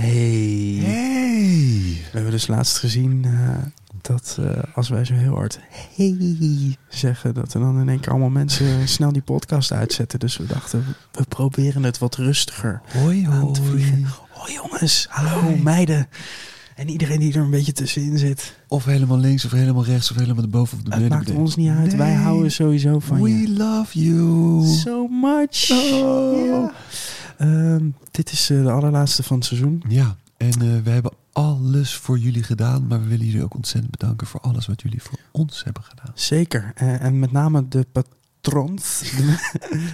Hey. 0.00 0.78
Hey. 0.82 1.96
We 2.10 2.14
hebben 2.14 2.30
dus 2.30 2.46
laatst 2.46 2.78
gezien 2.78 3.24
eh, 3.24 3.48
dat 4.02 4.38
eh, 4.40 4.62
als 4.74 4.88
wij 4.88 5.04
zo 5.04 5.14
heel 5.14 5.34
hard 5.34 5.60
hey 5.96 6.76
zeggen, 6.88 7.34
dat 7.34 7.54
er 7.54 7.60
dan 7.60 7.80
in 7.80 7.88
één 7.88 8.00
keer 8.00 8.10
allemaal 8.10 8.28
mensen 8.28 8.88
snel 8.88 9.12
die 9.12 9.22
podcast 9.22 9.72
uitzetten. 9.72 10.18
Dus 10.18 10.36
we 10.36 10.46
dachten, 10.46 10.84
we 11.12 11.24
proberen 11.28 11.82
het 11.82 11.98
wat 11.98 12.16
rustiger 12.16 12.80
Hoi, 12.92 13.26
aan 13.26 13.52
te 13.52 13.62
vliegen. 13.62 14.06
Hoi 14.30 14.52
jongens, 14.52 15.06
hallo 15.10 15.40
Hoi. 15.40 15.62
meiden. 15.62 16.08
En 16.74 16.88
iedereen 16.88 17.18
die 17.18 17.32
er 17.34 17.40
een 17.40 17.50
beetje 17.50 17.72
tussenin 17.72 18.18
zit. 18.18 18.54
Of 18.68 18.84
helemaal 18.84 19.18
links, 19.18 19.44
of 19.44 19.50
helemaal 19.50 19.84
rechts, 19.84 20.10
of 20.10 20.16
helemaal 20.16 20.42
de 20.42 20.48
boven 20.48 20.76
of 20.78 20.82
de 20.84 20.90
Het 20.90 20.98
beneden. 21.00 21.18
maakt 21.18 21.30
ons 21.40 21.56
niet 21.56 21.70
uit. 21.70 21.96
Wij 21.96 22.14
houden 22.14 22.52
sowieso 22.52 22.98
van 22.98 23.22
We 23.22 23.30
je. 23.30 23.50
love 23.50 23.98
you. 24.04 24.66
So 24.66 25.06
much. 25.08 25.70
Oh. 25.70 26.70
Ehm, 27.38 27.88
dit 28.10 28.32
is 28.32 28.50
eh, 28.50 28.62
de 28.62 28.70
allerlaatste 28.70 29.22
van 29.22 29.36
het 29.36 29.46
seizoen. 29.46 29.82
Ja, 29.88 30.16
en 30.36 30.52
eh, 30.52 30.82
we 30.82 30.90
hebben 30.90 31.12
alles 31.32 31.96
voor 31.96 32.18
jullie 32.18 32.42
gedaan. 32.42 32.86
Maar 32.86 33.00
we 33.02 33.08
willen 33.08 33.26
jullie 33.26 33.42
ook 33.44 33.54
ontzettend 33.54 33.90
bedanken 33.98 34.26
voor 34.26 34.40
alles 34.40 34.66
wat 34.66 34.82
jullie 34.82 35.02
voor 35.02 35.18
ons 35.32 35.64
hebben 35.64 35.82
gedaan. 35.82 36.12
Zeker. 36.14 36.72
Eh, 36.74 37.02
en 37.02 37.18
met 37.18 37.32
name 37.32 37.68
de 37.68 37.86
patrons. 38.48 39.12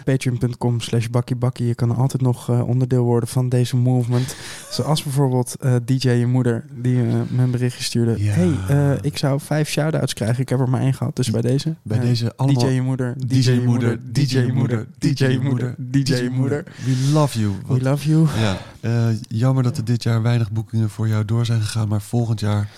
Patreon.com 0.05 0.81
slash 0.81 1.07
bakkiebakkie. 1.07 1.67
Je 1.67 1.75
kan 1.75 1.97
altijd 1.97 2.23
nog 2.23 2.51
eh, 2.51 2.69
onderdeel 2.69 3.05
worden 3.05 3.29
van 3.29 3.49
deze 3.49 3.77
movement. 3.77 4.37
Zoals 4.71 5.03
bijvoorbeeld 5.03 5.57
eh, 5.61 5.75
DJ 5.85 6.09
je 6.11 6.27
moeder 6.27 6.65
die 6.75 6.97
eh, 6.97 7.07
me 7.29 7.43
een 7.43 7.51
berichtje 7.51 7.83
stuurde. 7.83 8.25
Ja. 8.25 8.33
hey, 8.33 8.55
eh, 8.69 8.99
ik 9.03 9.19
zou 9.19 9.41
vijf 9.41 9.69
shout-outs 9.69 10.15
krijgen. 10.15 10.43
Ik 10.43 10.49
heb 10.49 10.61
er 10.61 10.69
maar 10.69 10.81
één 10.81 10.95
gehad. 10.95 11.17
Dus 11.17 11.31
bij 11.31 11.41
deze. 11.41 11.75
Bij 11.83 11.99
eh, 11.99 12.03
deze 12.05 12.37
allemaal... 12.37 12.63
DJ 12.63 12.69
je 12.69 12.83
moeder, 12.83 13.15
DJ 13.27 13.51
je 13.51 13.63
moeder, 13.63 14.01
DJ 14.13 14.39
je 14.39 14.53
moeder, 14.53 14.87
DJ 14.99 15.25
je 15.25 15.41
moeder, 15.41 15.75
DJ 15.79 16.15
je 16.15 16.31
moeder. 16.31 16.65
We 16.85 17.11
love 17.13 17.41
you. 17.41 17.53
We 17.67 17.83
love 17.83 18.09
you. 18.09 18.27
Ja, 18.39 18.59
eh, 18.81 19.07
jammer 19.29 19.63
dat 19.63 19.77
er 19.77 19.85
dit 19.85 20.03
jaar 20.03 20.23
weinig 20.23 20.53
boekingen 20.53 20.91
voor 20.91 21.09
jou 21.09 21.25
door 21.25 21.47
zijn 21.47 21.61
gegaan. 21.61 21.89
Maar 21.89 22.03
volgend 22.03 22.41
jaar 22.41 22.69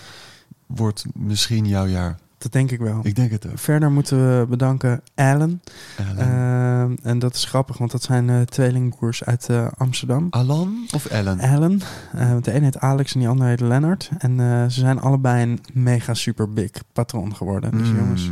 wordt 0.65 1.05
misschien 1.13 1.67
jouw 1.67 1.87
jaar. 1.87 2.17
Dat 2.39 2.51
denk 2.51 2.71
ik 2.71 2.79
wel. 2.79 2.99
Ik 3.03 3.15
denk 3.15 3.31
het 3.31 3.47
ook. 3.47 3.59
Verder 3.59 3.91
moeten 3.91 4.39
we 4.39 4.45
bedanken 4.47 5.01
Alan. 5.15 5.59
Alan. 5.99 6.17
Ehm, 6.17 6.95
en 7.07 7.19
dat 7.19 7.35
is 7.35 7.45
grappig, 7.45 7.77
want 7.77 7.91
dat 7.91 8.03
zijn 8.03 8.29
eh 8.29 8.41
tweelingbroers 8.41 9.23
uit 9.23 9.49
eh, 9.49 9.67
Amsterdam. 9.77 10.27
Alan 10.29 10.87
of 10.93 11.05
Ellen? 11.05 11.39
Alan. 11.39 11.81
eh, 12.13 12.31
want 12.31 12.45
de 12.45 12.51
ene 12.51 12.63
heet 12.63 12.79
Alex 12.79 13.13
en 13.13 13.19
die 13.19 13.29
andere 13.29 13.49
heet 13.49 13.59
Leonard. 13.59 14.09
En 14.17 14.37
ze 14.71 14.79
zijn 14.79 14.99
allebei 14.99 15.43
een 15.43 15.59
mega 15.73 16.13
super 16.13 16.53
big 16.53 16.71
patroon 16.93 17.35
geworden. 17.35 17.71
Dus 17.77 17.89
Mm. 17.89 17.97
jongens, 17.97 18.29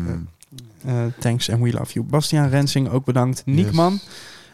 thanks 1.20 1.50
and 1.52 1.61
we 1.61 1.72
love 1.72 1.94
you. 1.94 2.06
Bastiaan 2.06 2.50
Rensing 2.50 2.89
ook 2.89 3.06
bedankt. 3.06 3.45
Niek 3.45 3.66
Yes. 3.66 3.76
Man. 3.76 4.00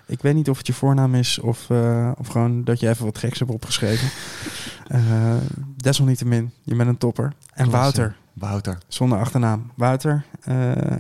Ik 0.08 0.22
weet 0.22 0.34
niet 0.34 0.50
of 0.50 0.58
het 0.58 0.68
je 0.68 0.74
voornaam 0.74 1.16
is 1.16 1.40
of, 1.40 1.68
of 2.18 2.28
gewoon 2.28 2.64
dat 2.64 2.80
je 2.80 2.90
even 2.90 3.06
wat 3.06 3.18
geks 3.18 3.40
hebt 3.40 3.52
opgeschreven. 3.52 4.10
Desalniettemin, 5.78 6.52
je 6.64 6.76
bent 6.76 6.90
een 6.90 6.98
topper. 6.98 7.24
En 7.54 7.68
Klasse. 7.68 7.72
Wouter, 7.78 8.16
Wouter. 8.34 8.78
zonder 8.88 9.20
achternaam. 9.20 9.72
Wouter, 9.76 10.26
eh, 10.42 10.98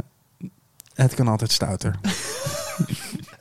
het 0.93 1.13
kan 1.15 1.27
altijd 1.27 1.51
stouter. 1.51 1.95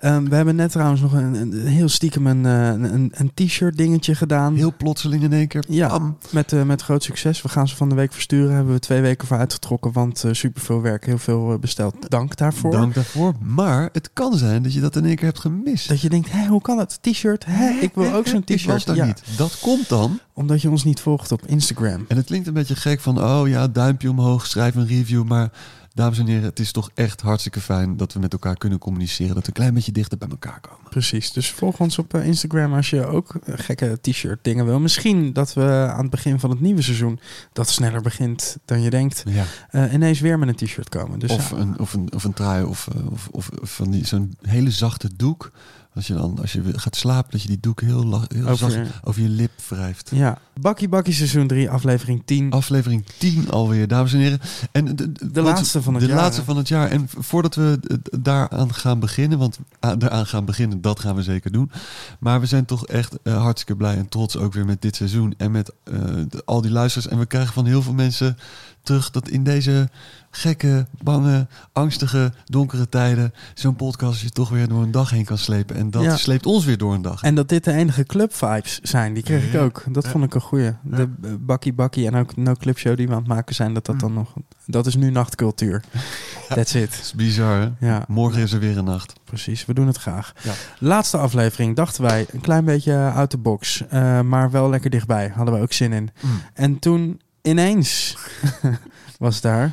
Ehm, 0.01 0.25
we 0.25 0.34
hebben 0.34 0.56
net 0.56 0.70
trouwens 0.70 1.01
nog 1.01 1.12
een, 1.12 1.34
een 1.34 1.67
heel 1.67 1.89
stiekem 1.89 2.27
een, 2.27 2.47
eh, 2.47 2.91
een, 2.93 3.12
een 3.15 3.31
t-shirt 3.34 3.77
dingetje 3.77 4.15
gedaan. 4.15 4.55
Heel 4.55 4.73
plotseling 4.77 5.23
in 5.23 5.33
één 5.33 5.48
keer. 5.48 5.65
Ja. 5.69 5.89
Bam. 5.89 6.17
Met, 6.31 6.53
eh, 6.53 6.62
met 6.62 6.83
groot 6.83 7.03
succes. 7.03 7.43
We 7.43 7.48
gaan 7.48 7.69
ze 7.69 7.77
van 7.77 7.89
de 7.89 7.95
week 7.95 8.12
versturen. 8.12 8.55
Hebben 8.55 8.75
we 8.75 8.81
twee 8.81 9.01
weken 9.01 9.27
voor 9.27 9.37
uitgetrokken. 9.37 9.93
Want 9.93 10.25
eh 10.25 10.33
superveel 10.33 10.81
werk, 10.81 11.06
heel 11.06 11.19
veel 11.19 11.59
besteld. 11.59 12.11
Dank 12.11 12.37
daarvoor. 12.37 12.71
Dank 12.71 12.95
daarvoor. 12.95 13.34
Maar 13.41 13.89
het 13.93 14.11
kan 14.12 14.37
zijn 14.37 14.62
dat 14.62 14.73
je 14.73 14.81
dat 14.81 14.97
in 14.97 15.05
één 15.05 15.17
keer 15.17 15.27
hebt 15.27 15.39
gemist. 15.39 15.89
Dat 15.89 16.01
je 16.01 16.09
denkt, 16.09 16.33
hé, 16.33 16.47
hoe 16.47 16.62
kan 16.62 16.77
dat? 16.77 16.98
T-shirt? 17.03 17.45
Hé, 17.47 17.69
ik 17.81 17.95
wil 17.95 18.12
ook 18.12 18.27
zo'n 18.27 18.43
Ik 18.47 18.48
was 18.48 18.56
t-shirt. 18.59 18.87
daar 18.87 18.97
Ja, 18.97 19.05
niet. 19.05 19.23
Dat 19.37 19.59
komt 19.61 19.89
dan. 19.89 20.19
omdat 20.33 20.62
je 20.62 20.71
ons 20.71 20.84
niet 20.84 21.01
volgt 21.01 21.33
op 21.33 21.47
Instagram. 21.47 22.05
En 22.09 22.17
het 22.17 22.27
klinkt 22.27 22.47
een 22.47 22.55
beetje 22.55 22.77
gek 22.77 23.01
van, 23.01 23.23
oh 23.23 23.48
ja, 23.48 23.69
duimpje 23.69 24.11
omhoog, 24.11 24.47
schrijf 24.47 24.75
een 24.75 24.87
review. 24.87 25.25
Maar 25.25 25.51
dames 25.94 26.19
en 26.19 26.27
heren, 26.27 26.42
het 26.44 26.58
is 26.58 26.72
toch 26.72 26.91
echt 26.94 27.20
hartstikke 27.20 27.60
fijn 27.60 27.97
dat 27.97 28.12
we 28.12 28.20
met 28.20 28.32
elkaar 28.32 28.56
kunnen 28.56 28.78
communiceren. 28.78 29.34
Dat 29.34 29.42
we 29.42 29.48
een 29.48 29.54
klein 29.54 29.75
beetje 29.75 29.92
dichter 29.92 30.19
bij 30.19 30.28
elkaar 30.28 30.60
komen. 30.60 30.91
Precies. 30.91 31.32
Dus 31.32 31.50
volg 31.50 31.81
ons 31.81 31.98
op 31.98 32.15
eh, 32.15 32.26
Instagram 32.26 32.75
als 32.75 32.91
je 32.91 33.06
ook 33.06 33.34
eh, 33.34 33.54
gekke 33.56 33.98
t-shirt 34.00 34.38
dingen 34.44 34.65
wil. 34.65 34.81
Misschien 34.81 35.32
dat 35.32 35.53
we 35.54 35.87
aan 35.92 36.00
het 36.00 36.10
begin 36.10 36.41
van 36.41 36.50
het 36.50 36.60
nieuwe 36.60 36.82
seizoen, 36.82 37.20
dat 37.53 37.69
sneller 37.69 38.03
begint 38.03 38.56
dan 38.65 38.82
je 38.82 38.91
denkt, 38.91 39.22
Ja. 39.26 39.44
eh, 39.70 39.92
ineens 39.92 40.20
weer 40.20 40.38
met 40.38 40.48
een 40.48 40.66
t-shirt 40.66 40.88
komen. 40.88 41.19
Dus 41.19 41.31
of, 41.31 41.50
ja, 41.50 41.56
een, 41.56 41.78
of, 41.78 41.92
een, 41.94 42.12
of 42.15 42.25
een 42.25 42.32
trui 42.32 42.65
of, 42.65 42.88
of, 43.10 43.28
of 43.32 43.50
van 43.62 43.91
die, 43.91 44.06
zo'n 44.06 44.34
hele 44.42 44.70
zachte 44.70 45.10
doek. 45.16 45.50
Als 45.95 46.06
je 46.06 46.15
dan, 46.15 46.39
als 46.41 46.53
je 46.53 46.62
gaat 46.78 46.97
slapen, 46.97 47.31
dat 47.31 47.43
je 47.43 47.49
die 47.49 47.61
doek 47.61 47.81
heel, 47.81 48.15
Over- 48.45 48.56
zacht 48.56 48.78
over 49.05 49.23
je 49.23 49.28
lip 49.28 49.51
wrijft. 49.69 50.11
ja. 50.15 50.39
Bakkie 50.61 50.89
Bakkie 50.89 51.15
seizoen 51.15 51.47
3, 51.47 51.71
aflevering 51.71 52.23
10. 52.25 52.51
Aflevering 52.51 53.05
10 53.19 53.51
alweer, 53.51 53.89
dames 53.89 54.12
en 54.12 54.19
heren. 54.19 54.41
En 54.73 54.84
de, 54.84 55.12
de, 55.12 55.31
De 55.31 55.41
laatste 55.43 55.83
van 55.83 55.95
het 55.95 56.03
de 56.03 56.09
jaar, 56.09 56.19
laatste 56.19 56.41
hè? 56.41 56.47
van 56.47 56.56
het 56.56 56.69
jaar. 56.69 56.91
En 56.91 57.09
voordat 57.19 57.55
we 57.55 57.78
daaraan 58.21 58.75
gaan 58.75 58.99
beginnen, 59.01 59.39
want 59.39 59.59
daaraan 59.99 60.27
gaan 60.27 60.45
beginnen, 60.45 60.81
dat 60.81 61.01
gaan 61.01 61.15
we 61.15 61.23
zeker 61.23 61.53
doen. 61.53 61.71
Maar 62.19 62.41
we 62.41 62.47
zijn 62.47 62.65
toch 62.65 62.87
echt 62.87 63.17
eh, 63.22 63.41
hartstikke 63.43 63.77
blij 63.77 63.97
en 63.97 64.09
trots 64.09 64.37
ook 64.37 64.53
weer 64.53 64.65
met 64.67 64.83
dit 64.83 64.97
seizoen 64.97 65.34
en 65.37 65.51
met 65.51 65.72
eh, 65.84 65.95
de- 66.28 66.43
al 66.45 66.61
die 66.61 66.71
luisteraars. 66.71 67.12
En 67.12 67.19
we 67.19 67.27
krijgen 67.27 67.53
van 67.53 67.67
heel 67.67 67.83
veel 67.83 67.95
mensen 67.95 68.39
terug 68.83 69.11
dat 69.11 69.28
in 69.28 69.45
deze 69.45 69.89
gekke, 70.30 70.86
bange, 71.02 71.46
angstige, 71.72 72.32
donkere 72.44 72.88
tijden 72.88 73.32
zo'n 73.54 73.76
podcast 73.76 74.20
je 74.20 74.30
toch 74.30 74.48
weer 74.48 74.68
door 74.68 74.82
een 74.82 74.91
dag 74.91 75.10
heen 75.10 75.24
kan 75.24 75.38
slepen. 75.38 75.76
En 75.76 75.91
dat 75.91 76.02
Ja. 76.02 76.16
sleept 76.16 76.46
ons 76.46 76.64
weer 76.64 76.78
door 76.78 76.94
een 76.94 77.02
dag. 77.02 77.22
En 77.22 77.34
dat 77.34 77.48
dit 77.48 77.64
de 77.64 77.72
enige 77.72 78.04
club 78.04 78.34
vibes 78.34 78.80
zijn, 78.82 79.14
die 79.14 79.22
kreeg 79.22 79.52
ik 79.52 79.60
ook. 79.60 79.84
Dat 79.88 80.04
Ja. 80.04 80.10
vond 80.10 80.24
ik 80.24 80.34
een 80.34 80.41
goeie. 80.41 80.70
De 80.82 81.08
eh, 81.22 81.30
Bakkie 81.41 81.72
Bakkie 81.72 82.06
en 82.06 82.14
ook 82.14 82.36
No 82.36 82.54
Club 82.54 82.78
Show 82.78 82.96
die 82.96 83.06
we 83.06 83.12
aan 83.12 83.18
het 83.18 83.28
maken 83.28 83.54
zijn, 83.54 83.74
dat 83.74 83.84
dat 83.86 83.94
Mm. 83.94 84.00
dan 84.00 84.12
nog... 84.12 84.32
Dat 84.66 84.86
is 84.86 84.94
nu 84.96 85.10
nachtcultuur. 85.10 85.82
That's 86.48 86.74
it. 86.74 86.91
Dat 86.91 87.00
is 87.00 87.12
bizar, 87.14 87.60
hè? 87.60 87.86
Ja, 87.86 88.04
Morgen 88.08 88.42
is 88.42 88.52
er 88.52 88.60
weer 88.60 88.78
een 88.78 88.84
nacht. 88.84 89.12
precies. 89.24 89.64
We 89.66 89.74
doen 89.74 89.86
het 89.86 89.97
graag. 89.97 90.32
Laatste 90.78 91.16
aflevering 91.16 91.76
dachten 91.76 92.02
wij 92.02 92.26
een 92.32 92.41
klein 92.41 92.64
beetje 92.64 92.97
out 93.14 93.30
the 93.30 93.38
box, 93.38 93.82
eh, 93.88 94.20
maar 94.20 94.50
wel 94.50 94.68
lekker 94.70 94.91
dichtbij. 94.91 95.32
Hadden 95.34 95.54
we 95.54 95.60
ook 95.60 95.72
zin 95.72 95.92
in. 95.92 96.10
En 96.54 96.78
toen 96.78 97.20
ineens 97.42 98.16
was 99.18 99.41
daar 99.41 99.72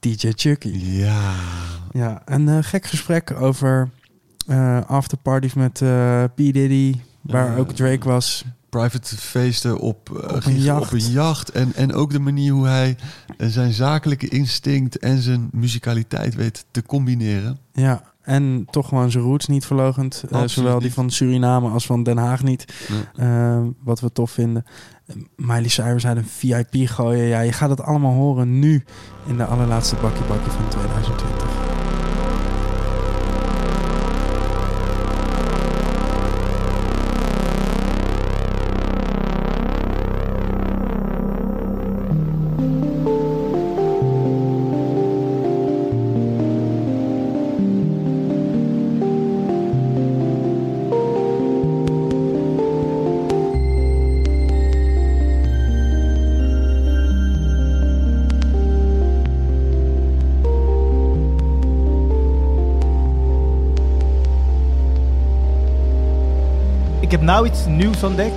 DJ 0.00 0.32
Chucky. 0.34 0.78
Ja. 0.78 1.34
Ja, 1.92 2.22
een 2.24 2.48
eh, 2.48 2.58
gek 2.60 2.86
gesprek 2.86 3.40
over 3.40 3.90
eh 4.46 4.80
afterparties 4.86 5.54
met 5.54 5.82
eh 5.82 6.24
P. 6.24 6.36
Diddy, 6.36 6.94
waar 7.20 7.58
ook 7.58 7.72
Drake 7.72 8.08
was. 8.08 8.44
Private 8.68 9.16
feesten 9.16 9.78
op, 9.78 10.10
eh, 10.22 10.34
een 10.34 10.42
giga- 10.42 10.62
jacht. 10.64 10.92
op 10.92 10.92
een 10.92 11.10
jacht. 11.10 11.48
En, 11.50 11.72
en 11.74 11.94
ook 11.94 12.10
de 12.10 12.18
manier 12.20 12.52
hoe 12.52 12.66
hij 12.66 12.96
eh, 13.38 13.48
zijn 13.48 13.72
zakelijke 13.72 14.28
instinct 14.28 14.98
en 14.98 15.18
zijn 15.22 15.48
muzikaliteit 15.52 16.34
weet 16.34 16.64
te 16.70 16.82
combineren. 16.82 17.58
Ja, 17.72 18.02
en 18.22 18.66
toch 18.70 18.88
gewoon 18.88 19.10
zijn 19.10 19.24
roots 19.24 19.46
niet 19.46 19.66
verlogend. 19.66 20.24
Eh, 20.30 20.42
zowel 20.44 20.78
die 20.78 20.92
van 20.92 21.10
Suriname 21.10 21.68
als 21.68 21.86
van 21.86 22.02
Den 22.02 22.16
Haag 22.16 22.42
niet. 22.42 22.64
Nee. 23.14 23.72
Wat 23.84 24.00
we 24.00 24.12
tof 24.12 24.30
vinden. 24.30 24.64
Miley 25.36 25.68
Cyrus 25.68 26.06
uit 26.06 26.16
een 26.16 26.26
VIP 26.26 26.88
gooien. 26.88 27.24
Ja, 27.24 27.40
je 27.40 27.52
gaat 27.52 27.70
het 27.70 27.80
allemaal 27.82 28.14
horen 28.14 28.58
nu 28.58 28.84
in 29.26 29.36
de 29.36 29.44
allerlaatste 29.44 29.96
bakkie 30.02 30.24
bakkie 30.26 30.52
van 30.52 30.68
2020. 30.68 31.47
Nou 67.38 67.50
iets 67.50 67.66
nieuws 67.66 68.02
ontdekt. 68.02 68.34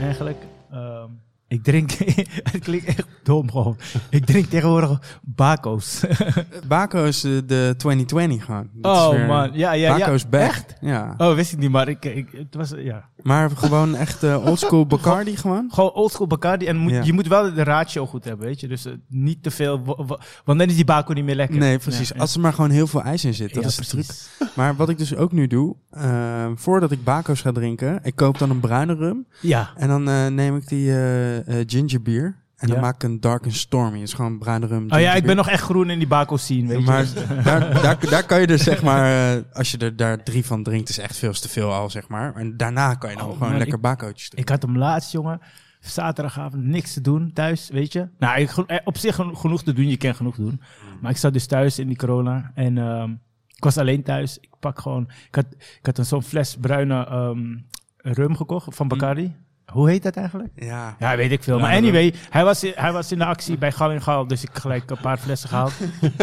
Eigenlijk. 0.00 0.42
Ehm, 0.70 1.08
Ik 1.48 1.62
drink, 1.62 1.90
het 2.52 2.58
klinkt 2.58 2.86
echt 2.86 3.04
dom 3.22 3.50
gewoon. 3.50 3.76
Ik 4.10 4.24
drink 4.26 4.46
tegenwoordig 4.46 5.20
Baco's. 5.36 6.00
Baco 6.68 7.04
is 7.04 7.24
eh, 7.24 7.30
de 7.46 7.74
2020 7.76 8.44
gewoon. 8.44 8.68
Dat 8.72 8.96
oh 8.96 9.10
weer- 9.10 9.26
man, 9.26 9.50
ja, 9.52 9.72
ja, 9.72 9.98
Baco 9.98 10.12
ja. 10.12 10.18
back. 10.30 10.40
Echt? 10.42 10.74
Ja. 10.80 11.14
Oh, 11.18 11.34
wist 11.34 11.52
ik 11.52 11.58
niet, 11.58 11.70
maar 11.70 11.88
ik, 11.88 12.04
ik, 12.04 12.28
het 12.32 12.54
was, 12.54 12.72
ja. 12.76 13.08
Maar 13.22 13.50
gewoon 13.50 13.94
echt 13.94 14.22
eh, 14.22 14.46
oldschool 14.46 14.86
Bacardi 14.96 15.36
gewoon. 15.36 15.68
Gewoon 15.72 15.90
oldschool 15.92 16.26
Bacardi. 16.26 16.66
En 16.66 16.76
moet, 16.76 16.92
Ja. 16.92 17.02
je 17.02 17.12
moet 17.12 17.26
wel 17.28 17.54
de 17.54 17.62
ratio 17.64 18.06
goed 18.06 18.24
hebben, 18.24 18.46
weet 18.46 18.60
je. 18.60 18.68
Dus 18.68 18.84
eh, 18.84 18.92
niet 19.08 19.42
te 19.42 19.50
veel, 19.50 19.82
wa- 19.84 20.04
wa- 20.04 20.20
want 20.44 20.58
dan 20.58 20.68
is 20.68 20.74
die 20.74 20.84
Baco 20.84 21.12
niet 21.12 21.24
meer 21.24 21.34
lekker. 21.34 21.58
Nee, 21.58 21.78
precies. 21.78 22.08
Ja, 22.08 22.20
Als 22.20 22.34
er 22.34 22.40
maar 22.40 22.52
gewoon 22.52 22.70
heel 22.70 22.86
veel 22.86 23.02
ijs 23.02 23.24
in 23.24 23.34
zit. 23.34 23.54
Dat 23.54 23.62
ja, 23.62 23.68
is 23.68 23.76
de 23.76 23.84
truc. 23.86 24.06
Maar 24.56 24.76
wat 24.76 24.88
ik 24.88 24.98
dus 24.98 25.16
ook 25.16 25.32
nu 25.32 25.46
doe, 25.46 25.76
eh, 25.90 26.46
voordat 26.54 26.90
ik 26.90 27.04
Baco's 27.04 27.40
ga 27.40 27.52
drinken, 27.52 28.00
ik 28.02 28.14
koop 28.16 28.38
dan 28.38 28.50
een 28.50 28.60
bruine 28.60 28.94
rum. 28.94 29.26
Ja, 29.40 29.70
En 29.76 29.88
dan 29.88 30.34
neem 30.34 30.56
ik 30.56 30.68
die 30.68 30.90
eh, 30.90 31.36
eh, 31.60 31.64
ginger 31.66 32.02
beer. 32.02 32.36
En 32.56 32.66
dan 32.68 32.76
Ja. 32.76 32.82
maak 32.82 32.94
ik 32.94 33.02
een 33.02 33.20
dark 33.20 33.44
and 33.44 33.54
stormy. 33.54 33.98
Het 33.98 34.08
is 34.08 34.14
gewoon 34.14 34.38
bruine 34.38 34.66
rum. 34.66 34.90
oh 34.90 35.00
ja, 35.00 35.14
ik 35.14 35.24
ben 35.24 35.36
nog 35.36 35.48
echt 35.48 35.62
groen 35.62 35.90
in 35.90 35.98
die 35.98 36.08
Baco 36.08 36.36
scene, 36.36 36.66
weet 36.68 36.78
je. 36.78 36.84
Maar 36.84 37.06
daar, 37.44 37.72
daar, 37.82 38.08
daar 38.10 38.24
kan 38.26 38.40
je 38.40 38.46
dus 38.46 38.62
zeg 38.62 38.82
maar, 38.82 39.34
eh, 39.36 39.42
als 39.52 39.70
je 39.70 39.78
er 39.78 39.96
daar 39.96 40.22
drie 40.22 40.44
van 40.46 40.62
drinkt, 40.62 40.88
is 40.88 40.98
echt 40.98 41.16
veel 41.16 41.32
te 41.32 41.48
veel 41.48 41.72
al, 41.72 41.90
zeg 41.90 42.08
maar. 42.08 42.34
En 42.34 42.56
daarna 42.56 42.94
kan 42.94 43.10
je 43.10 43.16
dan 43.16 43.26
Oh, 43.26 43.32
gewoon 43.32 43.48
maar 43.48 43.58
lekker 43.58 43.76
ik- 43.76 43.82
Baco'tjes 43.82 44.28
drinken. 44.28 44.38
Ik 44.54 44.60
had 44.60 44.62
hem 44.70 44.78
laatst, 44.78 45.12
jongen. 45.12 45.40
Zaterdagavond 45.80 46.62
niks 46.64 46.92
te 46.92 47.00
doen 47.00 47.32
thuis, 47.32 47.68
weet 47.72 47.92
je. 47.92 48.08
Nou, 48.18 48.40
ik, 48.40 48.50
eh, 48.50 48.78
op 48.84 48.96
zich 48.98 49.14
geno- 49.14 49.34
genoeg 49.34 49.62
te 49.62 49.72
doen. 49.72 49.88
Je 49.88 49.96
kan 49.96 50.14
genoeg 50.14 50.36
doen. 50.36 50.60
Maar 51.00 51.10
ik 51.10 51.16
zat 51.16 51.32
dus 51.32 51.46
thuis 51.46 51.78
in 51.78 51.86
die 51.88 51.96
corona. 51.96 52.50
En 52.54 52.78
ehm, 52.78 53.10
ik 53.56 53.64
was 53.64 53.78
alleen 53.78 54.02
thuis. 54.02 54.38
Ik 54.40 54.50
pak 54.60 54.80
gewoon... 54.80 55.08
Ik 55.28 55.34
had, 55.34 55.46
ik 55.58 55.86
had 55.86 55.98
een 55.98 56.04
zo'n 56.04 56.22
fles 56.22 56.56
bruine 56.60 57.06
ehm, 57.06 57.56
rum 57.96 58.36
gekocht 58.36 58.74
van 58.76 58.88
Bacardi. 58.88 59.34
Hoe 59.72 59.88
heet 59.88 60.02
dat 60.02 60.16
eigenlijk? 60.16 60.50
Ja. 60.54 60.96
Ja, 60.98 61.16
weet 61.16 61.32
ik 61.32 61.42
veel. 61.42 61.58
Maar 61.58 61.74
anyway, 61.74 62.14
hij 62.30 62.44
was, 62.44 62.64
in, 62.64 62.72
hij 62.74 62.92
was 62.92 63.12
in 63.12 63.18
de 63.18 63.24
actie 63.24 63.58
bij 63.58 63.72
Gal 63.72 63.90
en 63.90 64.02
Gal. 64.02 64.26
Dus 64.26 64.42
ik 64.42 64.50
gelijk 64.52 64.90
een 64.90 65.00
paar 65.00 65.16
flessen 65.18 65.48
gehaald. 65.48 65.72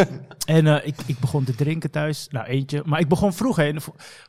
en 0.45 0.67
eh, 0.67 0.87
ik, 0.87 0.95
ik 1.05 1.19
begon 1.19 1.43
te 1.43 1.55
drinken 1.55 1.91
thuis. 1.91 2.27
Nou, 2.31 2.45
eentje. 2.45 2.81
Maar 2.85 2.99
ik 2.99 3.07
begon 3.07 3.33
vroeg 3.33 3.55
heen. 3.55 3.79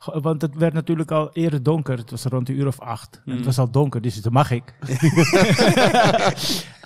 Want 0.04 0.42
het 0.42 0.54
werd 0.54 0.72
natuurlijk 0.72 1.10
al 1.10 1.30
eerder 1.32 1.62
donker. 1.62 1.98
Het 1.98 2.10
was 2.10 2.24
rond 2.24 2.48
een 2.48 2.58
uur 2.58 2.66
of 2.66 2.80
acht. 2.80 3.20
En 3.24 3.30
het 3.30 3.38
Mm. 3.38 3.44
was 3.44 3.58
al 3.58 3.70
donker, 3.70 4.00
dus 4.00 4.22
dat 4.22 4.32
mag 4.32 4.50
ik. 4.50 4.74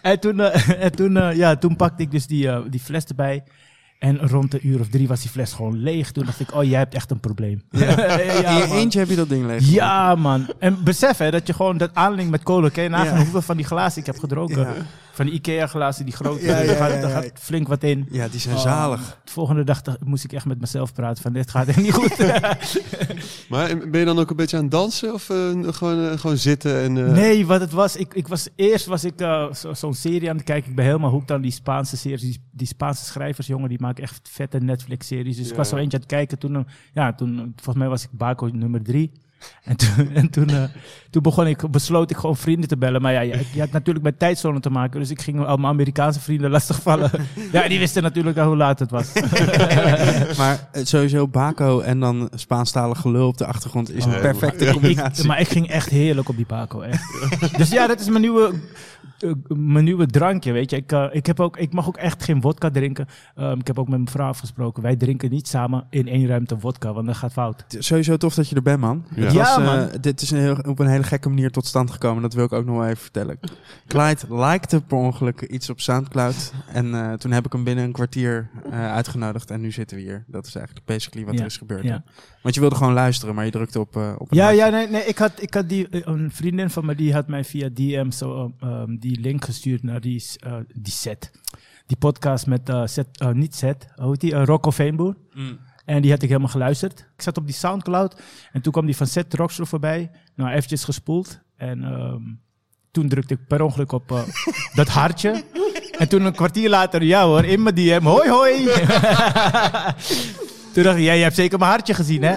en 0.02 0.20
toen, 0.20 0.40
eh, 0.40 0.82
en 0.84 0.92
toen, 0.92 1.16
eh, 1.16 1.36
ja, 1.36 1.56
toen 1.56 1.76
pakte 1.76 2.02
ik 2.02 2.10
dus 2.10 2.26
die, 2.26 2.48
eh, 2.48 2.58
die 2.68 2.80
fles 2.80 3.04
erbij. 3.04 3.42
En 3.98 4.28
rond 4.28 4.54
een 4.54 4.66
uur 4.66 4.80
of 4.80 4.88
drie 4.88 5.08
was 5.08 5.20
die 5.20 5.30
fles 5.30 5.52
gewoon 5.52 5.78
leeg. 5.78 6.12
Toen 6.12 6.24
dacht 6.24 6.40
ik, 6.40 6.54
oh, 6.54 6.64
jij 6.64 6.78
hebt 6.78 6.94
echt 6.94 7.10
een 7.10 7.20
probleem. 7.20 7.62
In 7.70 7.80
je 7.80 8.68
eentje 8.72 8.98
heb 8.98 9.08
je 9.08 9.16
dat 9.16 9.28
ding 9.28 9.46
leeg. 9.46 9.70
Ja, 9.70 10.14
man. 10.14 10.46
En 10.58 10.84
besef 10.84 11.18
hè, 11.18 11.30
dat 11.30 11.46
je 11.46 11.52
gewoon 11.52 11.76
dat 11.76 11.90
aanlinkt 11.94 12.30
met 12.30 12.42
kolen. 12.42 12.72
Ken 12.72 12.82
je 12.82 12.88
nagaan 12.88 13.16
hoeveel 13.16 13.42
van 13.42 13.56
die 13.56 13.66
glazen 13.66 14.00
ik 14.00 14.06
heb 14.06 14.18
gedronken? 14.18 14.86
Van 15.18 15.26
die 15.26 15.34
Ikea-glazen, 15.34 16.04
die 16.04 16.14
grote. 16.14 16.44
Ja, 16.46 16.58
ja, 16.58 16.66
daar, 16.66 16.76
gaat, 16.76 16.90
ja, 16.90 17.00
daar 17.00 17.10
ja. 17.10 17.20
gaat 17.20 17.30
flink 17.34 17.68
wat 17.68 17.82
in. 17.82 18.06
Ja, 18.10 18.28
die 18.28 18.40
zijn 18.40 18.54
Oh, 18.54 18.60
zalig. 18.62 19.18
De 19.24 19.32
volgende 19.32 19.64
dag 19.64 19.82
dacht- 19.82 20.04
moest 20.04 20.24
ik 20.24 20.32
echt 20.32 20.46
met 20.46 20.60
mezelf 20.60 20.92
praten 20.92 21.22
van 21.22 21.32
dit 21.32 21.50
gaat 21.50 21.66
echt 21.68 21.76
niet 21.82 21.92
goed. 21.92 22.16
Maar 23.48 23.78
ben 23.90 24.00
je 24.00 24.06
dan 24.06 24.18
ook 24.18 24.30
een 24.30 24.36
beetje 24.36 24.56
aan 24.56 24.62
het 24.62 24.70
dansen 24.72 25.14
of 25.14 25.30
eh, 25.30 25.36
gewoon, 25.62 26.08
eh, 26.10 26.18
gewoon 26.18 26.36
zitten 26.36 26.82
en... 26.82 27.06
eh, 27.06 27.12
nee, 27.12 27.46
wat 27.46 27.60
het 27.60 27.72
was, 27.72 27.96
ik, 27.96 28.14
ik 28.14 28.28
was 28.28 28.48
eerst 28.56 28.86
was 28.86 29.04
ik 29.04 29.14
zo- 29.52 29.74
zo'n 29.74 29.94
serie 29.94 30.30
aan 30.30 30.36
het 30.36 30.44
kijken. 30.44 30.70
Ik 30.70 30.76
ben 30.76 30.84
helemaal 30.84 31.10
hoekt 31.10 31.30
aan 31.30 31.40
die 31.40 31.50
Spaanse 31.50 31.96
series. 31.96 32.20
Die, 32.20 32.40
die 32.52 32.66
Spaanse 32.66 33.04
schrijvers, 33.04 33.46
jongen, 33.46 33.68
die 33.68 33.80
maken 33.80 34.02
echt 34.02 34.28
vette 34.32 34.58
Netflix-series. 34.58 35.36
Dus 35.36 35.50
ik 35.50 35.56
was 35.56 35.68
zo 35.68 35.76
eentje 35.76 35.96
aan 35.96 36.02
het 36.02 36.12
kijken. 36.12 36.38
Toen, 36.38 36.66
ja, 36.94 37.12
toen, 37.12 37.52
volgens 37.56 37.76
mij 37.76 37.88
was 37.88 38.02
ik 38.02 38.08
Baco 38.12 38.46
nummer 38.52 38.82
drie. 38.82 39.12
En 39.64 39.76
toen, 39.76 40.10
en 40.14 40.30
toen, 40.30 40.48
eh, 40.48 40.62
toen 41.10 41.22
begon 41.22 41.46
ik, 41.46 41.70
besloot 41.70 42.10
ik 42.10 42.16
gewoon 42.16 42.36
vrienden 42.36 42.68
te 42.68 42.76
bellen. 42.76 43.02
Maar 43.02 43.12
ja, 43.12 43.20
je, 43.20 43.44
je 43.52 43.60
had 43.60 43.70
natuurlijk 43.70 44.04
met 44.04 44.18
tijdzone 44.18 44.60
te 44.60 44.70
maken. 44.70 45.00
Dus 45.00 45.10
ik 45.10 45.20
ging 45.22 45.46
al 45.46 45.56
mijn 45.56 45.72
Amerikaanse 45.72 46.20
vrienden 46.20 46.50
lastigvallen. 46.56 47.10
ja, 47.52 47.68
die 47.68 47.78
wisten 47.78 48.02
natuurlijk 48.02 48.38
al 48.38 48.46
hoe 48.46 48.56
laat 48.56 48.78
het 48.78 48.90
was. 48.90 49.12
Maar 50.38 50.68
eh, 50.72 50.84
sowieso 50.84 51.28
Baco 51.28 51.80
en 51.80 52.00
dan 52.00 52.30
Spaanstalig 52.34 53.00
gelul 53.00 53.26
op 53.26 53.38
de 53.38 53.46
achtergrond 53.46 53.92
is 53.94 54.06
Oh, 54.06 54.12
een 54.12 54.20
perfecte 54.20 54.72
combinatie. 54.72 55.22
Ik, 55.22 55.28
maar 55.28 55.40
ik 55.40 55.48
ging 55.48 55.68
echt 55.68 55.88
heerlijk 55.88 56.28
op 56.28 56.36
die 56.36 56.46
Paco, 56.46 56.80
echt. 56.80 57.02
dus 57.56 57.70
ja, 57.70 57.86
dat 57.86 58.00
is 58.00 58.08
mijn 58.08 58.20
nieuwe, 58.20 58.52
mijn 59.48 59.84
nieuwe 59.84 60.06
drankje, 60.06 60.52
weet 60.52 60.70
je. 60.70 60.76
Ik, 60.76 60.92
eh, 60.92 61.06
ik, 61.10 61.26
heb 61.26 61.40
ook, 61.40 61.56
ik 61.56 61.72
mag 61.72 61.86
ook 61.88 61.96
echt 61.96 62.24
geen 62.24 62.40
vodka 62.40 62.70
drinken. 62.70 63.06
Ehm, 63.34 63.58
ik 63.58 63.66
heb 63.66 63.78
ook 63.78 63.88
met 63.88 63.98
mijn 63.98 64.10
vrouw 64.10 64.28
afgesproken. 64.28 64.82
Wij 64.82 64.96
drinken 64.96 65.30
niet 65.30 65.48
samen 65.48 65.86
in 65.90 66.08
één 66.08 66.26
ruimte 66.26 66.58
vodka, 66.58 66.92
want 66.92 67.06
dat 67.06 67.16
gaat 67.16 67.32
fout. 67.32 67.64
Sowieso 67.68 68.16
tof 68.16 68.34
dat 68.34 68.48
je 68.48 68.54
er 68.54 68.62
bent, 68.62 68.80
man. 68.80 69.04
Ja. 69.14 69.30
Ja, 69.30 69.32
was, 69.32 69.56
eh, 69.56 69.64
man. 69.64 70.00
dit 70.00 70.20
is 70.20 70.30
een 70.30 70.38
heel, 70.38 70.56
op 70.66 70.78
een 70.78 70.86
hele 70.86 71.02
gekke 71.02 71.28
manier 71.28 71.50
tot 71.50 71.66
stand 71.66 71.90
gekomen. 71.90 72.22
Dat 72.22 72.34
wil 72.34 72.44
ik 72.44 72.52
ook 72.52 72.64
nog 72.64 72.76
wel 72.76 72.86
even 72.86 73.02
vertellen. 73.02 73.38
Clyde 73.86 74.34
likte 74.34 74.80
per 74.80 74.96
ongeluk 74.96 75.40
iets 75.40 75.70
op 75.70 75.80
Soundcloud. 75.80 76.52
En 76.72 76.94
eh, 76.94 77.12
toen 77.12 77.30
heb 77.30 77.46
ik 77.46 77.52
hem 77.52 77.64
binnen 77.64 77.84
een 77.84 77.92
kwartier 77.92 78.48
eh, 78.70 78.92
uitgenodigd. 78.92 79.50
En 79.50 79.60
nu 79.60 79.72
zitten 79.72 79.96
we 79.96 80.02
hier. 80.02 80.24
Dat 80.26 80.46
is 80.46 80.54
eigenlijk 80.54 80.86
basically 80.86 81.26
wat 81.26 81.34
Ja, 81.34 81.40
er 81.40 81.46
is 81.46 81.56
gebeurd. 81.56 81.84
ja. 81.84 82.02
Want 82.42 82.54
je 82.54 82.60
wilde 82.60 82.76
gewoon 82.76 82.92
luisteren, 82.92 83.34
maar 83.34 83.44
je 83.44 83.50
drukte 83.50 83.80
op, 83.80 83.96
op 83.96 84.30
een 84.30 84.36
Ja, 84.36 84.48
ja, 84.48 84.68
nee, 84.68 84.88
nee 84.88 85.04
ik 85.04 85.18
had, 85.18 85.32
ik 85.36 85.54
had 85.54 85.68
die, 85.68 85.86
een 85.90 86.30
vriendin 86.32 86.70
van 86.70 86.86
me, 86.86 86.94
die 86.94 87.12
had 87.12 87.28
mij 87.28 87.44
via 87.44 87.68
DM 87.72 88.10
zo, 88.10 88.52
ehm, 88.88 88.98
die 88.98 89.20
link 89.20 89.44
gestuurd 89.44 89.82
naar 89.82 90.00
die, 90.00 90.24
eh, 90.40 90.56
die 90.74 90.92
set. 90.92 91.30
Die 91.86 91.96
podcast 91.96 92.46
met, 92.46 92.68
eh, 92.68 92.86
set, 92.86 93.06
eh, 93.12 93.30
niet 93.30 93.54
set, 93.54 93.88
hoe 93.94 94.10
heet 94.10 94.20
die, 94.20 94.34
Rocco 94.34 94.70
Veenboer. 94.70 95.16
Mm. 95.34 95.58
En 95.84 96.02
die 96.02 96.10
had 96.10 96.22
ik 96.22 96.28
helemaal 96.28 96.50
geluisterd. 96.50 97.00
Ik 97.16 97.22
zat 97.22 97.36
op 97.36 97.46
die 97.46 97.54
Soundcloud. 97.54 98.22
En 98.52 98.60
toen 98.60 98.72
kwam 98.72 98.86
die 98.86 98.96
van 98.96 99.06
Seth 99.06 99.34
Rockstar 99.34 99.66
voorbij. 99.66 100.10
Nou, 100.34 100.50
eventjes 100.50 100.84
gespoeld. 100.84 101.40
En 101.56 101.84
ehm, 101.84 102.22
toen 102.90 103.08
drukte 103.08 103.34
ik 103.34 103.46
per 103.46 103.62
ongeluk 103.62 103.92
op 103.92 104.26
dat 104.74 104.88
hartje. 104.88 105.44
En 105.98 106.08
toen 106.08 106.24
een 106.24 106.34
kwartier 106.34 106.68
later, 106.68 107.02
ja 107.02 107.24
hoor, 107.24 107.44
in 107.44 107.62
mijn 107.62 107.74
DM. 107.74 108.02
Hoi, 108.02 108.30
hoi. 108.30 108.64
toen 110.72 110.82
dacht 110.82 110.96
ik, 110.96 111.04
ja, 111.04 111.12
je 111.12 111.22
hebt 111.22 111.34
zeker 111.34 111.58
mijn 111.58 111.70
hartje 111.70 111.94
gezien, 111.94 112.22
hè? 112.22 112.36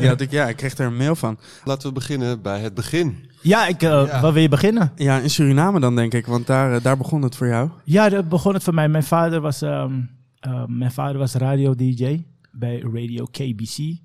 Ja, 0.00 0.18
ik, 0.18 0.30
ja, 0.30 0.48
ik 0.48 0.56
kreeg 0.56 0.78
er 0.78 0.86
een 0.86 0.96
mail 0.96 1.16
van. 1.16 1.38
Laten 1.64 1.88
we 1.88 1.94
beginnen 1.94 2.42
bij 2.42 2.60
het 2.60 2.74
begin. 2.74 3.30
Ja, 3.42 3.66
ik, 3.66 3.82
eh, 3.82 4.20
waar 4.20 4.32
wil 4.32 4.42
je 4.42 4.48
beginnen? 4.48 4.92
Ja, 4.96 5.18
in 5.18 5.30
Suriname 5.30 5.80
dan, 5.80 5.96
denk 5.96 6.14
ik. 6.14 6.26
Want 6.26 6.46
daar, 6.46 6.74
eh, 6.74 6.82
daar 6.82 6.96
begon 6.96 7.22
het 7.22 7.36
voor 7.36 7.46
jou. 7.46 7.70
Ja, 7.84 8.08
daar 8.08 8.26
begon 8.26 8.54
het 8.54 8.62
voor 8.62 8.74
mij. 8.74 8.88
Mijn 8.88 9.04
vader 9.04 9.40
was, 9.40 9.62
ehm, 9.62 10.00
eh, 10.40 10.64
mijn 10.66 10.92
vader 10.92 11.18
was 11.18 11.34
radio-dj 11.34 12.24
bij 12.50 12.78
Radio 12.92 13.24
KBC. 13.24 14.00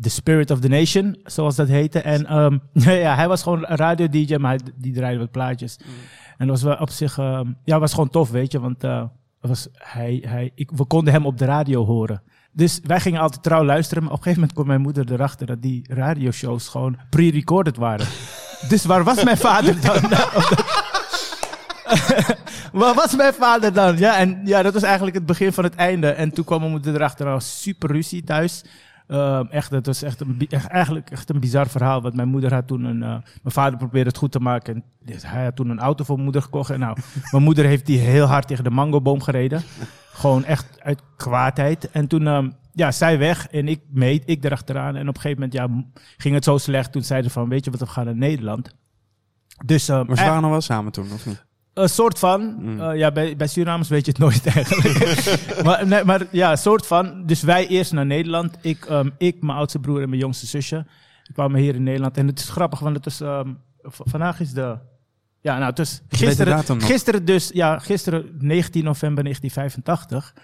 The 0.00 0.10
Spirit 0.10 0.50
of 0.50 0.60
the 0.60 0.68
Nation, 0.68 1.16
zoals 1.24 1.56
dat 1.56 1.68
heette. 1.68 2.00
En 2.00 2.26
ehm, 2.26 2.58
ja, 3.02 3.14
hij 3.14 3.28
was 3.28 3.42
gewoon 3.42 3.64
een 3.66 3.76
radio-dj, 3.76 4.36
maar 4.36 4.50
hij, 4.50 4.72
die 4.76 4.92
draaide 4.92 5.18
wat 5.18 5.30
plaatjes. 5.30 5.76
En 6.38 6.46
dat 6.46 6.48
was 6.48 6.62
wel 6.62 6.76
op 6.76 6.90
zich, 6.90 7.18
ehm, 7.18 7.52
ja, 7.64 7.78
was 7.78 7.92
gewoon 7.92 8.10
tof, 8.10 8.30
weet 8.30 8.52
je. 8.52 8.60
Want 8.60 8.84
eh, 8.84 9.04
was, 9.40 9.68
hij, 9.72 10.24
hij, 10.26 10.50
ik, 10.54 10.70
we 10.70 10.84
konden 10.84 11.12
hem 11.12 11.26
op 11.26 11.38
de 11.38 11.44
radio 11.44 11.84
horen. 11.84 12.22
Dus 12.52 12.80
wij 12.82 13.00
gingen 13.00 13.20
altijd 13.20 13.42
trouw 13.42 13.64
luisteren. 13.64 14.02
Maar 14.02 14.12
op 14.12 14.18
een 14.18 14.22
gegeven 14.22 14.40
moment 14.40 14.58
kwam 14.58 14.66
mijn 14.66 14.80
moeder 14.80 15.12
erachter 15.12 15.46
dat 15.46 15.62
die 15.62 15.94
radioshows 15.94 16.68
gewoon 16.68 16.98
pre-recorded 17.10 17.76
waren. 17.76 18.06
dus 18.68 18.84
waar 18.84 19.04
was 19.04 19.24
mijn 19.24 19.36
vader 19.36 19.80
dan? 19.80 20.00
Waar 22.72 22.94
was 22.94 23.16
mijn 23.16 23.34
vader 23.34 23.72
dan? 23.72 23.98
Ja, 23.98 24.16
en 24.16 24.40
ja, 24.44 24.62
dat 24.62 24.72
was 24.72 24.82
eigenlijk 24.82 25.16
het 25.16 25.26
begin 25.26 25.52
van 25.52 25.64
het 25.64 25.74
einde. 25.74 26.08
En 26.08 26.30
toen 26.32 26.44
kwam 26.44 26.58
mijn 26.58 26.70
moeder 26.70 26.94
erachter, 26.94 27.26
al 27.26 27.40
super 27.40 27.90
ruzie 27.90 28.24
thuis. 28.24 28.64
Ehm, 29.08 29.44
echt, 29.50 29.70
dat 29.70 29.86
was 29.86 30.02
echt, 30.02 30.20
een, 30.20 30.46
echt, 30.50 30.66
eigenlijk 30.66 31.10
echt 31.10 31.30
een 31.30 31.40
bizar 31.40 31.68
verhaal. 31.68 32.02
Want 32.02 32.14
mijn 32.14 32.28
moeder 32.28 32.54
had 32.54 32.66
toen 32.66 32.84
een... 32.84 33.02
eh, 33.02 33.08
mijn 33.08 33.22
vader 33.54 33.78
probeerde 33.78 34.08
het 34.08 34.18
goed 34.18 34.32
te 34.32 34.40
maken. 34.40 34.74
En 34.74 34.84
dus 35.04 35.22
hij 35.26 35.44
had 35.44 35.56
toen 35.56 35.68
een 35.70 35.78
auto 35.78 36.04
voor 36.04 36.14
mijn 36.14 36.24
moeder 36.24 36.42
gekocht. 36.42 36.70
En 36.70 36.80
nou, 36.80 36.96
mijn 37.30 37.42
moeder 37.44 37.64
heeft 37.64 37.86
die 37.86 37.98
heel 37.98 38.26
hard 38.26 38.46
tegen 38.46 38.64
de 38.64 38.70
mangoboom 38.70 39.22
gereden. 39.22 39.62
Gewoon 40.12 40.44
echt 40.44 40.66
uit 40.82 41.00
kwaadheid. 41.16 41.90
En 41.90 42.06
toen... 42.06 42.26
ehm, 42.26 42.50
ja, 42.76 42.92
zij 42.92 43.18
weg 43.18 43.48
en 43.48 43.68
ik 43.68 43.80
mee, 43.90 44.22
ik 44.24 44.44
erachteraan. 44.44 44.96
En 44.96 45.08
op 45.08 45.14
een 45.14 45.20
gegeven 45.20 45.42
moment 45.42 45.52
ja, 45.52 45.84
ging 46.16 46.34
het 46.34 46.44
zo 46.44 46.58
slecht. 46.58 46.92
Toen 46.92 47.02
zeiden 47.02 47.30
ze 47.30 47.38
van, 47.38 47.48
weet 47.48 47.64
je 47.64 47.70
wat, 47.70 47.80
we 47.80 47.86
gaan 47.86 48.04
naar 48.04 48.16
Nederland. 48.16 48.74
Dus, 49.64 49.88
ehm, 49.88 50.06
Maar 50.06 50.16
ze 50.16 50.22
eh, 50.22 50.28
waren 50.28 50.42
nog 50.42 50.50
wel 50.50 50.60
samen 50.60 50.92
toen, 50.92 51.12
of 51.12 51.26
niet? 51.26 51.44
een 51.74 51.88
soort 51.88 52.18
van. 52.18 52.56
Mm. 52.58 52.80
eh, 52.80 52.96
ja, 52.98 53.12
bij, 53.12 53.36
bij 53.36 53.46
Surinamers 53.46 53.88
weet 53.88 54.04
je 54.04 54.10
het 54.10 54.20
nooit 54.20 54.46
eigenlijk. 54.56 55.28
maar, 55.64 55.86
nee, 55.86 56.04
maar 56.04 56.26
ja, 56.30 56.50
een 56.50 56.58
soort 56.58 56.86
van. 56.86 57.26
Dus 57.26 57.42
wij 57.42 57.66
eerst 57.66 57.92
naar 57.92 58.06
Nederland. 58.06 58.56
Ik, 58.60 58.84
ehm, 58.84 59.10
ik 59.18 59.42
mijn 59.42 59.58
oudste 59.58 59.78
broer 59.78 60.02
en 60.02 60.08
mijn 60.08 60.20
jongste 60.20 60.46
zusje. 60.46 60.86
Ik 61.24 61.34
kwamen 61.34 61.60
hier 61.60 61.74
in 61.74 61.82
Nederland. 61.82 62.16
En 62.16 62.26
het 62.26 62.38
is 62.38 62.48
grappig, 62.48 62.78
want 62.78 62.96
het 62.96 63.06
is... 63.06 63.20
ehm, 63.20 63.52
vandaag 63.82 64.40
is 64.40 64.52
de... 64.52 64.78
Ja, 65.40 65.58
nou, 65.58 65.70
het 65.70 65.78
is 65.78 66.00
weet 66.08 66.20
de 66.20 66.26
gisteren, 66.26 66.82
gisteren 66.82 67.24
dus... 67.24 67.50
Ja, 67.52 67.78
gisteren, 67.78 68.36
19 68.38 68.84
november 68.84 69.24
1985, 69.24 70.34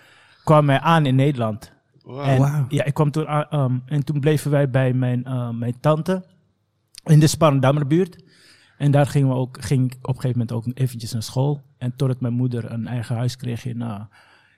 kwam 0.45 0.69
hij 0.69 0.81
aan 0.81 1.07
in 1.07 1.15
Nederland. 1.15 1.72
Wow. 2.05 2.21
En, 2.29 2.65
ja, 2.69 2.85
ik 2.85 2.95
kwam 2.95 3.11
toen 3.11 3.27
aan, 3.29 3.47
ehm, 3.51 3.79
en 3.87 4.05
toen 4.05 4.21
bleven 4.21 4.51
wij 4.51 4.71
bij 4.71 4.93
mijn, 4.93 5.25
eh, 5.25 5.51
mijn 5.51 5.81
tante 5.81 6.25
in 7.05 7.21
de 7.21 7.27
Sparendammerbuurt. 7.27 8.25
En 8.79 8.91
daar 8.91 9.07
gingen 9.07 9.29
we 9.29 9.35
ook, 9.35 9.65
ging 9.65 9.85
ik 9.93 9.99
op 10.03 10.09
een 10.15 10.21
gegeven 10.21 10.39
moment 10.39 10.53
ook 10.53 10.67
eventjes 10.75 11.13
naar 11.13 11.23
school. 11.23 11.63
En 11.79 11.97
totdat 11.97 12.21
mijn 12.21 12.35
moeder 12.35 12.73
een 12.73 12.87
eigen 12.87 13.17
huis 13.17 13.37
kreeg 13.37 13.65
in, 13.65 13.83
eh, 13.83 14.01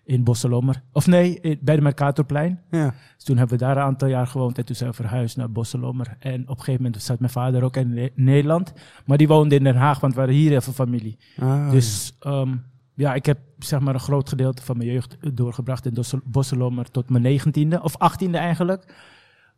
in 0.04 0.24
Bosselommer. 0.24 0.82
Of 0.92 1.06
nee, 1.06 1.58
bij 1.60 1.76
de 1.76 1.82
Mercatorplein. 1.82 2.60
Ja. 2.70 2.94
Dus 3.14 3.24
toen 3.24 3.36
hebben 3.36 3.58
we 3.58 3.64
daar 3.64 3.76
een 3.76 3.82
aantal 3.82 4.08
jaar 4.08 4.26
gewoond 4.26 4.58
en 4.58 4.64
toen 4.64 4.76
zijn 4.76 4.90
we 4.90 4.96
verhuisd 4.96 5.36
naar 5.36 5.50
Bosselommer. 5.50 6.16
En 6.18 6.42
op 6.42 6.48
een 6.48 6.64
gegeven 6.64 6.82
moment 6.82 7.02
zat 7.02 7.18
mijn 7.18 7.32
vader 7.32 7.62
ook 7.62 7.76
in 7.76 7.94
Ne- 7.94 8.12
Nederland. 8.14 8.72
Maar 9.06 9.16
die 9.18 9.28
woonde 9.28 9.54
in 9.54 9.64
Den 9.64 9.76
Haag, 9.76 10.00
want 10.00 10.12
we 10.12 10.18
hadden 10.18 10.38
hier 10.38 10.52
even 10.56 10.72
familie. 10.72 11.18
Ah, 11.38 11.70
dus 11.70 12.16
ehm, 12.20 12.56
ja, 12.94 13.14
ik 13.14 13.26
heb 13.26 13.38
zeg 13.58 13.80
maar 13.80 13.94
een 13.94 14.00
groot 14.00 14.28
gedeelte 14.28 14.62
van 14.62 14.76
mijn 14.76 14.90
jeugd 14.90 15.16
doorgebracht 15.36 15.86
in 15.86 16.04
Bosselommer 16.24 16.90
tot 16.90 17.10
mijn 17.10 17.22
negentiende, 17.22 17.82
of 17.82 17.96
achttiende 17.96 18.38
eigenlijk. 18.38 18.94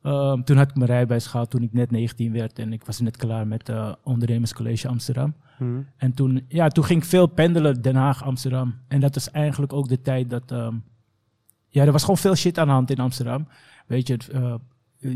Ehm, 0.03 0.43
toen 0.43 0.57
had 0.57 0.69
ik 0.69 0.77
mijn 0.77 0.91
rijbewijs 0.91 1.27
gehaald 1.27 1.51
toen 1.51 1.63
ik 1.63 1.73
net 1.73 1.91
19 1.91 2.33
werd 2.33 2.59
en 2.59 2.73
ik 2.73 2.85
was 2.85 3.01
net 3.01 3.17
klaar 3.17 3.47
met 3.47 3.69
uh, 3.69 3.93
ondernemerscollege 4.03 4.89
Amsterdam. 4.89 5.35
hm. 5.57 5.81
En 5.97 6.15
toen, 6.15 6.45
ja, 6.49 6.69
toen 6.69 6.85
ging 6.85 7.03
ik 7.03 7.09
veel 7.09 7.27
pendelen, 7.27 7.83
Den 7.83 7.97
Haag, 7.97 8.25
Amsterdam. 8.25 8.75
En 8.89 9.01
dat 9.01 9.17
is 9.17 9.31
eigenlijk 9.31 9.73
ook 9.73 9.89
de 9.89 10.01
tijd 10.01 10.31
dat... 10.31 10.51
ehm, 10.51 10.75
ja, 11.69 11.85
er 11.85 11.93
was 11.93 12.01
gewoon 12.01 12.17
veel 12.17 12.35
shit 12.35 12.59
aan 12.59 12.67
de 12.67 12.73
hand 12.73 12.91
in 12.91 12.99
Amsterdam. 12.99 13.49
Weet 13.87 14.07
je, 14.07 14.19
eh, 14.33 14.55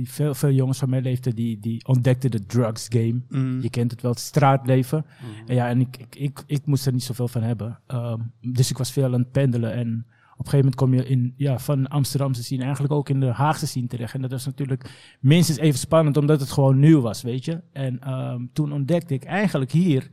veel, 0.05 0.35
veel 0.35 0.51
jongens 0.51 0.79
van 0.79 0.91
mijn 0.91 1.03
leeftijd 1.03 1.37
die, 1.37 1.61
die 1.61 1.87
ontdekten 1.87 2.31
de 2.31 2.47
drugs 2.47 2.87
game. 2.89 3.21
Mm. 3.29 3.61
Je 3.61 3.71
kent 3.71 3.91
het 3.91 4.03
wel, 4.03 4.11
het 4.11 4.21
straatleven. 4.21 5.05
Mhm. 5.21 5.49
En 5.49 5.55
ja, 5.55 5.69
en 5.69 5.81
ik, 5.81 5.97
ik, 5.97 6.17
ik, 6.17 6.43
ik 6.47 6.67
moest 6.67 6.87
er 6.87 6.93
niet 6.93 7.03
zoveel 7.03 7.29
van 7.29 7.43
hebben. 7.43 7.79
Ehm, 7.87 8.19
dus 8.41 8.71
ik 8.71 8.79
was 8.79 8.93
veel 8.93 9.05
aan 9.05 9.13
het 9.13 9.33
pendelen. 9.33 9.73
En 9.73 10.07
op 10.41 10.47
een 10.47 10.53
gegeven 10.53 10.59
moment 10.59 10.75
kom 10.75 10.95
je 10.95 11.07
in, 11.07 11.35
ja, 11.37 11.59
van 11.59 11.89
Amsterdamse 11.89 12.43
scene 12.43 12.63
eigenlijk 12.63 12.93
ook 12.93 13.09
in 13.09 13.21
de 13.21 13.33
Haagse 13.33 13.67
scene 13.67 13.87
terecht. 13.87 14.15
En 14.15 14.21
dat 14.21 14.31
was 14.31 14.47
natuurlijk 14.47 14.91
minstens 15.21 15.59
even 15.59 15.79
spannend, 15.79 16.17
omdat 16.17 16.41
het 16.41 16.51
gewoon 16.51 16.79
nieuw 16.79 17.01
was, 17.01 17.23
weet 17.23 17.45
je. 17.45 17.61
En 17.73 18.01
ehm, 18.01 18.47
toen 18.53 18.73
ontdekte 18.73 19.15
ik 19.15 19.25
eigenlijk 19.25 19.73
hier 19.73 20.11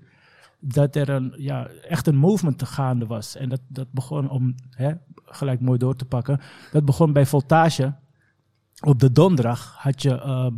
dat 0.59 0.95
er 0.95 1.09
een, 1.09 1.33
ja, 1.37 1.67
echt 1.67 2.07
een 2.07 2.15
movement 2.15 2.57
te 2.57 2.65
gaande 2.65 3.05
was. 3.05 3.35
En 3.35 3.49
dat, 3.49 3.61
dat 3.67 3.91
begon 3.91 4.29
om, 4.29 4.55
hè, 4.69 4.91
gelijk 5.25 5.61
mooi 5.61 5.77
door 5.77 5.95
te 5.95 6.05
pakken, 6.05 6.39
dat 6.71 6.85
begon 6.85 7.13
bij 7.13 7.25
Voltage. 7.25 7.93
Op 8.85 8.99
de 8.99 9.11
donderdag 9.11 9.75
had 9.77 10.01
je, 10.01 10.21
ehm, 10.21 10.53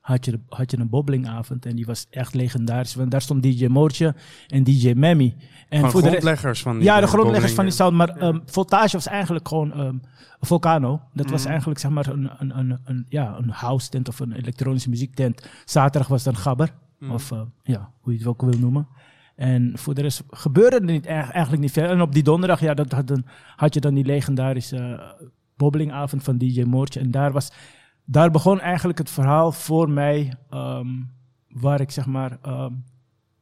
had 0.00 0.24
je, 0.24 0.40
had 0.48 0.70
je 0.70 0.78
een 0.78 0.88
bobbelingavond 0.88 1.66
en 1.66 1.76
die 1.76 1.86
was 1.86 2.06
echt 2.10 2.34
legendarisch. 2.34 2.94
Want 2.94 3.10
daar 3.10 3.22
stond 3.22 3.42
DJ 3.42 3.66
Moortje 3.66 4.14
en 4.48 4.64
DJ 4.64 4.92
Memmy. 4.92 5.36
En 5.68 5.80
Van 5.80 5.90
voor 5.90 6.02
de 6.02 6.08
grondleggers 6.08 6.62
van 6.62 6.74
die 6.74 6.84
ja, 6.84 6.96
de 7.00 7.02
eh, 7.06 7.08
grondleggers 7.12 7.52
van 7.52 7.64
die 7.64 7.72
sound. 7.74 7.96
Maar 7.96 8.08
ehm, 8.08 8.38
Voltage 8.46 8.96
was 8.96 9.06
eigenlijk 9.06 9.48
gewoon 9.48 9.72
ehm, 9.72 9.96
Volcano. 10.40 11.00
Dat 11.12 11.30
was 11.30 11.40
Mhm. 11.40 11.50
eigenlijk 11.50 11.80
zeg 11.80 11.90
maar 11.90 12.06
een, 12.06 12.30
een, 12.38 12.58
een, 12.58 12.78
een, 12.84 13.06
ja, 13.08 13.36
een 13.38 13.50
house 13.50 13.88
tent 13.88 14.08
of 14.08 14.20
een 14.20 14.32
elektronische 14.32 14.88
muziektent. 14.88 15.48
Zaterdag 15.64 16.08
was 16.08 16.22
dan 16.22 16.36
Gabber. 16.36 16.74
Mhm. 16.98 17.10
Of 17.12 17.30
eh, 17.32 17.40
ja, 17.62 17.90
hoe 18.00 18.12
je 18.12 18.18
het 18.18 18.28
ook 18.28 18.42
wil 18.42 18.58
noemen. 18.58 18.88
En 19.36 19.72
voor 19.74 19.94
de 19.94 20.02
rest 20.02 20.22
gebeurde 20.30 20.76
er 20.76 20.84
niet, 20.84 21.06
eigenlijk 21.06 21.62
niet 21.62 21.72
veel. 21.72 21.88
En 21.88 22.00
op 22.00 22.12
die 22.12 22.22
donderdag 22.22 22.60
ja, 22.60 22.74
dat 22.74 22.92
had, 22.92 23.06
dan, 23.06 23.24
had 23.56 23.74
je 23.74 23.80
dan 23.80 23.94
die 23.94 24.04
legendarische 24.04 25.00
bobbelingavond 25.56 26.22
van 26.22 26.38
DJ 26.38 26.62
Moortje. 26.62 27.00
En 27.00 27.10
daar, 27.10 27.32
was, 27.32 27.52
daar 28.04 28.30
begon 28.30 28.60
eigenlijk 28.60 28.98
het 28.98 29.10
verhaal 29.10 29.52
voor 29.52 29.90
mij, 29.90 30.32
ehm, 30.50 30.86
waar 31.48 31.80
ik 31.80 31.90
zeg 31.90 32.06
maar, 32.06 32.38
ehm, 32.42 32.72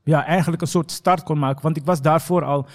ja, 0.04 0.25
eigenlijk 0.26 0.62
een 0.62 0.68
soort 0.68 0.90
start 0.90 1.23
kon 1.23 1.38
maken. 1.38 1.62
Want 1.62 1.76
ik 1.76 1.85
was 1.85 2.02
daarvoor 2.02 2.44
al 2.44 2.66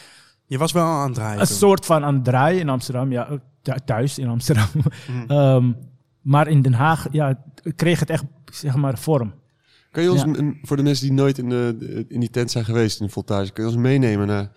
Je 0.45 0.57
was 0.57 0.71
wel 0.71 0.83
aan 0.85 1.05
het 1.05 1.13
draaien 1.15 1.39
een 1.41 1.47
toen. 1.47 1.55
soort 1.55 1.85
van 1.85 2.03
aan 2.03 2.13
het 2.15 2.23
draaien 2.23 2.59
in 2.59 2.69
Amsterdam. 2.69 3.11
Ja, 3.11 3.27
thu- 3.61 3.73
thuis 3.85 4.17
in 4.19 4.27
Amsterdam. 4.27 4.67
Mhm. 4.73 5.31
Ehm, 5.37 5.71
maar 6.21 6.47
in 6.47 6.61
Den 6.61 6.73
Haag 6.73 7.07
ja, 7.11 7.43
kreeg 7.75 7.99
het 7.99 8.09
echt 8.09 8.23
zeg 8.45 8.75
maar 8.75 8.97
vorm. 8.97 9.33
Kan 9.91 10.03
je 10.03 10.11
ons, 10.11 10.23
Ja. 10.23 10.53
voor 10.61 10.77
de 10.77 10.83
mensen 10.83 11.05
die 11.07 11.15
nooit 11.15 11.37
in, 11.37 11.49
de, 11.49 12.05
in 12.07 12.19
die 12.19 12.29
tent 12.29 12.51
zijn 12.51 12.65
geweest 12.65 12.99
in 12.99 13.05
de 13.05 13.11
voltage, 13.11 13.51
kun 13.51 13.63
je 13.63 13.69
ons 13.69 13.79
meenemen 13.79 14.27
naar 14.27 14.51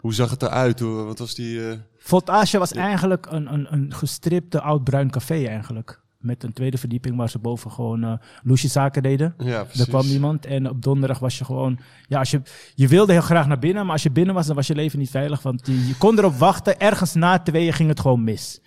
hoe 0.00 0.14
zag 0.14 0.30
het 0.30 0.42
eruit? 0.42 0.80
Hoe, 0.80 1.02
wat 1.02 1.18
was 1.18 1.34
die... 1.34 1.60
Voltage 1.96 2.58
was 2.58 2.72
eigenlijk 2.72 3.26
een, 3.30 3.52
een, 3.52 3.72
een 3.72 3.94
gestripte 3.94 4.60
oud-bruin 4.60 5.10
café 5.10 5.44
eigenlijk. 5.44 6.00
Met 6.18 6.42
een 6.42 6.52
tweede 6.52 6.78
verdieping 6.78 7.16
waar 7.16 7.30
ze 7.30 7.38
boven 7.38 7.70
gewoon 7.70 8.04
eh 8.04 8.12
loesje 8.42 8.68
zaken 8.68 9.02
deden. 9.02 9.34
ja, 9.38 9.60
precies. 9.60 9.78
Daar 9.78 9.88
kwam 9.88 10.06
niemand 10.06 10.46
en 10.46 10.68
op 10.68 10.82
donderdag 10.82 11.18
was 11.18 11.38
je 11.38 11.44
gewoon... 11.44 11.78
Ja, 12.08 12.18
als 12.18 12.30
je, 12.30 12.42
je 12.74 12.88
wilde 12.88 13.12
heel 13.12 13.20
graag 13.20 13.46
naar 13.46 13.58
binnen, 13.58 13.82
maar 13.84 13.92
als 13.92 14.02
je 14.02 14.10
binnen 14.10 14.34
was, 14.34 14.46
dan 14.46 14.56
was 14.56 14.66
je 14.66 14.74
leven 14.74 14.98
niet 14.98 15.10
veilig. 15.10 15.42
Want 15.42 15.66
je, 15.66 15.86
je 15.86 15.96
kon 15.96 16.18
erop 16.18 16.34
wachten, 16.34 16.80
ergens 16.80 17.14
na 17.14 17.38
tweeën 17.38 17.72
ging 17.72 17.88
het 17.88 18.00
gewoon 18.00 18.24
mis. 18.24 18.60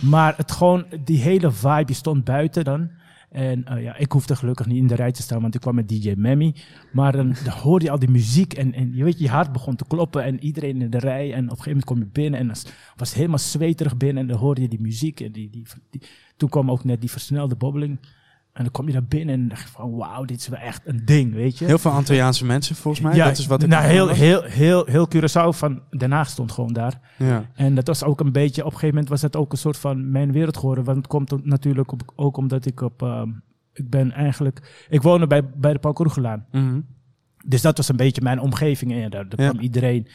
Maar 0.00 0.36
het 0.36 0.52
gewoon, 0.52 0.84
die 1.04 1.20
hele 1.20 1.50
vibe, 1.50 1.84
je 1.86 1.94
stond 1.94 2.24
buiten 2.24 2.64
dan. 2.64 2.90
En 3.32 3.64
eh, 3.64 3.82
ja, 3.82 3.96
ik 3.96 4.12
hoefde 4.12 4.36
gelukkig 4.36 4.66
niet 4.66 4.76
in 4.76 4.86
de 4.86 4.94
rij 4.94 5.12
te 5.12 5.22
staan, 5.22 5.40
want 5.42 5.54
ik 5.54 5.60
kwam 5.60 5.74
met 5.74 5.88
DJ 5.88 6.12
Memmy. 6.16 6.54
Maar 6.92 7.12
dan, 7.12 7.34
dan 7.44 7.52
hoorde 7.52 7.84
je 7.84 7.90
al 7.90 7.98
die 7.98 8.10
muziek 8.10 8.52
en, 8.54 8.72
en 8.72 8.94
je 8.94 9.04
weet, 9.04 9.18
je 9.18 9.28
hart 9.28 9.52
begon 9.52 9.76
te 9.76 9.84
kloppen 9.88 10.24
en 10.24 10.44
iedereen 10.44 10.82
in 10.82 10.90
de 10.90 10.98
rij. 10.98 11.32
En 11.32 11.44
op 11.44 11.50
een 11.50 11.62
gegeven 11.62 11.70
moment 11.70 11.84
kom 11.84 11.98
je 11.98 12.06
binnen 12.06 12.40
en 12.40 12.46
was 12.96 13.08
het 13.08 13.14
helemaal 13.14 13.38
zweterig 13.38 13.96
binnen 13.96 14.22
en 14.22 14.28
dan 14.28 14.38
hoorde 14.38 14.60
je 14.60 14.68
die 14.68 14.80
muziek. 14.80 15.20
En 15.20 15.32
die, 15.32 15.50
die, 15.50 15.66
die- 15.90 16.02
toen 16.36 16.48
kwam 16.48 16.70
ook 16.70 16.84
net 16.84 17.00
die 17.00 17.10
versnelde 17.10 17.56
bobbeling. 17.56 17.98
En 18.52 18.62
dan 18.62 18.72
kom 18.72 18.86
je 18.86 18.92
daar 18.92 19.04
binnen 19.04 19.34
en 19.34 19.48
dacht 19.48 19.62
je 19.62 19.68
van, 19.68 19.96
wauw, 19.96 20.24
dit 20.24 20.40
is 20.40 20.48
wel 20.48 20.60
echt 20.60 20.82
een 20.84 21.04
ding, 21.04 21.34
weet 21.34 21.58
je. 21.58 21.64
Heel 21.64 21.78
veel 21.78 21.90
Antilliaanse 21.90 22.44
mensen 22.44 22.76
volgens 22.76 23.04
mij. 23.04 23.16
dat 23.16 23.38
is 23.38 23.46
wat 23.46 23.62
ik 23.62 23.68
nou, 23.68 23.84
heel, 23.84 24.08
heel, 24.08 24.42
heel, 24.42 24.84
heel 24.86 25.08
Curaçao 25.14 25.48
van 25.48 25.82
Den 25.90 26.12
Haag 26.12 26.28
stond 26.28 26.52
gewoon 26.52 26.72
daar. 26.72 27.00
Ja. 27.18 27.44
En 27.54 27.74
dat 27.74 27.86
was 27.86 28.04
ook 28.04 28.20
een 28.20 28.32
beetje, 28.32 28.60
op 28.60 28.66
een 28.66 28.72
gegeven 28.72 28.94
moment 28.94 29.08
was 29.08 29.20
dat 29.20 29.36
ook 29.36 29.52
een 29.52 29.58
soort 29.58 29.76
van 29.76 30.10
mijn 30.10 30.32
wereld 30.32 30.56
geworden. 30.56 30.84
Want 30.84 30.96
het 30.96 31.06
komt 31.06 31.44
natuurlijk 31.44 31.92
op, 31.92 32.12
ook 32.16 32.36
omdat 32.36 32.66
ik 32.66 32.80
op, 32.80 33.02
ehm, 33.02 33.28
ik 33.72 33.90
ben 33.90 34.12
eigenlijk, 34.12 34.86
ik 34.88 35.02
woonde 35.02 35.26
bij, 35.26 35.48
bij 35.48 35.72
de 35.72 35.78
Paul 35.78 35.94
Kroegelaan. 35.94 36.46
Mhm. 36.50 36.80
Dus 37.44 37.62
dat 37.62 37.76
was 37.76 37.88
een 37.88 37.96
beetje 37.96 38.22
mijn 38.22 38.40
omgeving. 38.40 38.92
En 38.92 38.98
ja, 38.98 39.08
daar, 39.08 39.28
daar 39.28 39.40
Ja. 39.44 39.50
kwam 39.50 39.62
iedereen. 39.62 40.06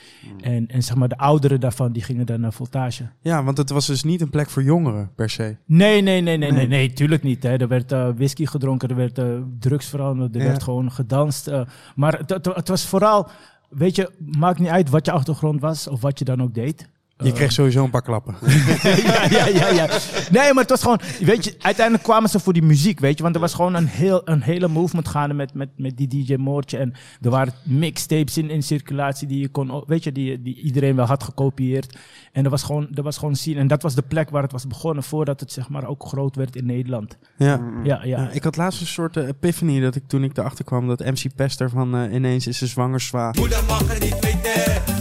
En, 0.41 0.67
en 0.67 0.83
zeg 0.83 0.95
maar 0.95 1.07
de 1.07 1.17
ouderen 1.17 1.59
daarvan, 1.59 1.91
die 1.91 2.03
gingen 2.03 2.25
dan 2.25 2.39
naar 2.39 2.53
Voltage. 2.53 3.09
ja, 3.21 3.43
want 3.43 3.57
het 3.57 3.69
was 3.69 3.85
dus 3.85 4.03
niet 4.03 4.21
een 4.21 4.29
plek 4.29 4.49
voor 4.49 4.63
jongeren 4.63 5.11
per 5.15 5.29
se. 5.29 5.55
Nee, 5.65 6.01
nee, 6.01 6.21
nee, 6.21 6.37
nee, 6.37 6.37
nee, 6.37 6.51
Nee. 6.51 6.67
nee, 6.67 6.93
tuurlijk 6.93 7.23
niet. 7.23 7.43
Hè. 7.43 7.57
Er 7.57 7.67
werd 7.67 7.91
eh, 7.91 8.09
whisky 8.15 8.45
gedronken, 8.45 8.89
er 8.89 8.95
werd 8.95 9.17
eh, 9.17 9.25
drugs 9.59 9.85
veranderd, 9.89 10.35
er 10.35 10.41
Ja. 10.41 10.47
werd 10.47 10.63
gewoon 10.63 10.91
gedanst. 10.91 11.47
eh. 11.47 11.61
maar 11.95 12.17
het, 12.17 12.29
het, 12.29 12.45
het 12.45 12.67
was 12.67 12.85
vooral, 12.85 13.27
weet 13.69 13.95
je, 13.95 14.11
maakt 14.37 14.59
niet 14.59 14.69
uit 14.69 14.89
wat 14.89 15.05
je 15.05 15.11
achtergrond 15.11 15.61
was 15.61 15.87
of 15.87 16.01
wat 16.01 16.19
je 16.19 16.25
dan 16.25 16.41
ook 16.41 16.53
deed. 16.53 16.89
Je 17.23 17.31
kreeg 17.31 17.51
sowieso 17.51 17.83
een 17.83 17.89
paar 17.89 18.01
klappen. 18.01 18.35
ja, 18.81 19.25
ja, 19.29 19.47
ja, 19.47 19.69
ja. 19.69 19.87
Nee, 20.31 20.53
maar 20.53 20.61
het 20.61 20.69
was 20.69 20.81
gewoon, 20.81 20.99
weet 21.19 21.43
je, 21.43 21.55
uiteindelijk 21.59 22.05
kwamen 22.05 22.29
ze 22.29 22.39
voor 22.39 22.53
die 22.53 22.61
muziek, 22.61 22.99
weet 22.99 23.17
je. 23.17 23.23
Want 23.23 23.35
er 23.35 23.41
was 23.41 23.53
gewoon 23.53 23.75
een, 23.75 23.87
heel, 23.87 24.21
een 24.25 24.41
hele 24.41 24.67
movement 24.67 25.07
gaande 25.07 25.33
met, 25.33 25.53
met, 25.53 25.69
met 25.75 25.97
die 25.97 26.07
DJ 26.07 26.35
Moortje. 26.35 26.77
En 26.77 26.93
er 27.21 27.29
waren 27.29 27.53
mixtapes 27.63 28.37
in, 28.37 28.49
in 28.49 28.63
circulatie 28.63 29.27
die 29.27 29.39
je 29.39 29.47
kon, 29.47 29.83
weet 29.87 30.03
je, 30.03 30.11
die, 30.11 30.41
die 30.41 30.61
iedereen 30.61 30.95
wel 30.95 31.05
had 31.05 31.23
gekopieerd. 31.23 31.97
En 32.31 32.43
er 32.43 32.49
was 32.49 32.63
gewoon, 32.63 32.87
er 32.93 33.03
was 33.03 33.17
gewoon 33.17 33.35
zien. 33.35 33.57
En 33.57 33.67
dat 33.67 33.81
was 33.81 33.95
de 33.95 34.01
plek 34.01 34.29
waar 34.29 34.43
het 34.43 34.51
was 34.51 34.67
begonnen 34.67 35.03
voordat 35.03 35.39
het 35.39 35.51
zeg 35.51 35.69
maar 35.69 35.87
ook 35.87 36.05
groot 36.05 36.35
werd 36.35 36.55
in 36.55 36.65
Nederland. 36.65 37.17
Ja. 37.37 37.61
Ja, 37.83 38.03
ja. 38.03 38.29
Ik 38.29 38.43
had 38.43 38.57
laatst 38.57 38.81
een 38.81 38.87
soort 38.87 39.17
eh, 39.17 39.27
epiphany 39.27 39.79
dat 39.79 39.95
ik 39.95 40.03
toen 40.07 40.23
ik 40.23 40.37
erachter 40.37 40.65
kwam 40.65 40.87
dat 40.87 40.99
MC 40.99 41.35
Pester 41.35 41.69
van 41.69 41.95
eh, 41.95 42.13
ineens 42.13 42.47
is 42.47 42.57
ze 42.57 42.67
zwanger 42.67 43.01
zwaar. 43.01 43.35
Moeder 43.39 43.63
mag 43.67 43.87
het 43.87 43.99
niet 43.99 44.19
weten, 44.19 44.96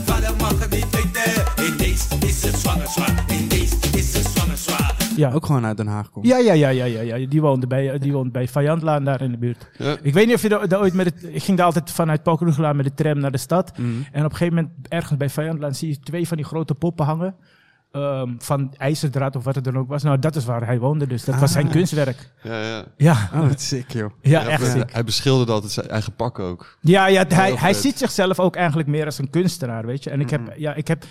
ja. 5.17 5.33
Ook 5.33 5.47
gewoon 5.47 5.65
uit 5.67 5.77
Den 5.77 5.87
Haag 5.87 6.11
komt. 6.11 6.27
Ja, 6.27 6.39
ja, 6.39 6.53
ja, 6.53 6.69
ja, 6.69 6.85
ja, 6.85 7.01
ja. 7.17 7.27
Die 7.27 7.41
woonde 7.41 7.67
bij, 7.67 7.99
die 7.99 8.13
woonde 8.13 8.31
bij 8.31 8.49
Vijandlaan 8.49 9.05
daar 9.05 9.21
in 9.23 9.31
de 9.31 9.39
buurt. 9.39 9.71
Ja. 9.79 9.97
Ik 10.03 10.15
weet 10.15 10.27
niet 10.27 10.35
of 10.35 10.43
je 10.43 10.49
daar 10.49 10.81
ooit 10.81 10.95
met 10.95 11.07
het... 11.07 11.25
Ik 11.35 11.43
ging 11.43 11.57
daar 11.57 11.67
altijd 11.67 11.91
vanuit 11.91 12.23
Pokerugelaan 12.23 12.77
met 12.77 12.85
de 12.85 12.95
tram 12.95 13.19
naar 13.19 13.33
de 13.33 13.39
stad. 13.39 13.79
Mhm. 13.79 13.89
En 14.13 14.25
op 14.25 14.31
een 14.31 14.37
gegeven 14.37 14.55
moment, 14.55 14.73
ergens 14.89 15.17
bij 15.17 15.31
Vijandlaan, 15.31 15.75
zie 15.75 15.89
je 15.89 16.01
twee 16.01 16.29
van 16.29 16.37
die 16.37 16.47
grote 16.47 16.75
poppen 16.75 17.05
hangen. 17.05 17.35
ehm, 17.93 18.35
van 18.39 18.75
ijzerdraad 18.77 19.37
of 19.37 19.45
wat 19.45 19.55
het 19.55 19.65
dan 19.65 19.79
ook 19.79 19.89
was. 19.89 20.03
Nou, 20.03 20.19
dat 20.19 20.37
is 20.37 20.45
waar 20.45 20.67
hij 20.67 20.79
woonde, 20.79 21.07
dus 21.07 21.25
dat 21.25 21.39
was 21.39 21.53
zijn 21.53 21.67
Ah. 21.67 21.73
kunstwerk. 21.73 22.31
Ja, 22.43 22.61
ja. 22.63 22.85
Ja, 22.97 23.31
Oh, 23.35 23.49
wat 23.49 23.61
sick 23.61 23.91
joh. 23.93 24.11
ja, 24.23 24.41
Ja, 24.43 24.49
echt 24.49 24.63
hij- 24.63 24.71
sick. 24.71 24.93
Hij 24.93 25.05
beschilderde 25.05 25.53
altijd 25.53 25.73
zijn 25.73 25.89
eigen 25.89 26.15
pak 26.15 26.39
ook. 26.39 26.79
Ja, 26.81 27.07
ja 27.07 27.25
hij, 27.29 27.55
hij 27.55 27.73
ziet 27.75 27.99
zichzelf 27.99 28.41
ook 28.41 28.57
eigenlijk 28.57 28.89
meer 28.89 29.05
als 29.05 29.19
een 29.19 29.31
kunstenaar, 29.31 29.87
weet 29.87 30.05
je. 30.05 30.11
En 30.11 30.21
ik 30.21 30.31
heb, 30.31 30.41
ja, 30.57 30.75
ik 30.75 30.89
heb, 30.89 31.05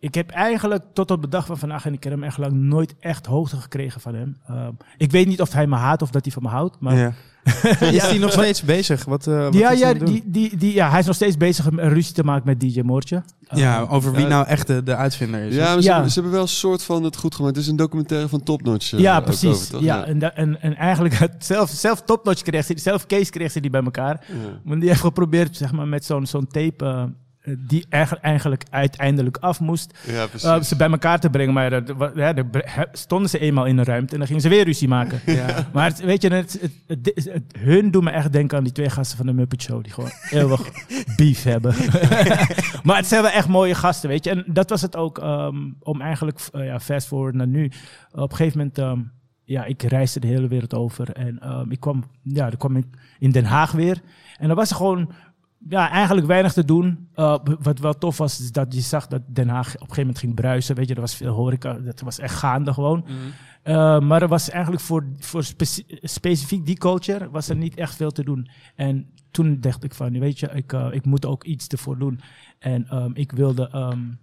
ik 0.00 0.14
heb 0.14 0.30
eigenlijk 0.30 0.82
tot 0.92 1.10
op 1.10 1.22
de 1.22 1.28
dag 1.28 1.46
van 1.46 1.58
vandaag, 1.58 1.86
en 1.86 1.92
ik 1.92 2.04
heb 2.04 2.12
hem 2.12 2.22
echt 2.24 2.38
lang 2.38 2.52
nooit 2.52 2.94
echt 3.00 3.26
hoogte 3.26 3.56
gekregen 3.56 4.00
van 4.00 4.14
hem. 4.14 4.36
Ehm, 4.46 4.70
ik 4.96 5.10
weet 5.10 5.26
niet 5.26 5.40
of 5.40 5.52
hij 5.52 5.66
me 5.66 5.76
haat 5.76 6.02
of 6.02 6.10
dat 6.10 6.24
hij 6.24 6.32
van 6.32 6.42
me 6.42 6.48
houdt, 6.48 6.76
maar... 6.80 6.96
Ja. 6.96 7.12
Is 7.80 8.08
die 8.08 8.18
nog 8.18 8.32
steeds 8.32 8.62
bezig? 8.62 9.04
Wat, 9.04 9.26
eh, 9.26 9.42
wat 9.42 9.54
Ja, 9.54 9.70
ja, 9.70 9.84
hij 9.84 9.98
die, 9.98 10.22
die, 10.26 10.56
die, 10.56 10.74
ja, 10.74 10.90
hij 10.90 10.98
is 11.00 11.06
nog 11.06 11.14
steeds 11.14 11.36
bezig 11.36 11.68
om 11.68 11.78
een 11.78 11.88
ruzie 11.88 12.14
te 12.14 12.24
maken 12.24 12.46
met 12.46 12.60
DJ 12.60 12.80
Moortje. 12.80 13.22
ja, 13.50 13.80
Ehm, 13.80 13.92
over 13.92 14.12
wie 14.12 14.26
nou 14.26 14.46
echt 14.46 14.66
de, 14.66 14.82
de 14.82 14.96
uitvinder 14.96 15.42
is. 15.42 15.54
Ja, 15.54 15.72
maar 15.72 15.82
ze, 15.82 15.88
Ja. 15.88 15.92
Hebben, 15.92 16.10
ze 16.10 16.14
hebben 16.14 16.32
wel 16.32 16.42
een 16.42 16.48
soort 16.48 16.82
van 16.82 17.04
het 17.04 17.16
goed 17.16 17.34
gemaakt. 17.34 17.54
Het 17.56 17.64
is 17.64 17.70
een 17.70 17.76
documentaire 17.76 18.28
van 18.28 18.42
Top 18.42 18.62
Notch. 18.62 18.92
eh, 18.92 18.98
ja, 19.00 19.20
precies. 19.20 19.72
over, 19.74 19.82
ja, 19.82 20.04
En, 20.04 20.36
en, 20.36 20.60
en 20.62 20.76
eigenlijk 20.76 21.28
zelf, 21.38 21.70
zelf 21.70 22.02
topnotch 22.02 22.42
kreeg 22.42 22.64
ze, 22.64 22.72
zelf 22.76 23.06
Kees 23.06 23.30
kreeg 23.30 23.50
ze 23.52 23.60
die 23.60 23.70
bij 23.70 23.82
elkaar. 23.82 24.24
Ja. 24.28 24.34
Want 24.64 24.80
die 24.80 24.88
heeft 24.88 25.00
geprobeerd 25.00 25.56
zeg 25.56 25.72
maar, 25.72 25.88
met 25.88 26.04
zo'n 26.04 26.26
zo'n 26.26 26.46
tape, 26.46 26.84
eh, 26.84 27.04
die 27.58 27.86
eigenlijk, 28.20 28.64
uiteindelijk 28.70 29.36
af 29.36 29.60
moest, 29.60 29.98
Ja, 30.06 30.26
eh, 30.56 30.60
ze 30.62 30.76
bij 30.76 30.90
elkaar 30.90 31.20
te 31.20 31.30
brengen. 31.30 31.54
Maar 31.54 31.82
ja, 32.16 32.34
stonden 32.92 33.30
ze 33.30 33.38
eenmaal 33.38 33.64
in 33.66 33.78
een 33.78 33.84
ruimte 33.84 34.12
en 34.12 34.18
dan 34.18 34.26
gingen 34.26 34.42
ze 34.42 34.48
weer 34.48 34.64
ruzie 34.64 34.88
maken. 34.88 35.20
Ja. 35.40 35.66
Maar 35.72 35.84
het- 35.88 36.00
weet 36.00 36.22
je, 36.22 36.28
het, 36.32 36.70
het, 36.86 37.12
hun 37.58 37.90
doen 37.90 38.04
me 38.04 38.10
echt 38.10 38.32
denken 38.32 38.58
aan 38.58 38.64
die 38.64 38.72
twee 38.72 38.90
gasten 38.90 39.16
van 39.16 39.26
de 39.26 39.32
Muppet 39.32 39.62
Show. 39.62 39.82
Die 39.82 39.92
gewoon 39.92 40.10
eeuwig 40.30 40.60
beef 41.16 41.42
hebben. 41.42 41.74
maar 42.82 42.96
het 42.96 43.06
zijn 43.06 43.22
wel 43.22 43.30
echt 43.30 43.48
mooie 43.48 43.74
gasten, 43.74 44.08
weet 44.08 44.24
je. 44.24 44.30
En 44.30 44.44
dat 44.46 44.70
was 44.70 44.82
het 44.82 44.96
ook, 44.96 45.18
ehm, 45.18 45.56
om 45.80 46.00
eigenlijk, 46.00 46.40
eh, 46.52 46.64
ja, 46.64 46.80
fast 46.80 47.06
forward 47.06 47.34
naar 47.34 47.46
nu. 47.46 47.70
Op 48.12 48.30
een 48.30 48.36
gegeven 48.36 48.58
moment, 48.58 48.78
ehm, 48.78 49.00
ja, 49.44 49.64
ik 49.64 49.82
reisde 49.82 50.20
de 50.20 50.26
hele 50.26 50.48
wereld 50.48 50.74
over. 50.74 51.12
En 51.12 51.38
ehm, 51.38 51.70
ik 51.70 51.80
kwam, 51.80 52.04
ja, 52.22 52.48
dan 52.48 52.58
kwam 52.58 52.76
ik 52.76 52.84
in 53.18 53.30
Den 53.30 53.44
Haag 53.44 53.72
weer. 53.72 54.00
En 54.38 54.46
dan 54.46 54.56
was 54.56 54.70
er 54.70 54.76
gewoon, 54.76 55.10
ja, 55.68 55.90
eigenlijk 55.90 56.26
weinig 56.26 56.52
te 56.52 56.64
doen. 56.64 57.08
Uh, 57.16 57.38
wat 57.62 57.78
wel 57.78 57.98
tof 57.98 58.18
was, 58.18 58.40
is 58.40 58.52
dat 58.52 58.74
je 58.74 58.80
zag 58.80 59.06
dat 59.06 59.22
Den 59.26 59.48
Haag 59.48 59.66
op 59.66 59.72
een 59.72 59.78
gegeven 59.80 60.00
moment 60.00 60.18
ging 60.18 60.34
bruisen. 60.34 60.76
Weet 60.76 60.88
je, 60.88 60.94
er 60.94 61.00
was 61.00 61.14
veel 61.16 61.34
horeca, 61.34 61.72
dat 61.74 62.00
was 62.00 62.18
echt 62.18 62.34
gaande 62.34 62.72
gewoon. 62.72 63.04
Uh, 63.64 64.00
maar 64.00 64.22
er 64.22 64.28
was 64.28 64.50
eigenlijk 64.50 64.82
voor, 64.82 65.06
voor 65.18 65.44
speci- 65.44 65.84
specifiek 66.02 66.66
die 66.66 66.78
culture 66.78 67.30
was 67.30 67.48
er 67.48 67.56
niet 67.56 67.74
echt 67.74 67.96
veel 67.96 68.10
te 68.10 68.24
doen. 68.24 68.50
En 68.76 69.10
toen 69.30 69.60
dacht 69.60 69.84
ik 69.84 69.94
van, 69.94 70.18
weet 70.18 70.38
je, 70.38 70.50
ik, 70.52 70.72
uh, 70.72 70.88
ik 70.90 71.04
moet 71.04 71.26
ook 71.26 71.44
iets 71.44 71.66
ervoor 71.66 71.98
doen. 71.98 72.20
En 72.58 72.96
um, 72.96 73.10
ik 73.14 73.32
wilde 73.32 73.70
um, 73.74 74.18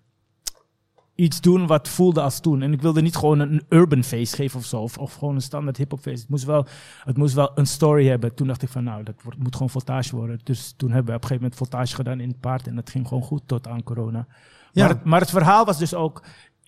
iets 1.18 1.42
doen 1.42 1.68
wat 1.68 1.88
voelde 1.88 2.22
als 2.22 2.40
toen. 2.40 2.62
En 2.62 2.74
ik 2.74 2.82
wilde 2.82 3.02
niet 3.02 3.16
gewoon 3.16 3.40
een 3.40 3.64
urban 3.70 4.04
feest 4.04 4.36
geven 4.36 4.60
of 4.60 4.66
zo. 4.66 4.82
Of, 4.82 4.98
of 4.98 5.14
gewoon 5.14 5.36
een 5.36 5.42
standaard 5.42 5.78
hip-hop 5.78 6.00
feest. 6.00 6.22
Het 6.22 6.30
moest, 6.30 6.44
wel, 6.44 6.66
het 7.04 7.18
moest 7.18 7.34
wel 7.34 7.52
een 7.56 7.68
story 7.68 8.08
hebben. 8.08 8.34
Toen 8.36 8.48
dacht 8.48 8.62
ik 8.62 8.70
van, 8.70 8.84
nou, 8.84 9.04
dat 9.04 9.16
wordt, 9.24 9.40
moet 9.40 9.54
gewoon 9.54 9.70
voltage 9.70 10.16
worden. 10.16 10.40
Dus 10.44 10.74
toen 10.78 10.92
hebben 10.92 11.12
we 11.12 11.18
op 11.18 11.24
een 11.24 11.28
gegeven 11.28 11.42
moment 11.42 11.56
voltage 11.56 11.96
gedaan 11.96 12.20
in 12.20 12.28
het 12.28 12.40
paard. 12.40 12.68
En 12.68 12.76
dat 12.76 12.90
ging 12.90 13.08
gewoon 13.08 13.24
goed 13.24 13.42
tot 13.46 13.68
aan 13.68 13.84
corona. 13.84 14.28
Ja. 14.72 14.82
Maar, 14.86 14.90
het, 14.90 15.04
maar 15.04 15.20
het 15.20 15.30
verhaal 15.30 15.66
was 15.66 15.78
dus 15.78 15.94
ook... 15.94 16.24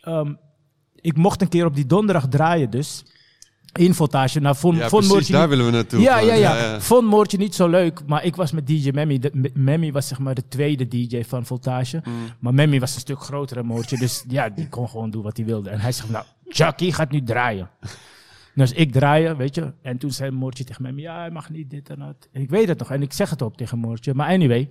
Um, 0.08 0.38
ik 1.02 1.18
mocht 1.18 1.42
een 1.42 1.50
keer 1.50 1.66
op 1.66 1.76
die 1.76 1.86
donderdag 1.86 2.28
draaien 2.28 2.70
dus. 2.70 3.06
In 3.74 3.94
voltage. 3.94 4.40
Nou, 4.40 4.56
vond, 4.56 4.78
ja, 4.78 4.90
vond 4.90 5.08
precies, 5.08 5.28
daar 5.28 5.50
willen 5.50 5.66
we 5.66 5.72
naartoe. 5.72 6.02
Ja, 6.02 6.20
ja, 6.20 6.34
ja, 6.34 6.56
ja. 6.56 6.82
Vond 6.82 7.08
Moortje 7.08 7.38
niet 7.38 7.56
zo 7.56 7.68
leuk. 7.68 8.02
Maar 8.06 8.26
ik 8.26 8.36
was 8.36 8.52
met 8.52 8.68
DJ 8.68 8.90
Memmy. 8.94 9.20
De, 9.20 9.52
Memmy 9.54 9.92
was 9.92 10.08
zeg 10.08 10.20
maar 10.20 10.36
de 10.36 10.48
tweede 10.48 10.88
DJ 10.88 11.24
van 11.24 11.46
voltage. 11.46 12.02
Mm. 12.04 12.14
Maar 12.40 12.54
Memmy 12.54 12.80
was 12.80 12.96
een 12.96 13.02
stuk 13.02 13.22
groter 13.22 13.56
dan 13.56 13.66
Moortje. 13.66 13.98
Dus 13.98 14.24
ja, 14.28 14.50
die 14.50 14.70
kon 14.70 14.90
gewoon 14.90 15.10
doen 15.10 15.24
wat 15.24 15.38
hij 15.38 15.46
wilde. 15.46 15.70
En 15.70 15.80
hij 15.80 15.92
zegt, 15.92 16.10
nou, 16.10 16.26
Chucky 16.48 16.92
gaat 16.92 17.12
nu 17.12 17.24
draaien. 17.24 17.70
Dus 18.56 18.72
ik 18.72 18.92
draaien, 18.92 19.38
weet 19.38 19.56
je. 19.56 19.74
En 19.82 19.98
toen 19.98 20.12
zei 20.12 20.32
Moortje 20.32 20.64
tegen 20.64 20.82
mij, 20.82 20.94
ja, 20.96 21.20
hij 21.20 21.32
mag 21.32 21.50
niet 21.50 21.70
dit 21.70 21.90
en 21.90 22.00
dat. 22.00 22.28
En 22.32 22.42
ik 22.42 22.50
weet 22.50 22.68
het 22.68 22.80
nog. 22.80 22.92
En 22.92 23.02
ik 23.02 23.14
zeg 23.14 23.30
het 23.30 23.42
ook 23.42 23.56
tegen 23.56 23.78
Moortje. 23.78 24.14
Maar 24.14 24.28
anyway, 24.28 24.70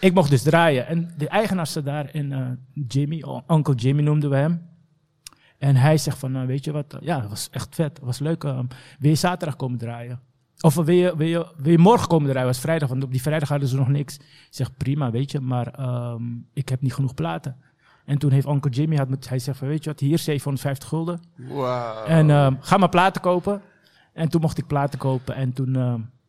ik 0.00 0.14
mocht 0.14 0.30
dus 0.30 0.42
draaien. 0.42 0.86
En 0.86 1.14
de 1.16 1.28
eigenaar 1.28 1.66
zat 1.66 1.84
daar 1.84 2.08
en 2.08 2.30
uh, 2.30 2.84
Jimmy, 2.88 3.24
Uncle 3.48 3.74
Jimmy 3.74 4.02
noemden 4.02 4.30
we 4.30 4.36
hem. 4.36 4.62
En 5.66 5.76
hij 5.76 5.98
zegt 5.98 6.18
van, 6.18 6.32
nou, 6.32 6.46
weet 6.46 6.64
je 6.64 6.72
wat, 6.72 6.96
ja, 7.00 7.20
dat 7.20 7.30
was 7.30 7.48
echt 7.50 7.74
vet, 7.74 7.94
dat 7.94 8.04
was 8.04 8.18
leuk. 8.18 8.42
Um, 8.42 8.68
wil 8.98 9.10
je 9.10 9.16
zaterdag 9.16 9.56
komen 9.56 9.78
draaien? 9.78 10.20
Of 10.60 10.74
wil 10.74 10.88
je, 10.88 11.16
wil, 11.16 11.26
je, 11.26 11.52
wil 11.56 11.72
je 11.72 11.78
morgen 11.78 12.08
komen 12.08 12.28
draaien? 12.28 12.48
was 12.48 12.58
vrijdag, 12.58 12.88
want 12.88 13.04
op 13.04 13.10
die 13.10 13.22
vrijdag 13.22 13.48
hadden 13.48 13.68
ze 13.68 13.76
nog 13.76 13.88
niks. 13.88 14.16
Ik 14.16 14.22
zeg, 14.50 14.76
prima, 14.76 15.10
weet 15.10 15.30
je, 15.30 15.40
maar 15.40 15.80
um, 16.12 16.48
ik 16.52 16.68
heb 16.68 16.80
niet 16.80 16.94
genoeg 16.94 17.14
platen. 17.14 17.56
En 18.04 18.18
toen 18.18 18.30
heeft 18.30 18.46
Uncle 18.46 18.70
Jimmy, 18.70 18.96
had 18.96 19.08
met, 19.08 19.28
hij 19.28 19.38
zegt 19.38 19.58
van, 19.58 19.68
weet 19.68 19.84
je 19.84 19.90
wat, 19.90 20.00
hier 20.00 20.18
750 20.18 20.88
gulden. 20.88 21.20
Wow. 21.36 22.04
En 22.06 22.30
um, 22.30 22.58
ga 22.60 22.76
maar 22.76 22.88
platen 22.88 23.20
kopen. 23.20 23.62
En 24.12 24.28
toen 24.28 24.40
mocht 24.40 24.58
ik 24.58 24.66
platen 24.66 24.98
kopen 24.98 25.34
en 25.34 25.52
toen, 25.52 25.74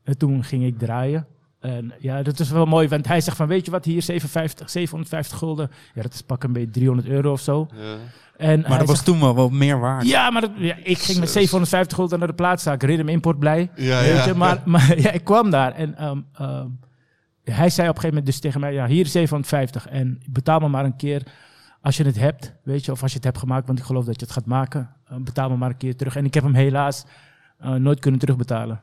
en 0.03 0.17
toen 0.17 0.43
ging 0.43 0.63
ik 0.63 0.77
draaien. 0.77 1.27
En 1.59 1.93
ja, 1.99 2.23
dat 2.23 2.39
is 2.39 2.49
wel 2.49 2.65
mooi, 2.65 2.87
want 2.87 3.07
hij 3.07 3.21
zegt 3.21 3.37
van, 3.37 3.47
weet 3.47 3.65
je 3.65 3.71
wat, 3.71 3.85
hier 3.85 4.01
750, 4.01 4.69
750 4.69 5.37
gulden. 5.37 5.71
Ja, 5.93 6.01
dat 6.01 6.13
is 6.13 6.21
pak 6.21 6.43
een 6.43 6.53
beetje 6.53 6.69
300 6.69 7.07
euro 7.07 7.31
of 7.31 7.41
zo. 7.41 7.67
Ja. 7.75 7.97
En 8.37 8.65
maar 8.67 8.79
dat 8.79 8.87
was 8.87 9.03
toen 9.03 9.19
wel 9.19 9.35
wat 9.35 9.51
meer 9.51 9.79
waard. 9.79 10.07
Ja, 10.07 10.29
maar 10.29 10.41
dat, 10.41 10.51
ja, 10.55 10.75
ik 10.83 10.97
ging 10.97 11.19
met 11.19 11.29
750 11.29 11.97
gulden 11.97 12.19
naar 12.19 12.27
de 12.27 12.33
plaatszaak. 12.33 12.83
Rhythm 12.83 13.07
Import 13.07 13.39
blij. 13.39 13.71
Ja, 13.75 13.99
weet 13.99 14.15
ja. 14.15 14.25
je? 14.25 14.33
Maar, 14.33 14.61
maar 14.65 14.99
ja, 15.01 15.11
ik 15.11 15.23
kwam 15.23 15.49
daar 15.49 15.71
en 15.71 16.05
um, 16.05 16.25
um, 16.41 16.79
hij 17.53 17.69
zei 17.69 17.89
op 17.89 17.95
een 17.95 18.01
gegeven 18.01 18.07
moment 18.07 18.25
dus 18.25 18.39
tegen 18.39 18.59
mij... 18.59 18.73
Ja, 18.73 18.87
hier 18.87 19.05
is 19.05 19.11
750 19.11 19.87
en 19.87 20.21
betaal 20.29 20.59
me 20.59 20.67
maar 20.67 20.85
een 20.85 20.95
keer 20.95 21.23
als 21.81 21.97
je 21.97 22.03
het 22.03 22.19
hebt. 22.19 22.53
Weet 22.63 22.85
je, 22.85 22.91
of 22.91 23.01
als 23.01 23.11
je 23.11 23.17
het 23.17 23.25
hebt 23.25 23.37
gemaakt, 23.37 23.67
want 23.67 23.79
ik 23.79 23.85
geloof 23.85 24.05
dat 24.05 24.19
je 24.19 24.25
het 24.25 24.33
gaat 24.33 24.45
maken. 24.45 24.89
Uh, 25.11 25.17
betaal 25.17 25.49
me 25.49 25.55
maar 25.55 25.69
een 25.69 25.77
keer 25.77 25.95
terug. 25.95 26.15
En 26.15 26.25
ik 26.25 26.33
heb 26.33 26.43
hem 26.43 26.53
helaas 26.53 27.05
uh, 27.61 27.73
nooit 27.73 27.99
kunnen 27.99 28.19
terugbetalen. 28.19 28.81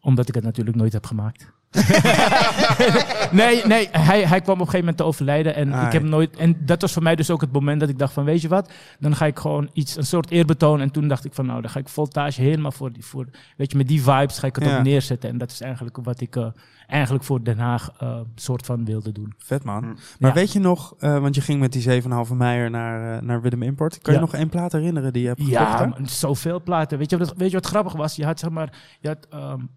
Omdat 0.00 0.28
ik 0.28 0.34
het 0.34 0.44
natuurlijk 0.44 0.76
nooit 0.76 0.92
heb 0.92 1.06
gemaakt. 1.06 1.52
nee, 3.30 3.66
nee 3.66 3.88
hij, 3.92 4.26
hij 4.26 4.40
kwam 4.40 4.54
op 4.54 4.60
een 4.60 4.64
gegeven 4.66 4.78
moment 4.78 4.96
te 4.96 5.04
overlijden. 5.04 5.54
En 5.54 5.72
Ah, 5.72 5.86
ik 5.86 5.92
heb 5.92 6.02
nooit. 6.02 6.36
En 6.36 6.56
dat 6.66 6.80
was 6.80 6.92
voor 6.92 7.02
mij 7.02 7.16
dus 7.16 7.30
ook 7.30 7.40
het 7.40 7.52
moment 7.52 7.80
dat 7.80 7.88
ik 7.88 7.98
dacht 7.98 8.12
van 8.12 8.24
weet 8.24 8.40
je 8.40 8.48
wat, 8.48 8.72
dan 8.98 9.16
ga 9.16 9.26
ik 9.26 9.38
gewoon 9.38 9.70
iets, 9.72 9.96
een 9.96 10.06
soort 10.06 10.30
eerbetoon. 10.30 10.80
En 10.80 10.90
toen 10.90 11.08
dacht 11.08 11.24
ik 11.24 11.34
van 11.34 11.46
nou, 11.46 11.60
dan 11.60 11.70
ga 11.70 11.78
ik 11.78 11.88
voltage 11.88 12.42
helemaal 12.42 12.72
voor 12.72 12.92
die 12.92 13.04
voor. 13.04 13.26
Weet 13.56 13.70
je, 13.70 13.76
met 13.76 13.88
die 13.88 14.02
vibes 14.02 14.38
ga 14.38 14.46
ik 14.46 14.54
het 14.54 14.64
Ja. 14.64 14.76
ook 14.76 14.82
neerzetten. 14.84 15.30
En 15.30 15.38
dat 15.38 15.50
is 15.50 15.60
eigenlijk 15.60 15.96
wat 16.02 16.20
ik 16.20 16.36
uh, 16.36 16.46
eigenlijk 16.86 17.24
voor 17.24 17.44
Den 17.44 17.58
Haag 17.58 17.90
uh, 18.02 18.16
soort 18.34 18.66
van 18.66 18.84
wilde 18.84 19.12
doen. 19.12 19.34
Vet 19.38 19.64
man. 19.64 19.82
Maar 20.18 20.30
Ja. 20.30 20.32
weet 20.32 20.52
je 20.52 20.58
nog, 20.60 20.94
uh, 21.00 21.18
want 21.18 21.34
je 21.34 21.40
ging 21.40 21.60
met 21.60 21.72
die 21.72 22.02
7,5 22.02 22.34
meijer 22.34 22.70
naar, 22.70 23.16
uh, 23.16 23.22
naar 23.26 23.40
Willem 23.42 23.62
Import. 23.62 23.98
Kan 24.00 24.12
je 24.14 24.18
Ja. 24.20 24.24
nog 24.26 24.34
één 24.34 24.48
plaat 24.48 24.72
herinneren 24.72 25.12
die 25.12 25.22
je 25.22 25.28
hebt 25.28 25.46
Ja, 25.46 25.76
gekocht? 25.76 25.98
man, 25.98 26.08
zoveel 26.08 26.62
platen. 26.62 26.98
Weet 26.98 27.10
je, 27.10 27.18
wat, 27.18 27.34
weet 27.36 27.50
je 27.50 27.56
wat 27.56 27.66
grappig 27.66 27.92
was? 27.92 28.16
Je 28.16 28.24
had 28.24 28.38
zeg 28.38 28.50
maar, 28.50 28.72
je 29.00 29.08
had 29.08 29.26
um, 29.52 29.68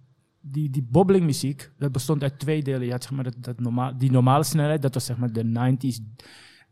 die, 0.51 0.69
die 0.69 0.87
bobbeling 0.89 1.25
muziek, 1.25 1.71
dat 1.77 1.91
bestond 1.91 2.23
uit 2.23 2.39
twee 2.39 2.63
delen. 2.63 2.85
Je 2.85 2.91
had 2.91 3.03
zeg 3.03 3.11
maar 3.11 3.23
dat, 3.23 3.35
dat 3.39 3.59
normaal, 3.59 3.97
die 3.97 4.11
normale 4.11 4.43
snelheid, 4.43 4.81
dat 4.81 4.93
was 4.93 5.05
zeg 5.05 5.17
maar 5.17 5.31
de 5.31 5.43
90s 5.43 6.23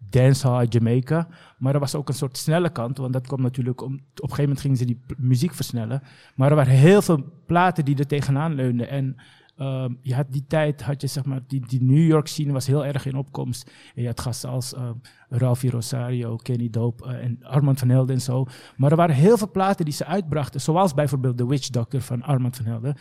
dancehall 0.10 0.66
Jamaica. 0.70 1.28
Maar 1.58 1.74
er 1.74 1.80
was 1.80 1.96
ook 1.96 2.08
een 2.08 2.14
soort 2.14 2.38
snelle 2.38 2.70
kant, 2.70 2.98
want 2.98 3.14
dat 3.14 3.28
kwam 3.28 3.42
natuurlijk 3.42 3.82
om, 3.82 3.94
op 3.94 4.00
een 4.00 4.30
gegeven 4.30 4.42
moment 4.42 4.62
gingen 4.62 4.78
ze 4.78 4.86
die 4.86 5.02
muziek 5.18 5.54
versnellen. 5.54 6.02
Maar 6.36 6.50
er 6.50 6.56
waren 6.56 6.74
heel 6.74 7.02
veel 7.02 7.24
platen 7.46 7.86
die 7.86 7.98
er 7.98 8.08
tegenaan 8.08 8.56
leunden. 8.56 8.90
En 8.90 9.16
um, 9.58 9.98
je 10.02 10.16
had 10.16 10.26
die 10.30 10.46
tijd, 10.48 10.82
had 10.82 11.02
je 11.02 11.08
zeg 11.08 11.26
maar, 11.26 11.40
die, 11.48 11.68
die 11.68 11.84
New 11.84 12.08
York 12.08 12.28
scene 12.28 12.54
was 12.54 12.68
heel 12.68 12.86
erg 12.86 13.06
in 13.06 13.16
opkomst. 13.16 13.72
En 13.96 14.02
je 14.02 14.08
had 14.08 14.22
gasten 14.22 14.50
als 14.50 14.74
uh, 14.74 14.90
Ralphie 15.30 15.72
Rosario, 15.72 16.36
Kenny 16.36 16.70
Dope 16.70 17.06
uh, 17.06 17.24
en 17.24 17.40
Armand 17.42 17.80
van 17.80 17.90
Helden 17.90 18.16
en 18.16 18.22
zo. 18.22 18.46
Maar 18.78 18.92
er 18.92 18.98
waren 18.98 19.16
heel 19.16 19.38
veel 19.38 19.52
platen 19.52 19.86
die 19.86 19.94
ze 19.94 20.06
uitbrachten, 20.06 20.62
zoals 20.62 20.94
bijvoorbeeld 20.94 21.38
The 21.38 21.48
Witch 21.48 21.70
Doctor 21.70 22.02
van 22.02 22.24
Armand 22.24 22.56
van 22.56 22.66
Helden. 22.66 22.96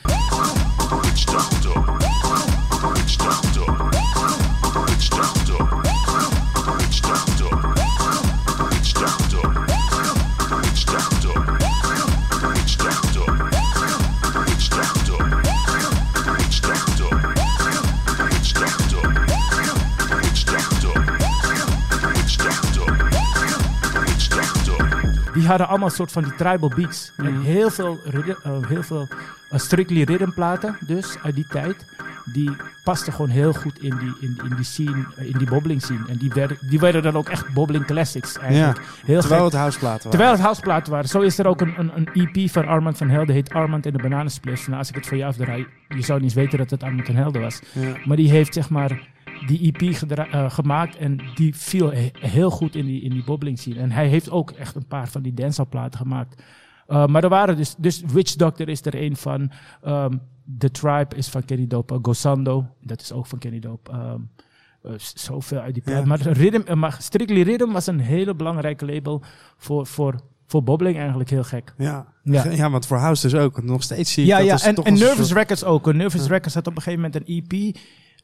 Witch 1.03 1.25
Doctor. 1.25 1.97
Witch 2.93 3.17
Doctor. 3.17 3.89
Witch 4.85 5.09
Doctor. 5.09 5.81
Witch 6.77 7.01
Doctor. 7.01 7.74
Die 25.35 25.47
hadden 25.47 25.69
allemaal 25.69 25.89
een 25.89 25.95
soort 25.95 26.13
van 26.13 26.23
die 26.23 26.35
tribal 26.35 26.73
beats. 26.77 27.13
Mhm. 27.17 27.27
En 27.27 27.41
heel 27.41 27.71
veel, 27.71 28.01
uh, 28.15 28.69
heel 28.69 28.83
veel 28.83 29.09
uh, 29.53 29.59
strictly 29.59 30.03
rhythm 30.03 30.31
platen, 30.31 30.77
dus 30.81 31.17
uit 31.23 31.35
die 31.35 31.47
tijd. 31.47 31.85
Die 32.33 32.51
pasten 32.85 33.13
gewoon 33.13 33.31
heel 33.31 33.53
goed 33.53 33.83
in 33.83 33.97
die, 33.99 34.15
in, 34.21 34.41
in 34.45 34.57
die 34.57 34.65
scene, 34.65 35.07
uh, 35.19 35.25
in 35.27 35.39
die 35.39 35.49
bobbeling 35.49 35.83
scene. 35.83 36.05
En 36.09 36.17
die 36.17 36.31
werden, 36.35 36.59
die 36.61 36.79
werden 36.79 37.03
dan 37.03 37.17
ook 37.17 37.29
echt 37.29 37.53
bobbeling 37.53 37.87
classics 37.87 38.39
eigenlijk. 38.39 38.81
Heel 39.05 39.21
Terwijl 39.21 39.45
het 39.45 39.53
houseplaten 39.53 39.97
waren. 39.97 40.11
Terwijl 40.11 40.31
het 40.31 40.41
houseplaten 40.41 40.93
waren. 40.93 41.09
Zo 41.09 41.21
is 41.21 41.39
er 41.39 41.47
ook 41.47 41.61
een, 41.61 41.75
een, 41.77 41.91
een 41.95 42.09
EP 42.13 42.51
van 42.51 42.67
Armand 42.67 42.97
van 42.97 43.09
Helden, 43.09 43.35
heet 43.35 43.53
Armand 43.53 43.87
en 43.87 43.93
de 43.93 44.03
Bananenspliffs. 44.03 44.67
Nou, 44.67 44.79
als 44.79 44.89
ik 44.89 44.95
het 44.95 45.07
voor 45.07 45.17
je 45.17 45.25
afdraai, 45.25 45.67
je 45.89 46.03
zou 46.03 46.21
niet 46.21 46.29
eens 46.29 46.35
weten 46.35 46.59
dat 46.59 46.71
het 46.71 46.83
Armand 46.83 47.07
van 47.07 47.15
Helden 47.15 47.41
was. 47.41 47.61
Ja. 47.73 47.93
Maar 48.05 48.17
die 48.17 48.31
heeft 48.31 48.55
zeg 48.55 48.71
maar 48.71 49.13
die 49.47 49.73
EP 49.73 49.95
gedra- 49.95 50.29
uh, 50.35 50.51
gemaakt 50.51 50.97
en 50.97 51.21
die 51.35 51.55
viel 51.57 51.93
he- 51.93 52.11
heel 52.19 52.51
goed 52.51 52.75
in 52.75 52.87
die, 52.87 53.03
in 53.03 53.11
die 53.11 53.25
bobbeling 53.25 53.59
scene. 53.59 53.79
En 53.81 53.91
hij 53.91 54.07
heeft 54.09 54.31
ook 54.31 54.51
echt 54.51 54.75
een 54.75 54.87
paar 54.87 55.09
van 55.09 55.23
die 55.23 55.35
dancehallplaten 55.35 55.99
gemaakt. 55.99 56.43
Uh, 56.89 57.07
maar 57.07 57.23
er 57.23 57.29
waren 57.29 57.57
dus, 57.57 57.75
dus 57.79 58.03
Witch 58.13 58.35
Doctor 58.35 58.69
is 58.69 58.87
er 58.87 59.03
een 59.03 59.17
van. 59.17 59.51
Um, 59.87 60.21
The 60.59 60.71
Tribe 60.71 61.17
is 61.17 61.29
van 61.29 61.45
Kenny 61.45 61.67
Dope. 61.67 61.95
Uh, 61.95 62.01
Gosando, 62.03 62.67
dat 62.81 63.01
is 63.01 63.13
ook 63.13 63.27
van 63.27 63.39
Kenny 63.39 63.59
Dope. 63.59 63.93
Um, 63.93 64.31
uh, 64.83 64.93
zoveel 64.99 65.59
uit 65.59 65.75
die 65.75 65.83
plaat. 65.83 66.01
Ja. 66.01 66.07
Maar, 66.07 66.21
Rhythm, 66.21 66.79
maar 66.79 66.97
Strictly 67.01 67.43
Rhythm 67.43 67.71
was 67.73 67.87
een 67.87 68.01
hele 68.01 68.35
belangrijke 68.35 68.85
label 68.87 69.23
voor, 69.57 69.87
voor, 69.87 70.21
voor 70.47 70.63
bobbeling 70.63 70.99
eigenlijk 70.99 71.31
heel 71.31 71.45
gek. 71.45 71.75
Ja. 71.79 72.07
Ja. 72.23 72.51
Ja. 72.51 72.71
want 72.71 72.87
voor 72.87 72.97
House 72.97 73.29
dus 73.29 73.41
ook. 73.41 73.63
Nog 73.63 73.83
steeds 73.83 74.13
zie 74.13 74.23
ik 74.23 74.29
Ja, 74.29 74.39
dat 74.39 74.47
ja 74.61 74.69
en, 74.69 74.75
toch 74.75 74.85
en 74.85 74.93
Nervous 74.95 75.27
soort- 75.29 75.39
Records 75.39 75.65
ook. 75.65 75.93
Nervous 75.93 76.27
Records 76.27 76.55
had 76.55 76.67
op 76.67 76.77
een 76.77 76.83
gegeven 76.83 77.05
moment 77.11 77.29
een 77.29 77.43
EP. 77.49 77.77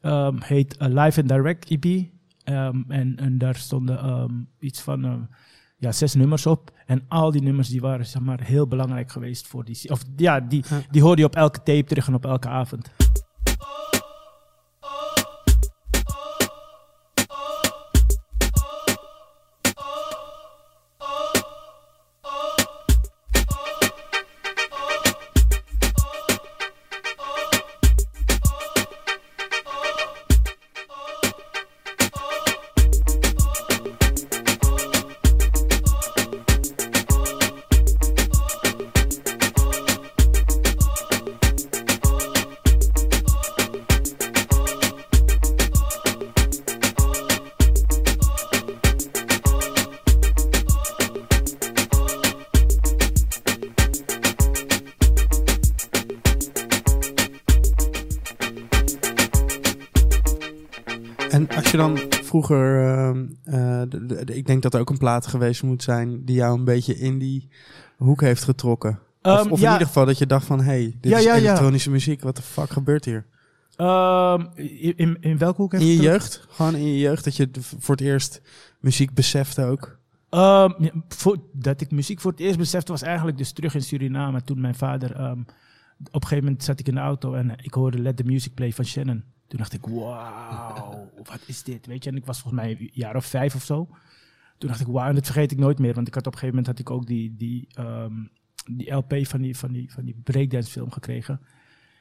Um, 0.03 0.43
heet 0.43 0.77
uh, 0.83 0.89
Live 0.89 1.21
and 1.21 1.29
Direct 1.29 1.71
EP. 1.71 1.85
Um, 1.85 2.85
en, 2.89 3.17
en 3.17 3.39
daar 3.39 3.57
stonden 3.57 4.09
um, 4.09 4.49
iets 4.59 4.81
van 4.81 5.29
ja, 5.77 5.93
zes 5.93 6.15
nummers 6.15 6.47
op. 6.47 6.73
En 6.87 7.05
al 7.09 7.31
die 7.31 7.43
nummers 7.43 7.69
die 7.69 7.81
waren 7.81 8.07
zeg 8.07 8.23
maar, 8.23 8.41
heel 8.41 8.67
belangrijk 8.67 9.13
geweest 9.13 9.47
voor 9.47 9.65
die... 9.65 9.91
Of 9.91 10.05
ja, 10.17 10.41
die, 10.41 10.65
die 10.91 11.03
hoorde 11.03 11.21
je 11.21 11.27
op 11.27 11.35
elke 11.35 11.63
tape 11.63 11.85
terug 11.85 12.07
en 12.07 12.15
op 12.15 12.25
elke 12.25 12.49
avond. 12.49 12.91
Plaat 65.01 65.27
geweest 65.27 65.63
moet 65.63 65.83
zijn 65.83 66.25
die 66.25 66.35
jou 66.37 66.59
een 66.59 66.65
beetje 66.65 66.99
in 66.99 67.19
die 67.19 67.49
hoek 67.97 68.21
heeft 68.21 68.45
getrokken. 68.45 68.91
of 69.23 69.33
Ehm, 69.41 69.51
of 69.51 69.61
in 69.63 69.73
ieder 69.73 69.87
geval 69.87 70.05
dat 70.07 70.19
je 70.19 70.27
dacht 70.27 70.47
van, 70.47 70.61
hey, 70.61 70.97
dit 71.01 71.11
Ja, 71.13 71.19
is 71.19 71.25
ja, 71.25 71.35
elektronische 71.37 71.91
muziek, 71.91 72.23
wat 72.23 72.37
de 72.37 72.43
fuck 72.43 72.71
gebeurt 72.71 73.05
hier? 73.05 73.27
Ehm, 73.77 74.47
in, 74.55 74.97
in, 74.97 75.17
in 75.21 75.39
welke 75.39 75.61
hoek 75.63 75.73
In 75.73 75.79
heeft 75.79 75.91
je 75.91 75.97
het 75.97 76.07
er- 76.07 76.13
jeugd, 76.13 76.47
gewoon 76.49 76.75
in 76.75 76.87
je 76.87 76.99
jeugd, 76.99 77.25
dat 77.25 77.37
je 77.37 77.49
voor 77.61 77.95
het 77.95 78.05
eerst 78.05 78.41
muziek 78.81 79.15
besefte 79.15 79.65
ook. 79.65 79.99
Ehm, 80.31 80.71
voor, 81.09 81.37
dat 81.53 81.81
ik 81.81 81.91
muziek 81.91 82.21
voor 82.21 82.31
het 82.31 82.41
eerst 82.41 82.59
besefte 82.59 82.93
was 82.93 83.03
eigenlijk 83.03 83.39
dus 83.39 83.53
terug 83.53 83.75
in 83.75 83.83
Suriname. 83.83 84.43
Toen 84.45 84.61
mijn 84.61 84.75
vader, 84.75 85.11
op 85.11 85.17
een 86.15 86.23
gegeven 86.23 86.45
moment 86.45 86.65
zat 86.65 86.81
ik 86.81 86.89
in 86.89 86.95
de 86.95 87.01
auto 87.01 87.35
en 87.35 87.51
ik 87.63 87.75
hoorde 87.75 87.99
Let 87.99 88.17
the 88.17 88.25
Music 88.25 88.55
Play 88.55 88.73
van 88.73 88.85
Shannon. 88.85 89.25
Toen 89.49 89.59
dacht 89.59 89.73
ik, 89.73 89.87
wauw, 89.87 91.11
wat 91.31 91.41
is 91.47 91.63
dit? 91.63 91.87
Weet 91.87 92.05
je, 92.05 92.11
en 92.11 92.17
ik 92.17 92.27
was 92.27 92.41
volgens 92.41 92.63
mij 92.63 92.71
een 92.71 92.91
jaar 92.93 93.17
of 93.17 93.25
vijf 93.25 93.55
of 93.55 93.63
zo. 93.65 93.89
Toen 94.61 94.68
dacht 94.68 94.81
ik, 94.81 94.87
wauw, 94.87 95.09
en 95.09 95.14
dat 95.14 95.25
vergeet 95.25 95.53
ik 95.53 95.59
nooit 95.59 95.79
meer. 95.79 95.94
Want 95.94 96.09
ik 96.09 96.14
had 96.14 96.27
op 96.27 96.33
een 96.33 96.38
gegeven 96.38 96.62
moment 96.62 96.79
had 96.79 96.87
ik 96.88 96.94
ook 96.96 97.07
die, 97.07 97.35
die, 97.37 97.68
ehm, 97.75 98.12
die 98.70 98.90
LP 98.92 99.14
van 99.27 99.40
die, 99.40 99.57
van, 99.59 99.73
die, 99.73 99.92
van 99.92 100.05
die 100.05 100.20
breakdance 100.25 100.70
film 100.70 100.90
gekregen. 100.90 101.40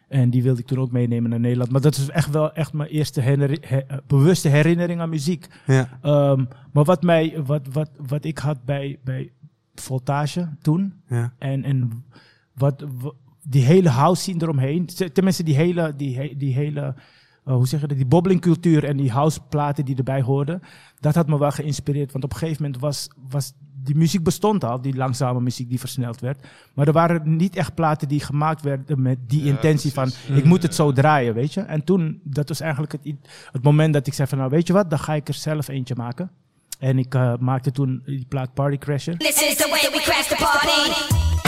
En 0.07 0.29
die 0.29 0.43
wilde 0.43 0.59
ik 0.59 0.67
toen 0.67 0.79
ook 0.79 0.91
meenemen 0.91 1.29
naar 1.29 1.39
Nederland. 1.39 1.71
Maar 1.71 1.81
dat 1.81 1.97
is 1.97 2.09
echt 2.09 2.29
wel 2.29 2.53
echt 2.53 2.73
mijn 2.73 2.89
eerste 2.89 3.21
herinner- 3.21 3.61
eh, 3.61 3.97
bewuste 4.07 4.49
herinnering 4.49 4.99
aan 5.01 5.09
muziek. 5.09 5.47
Ja, 5.67 5.99
Ehm, 6.01 6.45
maar 6.71 6.83
wat, 6.83 7.03
mij, 7.03 7.43
wat, 7.45 7.67
wat, 7.71 7.89
wat 8.07 8.23
ik 8.25 8.37
had 8.37 8.65
bij, 8.65 8.99
bij 9.03 9.31
Voltage 9.75 10.49
toen, 10.61 10.93
ja. 11.07 11.33
en, 11.37 11.63
en 11.63 12.03
wat, 12.53 12.85
wa- 13.01 13.13
die 13.43 13.63
hele 13.63 13.89
house 13.89 14.21
scene 14.21 14.41
eromheen, 14.41 14.85
tenminste 15.13 15.43
die 15.43 15.55
hele, 15.55 15.93
die, 15.95 16.37
die 16.37 16.53
hele 16.53 16.95
eh, 17.49 17.55
hoe 17.55 17.67
zeg 17.67 17.81
je 17.81 17.87
dat, 17.87 17.97
die 17.97 18.05
bobblingcultuur 18.05 18.83
en 18.83 18.97
die 18.97 19.11
houseplaten 19.11 19.85
die 19.85 19.95
erbij 19.95 20.21
hoorden, 20.21 20.61
dat 20.99 21.15
had 21.15 21.27
me 21.27 21.39
wel 21.39 21.51
geïnspireerd. 21.51 22.11
Want 22.11 22.23
op 22.23 22.31
een 22.31 22.37
gegeven 22.37 22.63
moment 22.63 22.81
was, 22.81 23.09
was 23.29 23.53
die 23.83 23.95
muziek 23.95 24.23
bestond 24.23 24.63
al, 24.63 24.81
die 24.81 24.95
langzame 24.95 25.41
muziek 25.41 25.69
die 25.69 25.79
versneld 25.79 26.19
werd. 26.19 26.47
Maar 26.73 26.87
er 26.87 26.93
waren 26.93 27.35
niet 27.35 27.55
echt 27.55 27.73
platen 27.73 28.07
die 28.07 28.19
gemaakt 28.19 28.61
werden 28.61 29.01
met 29.01 29.17
die 29.27 29.45
intentie 29.45 29.93
van, 29.93 30.11
ik 30.35 30.43
moet 30.43 30.63
het 30.63 30.75
zo 30.75 30.91
draaien, 30.91 31.33
weet 31.33 31.53
je. 31.53 31.61
En 31.61 31.83
toen, 31.83 32.21
dat 32.23 32.47
was 32.47 32.59
eigenlijk 32.59 32.91
het, 32.91 33.01
het 33.51 33.63
moment 33.63 33.93
dat 33.93 34.07
ik 34.07 34.13
zei 34.13 34.27
van, 34.27 34.37
nou 34.37 34.49
weet 34.49 34.67
je 34.67 34.73
wat, 34.73 34.89
dan 34.89 34.99
ga 34.99 35.13
ik 35.13 35.27
er 35.27 35.33
zelf 35.33 35.67
eentje 35.67 35.95
maken. 35.95 36.31
En 36.79 36.99
ik 36.99 37.15
eh, 37.15 37.33
maakte 37.39 37.71
toen 37.71 38.01
die 38.05 38.25
plaat 38.27 38.53
Party 38.53 38.77
Crasher. 38.77 39.17
This 39.17 39.41
is 39.41 39.55
the 39.55 39.67
way 39.69 39.91
we 39.91 40.01
crash 40.03 40.27
the 40.27 40.35
party. 40.35 41.38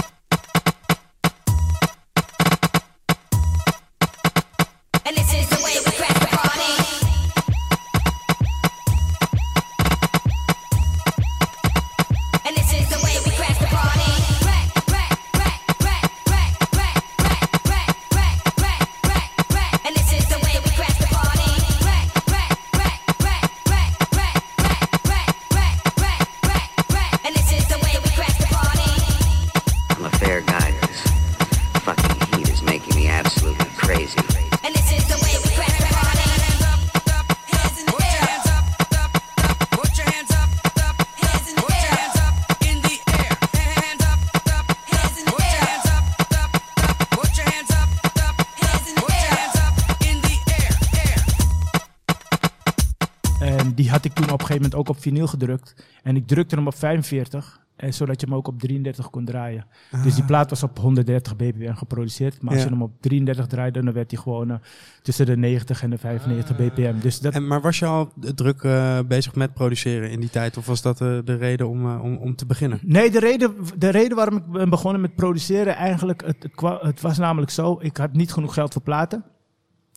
Ook 54.82 54.90
op 54.90 55.02
vinyl 55.02 55.28
gedrukt. 55.28 55.86
En 56.04 56.16
ik 56.16 56.28
drukte 56.28 56.56
hem 56.56 56.68
op 56.68 56.76
45, 56.76 57.60
en 57.76 57.94
zodat 57.94 58.22
je 58.22 58.28
hem 58.28 58.36
ook 58.36 58.48
op 58.48 58.60
33 58.60 59.10
kon 59.10 59.26
draaien. 59.26 59.66
Dus 60.04 60.16
die 60.16 60.24
plaat 60.24 60.50
was 60.50 60.64
op 60.64 60.80
130 60.80 61.36
bpm 61.36 61.74
geproduceerd. 61.74 62.42
Maar 62.42 62.52
als 62.54 62.62
Ja. 62.62 62.68
je 62.68 62.74
hem 62.74 62.82
op 62.82 62.92
33 63.00 63.48
draaide, 63.48 63.84
dan 63.84 63.94
werd 63.94 64.12
hij 64.12 64.20
gewoon 64.22 64.52
eh, 64.52 64.58
tussen 65.02 65.26
de 65.26 65.38
90 65.38 65.84
en 65.84 65.90
de 65.90 65.98
95 65.98 66.56
bpm. 66.56 67.00
Dus 67.00 67.20
dat, 67.20 67.34
En, 67.34 67.48
maar 67.48 67.62
was 67.62 67.80
je 67.80 67.86
al 67.86 68.12
druk 68.36 68.64
eh, 68.64 69.00
bezig 69.08 69.36
met 69.36 69.54
produceren 69.54 70.12
in 70.12 70.20
die 70.20 70.30
tijd? 70.30 70.58
Of 70.58 70.66
was 70.66 70.82
dat 70.82 71.02
eh, 71.02 71.18
de 71.24 71.36
reden 71.36 71.68
om, 71.70 71.86
eh, 71.86 72.04
om, 72.04 72.16
om 72.18 72.36
te 72.36 72.46
beginnen? 72.46 72.80
Nee, 72.82 73.12
de 73.12 73.20
reden, 73.20 73.56
de 73.78 73.90
reden 73.90 74.16
waarom 74.18 74.38
ik 74.38 74.46
ben 74.52 74.70
begonnen 74.70 75.02
met 75.02 75.16
produceren, 75.16 75.76
eigenlijk, 75.76 76.26
het, 76.26 76.44
het, 76.44 76.82
het 76.82 77.02
was 77.02 77.18
namelijk 77.18 77.52
zo, 77.52 77.78
ik 77.82 77.98
had 77.98 78.14
niet 78.14 78.34
genoeg 78.34 78.54
geld 78.54 78.74
voor 78.74 78.82
platen. 78.82 79.24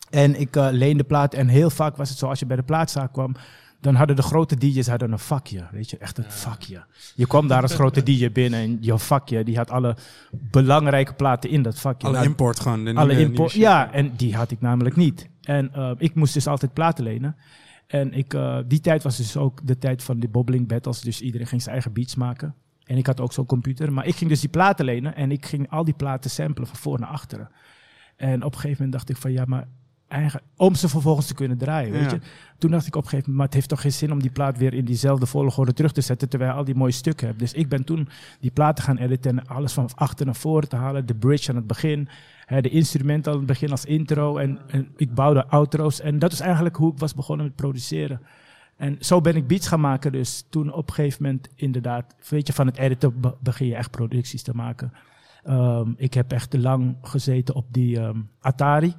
En 0.09 0.39
ik 0.39 0.55
eh, 0.55 0.67
leende 0.71 1.03
platen 1.03 1.39
en 1.39 1.47
heel 1.47 1.69
vaak 1.69 1.95
was 1.95 2.09
het 2.09 2.17
zo, 2.17 2.27
als 2.27 2.39
je 2.39 2.45
bij 2.45 2.55
de 2.55 2.63
plaatzaak 2.63 3.13
kwam, 3.13 3.35
dan 3.79 3.95
hadden 3.95 4.15
de 4.15 4.21
grote 4.21 4.57
DJ's 4.57 4.87
hadden 4.87 5.11
een 5.11 5.19
vakje, 5.19 5.67
weet 5.71 5.89
je, 5.89 5.97
echt 5.97 6.17
een 6.17 6.31
vakje. 6.31 6.85
Je 7.15 7.27
kwam 7.27 7.47
daar 7.47 7.61
als 7.61 7.73
grote 7.73 8.03
DJ 8.03 8.31
binnen 8.31 8.59
en 8.59 8.77
jouw 8.81 8.97
vakje, 8.97 9.43
die 9.43 9.57
had 9.57 9.71
alle 9.71 9.95
belangrijke 10.31 11.13
platen 11.13 11.49
in 11.49 11.61
dat 11.61 11.79
vakje. 11.79 12.07
Alle 12.07 12.15
Nou, 12.17 12.29
import 12.29 12.59
gewoon. 12.59 12.97
alle 12.97 13.19
import. 13.19 13.51
Ja, 13.51 13.91
en 13.93 14.15
die 14.15 14.35
had 14.35 14.51
ik 14.51 14.61
namelijk 14.61 14.95
niet. 14.95 15.29
En 15.41 15.73
eh, 15.73 15.91
ik 15.97 16.15
moest 16.15 16.33
dus 16.33 16.47
altijd 16.47 16.73
platen 16.73 17.03
lenen. 17.03 17.35
En 17.87 18.13
ik, 18.13 18.33
eh, 18.33 18.57
die 18.67 18.79
tijd 18.79 19.03
was 19.03 19.17
dus 19.17 19.37
ook 19.37 19.67
de 19.67 19.77
tijd 19.77 20.03
van 20.03 20.19
de 20.19 20.27
bobbling 20.27 20.67
battles. 20.67 21.01
Dus 21.01 21.21
iedereen 21.21 21.47
ging 21.47 21.61
zijn 21.61 21.73
eigen 21.73 21.93
beats 21.93 22.15
maken. 22.15 22.55
En 22.83 22.97
ik 22.97 23.05
had 23.05 23.19
ook 23.21 23.33
zo'n 23.33 23.45
computer. 23.45 23.93
Maar 23.93 24.05
ik 24.05 24.15
ging 24.15 24.29
dus 24.29 24.39
die 24.39 24.49
platen 24.49 24.85
lenen. 24.85 25.15
En 25.15 25.31
ik 25.31 25.45
ging 25.45 25.69
al 25.69 25.83
die 25.83 25.93
platen 25.93 26.29
samplen 26.29 26.67
van 26.67 26.75
voor 26.77 26.99
naar 26.99 27.09
achteren. 27.09 27.49
En 28.15 28.43
op 28.43 28.53
een 28.53 28.59
gegeven 28.59 28.83
moment 28.83 28.91
dacht 28.91 29.09
ik 29.09 29.17
van 29.17 29.31
ja, 29.31 29.43
maar 29.47 29.67
eigenlijk, 30.07 30.45
om 30.55 30.75
ze 30.75 30.89
vervolgens 30.89 31.27
te 31.27 31.33
kunnen 31.33 31.57
draaien, 31.57 31.91
weet 31.91 32.01
Ja. 32.03 32.09
je. 32.09 32.19
Toen 32.57 32.71
dacht 32.71 32.87
ik 32.87 32.95
op 32.95 33.03
een 33.03 33.09
gegeven 33.09 33.31
moment, 33.31 33.35
maar 33.37 33.45
het 33.45 33.53
heeft 33.53 33.69
toch 33.69 33.81
geen 33.81 33.91
zin 33.91 34.11
om 34.11 34.21
die 34.21 34.31
plaat 34.31 34.57
weer 34.57 34.73
in 34.73 34.85
diezelfde 34.85 35.25
volgorde 35.25 35.73
terug 35.73 35.91
te 35.91 36.01
zetten, 36.01 36.29
terwijl 36.29 36.51
je 36.51 36.57
al 36.57 36.63
die 36.63 36.75
mooie 36.75 36.91
stukken 36.91 37.27
hebt. 37.27 37.39
Dus 37.39 37.53
ik 37.53 37.69
ben 37.69 37.83
toen 37.83 38.07
die 38.39 38.51
platen 38.51 38.83
gaan 38.83 38.97
editen 38.97 39.39
en 39.39 39.47
alles 39.47 39.73
van 39.73 39.89
achter 39.95 40.25
naar 40.25 40.35
voren 40.35 40.69
te 40.69 40.75
halen. 40.75 41.05
De 41.05 41.15
bridge 41.15 41.49
aan 41.49 41.55
het 41.55 41.67
begin, 41.67 42.07
hè, 42.45 42.61
de 42.61 42.69
instrumenten 42.69 43.31
aan 43.31 43.37
het 43.37 43.47
begin 43.47 43.71
als 43.71 43.85
intro 43.85 44.37
en, 44.37 44.59
en 44.67 44.87
ik 44.95 45.13
bouwde 45.13 45.47
outro's. 45.47 45.99
En 46.01 46.19
dat 46.19 46.31
is 46.31 46.39
eigenlijk 46.39 46.75
hoe 46.75 46.91
ik 46.91 46.99
was 46.99 47.13
begonnen 47.13 47.45
met 47.45 47.55
produceren. 47.55 48.21
En 48.77 48.95
zo 48.99 49.21
ben 49.21 49.35
ik 49.35 49.47
beats 49.47 49.67
gaan 49.67 49.79
maken. 49.81 50.11
Dus 50.11 50.45
toen 50.49 50.73
op 50.73 50.87
een 50.87 50.93
gegeven 50.93 51.23
moment 51.23 51.49
inderdaad, 51.55 52.15
weet 52.29 52.47
je, 52.47 52.53
van 52.53 52.65
het 52.65 52.77
editen 52.77 53.19
be- 53.21 53.35
begin 53.39 53.67
je 53.67 53.75
echt 53.75 53.91
producties 53.91 54.41
te 54.43 54.55
maken. 54.55 54.93
Ehm, 55.43 55.89
ik 55.97 56.13
heb 56.13 56.31
echt 56.31 56.49
te 56.49 56.59
lang 56.59 56.95
gezeten 57.01 57.55
op 57.55 57.65
die 57.71 57.99
ehm, 57.99 58.19
Atari. 58.41 58.93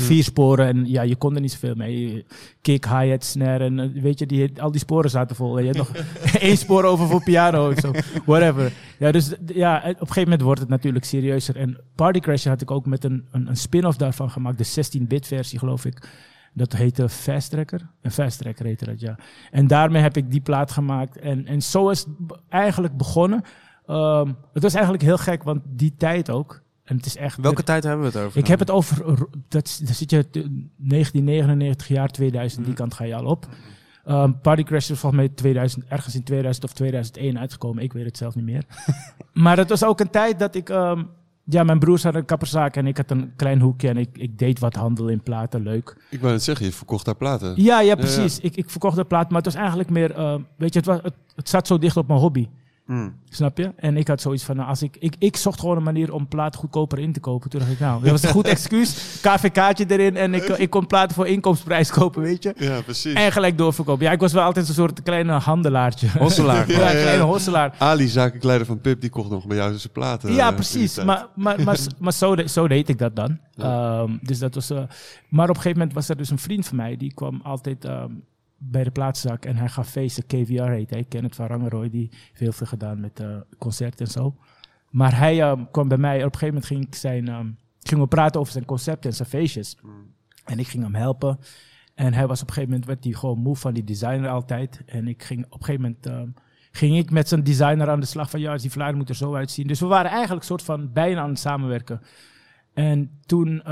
Vier 0.00 0.22
sporen 0.22 0.66
en 0.66 0.86
ja, 0.86 1.02
je 1.02 1.16
kon 1.16 1.34
er 1.34 1.40
niet 1.40 1.52
zoveel 1.52 1.74
mee. 1.74 2.26
Kick, 2.60 2.84
hi-hat, 2.84 3.24
snare 3.24 3.64
en 3.64 3.78
eh, 3.78 4.02
weet 4.02 4.18
je, 4.18 4.26
die, 4.26 4.62
al 4.62 4.70
die 4.70 4.80
sporen 4.80 5.10
zaten 5.10 5.36
vol. 5.36 5.58
En 5.58 5.64
je 5.64 5.68
had 5.68 5.76
nog 5.76 6.04
één 6.38 6.56
spoor 6.56 6.84
over 6.84 7.06
voor 7.06 7.22
piano 7.22 7.70
of 7.70 7.78
zo. 7.78 7.90
Whatever. 8.24 8.72
Ja, 8.98 9.12
dus 9.12 9.34
ja, 9.46 9.76
op 9.76 9.84
een 9.84 9.96
gegeven 9.98 10.22
moment 10.22 10.42
wordt 10.42 10.60
het 10.60 10.68
natuurlijk 10.68 11.04
serieuzer. 11.04 11.56
En 11.56 11.80
Party 11.94 12.20
Crasher 12.20 12.50
had 12.50 12.60
ik 12.60 12.70
ook 12.70 12.86
met 12.86 13.04
een, 13.04 13.26
een, 13.30 13.46
een 13.48 13.56
spin-off 13.56 13.96
daarvan 13.96 14.30
gemaakt. 14.30 14.58
De 14.58 14.86
16-bit 14.86 15.26
versie 15.26 15.58
geloof 15.58 15.84
ik. 15.84 16.08
Dat 16.52 16.72
heette 16.72 17.08
Fast 17.08 17.50
Tracker. 17.50 17.88
Een 18.02 18.10
Fast 18.10 18.38
Tracker 18.38 18.66
heette 18.66 18.84
dat, 18.84 19.00
ja. 19.00 19.18
En 19.50 19.66
daarmee 19.66 20.02
heb 20.02 20.16
ik 20.16 20.30
die 20.30 20.40
plaat 20.40 20.70
gemaakt. 20.70 21.18
En, 21.18 21.46
en 21.46 21.62
zo 21.62 21.88
is 21.88 21.98
het 21.98 22.38
eigenlijk 22.48 22.96
begonnen. 22.96 23.42
Ehm, 23.86 24.32
het 24.52 24.62
was 24.62 24.74
eigenlijk 24.74 25.02
heel 25.02 25.18
gek, 25.18 25.42
want 25.42 25.60
die 25.66 25.94
tijd 25.96 26.30
ook. 26.30 26.62
En 26.86 26.96
het 26.96 27.06
is 27.06 27.16
echt... 27.16 27.36
Welke 27.40 27.62
tijd 27.62 27.82
hebben 27.84 28.00
we 28.12 28.18
het 28.18 28.26
over? 28.26 28.38
Ik 28.38 28.46
heb 28.46 28.58
het 28.58 28.70
over, 28.70 29.04
dat, 29.48 29.80
daar 29.84 29.94
zit 29.94 30.10
je 30.10 30.30
te- 30.30 30.64
1999 30.76 31.88
jaar 31.88 32.08
2000, 32.08 32.64
die 32.64 32.74
kant 32.74 32.94
ga 32.94 33.04
je 33.04 33.14
al 33.14 33.24
op. 33.24 33.46
Ehm 34.04 34.32
Party 34.42 34.62
Crash 34.62 34.90
is 34.90 34.98
volgens 34.98 35.22
mij 35.22 35.28
2000, 35.34 35.84
ergens 35.88 36.14
in 36.14 36.22
2000 36.22 36.64
of 36.64 36.72
2001 36.72 37.38
uitgekomen. 37.38 37.82
Ik 37.82 37.92
weet 37.92 38.04
het 38.04 38.16
zelf 38.16 38.34
niet 38.34 38.44
meer. 38.44 38.64
maar 39.32 39.56
het 39.56 39.68
was 39.68 39.84
ook 39.84 40.00
een 40.00 40.10
tijd 40.10 40.38
dat 40.38 40.54
ik... 40.54 40.68
ehm, 40.68 41.02
ja, 41.48 41.62
mijn 41.64 41.78
broers 41.78 42.02
hadden 42.02 42.20
een 42.20 42.26
kapperszaak 42.26 42.76
en 42.76 42.86
ik 42.86 42.96
had 42.96 43.10
een 43.10 43.32
klein 43.36 43.60
hoekje 43.60 43.88
en 43.88 43.96
ik, 43.96 44.08
ik 44.18 44.38
deed 44.38 44.58
wat 44.58 44.74
handel 44.74 45.08
in 45.08 45.22
platen, 45.22 45.62
leuk. 45.62 45.96
Ik 46.10 46.20
wou 46.20 46.32
net 46.32 46.42
zeggen, 46.42 46.66
je 46.66 46.72
verkocht 46.72 47.04
daar 47.04 47.16
platen. 47.16 47.52
Ja, 47.62 47.80
ja, 47.80 47.94
precies. 47.94 48.38
Ik, 48.40 48.56
ik 48.56 48.70
verkocht 48.70 48.96
de 48.96 49.04
plaat, 49.04 49.28
maar 49.28 49.36
het 49.42 49.52
was 49.52 49.54
eigenlijk 49.54 49.90
meer, 49.90 50.12
eh, 50.14 50.34
weet 50.56 50.72
je, 50.72 50.78
het, 50.78 50.88
was, 50.88 50.98
het, 51.02 51.14
het 51.34 51.48
zat 51.48 51.66
zo 51.66 51.78
dicht 51.78 51.96
op 51.96 52.08
mijn 52.08 52.20
hobby. 52.20 52.48
Snap 53.28 53.58
je? 53.58 53.72
En 53.76 53.96
ik 53.96 54.08
had 54.08 54.20
zoiets 54.20 54.44
van, 54.44 54.56
nou, 54.56 54.68
als 54.68 54.82
ik, 54.82 54.96
ik, 54.98 55.14
ik 55.18 55.36
zocht 55.36 55.60
gewoon 55.60 55.76
een 55.76 55.82
manier 55.82 56.12
om 56.12 56.28
platen 56.28 56.60
goedkoper 56.60 56.98
in 56.98 57.12
te 57.12 57.20
kopen. 57.20 57.50
Toen 57.50 57.60
dacht 57.60 57.72
ik, 57.72 57.78
nou, 57.80 58.02
dat 58.02 58.10
was 58.10 58.22
een 58.22 58.28
goed 58.28 58.46
excuus. 58.56 59.18
KVK'tje 59.22 59.84
erin 59.88 60.16
en 60.16 60.34
ik, 60.34 60.42
ik 60.48 60.70
kon 60.70 60.86
platen 60.86 61.14
voor 61.14 61.26
inkomstenprijs 61.26 61.90
kopen, 61.90 62.22
weet 62.22 62.42
je. 62.42 62.54
Ja, 62.58 62.80
precies. 62.80 63.14
En 63.14 63.32
gelijk 63.32 63.58
doorverkopen. 63.58 64.04
Ja, 64.04 64.12
ik 64.12 64.20
was 64.20 64.32
wel 64.32 64.42
altijd 64.42 64.68
een 64.68 64.74
soort 64.74 65.02
kleine 65.02 65.32
handelaartje. 65.32 66.08
Hosselaar. 66.18 66.70
ja, 66.72 66.90
kleine 66.90 67.22
hosselaar. 67.22 67.74
Ali, 67.78 68.08
zakenleider 68.08 68.66
van 68.66 68.80
Pip, 68.80 69.00
die 69.00 69.10
kocht 69.10 69.30
nog 69.30 69.46
bij 69.46 69.56
jou 69.56 69.74
zijn 69.74 69.92
platen. 69.92 70.32
Ja, 70.32 70.48
eh, 70.48 70.54
precies. 70.54 71.04
Maar, 71.04 71.26
maar, 71.34 71.62
maar, 71.64 71.78
maar 71.98 72.12
zo, 72.12 72.36
de- 72.36 72.48
zo 72.48 72.68
deed 72.68 72.88
ik 72.88 72.98
dat 72.98 73.16
dan. 73.16 73.38
Ehm, 73.56 74.12
dus 74.22 74.38
dat 74.38 74.54
was, 74.54 74.70
eh, 74.70 74.76
maar 75.28 75.48
op 75.48 75.54
een 75.56 75.62
gegeven 75.62 75.78
moment 75.78 75.92
was 75.94 76.08
er 76.08 76.16
dus 76.16 76.30
een 76.30 76.38
vriend 76.38 76.66
van 76.66 76.76
mij. 76.76 76.96
Die 76.96 77.14
kwam 77.14 77.40
altijd 77.42 77.84
ehm, 77.84 78.10
bij 78.58 78.84
de 78.84 78.90
plaatzak 78.90 79.44
en 79.44 79.56
hij 79.56 79.68
gaf 79.68 79.88
feesten. 79.88 80.26
KVR 80.26 80.62
heet 80.62 80.90
hij. 80.90 80.98
Ik 80.98 81.08
ken 81.08 81.24
het 81.24 81.34
van 81.34 81.46
Rangeroy. 81.46 81.90
Die 81.90 82.08
heeft 82.10 82.40
heel 82.40 82.52
veel 82.52 82.66
gedaan 82.66 83.00
met 83.00 83.20
eh 83.20 83.36
concerten 83.58 84.06
en 84.06 84.12
zo. 84.12 84.36
Maar 84.90 85.18
hij 85.18 85.42
ehm, 85.42 85.64
kwam 85.70 85.88
bij 85.88 85.98
mij. 85.98 86.16
Op 86.16 86.24
een 86.24 86.38
gegeven 86.38 86.54
moment 86.54 86.66
ging 86.66 86.86
ik 86.86 86.94
zijn... 86.94 87.28
ehm, 87.28 87.50
gingen 87.80 88.02
we 88.02 88.08
praten 88.08 88.40
over 88.40 88.52
zijn 88.52 88.64
concepten 88.64 89.10
en 89.10 89.16
zijn 89.16 89.28
feestjes. 89.28 89.76
En 90.44 90.58
ik 90.58 90.68
ging 90.68 90.82
hem 90.82 90.94
helpen. 90.94 91.38
En 91.94 92.14
hij 92.14 92.26
was 92.26 92.42
op 92.42 92.48
een 92.48 92.54
gegeven 92.54 92.70
moment 92.70 92.88
werd 92.88 93.04
hij 93.04 93.12
gewoon 93.12 93.38
moe 93.38 93.56
van 93.56 93.74
die 93.74 93.84
designer 93.84 94.28
altijd. 94.30 94.82
En 94.86 95.08
ik 95.08 95.22
ging 95.22 95.44
op 95.44 95.52
een 95.52 95.64
gegeven 95.64 95.82
moment 95.82 96.06
ehm, 96.06 96.28
ging 96.70 96.96
ik 96.96 97.10
met 97.10 97.28
zijn 97.28 97.42
designer 97.42 97.90
aan 97.90 98.00
de 98.00 98.06
slag 98.06 98.30
van 98.30 98.40
ja, 98.40 98.56
die 98.56 98.70
flyer 98.70 98.96
moet 98.96 99.08
er 99.08 99.14
zo 99.14 99.34
uitzien. 99.34 99.66
Dus 99.66 99.80
we 99.80 99.86
waren 99.86 100.10
eigenlijk 100.10 100.44
soort 100.44 100.62
van 100.62 100.92
bijna 100.92 101.20
aan 101.20 101.28
het 101.28 101.38
samenwerken. 101.38 102.00
En 102.74 103.20
toen 103.26 103.62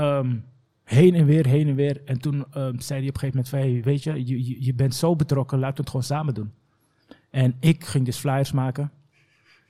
heen 0.85 1.15
en 1.15 1.25
weer, 1.25 1.47
heen 1.47 1.67
en 1.67 1.75
weer. 1.75 2.01
En 2.05 2.19
toen 2.19 2.45
ehm, 2.51 2.79
zei 2.79 2.99
hij 2.99 3.09
op 3.09 3.13
een 3.13 3.19
gegeven 3.19 3.27
moment 3.27 3.49
van 3.49 3.81
weet 3.81 4.03
je, 4.03 4.25
je, 4.25 4.63
je, 4.63 4.73
bent 4.73 4.95
zo 4.95 5.15
betrokken, 5.15 5.59
laten 5.59 5.75
we 5.75 5.81
het 5.81 5.89
gewoon 5.89 6.05
samen 6.05 6.33
doen. 6.33 6.51
En 7.29 7.55
ik 7.59 7.85
ging 7.85 8.05
dus 8.05 8.17
flyers 8.17 8.51
maken. 8.51 8.91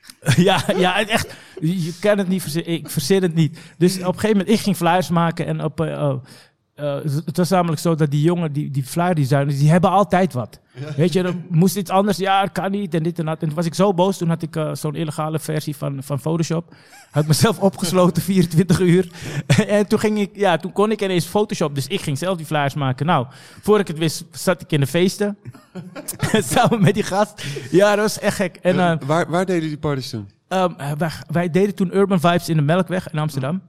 ja, 0.36 0.63
ja, 0.78 1.08
echt. 1.08 1.36
Je 1.62 1.93
kan 1.99 2.17
het 2.17 2.28
niet. 2.28 2.67
Ik 2.67 2.89
verzin 2.89 3.21
het 3.21 3.34
niet. 3.34 3.60
Dus 3.78 3.97
op 3.97 4.13
een 4.13 4.13
gegeven 4.13 4.38
moment, 4.38 4.49
ik 4.49 4.60
ging 4.60 4.75
flyers 4.75 5.10
maken. 5.10 5.45
En 5.45 5.63
op, 5.63 5.80
eh, 5.82 6.15
eh, 6.76 6.96
het 7.26 7.38
was 7.38 7.50
namelijk 7.50 7.82
zo 7.82 7.96
dat 7.96 8.12
die 8.12 8.22
jongen, 8.22 8.52
die, 8.52 8.72
die 8.72 8.84
flyer 8.84 9.16
designers, 9.16 9.58
die 9.58 9.70
hebben 9.70 9.90
altijd 9.90 10.34
wat. 10.34 10.60
Weet 10.96 11.14
je, 11.14 11.24
dan 11.24 11.44
moest 11.50 11.76
iets 11.76 11.90
anders. 11.90 12.18
Ja, 12.18 12.42
het 12.42 12.52
kan 12.52 12.72
niet 12.72 12.94
en 12.94 13.04
dit 13.04 13.20
en 13.20 13.26
dat. 13.26 13.42
En 13.42 13.48
toen 13.48 13.56
was 13.56 13.66
ik 13.66 13.74
zo 13.74 13.94
boos. 13.94 14.18
Toen 14.18 14.30
had 14.30 14.42
ik 14.42 14.56
eh, 14.56 14.74
zo'n 14.74 14.96
illegale 14.96 15.40
versie 15.40 15.76
van, 15.76 16.04
van 16.04 16.20
Photoshop. 16.20 16.76
Had 17.12 17.22
ik 17.22 17.28
mezelf 17.28 17.60
opgesloten 17.70 18.24
24 18.24 18.80
uur. 18.80 19.12
en 19.68 19.88
toen, 19.88 20.00
ging 20.00 20.20
ik, 20.20 20.30
ja, 20.34 20.58
toen 20.58 20.72
kon 20.72 20.92
ik 20.92 21.02
ineens 21.02 21.26
Photoshop. 21.26 21.76
Dus 21.76 21.88
ik 21.88 22.02
ging 22.02 22.18
zelf 22.18 22.38
die 22.38 22.46
flyers 22.46 22.74
maken. 22.74 23.06
Nou, 23.06 23.28
voor 23.62 23.80
ik 23.80 23.88
het 23.88 23.98
wist, 23.98 24.26
zat 24.32 24.62
ik 24.62 24.72
in 24.72 24.80
de 24.80 24.88
feesten. 24.88 25.38
Samen 26.54 26.82
met 26.82 26.94
die 26.94 27.04
gast. 27.04 27.46
Ja, 27.72 27.90
dat 27.90 28.06
was 28.06 28.20
echt 28.20 28.36
gek. 28.36 28.56
En, 28.62 28.80
eh, 28.80 28.96
waar, 29.06 29.30
waar 29.30 29.46
deden 29.46 29.70
die 29.70 29.78
parties 29.78 30.10
toen? 30.10 30.30
Ehm, 30.48 30.98
wij, 30.98 31.12
wij 31.32 31.50
deden 31.50 31.76
toen 31.76 31.96
Urban 31.96 32.20
Vibes 32.20 32.50
in 32.50 32.56
de 32.56 32.62
Melkweg 32.64 33.12
in 33.12 33.20
Amsterdam. 33.20 33.62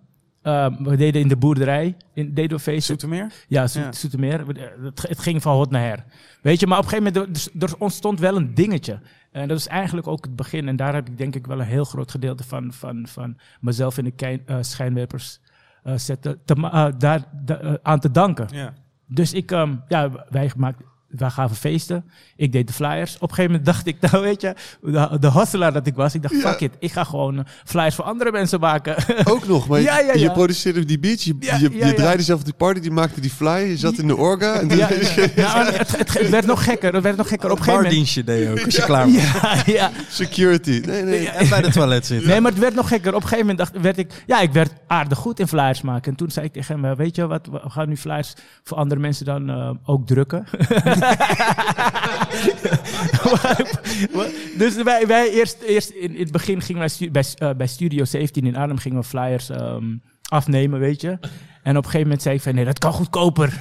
Ehm, 0.46 0.82
we 0.84 0.96
deden 0.96 1.20
in 1.20 1.28
de 1.28 1.36
boerderij, 1.36 1.96
in, 2.14 2.34
deden 2.34 2.56
we 2.56 2.62
feesten. 2.62 2.82
Zoetermeer? 2.98 3.32
Ja, 3.48 3.66
Zo- 3.66 3.80
Ja. 3.80 3.92
Zoetermeer. 3.92 4.46
We- 4.46 4.70
Het, 4.82 5.02
het 5.08 5.18
ging 5.18 5.42
van 5.42 5.54
hot 5.56 5.70
naar 5.70 5.82
her. 5.82 6.04
Weet 6.42 6.60
je, 6.60 6.66
maar 6.66 6.78
op 6.78 6.84
een 6.84 6.90
gegeven 6.90 7.12
moment, 7.14 7.50
er, 7.54 7.62
er 7.62 7.74
ontstond 7.78 8.20
wel 8.20 8.36
een 8.36 8.54
dingetje. 8.54 8.98
En 9.32 9.48
dat 9.48 9.58
is 9.58 9.66
eigenlijk 9.66 10.06
ook 10.06 10.24
het 10.24 10.36
begin. 10.36 10.68
En 10.68 10.76
daar 10.76 10.94
heb 10.94 11.08
ik 11.08 11.18
denk 11.18 11.34
ik 11.34 11.46
wel 11.46 11.60
een 11.60 11.66
heel 11.66 11.84
groot 11.84 12.10
gedeelte 12.10 12.44
van, 12.44 12.72
van, 12.72 13.06
van 13.06 13.36
mezelf 13.60 13.98
in 13.98 14.04
de 14.04 14.10
kei- 14.10 14.42
eh, 14.46 14.56
schijnwerpers 14.60 15.40
eh, 15.82 15.94
zetten, 15.96 16.38
te, 16.44 16.54
eh, 16.54 16.86
daar, 16.98 17.24
da- 17.44 17.58
eh, 17.60 17.74
aan 17.82 18.00
te 18.00 18.10
danken. 18.10 18.48
Ja. 18.52 18.72
Dus 19.06 19.32
ik, 19.32 19.50
ehm, 19.50 19.74
ja, 19.88 20.10
wij, 20.28 20.50
maakten, 20.56 20.86
wij 21.08 21.30
gaven 21.30 21.56
feesten. 21.56 22.04
Ik 22.36 22.52
deed 22.52 22.66
de 22.66 22.72
flyers. 22.72 23.14
Op 23.14 23.22
een 23.22 23.28
gegeven 23.28 23.50
moment 23.50 23.64
dacht 23.66 23.86
ik, 23.86 24.00
nou 24.10 24.22
weet 24.24 24.40
je, 24.40 24.54
de, 24.82 25.16
de 25.20 25.30
hustelaar 25.30 25.72
dat 25.72 25.86
ik 25.86 25.94
was, 25.94 26.14
ik 26.14 26.22
dacht, 26.22 26.34
Ja. 26.34 26.40
fuck 26.50 26.60
it, 26.60 26.72
ik 26.78 26.92
ga 26.92 27.04
gewoon 27.04 27.38
eh, 27.38 27.44
flyers 27.64 27.94
voor 27.94 28.04
andere 28.04 28.32
mensen 28.32 28.60
maken. 28.60 28.96
Ook 29.32 29.46
nog, 29.46 29.68
maar 29.68 29.80
Ja, 29.80 29.98
ja, 29.98 30.12
je 30.14 30.30
produceerde 30.32 30.84
die 30.84 30.98
beats, 30.98 31.24
je, 31.24 31.36
Ja, 31.40 31.56
je, 31.56 31.70
ja, 31.70 31.76
je 31.78 31.84
ja. 31.86 31.92
draaide 31.92 32.22
zelf 32.22 32.38
op 32.38 32.44
die 32.44 32.54
party, 32.54 32.80
die 32.80 32.90
maakte 32.90 33.20
die 33.20 33.30
fly, 33.30 33.50
je 33.68 33.76
zat 33.76 33.98
in 33.98 34.06
de 34.06 34.16
orga. 34.16 34.54
En 34.54 34.68
toen 34.68 34.78
ja, 34.78 34.88
ja, 35.16 35.26
ja, 35.36 35.66
en 35.66 35.74
het, 35.78 35.96
het, 35.98 36.18
het 36.18 36.28
werd 36.28 36.46
nog 36.46 36.64
gekker, 36.64 36.94
het 36.94 37.02
werd 37.02 37.16
nog 37.16 37.28
gekker. 37.28 37.50
Op 37.50 37.58
een 37.58 37.64
gegeven 37.64 37.82
moment... 37.84 38.04
Bardienstje 38.06 38.24
deed 38.24 38.42
je 38.42 38.50
ook, 38.50 38.64
als 38.64 38.76
je 38.76 38.82
klaar 38.82 39.12
was. 39.12 39.22
Ja, 39.22 39.62
ja. 39.66 39.90
security. 40.08 40.82
Nee, 40.86 41.02
nee. 41.02 41.28
En 41.28 41.48
bij 41.48 41.62
de 41.62 41.70
toilet 41.70 42.06
zitten. 42.06 42.28
Nee, 42.28 42.40
maar 42.40 42.50
het 42.50 42.60
werd 42.60 42.74
nog 42.74 42.88
gekker. 42.88 43.14
Op 43.14 43.22
een 43.22 43.28
gegeven 43.28 43.46
moment 43.46 43.58
dacht, 43.58 43.82
werd 43.82 43.98
ik, 43.98 44.22
ja, 44.26 44.40
ik 44.40 44.52
werd 44.52 44.72
aardig 44.86 45.18
goed 45.18 45.40
in 45.40 45.48
flyers 45.48 45.82
maken. 45.82 46.10
En 46.10 46.16
toen 46.16 46.30
zei 46.30 46.46
ik 46.46 46.52
tegen 46.52 46.82
hem, 46.84 46.96
weet 46.96 47.16
je 47.16 47.26
wat, 47.26 47.46
we 47.46 47.60
gaan 47.64 47.88
nu 47.88 47.96
flyers 47.96 48.34
voor 48.62 48.76
andere 48.76 49.00
mensen 49.00 49.24
dan 49.24 49.50
eh, 49.50 49.70
ook 49.84 50.06
drukken. 50.06 50.44
dus 54.58 54.82
wij, 54.82 55.06
wij 55.06 55.30
eerst, 55.30 55.60
eerst 55.60 55.90
in, 55.90 56.18
het 56.18 56.30
begin 56.30 56.62
gingen 56.62 56.80
wij 56.80 57.10
bij, 57.10 57.24
eh, 57.34 57.50
bij 57.56 57.66
Studio 57.66 58.04
17 58.04 58.46
in 58.46 58.56
Arnhem 58.56 58.78
gingen 58.78 58.98
we 58.98 59.04
flyers 59.04 59.50
ehm, 59.50 59.96
afnemen, 60.28 60.80
weet 60.80 61.00
je. 61.00 61.18
En 61.62 61.76
op 61.76 61.84
een 61.84 61.90
gegeven 61.90 62.00
moment 62.00 62.22
zei 62.22 62.34
ik 62.34 62.42
van, 62.42 62.54
nee, 62.54 62.64
dat 62.64 62.78
kan 62.78 62.92
goedkoper. 62.92 63.58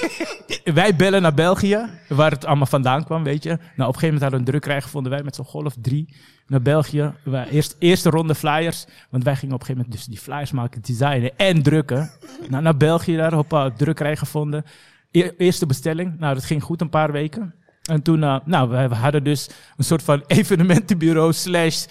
wij 0.74 0.96
bellen 0.96 1.22
naar 1.22 1.34
België, 1.34 1.86
waar 2.08 2.30
het 2.30 2.44
allemaal 2.44 2.66
vandaan 2.66 3.04
kwam, 3.04 3.24
weet 3.24 3.42
je. 3.42 3.48
Nou, 3.48 3.60
op 3.60 3.78
een 3.78 3.84
gegeven 3.84 4.06
moment 4.06 4.22
hadden 4.22 4.40
we 4.40 4.46
een 4.46 4.50
drukkerij 4.50 4.82
gevonden, 4.82 5.12
wij 5.12 5.22
met 5.22 5.34
zo'n 5.34 5.44
golf 5.44 5.74
3 5.80 6.14
naar 6.46 6.62
België. 6.62 7.12
Wij, 7.24 7.48
eerst, 7.48 7.76
eerste 7.78 8.10
ronde 8.10 8.34
flyers, 8.34 8.86
want 9.10 9.24
wij 9.24 9.36
gingen 9.36 9.54
op 9.54 9.60
een 9.60 9.66
gegeven 9.66 9.88
moment 9.88 9.92
dus 9.92 10.04
die 10.04 10.24
flyers 10.24 10.52
maken, 10.52 10.82
designen 10.82 11.36
en 11.36 11.62
drukken. 11.62 12.10
nou, 12.48 12.62
naar 12.62 12.76
België 12.76 13.16
daar, 13.16 13.34
hoppa, 13.34 13.70
drukkerij 13.70 14.16
gevonden. 14.16 14.64
E- 15.16 15.32
eerste 15.36 15.66
bestelling, 15.66 16.18
nou, 16.18 16.34
dat 16.34 16.44
ging 16.44 16.62
goed 16.62 16.80
een 16.80 16.88
paar 16.88 17.12
weken. 17.12 17.54
En 17.82 18.02
toen, 18.02 18.22
eh, 18.22 18.38
nou, 18.44 18.68
we, 18.68 18.94
hadden 18.94 19.24
dus 19.24 19.48
een 19.76 19.84
soort 19.84 20.02
van 20.02 20.22
evenementenbureau 20.26 21.32
slash 21.32 21.86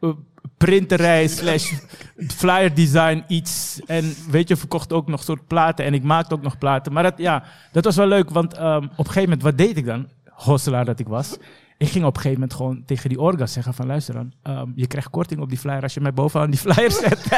eh, 0.00 0.10
printerij 0.56 1.26
slash 1.26 1.72
flyer 2.38 2.74
design 2.74 3.24
iets. 3.28 3.80
En 3.86 4.14
weet 4.30 4.48
je, 4.48 4.56
verkocht 4.56 4.92
ook 4.92 5.06
nog 5.06 5.22
soort 5.22 5.46
platen. 5.46 5.84
En 5.84 5.94
ik 5.94 6.02
maakte 6.02 6.34
ook 6.34 6.42
nog 6.42 6.58
platen. 6.58 6.92
Maar 6.92 7.02
dat, 7.02 7.14
ja, 7.16 7.42
dat 7.72 7.84
was 7.84 7.96
wel 7.96 8.06
leuk, 8.06 8.30
want 8.30 8.54
ehm, 8.54 8.84
op 8.84 8.98
een 8.98 9.06
gegeven 9.06 9.22
moment, 9.22 9.42
wat 9.42 9.58
deed 9.58 9.76
ik 9.76 9.86
dan? 9.86 10.08
Hosselaar 10.30 10.84
dat 10.84 10.98
ik 10.98 11.08
was. 11.08 11.36
Ik 11.78 11.88
ging 11.88 12.04
op 12.04 12.16
een 12.16 12.22
gegeven 12.22 12.40
moment 12.40 12.54
gewoon 12.54 12.82
tegen 12.84 13.08
die 13.08 13.20
orga 13.20 13.46
zeggen 13.46 13.74
van 13.74 13.86
luister 13.86 14.14
dan, 14.14 14.32
ehm, 14.42 14.68
je 14.74 14.86
krijgt 14.86 15.10
korting 15.10 15.40
op 15.40 15.48
die 15.48 15.58
flyer 15.58 15.82
als 15.82 15.94
je 15.94 16.00
mij 16.00 16.12
bovenaan 16.12 16.50
die 16.50 16.60
flyer 16.60 16.90
zet. 16.90 17.22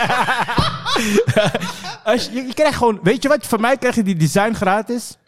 als 2.13 2.25
je, 2.25 2.45
je 2.47 2.55
krijgt 2.55 2.77
gewoon, 2.77 2.99
weet 3.03 3.23
je 3.23 3.29
wat, 3.29 3.47
van 3.47 3.61
mij 3.61 3.77
krijg 3.77 3.95
je 3.95 4.03
die 4.03 4.17
design 4.17 4.53
gratis 4.53 5.19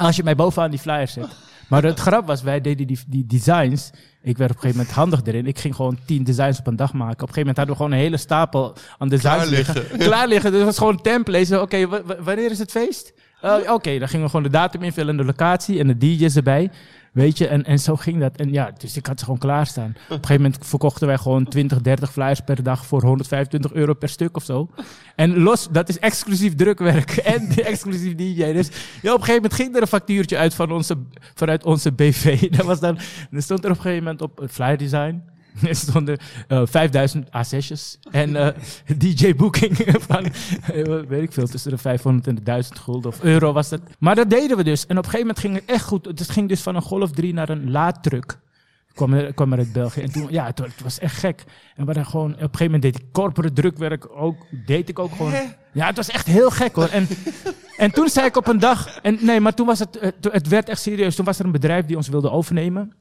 als 0.00 0.16
je 0.16 0.22
mij 0.22 0.34
bovenaan 0.34 0.70
die 0.70 0.78
flyer 0.78 1.08
zet. 1.08 1.26
Maar 1.68 1.82
het 1.82 2.00
grap 2.00 2.26
was, 2.26 2.42
wij 2.42 2.60
deden 2.60 2.86
die, 2.86 2.98
die 3.06 3.26
designs. 3.26 3.90
Ik 4.22 4.38
werd 4.38 4.50
op 4.50 4.56
een 4.56 4.62
gegeven 4.62 4.76
moment 4.76 4.90
handig 4.96 5.20
erin. 5.24 5.46
Ik 5.46 5.58
ging 5.58 5.74
gewoon 5.74 5.98
tien 6.06 6.24
designs 6.24 6.58
op 6.58 6.66
een 6.66 6.76
dag 6.76 6.92
maken. 6.92 7.22
Op 7.22 7.28
een 7.28 7.34
gegeven 7.34 7.40
moment 7.40 7.56
hadden 7.56 7.76
we 7.76 7.82
gewoon 7.82 7.96
een 7.98 8.04
hele 8.04 8.16
stapel 8.16 8.74
aan 8.98 9.08
designs 9.08 9.36
Klaar 9.36 9.46
liggen. 9.46 9.74
liggen. 9.74 9.98
Klaar 9.98 10.28
liggen. 10.28 10.50
Dus 10.50 10.58
het 10.58 10.68
was 10.68 10.78
gewoon 10.78 10.92
een 10.92 11.02
template. 11.02 11.44
Zo, 11.44 11.60
Oké, 11.60 11.86
wa- 11.88 12.02
wa- 12.04 12.22
wanneer 12.22 12.50
is 12.50 12.58
het 12.58 12.70
feest? 12.70 13.12
Uh, 13.44 13.54
Oké, 13.72 13.98
dan 13.98 14.08
gingen 14.08 14.24
we 14.24 14.30
gewoon 14.30 14.44
de 14.44 14.50
datum 14.50 14.82
invullen 14.82 15.10
en 15.10 15.16
de 15.16 15.24
locatie 15.24 15.78
en 15.78 15.86
de 15.86 15.96
DJ's 15.98 16.36
erbij. 16.36 16.70
Weet 17.12 17.38
je, 17.38 17.46
en, 17.46 17.64
en 17.64 17.78
zo 17.78 17.96
ging 17.96 18.20
dat. 18.20 18.36
En 18.36 18.52
ja, 18.52 18.72
dus 18.78 18.96
ik 18.96 19.06
had 19.06 19.18
ze 19.18 19.24
gewoon 19.24 19.40
klaarstaan. 19.40 19.90
Op 19.90 19.96
een 19.96 20.14
gegeven 20.14 20.42
moment 20.42 20.66
verkochten 20.66 21.06
wij 21.06 21.18
gewoon 21.18 21.44
20, 21.44 21.80
30 21.80 22.12
flyers 22.12 22.40
per 22.40 22.62
dag 22.62 22.86
voor 22.86 23.02
125 23.02 23.72
euro 23.72 23.94
per 23.94 24.08
stuk 24.08 24.36
of 24.36 24.44
zo. 24.44 24.70
En 25.16 25.38
los, 25.38 25.68
dat 25.70 25.88
is 25.88 25.98
exclusief 25.98 26.54
drukwerk 26.54 27.10
en 27.34 27.48
exclusief 27.48 28.14
DJ. 28.14 28.52
Dus 28.52 28.68
ja, 29.02 29.12
op 29.12 29.18
een 29.18 29.24
gegeven 29.24 29.34
moment 29.34 29.54
ging 29.54 29.74
er 29.74 29.82
een 29.82 29.88
factuurtje 29.88 30.36
uit 30.36 30.54
van 30.54 30.72
onze, 30.72 30.96
vanuit 31.34 31.64
onze 31.64 31.92
BV. 31.92 32.48
Dat 32.56 32.66
was 32.66 32.80
dan, 32.80 32.98
er 33.30 33.42
stond 33.42 33.64
er 33.64 33.70
op 33.70 33.76
een 33.76 33.82
gegeven 33.82 34.04
moment 34.04 34.22
op 34.22 34.40
eh, 34.40 34.48
flyer 34.48 34.78
design. 34.78 35.22
Er 35.68 35.74
stonden 35.76 36.18
eh 36.48 36.62
5000 36.64 37.26
A6'jes 37.26 38.10
en 38.10 38.36
eh, 38.36 38.48
DJ-booking 39.02 39.76
van, 40.08 40.24
eh, 40.24 41.00
weet 41.08 41.22
ik 41.22 41.32
veel, 41.32 41.46
tussen 41.46 41.70
de 41.70 41.78
500 41.78 42.26
en 42.26 42.34
de 42.34 42.42
1000 42.42 42.78
gulden 42.78 43.10
of 43.10 43.22
euro 43.22 43.52
was 43.52 43.70
het. 43.70 43.82
Maar 43.98 44.14
dat 44.14 44.30
deden 44.30 44.56
we 44.56 44.64
dus. 44.64 44.86
En 44.86 44.98
op 44.98 45.04
een 45.04 45.10
gegeven 45.10 45.26
moment 45.26 45.38
ging 45.38 45.54
het 45.54 45.64
echt 45.64 45.84
goed. 45.84 46.04
Het 46.04 46.30
ging 46.30 46.48
dus 46.48 46.60
van 46.60 46.74
een 46.76 46.82
Golf 46.82 47.10
3 47.10 47.32
naar 47.32 47.48
een 47.48 47.70
laadtruck. 47.70 48.38
Kwam 48.94 49.12
er, 49.14 49.32
kwam 49.34 49.52
er 49.52 49.58
uit 49.58 49.72
België. 49.72 50.00
En 50.00 50.12
toen, 50.12 50.26
ja, 50.30 50.46
het, 50.46 50.58
wa- 50.58 50.64
het 50.64 50.82
was 50.82 50.98
echt 50.98 51.16
gek. 51.16 51.44
En 51.76 51.86
we 51.86 52.04
gewoon, 52.04 52.30
op 52.32 52.36
een 52.40 52.42
gegeven 52.42 52.64
moment 52.64 52.82
deed 52.82 52.98
ik 52.98 53.04
corporate 53.12 53.54
drukwerk 53.54 54.08
ook. 54.16 54.46
Deed 54.66 54.88
ik 54.88 54.98
ook 54.98 55.12
gewoon. 55.16 55.32
Ja, 55.72 55.86
het 55.86 55.96
was 55.96 56.10
echt 56.10 56.26
heel 56.26 56.50
gek 56.50 56.74
hoor. 56.74 56.88
En, 56.88 57.06
en 57.76 57.90
toen 57.90 58.08
zei 58.08 58.26
ik 58.26 58.36
op 58.36 58.46
een 58.48 58.58
dag, 58.58 58.98
en 59.00 59.18
nee, 59.20 59.40
maar 59.40 59.54
toen 59.54 59.66
was 59.66 59.78
het, 59.78 59.98
het, 60.00 60.32
het 60.32 60.48
werd 60.48 60.68
echt 60.68 60.80
serieus. 60.80 61.14
Toen 61.14 61.24
was 61.24 61.38
er 61.38 61.44
een 61.44 61.50
bedrijf 61.52 61.86
die 61.86 61.96
ons 61.96 62.08
wilde 62.08 62.30
overnemen. 62.30 62.92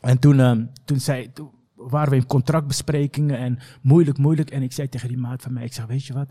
En 0.00 0.18
toen, 0.18 0.40
ehm, 0.40 0.64
toen, 0.84 1.00
zei, 1.00 1.32
toen 1.32 1.50
waren 1.78 2.10
we 2.10 2.16
in 2.16 2.26
contractbesprekingen 2.26 3.38
en 3.38 3.58
moeilijk, 3.82 4.18
moeilijk. 4.18 4.50
En 4.50 4.62
ik 4.62 4.72
zei 4.72 4.88
tegen 4.88 5.08
die 5.08 5.18
maat 5.18 5.42
van 5.42 5.52
mij, 5.52 5.64
ik 5.64 5.72
zei, 5.72 5.86
weet 5.86 6.04
je 6.04 6.12
wat? 6.12 6.30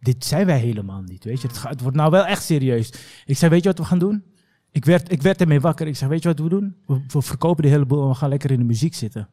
Dit 0.00 0.24
zijn 0.24 0.46
wij 0.46 0.58
helemaal 0.58 1.02
niet, 1.02 1.24
weet 1.24 1.40
je. 1.40 1.48
Het, 1.48 1.56
gaat, 1.56 1.70
het 1.70 1.80
wordt 1.80 1.96
nou 1.96 2.10
wel 2.10 2.26
echt 2.26 2.42
serieus. 2.42 2.92
Ik 3.24 3.36
zei, 3.36 3.50
weet 3.50 3.62
je 3.62 3.68
wat 3.68 3.78
we 3.78 3.84
gaan 3.84 3.98
doen? 3.98 4.24
Ik 4.70 4.84
werd, 4.84 5.12
ik 5.12 5.22
werd 5.22 5.40
ermee 5.40 5.60
wakker. 5.60 5.86
Ik 5.86 5.96
zei, 5.96 6.10
weet 6.10 6.22
je 6.22 6.28
wat 6.28 6.38
we 6.38 6.48
doen? 6.48 6.76
We, 6.86 7.22
verkopen 7.22 7.62
de 7.62 7.68
hele 7.68 7.86
boel 7.86 8.02
en 8.02 8.08
we 8.08 8.14
gaan 8.14 8.28
lekker 8.28 8.50
in 8.50 8.58
de 8.58 8.64
muziek 8.64 8.94
zitten. 8.94 9.28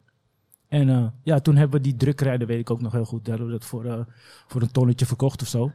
En 0.67 0.89
eh, 0.89 1.07
ja, 1.23 1.39
toen 1.39 1.55
hebben 1.55 1.77
we 1.77 1.87
die 1.87 1.95
drukkerij, 1.95 2.37
dat 2.37 2.47
weet 2.47 2.59
ik 2.59 2.69
ook 2.69 2.81
nog 2.81 2.91
heel 2.91 3.05
goed. 3.05 3.25
Daar 3.25 3.37
hebben 3.37 3.53
we 3.53 3.59
dat 3.59 3.69
voor, 3.69 3.85
eh, 3.85 3.99
voor 4.47 4.61
een 4.61 4.71
tonnetje 4.71 5.05
verkocht 5.05 5.41
of 5.41 5.47
zo. 5.47 5.71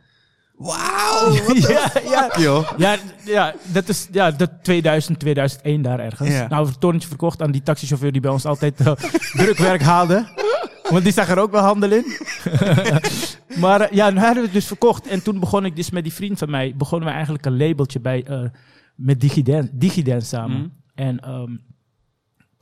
Wauw! 0.57 1.33
ja, 1.55 1.90
ja. 2.05 2.31
joh. 2.38 2.71
Ja, 2.77 2.97
ja, 3.25 3.55
dat 3.73 3.88
is 3.88 4.09
ja, 4.12 4.31
dat 4.31 4.51
2000, 4.62 5.19
2001 5.19 5.83
daar 5.83 6.01
ergens. 6.01 6.31
Ja. 6.31 6.49
Nou, 6.49 6.66
een 6.66 6.79
tonnetje 6.79 7.09
verkocht 7.09 7.42
aan 7.42 7.51
die 7.51 7.62
taxichauffeur 7.62 8.12
die 8.12 8.21
bij 8.21 8.31
ons 8.31 8.45
altijd 8.45 8.81
eh, 8.81 8.92
drukwerk 9.40 9.83
haalde. 9.83 10.27
Want 10.90 11.05
die 11.05 11.12
zag 11.12 11.29
er 11.29 11.38
ook 11.38 11.51
wel 11.51 11.62
handel 11.62 11.90
in. 11.90 12.05
maar 13.64 13.81
eh, 13.81 13.97
ja, 13.97 14.11
nu 14.11 14.19
hadden 14.19 14.37
we 14.37 14.42
het 14.42 14.53
dus 14.53 14.66
verkocht. 14.66 15.07
En 15.07 15.23
toen 15.23 15.40
begon 15.40 15.64
ik 15.64 15.77
dus 15.77 15.90
met 15.90 16.03
die 16.03 16.12
vriend 16.12 16.38
van 16.38 16.51
mij, 16.51 16.75
begonnen 16.77 17.09
we 17.09 17.14
eigenlijk 17.14 17.47
een 17.47 17.57
labeltje 17.57 18.01
bij, 18.01 18.25
eh, 18.25 18.40
met 18.95 19.21
Digidance, 19.21 19.71
Digidance 19.73 20.27
samen. 20.27 20.59
Mhm. 20.59 20.69
En 20.95 21.21
ehm, 21.21 21.51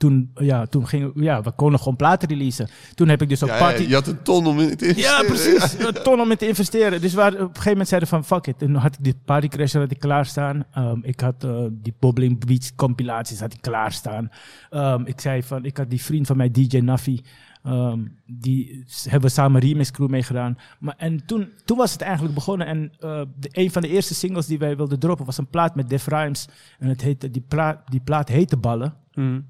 toen, 0.05 0.31
ja, 0.35 0.67
toen 0.67 0.87
gingen 0.87 1.13
we, 1.15 1.23
ja, 1.23 1.43
we 1.43 1.53
konden 1.53 1.79
gewoon 1.79 1.97
platen 1.97 2.29
releasen. 2.29 2.69
Toen 2.95 3.09
heb 3.09 3.23
ik 3.23 3.29
dus 3.29 3.43
ook 3.43 3.49
Ja, 3.49 3.59
party... 3.59 3.83
ja, 3.83 3.89
je 3.89 3.95
had 3.95 4.07
een 4.07 4.23
ton 4.23 4.47
om 4.47 4.61
in 4.61 4.77
te 4.77 4.87
Ja, 4.97 5.21
investeren. 5.21 5.27
precies. 5.27 5.79
Een 5.87 6.03
ton 6.03 6.21
om 6.21 6.31
in 6.31 6.37
te 6.37 6.49
investeren. 6.49 7.01
Dus 7.01 7.15
waar, 7.15 7.33
op 7.33 7.39
een 7.41 7.47
gegeven 7.47 7.71
moment 7.71 7.89
zeiden 7.89 8.09
van 8.09 8.25
fuck 8.25 8.47
it. 8.47 8.63
En 8.63 8.73
dan 8.73 8.83
had 8.83 8.95
ik 8.95 9.05
die 9.05 9.15
partycrasher 9.25 9.81
had 9.81 9.91
ik 9.91 9.99
klaarstaan. 9.99 10.65
Ehm 10.73 10.99
ik 11.03 11.21
had 11.21 11.45
eh, 11.45 11.65
die 11.73 11.95
Bobbling 11.99 12.47
Beats 12.47 12.75
compilaties 12.75 13.41
had 13.41 13.53
ik 13.53 13.61
klaarstaan. 13.61 14.29
Ehm 14.71 15.03
ik 15.05 15.21
zei 15.21 15.43
van, 15.43 15.65
ik 15.65 15.77
had 15.77 15.91
die 15.91 16.03
vriend 16.03 16.27
van 16.27 16.37
mij, 16.37 16.51
DJ 16.51 16.79
Nafi. 16.79 17.21
ehm, 17.63 18.01
die 18.27 18.85
hebben 19.03 19.29
we 19.29 19.35
samen 19.35 19.61
remix 19.61 19.91
crew 19.91 20.09
mee 20.09 20.23
gedaan. 20.23 20.59
Maar, 20.79 20.95
en 20.99 21.27
toen, 21.27 21.49
toen 21.65 21.77
was 21.77 21.93
het 21.93 22.01
eigenlijk 22.01 22.35
begonnen. 22.35 22.67
En 22.67 22.93
eh, 22.99 23.23
de, 23.39 23.49
een 23.53 23.71
van 23.71 23.83
de 23.83 23.89
eerste 23.89 24.15
singles 24.15 24.47
die 24.47 24.59
wij 24.59 24.77
wilden 24.77 24.99
droppen 24.99 25.27
was 25.27 25.39
een 25.39 25.49
plaat 25.51 25.75
met 25.75 25.89
Def 25.89 26.07
Rhymes. 26.07 26.49
En 26.79 26.89
het 26.89 27.01
heette, 27.03 27.31
die, 27.31 27.45
plaat, 27.49 27.81
die 27.91 28.01
plaat 28.01 28.29
heette 28.29 28.57
Ballen. 28.57 28.95
Hm. 29.13 29.41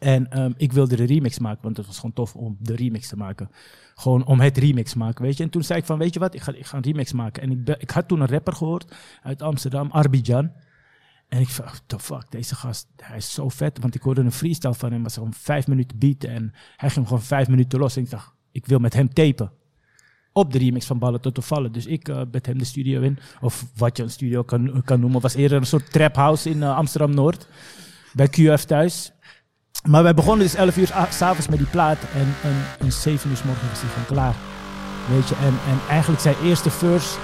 En 0.00 0.30
ehm, 0.30 0.52
ik 0.56 0.72
wilde 0.72 0.96
de 0.96 1.04
remix 1.04 1.38
maken, 1.38 1.62
want 1.62 1.76
het 1.76 1.86
was 1.86 1.96
gewoon 1.96 2.12
tof 2.12 2.36
om 2.36 2.56
de 2.60 2.74
remix 2.76 3.08
te 3.08 3.16
maken. 3.16 3.50
Gewoon 3.94 4.24
om 4.24 4.40
het 4.40 4.58
remix 4.58 4.94
maken, 4.94 5.24
weet 5.24 5.36
je. 5.36 5.42
En 5.42 5.50
toen 5.50 5.62
zei 5.62 5.78
ik 5.78 5.84
van, 5.84 5.98
weet 5.98 6.14
je 6.14 6.20
wat, 6.20 6.34
ik 6.34 6.40
ga, 6.40 6.52
ik 6.52 6.66
ga 6.66 6.76
een 6.76 6.82
remix 6.82 7.12
maken. 7.12 7.42
En 7.42 7.50
ik, 7.50 7.76
ik 7.78 7.90
had 7.90 8.08
toen 8.08 8.20
een 8.20 8.28
rapper 8.28 8.52
gehoord 8.52 8.94
uit 9.22 9.42
Amsterdam, 9.42 9.90
Arbidjan. 9.90 10.52
En 11.28 11.40
ik 11.40 11.48
van, 11.48 11.64
what 11.64 11.82
the 11.86 11.98
fuck, 11.98 12.30
deze 12.30 12.54
gast, 12.54 12.88
hij 12.96 13.16
is 13.16 13.34
zo 13.34 13.48
vet. 13.48 13.78
Want 13.80 13.94
ik 13.94 14.02
hoorde 14.02 14.20
een 14.20 14.32
freestyle 14.32 14.74
van 14.74 14.92
hem, 14.92 15.02
was 15.02 15.14
gewoon 15.14 15.32
vijf 15.32 15.66
minuten 15.66 15.98
beat. 15.98 16.24
En 16.24 16.52
hij 16.76 16.90
ging 16.90 17.06
gewoon 17.06 17.22
vijf 17.22 17.48
minuten 17.48 17.78
los. 17.78 17.96
En 17.96 18.02
ik 18.02 18.10
dacht, 18.10 18.32
ik 18.52 18.66
wil 18.66 18.78
met 18.78 18.94
hem 18.94 19.12
tapen. 19.12 19.52
Op 20.32 20.52
de 20.52 20.58
remix 20.58 20.86
van 20.86 20.98
Ballen 20.98 21.20
tot 21.20 21.34
de 21.34 21.42
Vallen. 21.42 21.72
Dus 21.72 21.86
ik 21.86 22.08
eh 22.08 22.20
met 22.30 22.46
hem 22.46 22.58
de 22.58 22.64
studio 22.64 23.00
in. 23.00 23.18
Of 23.40 23.66
wat 23.76 23.96
je 23.96 24.02
een 24.02 24.10
studio 24.10 24.42
kan, 24.42 24.82
kan 24.84 25.00
noemen. 25.00 25.20
was 25.20 25.34
eerder 25.34 25.58
een 25.58 25.66
soort 25.66 25.92
trap 25.92 26.14
house 26.14 26.50
in 26.50 26.62
eh, 26.62 26.76
Amsterdam-Noord. 26.76 27.46
Bij 28.12 28.28
QF 28.28 28.64
thuis. 28.64 29.12
Maar 29.88 30.02
wij 30.02 30.14
begonnen 30.14 30.46
dus 30.46 30.54
11 30.54 30.76
uur 30.76 30.92
s'avonds 31.10 31.48
met 31.48 31.58
die 31.58 31.66
plaat. 31.66 31.98
En, 32.14 32.34
en, 32.42 32.56
en 32.78 32.92
7 32.92 33.30
uur 33.30 33.36
's 33.36 33.42
was 33.44 33.80
die 33.80 33.90
gewoon 33.90 34.06
klaar. 34.06 34.34
Weet 35.08 35.28
je, 35.28 35.34
en, 35.34 35.58
en 35.70 35.80
eigenlijk 35.88 36.22
zijn 36.22 36.34
eerste 36.44 36.70
verse 36.70 37.18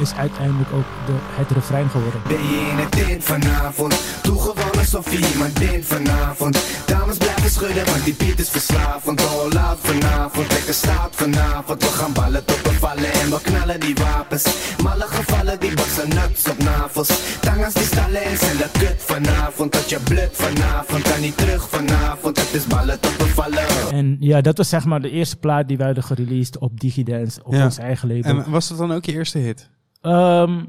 is 0.00 0.12
uiteindelijk 0.14 0.72
ook 0.72 0.84
de, 1.06 1.12
het 1.18 1.50
refrein 1.50 1.88
geworden. 1.88 2.20
Ben 2.28 2.36
je 2.42 2.68
in 2.72 2.76
het 2.78 2.90
tent 2.90 3.24
vanavond? 3.24 3.94
Toegewonnen 4.22 4.86
Sofie, 4.86 5.36
maar 5.38 5.52
dit 5.52 5.84
vanavond. 5.84 6.58
Dames 6.86 7.16
blijven 7.16 7.50
schudden, 7.50 7.84
want 7.84 8.04
die 8.04 8.14
beat 8.14 8.38
is 8.38 8.48
verslavend. 8.50 9.20
All 9.26 9.56
out 9.58 9.78
vanavond, 9.82 10.52
lekker 10.52 10.74
staat 10.74 11.08
vanavond. 11.16 11.82
We 11.82 11.88
gaan 11.88 12.12
ballen 12.12 12.44
tot 12.44 12.62
we 12.62 12.72
vallen 12.72 13.12
en 13.12 13.30
we 13.30 13.38
knallen 13.42 13.80
die 13.80 13.94
wapens. 13.94 14.44
Malle 14.82 15.06
gevallen, 15.06 15.60
die 15.60 15.74
boksen 15.74 16.08
nuts 16.08 16.48
op 16.48 16.58
navels. 16.58 17.38
Tangas 17.40 17.74
die 17.74 17.82
stallen 17.84 18.22
en 18.22 18.36
cellen 18.38 18.70
kut 18.72 18.94
vanavond. 18.98 19.72
Dat 19.72 19.90
je 19.90 19.98
blut 20.04 20.30
vanavond, 20.32 21.02
kan 21.02 21.20
niet 21.20 21.36
terug 21.36 21.68
vanavond. 21.68 22.36
Het 22.40 22.52
is 22.52 22.66
ballen 22.66 23.00
tot 23.00 23.16
we 23.16 23.26
vallen. 23.26 23.66
En 23.92 24.16
ja, 24.20 24.40
dat 24.40 24.56
was 24.56 24.68
zeg 24.68 24.84
maar 24.84 25.00
de 25.00 25.10
eerste 25.10 25.36
plaat 25.36 25.68
die 25.68 25.76
wij 25.76 25.86
hadden 25.86 26.04
gereleased 26.04 26.58
op 26.58 26.80
Digidance, 26.80 27.40
op 27.44 27.52
Ja. 27.54 27.64
ons 27.64 27.78
eigen 27.78 28.08
label. 28.08 28.30
En 28.44 28.50
was 28.50 28.68
dat 28.68 28.78
dan 28.78 28.92
ook 28.92 29.04
je 29.04 29.12
eerste 29.12 29.38
hit? 29.38 29.70
Ehm, 30.00 30.64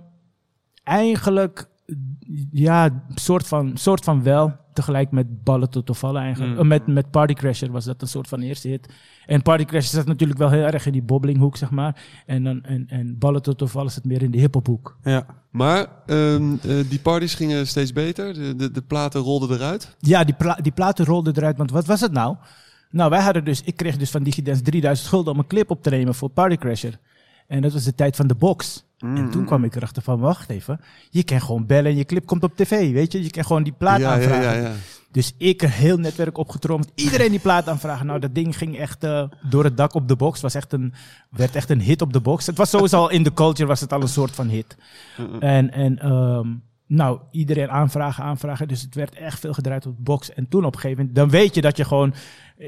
eigenlijk, 0.83 1.69
ja, 2.51 3.03
soort 3.15 3.47
van, 3.47 3.71
soort 3.77 4.03
van 4.03 4.23
wel. 4.23 4.59
Tegelijk 4.73 5.11
met 5.11 5.43
Ballen 5.43 5.69
tot 5.69 5.87
de 5.87 5.93
Vallen 5.93 6.21
eigenlijk. 6.21 6.61
Mm. 6.61 6.67
Met, 6.67 6.87
met 6.87 7.11
Party 7.11 7.33
Crasher 7.33 7.71
was 7.71 7.85
dat 7.85 8.01
een 8.01 8.07
soort 8.07 8.27
van 8.27 8.41
eerste 8.41 8.67
hit. 8.67 8.93
En 9.25 9.41
Party 9.41 9.65
Crasher 9.65 9.89
zat 9.89 10.05
natuurlijk 10.05 10.39
wel 10.39 10.49
heel 10.49 10.63
erg 10.63 10.85
in 10.85 10.91
die 10.91 11.01
bobblinghoek, 11.01 11.57
zeg 11.57 11.69
maar. 11.69 12.01
En, 12.25 12.43
dan, 12.43 12.63
en, 12.63 12.85
en 12.87 13.17
Ballen 13.17 13.41
tot 13.41 13.59
de 13.59 13.67
Vallen 13.67 13.91
zit 13.91 14.05
meer 14.05 14.21
in 14.21 14.31
de 14.31 14.37
hiphophoek. 14.37 14.97
Ja. 15.03 15.25
Maar 15.49 15.87
ehm, 16.05 16.53
eh, 16.53 16.75
die 16.89 16.99
parties 16.99 17.35
gingen 17.35 17.67
steeds 17.67 17.93
beter. 17.93 18.33
De, 18.33 18.55
de, 18.55 18.71
de 18.71 18.81
platen 18.81 19.21
rolden 19.21 19.57
eruit. 19.57 19.95
Ja, 19.99 20.23
die, 20.23 20.35
pla 20.35 20.55
die 20.61 20.71
platen 20.71 21.05
rolden 21.05 21.37
eruit. 21.37 21.57
Want 21.57 21.71
wat 21.71 21.85
was 21.85 22.01
het 22.01 22.11
nou? 22.11 22.35
Nou, 22.91 23.09
wij 23.09 23.21
hadden 23.21 23.43
dus, 23.43 23.61
ik 23.61 23.75
kreeg 23.75 23.97
dus 23.97 24.09
van 24.09 24.23
Digidance 24.23 24.61
3000 24.61 25.09
gulden 25.09 25.33
om 25.33 25.39
een 25.39 25.47
clip 25.47 25.69
op 25.69 25.83
te 25.83 25.89
nemen 25.89 26.15
voor 26.15 26.29
Party 26.29 26.55
Crasher. 26.55 26.99
En 27.51 27.61
dat 27.61 27.73
was 27.73 27.83
de 27.83 27.95
tijd 27.95 28.15
van 28.15 28.27
de 28.27 28.35
box. 28.35 28.85
En 28.97 29.29
toen 29.29 29.45
kwam 29.45 29.63
ik 29.63 29.75
erachter 29.75 30.01
van, 30.01 30.19
wacht 30.19 30.49
even. 30.49 30.79
Je 31.09 31.23
kan 31.23 31.41
gewoon 31.41 31.65
bellen 31.65 31.91
en 31.91 31.97
je 31.97 32.05
clip 32.05 32.25
komt 32.25 32.43
op 32.43 32.55
tv, 32.55 32.91
weet 32.93 33.11
je. 33.11 33.23
Je 33.23 33.29
kan 33.29 33.45
gewoon 33.45 33.63
die 33.63 33.73
plaat 33.73 33.99
ja, 33.99 34.13
aanvragen. 34.13 34.43
ja, 34.43 34.53
ja. 34.53 34.71
Dus 35.11 35.33
ik 35.37 35.61
een 35.61 35.69
heel 35.69 35.97
netwerk 35.97 36.37
opgetrommeld. 36.37 36.91
Iedereen 36.95 37.29
die 37.29 37.39
plaat 37.39 37.67
aanvragen. 37.67 38.05
Nou, 38.05 38.19
dat 38.19 38.35
ding 38.35 38.57
ging 38.57 38.77
echt 38.77 39.03
eh, 39.03 39.23
door 39.49 39.63
het 39.63 39.77
dak 39.77 39.93
op 39.93 40.07
de 40.07 40.15
box. 40.15 40.41
Was 40.41 40.55
echt 40.55 40.73
een, 40.73 40.93
werd 41.29 41.55
echt 41.55 41.69
een 41.69 41.81
hit 41.81 42.01
op 42.01 42.13
de 42.13 42.19
box. 42.19 42.45
Het 42.45 42.57
was 42.57 42.69
sowieso 42.69 42.97
al 42.97 43.09
in 43.09 43.23
de 43.23 43.33
culture 43.33 43.67
was 43.67 43.79
het 43.81 43.93
al 43.93 44.01
een 44.01 44.07
soort 44.07 44.31
van 44.31 44.47
hit. 44.47 44.77
En, 45.39 45.71
en 45.71 45.99
ehm, 45.99 46.47
nou, 46.87 47.19
iedereen 47.31 47.69
aanvragen, 47.69 48.23
aanvragen. 48.23 48.67
Dus 48.67 48.81
het 48.81 48.95
werd 48.95 49.15
echt 49.15 49.39
veel 49.39 49.53
gedraaid 49.53 49.85
op 49.85 49.95
de 49.95 50.03
box. 50.03 50.33
En 50.33 50.47
toen 50.47 50.65
op 50.65 50.73
een 50.73 50.79
gegeven 50.79 50.97
moment, 50.97 51.15
dan 51.15 51.29
weet 51.29 51.55
je 51.55 51.61
dat 51.61 51.77
je 51.77 51.85
gewoon, 51.85 52.13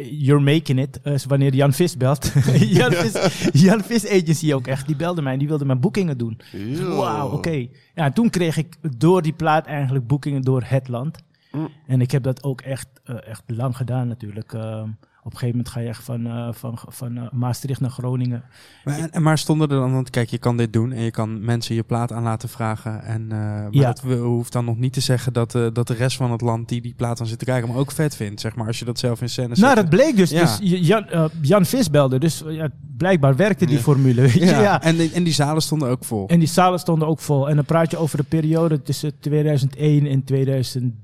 you're 0.01 0.41
making 0.41 0.79
it. 0.79 0.99
is 1.03 1.25
wanneer 1.25 1.53
Jan 1.53 1.73
Vis 1.73 1.97
belt. 1.97 2.31
Jan, 2.77 2.91
Vis, 2.91 3.49
Jan 3.53 3.83
Vis 3.83 4.07
Agency 4.07 4.53
ook 4.53 4.67
echt. 4.67 4.87
Die 4.87 4.95
belde 4.95 5.21
mij 5.21 5.33
en 5.33 5.39
die 5.39 5.47
wilde 5.47 5.65
mijn 5.65 5.79
boekingen 5.79 6.17
doen. 6.17 6.39
Wauw, 6.79 7.31
oké. 7.31 7.67
Ja, 7.95 8.11
toen 8.11 8.29
kreeg 8.29 8.57
ik 8.57 8.75
door 8.97 9.21
die 9.21 9.33
plaat 9.33 9.65
eigenlijk 9.65 10.07
boekingen 10.07 10.41
door 10.41 10.63
het 10.65 10.87
land. 10.87 11.17
Mm. 11.51 11.69
En 11.87 12.01
ik 12.01 12.11
heb 12.11 12.23
dat 12.23 12.43
ook 12.43 12.61
echt, 12.61 12.87
eh, 13.03 13.27
echt 13.27 13.43
lang 13.47 13.77
gedaan 13.77 14.07
natuurlijk. 14.07 14.53
Ehm, 14.53 14.89
op 15.25 15.31
een 15.31 15.37
gegeven 15.37 15.57
moment 15.57 15.69
ga 15.69 15.79
je 15.79 15.87
echt 15.87 16.03
van, 16.03 16.25
eh, 16.25 16.47
van, 16.51 16.77
van 16.87 17.17
eh, 17.17 17.23
Maastricht 17.31 17.79
naar 17.81 17.89
Groningen. 17.89 18.43
Maar, 18.83 19.09
en- 19.11 19.21
maar 19.21 19.37
stonden 19.37 19.69
er 19.69 19.75
dan, 19.79 19.93
want 19.93 20.09
kijk, 20.09 20.29
je 20.29 20.37
kan 20.37 20.57
dit 20.57 20.73
doen 20.73 20.91
en 20.91 21.01
je 21.03 21.11
kan 21.11 21.45
mensen 21.45 21.75
je 21.75 21.83
plaat 21.83 22.11
aan 22.11 22.23
laten 22.23 22.49
vragen. 22.49 23.03
En, 23.03 23.21
eh, 23.31 23.37
maar 23.37 23.67
Ja. 23.71 23.85
dat 23.87 24.01
we- 24.01 24.15
hoeft 24.15 24.51
dan 24.53 24.65
nog 24.65 24.77
niet 24.77 24.93
te 24.93 24.99
zeggen 24.99 25.33
dat, 25.33 25.51
dat 25.51 25.87
de 25.87 25.93
rest 25.93 26.17
van 26.17 26.31
het 26.31 26.41
land 26.41 26.69
die 26.69 26.81
die 26.81 26.93
plaat 26.93 27.19
aan 27.19 27.27
zit 27.27 27.39
te 27.39 27.45
kijken, 27.45 27.69
maar 27.69 27.77
ook 27.77 27.91
vet 27.91 28.15
vindt, 28.15 28.41
zeg 28.41 28.55
maar, 28.55 28.67
als 28.67 28.79
je 28.79 28.85
dat 28.85 28.99
zelf 28.99 29.21
in 29.21 29.29
scène 29.29 29.55
zet. 29.55 29.63
Nou, 29.63 29.75
dat 29.75 29.89
bleek 29.89 30.15
dus. 30.15 30.29
Ja. 30.29 30.41
dus 30.41 30.59
Jan, 30.87 31.05
Jan 31.41 31.65
Vis 31.65 31.89
belde. 31.89 32.19
Dus 32.19 32.43
ja, 32.47 32.69
blijkbaar 32.97 33.35
werkte 33.35 33.65
die 33.65 33.79
formule. 33.79 34.21
Weet 34.21 34.33
je? 34.33 34.45
ja. 34.45 34.61
Ja. 34.61 34.81
En, 34.81 34.95
die- 34.97 35.11
en 35.11 35.23
die 35.23 35.33
zalen 35.33 35.61
stonden 35.61 35.89
ook 35.89 36.03
vol. 36.05 36.27
En 36.27 36.39
die 36.39 36.47
zalen 36.47 36.79
stonden 36.79 37.07
ook 37.07 37.19
vol. 37.19 37.49
En 37.49 37.55
dan 37.55 37.65
praat 37.65 37.91
je 37.91 37.97
over 37.97 38.17
de 38.17 38.23
periode 38.23 38.81
tussen 38.81 39.19
2001 39.19 40.05
en 40.07 40.23
2003, 40.23 41.01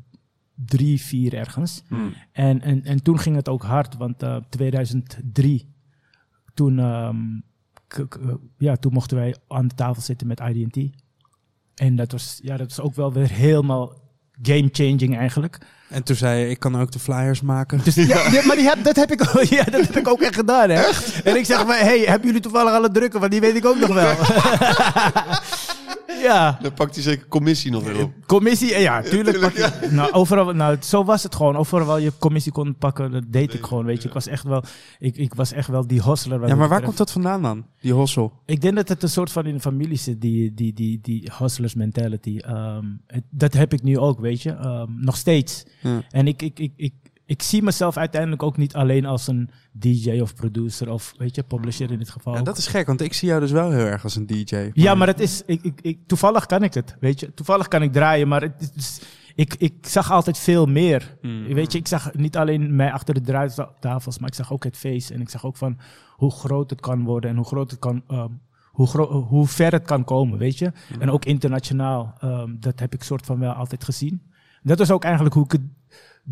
2004 0.65 1.33
ergens. 1.33 1.83
Hmm. 1.87 2.13
En, 2.31 2.61
en, 2.61 2.85
en 2.85 3.03
toen 3.03 3.19
ging 3.19 3.35
het 3.35 3.49
ook 3.49 3.63
hard, 3.63 3.97
want 3.97 4.23
eh 4.23 4.35
2003, 4.49 5.73
toen, 6.53 6.79
ehm, 6.79 7.17
ja, 8.57 8.75
toen 8.75 8.93
mochten 8.93 9.17
wij 9.17 9.35
aan 9.47 9.67
de 9.67 9.75
tafel 9.75 10.01
zitten 10.01 10.27
met 10.27 10.39
IDT. 10.39 10.97
En 11.75 11.95
dat 11.95 12.11
was, 12.11 12.39
ja, 12.43 12.57
dat 12.57 12.67
was 12.75 12.85
ook 12.85 12.95
wel 12.95 13.13
weer 13.13 13.29
helemaal 13.31 13.93
game-changing 14.41 15.17
eigenlijk. 15.17 15.57
En 15.89 16.03
toen 16.03 16.15
zei 16.15 16.39
je, 16.39 16.49
ik 16.49 16.59
kan 16.59 16.75
ook 16.75 16.91
de 16.91 16.99
flyers 16.99 17.41
maken. 17.41 17.79
Dus, 17.83 17.95
ja, 17.95 18.29
ja, 18.35 18.45
maar 18.45 18.55
die 18.55 18.67
heb, 18.67 18.83
dat, 18.83 18.95
heb 18.95 19.11
ik, 19.11 19.21
ook- 19.21 19.43
ja, 19.59 19.63
dat 19.63 19.81
heb 19.87 19.95
ik 19.97 20.07
ook 20.07 20.21
echt 20.21 20.35
gedaan. 20.35 20.69
Hè? 20.69 20.83
En 21.23 21.35
ik 21.37 21.45
zeg 21.45 21.65
maar, 21.65 21.79
hey, 21.79 21.99
hebben 21.99 22.27
jullie 22.27 22.41
toevallig 22.41 22.73
alle 22.73 22.91
drukken? 22.91 23.19
Want 23.19 23.31
die 23.31 23.41
weet 23.41 23.55
ik 23.55 23.65
ook 23.65 23.79
nog 23.79 23.93
wel. 23.93 24.15
ja. 26.21 26.59
Dan 26.61 26.73
pakt 26.73 26.93
hij 26.95 27.03
zeker 27.03 27.27
commissie 27.27 27.71
nog 27.71 27.83
weer 27.83 28.03
op. 28.03 28.11
Commissie, 28.25 28.79
ja, 28.79 29.01
tuurlijk. 29.01 29.37
tuurlijk, 29.37 29.53
pak 29.71 29.81
je- 29.81 29.87
nou, 29.91 30.11
overal, 30.11 30.53
nou, 30.53 30.77
zo 30.81 31.03
was 31.03 31.23
het 31.23 31.35
gewoon. 31.35 31.55
Overal 31.55 31.97
je 31.97 32.11
commissie 32.19 32.51
kon 32.51 32.75
pakken, 32.75 33.11
dat 33.11 33.23
deed 33.27 33.53
ik 33.53 33.65
gewoon. 33.65 33.85
Weet 33.85 34.01
je, 34.01 34.07
ik 34.07 34.13
was 34.13 34.27
echt 34.27 34.43
wel, 34.43 34.63
ik, 34.99 35.17
ik 35.17 35.33
was 35.33 35.51
echt 35.51 35.67
wel 35.67 35.87
die 35.87 36.01
hustler. 36.01 36.39
wat 36.39 36.49
Ja, 36.49 36.55
maar 36.55 36.67
waar 36.69 36.81
komt 36.81 36.97
dat 36.97 37.11
vandaan 37.11 37.41
dan? 37.41 37.65
Die 37.81 37.93
hossel. 37.93 38.33
Ik 38.45 38.61
denk 38.61 38.75
dat 38.75 38.87
het 38.89 39.03
een 39.03 39.09
soort 39.09 39.31
van 39.31 39.45
in 39.45 39.53
de 39.53 39.59
familie 39.59 39.97
zit, 39.97 40.21
die, 40.21 40.53
die, 40.53 40.73
die, 40.73 40.99
die 41.01 41.31
hustlers 41.37 41.73
mentality. 41.73 42.37
Ehm, 42.37 42.85
het- 43.07 43.23
dat 43.29 43.53
heb 43.53 43.73
ik 43.73 43.83
nu 43.83 43.97
ook, 43.97 44.19
weet 44.19 44.41
je. 44.41 44.51
Ehm, 44.51 44.87
nog 44.95 45.17
steeds. 45.17 45.65
Ja. 45.81 46.01
En 46.09 46.27
ik, 46.27 46.41
ik, 46.41 46.59
ik, 46.59 46.71
ik, 46.75 46.93
ik 47.29 47.41
zie 47.41 47.63
mezelf 47.63 47.97
uiteindelijk 47.97 48.43
ook 48.43 48.57
niet 48.57 48.75
alleen 48.75 49.05
als 49.05 49.27
een 49.27 49.49
DJ 49.71 50.19
of 50.19 50.35
producer 50.35 50.89
of, 50.89 51.13
weet 51.17 51.35
je, 51.35 51.43
publisher 51.43 51.91
in 51.91 51.97
dit 51.97 52.09
geval. 52.09 52.33
Ja, 52.35 52.41
dat 52.41 52.57
is 52.57 52.67
gek, 52.67 52.87
want 52.87 53.01
ik 53.01 53.13
zie 53.13 53.27
jou 53.27 53.39
dus 53.39 53.51
wel 53.51 53.71
heel 53.71 53.85
erg 53.85 54.03
als 54.03 54.15
een 54.15 54.25
DJ. 54.25 54.69
Ja, 54.73 54.95
maar 54.95 55.07
het 55.07 55.19
is, 55.19 55.43
ik, 55.45 55.61
ik, 55.63 55.81
ik, 55.81 55.99
toevallig 56.07 56.45
kan 56.45 56.63
ik 56.63 56.73
het, 56.73 56.95
weet 56.99 57.19
je. 57.19 57.33
Toevallig 57.33 57.67
kan 57.67 57.81
ik 57.81 57.93
draaien, 57.93 58.27
maar 58.27 58.41
het 58.41 58.71
is, 58.75 59.01
ik, 59.35 59.55
ik 59.57 59.73
zag 59.81 60.11
altijd 60.11 60.37
veel 60.37 60.65
meer. 60.65 61.17
Hmm. 61.21 61.53
Weet 61.53 61.71
je, 61.71 61.77
ik 61.77 61.87
zag 61.87 62.13
niet 62.13 62.37
alleen 62.37 62.75
mij 62.75 62.91
achter 62.91 63.13
de 63.13 63.21
draaitafels, 63.21 64.19
maar 64.19 64.29
ik 64.29 64.35
zag 64.35 64.53
ook 64.53 64.63
het 64.63 64.77
face. 64.77 65.13
En 65.13 65.21
ik 65.21 65.29
zag 65.29 65.45
ook 65.45 65.57
van 65.57 65.77
hoe 66.15 66.31
groot 66.31 66.69
het 66.69 66.81
kan 66.81 67.03
worden 67.03 67.29
en 67.29 67.35
hoe 67.35 67.45
groot 67.45 67.71
het 67.71 67.79
kan, 67.79 68.03
ehm, 68.07 68.31
hoe, 68.65 68.87
gro- 68.87 69.21
hoe 69.21 69.47
ver 69.47 69.71
het 69.71 69.85
kan 69.85 70.03
komen, 70.03 70.37
weet 70.37 70.57
je. 70.57 70.71
En 70.99 71.11
ook 71.11 71.25
internationaal, 71.25 72.13
ehm, 72.19 72.55
dat 72.59 72.79
heb 72.79 72.93
ik 72.93 73.03
soort 73.03 73.25
van 73.25 73.39
wel 73.39 73.53
altijd 73.53 73.83
gezien. 73.83 74.21
Dat 74.63 74.77
was 74.77 74.91
ook 74.91 75.03
eigenlijk 75.03 75.33
hoe 75.35 75.43
ik 75.43 75.51
het 75.51 75.61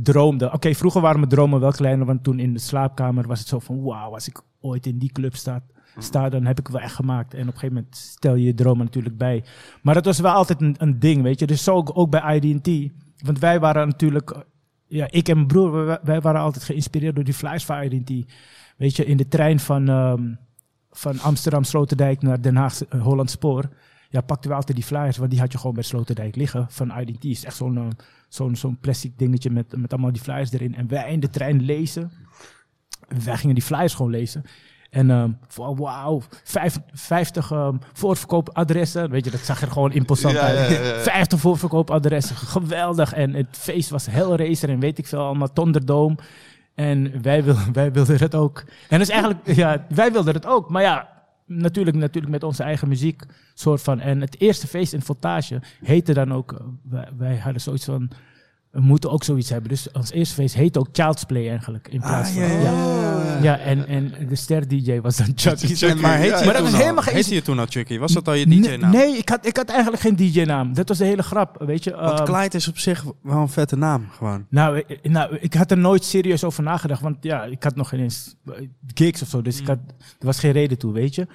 droomde. 0.03 0.51
Oké, 0.51 0.73
vroeger 0.73 1.01
waren 1.01 1.19
mijn 1.19 1.31
dromen 1.31 1.59
wel 1.59 1.71
kleiner, 1.71 2.05
want 2.05 2.23
toen 2.23 2.39
in 2.39 2.53
de 2.53 2.59
slaapkamer 2.59 3.27
was 3.27 3.39
het 3.39 3.47
zo 3.47 3.59
van, 3.59 3.83
wauw, 3.83 4.13
als 4.13 4.27
ik 4.27 4.41
ooit 4.59 4.85
in 4.85 4.97
die 4.97 5.11
club 5.11 5.35
sta, 5.35 5.63
sta, 5.97 6.29
dan 6.29 6.45
heb 6.45 6.59
ik 6.59 6.67
wel 6.67 6.81
echt 6.81 6.95
gemaakt. 6.95 7.33
En 7.33 7.41
op 7.41 7.47
een 7.47 7.53
gegeven 7.53 7.75
moment 7.75 7.95
stel 7.95 8.35
je 8.35 8.45
je 8.45 8.53
dromen 8.53 8.85
natuurlijk 8.85 9.17
bij. 9.17 9.43
Maar 9.81 9.93
dat 9.93 10.05
was 10.05 10.19
wel 10.19 10.31
altijd 10.31 10.61
een, 10.61 10.75
een 10.77 10.99
ding, 10.99 11.21
weet 11.21 11.39
je. 11.39 11.47
Dus 11.47 11.63
zo 11.63 11.75
ook, 11.75 11.91
ook 11.93 12.09
bij 12.09 12.39
IDT. 12.39 12.91
Want 13.25 13.39
wij 13.39 13.59
waren 13.59 13.87
natuurlijk, 13.87 14.45
ja, 14.87 15.07
ik 15.09 15.27
en 15.27 15.35
mijn 15.35 15.47
broer, 15.47 15.85
wij, 15.85 15.99
wij 16.03 16.21
waren 16.21 16.41
altijd 16.41 16.63
geïnspireerd 16.63 17.15
door 17.15 17.23
die 17.23 17.33
flyers 17.33 17.65
van 17.65 17.81
IDT. 17.81 18.33
Weet 18.77 18.95
je, 18.95 19.05
in 19.05 19.17
de 19.17 19.27
trein 19.27 19.59
van, 19.59 19.89
ehm, 19.89 20.33
van 20.91 21.19
Amsterdam 21.19 21.63
Sloterdijk 21.63 22.21
naar 22.21 22.41
Den 22.41 22.55
Haag 22.55 22.85
eh, 22.85 23.01
Holland 23.01 23.29
Spoor. 23.29 23.69
Ja, 24.17 24.23
pakten 24.23 24.49
we 24.49 24.55
altijd 24.55 24.77
die 24.77 24.85
flyers, 24.87 25.17
want 25.17 25.31
die 25.31 25.39
had 25.39 25.51
je 25.51 25.57
gewoon 25.57 25.73
bij 25.73 25.83
Sloterdijk 25.83 26.35
liggen 26.35 26.65
van 26.69 26.99
IDT. 26.99 27.23
is 27.23 27.45
echt 27.45 27.55
zo'n 27.55 27.77
eh, 27.77 27.83
zo'n 28.29 28.55
zo'n 28.55 28.77
plastic 28.81 29.17
dingetje 29.17 29.49
met, 29.49 29.77
met 29.77 29.91
allemaal 29.93 30.11
die 30.11 30.21
flyers 30.21 30.51
erin. 30.51 30.75
En 30.75 30.87
wij 30.87 31.11
in 31.11 31.19
de 31.19 31.29
trein 31.29 31.61
lezen. 31.63 32.11
En 33.07 33.23
wij 33.25 33.37
gingen 33.37 33.55
die 33.55 33.63
flyers 33.63 33.93
gewoon 33.93 34.11
lezen. 34.11 34.43
En 34.89 35.39
van 35.47 35.75
wauw, 35.75 36.21
vijf- 36.43 36.79
50 36.93 37.51
ehm, 37.51 37.75
voorverkoopadressen. 37.93 39.09
Weet 39.09 39.25
je, 39.25 39.31
dat 39.31 39.39
zag 39.39 39.61
er 39.61 39.71
gewoon 39.71 39.91
imposant 39.91 40.33
Ja, 40.33 40.39
uit. 40.41 40.69
ja, 40.69 40.79
ja, 40.79 40.93
ja. 40.95 40.99
50 40.99 41.39
voorverkoopadressen, 41.39 42.35
geweldig. 42.35 43.13
En 43.13 43.33
het 43.33 43.47
feest 43.51 43.89
was 43.89 44.05
Hellraiser 44.05 44.69
en 44.69 44.79
weet 44.79 44.97
ik 44.97 45.07
veel, 45.07 45.19
allemaal 45.25 45.53
Thunderdome. 45.53 46.15
En 46.75 47.21
wij, 47.21 47.43
wil, 47.43 47.55
wij 47.73 47.91
wilden 47.91 48.17
het 48.17 48.35
ook. 48.35 48.63
En 48.89 49.01
is 49.01 49.09
eigenlijk, 49.09 49.55
ja, 49.55 49.85
wij 49.89 50.11
wilden 50.11 50.33
het 50.33 50.45
ook. 50.45 50.69
Maar 50.69 50.81
ja, 50.81 51.16
natuurlijk, 51.47 51.97
natuurlijk 51.97 52.33
met 52.33 52.43
onze 52.43 52.63
eigen 52.63 52.87
muziek, 52.87 53.23
soort 53.53 53.81
van. 53.81 53.99
En 53.99 54.21
het 54.21 54.39
eerste 54.39 54.67
feest 54.67 54.93
in 54.93 55.01
Voltage 55.01 55.61
heette 55.81 56.13
dan 56.13 56.33
ook, 56.33 56.51
eh, 56.51 56.59
wij, 56.89 57.09
wij 57.17 57.37
hadden 57.37 57.61
zoiets 57.61 57.85
van, 57.85 58.09
we 58.71 58.81
moeten 58.81 59.11
ook 59.11 59.23
zoiets 59.23 59.49
hebben. 59.49 59.69
Dus 59.69 59.91
ons 59.91 60.11
eerste 60.11 60.33
feest 60.35 60.55
heette 60.55 60.79
ook 60.79 60.87
Child's 60.91 61.23
Play 61.23 61.49
eigenlijk, 61.49 61.87
in 61.87 61.99
plaats 61.99 62.29
Ah, 62.29 62.35
van... 62.35 62.61
ja, 62.61 63.41
ja, 63.41 63.57
en, 63.59 63.87
en 63.87 64.13
de 64.29 64.35
ster-dj 64.35 64.99
was 65.01 65.17
dan 65.17 65.25
Chucky. 65.35 65.67
Chucky, 65.67 65.85
En 65.85 65.99
maar 65.99 66.17
heet 66.17 66.29
ja, 66.29 66.39
je 66.39 66.45
maar 66.45 66.53
dat 66.53 66.71
al? 66.73 66.77
helemaal 66.77 67.03
geen- 67.03 67.13
Heette 67.15 67.33
je 67.33 67.41
toen 67.41 67.59
al 67.59 67.65
Chucky? 67.69 67.97
Was 67.97 68.13
dat 68.13 68.27
al 68.27 68.33
je 68.33 68.45
DJ-naam? 68.47 68.91
Nee, 68.91 69.17
ik 69.17 69.29
had, 69.29 69.45
ik 69.45 69.57
had 69.57 69.69
eigenlijk 69.69 70.01
geen 70.01 70.15
DJ-naam. 70.15 70.73
Dat 70.73 70.87
was 70.87 70.97
de 70.97 71.05
hele 71.05 71.23
grap, 71.23 71.63
weet 71.65 71.83
je. 71.83 71.91
Want 71.95 72.19
Ehm, 72.19 72.23
Clyde 72.25 72.57
is 72.57 72.67
op 72.67 72.77
zich 72.77 73.05
wel 73.23 73.37
een 73.41 73.49
vette 73.49 73.75
naam, 73.77 74.07
gewoon. 74.11 74.45
nou, 74.49 74.77
ik- 74.87 75.09
nou, 75.09 75.37
ik 75.39 75.53
had 75.53 75.71
er 75.71 75.77
nooit 75.77 76.03
serieus 76.05 76.43
over 76.43 76.63
nagedacht. 76.63 77.01
Want 77.01 77.17
ja, 77.21 77.43
ik 77.43 77.63
had 77.63 77.75
nog 77.75 77.89
geen 77.89 77.99
eens 77.99 78.35
eh, 78.45 78.53
gigs 78.93 79.21
of 79.21 79.27
zo. 79.27 79.41
Dus 79.41 79.59
ik 79.59 79.67
had, 79.67 79.79
er 80.19 80.25
was 80.25 80.39
geen 80.39 80.51
reden 80.51 80.77
toe, 80.77 80.93
weet 80.93 81.15
je. 81.15 81.27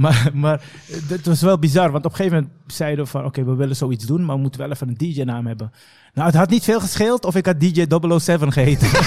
Maar, 0.00 0.30
maar 0.34 0.62
het 1.06 1.26
was 1.26 1.40
wel 1.40 1.58
bizar. 1.58 1.90
Want 1.90 2.04
op 2.04 2.10
een 2.10 2.16
gegeven 2.16 2.38
moment 2.38 2.54
zeiden 2.66 3.04
we 3.04 3.10
van... 3.10 3.24
Oké, 3.24 3.44
we 3.44 3.54
willen 3.54 3.76
zoiets 3.76 4.06
doen, 4.06 4.24
maar 4.24 4.34
we 4.34 4.42
moeten 4.42 4.60
wel 4.60 4.70
even 4.70 4.88
een 4.88 4.96
DJ-naam 4.96 5.46
hebben. 5.46 5.72
Nou, 6.14 6.26
het 6.26 6.36
had 6.36 6.50
niet 6.50 6.64
veel 6.64 6.80
gescheeld 6.80 7.24
of 7.24 7.34
ik 7.34 7.46
had 7.46 7.60
DJ 7.60 7.84
007 8.18 8.52
geheten. 8.52 8.88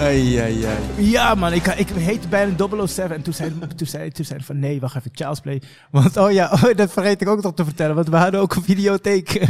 Ai, 0.00 0.36
ai, 0.36 0.64
ai. 0.64 1.10
Ja, 1.10 1.34
man, 1.34 1.52
ik, 1.52 1.66
ik 1.66 1.88
heette 1.88 2.28
bijna 2.28 2.52
007. 2.86 3.16
En 3.16 3.22
toen 3.22 3.34
zei, 3.34 3.52
toen 3.76 3.86
zei, 3.86 4.10
toen 4.10 4.24
zei 4.24 4.40
van 4.44 4.58
nee, 4.58 4.80
wacht 4.80 4.96
even, 4.96 5.10
Child's 5.14 5.40
Play. 5.40 5.62
Want 5.90 6.16
oh 6.16 6.32
ja, 6.32 6.50
oh, 6.52 6.74
dat 6.76 6.92
vergeet 6.92 7.20
ik 7.20 7.28
ook 7.28 7.42
nog 7.42 7.54
te 7.54 7.64
vertellen. 7.64 7.94
Want 7.94 8.08
we 8.08 8.16
hadden 8.16 8.40
ook 8.40 8.54
een 8.54 8.62
videotheek. 8.62 9.28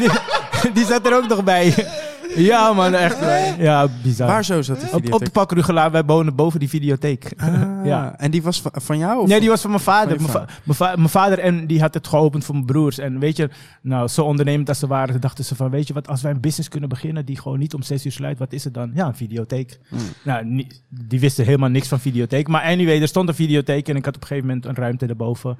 die, 0.00 0.10
die 0.72 0.84
zat 0.84 1.06
er 1.06 1.16
ook 1.16 1.28
nog 1.28 1.44
bij. 1.44 1.74
Ja, 2.36 2.72
man, 2.72 2.94
echt. 2.94 3.18
Ja, 3.58 3.88
bizar. 4.02 4.26
Waar 4.28 4.44
zo 4.44 4.62
zat 4.62 4.76
die 4.80 4.88
op, 4.88 4.94
op 4.94 5.00
videotheek? 5.00 5.26
de 5.26 5.32
Pakkerugelaan, 5.32 5.90
wij 5.90 6.04
wonen 6.04 6.34
boven 6.34 6.60
die 6.60 6.68
videotheek. 6.68 7.32
Ah, 7.36 7.62
ja. 7.84 8.14
En 8.18 8.30
die 8.30 8.42
was 8.42 8.60
va- 8.60 8.70
van 8.72 8.98
jou? 8.98 9.20
Of 9.20 9.28
Nee, 9.28 9.40
die 9.40 9.48
was 9.48 9.60
van 9.60 9.70
mijn 9.70 9.82
vader. 9.82 10.20
Van 10.20 10.30
Mijn, 10.32 10.32
va- 10.32 10.54
mijn, 10.64 10.76
va- 10.76 10.96
mijn 10.96 11.08
vader 11.08 11.38
en 11.38 11.66
die 11.66 11.80
had 11.80 11.94
het 11.94 12.06
geopend 12.06 12.44
voor 12.44 12.54
mijn 12.54 12.66
broers. 12.66 12.98
En 12.98 13.18
weet 13.18 13.36
je, 13.36 13.48
nou, 13.82 14.08
zo 14.08 14.24
ondernemend 14.24 14.68
als 14.68 14.78
ze 14.78 14.86
waren, 14.86 15.20
dachten 15.20 15.44
ze 15.44 15.54
van, 15.54 15.70
weet 15.70 15.86
je 15.86 15.94
wat, 15.94 16.08
als 16.08 16.22
wij 16.22 16.32
een 16.32 16.40
business 16.40 16.68
kunnen 16.68 16.88
beginnen 16.88 17.24
die 17.24 17.40
gewoon 17.40 17.58
niet 17.58 17.74
om 17.74 17.82
zes 17.82 18.04
uur 18.06 18.12
sluit, 18.12 18.38
wat 18.38 18.52
is 18.52 18.64
het 18.64 18.74
dan? 18.74 18.90
Ja, 18.94 19.06
een 19.06 19.16
videotheek. 19.16 19.78
Nou, 20.24 20.44
nie- 20.44 20.68
die 20.88 21.20
wisten 21.20 21.44
helemaal 21.44 21.68
niks 21.68 21.88
van 21.88 22.00
videotheek. 22.00 22.48
Maar 22.48 22.62
anyway, 22.62 23.00
er 23.00 23.08
stond 23.08 23.28
een 23.28 23.34
videotheek 23.34 23.88
en 23.88 23.96
ik 23.96 24.04
had 24.04 24.14
op 24.16 24.20
een 24.20 24.26
gegeven 24.26 24.48
moment 24.48 24.66
een 24.66 24.74
ruimte 24.74 25.06
erboven. 25.06 25.58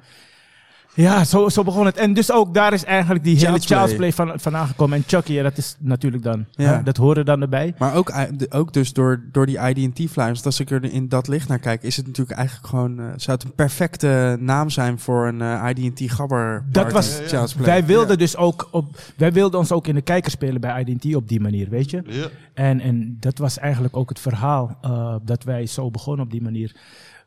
Ja, 0.97 1.23
zo, 1.23 1.49
zo 1.49 1.63
begon 1.63 1.85
het. 1.85 1.97
En 1.97 2.13
dus 2.13 2.31
ook 2.31 2.53
daar 2.53 2.73
is 2.73 2.83
eigenlijk 2.83 3.23
die 3.23 3.35
hele 3.35 3.47
Child's 3.47 3.65
Play. 3.65 3.79
Child's 3.79 3.95
Play 3.95 4.13
van, 4.13 4.39
van 4.39 4.55
aangekomen. 4.55 4.97
En 4.97 5.03
Chucky, 5.07 5.33
ja, 5.33 5.43
dat 5.43 5.57
is 5.57 5.75
natuurlijk 5.79 6.23
dan. 6.23 6.45
Ja. 6.51 6.81
Dat 6.81 6.97
hoorde 6.97 7.23
dan 7.23 7.41
erbij. 7.41 7.73
Maar 7.77 7.95
ook, 7.95 8.13
de- 8.37 8.51
ook 8.51 8.73
dus 8.73 8.93
door, 8.93 9.23
door 9.31 9.45
die 9.45 9.57
IDT 9.59 9.95
flyers. 10.11 10.31
Want 10.33 10.45
als 10.45 10.59
ik 10.59 10.71
er 10.71 10.83
in 10.83 11.09
dat 11.09 11.27
licht 11.27 11.47
naar 11.47 11.59
kijk, 11.59 11.83
is 11.83 11.97
het 11.97 12.05
natuurlijk 12.07 12.37
eigenlijk 12.37 12.67
gewoon. 12.67 12.99
eh, 12.99 13.05
zou 13.15 13.37
het 13.37 13.43
een 13.43 13.53
perfecte 13.55 14.37
naam 14.39 14.69
zijn 14.69 14.99
voor 14.99 15.27
een 15.27 15.41
eh, 15.41 15.69
IDT 15.75 16.11
gabber. 16.11 16.65
Dat 16.71 16.91
was- 16.91 17.19
Child's 17.25 17.53
Play. 17.53 17.65
Wij 17.65 17.85
wilden 17.85 18.11
Ja. 18.11 18.15
dus 18.15 18.37
ook 18.37 18.67
op, 18.71 18.85
wij 19.17 19.31
wilden 19.31 19.59
ons 19.59 19.71
ook 19.71 19.87
in 19.87 19.95
de 19.95 20.01
kijker 20.01 20.31
spelen 20.31 20.61
bij 20.61 20.83
IDT 20.85 21.15
op 21.15 21.27
die 21.27 21.39
manier, 21.39 21.69
weet 21.69 21.89
je. 21.89 22.03
Ja. 22.05 22.27
En, 22.53 22.79
en 22.79 23.17
dat 23.19 23.37
was 23.37 23.57
eigenlijk 23.59 23.97
ook 23.97 24.09
het 24.09 24.19
verhaal 24.19 24.77
eh, 24.81 25.15
dat 25.23 25.43
wij 25.43 25.65
zo 25.65 25.91
begonnen 25.91 26.25
op 26.25 26.31
die 26.31 26.41
manier. 26.41 26.75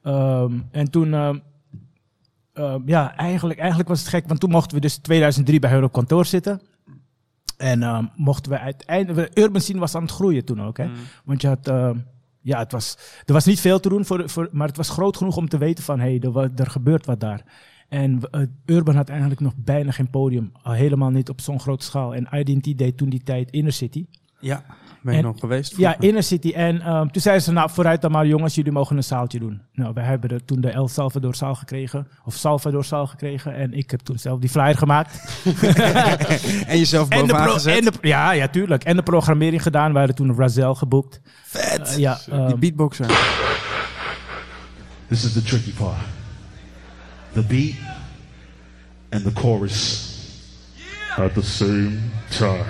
Ehm, 0.02 0.52
en 0.70 0.90
toen, 0.90 1.14
ehm, 2.52 2.80
ja, 2.84 3.16
eigenlijk, 3.16 3.58
eigenlijk 3.58 3.88
was 3.88 4.00
het 4.00 4.08
gek, 4.08 4.28
want 4.28 4.40
toen 4.40 4.50
mochten 4.50 4.74
we 4.74 4.80
dus 4.80 4.96
2003 4.96 5.58
bij 5.58 5.70
hun 5.70 5.84
op 5.84 5.92
kantoor 5.92 6.24
zitten. 6.24 6.60
En 7.56 7.82
ehm, 7.82 8.04
mochten 8.16 8.52
we 8.52 8.58
uiteindelijk, 8.58 9.38
Urban 9.38 9.60
Scene 9.60 9.78
was 9.78 9.94
aan 9.94 10.02
het 10.02 10.10
groeien 10.10 10.44
toen 10.44 10.62
ook, 10.62 10.76
hè. 10.76 10.86
Mm. 10.86 10.94
Want 11.24 11.40
je 11.40 11.48
had, 11.48 11.68
ehm, 11.68 11.98
ja, 12.40 12.58
het 12.58 12.72
was, 12.72 12.96
er 13.24 13.32
was 13.32 13.44
niet 13.44 13.60
veel 13.60 13.80
te 13.80 13.88
doen, 13.88 14.04
voor, 14.04 14.28
voor, 14.28 14.48
maar 14.52 14.66
het 14.66 14.76
was 14.76 14.88
groot 14.88 15.16
genoeg 15.16 15.36
om 15.36 15.48
te 15.48 15.58
weten 15.58 15.84
van, 15.84 16.00
hé, 16.00 16.16
hey, 16.18 16.32
er, 16.32 16.50
er 16.56 16.70
gebeurt 16.70 17.06
wat 17.06 17.20
daar. 17.20 17.44
En 17.88 18.20
eh, 18.30 18.40
Urban 18.64 18.94
had 18.94 19.08
eigenlijk 19.08 19.40
nog 19.40 19.52
bijna 19.56 19.90
geen 19.90 20.10
podium, 20.10 20.52
al 20.62 20.72
helemaal 20.72 21.10
niet 21.10 21.28
op 21.28 21.40
zo'n 21.40 21.60
grote 21.60 21.84
schaal. 21.84 22.14
En 22.14 22.28
IDT 22.30 22.78
deed 22.78 22.96
toen 22.96 23.08
die 23.08 23.22
tijd 23.22 23.50
Inner 23.50 23.72
City. 23.72 24.06
Ja, 24.40 24.62
ben 25.02 25.12
je 25.12 25.18
En- 25.18 25.24
nog 25.24 25.38
geweest? 25.40 25.76
Ja? 25.76 25.96
Inner 25.98 26.22
City. 26.22 26.50
En 26.50 26.80
ehm, 26.80 27.06
toen 27.08 27.22
zeiden 27.22 27.44
ze, 27.44 27.52
nou 27.52 27.70
vooruit 27.70 28.00
dan 28.00 28.10
maar 28.10 28.26
jongens, 28.26 28.54
jullie 28.54 28.72
mogen 28.72 28.96
een 28.96 29.04
zaaltje 29.04 29.38
doen. 29.38 29.62
Nou, 29.72 29.92
wij 29.94 30.04
hebben 30.04 30.30
er 30.30 30.44
toen 30.44 30.60
de 30.60 30.70
El 30.70 30.88
Salvador 30.88 31.34
zaal 31.34 31.54
gekregen, 31.54 32.08
of 32.24 32.34
Salvador 32.34 32.84
zaal 32.84 33.06
gekregen. 33.06 33.54
En 33.54 33.72
ik 33.72 33.90
heb 33.90 34.00
toen 34.00 34.18
zelf 34.18 34.40
die 34.40 34.50
flyer 34.50 34.76
gemaakt. 34.76 35.42
en 36.66 36.78
jezelf 36.78 37.08
En 37.08 37.18
de, 37.26 37.32
bovenaan 37.32 37.50
gezet? 37.50 37.78
en 37.78 37.84
de, 37.84 38.08
ja, 38.08 38.30
ja, 38.32 38.48
tuurlijk. 38.48 38.84
En 38.84 38.96
de 38.96 39.02
programmering 39.02 39.62
gedaan. 39.62 39.92
We 39.92 39.98
hadden 39.98 40.16
toen 40.16 40.36
Razel 40.36 40.74
geboekt. 40.74 41.20
Vet! 41.44 41.88
Eh, 41.88 41.96
ja, 41.98 42.18
die 42.24 42.34
ehm, 42.34 42.58
beatboxer. 42.58 43.06
This 45.08 45.24
is 45.24 45.32
the 45.32 45.42
tricky 45.42 45.72
part. 45.72 45.98
The 47.32 47.42
beat 47.42 47.74
and 49.10 49.24
the 49.24 49.40
chorus 49.40 50.08
at 51.16 51.34
the 51.34 51.42
same 51.42 51.98
time. 52.28 52.64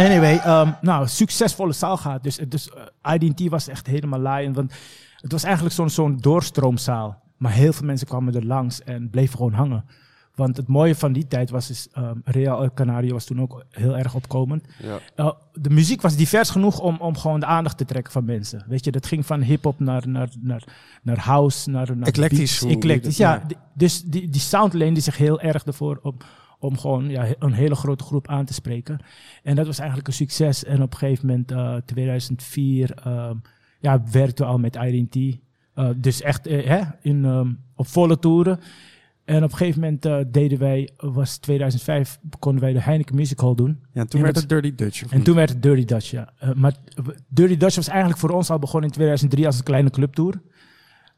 Anyway, 0.00 0.36
ehm, 0.36 0.70
nou, 0.80 1.08
succesvolle 1.08 1.72
zaal 1.72 1.96
gehad. 1.96 2.22
Dus, 2.22 2.36
dus 2.48 2.70
eh, 3.04 3.14
IDT 3.14 3.48
was 3.48 3.68
echt 3.68 3.86
helemaal 3.86 4.20
laaiend. 4.20 4.56
Want 4.56 4.72
het 5.16 5.32
was 5.32 5.42
eigenlijk 5.44 5.74
zo'n 5.74 5.90
zo'n 5.90 6.16
doorstroomzaal. 6.16 7.22
Maar 7.36 7.52
heel 7.52 7.72
veel 7.72 7.86
mensen 7.86 8.06
kwamen 8.06 8.34
er 8.34 8.46
langs 8.46 8.82
en 8.82 9.10
bleven 9.10 9.36
gewoon 9.36 9.52
hangen. 9.52 9.84
Want 10.34 10.56
het 10.56 10.66
mooie 10.68 10.94
van 10.94 11.12
die 11.12 11.26
tijd 11.26 11.50
was, 11.50 11.70
is, 11.70 11.88
ehm, 11.92 12.16
Real 12.24 12.62
El 12.62 12.72
Canario 12.74 13.12
was 13.12 13.24
toen 13.24 13.40
ook 13.40 13.64
heel 13.70 13.96
erg 13.98 14.14
opkomend. 14.14 14.64
Ja. 14.82 14.98
Eh, 15.16 15.30
de 15.52 15.70
muziek 15.70 16.00
was 16.02 16.16
divers 16.16 16.50
genoeg 16.50 16.78
om, 16.80 16.96
om 16.96 17.16
gewoon 17.18 17.40
de 17.40 17.46
aandacht 17.46 17.78
te 17.78 17.84
trekken 17.84 18.12
van 18.12 18.24
mensen. 18.24 18.64
Weet 18.68 18.84
je, 18.84 18.90
dat 18.90 19.06
ging 19.06 19.26
van 19.26 19.40
hip-hop 19.42 19.80
naar, 19.80 20.08
naar, 20.08 20.28
naar, 20.40 20.62
naar 21.02 21.18
house, 21.18 21.70
naar, 21.70 21.96
naar 21.96 22.08
Eclectisch, 22.08 22.60
beats. 22.60 22.74
Eclectisch, 22.74 23.16
ja. 23.16 23.42
Die- 23.46 23.56
Dus 23.74 24.02
die, 24.02 24.28
die 24.28 24.40
sound 24.40 24.72
leende 24.72 25.00
zich 25.00 25.16
heel 25.16 25.40
erg 25.40 25.64
ervoor 25.64 25.98
om, 26.02 26.16
om 26.60 26.78
gewoon 26.78 27.08
ja, 27.08 27.26
een 27.38 27.52
hele 27.52 27.74
grote 27.74 28.04
groep 28.04 28.28
aan 28.28 28.44
te 28.44 28.54
spreken. 28.54 28.98
En 29.42 29.56
dat 29.56 29.66
was 29.66 29.78
eigenlijk 29.78 30.08
een 30.08 30.14
succes. 30.14 30.64
En 30.64 30.82
op 30.82 30.92
een 30.92 30.98
gegeven 30.98 31.26
moment, 31.26 31.50
eh 31.50 31.76
2004, 31.84 32.94
ehm, 32.94 33.36
ja, 33.80 34.02
werkten 34.10 34.44
we 34.44 34.50
al 34.50 34.58
met 34.58 34.76
IDT. 34.76 35.38
Eh, 35.74 35.88
dus 35.96 36.22
echt 36.22 36.46
eh, 36.46 36.66
hè, 36.66 36.80
in, 37.02 37.24
ehm, 37.24 37.52
op 37.74 37.86
volle 37.86 38.18
toeren. 38.18 38.60
En 39.24 39.44
op 39.44 39.50
een 39.50 39.56
gegeven 39.56 39.80
moment 39.80 40.04
eh, 40.04 40.18
deden 40.26 40.58
wij, 40.58 40.90
was 40.96 41.36
2005, 41.36 42.18
konden 42.38 42.62
wij 42.62 42.72
de 42.72 42.80
Heineken 42.80 43.14
Music 43.14 43.40
Hall 43.40 43.54
doen. 43.54 43.78
Ja, 43.92 44.04
toen 44.04 44.22
werd 44.22 44.36
het 44.36 44.48
Dirty 44.48 44.74
Dutch. 44.74 45.02
En 45.02 45.16
niet? 45.16 45.24
toen 45.24 45.34
werd 45.34 45.48
het 45.48 45.62
Dirty 45.62 45.84
Dutch, 45.84 46.10
ja. 46.10 46.32
Maar 46.54 46.74
Dirty 47.28 47.56
Dutch 47.56 47.76
was 47.76 47.88
eigenlijk 47.88 48.18
voor 48.18 48.30
ons 48.30 48.50
al 48.50 48.58
begonnen 48.58 48.88
in 48.88 48.94
2003 48.94 49.46
als 49.46 49.58
een 49.58 49.64
kleine 49.64 49.90
clubtour. 49.90 50.40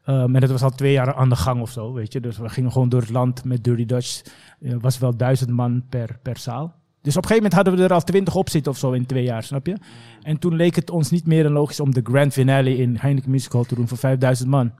Um, 0.05 0.35
en 0.35 0.41
dat 0.41 0.49
was 0.49 0.61
al 0.61 0.69
twee 0.69 0.91
jaar 0.91 1.13
aan 1.13 1.29
de 1.29 1.35
gang 1.35 1.61
of 1.61 1.71
zo, 1.71 1.93
weet 1.93 2.13
je. 2.13 2.19
Dus 2.19 2.37
we 2.37 2.49
gingen 2.49 2.71
gewoon 2.71 2.89
door 2.89 3.01
het 3.01 3.09
land 3.09 3.43
met 3.43 3.63
Dirty 3.63 3.85
Dutch. 3.85 4.21
Het 4.59 4.81
was 4.81 4.97
wel 4.97 5.17
duizend 5.17 5.49
man 5.49 5.83
per, 5.89 6.19
per 6.21 6.37
zaal. 6.37 6.73
Dus 7.01 7.17
op 7.17 7.23
een 7.23 7.29
gegeven 7.29 7.35
moment 7.35 7.53
hadden 7.53 7.75
we 7.75 7.83
er 7.83 7.93
al 7.93 8.03
twintig 8.03 8.35
op 8.35 8.49
zitten 8.49 8.71
of 8.71 8.77
zo 8.77 8.91
in 8.91 9.05
twee 9.05 9.23
jaar, 9.23 9.43
snap 9.43 9.65
je? 9.65 9.77
En 10.21 10.39
toen 10.39 10.55
leek 10.55 10.75
het 10.75 10.89
ons 10.89 11.09
niet 11.09 11.25
meer 11.25 11.49
logisch 11.49 11.79
om 11.79 11.93
de 11.93 12.01
grand 12.03 12.33
finale 12.33 12.77
in 12.77 12.97
Heineken 12.99 13.31
Music 13.31 13.51
Hall 13.51 13.63
te 13.63 13.75
doen 13.75 13.87
voor 13.87 13.97
5000 13.97 14.49
man. 14.49 14.71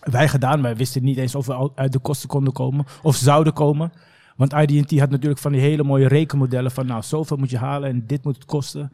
Wij 0.00 0.28
gedaan, 0.28 0.62
wij 0.62 0.76
wisten 0.76 1.04
niet 1.04 1.16
eens 1.16 1.34
of 1.34 1.46
we 1.46 1.70
uit 1.74 1.92
de 1.92 1.98
kosten 1.98 2.28
konden 2.28 2.52
komen 2.52 2.84
of 3.02 3.16
zouden 3.16 3.52
komen. 3.52 3.92
Want 4.36 4.52
IDT 4.52 4.98
had 4.98 5.10
natuurlijk 5.10 5.40
van 5.40 5.52
die 5.52 5.60
hele 5.60 5.82
mooie 5.82 6.08
rekenmodellen 6.08 6.70
van 6.70 6.86
nou, 6.86 7.02
zoveel 7.02 7.36
moet 7.36 7.50
je 7.50 7.58
halen 7.58 7.88
en 7.88 8.06
dit 8.06 8.24
moet 8.24 8.34
het 8.34 8.44
kosten. 8.44 8.92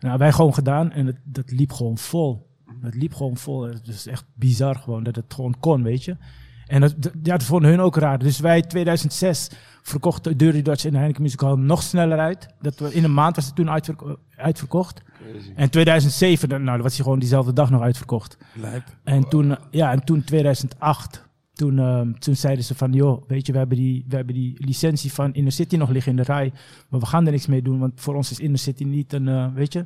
Nou, 0.00 0.18
wij 0.18 0.32
gewoon 0.32 0.54
gedaan 0.54 0.92
en 0.92 1.06
het, 1.06 1.16
dat 1.24 1.50
liep 1.50 1.72
gewoon 1.72 1.98
vol. 1.98 2.47
Het 2.82 2.94
liep 2.94 3.14
gewoon 3.14 3.36
vol. 3.36 3.62
Het 3.62 3.88
is 3.88 4.06
echt 4.06 4.24
bizar 4.34 4.74
gewoon 4.76 5.02
dat 5.02 5.16
het 5.16 5.34
gewoon 5.34 5.54
kon, 5.60 5.82
weet 5.82 6.04
je. 6.04 6.16
En 6.66 6.80
dat, 6.80 6.94
dat- 7.02 7.12
ja, 7.22 7.32
dat 7.36 7.42
vonden 7.42 7.70
hun 7.70 7.80
ook 7.80 7.96
raar. 7.96 8.18
Dus 8.18 8.38
wij 8.40 8.62
2006 8.62 9.50
verkochten 9.82 10.36
Dirty 10.36 10.62
Dutch 10.62 10.84
in 10.84 10.90
de 10.90 10.96
Heineken 10.98 11.22
Music 11.22 11.40
Hall 11.40 11.56
nog 11.56 11.82
sneller 11.82 12.18
uit. 12.18 12.48
Dat 12.60 12.78
we, 12.78 12.94
in 12.94 13.04
een 13.04 13.14
maand 13.14 13.36
was 13.36 13.46
het 13.46 13.54
toen 13.54 13.70
uitverko- 13.70 14.18
uitverkocht. 14.36 15.02
En 15.56 15.70
2007, 15.70 16.48
dan- 16.48 16.62
nou, 16.62 16.74
dan 16.74 16.82
was 16.82 16.94
hij 16.94 17.02
gewoon 17.04 17.18
diezelfde 17.18 17.52
dag 17.52 17.70
nog 17.70 17.82
uitverkocht. 17.82 18.36
Lijp. 18.54 18.84
En 19.04 19.28
toen, 19.28 19.56
ja, 19.70 19.92
en 19.92 20.04
toen 20.04 20.24
2008, 20.24 21.26
toen, 21.52 21.78
ehm, 21.78 22.12
toen 22.12 22.36
zeiden 22.36 22.64
ze 22.64 22.74
van, 22.74 22.92
joh, 22.92 23.22
weet 23.28 23.46
je, 23.46 23.52
we 23.52 23.58
hebben, 23.58 23.76
die, 23.76 24.04
we 24.08 24.16
hebben 24.16 24.34
die 24.34 24.54
licentie 24.64 25.12
van 25.12 25.34
Inner 25.34 25.52
City 25.52 25.76
nog 25.76 25.88
liggen 25.90 26.10
in 26.10 26.16
de 26.16 26.22
rij, 26.22 26.52
maar 26.88 27.00
we 27.00 27.06
gaan 27.06 27.26
er 27.26 27.32
niks 27.32 27.46
mee 27.46 27.62
doen, 27.62 27.78
want 27.78 27.92
voor 28.00 28.14
ons 28.14 28.30
is 28.30 28.38
Inner 28.40 28.58
City 28.58 28.84
niet 28.84 29.12
een, 29.12 29.28
eh, 29.28 29.46
weet 29.54 29.72
je, 29.72 29.84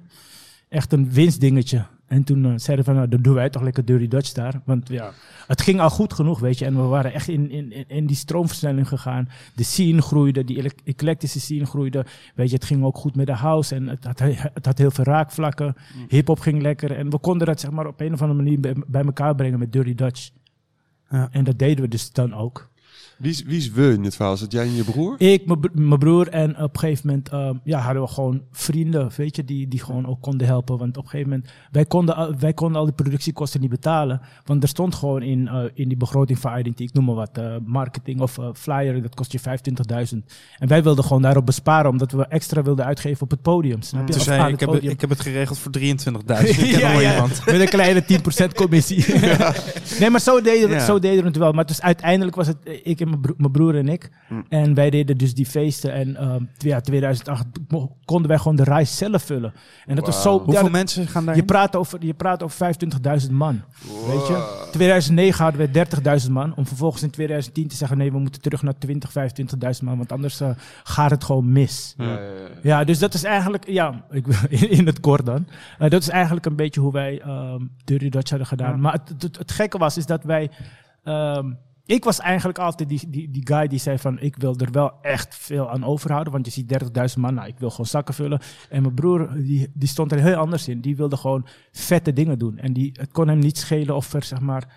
echt 0.73 0.93
een 0.93 1.11
winstdingetje. 1.13 1.85
En 2.07 2.25
toen 2.25 2.45
eh, 2.45 2.53
zeiden 2.57 2.77
we 2.77 2.85
van, 2.85 2.95
nou, 2.95 3.09
dan 3.09 3.23
doen 3.23 3.35
wij 3.35 3.51
toch 3.51 3.63
lekker 3.63 3.85
Dirty 3.85 4.09
Dutch 4.09 4.33
daar. 4.33 4.61
Want 4.65 4.89
ja, 4.89 5.13
het 5.47 5.61
ging 5.63 5.81
al 5.81 5.91
goed 5.91 6.13
genoeg, 6.13 6.41
weet 6.41 6.59
je. 6.59 6.65
En 6.65 6.77
we 6.77 6.83
waren 6.83 7.13
echt 7.13 7.29
in, 7.29 7.51
in, 7.51 7.89
in- 7.89 8.07
die 8.07 8.17
stroomversnelling 8.17 8.89
gegaan. 8.89 9.29
De 9.55 9.63
scene 9.63 10.03
groeide, 10.03 10.45
die 10.45 10.73
eclectische 10.85 11.41
scene 11.41 11.65
groeide. 11.67 12.07
Weet 12.35 12.49
je, 12.49 12.55
het 12.55 12.65
ging 12.65 12.85
ook 12.85 12.97
goed 12.97 13.15
met 13.17 13.27
de 13.27 13.33
house. 13.35 13.75
En 13.75 13.89
het 13.89 14.05
had, 14.05 14.19
het 14.55 14.67
had 14.67 14.79
heel 14.79 14.91
veel 14.91 15.05
raakvlakken. 15.05 15.75
Hip-hop 16.09 16.39
ging 16.41 16.63
lekker. 16.63 16.93
En 16.97 17.11
we 17.11 17.19
konden 17.19 17.47
dat 17.47 17.61
zeg 17.61 17.71
maar 17.71 17.87
op 17.87 18.01
een 18.01 18.13
of 18.13 18.23
andere 18.23 18.43
manier 18.43 18.61
bij, 18.61 18.75
bij 18.87 19.05
elkaar 19.05 19.35
brengen 19.35 19.59
met 19.59 19.73
Dirty 19.73 19.95
Dutch. 19.95 20.31
Ja. 21.11 21.29
En 21.31 21.45
dat 21.45 21.59
deden 21.59 21.85
we 21.85 21.89
dus 21.91 22.13
dan 22.13 22.35
ook. 22.35 22.71
Wie 23.23 23.31
is, 23.31 23.43
wie 23.43 23.57
is 23.57 23.71
we 23.71 23.93
in 23.93 24.03
dit 24.03 24.15
verhaal? 24.17 24.35
Is 24.35 24.41
het 24.41 24.53
jij 24.53 24.63
en 24.65 24.75
je 24.75 24.85
broer? 24.85 25.15
Ik, 25.19 25.47
mijn 25.47 25.61
bro- 25.61 25.71
mijn 25.75 25.99
broer 25.99 26.29
en 26.29 26.51
op 26.63 26.73
een 26.75 26.79
gegeven 26.81 27.07
moment 27.07 27.29
ehm, 27.29 27.55
ja, 27.65 27.79
hadden 27.81 28.03
we 28.03 28.09
gewoon 28.09 28.43
vrienden, 28.53 29.11
weet 29.17 29.37
je, 29.37 29.45
die, 29.45 29.69
die 29.69 29.81
gewoon 29.81 30.07
ook 30.07 30.21
konden 30.21 30.47
helpen. 30.47 30.79
Want 30.79 30.97
op 30.97 31.05
een 31.05 31.11
gegeven 31.11 31.31
moment, 31.33 31.51
wij 31.73 31.85
konden, 31.85 32.17
al- 32.17 32.35
wij 32.39 32.53
konden 32.53 32.79
al 32.79 32.85
die 32.85 32.95
productiekosten 32.95 33.61
niet 33.61 33.71
betalen. 33.71 34.21
Want 34.45 34.63
er 34.63 34.69
stond 34.69 34.95
gewoon 34.95 35.23
in, 35.23 35.49
eh, 35.49 35.63
in 35.75 35.89
die 35.89 35.97
begroting 35.97 36.39
van 36.39 36.59
Identity, 36.59 36.83
ik 36.83 36.93
noem 36.93 37.05
maar 37.05 37.15
wat, 37.15 37.31
eh, 37.39 37.55
marketing 37.65 38.21
of 38.21 38.39
eh, 38.39 38.49
flyer, 38.55 39.03
dat 39.03 39.15
kost 39.15 39.33
je 39.33 39.39
25.000. 39.39 40.25
En 40.59 40.69
wij 40.69 40.83
wilden 40.83 41.05
gewoon 41.05 41.23
daarop 41.23 41.47
besparen, 41.47 41.91
omdat 41.91 42.13
we 42.13 42.27
extra 42.27 42.63
wilden 42.63 42.85
uitgeven 42.85 43.23
op 43.23 43.31
het 43.31 43.43
podium. 43.43 43.83
Snap 43.83 44.01
je? 44.07 44.11
Toen 44.13 44.21
Of 44.21 44.27
zei 44.27 44.41
aan 44.41 44.47
je, 44.49 44.53
ik 44.53 44.61
het 44.61 44.69
heb, 44.69 44.79
podium. 44.79 44.93
ik 44.95 45.01
heb 45.01 45.11
het 45.11 45.21
geregeld 45.21 45.59
voor 45.59 45.73
23.000. 45.73 46.49
Ik 46.49 46.57
ken 46.57 46.79
Ja, 46.79 47.01
ja. 47.01 47.27
Met 47.47 47.61
een 47.61 47.69
kleine 47.69 48.05
10% 48.51 48.53
commissie. 48.55 49.05
nee, 50.01 50.11
maar 50.11 50.21
zo 50.21 50.41
deden, 50.41 50.69
we, 50.69 50.75
Ja. 50.75 50.85
zo 50.85 50.99
deden 50.99 51.21
we 51.21 51.29
het 51.29 51.37
wel. 51.37 51.53
Maar 51.53 51.67
dus 51.67 51.81
uiteindelijk 51.83 52.37
was 52.37 52.47
het 52.47 52.57
ik 52.83 53.01
en 53.01 53.11
mijn 53.13 53.23
broer, 53.23 53.35
mijn 53.39 53.53
broer 53.53 53.77
en 53.77 53.89
ik. 53.89 54.11
En 54.49 54.75
wij 54.75 54.91
deden 54.91 55.19
dus 55.19 55.35
die 55.35 55.47
feesten. 55.47 55.93
En 55.93 56.17
ehm, 56.17 56.45
ja, 56.59 56.81
2008 56.81 57.45
mo- 57.69 57.97
konden 58.05 58.29
wij 58.29 58.39
gewoon 58.39 58.57
de 58.57 58.65
reis 58.65 58.97
zelf 58.97 59.23
vullen. 59.23 59.53
En 59.87 59.97
dat 59.97 60.07
was 60.07 60.23
zo... 60.23 60.33
Hoeveel 60.37 60.53
ja, 60.55 60.63
dat- 60.63 60.71
mensen 60.71 61.07
gaan 61.09 61.25
daar? 61.27 61.37
je 61.37 61.45
praat 61.45 61.77
over, 61.77 62.05
je 62.05 62.15
praat 62.15 62.43
over 62.43 62.75
25.000 63.25 63.31
man. 63.31 63.61
Weet 64.07 64.27
je? 64.27 64.69
2009 64.73 65.45
hadden 65.45 65.73
we 65.73 65.87
30.000 66.27 66.31
man. 66.31 66.55
Om 66.57 66.67
vervolgens 66.67 67.03
in 67.03 67.11
2010 67.11 67.69
te 67.69 67.77
zeggen: 67.77 67.99
nee, 67.99 68.13
we 68.13 68.19
moeten 68.19 68.41
terug 68.41 68.63
naar 68.63 68.79
20, 68.79 69.11
25.000 69.11 69.85
man. 69.85 69.97
Want 69.97 70.13
anders 70.13 70.41
eh, 70.41 70.51
gaat 70.83 71.11
het 71.11 71.25
gewoon 71.25 71.53
mis. 71.53 71.95
Ja, 71.97 72.05
ja, 72.05 72.13
ja. 72.21 72.29
Ja, 72.63 72.85
dus 72.85 72.99
dat 72.99 73.15
is 73.15 73.25
eigenlijk, 73.25 73.67
ja, 73.69 74.05
ik, 74.11 74.27
in, 74.49 74.71
in 74.79 74.87
het 74.87 75.01
kort 75.01 75.27
dan. 75.27 75.47
Eh, 75.79 75.91
dat 75.91 76.03
is 76.03 76.09
eigenlijk 76.09 76.47
een 76.47 76.57
beetje 76.57 76.81
hoe 76.81 76.93
wij 76.93 77.21
ehm 77.21 77.61
Dirty 77.85 78.09
Dutch 78.09 78.29
hadden 78.31 78.49
gedaan. 78.49 78.71
Ja. 78.71 78.77
Maar 78.77 78.93
het, 78.93 79.23
het, 79.23 79.39
het 79.39 79.51
gekke 79.53 79.79
was, 79.79 79.97
is 79.97 80.07
dat 80.07 80.25
wij. 80.25 80.51
ehm, 81.05 81.53
ik 81.93 82.05
was 82.05 82.21
eigenlijk 82.21 82.59
altijd 82.59 82.89
die, 82.89 83.01
die, 83.09 83.31
die 83.31 83.47
guy 83.47 83.67
die 83.67 83.79
zei 83.79 83.99
van, 83.99 84.21
ik 84.21 84.37
wil 84.37 84.57
er 84.57 84.71
wel 84.71 84.93
echt 85.03 85.35
veel 85.35 85.71
aan 85.71 85.85
overhouden. 85.85 86.33
Want 86.33 86.45
je 86.47 86.53
ziet 86.53 86.83
30.000 87.17 87.21
man, 87.21 87.35
nou, 87.35 87.49
ik 87.49 87.59
wil 87.59 87.71
gewoon 87.71 87.87
zakken 87.87 88.15
vullen. 88.15 88.41
En 88.71 88.83
mijn 88.83 88.95
broer, 88.95 89.35
die, 89.35 89.71
die 89.75 89.89
stond 89.89 90.13
er 90.13 90.21
heel 90.21 90.35
anders 90.35 90.69
in. 90.69 90.81
Die 90.81 90.97
wilde 90.97 91.17
gewoon 91.17 91.47
vette 91.73 92.13
dingen 92.13 92.39
doen. 92.39 92.59
En 92.59 92.73
die, 92.73 92.91
het 92.93 93.13
kon 93.13 93.29
hem 93.29 93.39
niet 93.39 93.59
schelen 93.59 93.97
of 93.97 94.13
er, 94.13 94.23
zeg 94.23 94.41
maar 94.41 94.69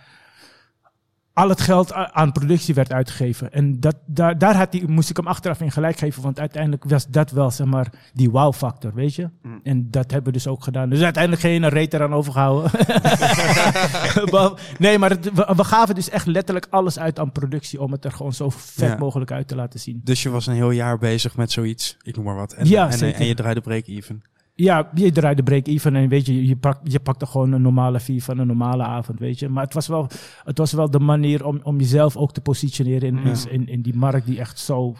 al 1.36 1.50
het 1.50 1.62
geld 1.62 1.94
aan 1.94 2.32
productie 2.32 2.74
werd 2.74 2.92
uitgegeven. 2.94 3.52
En 3.54 3.80
dat, 3.80 3.96
daar, 4.06 4.38
daar 4.38 4.56
had 4.58 4.74
hij, 4.74 4.84
moest 4.88 5.10
ik 5.10 5.18
hem 5.18 5.28
achteraf 5.28 5.62
in 5.62 5.72
gelijk 5.72 5.98
geven. 5.98 6.22
Want 6.24 6.40
uiteindelijk 6.40 6.84
was 6.84 7.08
dat 7.08 7.32
wel 7.32 7.52
zeg 7.52 7.68
maar, 7.68 7.90
die 8.14 8.30
wow-factor, 8.30 8.94
weet 8.94 9.16
je. 9.16 9.30
En 9.64 9.92
dat 9.92 10.12
hebben 10.12 10.32
we 10.32 10.38
dus 10.38 10.48
ook 10.48 10.64
gedaan. 10.64 10.90
Dus 10.90 11.02
uiteindelijk 11.02 11.42
geen 11.44 11.70
reet 11.70 11.94
eraan 11.94 12.14
overgehouden. 12.14 12.72
Nee, 14.78 14.98
maar 15.00 15.10
het- 15.10 15.34
we, 15.34 15.54
we 15.56 15.64
gaven 15.64 15.96
dus 15.96 16.10
echt 16.10 16.26
letterlijk 16.26 16.68
alles 16.70 17.00
uit 17.00 17.20
aan 17.20 17.32
productie. 17.32 17.82
Om 17.82 17.92
het 17.92 18.06
er 18.06 18.12
gewoon 18.12 18.34
zo 18.34 18.50
vet 18.50 18.90
Ja. 18.90 18.98
mogelijk 18.98 19.32
uit 19.32 19.48
te 19.48 19.56
laten 19.56 19.80
zien. 19.80 20.02
Dus 20.04 20.24
je 20.24 20.30
was 20.30 20.48
een 20.48 20.54
heel 20.56 20.72
jaar 20.72 20.98
bezig 20.98 21.36
met 21.38 21.52
zoiets. 21.52 21.98
Ik 22.02 22.16
noem 22.16 22.26
maar 22.26 22.36
wat. 22.36 22.54
En, 22.54 22.68
Ja, 22.68 22.86
en, 22.92 22.98
zeker. 22.98 23.20
en 23.20 23.26
je 23.28 23.36
draaide 23.36 23.62
break-even. 23.62 24.24
Ja, 24.58 24.89
je 24.93 25.12
draait 25.12 25.38
de 25.38 25.43
break-even 25.43 25.95
en 25.95 26.10
weet 26.10 26.26
je, 26.26 26.47
je, 26.47 26.56
pak, 26.56 26.80
je 26.84 26.99
pakte 26.99 27.26
gewoon 27.26 27.51
een 27.51 27.62
normale 27.62 27.99
fee 27.99 28.24
van 28.24 28.38
een 28.38 28.47
normale 28.47 28.84
avond, 28.84 29.20
weet 29.20 29.39
je. 29.39 29.49
Maar 29.49 29.64
het 29.64 29.74
was 29.74 29.88
wel, 29.88 30.08
het 30.43 30.58
was 30.58 30.72
wel 30.72 30.89
de 30.89 30.99
manier 30.99 31.45
om, 31.45 31.60
om 31.64 31.80
jezelf 31.80 32.18
ook 32.18 32.34
te 32.34 32.41
positioneren 32.41 33.08
in, 33.08 33.18
in, 33.18 33.38
in, 33.49 33.68
in 33.68 33.82
die 33.82 33.95
markt 33.95 34.26
die 34.26 34.39
echt 34.39 34.60
zo 34.60 34.95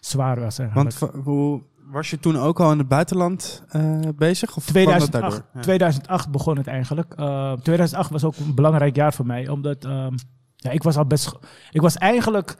zwaar 0.00 0.40
was 0.40 0.58
eigenlijk. 0.58 0.98
Want 0.98 1.24
hoe, 1.24 1.62
was 1.90 2.10
je 2.10 2.18
toen 2.18 2.36
ook 2.36 2.60
al 2.60 2.72
in 2.72 2.78
het 2.78 2.88
buitenland 2.88 3.62
eh, 3.68 4.00
bezig? 4.16 4.56
Of 4.56 4.64
kwam 4.64 4.84
dat 4.84 4.94
2008, 4.94 5.12
daardoor? 5.12 5.44
Ja. 5.54 5.60
2008 5.60 6.30
begon 6.30 6.56
het 6.56 6.66
eigenlijk. 6.66 7.14
Eh, 7.14 7.52
2008 7.52 8.10
was 8.10 8.24
ook 8.24 8.36
een 8.36 8.54
belangrijk 8.54 8.96
jaar 8.96 9.14
voor 9.14 9.26
mij, 9.26 9.48
omdat 9.48 9.84
ehm, 9.84 10.14
ja, 10.56 10.70
ik 10.70 10.82
was 10.82 10.96
al 10.96 11.06
best. 11.06 11.38
Ik 11.70 11.80
was 11.80 11.96
eigenlijk 11.96 12.56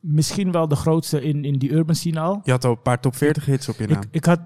misschien 0.00 0.52
wel 0.52 0.68
de 0.68 0.76
grootste 0.76 1.22
in, 1.22 1.44
in 1.44 1.58
die 1.58 1.72
urban 1.72 1.94
scene 1.94 2.20
al. 2.20 2.40
Je 2.44 2.50
had 2.50 2.64
al 2.64 2.70
een 2.70 2.82
paar 2.82 3.00
top 3.00 3.16
40 3.16 3.44
hits 3.44 3.68
op 3.68 3.76
je 3.78 3.86
naam. 3.86 4.02
Ik, 4.02 4.08
ik 4.10 4.24
had 4.24 4.40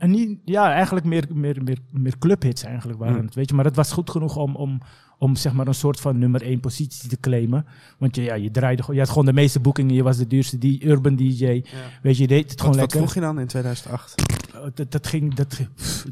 niet, 0.00 0.38
ja, 0.44 0.72
eigenlijk 0.72 1.06
meer, 1.06 1.24
meer, 1.32 1.62
meer, 1.64 1.78
meer 1.90 2.18
clubhits 2.18 2.62
eigenlijk 2.62 2.98
waren 2.98 3.14
Hmm. 3.14 3.24
het, 3.24 3.34
weet 3.34 3.48
je. 3.48 3.54
Maar 3.54 3.64
dat 3.64 3.76
was 3.76 3.92
goed 3.92 4.10
genoeg 4.10 4.36
om, 4.36 4.56
om, 4.56 4.80
om 5.18 5.36
zeg 5.36 5.52
maar 5.52 5.66
een 5.66 5.74
soort 5.74 6.00
van 6.00 6.18
nummer 6.18 6.42
één 6.42 6.60
positie 6.60 7.08
te 7.08 7.20
claimen. 7.20 7.66
Want 7.98 8.16
je, 8.16 8.22
ja, 8.22 8.34
je 8.34 8.50
draaide 8.50 8.80
gewoon, 8.80 8.96
je 8.96 9.02
had 9.02 9.10
gewoon 9.10 9.26
de 9.26 9.32
meeste 9.32 9.60
boekingen, 9.60 9.94
je 9.94 10.02
was 10.02 10.16
de 10.16 10.26
duurste 10.26 10.58
die 10.58 10.84
urban 10.86 11.16
DJ. 11.16 11.44
Weet 12.02 12.16
je, 12.16 12.22
je 12.22 12.26
deed 12.26 12.50
het 12.50 12.50
wat, 12.50 12.60
gewoon 12.60 12.70
wat 12.76 12.76
lekker. 12.80 12.98
vroeg 12.98 13.14
je 13.14 13.20
dan 13.20 13.40
in 13.40 13.46
2008? 13.46 14.14
Uh, 14.54 14.60
dat, 14.74 14.92
dat 14.92 15.06
ging, 15.06 15.34
dat, 15.34 15.60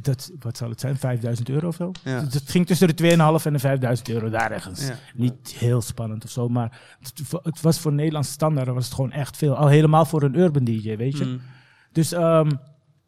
dat, 0.02 0.32
wat 0.38 0.56
zal 0.56 0.68
het 0.68 0.80
zijn, 0.80 0.96
5000 0.96 1.48
euro 1.48 1.68
of 1.68 1.74
zo? 1.74 1.90
Ja. 2.04 2.20
Dat, 2.20 2.42
ging 2.44 2.66
tussen 2.66 2.96
de 2.96 3.10
2,5 3.40 3.44
en 3.44 3.52
de 3.52 3.58
5000 3.58 4.08
euro, 4.08 4.30
daar 4.30 4.50
ergens. 4.50 4.86
Ja. 4.86 4.98
Niet 5.14 5.54
heel 5.58 5.80
spannend 5.80 6.24
of 6.24 6.30
zo, 6.30 6.48
maar 6.48 6.80
het, 7.00 7.12
het 7.42 7.60
was 7.60 7.78
voor 7.78 7.92
Nederlandse 7.92 8.32
standaarden 8.32 8.74
was 8.74 8.84
het 8.84 8.94
gewoon 8.94 9.12
echt 9.12 9.36
veel. 9.36 9.56
Al 9.56 9.68
helemaal 9.68 10.04
voor 10.04 10.22
een 10.22 10.38
urban 10.38 10.64
DJ, 10.64 10.96
weet 10.96 11.18
je. 11.18 11.24
Hmm. 11.24 11.40
Dus 11.92 12.12
ehm, 12.12 12.50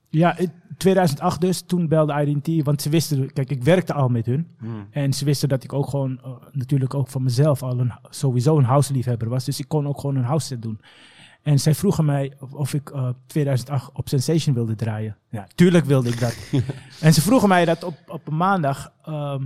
ja, 0.09 0.37
in 0.37 0.53
2008 0.77 1.41
dus, 1.41 1.63
toen 1.63 1.89
belde 1.89 2.27
IDT, 2.27 2.65
want 2.65 2.83
ze 2.83 2.89
wisten, 2.89 3.33
kijk, 3.33 3.51
ik 3.51 3.63
werkte 3.63 3.93
al 3.93 4.09
met 4.09 4.27
hun. 4.27 4.47
En 4.91 5.13
ze 5.13 5.25
wisten 5.25 5.49
dat 5.49 5.65
ik 5.65 5.73
ook 5.73 5.89
gewoon, 5.89 6.21
eh, 6.25 6.31
natuurlijk 6.53 6.95
ook 6.95 7.09
van 7.09 7.23
mezelf 7.23 7.63
al 7.63 7.81
een, 7.81 7.93
sowieso 8.11 8.59
een 8.59 8.65
house-liefhebber 8.65 9.29
was. 9.29 9.45
Dus 9.45 9.59
ik 9.59 9.69
kon 9.69 9.89
ook 9.89 10.01
gewoon 10.01 10.17
een 10.17 10.25
house 10.25 10.47
set 10.47 10.63
doen. 10.63 10.81
En 11.45 11.59
zij 11.59 11.75
vroegen 11.75 12.05
mij 12.05 12.33
of, 12.39 12.53
of 12.53 12.75
ik 12.75 12.91
eh 12.91 13.09
2008 13.27 13.91
op 13.93 14.09
Sensation 14.09 14.55
wilde 14.55 14.75
draaien. 14.75 15.17
Ja, 15.31 15.47
tuurlijk 15.55 15.85
wilde 15.85 16.09
ik 16.09 16.21
dat. 16.21 16.37
en 17.01 17.15
ze 17.15 17.21
vroegen 17.21 17.49
mij 17.49 17.65
dat 17.65 17.85
op, 17.85 17.97
op 18.07 18.29
een 18.29 18.37
maandag. 18.37 18.93
ehm, 19.03 19.43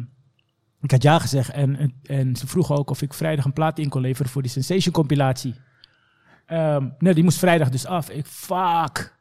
ik 0.81 0.91
had 0.91 1.03
ja 1.03 1.19
gezegd. 1.19 1.51
En, 1.51 1.95
en, 2.03 2.37
ze 2.37 2.47
vroegen 2.47 2.77
ook 2.77 2.91
of 2.91 3.03
ik 3.03 3.15
vrijdag 3.15 3.45
een 3.45 3.53
plaat 3.53 3.79
in 3.79 3.89
kon 3.89 4.01
leveren 4.01 4.31
voor 4.31 4.43
die 4.43 4.51
Sensation 4.51 4.95
compilatie. 4.95 5.55
Ehm, 6.47 6.89
nee, 6.99 7.15
die 7.15 7.25
moest 7.25 7.39
vrijdag 7.39 7.69
dus 7.69 7.87
af. 7.87 8.11
Ik, 8.11 8.27
fuck, 8.27 9.17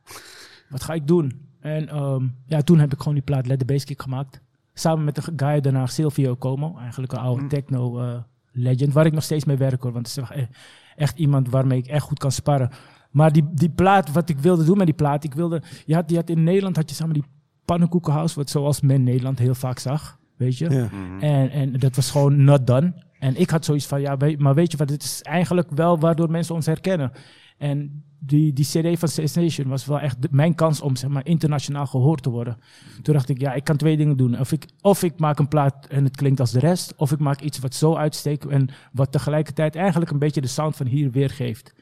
wat 0.70 0.84
ga 0.84 0.94
ik 0.94 1.08
doen? 1.08 1.48
En 1.60 1.90
ehm, 1.90 2.28
ja, 2.46 2.62
toen 2.62 2.80
heb 2.80 2.94
ik 2.94 2.98
gewoon 2.98 3.14
die 3.14 3.24
plaat 3.24 3.48
Let 3.48 3.60
the 3.60 3.66
Bass 3.66 3.86
Kick 3.86 4.02
gemaakt. 4.02 4.42
Samen 4.74 5.06
met 5.06 5.16
de 5.16 5.22
guy 5.36 5.62
daarna, 5.62 5.86
Silvio 5.86 6.36
Como. 6.36 6.78
Eigenlijk 6.78 7.12
een 7.12 7.20
oude 7.20 7.48
techno 7.48 8.00
eh, 8.00 8.18
legend. 8.52 8.94
Waar 8.94 9.06
ik 9.06 9.14
nog 9.14 9.24
steeds 9.24 9.46
mee 9.46 9.58
werk 9.58 9.84
hoor. 9.84 9.92
Want 9.92 10.08
het 10.08 10.18
is 10.18 10.30
echt, 10.30 10.50
echt 10.98 11.18
iemand 11.18 11.50
waarmee 11.50 11.78
ik 11.78 11.88
echt 11.88 12.04
goed 12.04 12.20
kan 12.20 12.32
sparren. 12.32 12.70
Maar 13.12 13.32
die, 13.32 13.44
die 13.52 13.70
plaat, 13.70 14.12
wat 14.12 14.30
ik 14.30 14.40
wilde 14.40 14.64
doen 14.64 14.78
met 14.78 14.86
die 14.86 14.96
plaat. 14.96 15.24
Ik 15.24 15.34
wilde, 15.34 15.62
je 15.86 15.94
had, 15.94 16.10
je 16.10 16.16
had 16.16 16.30
in 16.30 16.44
Nederland 16.44 16.76
had 16.76 16.90
je 16.90 16.96
samen 16.96 17.14
die 17.14 17.26
pannenkoekenhouse. 17.66 18.36
Wat 18.36 18.50
zoals 18.50 18.82
men 18.82 19.04
Nederland 19.04 19.40
heel 19.40 19.56
vaak 19.56 19.80
zag. 19.80 20.20
Weet 20.38 20.58
je? 20.58 20.70
Ja. 20.70 20.90
En, 21.20 21.50
en 21.50 21.72
dat 21.80 21.96
was 21.96 22.12
gewoon 22.12 22.44
not 22.44 22.68
done. 22.68 22.94
En 23.20 23.40
ik 23.40 23.50
had 23.50 23.66
zoiets 23.66 23.86
van, 23.86 24.02
ja, 24.02 24.18
maar 24.38 24.56
weet 24.56 24.72
je 24.72 24.78
wat, 24.78 24.88
dit 24.88 25.04
is 25.04 25.22
eigenlijk 25.22 25.70
wel 25.72 26.00
waardoor 26.00 26.32
mensen 26.32 26.56
ons 26.56 26.66
herkennen. 26.66 27.12
En 27.58 28.04
die, 28.20 28.54
die 28.54 28.66
CD 28.66 29.00
van 29.00 29.08
Sensation 29.10 29.68
was 29.68 29.86
wel 29.86 30.00
echt 30.00 30.22
de- 30.22 30.28
mijn 30.32 30.56
kans 30.56 30.82
om 30.82 30.96
zeg 30.96 31.10
maar, 31.10 31.26
internationaal 31.26 31.86
gehoord 31.86 32.24
te 32.24 32.30
worden. 32.30 32.58
Toen 33.02 33.14
dacht 33.14 33.30
ik, 33.30 33.40
ja, 33.40 33.54
ik 33.54 33.64
kan 33.64 33.78
twee 33.78 33.98
dingen 33.98 34.18
doen. 34.18 34.40
Of 34.40 34.52
ik, 34.52 34.66
of 34.82 35.04
ik 35.04 35.20
maak 35.20 35.40
een 35.40 35.48
plaat 35.48 35.86
en 35.88 36.04
het 36.04 36.16
klinkt 36.16 36.40
als 36.40 36.52
de 36.52 36.60
rest. 36.60 36.94
Of 36.96 37.12
ik 37.12 37.20
maak 37.20 37.42
iets 37.42 37.60
wat 37.60 37.76
zo 37.76 37.96
uitsteekt 37.96 38.46
en 38.46 38.70
wat 38.92 39.12
tegelijkertijd 39.12 39.76
eigenlijk 39.76 40.12
een 40.12 40.20
beetje 40.20 40.42
de 40.42 40.48
sound 40.48 40.76
van 40.76 40.86
hier 40.86 41.12
weergeeft. 41.12 41.74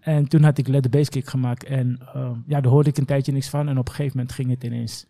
En 0.00 0.28
toen 0.28 0.42
had 0.42 0.58
ik 0.58 0.68
Let 0.68 0.82
the 0.82 0.88
Bass 0.88 1.08
Kick 1.08 1.28
gemaakt. 1.28 1.64
En 1.64 2.00
eh, 2.14 2.30
ja, 2.46 2.60
daar 2.60 2.72
hoorde 2.72 2.88
ik 2.90 2.96
een 2.98 3.04
tijdje 3.04 3.32
niks 3.32 3.48
van. 3.48 3.68
En 3.68 3.78
op 3.78 3.88
een 3.88 3.94
gegeven 3.94 4.16
moment 4.16 4.34
ging 4.34 4.50
het 4.50 4.64
ineens 4.64 5.06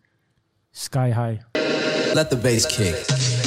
sky 0.70 1.06
high. 1.06 1.42
Let 2.14 2.30
the 2.30 2.36
bass 2.36 2.76
kick. 2.76 3.39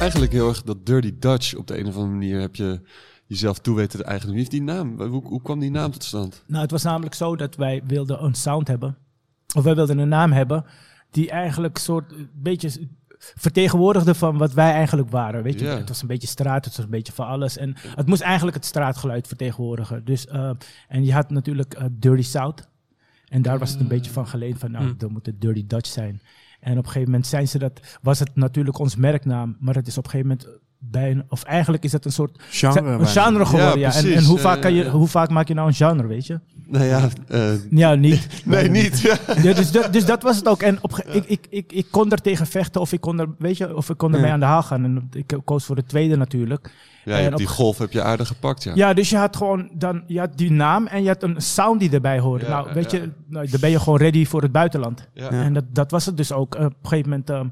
Eigenlijk 0.00 0.32
heel 0.32 0.48
erg 0.48 0.62
dat 0.62 0.86
Dirty 0.86 1.14
Dutch 1.18 1.54
op 1.54 1.66
de 1.66 1.78
een 1.78 1.86
of 1.86 1.94
andere 1.94 2.12
manier 2.12 2.40
heb 2.40 2.56
je 2.56 2.80
jezelf 3.26 3.58
toe 3.58 3.76
weten 3.76 3.98
te 3.98 4.04
eigenen. 4.04 4.30
Wie 4.30 4.38
heeft 4.38 4.50
die 4.50 4.62
naam? 4.62 5.00
Hoe, 5.02 5.26
hoe 5.26 5.42
kwam 5.42 5.58
die 5.58 5.70
naam 5.70 5.90
tot 5.90 6.04
stand? 6.04 6.42
Nou, 6.46 6.62
het 6.62 6.70
was 6.70 6.82
namelijk 6.82 7.14
zo 7.14 7.36
dat 7.36 7.56
wij 7.56 7.82
wilden 7.86 8.24
een 8.24 8.34
sound 8.34 8.68
hebben. 8.68 8.96
Of 9.56 9.62
wij 9.64 9.74
wilden 9.74 9.98
een 9.98 10.08
naam 10.08 10.32
hebben 10.32 10.64
die 11.10 11.30
eigenlijk 11.30 11.76
een 11.76 11.82
soort 11.82 12.12
een 12.12 12.30
beetje 12.34 12.88
vertegenwoordigde 13.18 14.14
van 14.14 14.38
wat 14.38 14.52
wij 14.52 14.72
eigenlijk 14.72 15.10
waren. 15.10 15.42
Weet 15.42 15.60
je, 15.60 15.66
het 15.66 15.88
was 15.88 16.02
een 16.02 16.08
beetje 16.08 16.28
straat, 16.28 16.64
het 16.64 16.76
was 16.76 16.84
een 16.84 16.90
beetje 16.90 17.12
van 17.12 17.26
alles. 17.26 17.56
En 17.56 17.74
het 17.94 18.06
moest 18.06 18.20
eigenlijk 18.20 18.56
het 18.56 18.64
straatgeluid 18.66 19.26
vertegenwoordigen. 19.26 20.04
Dus, 20.04 20.26
eh, 20.26 20.50
en 20.88 21.04
je 21.04 21.12
had 21.12 21.30
natuurlijk 21.30 21.74
eh, 21.74 21.84
Dirty 21.92 22.22
South. 22.22 22.68
En 23.28 23.42
daar 23.42 23.58
was 23.58 23.70
het 23.70 23.80
een 23.80 23.88
beetje 23.88 24.10
van 24.10 24.26
geleend 24.26 24.58
van, 24.58 24.70
nou, 24.70 24.84
Mm. 24.84 24.94
dan 24.98 25.12
moet 25.12 25.26
het 25.26 25.40
Dirty 25.40 25.66
Dutch 25.66 25.90
zijn. 25.90 26.20
En 26.58 26.72
op 26.72 26.78
een 26.78 26.84
gegeven 26.84 27.10
moment 27.10 27.26
zijn 27.26 27.48
ze 27.48 27.58
dat, 27.58 27.98
was 28.02 28.18
het 28.18 28.36
natuurlijk 28.36 28.78
ons 28.78 28.96
merknaam, 28.96 29.56
maar 29.60 29.74
het 29.74 29.86
is 29.86 29.98
op 29.98 30.04
een 30.04 30.10
gegeven 30.10 30.36
moment 30.36 30.60
of 31.28 31.42
eigenlijk 31.42 31.84
is 31.84 31.92
het 31.92 32.04
een 32.04 32.12
soort 32.12 32.38
Genre. 32.50 32.78
een 32.78 32.84
bijna. 32.84 33.04
genre 33.06 33.46
geworden. 33.46 33.78
Ja, 33.78 33.94
En, 33.94 34.24
hoe, 34.24 34.38
vaak 34.38 34.60
kan 34.60 34.74
je, 34.74 34.88
hoe 34.90 35.08
vaak 35.08 35.30
maak 35.30 35.48
je 35.48 35.54
nou 35.54 35.66
een 35.68 35.74
genre, 35.74 36.06
weet 36.06 36.26
je? 36.26 36.40
Nou 36.66 36.84
ja, 36.84 37.08
eh, 37.28 37.50
Ja, 37.70 37.94
niet. 37.94 38.28
nee, 38.44 38.70
niet. 38.70 39.00
Ja. 39.00 39.16
Ja, 39.42 39.52
dus, 39.52 39.70
dat, 39.72 39.92
dus 39.92 40.04
dat 40.04 40.22
was 40.22 40.36
het 40.36 40.48
ook. 40.48 40.62
En 40.62 40.78
op, 40.82 40.98
ik, 41.06 41.24
ik, 41.26 41.46
ik, 41.50 41.72
ik 41.72 41.86
kon 41.90 42.10
er 42.10 42.20
tegen 42.20 42.46
vechten 42.46 42.80
of 42.80 42.92
ik 42.92 43.00
kon 43.00 43.20
er, 43.20 43.28
weet 43.38 43.56
je, 43.56 43.76
of 43.76 43.90
ik 43.90 43.96
kon 43.96 44.12
ermee 44.12 44.26
Ja. 44.26 44.32
aan 44.32 44.40
de 44.40 44.46
haal 44.46 44.62
gaan. 44.62 44.84
En 44.84 45.08
ik 45.12 45.38
koos 45.44 45.64
voor 45.64 45.76
de 45.76 45.84
tweede 45.84 46.16
natuurlijk. 46.16 46.70
Ja, 47.04 47.18
En 47.18 47.32
op- 47.32 47.38
die 47.38 47.46
golf 47.46 47.78
heb 47.78 47.92
je 47.92 48.02
aardig 48.02 48.28
gepakt, 48.28 48.62
ja. 48.62 48.72
Ja, 48.74 48.94
dus 48.94 49.10
je 49.10 49.16
had 49.16 49.36
gewoon 49.36 49.70
dan, 49.72 50.02
je 50.06 50.18
had 50.18 50.36
die 50.38 50.50
naam 50.50 50.86
en 50.86 51.02
je 51.02 51.08
had 51.08 51.22
een 51.22 51.40
sound 51.40 51.80
die 51.80 51.90
erbij 51.90 52.18
hoorde. 52.18 52.44
Ja, 52.44 52.50
nou, 52.50 52.72
weet 52.74 52.90
ja. 52.90 52.98
je, 52.98 53.10
nou, 53.28 53.48
dan 53.50 53.60
ben 53.60 53.70
je 53.70 53.80
gewoon 53.80 53.98
ready 53.98 54.26
voor 54.26 54.42
het 54.42 54.52
buitenland. 54.52 55.08
Ja. 55.14 55.24
Ja. 55.24 55.42
En 55.42 55.52
dat, 55.52 55.64
dat 55.72 55.90
was 55.90 56.06
het 56.06 56.16
dus 56.16 56.32
ook. 56.32 56.54
Eh, 56.54 56.64
op 56.64 56.70
een 56.82 56.88
gegeven 56.88 57.10
moment 57.10 57.30
ehm, 57.30 57.46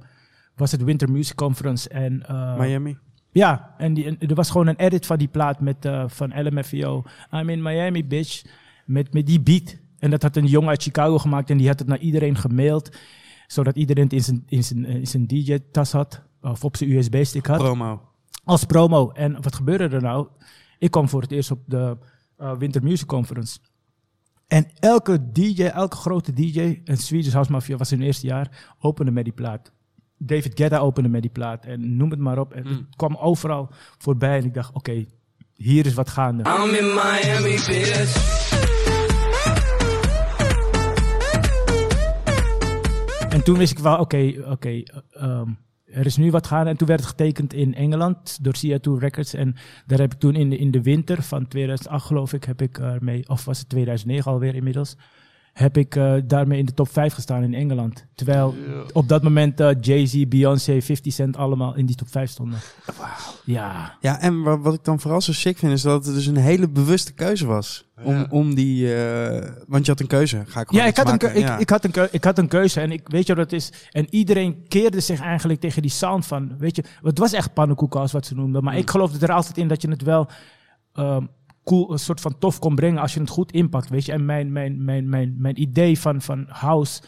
was 0.57 0.72
het 0.72 0.85
Winter 0.85 1.11
Music 1.11 1.35
Conference 1.37 1.89
en 1.89 2.22
eh, 2.29 2.59
Miami. 2.59 2.97
Ja, 3.37 3.74
en, 3.78 3.95
die, 3.95 4.05
en 4.05 4.18
er 4.18 4.34
was 4.34 4.51
gewoon 4.51 4.66
een 4.66 4.76
edit 4.76 5.07
van 5.07 5.18
die 5.18 5.28
plaat 5.28 5.61
met, 5.61 5.84
eh, 5.84 6.05
van 6.07 6.43
LMFAO. 6.43 7.05
I'm 7.32 7.49
in 7.49 7.62
Miami, 7.62 8.05
bitch. 8.05 8.45
Met, 8.84 9.12
met 9.12 9.26
die 9.26 9.41
beat. 9.41 9.76
En 9.99 10.11
dat 10.11 10.22
had 10.22 10.37
een 10.37 10.47
jongen 10.47 10.68
uit 10.68 10.82
Chicago 10.82 11.18
gemaakt 11.18 11.51
en 11.51 11.57
die 11.57 11.68
had 11.68 11.78
het 11.78 11.89
naar 11.89 11.99
iedereen 11.99 12.37
gemaild. 12.37 12.97
Zodat 13.47 13.76
iedereen 13.76 14.05
het 14.05 14.12
in 14.12 14.22
zijn, 14.22 14.43
in 14.47 14.64
zijn, 14.64 14.84
in 14.84 15.07
zijn 15.07 15.26
DJ-tas 15.26 15.93
had. 15.93 16.22
Of 16.41 16.64
op 16.64 16.76
zijn 16.76 16.91
USB-stick 16.91 17.47
had. 17.47 17.59
Promo. 17.59 18.01
Als 18.45 18.64
promo. 18.64 19.11
En 19.11 19.43
wat 19.43 19.55
gebeurde 19.55 19.89
er 19.97 20.03
nou? 20.03 20.28
Ik 20.78 20.91
kwam 20.91 21.09
voor 21.09 21.22
het 21.22 21.32
eerst 21.32 21.51
op 21.51 21.61
de 21.66 21.97
eh, 22.37 22.57
Winter 22.57 22.82
Music 22.82 23.07
Conference. 23.07 23.59
En 24.47 24.66
elke 24.78 25.32
DJ, 25.32 25.62
elke 25.62 25.97
grote 25.97 26.32
DJ, 26.32 26.80
en 26.84 26.97
Swedish 26.97 27.32
House 27.32 27.53
Mafia 27.53 27.76
was 27.76 27.93
in 27.93 27.99
het 27.99 28.07
eerste 28.07 28.26
jaar, 28.26 28.74
opende 28.78 29.11
met 29.11 29.24
die 29.24 29.32
plaat. 29.32 29.72
David 30.19 30.53
Guetta 30.55 30.79
opende 30.79 31.09
met 31.09 31.23
die 31.23 31.31
plaat 31.31 31.64
en 31.64 31.97
noem 31.97 32.11
het 32.11 32.19
maar 32.19 32.39
op. 32.39 32.53
En 32.53 32.67
het 32.67 32.97
kwam 32.97 33.17
overal 33.17 33.69
voorbij 33.99 34.39
en 34.39 34.45
ik 34.45 34.55
dacht, 34.55 34.73
oké, 34.73 35.07
hier 35.55 35.87
is 35.87 35.95
wat 35.95 36.09
gaande. 36.09 36.43
I'm 36.43 36.75
in 36.75 36.95
Miami, 36.95 37.57
bitch. 37.67 38.45
En 43.29 43.45
toen 43.45 43.59
wist 43.59 43.73
ik 43.73 43.79
wel, 43.79 43.99
oké, 43.99 44.35
oké, 44.51 44.69
eh, 44.69 44.83
ehm, 45.11 45.49
er 45.85 46.07
is 46.07 46.17
nu 46.17 46.31
wat 46.31 46.47
gaande. 46.47 46.71
En 46.71 46.77
toen 46.77 46.89
werd 46.89 47.01
het 47.01 47.09
getekend 47.09 47.53
in 47.53 47.75
Engeland 47.75 48.45
door 48.45 48.55
CA2 48.57 48.99
Records. 48.99 49.35
En 49.35 49.55
daar 49.87 49.99
heb 49.99 50.12
ik 50.12 50.19
toen 50.19 50.35
in 50.35 50.51
de, 50.51 50.57
in 50.57 50.71
de 50.71 50.83
winter 50.83 51.23
van 51.23 51.49
2008 51.49 52.07
geloof 52.07 52.33
ik, 52.33 52.45
heb 52.45 52.62
ik 52.62 52.79
ermee, 52.79 53.29
of 53.29 53.45
was 53.45 53.59
het 53.59 53.69
2009 53.69 54.33
alweer 54.33 54.55
inmiddels, 54.55 54.97
heb 55.57 55.77
ik 55.77 55.97
eh, 55.97 56.15
daarmee 56.25 56.59
in 56.59 56.65
de 56.65 56.75
top 56.75 56.89
5 56.93 57.15
gestaan 57.15 57.43
in 57.43 57.55
Engeland. 57.55 58.07
Terwijl 58.15 58.55
op 58.93 59.09
dat 59.09 59.23
moment 59.23 59.61
eh, 59.61 59.71
Jay-Z, 59.81 60.25
Beyoncé, 60.29 60.81
50 60.83 61.13
Cent 61.13 61.37
allemaal 61.37 61.75
in 61.77 61.87
die 61.87 61.97
top 61.97 62.09
5 62.09 62.31
stonden. 62.31 62.59
Ja. 63.45 63.97
Ja, 64.01 64.21
en 64.21 64.43
wa- 64.43 64.59
wat 64.59 64.75
ik 64.75 64.85
dan 64.85 65.01
vooral 65.01 65.21
zo 65.21 65.33
sick 65.33 65.59
vind, 65.59 65.73
is 65.73 65.83
dat 65.83 66.05
het 66.07 66.15
dus 66.15 66.27
een 66.27 66.37
hele 66.37 66.69
bewuste 66.69 67.13
keuze 67.13 67.47
was. 67.47 67.85
Om, 68.05 68.15
Ja. 68.15 68.27
om 68.31 68.55
die, 68.55 68.95
eh, 69.05 69.51
want 69.67 69.85
je 69.85 69.91
had 69.91 70.01
een 70.01 70.07
keuze. 70.07 70.37
Ga 70.47 70.61
ik 70.61 70.67
gewoon 70.69 70.83
Ja, 70.83 70.89
ik 70.89 70.97
had, 70.97 71.05
een 71.07 71.11
maken? 71.13 71.35
ik, 71.37 71.43
Ja. 71.43 71.59
ik, 71.59 71.71
had 71.71 71.85
een 71.85 71.91
keu- 71.91 72.09
ik 72.11 72.25
had 72.25 72.39
een 72.39 72.49
keuze 72.49 72.81
en 72.81 72.91
ik 72.93 73.09
weet 73.09 73.27
je 73.27 73.35
wat 73.35 73.45
het 73.45 73.53
is. 73.53 73.73
En 73.91 74.07
iedereen 74.11 74.65
keerde 74.69 75.01
zich 75.01 75.21
eigenlijk 75.21 75.61
tegen 75.61 75.83
die 75.83 75.91
sound 75.91 76.27
van, 76.27 76.55
weet 76.59 76.77
je, 76.77 76.85
het 77.03 77.19
was 77.19 77.33
echt 77.33 77.53
pannenkoeken 77.55 78.01
als 78.01 78.13
wat 78.13 78.27
ze 78.27 78.35
noemden. 78.35 78.65
Maar 78.65 78.77
ik 78.77 78.91
geloofde 78.91 79.27
er 79.27 79.33
altijd 79.33 79.59
in 79.59 79.69
dat 79.69 79.83
je 79.83 79.89
het 79.89 80.03
wel 80.03 80.29
ehm, 80.93 81.25
cool, 81.67 81.93
een 81.93 81.99
soort 81.99 82.21
van 82.21 82.39
tof 82.39 82.59
kon 82.59 82.75
brengen 82.75 83.01
als 83.01 83.14
je 83.14 83.21
het 83.21 83.29
goed 83.29 83.53
inpakt, 83.53 83.89
weet 83.89 84.05
je. 84.05 84.12
En 84.12 84.25
mijn, 84.25 84.53
mijn, 84.53 84.85
mijn, 84.85 85.09
mijn, 85.09 85.35
mijn 85.39 85.61
idee 85.61 85.99
van, 85.99 86.21
van 86.23 86.47
house, 86.49 87.03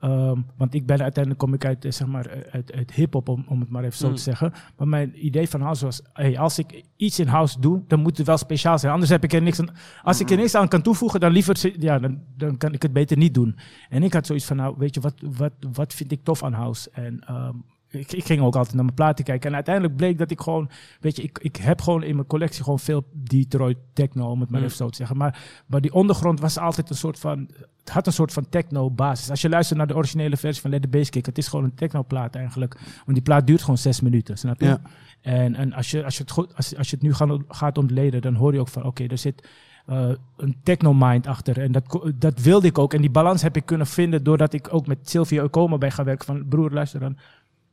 ehm, 0.00 0.40
want 0.56 0.74
ik 0.74 0.86
ben 0.86 1.02
uiteindelijk 1.02 1.44
kom 1.44 1.54
ik 1.54 1.64
uit, 1.64 1.84
eh, 1.84 1.92
zeg 1.92 2.06
maar, 2.06 2.26
eh, 2.26 2.52
uit, 2.52 2.72
uit 2.72 2.92
hip-hop, 2.92 3.28
om, 3.28 3.44
om 3.48 3.60
het 3.60 3.70
maar 3.70 3.84
even 3.84 3.96
zo 3.96 4.08
Mm. 4.08 4.14
te 4.14 4.22
zeggen. 4.22 4.52
Maar 4.76 4.88
mijn 4.88 5.26
idee 5.26 5.48
van 5.48 5.60
house 5.60 5.84
was, 5.84 6.02
hey, 6.12 6.38
als 6.38 6.58
ik 6.58 6.82
iets 6.96 7.18
in 7.18 7.26
house 7.26 7.60
doe, 7.60 7.82
dan 7.88 8.00
moet 8.00 8.16
het 8.18 8.26
wel 8.26 8.38
speciaal 8.38 8.78
zijn. 8.78 8.92
Anders 8.92 9.10
heb 9.10 9.24
ik 9.24 9.32
er 9.32 9.42
niks 9.42 9.60
aan. 9.60 9.70
Als 10.02 10.20
ik 10.20 10.30
er 10.30 10.36
niks 10.36 10.54
aan 10.54 10.68
kan 10.68 10.82
toevoegen, 10.82 11.20
dan 11.20 11.32
liever, 11.32 11.72
ja, 11.78 11.98
dan, 11.98 12.20
dan 12.36 12.56
kan 12.56 12.72
ik 12.72 12.82
het 12.82 12.92
beter 12.92 13.16
niet 13.16 13.34
doen. 13.34 13.56
En 13.88 14.02
ik 14.02 14.12
had 14.12 14.26
zoiets 14.26 14.44
van, 14.46 14.56
nou, 14.56 14.74
weet 14.78 14.94
je, 14.94 15.00
wat, 15.00 15.14
wat, 15.36 15.52
wat 15.72 15.94
vind 15.94 16.12
ik 16.12 16.24
tof 16.24 16.42
aan 16.42 16.52
house? 16.52 16.90
En 16.92 17.20
ehm, 17.26 17.54
ik, 17.94 18.12
ik 18.12 18.24
ging 18.24 18.40
ook 18.40 18.56
altijd 18.56 18.74
naar 18.74 18.84
mijn 18.84 18.96
platen 18.96 19.24
kijken. 19.24 19.48
En 19.48 19.54
uiteindelijk 19.54 19.96
bleek 19.96 20.18
dat 20.18 20.30
ik 20.30 20.40
gewoon, 20.40 20.70
weet 21.00 21.16
je, 21.16 21.22
ik, 21.22 21.38
ik 21.38 21.56
heb 21.56 21.80
gewoon 21.80 22.02
in 22.02 22.14
mijn 22.14 22.26
collectie 22.26 22.62
gewoon 22.62 22.78
veel 22.78 23.04
Detroit 23.12 23.76
techno, 23.92 24.30
om 24.30 24.40
het 24.40 24.50
maar 24.50 24.60
Mm. 24.60 24.66
even 24.66 24.76
zo 24.78 24.88
te 24.88 24.96
zeggen. 24.96 25.16
Maar, 25.16 25.62
maar 25.66 25.80
die 25.80 25.92
ondergrond 25.94 26.40
was 26.40 26.58
altijd 26.58 26.90
een 26.90 26.96
soort 26.96 27.18
van, 27.18 27.48
het 27.80 27.90
had 27.90 28.06
een 28.06 28.12
soort 28.12 28.32
van 28.32 28.48
techno 28.48 28.90
basis. 28.90 29.30
Als 29.30 29.40
je 29.40 29.48
luistert 29.48 29.78
naar 29.78 29.86
de 29.86 29.96
originele 29.96 30.36
versie 30.36 30.62
van 30.62 30.70
Let 30.70 30.82
the 30.82 30.88
Bass 30.88 31.10
Kick, 31.10 31.26
het 31.26 31.38
is 31.38 31.48
gewoon 31.48 31.64
een 31.64 31.74
techno 31.74 32.04
plaat 32.04 32.34
eigenlijk. 32.34 32.74
Want 32.84 33.12
die 33.14 33.22
plaat 33.22 33.46
duurt 33.46 33.60
gewoon 33.60 33.78
zes 33.78 34.00
minuten, 34.00 34.38
snap 34.38 34.60
je? 34.60 34.66
Ja. 34.66 34.80
En, 35.20 35.54
en 35.54 35.72
als, 35.72 35.90
je, 35.90 36.04
als, 36.04 36.16
je 36.16 36.22
het 36.22 36.32
goed, 36.32 36.56
als, 36.56 36.76
als 36.76 36.90
je 36.90 36.94
het 36.96 37.04
nu 37.04 37.14
gaat, 37.14 37.38
gaat 37.48 37.78
ontleden, 37.78 38.22
dan 38.22 38.34
hoor 38.34 38.52
je 38.52 38.60
ook 38.60 38.68
van, 38.68 38.84
oké, 38.84 39.04
er 39.06 39.18
zit 39.18 39.48
eh, 39.86 40.08
een 40.36 40.56
techno-mind 40.62 41.26
achter. 41.26 41.60
En 41.60 41.72
dat, 41.72 42.12
dat 42.14 42.40
wilde 42.40 42.66
ik 42.66 42.78
ook. 42.78 42.94
En 42.94 43.00
die 43.00 43.10
balans 43.10 43.42
heb 43.42 43.56
ik 43.56 43.66
kunnen 43.66 43.86
vinden 43.86 44.22
doordat 44.22 44.52
ik 44.52 44.74
ook 44.74 44.86
met 44.86 45.10
Sylvia 45.10 45.42
Okoma 45.42 45.78
ben 45.78 45.92
gaan 45.92 46.04
werken. 46.04 46.26
Van, 46.26 46.48
broer, 46.48 46.70
luister 46.70 47.00
dan. 47.00 47.16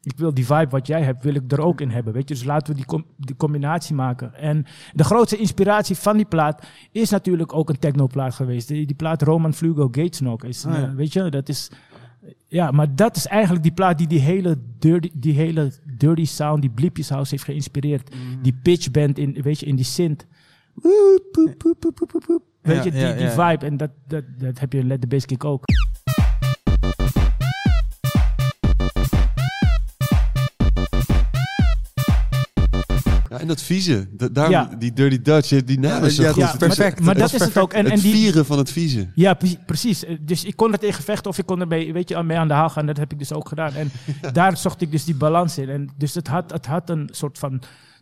Ik 0.04 0.18
wil 0.18 0.34
die 0.34 0.46
vibe 0.46 0.70
wat 0.70 0.88
jij 0.88 1.02
hebt, 1.04 1.24
wil 1.24 1.36
ik 1.36 1.52
er 1.52 1.62
ook 1.62 1.82
in 1.82 1.90
hebben. 1.90 2.14
Weet 2.14 2.30
je? 2.30 2.34
Dus 2.36 2.44
laten 2.44 2.68
we 2.70 2.76
die, 2.76 2.86
com- 2.86 3.06
die 3.18 3.36
combinatie 3.36 3.96
maken. 3.96 4.34
En 4.36 4.66
de 4.94 5.04
grootste 5.04 5.38
inspiratie 5.38 5.96
van 5.96 6.16
die 6.18 6.26
plaat 6.26 6.68
is 6.92 7.10
natuurlijk 7.10 7.54
ook 7.54 7.70
een 7.70 7.80
techno-plaat 7.80 8.34
geweest. 8.34 8.68
Die, 8.68 8.86
die 8.86 8.96
plaat 8.96 9.22
Roman 9.22 9.54
Flugo 9.54 9.88
Gatesnock 9.92 10.44
is, 10.44 10.66
Ah, 10.66 10.74
ja. 10.74 10.84
eh, 10.84 10.94
weet 10.94 11.14
je, 11.14 11.30
dat 11.30 11.50
is... 11.50 11.72
Ja, 12.48 12.72
maar 12.72 12.96
dat 12.96 13.16
is 13.16 13.28
eigenlijk 13.28 13.64
die 13.64 13.72
plaat 13.74 13.98
die 13.98 14.08
die 14.08 14.20
hele 14.20 14.58
dirty, 14.80 15.10
die 15.14 15.34
hele 15.34 15.72
dirty 15.98 16.26
sound, 16.26 16.62
die 16.62 16.70
Bliepjes 16.72 17.10
House 17.10 17.30
heeft 17.32 17.44
geïnspireerd. 17.44 18.10
Mhm. 18.16 18.42
Die 18.42 18.54
pitch 18.64 18.92
band 18.92 19.18
in, 19.18 19.38
weet 19.42 19.60
je, 19.60 19.66
in 19.66 19.76
die 19.76 19.86
synth. 19.86 20.26
Weet 22.62 22.76
Ja, 22.76 22.84
je, 22.84 22.92
die, 22.92 23.00
ja, 23.02 23.14
die 23.14 23.28
vibe. 23.30 23.66
En 23.66 23.78
dat, 23.78 23.90
dat, 24.08 24.24
dat 24.38 24.60
heb 24.60 24.74
je 24.74 24.80
in 24.80 24.88
Let 24.88 25.02
the 25.02 25.08
Bass 25.08 25.26
Kick 25.26 25.44
ook. 25.44 25.64
En 33.42 33.48
dat 33.48 33.62
vieze. 33.62 34.08
Da- 34.12 34.28
daarom, 34.28 34.54
Ja. 34.54 34.70
die 34.80 34.94
Dirty 34.94 35.22
Dutch, 35.22 35.48
die- 35.50 35.64
die 35.64 35.80
naam 35.80 36.00
Ja, 36.02 36.06
is 36.06 36.16
zo 36.16 36.22
ja, 36.24 36.32
goed. 36.32 36.42
dat 36.42 36.52
Ja, 36.52 36.58
perfect. 36.58 36.96
Maar, 36.96 37.06
maar 37.06 37.14
Dat 37.18 37.32
dat, 37.32 37.42
is 37.42 37.48
het 37.48 37.58
ook. 37.58 37.74
En, 37.74 37.84
het 37.84 37.94
en 37.94 38.00
die, 38.00 38.14
vieren 38.14 38.46
van 38.46 38.58
het 38.58 38.72
vieze. 38.72 39.08
Ja, 39.16 39.34
pre- 39.34 39.58
precies. 39.66 40.04
Dus 40.22 40.44
ik 40.44 40.56
kon 40.56 40.72
er 40.72 40.80
tegen 40.80 41.04
vechten 41.04 41.32
of 41.32 41.38
ik 41.38 41.46
kon 41.46 41.62
ermee 41.62 41.94
weet 41.94 42.10
je, 42.10 42.24
mee 42.24 42.38
aan 42.38 42.48
de 42.48 42.54
haal 42.54 42.70
gaan. 42.70 42.86
Dat 42.86 42.98
heb 42.98 43.12
ik 43.12 43.20
dus 43.20 43.34
ook 43.34 43.48
gedaan. 43.48 43.74
En 43.74 43.92
daar 44.34 44.58
zocht 44.58 44.82
ik 44.82 44.92
dus 44.92 45.04
die 45.06 45.16
balans 45.16 45.58
in. 45.58 45.70
En 45.70 45.90
dus 45.98 46.14
het 46.14 46.28
had, 46.28 46.52
het 46.52 46.66
had 46.66 46.90
een 46.90 47.10
soort 47.12 47.38
van 47.38 47.62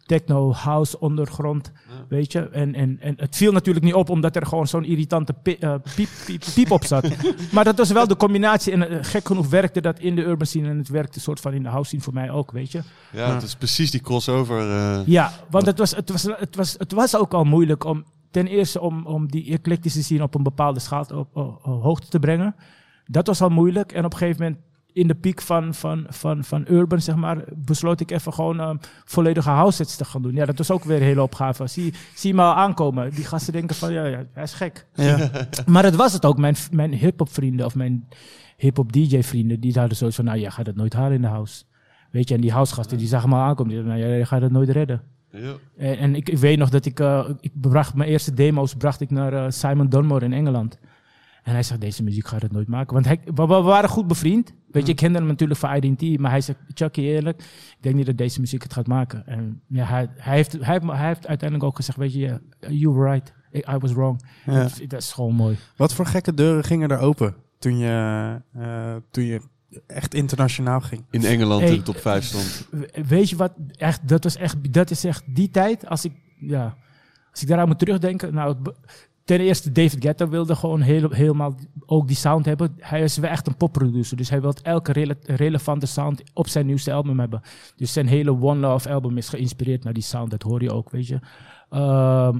techno, 0.10 0.54
house, 0.54 1.00
ondergrond, 1.00 1.72
weet 2.08 2.32
je. 2.32 2.50
En, 2.50 2.76
en, 2.76 2.98
en 3.02 3.14
het 3.18 3.36
viel 3.36 3.52
natuurlijk 3.52 3.86
niet 3.86 3.94
op, 3.94 4.10
omdat 4.10 4.36
er 4.36 4.46
gewoon 4.46 4.68
zo'n 4.68 4.84
irritante 4.86 5.34
eh, 5.44 5.74
piep, 5.96 6.10
piep, 6.26 6.44
piep 6.56 6.72
op 6.72 6.84
zat. 6.86 7.08
maar 7.54 7.64
dat 7.64 7.78
was 7.78 7.92
wel 7.92 8.08
de 8.08 8.16
combinatie. 8.16 8.74
En 8.74 8.90
eh, 8.90 8.98
gek 9.02 9.28
genoeg 9.28 9.50
werkte 9.50 9.82
dat 9.82 10.00
in 10.00 10.16
de 10.16 10.22
urban 10.24 10.48
scene. 10.48 10.70
En 10.70 10.78
het 10.78 10.90
werkte 10.90 11.20
soort 11.20 11.40
van 11.40 11.54
in 11.54 11.64
de 11.64 11.70
house 11.70 11.88
scene 11.88 12.02
voor 12.04 12.14
mij 12.14 12.32
ook, 12.32 12.52
weet 12.52 12.72
je. 12.72 12.82
Ja, 13.12 13.34
het 13.34 13.44
is 13.44 13.56
precies 13.56 13.92
die 13.92 14.02
crossover. 14.02 14.60
eh, 14.72 15.00
Ja, 15.06 15.32
want 15.50 15.66
het 15.66 15.78
was, 15.78 15.96
het 15.96 16.12
was, 16.12 16.24
het 16.24 16.56
was, 16.56 16.76
het 16.78 16.92
was 16.92 17.16
ook 17.16 17.34
al 17.34 17.44
moeilijk 17.44 17.84
om 17.84 18.04
ten 18.32 18.48
eerste 18.48 18.82
om, 18.82 19.06
om 19.06 19.28
die 19.32 19.52
eclectische 19.54 20.04
scene 20.04 20.24
op 20.24 20.36
een 20.36 20.44
bepaalde 20.44 20.80
schaal 20.80 21.06
op, 21.14 21.28
op- 21.38 21.60
op 21.66 21.82
hoogte 21.84 22.08
te 22.08 22.20
brengen. 22.20 22.56
Dat 23.06 23.28
was 23.28 23.42
al 23.42 23.50
moeilijk. 23.50 23.92
En 23.92 24.06
op 24.06 24.12
een 24.12 24.18
gegeven 24.18 24.42
moment 24.44 24.60
in 24.94 25.08
de 25.08 25.16
piek 25.16 25.42
van, 25.42 25.74
van, 25.74 26.06
van, 26.10 26.44
van 26.44 26.66
Urban, 26.70 27.02
zeg 27.02 27.16
maar, 27.16 27.44
besloot 27.56 28.00
ik 28.00 28.12
even 28.12 28.34
gewoon 28.34 28.60
ehm, 28.60 28.78
volledige 29.06 29.50
house 29.50 29.76
sets 29.76 29.96
te 29.96 30.06
gaan 30.06 30.22
doen. 30.22 30.34
Ja, 30.34 30.46
dat 30.46 30.58
was 30.58 30.72
ook 30.72 30.84
weer 30.84 30.98
een 30.98 31.04
hele 31.04 31.22
opgave. 31.22 31.68
Zie, 31.68 31.94
zie 32.16 32.34
me 32.34 32.42
al 32.42 32.54
aankomen. 32.54 33.12
Die 33.14 33.26
gasten 33.26 33.54
denken 33.54 33.76
van, 33.76 33.94
ja, 33.94 34.06
ja 34.06 34.26
hij 34.34 34.44
is 34.44 34.54
gek. 34.54 34.86
Ja. 34.94 35.30
Maar 35.66 35.84
het 35.84 35.96
was 35.96 36.14
het 36.14 36.26
ook. 36.26 36.38
Mijn, 36.38 36.56
mijn 36.72 36.94
hip-hop 36.94 37.34
vrienden 37.34 37.66
of 37.66 37.76
mijn 37.76 38.08
hip-hop 38.58 38.94
DJ 38.94 39.22
vrienden, 39.22 39.60
die 39.60 39.80
hadden 39.80 39.98
zoiets 39.98 40.16
van, 40.16 40.26
nou, 40.26 40.40
jij 40.40 40.52
gaat 40.52 40.66
het 40.66 40.76
nooit 40.76 40.94
halen 40.94 41.14
in 41.14 41.22
de 41.22 41.28
house. 41.28 41.64
Weet 42.12 42.30
je, 42.30 42.36
en 42.36 42.42
die 42.42 42.52
housegasten, 42.52 42.98
die 42.98 43.08
zagen 43.08 43.30
me 43.30 43.36
al 43.36 43.42
aankomen. 43.42 43.74
Die 43.74 43.84
zeiden, 43.84 44.02
nou, 44.02 44.16
jij 44.16 44.26
gaat 44.26 44.42
het 44.42 44.52
nooit 44.52 44.70
redden. 44.70 45.02
ja. 45.32 45.54
En, 45.78 45.98
en 45.98 46.16
ik, 46.16 46.30
ik 46.30 46.38
weet 46.38 46.58
nog 46.58 46.70
dat 46.70 46.86
ik, 46.86 47.00
eh, 47.00 47.30
ik 47.40 47.52
bracht 47.54 47.94
mijn 47.94 48.10
eerste 48.10 48.34
demo's 48.34 48.76
bracht 48.76 49.02
ik 49.02 49.10
naar 49.10 49.34
eh, 49.34 49.46
Simon 49.50 49.90
Dunmore 49.90 50.26
in 50.26 50.34
Engeland. 50.34 50.78
En 51.50 51.56
hij 51.56 51.64
zegt, 51.64 51.82
deze 51.82 52.04
muziek 52.04 52.28
gaat 52.28 52.42
het 52.42 52.52
nooit 52.52 52.68
maken. 52.68 52.94
Want 52.94 53.06
hij, 53.06 53.20
we, 53.26 53.48
we 53.48 53.62
waren 53.62 53.90
goed 53.90 54.08
bevriend. 54.08 54.54
Weet 54.72 54.86
je, 54.86 54.92
ik 54.92 54.96
kende 54.98 55.18
hem 55.20 55.28
natuurlijk 55.28 55.60
van 55.60 55.76
IDT. 55.76 56.20
Maar 56.20 56.32
hij 56.32 56.42
zegt, 56.42 56.60
Chucky, 56.74 57.02
eerlijk, 57.02 57.42
ik 57.42 57.78
denk 57.80 57.96
niet 57.96 58.06
dat 58.06 58.18
deze 58.18 58.40
muziek 58.40 58.64
het 58.64 58.74
gaat 58.74 58.88
maken. 58.88 59.28
En 59.28 59.62
ja, 59.68 59.86
hij, 59.86 60.08
hij, 60.16 60.36
heeft, 60.36 60.52
hij, 60.52 60.62
heeft, 60.74 60.84
hij 60.86 61.08
heeft 61.08 61.28
uiteindelijk 61.28 61.70
ook 61.70 61.76
gezegd, 61.76 61.98
weet 61.98 62.14
je, 62.14 62.20
yeah, 62.20 62.38
you 62.60 62.94
were 62.94 63.12
right. 63.12 63.34
I, 63.54 63.58
I 63.76 63.78
was 63.78 63.92
wrong. 63.94 64.22
Ja. 64.46 64.54
Dat, 64.62 64.80
dat 64.88 65.02
is 65.02 65.12
gewoon 65.12 65.36
mooi. 65.36 65.58
Wat 65.76 65.94
voor 65.94 66.06
gekke 66.06 66.34
deuren 66.34 66.64
gingen 66.64 66.90
er 66.90 67.00
open 67.00 67.36
toen 67.60 67.78
je, 67.78 68.36
eh, 68.54 68.96
toen 69.12 69.24
je 69.24 69.42
echt 69.88 70.14
internationaal 70.14 70.82
ging? 70.82 71.06
In 71.10 71.24
Engeland 71.26 71.62
Hey, 71.62 71.70
in 71.72 71.76
de 71.78 71.84
top 71.84 71.98
5 71.98 72.24
stond. 72.24 72.68
We- 72.72 73.04
Weet 73.08 73.30
je 73.30 73.36
wat? 73.36 73.54
Echt, 73.72 74.08
dat, 74.08 74.24
was 74.24 74.36
echt, 74.36 74.74
dat 74.74 74.92
is 74.92 75.04
echt 75.04 75.24
die 75.36 75.50
tijd. 75.50 75.88
Als 75.88 76.06
ik, 76.06 76.14
ja, 76.40 76.78
als 77.32 77.42
ik 77.42 77.48
daaraan 77.48 77.68
moet 77.68 77.80
terugdenken. 77.80 78.34
Nou, 78.34 78.56
het 78.64 78.76
ten 79.30 79.40
eerste, 79.40 79.72
David 79.72 80.04
Guetta 80.04 80.28
wilde 80.30 80.56
gewoon 80.56 80.82
heel, 80.82 81.10
helemaal 81.12 81.56
ook 81.86 82.08
die 82.08 82.16
sound 82.16 82.46
hebben. 82.46 82.76
Hij 82.78 83.02
is 83.02 83.18
wel 83.18 83.30
echt 83.30 83.48
een 83.48 83.56
popproducer. 83.58 84.18
Dus 84.18 84.30
hij 84.30 84.42
wil 84.42 84.54
elke 84.62 84.92
rele- 84.92 85.18
relevante 85.24 85.86
sound 85.86 86.22
op 86.34 86.48
zijn 86.48 86.66
nieuwste 86.66 86.94
album 86.94 87.20
hebben. 87.20 87.42
Dus 87.76 87.94
zijn 87.94 88.08
hele 88.08 88.32
One 88.42 88.60
Love 88.60 88.90
album 88.90 89.18
is 89.18 89.30
geïnspireerd 89.30 89.84
naar 89.84 89.94
die 89.94 90.04
sound. 90.04 90.32
Dat 90.32 90.42
hoor 90.44 90.62
je 90.62 90.72
ook, 90.74 90.90
weet 90.90 91.08
je. 91.08 91.20
Ehm, 91.70 92.40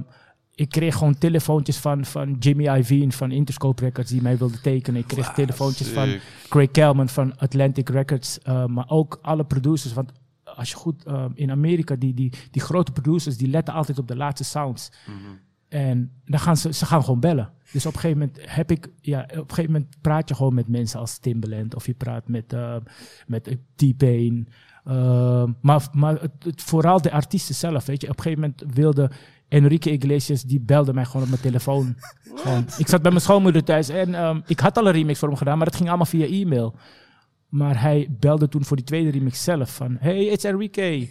ik 0.54 0.68
kreeg 0.68 0.96
gewoon 0.96 1.18
telefoontjes 1.18 1.76
van, 1.76 2.04
van 2.04 2.36
Jimmy 2.38 2.64
Iovine 2.64 3.12
van 3.12 3.30
Interscope 3.30 3.82
Records 3.84 4.10
die 4.10 4.22
mij 4.22 4.38
wilde 4.38 4.60
tekenen. 4.60 5.00
Ik 5.00 5.06
kreeg 5.06 5.32
telefoontjes 5.32 5.88
van. 5.88 6.08
Craig 6.48 6.70
Kelman 6.70 7.08
van 7.08 7.38
Atlantic 7.38 7.88
Records. 7.88 8.38
uh, 8.48 8.66
maar 8.66 8.88
ook 8.88 9.18
alle 9.22 9.44
producers. 9.44 9.92
Want 9.92 10.12
als 10.44 10.70
je 10.70 10.76
goed 10.76 11.06
uh, 11.06 11.24
in 11.34 11.50
Amerika, 11.50 11.96
die, 11.96 12.14
die, 12.14 12.32
die 12.50 12.62
grote 12.62 12.92
producers, 12.92 13.36
die 13.36 13.48
letten 13.48 13.74
altijd 13.74 13.98
op 13.98 14.08
de 14.08 14.16
laatste 14.16 14.44
sounds. 14.44 14.90
En 15.70 16.12
dan 16.24 16.40
gaan 16.40 16.56
ze, 16.56 16.72
ze 16.72 16.86
gaan 16.86 17.04
gewoon 17.04 17.20
bellen. 17.20 17.52
Dus 17.72 17.86
op 17.86 17.94
een 17.94 18.00
gegeven 18.00 18.18
moment 18.18 18.50
heb 18.50 18.70
ik, 18.70 18.88
ja, 19.00 19.22
op 19.22 19.30
een 19.30 19.54
gegeven 19.54 19.72
moment 19.72 19.96
praat 20.00 20.28
je 20.28 20.34
gewoon 20.34 20.54
met 20.54 20.68
mensen 20.68 21.00
als 21.00 21.18
Timbaland 21.18 21.74
of 21.74 21.86
je 21.86 21.94
praat 21.94 22.28
met, 22.28 22.52
uh, 22.52 22.76
met 23.26 23.48
uh, 23.48 23.54
T-Pain. 23.74 24.48
Uh, 24.88 25.44
maar 25.60 25.88
maar 25.92 26.20
het, 26.20 26.30
het, 26.38 26.62
vooral 26.62 27.00
de 27.00 27.10
artiesten 27.10 27.54
zelf, 27.54 27.86
weet 27.86 28.00
je. 28.00 28.08
Op 28.08 28.16
een 28.16 28.22
gegeven 28.22 28.40
moment 28.40 28.74
wilde 28.74 29.10
Enrique 29.48 29.92
Iglesias, 29.92 30.42
die 30.42 30.60
belde 30.60 30.92
mij 30.92 31.04
gewoon 31.04 31.22
op 31.22 31.28
mijn 31.28 31.40
telefoon. 31.40 31.96
Ik 32.78 32.88
zat 32.88 33.02
bij 33.02 33.10
mijn 33.10 33.22
schoonmoeder 33.22 33.64
thuis 33.64 33.88
en 33.88 34.24
um, 34.24 34.42
ik 34.46 34.60
had 34.60 34.78
al 34.78 34.86
een 34.86 34.92
remix 34.92 35.18
voor 35.18 35.28
hem 35.28 35.36
gedaan, 35.36 35.56
maar 35.56 35.66
dat 35.66 35.76
ging 35.76 35.88
allemaal 35.88 36.06
via 36.06 36.26
e-mail. 36.26 36.74
Maar 37.50 37.80
hij 37.80 38.08
belde 38.20 38.48
toen 38.48 38.64
voor 38.64 38.76
die 38.76 38.84
tweede 38.84 39.10
remix 39.10 39.44
zelf 39.44 39.74
van... 39.74 39.96
Hey, 40.00 40.24
it's 40.24 40.44
Enrique. 40.44 40.82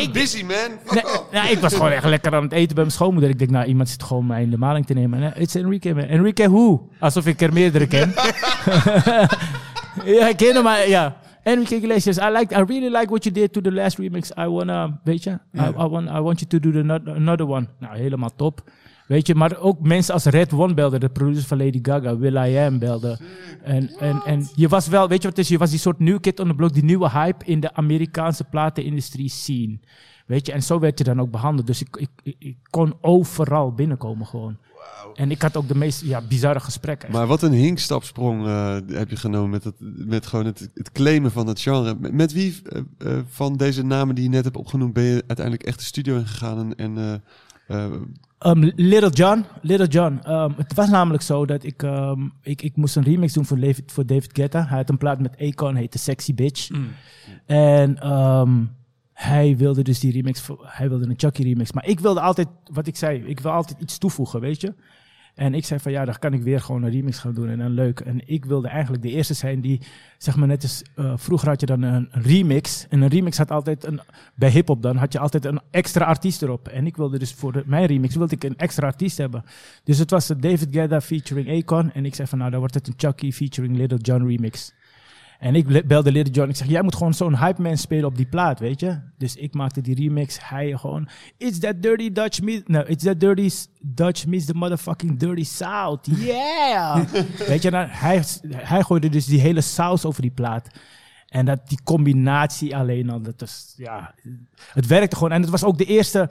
I'm 0.00 0.12
busy, 0.12 0.42
man. 0.42 0.78
Nee, 0.90 1.02
nou, 1.32 1.48
ik 1.50 1.58
was 1.58 1.74
gewoon 1.74 1.90
echt 1.90 2.04
lekker 2.04 2.34
aan 2.34 2.42
het 2.42 2.52
eten 2.52 2.74
bij 2.74 2.84
mijn 2.84 2.90
schoonmoeder. 2.90 3.30
Ik 3.30 3.38
denk, 3.38 3.50
nou, 3.50 3.66
iemand 3.66 3.88
zit 3.88 4.02
gewoon 4.02 4.26
mij 4.26 4.42
in 4.42 4.50
de 4.50 4.58
maling 4.58 4.86
te 4.86 4.94
nemen. 4.94 5.20
Nee, 5.20 5.30
it's 5.34 5.54
Enrique, 5.54 5.94
man. 5.94 6.04
Enrique 6.04 6.48
who? 6.50 6.88
Alsof 6.98 7.26
ik 7.26 7.40
er 7.40 7.52
meerdere 7.52 7.86
ken. 7.86 8.12
ja, 10.18 10.28
ik 10.28 10.36
ken 10.36 10.54
hem, 10.54 10.62
maar 10.62 10.88
ja. 10.88 11.16
Enrique 11.42 11.76
Iglesias, 11.76 12.18
I, 12.18 12.28
like, 12.30 12.54
I 12.54 12.62
really 12.62 12.96
like 12.96 13.06
what 13.06 13.24
you 13.24 13.34
did 13.34 13.52
to 13.52 13.60
the 13.60 13.72
last 13.72 13.98
remix. 13.98 14.30
I 14.38 14.46
wanna, 14.46 15.00
weet 15.04 15.22
je, 15.22 15.30
I, 15.30 15.60
I, 15.60 15.72
want, 15.88 16.08
I 16.08 16.20
want 16.20 16.40
you 16.40 16.46
to 16.48 16.58
do 16.58 16.70
the 16.70 16.82
not- 16.82 17.08
another 17.08 17.46
one. 17.48 17.66
Nou, 17.78 17.96
helemaal 17.96 18.30
top. 18.36 18.62
Weet 19.10 19.26
je, 19.26 19.34
maar 19.34 19.58
ook 19.58 19.80
mensen 19.80 20.14
als 20.14 20.24
Red 20.24 20.52
One 20.52 20.74
belden, 20.74 21.00
de 21.00 21.08
producer 21.08 21.48
van 21.48 21.58
Lady 21.58 21.78
Gaga, 21.82 22.16
Will 22.16 22.36
I 22.36 22.56
Am 22.56 22.78
belde. 22.78 23.18
En, 23.62 23.90
en, 23.98 24.22
en 24.24 24.48
je 24.54 24.68
was 24.68 24.88
wel, 24.88 25.08
weet 25.08 25.22
je 25.22 25.28
wat 25.28 25.36
het 25.36 25.44
is? 25.46 25.52
Je 25.52 25.58
was 25.58 25.70
die 25.70 25.78
soort 25.78 25.98
new 25.98 26.20
kid 26.20 26.40
on 26.40 26.48
the 26.48 26.54
block, 26.54 26.72
die 26.72 26.84
nieuwe 26.84 27.10
hype 27.10 27.44
in 27.44 27.60
de 27.60 27.74
Amerikaanse 27.74 28.44
platenindustrie 28.44 29.28
scene. 29.28 29.78
Weet 30.26 30.46
je, 30.46 30.52
en 30.52 30.62
zo 30.62 30.78
werd 30.78 30.98
je 30.98 31.04
dan 31.04 31.20
ook 31.20 31.30
behandeld. 31.30 31.66
Dus 31.66 31.80
ik, 31.80 31.96
ik, 31.96 32.34
ik, 32.38 32.56
kon 32.70 32.94
overal 33.00 33.72
binnenkomen 33.72 34.26
gewoon. 34.26 34.56
En 35.14 35.30
ik 35.30 35.42
had 35.42 35.56
ook 35.56 35.68
de 35.68 35.76
meest 35.76 36.04
ja, 36.04 36.22
bizarre 36.28 36.60
gesprekken. 36.60 37.12
Maar 37.12 37.26
wat 37.26 37.42
een 37.42 37.52
hinkstapsprong 37.52 38.46
uh, 38.46 38.76
heb 38.86 39.10
je 39.10 39.16
genomen 39.16 39.50
met, 39.50 39.64
het, 39.64 39.74
met 40.06 40.26
gewoon 40.26 40.46
het, 40.46 40.70
het 40.74 40.92
claimen 40.92 41.30
van 41.30 41.46
het 41.46 41.60
genre. 41.60 41.96
Met, 42.00 42.12
met 42.12 42.32
wie 42.32 42.62
uh, 42.72 42.82
uh, 42.98 43.18
van 43.28 43.56
deze 43.56 43.82
namen 43.82 44.14
die 44.14 44.24
je 44.24 44.30
net 44.30 44.44
hebt 44.44 44.56
opgenoemd 44.56 44.92
ben 44.92 45.04
je 45.04 45.24
uiteindelijk 45.26 45.66
echt 45.66 45.78
de 45.78 45.84
studio 45.84 46.16
ingegaan 46.16 46.74
en... 46.74 46.96
en 46.96 47.22
Um, 48.46 48.72
Little 48.76 49.10
John, 49.10 49.44
Little 49.62 49.86
John. 49.86 50.20
Um, 50.28 50.54
het 50.56 50.74
was 50.74 50.88
namelijk 50.88 51.22
zo 51.22 51.46
dat 51.46 51.64
ik, 51.64 51.82
um, 51.82 52.32
ik, 52.42 52.62
ik 52.62 52.76
moest 52.76 52.96
een 52.96 53.02
remix 53.02 53.32
doen 53.32 53.44
voor 53.44 53.60
David, 53.60 53.92
voor 53.92 54.06
David 54.06 54.30
Guetta. 54.32 54.66
Hij 54.66 54.78
had 54.78 54.88
een 54.88 54.98
plaat 54.98 55.20
met 55.20 55.36
Akon, 55.38 55.74
heette 55.74 55.98
Sexy 55.98 56.34
Bitch. 56.34 56.70
Mm. 56.70 56.88
En 57.46 57.96
hij 59.12 59.56
wilde 59.56 59.82
dus 59.82 60.00
die 60.00 60.12
remix, 60.12 60.40
voor, 60.40 60.66
hij 60.66 60.88
wilde 60.88 61.06
een 61.06 61.14
Chucky 61.16 61.42
remix. 61.42 61.72
Maar 61.72 61.86
ik 61.86 62.00
wilde 62.00 62.20
altijd, 62.20 62.48
wat 62.72 62.86
ik 62.86 62.96
zei, 62.96 63.24
ik 63.24 63.40
wil 63.40 63.52
altijd 63.52 63.80
iets 63.80 63.98
toevoegen, 63.98 64.40
weet 64.40 64.60
je. 64.60 64.74
En 65.40 65.54
ik 65.54 65.64
zei 65.64 65.80
van 65.80 65.92
ja, 65.92 66.04
dan 66.04 66.18
kan 66.18 66.32
ik 66.32 66.42
weer 66.42 66.60
gewoon 66.60 66.82
een 66.82 66.90
remix 66.90 67.18
gaan 67.18 67.34
doen 67.34 67.48
en 67.48 67.58
dan 67.58 67.70
leuk. 67.70 68.00
En 68.00 68.20
ik 68.28 68.44
wilde 68.44 68.68
eigenlijk 68.68 69.02
de 69.02 69.10
eerste 69.10 69.34
zijn 69.34 69.60
die, 69.60 69.80
zeg 70.18 70.36
maar 70.36 70.48
net 70.48 70.62
als, 70.62 70.82
uh, 70.96 71.12
vroeger 71.16 71.48
had 71.48 71.60
je 71.60 71.66
dan 71.66 71.82
een, 71.82 72.08
remix. 72.10 72.86
En 72.88 73.00
een 73.00 73.08
remix 73.08 73.38
had 73.38 73.50
altijd, 73.50 73.84
een, 73.84 74.00
bij 74.34 74.50
hiphop 74.50 74.82
dan, 74.82 74.96
had 74.96 75.12
je 75.12 75.18
altijd 75.18 75.44
een 75.44 75.60
extra 75.70 76.04
artiest 76.04 76.42
erop. 76.42 76.68
En 76.68 76.86
ik 76.86 76.96
wilde 76.96 77.18
dus 77.18 77.32
voor 77.32 77.52
de, 77.52 77.62
mijn 77.66 77.86
remix, 77.86 78.14
wilde 78.14 78.34
ik 78.34 78.44
een 78.44 78.56
extra 78.56 78.86
artiest 78.86 79.18
hebben. 79.18 79.44
Dus 79.84 79.98
het 79.98 80.10
was 80.10 80.26
de 80.26 80.36
David 80.36 80.68
Guetta 80.70 81.00
featuring 81.00 81.62
Akon. 81.62 81.92
En 81.92 82.04
ik 82.04 82.14
zei 82.14 82.28
van 82.28 82.38
nou, 82.38 82.50
dan 82.50 82.60
wordt 82.60 82.74
het 82.74 82.86
een 82.86 82.94
Chucky 82.96 83.32
featuring 83.32 83.76
Little 83.76 83.98
John 83.98 84.26
remix. 84.26 84.72
En 85.40 85.54
ik 85.54 85.86
belde 85.86 86.12
Little 86.12 86.34
John. 86.34 86.48
Ik 86.48 86.56
zeg, 86.56 86.68
jij 86.68 86.82
moet 86.82 86.94
gewoon 86.94 87.14
zo'n 87.14 87.38
hype 87.38 87.62
man 87.62 87.76
spelen 87.76 88.04
op 88.04 88.16
die 88.16 88.26
plaat, 88.26 88.58
weet 88.58 88.80
je? 88.80 89.00
Dus 89.18 89.36
ik 89.36 89.54
maakte 89.54 89.80
die 89.80 89.94
remix. 89.94 90.48
Hij 90.48 90.76
gewoon, 90.76 91.08
it's 91.36 91.58
that 91.58 91.82
dirty 91.82 92.12
Dutch 92.12 92.40
meets... 92.40 92.62
No, 92.66 92.80
it's 92.86 93.04
that 93.04 93.20
dirty 93.20 93.50
Dutch 93.80 94.26
meets 94.26 94.44
the 94.44 94.54
motherfucking 94.54 95.18
dirty 95.18 95.44
South. 95.44 96.06
Yeah! 96.26 97.04
weet 97.46 97.62
je, 97.62 97.70
dan, 97.70 97.86
hij, 97.88 98.24
hij 98.50 98.82
gooide 98.82 99.08
dus 99.08 99.24
die 99.24 99.40
hele 99.40 99.60
saus 99.60 100.04
over 100.04 100.22
die 100.22 100.30
plaat. 100.30 100.68
En 101.28 101.44
dat, 101.44 101.68
die 101.68 101.82
combinatie 101.84 102.76
alleen 102.76 103.10
al, 103.10 103.20
dat 103.22 103.40
was, 103.40 103.74
ja... 103.76 104.14
Het 104.72 104.86
werkte 104.86 105.16
gewoon. 105.16 105.32
En 105.32 105.40
het 105.40 105.50
was 105.50 105.64
ook 105.64 105.78
de 105.78 105.84
eerste 105.84 106.30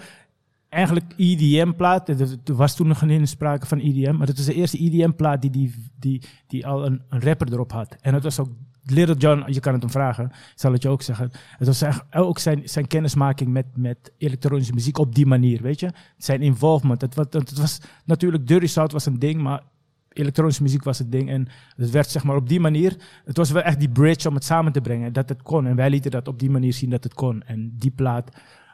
eigenlijk 0.69 1.13
EDM-plaat. 1.17 2.09
Er 2.09 2.55
was 2.55 2.75
toen 2.75 2.87
nog 2.87 2.97
geen 2.97 3.27
sprake 3.27 3.65
van 3.65 3.79
EDM, 3.79 4.15
maar 4.15 4.27
het 4.27 4.37
was 4.37 4.45
de 4.45 4.53
eerste 4.53 4.77
EDM-plaat 4.77 5.41
die, 5.41 5.51
die, 5.51 5.73
die, 5.99 6.21
die 6.47 6.67
al 6.67 6.85
een, 6.85 7.01
een 7.09 7.21
rapper 7.21 7.53
erop 7.53 7.71
had. 7.71 7.95
En 8.01 8.13
het 8.13 8.23
was 8.23 8.39
ook 8.39 8.49
Little 8.89 9.15
John, 9.15 9.51
je 9.51 9.59
kan 9.59 9.73
het 9.73 9.81
hem 9.81 9.91
vragen, 9.91 10.31
zal 10.55 10.71
het 10.71 10.81
je 10.81 10.89
ook 10.89 11.01
zeggen. 11.01 11.31
Het 11.57 11.67
was 11.67 11.83
ook 12.11 12.39
zijn, 12.39 12.61
zijn 12.69 12.87
kennismaking 12.87 13.49
met, 13.49 13.65
met 13.75 14.11
elektronische 14.17 14.73
muziek 14.73 14.97
op 14.97 15.15
die 15.15 15.25
manier, 15.25 15.61
weet 15.61 15.79
je. 15.79 15.89
Zijn 16.17 16.41
involvement. 16.41 17.01
Het 17.01 17.15
was, 17.15 17.25
het 17.29 17.57
was 17.57 17.79
natuurlijk, 18.05 18.47
Dirty 18.47 18.67
South 18.67 18.91
was 18.91 19.05
een 19.05 19.19
ding, 19.19 19.41
maar 19.41 19.61
elektronische 20.09 20.63
muziek 20.63 20.83
was 20.83 20.97
het 20.97 21.11
ding. 21.11 21.29
En 21.29 21.47
het 21.75 21.89
werd 21.89 22.09
zeg 22.09 22.23
maar 22.23 22.35
op 22.35 22.49
die 22.49 22.59
manier, 22.59 22.95
het 23.25 23.37
was 23.37 23.51
wel 23.51 23.61
echt 23.61 23.79
die 23.79 23.89
bridge 23.89 24.27
om 24.27 24.35
het 24.35 24.43
samen 24.43 24.71
te 24.71 24.81
brengen, 24.81 25.13
dat 25.13 25.29
het 25.29 25.41
kon. 25.41 25.67
En 25.67 25.75
wij 25.75 25.89
lieten 25.89 26.11
dat 26.11 26.27
op 26.27 26.39
die 26.39 26.49
manier 26.49 26.73
zien 26.73 26.89
dat 26.89 27.03
het 27.03 27.13
kon. 27.13 27.43
En 27.43 27.73
die 27.77 27.91
plaat 27.91 28.31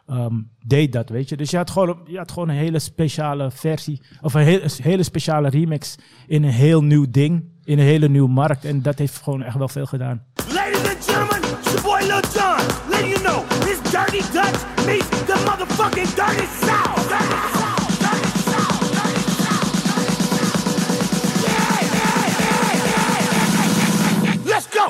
um, 0.09 0.49
deed 0.65 0.91
dat, 0.91 1.09
weet 1.09 1.29
je. 1.29 1.37
Dus 1.37 1.51
je 1.51 1.57
had, 1.57 1.69
gewoon, 1.69 1.99
je 2.05 2.17
had 2.17 2.31
gewoon 2.31 2.49
een 2.49 2.55
hele 2.55 2.79
speciale 2.79 3.51
versie, 3.51 4.01
of 4.21 4.33
een 4.33 4.69
hele 4.81 5.03
speciale 5.03 5.49
remix 5.49 5.95
in 6.27 6.43
een 6.43 6.49
heel 6.49 6.83
nieuw 6.83 7.05
ding, 7.09 7.43
in 7.65 7.79
een 7.79 7.85
hele 7.85 8.09
nieuwe 8.09 8.29
markt. 8.29 8.65
En 8.65 8.81
dat 8.81 8.97
heeft 8.97 9.21
gewoon 9.21 9.43
echt 9.43 9.57
wel 9.57 9.67
veel 9.67 9.85
gedaan. 9.85 10.23
Ladies 10.53 10.87
and 10.89 11.03
gentlemen, 11.05 11.41
it's 11.59 11.71
your 11.71 11.81
boy 11.81 12.01
Lil 12.01 12.21
Jon. 12.33 12.59
Letting 12.89 13.11
you 13.11 13.21
know, 13.23 13.47
this 13.59 13.81
dirty 13.91 14.21
Dutch 14.33 14.85
meets 14.85 15.09
the 15.09 15.43
motherfucking 15.45 16.13
dirty 16.15 16.47
South. 16.65 17.07
Dirty 17.09 17.39
South, 17.59 17.99
dirty 17.99 18.29
South, 18.49 18.91
dirty 18.91 19.21
South. 19.43 19.69
Yeah, 21.45 21.75
yeah, 21.81 22.25
yeah, 22.27 22.63
yeah. 24.23 24.45
Let's 24.45 24.67
go. 24.69 24.85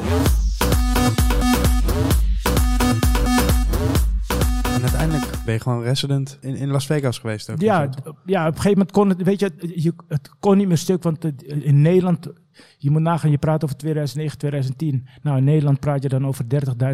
En 4.75 4.81
uiteindelijk 4.81 5.25
ben 5.45 5.53
je 5.53 5.59
gewoon 5.59 5.83
resident 5.83 6.37
in, 6.41 6.55
in 6.55 6.69
Las 6.69 6.85
Vegas 6.85 7.19
geweest. 7.19 7.49
Ook, 7.49 7.61
ja, 7.61 7.89
ja, 8.25 8.47
op 8.47 8.55
een 8.55 8.61
gegeven 8.61 8.71
moment 8.71 8.91
kon 8.91 9.09
het, 9.09 9.23
weet 9.23 9.39
je, 9.39 9.51
je, 9.75 9.93
het 10.07 10.29
kon 10.39 10.57
niet 10.57 10.67
meer 10.67 10.77
stuk, 10.77 11.03
want 11.03 11.25
in 11.47 11.81
Nederland, 11.81 12.27
je 12.77 12.89
moet 12.89 13.01
nagaan, 13.01 13.31
je 13.31 13.37
praat 13.37 13.63
over 13.63 13.77
2009, 13.77 14.37
2010. 14.37 15.07
Nou, 15.21 15.37
in 15.37 15.43
Nederland 15.43 15.79
praat 15.79 16.03
je 16.03 16.09
dan 16.09 16.27
over 16.27 16.45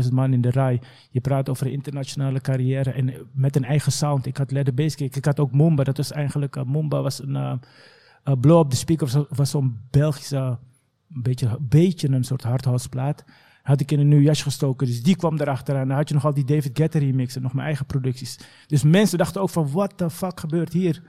30.000 0.03 0.09
man 0.11 0.33
in 0.33 0.41
de 0.41 0.49
rij. 0.49 0.81
Je 1.09 1.21
praat 1.21 1.49
over 1.49 1.65
een 1.65 1.71
internationale 1.71 2.41
carrière 2.41 2.91
en 2.91 3.13
met 3.33 3.55
een 3.55 3.65
eigen 3.65 3.91
sound. 3.91 4.25
Ik 4.25 4.37
had 4.37 4.51
Leather 4.51 4.73
Bass 4.73 4.95
Kick, 4.95 5.15
ik 5.15 5.25
had 5.25 5.39
ook 5.39 5.51
Mumba, 5.51 5.83
dat 5.83 5.97
was 5.97 6.11
eigenlijk, 6.11 6.55
uh, 6.55 6.89
was 6.89 7.21
een 7.21 7.35
uh, 7.35 7.53
uh, 8.25 8.33
Blow 8.39 8.59
Up 8.59 8.69
the 8.69 8.75
Speaker, 8.75 9.25
was 9.29 9.49
zo'n 9.49 9.79
Belgische, 9.89 10.57
een 11.15 11.21
beetje, 11.21 11.57
beetje 11.59 12.09
een 12.09 12.23
soort 12.23 12.43
hardhouseplaat 12.43 13.23
had 13.63 13.81
ik 13.81 13.91
in 13.91 13.99
een 13.99 14.07
nieuw 14.07 14.21
jasje 14.21 14.43
gestoken. 14.43 14.87
Dus 14.87 15.03
die 15.03 15.15
kwam 15.15 15.39
erachteraan. 15.39 15.87
Dan 15.87 15.97
had 15.97 16.07
je 16.07 16.13
nog 16.13 16.25
al 16.25 16.33
die 16.33 16.45
David 16.45 16.77
Guetta 16.77 16.99
remix 16.99 17.35
en 17.35 17.41
nog 17.41 17.53
mijn 17.53 17.65
eigen 17.65 17.85
producties. 17.85 18.39
Dus 18.67 18.83
mensen 18.83 19.17
dachten 19.17 19.41
ook 19.41 19.49
van, 19.49 19.71
what 19.71 19.97
the 19.97 20.09
fuck 20.09 20.39
gebeurt 20.39 20.73
hier? 20.73 21.01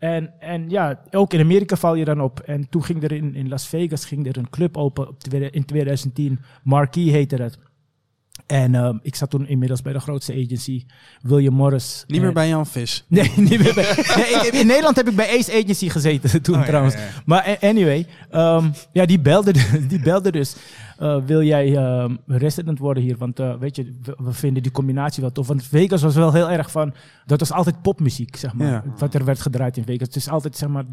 En, 0.00 0.32
en 0.40 0.70
ja, 0.70 1.00
ook 1.10 1.32
in 1.32 1.40
Amerika 1.40 1.76
val 1.76 1.94
je 1.94 2.04
dan 2.04 2.20
op. 2.20 2.40
En 2.40 2.68
toen 2.68 2.84
ging 2.84 3.02
er 3.02 3.12
in, 3.12 3.34
in 3.34 3.48
Las 3.48 3.66
Vegas 3.68 4.04
ging 4.04 4.26
er 4.28 4.36
een 4.38 4.50
club 4.50 4.76
open 4.76 5.08
op, 5.08 5.16
in 5.50 5.64
2010. 5.64 6.40
Marquee 6.62 7.10
heette 7.10 7.36
dat. 7.36 7.58
En 8.46 8.74
ehm, 8.74 8.96
ik 9.02 9.14
zat 9.14 9.30
toen 9.30 9.46
inmiddels 9.48 9.82
bij 9.82 9.92
de 9.92 10.00
grootste 10.00 10.32
agency, 10.32 10.84
William 11.22 11.54
Morris. 11.54 12.04
Niet 12.06 12.20
meer 12.20 12.32
bij 12.32 12.48
Jan 12.48 12.66
Vis. 12.66 13.04
Nee, 13.08 13.30
niet 13.36 13.58
meer 13.62 13.74
bij. 13.74 13.84
Nee, 14.16 14.46
ik- 14.46 14.52
in 14.52 14.66
Nederland 14.66 14.96
heb 14.96 15.08
ik 15.08 15.16
bij 15.16 15.38
Ace 15.38 15.52
Agency 15.52 15.88
gezeten 15.88 16.42
toen 16.42 16.54
Oh, 16.58 16.64
trouwens. 16.64 16.94
ja, 16.94 17.00
ja. 17.00 17.06
Maar 17.24 17.56
anyway, 17.60 18.06
ehm, 18.30 18.70
ja, 18.92 19.06
die 19.06 19.20
belde, 19.20 19.52
die 19.88 20.00
belde 20.00 20.32
dus. 20.32 20.56
Eh, 21.00 21.22
wil 21.22 21.42
jij 21.42 21.76
ehm, 21.76 22.16
resident 22.26 22.78
worden 22.78 23.02
hier? 23.02 23.16
Want 23.16 23.38
eh, 23.38 23.56
weet 23.58 23.76
je, 23.76 23.98
we, 24.02 24.16
we 24.22 24.32
vinden 24.32 24.62
die 24.62 24.72
combinatie 24.72 25.22
wel 25.22 25.32
tof. 25.32 25.46
Want 25.46 25.62
Vegas 25.62 26.02
was 26.02 26.14
wel 26.14 26.32
heel 26.32 26.50
erg 26.50 26.70
van. 26.70 26.94
Dat 27.26 27.40
was 27.40 27.52
altijd 27.52 27.82
popmuziek, 27.82 28.36
zeg 28.36 28.54
maar. 28.54 28.66
Ja. 28.66 28.84
Wat 28.98 29.14
er 29.14 29.24
werd 29.24 29.40
gedraaid 29.40 29.76
in 29.76 29.84
Vegas. 29.84 30.06
Het 30.06 30.16
is 30.16 30.28
altijd, 30.28 30.56
zeg 30.56 30.68
maar, 30.68 30.84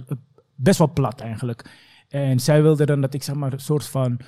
best 0.55 0.77
wel 0.77 0.93
plat 0.93 1.19
eigenlijk. 1.19 1.69
En 2.09 2.39
zij 2.39 2.61
wilde 2.61 2.85
dan 2.85 3.01
dat 3.01 3.13
ik, 3.13 3.23
zeg 3.23 3.35
maar, 3.35 3.53
een 3.53 3.59
soort 3.59 3.85
van 3.85 4.19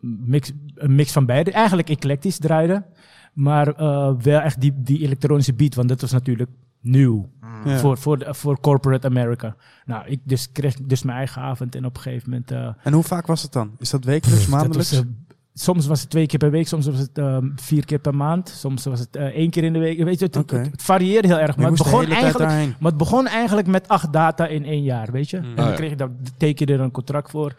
mix, 0.00 0.52
een 0.74 0.94
mix 0.94 1.12
van 1.12 1.26
beide. 1.26 1.52
Eigenlijk 1.52 1.88
eclectisch 1.88 2.38
draaide. 2.38 2.84
Maar 3.32 3.68
eh, 3.68 4.12
wel 4.18 4.40
echt 4.40 4.60
die, 4.60 4.72
die 4.76 5.02
elektronische 5.02 5.54
beat, 5.54 5.74
want 5.74 5.88
dat 5.88 6.00
was 6.00 6.12
natuurlijk 6.12 6.50
nieuw 6.84 7.30
Ja. 7.64 7.76
voor, 7.78 7.98
voor, 7.98 8.18
de- 8.18 8.34
voor 8.34 8.60
corporate 8.60 9.06
America. 9.06 9.56
Nou, 9.84 10.06
ik 10.06 10.20
dus 10.24 10.52
kreeg 10.52 10.74
dus 10.82 11.02
mijn 11.02 11.16
eigen 11.16 11.42
avond 11.42 11.74
en 11.74 11.84
op 11.84 11.96
een 11.96 12.02
gegeven 12.02 12.30
moment... 12.30 12.50
eh, 12.50 12.68
En 12.82 12.92
hoe 12.92 13.02
vaak 13.02 13.26
was 13.26 13.42
het 13.42 13.52
dan? 13.52 13.70
Is 13.78 13.90
dat 13.90 14.04
wekelijks, 14.04 14.40
dat 14.42 14.50
maandelijks? 14.50 14.90
was, 14.90 15.00
eh, 15.00 15.06
soms 15.54 15.86
was 15.86 16.00
het 16.00 16.10
twee 16.10 16.26
keer 16.26 16.38
per 16.38 16.50
week, 16.50 16.66
soms 16.68 16.86
was 16.86 16.98
het 16.98 17.18
eh, 17.18 17.38
vier 17.56 17.84
keer 17.84 17.98
per 17.98 18.14
maand, 18.14 18.48
soms 18.48 18.84
was 18.84 19.00
het 19.00 19.16
eh, 19.16 19.24
één 19.24 19.50
keer 19.50 19.64
in 19.64 19.72
de 19.72 19.78
week. 19.78 20.02
Weet 20.04 20.18
je, 20.18 20.24
het, 20.24 20.34
het- 20.34 20.52
Oké. 20.52 20.56
het 20.70 20.82
varieerde 20.82 21.28
heel 21.28 21.38
erg. 21.38 21.56
Maar 21.56 21.66
het, 21.66 21.78
begon 21.78 22.06
eigenlijk, 22.06 22.50
maar 22.80 22.90
het 22.90 22.96
begon 22.96 23.26
eigenlijk 23.26 23.66
met 23.66 23.88
acht 23.88 24.12
data 24.12 24.46
in 24.46 24.64
één 24.64 24.82
jaar, 24.82 25.12
weet 25.12 25.30
je. 25.30 25.36
En 25.36 25.44
Oh, 25.50 25.56
dan 25.56 25.68
ja. 25.68 25.74
kreeg 25.74 25.90
je, 25.90 25.96
daar 25.96 26.10
teken 26.36 26.66
je 26.66 26.72
er 26.72 26.80
een 26.80 26.90
contract 26.90 27.30
voor. 27.30 27.54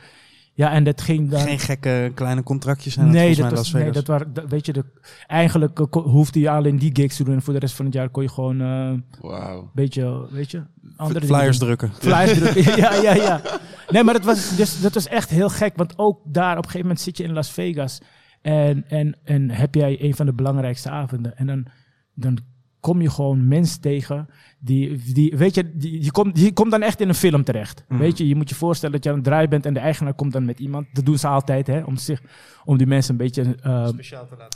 Ja, 0.58 0.72
en 0.72 0.84
dat 0.84 1.02
ging 1.02 1.30
dan... 1.30 1.40
Geen 1.40 1.60
gekke 1.60 2.12
kleine 2.14 2.44
contractjes 2.44 2.94
zijn 2.94 3.06
dat 3.06 3.16
Nee, 3.16 3.36
volgens 3.36 3.40
dat 3.40 3.72
mij 3.74 3.84
was, 3.84 3.84
nee, 3.84 3.92
dat 3.92 4.08
waren, 4.08 4.34
dat- 4.34 4.50
weet 4.50 4.66
je, 4.66 4.74
de, 4.74 4.86
eigenlijk 5.28 5.80
eh, 5.80 5.86
hoefde 6.04 6.40
je 6.40 6.50
alleen 6.50 6.78
die 6.78 6.90
gigs 6.96 7.16
te 7.16 7.24
doen. 7.24 7.34
En 7.34 7.42
voor 7.42 7.54
de 7.54 7.60
rest 7.60 7.76
van 7.76 7.86
het 7.86 7.94
jaar 7.94 8.10
kon 8.10 8.24
je 8.24 8.30
gewoon 8.30 8.62
eh, 8.62 8.68
een 8.68 9.06
Wauw. 9.22 9.70
beetje, 9.74 10.28
weet 10.32 10.52
je, 10.52 10.64
andere 10.96 11.26
Flyers 11.26 11.58
drukken. 11.58 11.92
Flyers 11.94 12.40
drukken. 12.40 12.76
ja, 12.78 12.94
ja, 12.94 13.14
ja. 13.14 13.42
Nee, 13.90 14.04
maar 14.04 14.14
dat 14.14 14.24
was, 14.24 14.56
dus, 14.56 14.82
dat 14.82 14.94
was 14.94 15.08
echt 15.08 15.30
heel 15.30 15.50
gek. 15.50 15.76
Want 15.76 15.94
ook 15.98 16.20
daar 16.24 16.52
op 16.52 16.58
een 16.58 16.64
gegeven 16.64 16.82
moment 16.82 17.02
zit 17.02 17.18
je 17.18 17.24
in 17.24 17.34
Las 17.34 17.52
Vegas. 17.52 18.02
En, 18.42 18.86
en, 18.88 19.16
en 19.24 19.50
heb 19.50 19.76
jij 19.76 19.98
een 20.02 20.16
van 20.16 20.26
de 20.26 20.34
belangrijkste 20.34 20.90
avonden. 20.90 21.38
En 21.38 21.46
dan, 21.48 21.66
dan 22.14 22.38
kom 22.86 23.02
je 23.02 23.10
gewoon 23.10 23.48
mensen 23.48 23.82
tegen. 23.82 24.28
Die, 24.60 25.14
die 25.14 25.38
weet 25.38 25.56
je, 25.56 25.72
die, 25.76 26.04
je, 26.04 26.12
komt, 26.12 26.40
je 26.40 26.54
komt 26.54 26.72
dan 26.72 26.82
echt 26.82 27.00
in 27.00 27.10
een 27.10 27.16
film 27.16 27.44
terecht. 27.44 27.84
Weet 27.88 28.18
je, 28.18 28.28
je 28.28 28.36
moet 28.36 28.50
je 28.50 28.56
voorstellen 28.56 28.96
dat 28.96 29.04
je 29.04 29.10
aan 29.10 29.16
het 29.16 29.26
draaien 29.26 29.50
bent. 29.50 29.66
En 29.66 29.74
de 29.74 29.80
eigenaar 29.80 30.14
komt 30.14 30.34
dan 30.34 30.46
met 30.46 30.60
iemand. 30.60 30.88
Dat 30.94 31.06
doen 31.06 31.18
ze 31.18 31.28
altijd, 31.28 31.68
hè. 31.68 31.84
Om, 31.84 31.98
zich, 31.98 32.22
om 32.66 32.78
die 32.78 32.88
mensen 32.88 33.12
een 33.12 33.18
beetje 33.18 33.56
eh, 33.62 33.88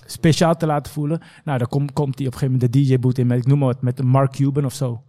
speciaal 0.06 0.56
te 0.56 0.66
laten 0.66 0.92
voelen. 0.92 1.22
Nou, 1.44 1.58
dan 1.58 1.68
komt 1.68 1.94
komt 1.94 2.18
hij 2.18 2.28
op 2.28 2.34
een 2.34 2.40
gegeven 2.40 2.60
moment 2.62 2.74
de 2.74 2.80
DJ-boot 2.80 3.18
in 3.18 3.28
met, 3.28 3.38
ik 3.38 3.48
noem 3.48 3.60
maar 3.60 3.68
wat, 3.68 3.82
met 3.82 4.04
Mark 4.04 4.32
Cuban 4.32 4.66
of 4.66 4.74
zo. 4.74 5.04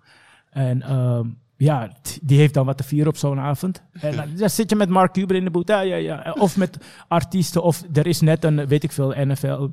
En 0.50 0.82
ehm, 0.82 1.28
ja, 1.60 1.90
die 2.22 2.38
heeft 2.38 2.54
dan 2.54 2.66
wat 2.66 2.76
te 2.76 2.82
vieren 2.82 3.08
op 3.08 3.16
zo'n 3.16 3.38
avond. 3.38 3.82
En 4.00 4.16
dan, 4.16 4.28
dan 4.36 4.50
zit 4.50 4.70
je 4.70 4.76
met 4.76 4.88
Mark 4.88 5.12
Cuban 5.12 5.36
in 5.36 5.44
de 5.44 5.50
boot. 5.50 5.68
Ja, 5.68 5.80
ja, 5.80 5.96
ja. 5.96 6.34
Of 6.38 6.56
met 6.56 6.78
artiesten. 7.08 7.62
Of 7.62 7.82
er 7.92 8.06
is 8.06 8.20
net 8.20 8.44
een, 8.44 8.66
weet 8.66 8.82
ik 8.82 8.92
veel, 8.92 9.14
NFL, 9.16 9.68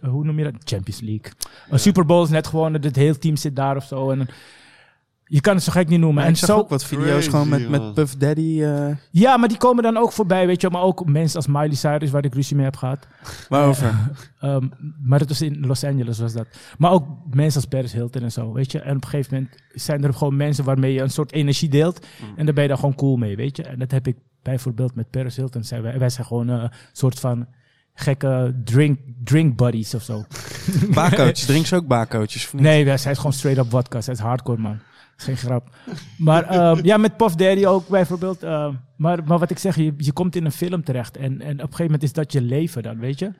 hoe 0.00 0.24
noem 0.24 0.38
je 0.38 0.44
dat? 0.44 0.54
Champions 0.64 1.00
League. 1.00 1.32
Een 1.70 1.78
Super 1.78 2.06
Bowl 2.06 2.22
is 2.22 2.28
net 2.28 2.46
gewonnen. 2.46 2.82
Het 2.82 2.96
hele 2.96 3.18
team 3.18 3.36
zit 3.36 3.56
daar 3.56 3.76
of 3.76 3.84
zo. 3.84 4.10
En 4.10 4.28
je 5.32 5.40
kan 5.40 5.54
het 5.54 5.64
zo 5.64 5.72
gek 5.72 5.88
niet 5.88 5.98
noemen. 5.98 6.14
Maar 6.16 6.24
en 6.24 6.30
ik 6.30 6.36
zag 6.36 6.48
zo, 6.48 6.58
ook 6.58 6.68
wat 6.68 6.84
video's 6.84 7.08
Crazy, 7.08 7.30
gewoon 7.30 7.48
met, 7.48 7.68
met. 7.68 7.94
Puff 7.94 8.16
Daddy. 8.16 8.62
eh 8.62 8.96
ja, 9.10 9.36
maar 9.36 9.48
die 9.48 9.56
komen 9.56 9.82
dan 9.82 9.96
ook 9.96 10.12
voorbij, 10.12 10.46
weet 10.46 10.60
je. 10.60 10.70
Maar 10.70 10.82
ook 10.82 11.06
mensen 11.06 11.36
als 11.36 11.46
Miley 11.46 11.74
Cyrus, 11.74 12.10
waar 12.10 12.24
ik 12.24 12.34
ruzie 12.34 12.56
mee 12.56 12.64
heb 12.64 12.76
gehad. 12.76 13.06
waarover? 13.48 13.94
Ehm, 14.40 14.68
maar 15.02 15.18
dat 15.18 15.28
was 15.28 15.42
in 15.42 15.66
Los 15.66 15.84
Angeles 15.84 16.18
was 16.18 16.32
dat. 16.32 16.46
Maar 16.78 16.90
ook 16.90 17.06
mensen 17.30 17.60
als 17.60 17.70
Paris 17.70 17.92
Hilton 17.92 18.22
en 18.22 18.32
zo, 18.32 18.52
weet 18.52 18.72
je. 18.72 18.80
En 18.80 18.96
op 18.96 19.04
een 19.04 19.08
gegeven 19.08 19.34
moment 19.34 19.54
zijn 19.72 20.04
er 20.04 20.14
gewoon 20.14 20.36
mensen 20.36 20.64
waarmee 20.64 20.92
je 20.92 21.00
een 21.00 21.10
soort 21.10 21.32
energie 21.32 21.68
deelt. 21.68 22.06
En 22.36 22.44
daar 22.44 22.54
ben 22.54 22.62
je 22.62 22.68
dan 22.68 22.78
gewoon 22.78 22.94
cool 22.94 23.16
mee, 23.16 23.36
weet 23.36 23.56
je. 23.56 23.62
En 23.62 23.78
dat 23.78 23.90
heb 23.90 24.06
ik 24.06 24.16
bijvoorbeeld 24.42 24.94
met 24.94 25.10
Paris 25.10 25.36
Hilton. 25.36 25.64
Zijn 25.64 25.82
wij, 25.82 25.98
wij 25.98 26.10
zijn 26.10 26.26
gewoon 26.26 26.50
eh, 26.50 26.62
een 26.62 26.70
soort 26.92 27.20
van 27.20 27.46
gekke 27.94 28.60
drink, 28.64 28.98
drink 29.24 29.56
buddies 29.56 29.94
of 29.94 30.02
zo. 30.02 30.24
Baarcoaches. 30.94 31.44
Drink 31.52 31.66
ze 31.66 31.76
ook 31.76 31.86
baarcoaches? 31.86 32.44
of 32.46 32.52
niet? 32.52 32.62
Nee, 32.62 32.84
wij 32.84 32.98
zijn 32.98 33.16
gewoon 33.16 33.32
straight 33.32 33.64
up 33.64 33.70
vodka. 33.70 34.00
Zij 34.00 34.14
is 34.14 34.20
hardcore, 34.20 34.60
man. 34.60 34.78
Geen 35.22 35.36
grap. 35.36 35.68
Maar 36.18 36.44
ehm, 36.48 36.84
ja, 36.84 36.96
met 36.96 37.16
Puff 37.16 37.34
Daddy 37.34 37.64
ook 37.66 37.88
bijvoorbeeld. 37.88 38.42
ehm, 38.42 38.74
maar, 38.96 39.24
maar 39.24 39.38
wat 39.38 39.50
ik 39.50 39.58
zeg, 39.58 39.76
je, 39.76 39.94
je 39.96 40.12
komt 40.12 40.36
in 40.36 40.44
een 40.44 40.52
film 40.52 40.84
terecht. 40.84 41.16
En, 41.16 41.24
en 41.40 41.52
op 41.52 41.58
een 41.58 41.58
gegeven 41.60 41.84
moment 41.84 42.02
is 42.02 42.12
dat 42.12 42.32
je 42.32 42.42
leven 42.42 42.82
dan, 42.82 42.98
weet 42.98 43.18
je. 43.18 43.32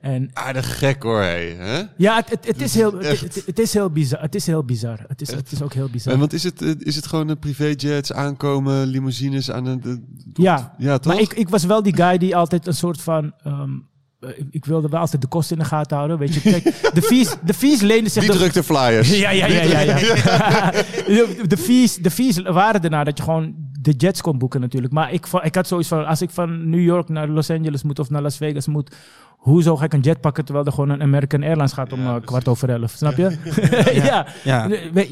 En 0.00 0.30
Aardig 0.32 0.78
gek 0.78 1.02
hoor, 1.02 1.20
hé. 1.22 1.54
hè? 1.54 1.82
Ja, 1.96 2.16
het, 2.16 2.30
het, 2.30 2.46
het 2.46 2.60
is 2.60 2.74
heel, 2.74 2.92
het, 2.92 3.04
Echt. 3.04 3.20
het- 3.34 3.42
het 3.46 3.58
is 3.58 3.74
heel 3.74 3.90
bizar. 3.90 4.20
Het 4.20 4.34
is 4.34 4.46
heel 4.46 4.64
bizar. 4.64 5.04
Het 5.08 5.20
is, 5.20 5.30
het 5.30 5.52
is 5.52 5.62
ook 5.62 5.72
heel 5.72 5.88
bizar. 5.88 6.12
En 6.12 6.18
want 6.18 6.32
is 6.32 6.42
het, 6.42 6.62
eh, 6.62 6.70
is 6.78 6.96
het 6.96 7.06
gewoon 7.06 7.28
een 7.28 7.38
privéjets 7.38 8.12
aankomen, 8.12 8.86
limousines 8.86 9.50
aan 9.50 9.64
de- 9.64 10.02
ja, 10.34 10.74
ja, 10.78 10.98
toch? 10.98 11.12
maar 11.12 11.22
ik, 11.22 11.32
ik 11.32 11.48
was 11.48 11.64
wel 11.64 11.82
die 11.82 11.96
guy 11.96 12.18
die 12.18 12.36
altijd 12.36 12.66
een 12.66 12.74
soort 12.74 13.00
van... 13.02 13.32
ehm, 13.42 13.52
eh, 13.62 13.68
ik 14.50 14.64
wilde 14.64 14.88
wel 14.88 15.00
altijd 15.00 15.22
de 15.22 15.28
kosten 15.28 15.56
in 15.56 15.62
de 15.62 15.68
gaten 15.68 15.96
houden. 15.96 16.18
Weet 16.18 16.34
je, 16.34 16.40
kijk, 16.40 16.62
de 16.94 17.02
fees, 17.02 17.34
de 17.44 17.54
fees 17.54 17.80
leenden 17.80 18.10
zich... 18.12 18.22
Wie 18.22 18.32
de- 18.32 18.38
drukt 18.38 18.54
de 18.54 18.62
flyers? 18.62 19.18
Ja, 19.18 19.30
ja, 19.30 19.46
ja, 19.46 19.62
ja. 19.62 19.80
ja. 19.80 20.70
de, 21.46 21.56
fees, 21.58 21.96
de 21.96 22.10
fees 22.10 22.42
waren 22.42 22.82
erna 22.82 23.04
dat 23.04 23.18
je 23.18 23.24
gewoon 23.24 23.54
de 23.80 23.92
jets 23.92 24.20
kon 24.20 24.38
boeken 24.38 24.60
natuurlijk. 24.60 24.92
Maar 24.92 25.12
ik, 25.12 25.26
ik 25.42 25.54
had 25.54 25.68
zoiets 25.68 25.88
van, 25.88 26.06
als 26.06 26.22
ik 26.22 26.30
van 26.30 26.70
New 26.70 26.82
York 26.82 27.08
naar 27.08 27.28
Los 27.28 27.50
Angeles 27.50 27.82
moet 27.82 27.98
of 27.98 28.10
naar 28.10 28.22
Las 28.22 28.36
Vegas 28.36 28.66
moet... 28.66 28.94
Hoezo 29.38 29.76
ga 29.76 29.84
ik 29.84 29.92
een 29.92 30.00
jet 30.00 30.20
pakken 30.20 30.44
terwijl 30.44 30.66
er 30.66 30.72
gewoon 30.72 30.88
een 30.88 31.02
American 31.02 31.42
Airlines 31.42 31.72
gaat 31.72 31.92
om 31.92 32.00
eh, 32.00 32.14
kwart 32.24 32.48
over 32.48 32.70
elf? 32.70 32.90
Snap 32.90 33.16
je? 33.16 33.38
ja. 33.92 34.26
Ja. 34.44 34.68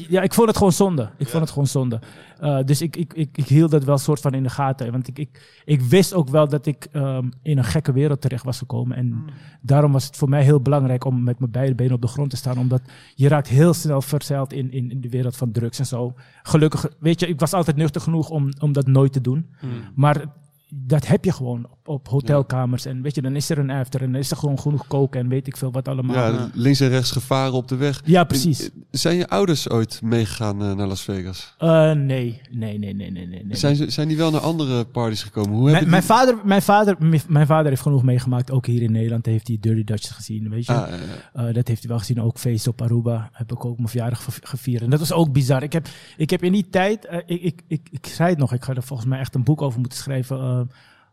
Ja, 0.09 0.21
ik 0.21 0.33
vond 0.33 0.47
het 0.47 0.57
gewoon 0.57 0.71
zonde. 0.71 1.09
Ik 1.17 1.27
vond 1.27 1.41
het 1.41 1.51
gewoon 1.51 1.67
zonde. 1.67 1.99
Eh, 2.39 2.59
dus 2.65 2.81
ik, 2.81 2.95
ik, 2.95 3.13
ik, 3.13 3.37
ik 3.37 3.47
hield 3.47 3.71
dat 3.71 3.83
wel 3.83 3.97
soort 3.97 4.19
van 4.19 4.33
in 4.33 4.43
de 4.43 4.49
gaten. 4.49 4.91
Want 4.91 5.07
ik, 5.07 5.19
ik, 5.19 5.61
ik 5.65 5.81
wist 5.81 6.13
ook 6.13 6.29
wel 6.29 6.47
dat 6.47 6.65
ik 6.65 6.87
ehm, 6.91 7.29
in 7.41 7.57
een 7.57 7.63
gekke 7.63 7.91
wereld 7.91 8.21
terecht 8.21 8.43
was 8.43 8.57
gekomen. 8.57 8.97
En 8.97 9.25
daarom 9.61 9.91
was 9.91 10.05
het 10.05 10.17
voor 10.17 10.29
mij 10.29 10.43
heel 10.43 10.61
belangrijk 10.61 11.05
om 11.05 11.23
met 11.23 11.39
mijn 11.39 11.51
beide 11.51 11.75
benen 11.75 11.93
op 11.93 12.01
de 12.01 12.07
grond 12.07 12.29
te 12.29 12.37
staan. 12.37 12.57
Omdat 12.57 12.81
je 13.15 13.27
raakt 13.27 13.47
heel 13.47 13.73
snel 13.73 14.01
verzeild 14.01 14.53
in, 14.53 14.71
in, 14.71 14.91
in 14.91 15.01
de 15.01 15.09
wereld 15.09 15.37
van 15.37 15.51
drugs 15.51 15.79
en 15.79 15.85
zo. 15.85 16.13
Gelukkig, 16.43 16.87
weet 16.99 17.19
je, 17.19 17.27
ik 17.27 17.39
was 17.39 17.53
altijd 17.53 17.77
nuchter 17.77 18.01
genoeg 18.01 18.29
om, 18.29 18.49
om 18.59 18.73
dat 18.73 18.87
nooit 18.87 19.13
te 19.13 19.21
doen. 19.21 19.49
Maar 19.95 20.25
dat 20.69 21.07
heb 21.07 21.25
je 21.25 21.31
gewoon 21.31 21.67
op, 21.87 22.07
hotelkamers. 22.07 22.85
En 22.85 23.01
weet 23.01 23.15
je, 23.15 23.21
dan 23.21 23.35
is 23.35 23.49
er 23.49 23.57
een 23.57 23.69
after 23.69 24.01
en 24.01 24.11
dan 24.11 24.21
is 24.21 24.31
er 24.31 24.37
gewoon 24.37 24.59
genoeg 24.59 24.87
koken 24.87 25.19
en 25.19 25.27
weet 25.29 25.47
ik 25.47 25.57
veel 25.57 25.71
wat 25.71 25.87
allemaal. 25.87 26.15
Ja, 26.15 26.49
links 26.53 26.79
en 26.79 26.89
rechts 26.89 27.11
gevaren 27.11 27.53
op 27.53 27.67
de 27.67 27.75
weg. 27.75 28.01
Ja, 28.05 28.23
precies. 28.23 28.69
Zijn 28.91 29.17
je 29.17 29.27
ouders 29.27 29.69
ooit 29.69 29.99
meegegaan 30.03 30.61
eh, 30.63 30.73
naar 30.73 30.87
Las 30.87 31.01
Vegas? 31.01 31.55
Eh, 31.57 31.91
nee, 31.91 32.41
nee, 32.51 32.77
nee, 32.77 32.93
nee, 32.93 33.11
nee, 33.11 33.27
nee. 33.27 33.45
Zijn, 33.49 33.75
ze, 33.75 33.89
zijn 33.89 34.07
die 34.07 34.17
wel 34.17 34.31
naar 34.31 34.41
andere 34.41 34.85
parties 34.85 35.23
gekomen? 35.23 35.51
Hoe 35.51 35.61
Mijn, 35.63 35.73
hebben 35.73 35.89
mijn, 35.91 36.01
die... 36.01 36.11
vader, 36.11 36.37
mijn, 36.43 36.61
vader, 36.61 36.97
mijn 37.27 37.47
vader 37.47 37.69
heeft 37.69 37.81
genoeg 37.81 38.03
meegemaakt. 38.03 38.51
Ook 38.51 38.65
hier 38.65 38.81
in 38.81 38.91
Nederland 38.91 39.25
heeft 39.25 39.47
hij 39.47 39.57
Dirty 39.59 39.83
Dutch 39.83 40.15
gezien, 40.15 40.49
weet 40.49 40.65
je. 40.65 40.73
Ah. 40.73 40.93
Eh, 41.33 41.53
dat 41.53 41.67
heeft 41.67 41.79
hij 41.81 41.89
wel 41.89 41.99
gezien. 41.99 42.21
Ook 42.21 42.37
feest 42.39 42.67
op 42.67 42.81
Aruba 42.81 43.29
heb 43.33 43.51
ik 43.51 43.65
ook 43.65 43.77
mijn 43.77 43.89
verjaardag 43.89 44.23
ge- 44.23 44.31
gevierd. 44.41 44.81
En 44.81 44.89
dat 44.89 44.99
was 44.99 45.11
ook 45.11 45.31
bizar. 45.31 45.63
Ik 45.63 45.73
heb, 45.73 45.87
ik 46.17 46.29
heb 46.29 46.43
in 46.43 46.51
die 46.51 46.69
tijd, 46.69 47.05
eh, 47.05 47.17
ik, 47.25 47.41
ik, 47.41 47.61
ik, 47.67 47.87
ik 47.91 48.05
zei 48.05 48.29
het 48.29 48.37
nog, 48.37 48.53
ik 48.53 48.63
ga 48.63 48.73
er 48.73 48.83
volgens 48.83 49.09
mij 49.09 49.19
echt 49.19 49.35
een 49.35 49.43
boek 49.43 49.61
over 49.61 49.79
moeten 49.79 49.97
schrijven. 49.99 50.69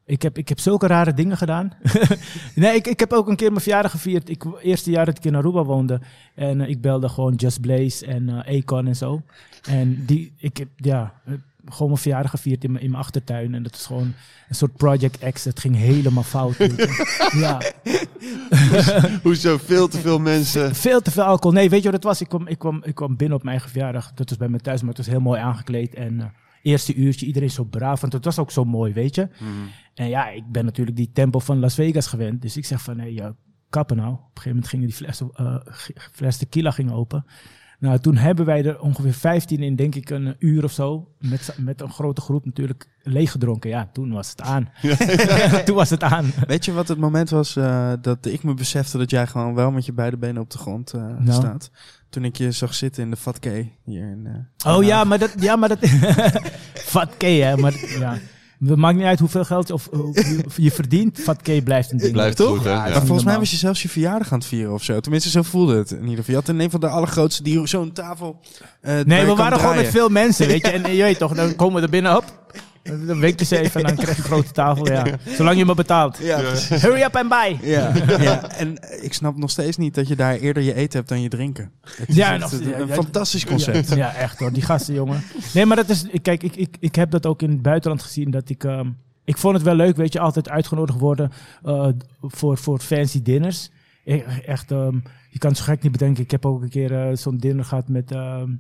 Ik, 0.06 0.22
heb, 0.22 0.38
ik 0.38 0.48
heb 0.48 0.58
zulke 0.58 0.86
rare 0.86 1.14
dingen 1.14 1.36
gedaan. 1.36 1.72
nee, 2.54 2.74
ik, 2.74 2.86
ik 2.86 3.00
heb 3.00 3.12
ook 3.12 3.28
een 3.28 3.36
keer 3.36 3.50
mijn 3.50 3.62
verjaardag 3.62 3.90
gevierd. 3.90 4.28
Ik, 4.28 4.44
eerste 4.62 4.90
jaar 4.90 5.04
dat 5.04 5.16
ik 5.16 5.24
in 5.24 5.34
Aruba 5.34 5.64
woonde. 5.64 6.00
En 6.34 6.60
eh, 6.60 6.68
ik 6.68 6.80
belde 6.80 7.08
gewoon 7.08 7.34
Just 7.34 7.60
Blaze 7.60 8.06
en 8.06 8.28
eh 8.28 8.58
Akon 8.58 8.86
en 8.86 8.96
zo. 8.96 9.22
En 9.68 10.04
die, 10.06 10.34
ik 10.38 10.56
heb, 10.56 10.68
ja, 10.76 11.14
eh, 11.24 11.32
gewoon 11.64 11.88
mijn 11.88 12.00
verjaardag 12.00 12.30
gevierd 12.30 12.64
in 12.64 12.72
mijn, 12.72 12.84
in 12.84 12.90
mijn 12.90 13.02
achtertuin. 13.02 13.54
En 13.54 13.62
dat 13.62 13.74
is 13.74 13.86
gewoon 13.86 14.14
een 14.48 14.54
soort 14.54 14.76
Project 14.76 15.32
X. 15.32 15.44
Het 15.44 15.60
ging 15.60 15.76
helemaal 15.76 16.22
fout. 16.22 16.56
ja, 17.44 17.60
Hoezo? 19.22 19.58
Veel 19.58 19.88
te 19.88 19.98
veel 19.98 20.18
mensen. 20.18 20.74
veel 20.74 21.00
te 21.00 21.10
veel 21.10 21.22
alcohol. 21.22 21.56
Nee, 21.56 21.70
weet 21.70 21.78
je 21.82 21.84
wat 21.84 21.94
het 21.94 22.04
was? 22.04 22.20
Ik 22.20 22.28
kwam, 22.28 22.46
ik 22.46 22.58
kwam, 22.58 22.82
ik 22.84 22.94
kwam 22.94 23.16
binnen 23.16 23.36
op 23.36 23.42
mijn 23.42 23.56
eigen 23.56 23.72
verjaardag. 23.72 24.12
Dat 24.14 24.28
was 24.28 24.38
bij 24.38 24.48
me 24.48 24.58
thuis, 24.58 24.80
maar 24.80 24.88
het 24.88 24.98
was 24.98 25.06
heel 25.06 25.20
mooi 25.20 25.40
aangekleed. 25.40 25.94
En 25.94 26.20
eh, 26.20 26.26
eerste 26.64 26.94
uurtje, 26.94 27.26
iedereen 27.26 27.50
zo 27.50 27.64
braaf. 27.64 28.00
Want 28.00 28.12
het 28.12 28.24
was 28.24 28.38
ook 28.38 28.50
zo 28.50 28.64
mooi, 28.64 28.92
weet 28.92 29.14
je. 29.14 29.28
En 29.94 30.08
ja, 30.08 30.28
ik 30.28 30.46
ben 30.52 30.64
natuurlijk 30.64 30.96
die 30.96 31.10
tempo 31.12 31.38
van 31.38 31.58
Las 31.58 31.74
Vegas 31.74 32.06
gewend. 32.06 32.42
Dus 32.42 32.56
ik 32.56 32.64
zeg 32.64 32.82
van, 32.82 32.98
hé, 32.98 33.06
ja, 33.06 33.34
kappen 33.70 33.96
nou. 33.96 34.12
Op 34.12 34.18
een 34.18 34.26
gegeven 34.26 34.50
moment 34.50 34.68
gingen 34.68 34.86
die 34.86 34.94
flessen, 34.96 35.30
eh, 35.34 35.56
g- 35.70 35.90
fles 36.12 36.36
tequila 36.36 36.70
gingen 36.70 36.92
open. 36.94 37.24
Nou, 37.78 37.98
toen 37.98 38.16
hebben 38.16 38.44
wij 38.44 38.64
er 38.64 38.80
ongeveer 38.80 39.12
15 39.12 39.62
in, 39.62 39.76
denk 39.76 39.94
ik, 39.94 40.10
een 40.10 40.34
uur 40.38 40.64
of 40.64 40.72
zo. 40.72 41.08
Met, 41.18 41.54
met 41.58 41.80
een 41.80 41.90
grote 41.90 42.20
groep 42.20 42.44
natuurlijk 42.44 42.88
leeggedronken. 43.02 43.70
Ja, 43.70 43.88
toen 43.92 44.12
was 44.12 44.30
het 44.30 44.40
aan. 44.40 44.68
toen 45.64 45.74
was 45.76 45.90
het 45.90 46.02
aan. 46.02 46.30
Weet 46.46 46.64
je 46.64 46.72
wat 46.72 46.88
het 46.88 46.98
moment 46.98 47.30
was 47.30 47.56
eh, 47.56 47.92
dat 48.00 48.26
ik 48.26 48.42
me 48.42 48.54
besefte 48.54 48.98
dat 48.98 49.10
jij 49.10 49.26
gewoon 49.26 49.54
wel 49.54 49.70
met 49.70 49.86
je 49.86 49.92
beide 49.92 50.16
benen 50.16 50.42
op 50.42 50.50
de 50.50 50.58
grond 50.58 50.92
eh, 50.92 51.00
Nou. 51.02 51.32
staat? 51.32 51.70
Toen 52.14 52.24
ik 52.24 52.36
je 52.36 52.52
zag 52.52 52.74
zitten 52.74 53.02
in 53.02 53.10
de 53.10 53.16
Vatke 53.16 53.68
hier 53.84 54.10
in. 54.10 54.26
eh, 54.26 54.72
Oh 54.72 54.78
Den 54.78 54.86
ja, 54.86 55.04
maar 55.04 55.18
dat... 55.18 55.30
Ja, 55.38 55.56
maar 55.56 55.68
dat... 55.68 55.78
Vat 56.92 57.14
hè. 57.18 57.56
Maar 57.56 57.74
ja. 57.98 58.18
Het 58.66 58.76
maakt 58.76 58.96
niet 58.96 59.06
uit 59.06 59.18
hoeveel 59.18 59.44
geld 59.44 59.70
of, 59.70 59.86
of 59.88 60.14
je, 60.28 60.42
of 60.46 60.56
je 60.56 60.70
verdient. 60.70 61.20
Vatke 61.20 61.62
blijft 61.62 61.92
een 61.92 61.98
ding. 61.98 62.12
Blijft 62.12 62.36
toch? 62.36 62.56
goed? 62.56 62.64
Ja, 62.64 62.86
Ja. 62.86 62.92
Maar 62.92 63.06
volgens 63.06 63.24
mij 63.24 63.38
was 63.38 63.50
je 63.50 63.56
zelfs 63.56 63.82
je 63.82 63.88
verjaardag 63.88 64.32
aan 64.32 64.38
het 64.38 64.46
vieren 64.46 64.72
of 64.72 64.82
zo. 64.82 65.00
Tenminste, 65.00 65.30
zo 65.30 65.42
voelde 65.42 65.76
het 65.76 65.90
in 65.90 66.02
ieder 66.02 66.16
geval. 66.16 66.34
Je 66.34 66.40
had 66.40 66.48
een 66.48 66.70
van 66.70 66.80
de 66.80 66.88
allergrootste 66.88 67.42
die 67.42 67.66
zo'n 67.66 67.92
tafel. 67.92 68.40
eh, 68.80 68.94
waar 68.94 69.06
Nee, 69.06 69.26
we 69.26 69.34
waren 69.34 69.58
gewoon 69.60 69.76
met 69.76 69.88
veel 69.88 70.08
mensen, 70.08 70.46
weet 70.46 70.66
je. 70.66 70.72
En 70.82 70.94
je 70.94 71.02
weet 71.02 71.18
toch, 71.18 71.34
dan 71.34 71.56
komen 71.56 71.76
we 71.76 71.82
er 71.82 71.90
binnen 71.90 72.16
op. 72.16 72.43
Dan 73.06 73.18
week 73.18 73.44
ze 73.44 73.58
even 73.58 73.80
en 73.80 73.86
dan 73.86 73.96
krijg 73.96 74.16
je 74.16 74.22
een 74.22 74.28
grote 74.28 74.52
tafel, 74.52 74.86
ja. 74.88 75.04
Zolang 75.26 75.56
je 75.58 75.64
me 75.64 75.74
betaalt. 75.74 76.18
Ja. 76.18 76.38
Hurry 76.68 77.02
up 77.02 77.16
and 77.16 77.28
buy. 77.28 77.58
Ja, 77.62 77.92
ja, 78.20 78.50
en 78.50 78.78
eh, 78.78 79.04
ik 79.04 79.12
snap 79.14 79.36
nog 79.36 79.50
steeds 79.50 79.76
niet 79.76 79.94
dat 79.94 80.08
je 80.08 80.16
daar 80.16 80.34
eerder 80.34 80.62
je 80.62 80.74
eten 80.74 80.96
hebt 80.98 81.08
dan 81.08 81.20
je 81.20 81.28
drinken. 81.28 81.70
Het 81.96 82.08
is 82.08 82.14
Ja, 82.14 82.32
echt 82.32 82.40
nog- 82.40 82.78
een, 82.78 82.88
fantastisch 82.88 83.44
concept. 83.46 83.88
Ja, 83.88 83.96
ja, 83.96 84.14
echt 84.14 84.38
hoor. 84.38 84.52
Die 84.52 84.62
gasten, 84.62 84.94
jongen. 84.94 85.22
Nee, 85.54 85.66
maar 85.66 85.76
dat 85.76 85.88
is... 85.88 86.06
Kijk, 86.22 86.42
ik, 86.42 86.56
ik, 86.56 86.76
ik 86.80 86.94
heb 86.94 87.10
dat 87.10 87.26
ook 87.26 87.42
in 87.42 87.50
het 87.50 87.62
buitenland 87.62 88.02
gezien. 88.02 88.30
Dat 88.30 88.48
ik... 88.48 88.64
ehm, 88.64 88.88
ik 89.24 89.36
vond 89.38 89.54
het 89.54 89.62
wel 89.62 89.74
leuk, 89.74 89.96
weet 89.96 90.12
je. 90.12 90.20
Altijd 90.20 90.48
uitgenodigd 90.48 90.98
worden 90.98 91.30
eh, 91.64 91.88
voor, 92.20 92.58
voor 92.58 92.78
fancy 92.78 93.22
dinners. 93.22 93.70
E- 94.04 94.22
Echt, 94.46 94.70
ehm, 94.70 94.94
je 95.30 95.38
kan 95.38 95.50
het 95.50 95.58
zo 95.58 95.64
gek 95.64 95.82
niet 95.82 95.92
bedenken. 95.92 96.22
Ik 96.22 96.30
heb 96.30 96.46
ook 96.46 96.62
een 96.62 96.68
keer 96.70 97.08
eh, 97.08 97.16
zo'n 97.16 97.36
dinner 97.38 97.64
gehad 97.64 97.88
met... 97.88 98.10
ehm 98.12 98.50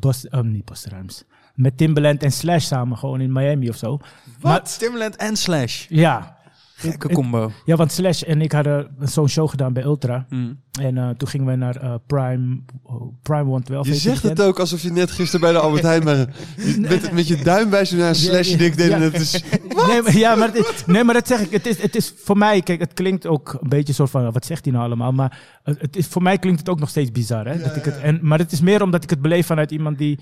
Bos, 0.00 0.28
ehm, 0.28 0.50
niet 0.50 0.64
Busta 0.64 0.96
Rhymes. 0.96 1.24
Met 1.54 1.76
Timbaland 1.76 2.22
en 2.22 2.32
Slash 2.32 2.64
samen. 2.64 2.98
Gewoon 2.98 3.20
in 3.20 3.32
Miami 3.32 3.68
of 3.68 3.76
zo. 3.76 3.98
Wat? 4.40 4.76
Timbaland 4.78 5.16
en 5.16 5.36
Slash. 5.36 5.86
Ja. 5.88 6.36
Gekke 6.76 7.08
Ik- 7.08 7.14
combo. 7.14 7.50
Ja, 7.64 7.76
want 7.76 7.92
Slash 7.92 8.22
en 8.22 8.40
ik 8.40 8.52
hadden 8.52 8.88
zo'n 9.00 9.28
show 9.28 9.48
gedaan 9.50 9.72
bij 9.72 9.82
Ultra. 9.82 10.26
Mm. 10.28 10.60
En 10.80 10.98
eh, 10.98 11.08
toen 11.08 11.28
gingen 11.28 11.46
we 11.46 11.56
naar 11.56 11.76
eh, 11.76 11.94
Prime, 12.06 12.60
oh, 12.82 13.14
Prime 13.22 13.42
112. 13.44 13.86
Je 13.86 13.94
zegt 13.94 14.22
het 14.22 14.40
ook 14.40 14.58
alsof 14.58 14.82
je 14.82 14.90
net 14.92 15.10
gisteren 15.10 15.40
bij 15.40 15.52
de 15.52 15.58
Albert 15.58 15.82
Heijn 15.82 16.04
met, 16.78 17.12
met 17.12 17.28
je 17.28 17.36
duim 17.36 17.70
wijzen 17.70 17.98
naar 17.98 18.08
een 18.08 18.14
slash 18.14 18.48
Ja, 18.50 18.56
dik 18.56 18.76
deed. 18.76 18.88
ja. 18.88 18.94
en 18.96 19.02
Het 19.02 19.20
is, 19.20 19.42
Nee, 19.88 20.02
maar, 20.02 20.16
ja, 20.16 20.34
maar, 20.34 20.52
het 20.52 20.84
nee, 20.86 21.04
maar 21.04 21.14
dat 21.14 21.26
zeg 21.26 21.40
ik. 21.40 21.50
Het 21.50 21.66
is, 21.66 21.82
het 21.82 21.96
is 21.96 22.14
voor 22.16 22.36
mij, 22.38 22.60
kijk, 22.62 22.80
het 22.80 22.92
klinkt 22.92 23.26
ook 23.26 23.58
een 23.60 23.68
beetje 23.68 23.92
soort 23.92 24.10
van, 24.10 24.32
wat 24.32 24.44
zegt 24.46 24.64
hij 24.64 24.72
nou 24.72 24.84
allemaal? 24.86 25.12
Maar 25.12 25.38
het 25.62 25.80
het 25.80 25.96
is, 25.96 26.06
voor 26.06 26.22
mij 26.22 26.38
klinkt 26.38 26.58
het 26.58 26.68
ook 26.68 26.80
nog 26.80 26.88
steeds 26.88 27.12
bizar. 27.12 27.46
Hè? 27.46 27.58
dat 27.62 27.76
ik 27.76 27.84
het, 27.84 28.00
en, 28.00 28.18
maar 28.22 28.38
het 28.38 28.52
is 28.52 28.60
meer 28.60 28.82
omdat 28.82 29.02
ik 29.02 29.10
het 29.10 29.22
beleef 29.22 29.46
vanuit 29.46 29.70
iemand 29.70 29.98
die 29.98 30.18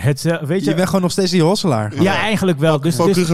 het, 0.00 0.22
weet 0.22 0.64
je, 0.64 0.70
Je 0.70 0.74
bent 0.76 0.86
gewoon 0.86 1.02
nog 1.02 1.10
steeds 1.10 1.30
die 1.30 1.42
hosselaar. 1.42 2.02
ja, 2.02 2.14
eigenlijk 2.20 2.58
wel. 2.58 2.80
Dus, 2.80 2.94
Van 2.96 3.06
dus, 3.12 3.28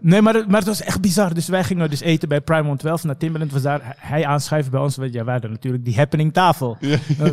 nee, 0.00 0.22
maar, 0.22 0.34
maar 0.48 0.58
het 0.58 0.66
was 0.68 0.82
echt 0.82 1.00
bizar. 1.00 1.34
Dus 1.34 1.48
wij 1.48 1.64
gingen 1.64 1.90
dus 1.90 2.00
eten 2.00 2.28
bij 2.28 2.40
Prime 2.40 2.60
112. 2.62 3.04
Naar 3.04 3.16
Timberland 3.16 3.52
was 3.52 3.62
daar. 3.62 3.80
Hij 3.98 4.26
aanschuiven 4.26 4.70
bij 4.70 4.80
ons. 4.80 4.96
Want 4.96 5.12
Ja, 5.12 5.24
wij 5.24 5.32
hadden 5.32 5.50
natuurlijk 5.50 5.84
die 5.84 5.96
happening 5.96 6.32
tafel. 6.32 6.76
Eh, 6.80 7.32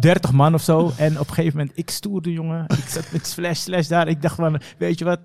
30 0.00 0.32
man 0.32 0.54
of 0.54 0.62
zo. 0.62 0.92
En 0.96 1.20
op 1.20 1.28
een 1.28 1.34
gegeven 1.34 1.58
moment, 1.58 1.76
ik 1.78 1.90
stoerde, 1.90 2.32
jongen. 2.32 2.64
Ik 2.68 2.88
zat 2.88 3.04
met 3.12 3.26
slash, 3.26 3.58
slash 3.60 3.86
daar. 3.86 4.08
Ik 4.08 4.22
dacht 4.22 4.34
van, 4.34 4.60
weet 4.78 4.98
je 4.98 5.04
wat? 5.04 5.18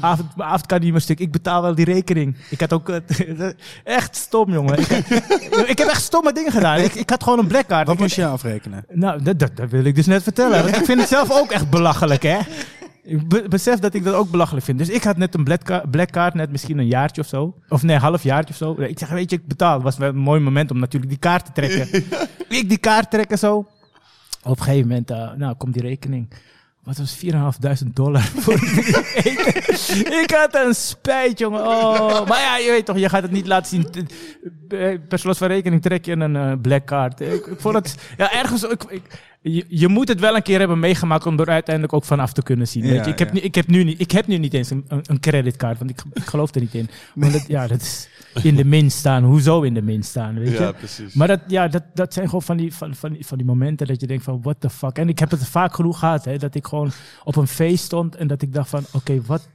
Avond, 0.00 0.36
mijn 0.36 0.48
avond 0.48 0.66
kan 0.66 0.80
niet 0.80 0.92
meer 0.92 1.00
stuk. 1.00 1.20
Ik 1.20 1.32
betaal 1.32 1.62
wel 1.62 1.74
die 1.74 1.84
rekening. 1.84 2.36
Ik 2.50 2.60
had 2.60 2.72
ook... 2.72 2.88
eh, 2.88 2.96
echt 3.84 4.16
stom, 4.16 4.52
jongen. 4.52 4.78
Ik, 4.78 4.88
ik 5.72 5.78
heb 5.78 5.88
echt 5.88 6.02
stomme 6.02 6.32
dingen 6.32 6.52
gedaan. 6.52 6.78
Ik, 6.78 6.94
ik 6.94 7.10
had 7.10 7.22
gewoon 7.22 7.38
een 7.38 7.46
black 7.46 7.66
card. 7.66 7.86
Wat 7.86 7.94
Ik- 7.94 8.00
moest 8.00 8.14
je 8.16 8.26
afrekenen? 8.26 8.84
nou, 8.92 9.22
dat, 9.22 9.38
dat, 9.38 9.56
dat 9.56 9.70
wil 9.70 9.84
ik 9.84 9.94
dus 9.94 10.06
net 10.06 10.22
vertellen. 10.22 10.62
Want 10.62 10.76
ik 10.76 10.84
vind 10.84 11.00
het 11.00 11.08
zelf 11.08 11.30
ook 11.32 11.50
echt 11.50 11.70
belachelijk, 11.70 12.22
hè? 12.22 12.38
Ik 13.02 13.28
be- 13.28 13.46
besef 13.48 13.78
dat 13.78 13.94
ik 13.94 14.04
dat 14.04 14.14
ook 14.14 14.30
belachelijk 14.30 14.64
vind. 14.64 14.78
Dus 14.78 14.88
ik 14.88 15.04
had 15.04 15.16
net 15.16 15.34
een 15.34 15.44
black 15.90 16.10
card, 16.10 16.34
net 16.34 16.50
misschien 16.50 16.78
een 16.78 16.86
jaartje 16.86 17.20
of 17.22 17.28
zo. 17.28 17.54
Of 17.68 17.82
nee, 17.82 17.94
een 17.96 18.02
half 18.02 18.22
jaartje 18.22 18.50
of 18.50 18.56
zo. 18.56 18.82
Ik 18.82 18.98
zeg, 18.98 19.08
weet 19.08 19.30
je, 19.30 19.36
ik 19.36 19.46
betaal. 19.46 19.74
Het 19.74 19.82
was 19.82 19.96
wel 19.96 20.08
een 20.08 20.16
mooi 20.16 20.40
moment 20.40 20.70
om 20.70 20.78
natuurlijk 20.78 21.10
die 21.10 21.20
kaart 21.20 21.44
te 21.44 21.52
trekken. 21.52 22.04
ik 22.58 22.68
die 22.68 22.78
kaart 22.78 23.10
trekken 23.10 23.38
zo. 23.38 23.56
Op 24.42 24.58
een 24.58 24.62
gegeven 24.64 24.88
moment, 24.88 25.10
eh, 25.10 25.32
nou, 25.32 25.54
komt 25.54 25.72
die 25.74 25.82
rekening. 25.82 26.30
Wat 26.82 26.96
was 26.98 27.16
4.500 27.24 27.92
dollar 27.92 28.22
voor? 28.42 28.54
Ik 30.22 30.34
had 30.36 30.54
een 30.66 30.74
spijt, 30.74 31.38
jongen. 31.38 31.60
Oh, 31.66 32.26
maar 32.28 32.40
ja, 32.40 32.56
je 32.58 32.70
weet 32.70 32.84
toch, 32.86 32.98
je 32.98 33.08
gaat 33.08 33.22
het 33.22 33.30
niet 33.30 33.46
laten 33.46 33.68
zien. 33.70 34.08
Eh, 34.68 34.98
Per 35.08 35.18
slot 35.18 35.38
van 35.38 35.48
rekening 35.48 35.82
trek 35.82 36.04
je 36.04 36.12
een 36.12 36.36
eh, 36.36 36.52
black 36.62 36.84
card. 36.84 37.20
Ik, 37.20 37.46
ik 37.46 37.60
vond 37.60 37.74
het, 37.74 37.94
ja, 38.16 38.32
ergens, 38.32 38.62
ik, 38.62 38.84
ik- 38.84 39.32
je, 39.52 39.64
je 39.68 39.88
moet 39.88 40.08
het 40.08 40.20
wel 40.20 40.36
een 40.36 40.42
keer 40.42 40.58
hebben 40.58 40.78
meegemaakt 40.78 41.26
om 41.26 41.40
er 41.40 41.48
uiteindelijk 41.48 41.94
ook 41.94 42.04
vanaf 42.04 42.32
te 42.32 42.42
kunnen 42.42 42.68
zien. 42.68 42.82
weet 42.82 43.04
je? 43.04 43.10
Ik, 43.10 43.18
heb, 43.18 43.28
ja. 43.28 43.34
nu- 43.34 43.40
ik, 43.40 43.54
heb 43.54 43.66
nu 43.66 43.84
niet, 43.84 44.00
ik 44.00 44.10
heb 44.10 44.26
nu 44.26 44.38
niet 44.38 44.54
eens 44.54 44.70
een, 44.70 44.84
een, 44.88 45.20
creditcard, 45.20 45.78
want 45.78 45.90
ik, 45.90 46.02
ik 46.12 46.24
geloof 46.24 46.54
er 46.54 46.60
niet 46.60 46.74
in. 46.74 46.88
Want 47.14 47.32
dat, 47.32 47.44
ja, 47.48 47.66
dat 47.66 47.80
is 47.80 48.08
in 48.42 48.56
de 48.56 48.64
min 48.64 48.90
staan. 48.90 49.24
Hoezo 49.24 49.62
in 49.62 49.74
de 49.74 49.82
min 49.82 50.02
staan, 50.02 50.38
weet 50.38 50.48
je? 50.50 50.62
Ja, 50.62 50.72
precies. 50.72 51.14
Maar 51.14 51.28
dat, 51.28 51.40
ja, 51.46 51.68
dat, 51.68 51.82
dat 51.94 52.14
zijn 52.14 52.26
gewoon 52.26 52.42
van 52.42 52.56
die, 52.56 52.74
van, 52.74 52.94
van, 52.94 53.12
die, 53.12 53.26
van 53.26 53.36
die 53.38 53.46
momenten 53.46 53.86
dat 53.86 54.00
je 54.00 54.06
denkt 54.06 54.24
van, 54.24 54.42
what 54.42 54.60
the 54.60 54.70
fuck. 54.70 54.98
En 54.98 55.08
ik 55.08 55.18
heb 55.18 55.30
het 55.30 55.48
vaak 55.48 55.74
genoeg 55.74 55.98
gehad, 55.98 56.24
hè, 56.24 56.38
dat 56.38 56.54
ik 56.54 56.66
gewoon 56.66 56.90
op 57.24 57.36
een 57.36 57.46
feest 57.46 57.84
stond 57.84 58.16
en 58.16 58.26
dat 58.26 58.42
ik 58.42 58.52
dacht 58.52 58.68
van, 58.68 58.84
oké, 58.92 59.20
wat, 59.26 59.48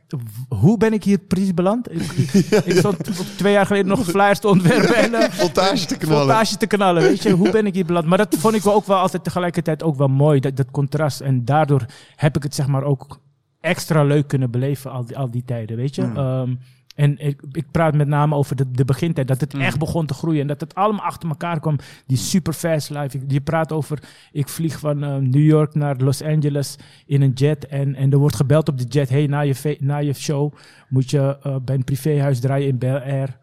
hoe 0.49 0.78
ben 0.78 0.93
ik 0.93 1.03
hier 1.03 1.18
precies 1.18 1.53
beland? 1.53 1.91
Ik, 1.91 2.01
ik, 2.01 2.45
ik 2.72 2.78
stond 2.78 2.97
twee 3.38 3.53
jaar 3.53 3.66
geleden 3.66 3.88
nog 3.88 4.05
flyers 4.05 4.39
te 4.39 4.47
ontwerpen 4.47 4.95
en 4.95 5.14
eh, 5.14 5.30
Voltage 5.30 5.86
te 5.86 5.97
knallen. 5.97 6.18
voltage 6.26 6.57
te 6.57 6.68
knallen, 6.68 7.01
weet 7.01 7.24
je. 7.24 7.32
Hoe 7.32 7.51
ben 7.51 7.66
ik 7.66 7.74
hier 7.74 7.86
beland? 7.86 8.05
Maar 8.05 8.18
dat 8.18 8.36
vond 8.38 8.55
ik 8.55 8.62
wel 8.62 8.74
ook 8.74 8.86
wel 8.86 8.97
altijd 8.97 9.24
tegelijkertijd 9.24 9.84
ook 9.84 9.95
wel 9.95 10.07
mooi, 10.07 10.39
dat, 10.39 10.55
dat 10.57 10.72
contrast. 10.72 11.20
En 11.20 11.45
daardoor 11.45 11.86
heb 12.16 12.36
ik 12.36 12.43
het 12.43 12.55
zeg 12.55 12.68
maar 12.68 12.84
ook 12.84 13.20
extra 13.62 14.03
leuk 14.03 14.28
kunnen 14.28 14.51
beleven 14.51 14.91
al 14.91 15.05
die, 15.05 15.18
al 15.18 15.32
die 15.32 15.43
tijden, 15.45 15.78
weet 15.78 15.95
je. 15.95 16.01
Ehm, 16.01 16.55
en 17.00 17.18
ik, 17.18 17.41
ik 17.52 17.72
praat 17.72 17.95
met 17.95 18.08
name 18.08 18.36
over 18.36 18.56
de, 18.56 18.72
de 18.72 18.86
begintijd, 18.86 19.28
dat 19.28 19.41
het 19.41 19.54
echt 19.54 19.80
begon 19.80 20.06
te 20.06 20.14
groeien 20.14 20.41
en 20.41 20.47
dat 20.47 20.62
het 20.62 20.76
allemaal 20.76 21.06
achter 21.06 21.30
elkaar 21.30 21.60
kwam. 21.60 21.78
Die 22.06 22.18
super 22.18 22.54
fast 22.54 22.89
life. 22.89 23.20
Je 23.28 23.41
praat 23.41 23.72
over, 23.72 24.00
ik 24.32 24.47
vlieg 24.47 24.80
van 24.80 25.04
eh, 25.04 25.16
New 25.16 25.45
York 25.45 25.76
naar 25.76 25.97
Los 25.97 26.22
Angeles 26.22 26.76
in 27.06 27.22
een 27.22 27.32
jet 27.34 27.68
en, 27.68 27.95
en 27.95 28.12
er 28.12 28.18
wordt 28.18 28.36
gebeld 28.36 28.70
op 28.70 28.78
de 28.78 28.84
jet. 28.84 29.10
Hey, 29.10 29.28
na 29.28 29.39
je, 29.39 29.78
na 29.80 29.97
je 29.97 30.14
show 30.14 30.54
moet 30.89 31.10
je 31.10 31.38
eh, 31.43 31.56
bij 31.66 31.76
een 31.76 31.84
privéhuis 31.84 32.39
draaien 32.39 32.68
in 32.68 32.78
Bel 32.78 33.00
Air. 33.00 33.38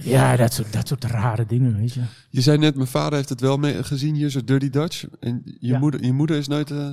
Ja, 0.00 0.36
dat 0.36 0.52
soort, 0.52 0.72
dat 0.72 0.88
soort 0.88 1.04
rare 1.04 1.46
dingen, 1.46 1.76
weet 1.76 1.94
je. 1.94 2.00
Je 2.30 2.40
zei 2.40 2.58
net, 2.58 2.74
mijn 2.74 2.86
vader 2.88 3.14
heeft 3.14 3.28
het 3.28 3.40
wel 3.40 3.56
mee 3.56 3.84
gezien 3.84 4.14
hier, 4.14 4.30
zo 4.30 4.44
Dirty 4.44 4.70
Dutch. 4.70 5.04
En 5.20 5.42
je, 5.44 5.56
Ja. 5.60 5.78
moeder, 5.78 6.04
je 6.04 6.12
moeder 6.12 6.36
is 6.36 6.48
nooit 6.48 6.70
uh, 6.70 6.88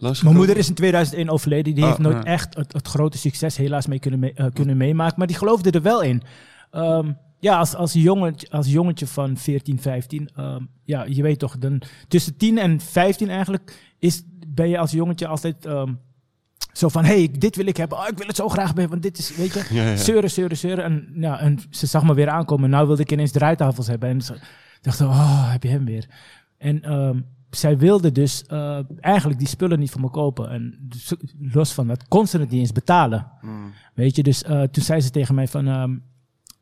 Mijn 0.00 0.36
moeder 0.36 0.56
is 0.56 0.68
in 0.68 0.74
2001 0.74 1.30
overleden. 1.30 1.74
Die 1.74 1.82
Ah, 1.82 1.88
heeft 1.88 2.02
nooit 2.02 2.16
ja. 2.16 2.24
echt 2.24 2.54
het, 2.56 2.72
het 2.72 2.88
grote 2.88 3.18
succes 3.18 3.56
helaas 3.56 3.86
mee 3.86 3.98
kunnen, 3.98 4.20
mee- 4.20 4.32
eh, 4.34 4.46
kunnen 4.52 4.76
meemaken. 4.76 5.14
Maar 5.18 5.26
die 5.26 5.36
geloofde 5.36 5.70
er 5.70 5.82
wel 5.82 6.02
in. 6.02 6.22
Ehm, 6.70 7.12
ja, 7.38 7.58
als, 7.58 7.74
als, 7.74 7.92
jongetje, 7.92 8.50
als 8.50 8.66
jongetje 8.68 9.06
van 9.06 9.36
14, 9.36 9.80
15. 9.80 10.30
ehm, 10.36 10.62
ja, 10.84 11.04
je 11.08 11.22
weet 11.22 11.38
toch, 11.38 11.58
dan, 11.58 11.82
tussen 12.08 12.36
10 12.36 12.58
en 12.58 12.80
15 12.80 13.30
eigenlijk 13.30 13.92
is, 13.98 14.22
ben 14.46 14.68
je 14.68 14.78
als 14.78 14.90
jongetje 14.90 15.26
altijd 15.26 15.66
ehm, 15.66 15.92
zo 16.72 16.88
van... 16.88 17.04
hey, 17.04 17.28
dit 17.38 17.56
wil 17.56 17.66
ik 17.66 17.76
hebben. 17.76 17.98
Oh, 17.98 18.06
ik 18.08 18.18
wil 18.18 18.26
het 18.26 18.36
zo 18.36 18.48
graag 18.48 18.66
hebben, 18.66 18.88
want 18.88 19.02
dit 19.02 19.18
is, 19.18 19.36
weet 19.36 19.52
je... 19.52 19.66
Ja, 19.74 19.82
ja. 19.82 19.96
Zeuren, 19.96 20.30
zeuren, 20.30 20.56
zeuren. 20.56 20.84
En, 20.84 21.08
ja, 21.14 21.40
en 21.40 21.58
ze 21.70 21.86
zag 21.86 22.02
me 22.04 22.14
weer 22.14 22.28
aankomen. 22.28 22.70
Nou 22.70 22.86
wilde 22.86 23.02
ik 23.02 23.12
ineens 23.12 23.30
draaitafels 23.32 23.86
hebben. 23.86 24.08
En 24.08 24.20
ze 24.20 24.34
dacht, 24.80 25.00
oh, 25.00 25.50
heb 25.52 25.62
je 25.62 25.68
hem 25.68 25.84
weer. 25.84 26.06
En 26.58 26.82
zij 27.50 27.78
wilde 27.78 28.12
dus 28.12 28.44
eh, 28.44 28.78
eigenlijk 29.00 29.38
die 29.38 29.48
spullen 29.48 29.78
niet 29.78 29.90
voor 29.90 30.00
me 30.00 30.10
kopen. 30.10 30.50
En 30.50 30.78
dus, 30.80 31.14
los 31.40 31.72
van 31.72 31.86
dat, 31.86 32.08
kon 32.08 32.26
ze 32.26 32.38
het 32.38 32.50
niet 32.50 32.60
eens 32.60 32.72
betalen. 32.72 33.26
Weet 33.94 34.16
je, 34.16 34.22
dus 34.22 34.42
eh, 34.42 34.62
toen 34.62 34.82
zei 34.82 35.00
ze 35.00 35.10
tegen 35.10 35.34
mij 35.34 35.48
van, 35.48 35.66
ehm, 35.66 35.96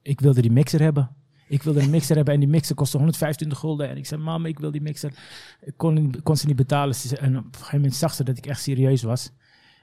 ik 0.02 0.20
wilde 0.20 0.40
die 0.40 0.50
mixer 0.50 0.80
hebben. 0.80 1.10
Ik 1.48 1.62
wilde 1.62 1.80
een 1.80 1.90
mixer 1.90 2.16
hebben 2.16 2.34
en 2.34 2.40
die 2.40 2.48
mixer 2.48 2.74
kostte 2.74 2.96
125 2.96 3.58
gulden. 3.58 3.88
En 3.88 3.96
ik 3.96 4.06
zei, 4.06 4.22
mama, 4.22 4.48
ik 4.48 4.58
wil 4.58 4.70
die 4.70 4.80
mixer. 4.80 5.12
Ik 5.60 5.72
kon, 5.76 6.14
kon 6.22 6.36
ze 6.36 6.46
niet 6.46 6.56
betalen. 6.56 6.96
En 7.20 7.38
op 7.38 7.44
een 7.44 7.52
gegeven 7.52 7.76
moment 7.76 7.94
zag 7.94 8.14
ze 8.14 8.24
dat 8.24 8.38
ik 8.38 8.46
echt 8.46 8.62
serieus 8.62 9.02
was. 9.02 9.32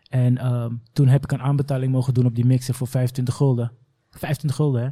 En 0.09 0.37
ehm, 0.37 0.73
toen 0.93 1.07
heb 1.07 1.23
ik 1.23 1.31
een 1.31 1.41
aanbetaling 1.41 1.91
mogen 1.91 2.13
doen 2.13 2.25
op 2.25 2.35
die 2.35 2.45
mixer 2.45 2.73
voor 2.73 2.87
25 2.87 3.35
gulden. 3.35 3.71
25 4.17 4.55
gulden, 4.59 4.81
hè. 4.83 4.89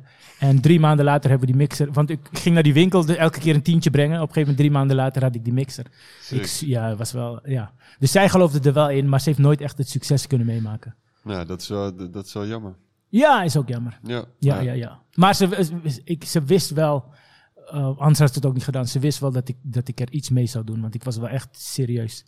En 0.47 0.61
drie 0.61 0.79
maanden 0.79 1.05
later 1.05 1.29
hebben 1.29 1.47
we 1.47 1.53
die 1.53 1.61
mixer... 1.61 1.91
Want 1.91 2.09
ik 2.09 2.19
ging 2.31 2.53
naar 2.53 2.63
die 2.63 2.73
winkel, 2.73 3.05
de- 3.05 3.17
elke 3.17 3.39
keer 3.39 3.55
een 3.55 3.61
tientje 3.61 3.89
brengen. 3.89 4.15
Op 4.21 4.27
een 4.27 4.33
gegeven 4.33 4.41
moment, 4.41 4.57
drie 4.57 4.71
maanden 4.71 4.95
later, 4.95 5.21
had 5.23 5.35
ik 5.35 5.43
die 5.43 5.53
mixer. 5.53 5.85
Ik, 6.61 6.67
ja, 6.69 6.95
was 6.95 7.11
wel... 7.11 7.39
Ja. 7.49 7.71
Dus 7.99 8.11
zij 8.11 8.29
geloofde 8.29 8.59
er 8.69 8.73
wel 8.73 8.89
in, 8.89 9.09
maar 9.09 9.21
ze 9.21 9.29
heeft 9.29 9.41
nooit 9.41 9.61
echt 9.61 9.77
het 9.77 9.89
succes 9.89 10.27
kunnen 10.27 10.47
meemaken. 10.47 10.95
Ja, 11.25 11.45
dat 11.45 11.61
is 11.61 11.67
wel, 11.67 11.95
dat 12.11 12.25
is 12.25 12.33
wel 12.33 12.47
jammer. 12.47 12.75
Ja, 13.09 13.43
is 13.43 13.57
ook 13.57 13.67
jammer. 13.67 13.99
Ja, 14.03 14.25
Ja, 14.39 14.59
ja, 14.59 14.73
ja. 14.73 14.99
Maar 15.13 15.35
ze, 15.35 15.47
ze- 15.85 16.01
ik, 16.03 16.23
ze 16.23 16.43
wist 16.43 16.69
wel, 16.69 17.05
eh, 17.71 17.97
anders 17.97 18.19
had 18.19 18.27
ze 18.29 18.35
het 18.35 18.45
ook 18.45 18.53
niet 18.53 18.63
gedaan. 18.63 18.87
Ze 18.87 18.99
wist 18.99 19.19
wel 19.19 19.31
dat 19.31 19.47
ik, 19.47 19.55
dat 19.61 19.87
ik 19.87 19.99
er 19.99 20.11
iets 20.11 20.29
mee 20.29 20.45
zou 20.45 20.63
doen, 20.65 20.81
want 20.81 20.95
ik 20.95 21.03
was 21.03 21.17
wel 21.17 21.29
echt 21.29 21.47
serieus. 21.51 22.25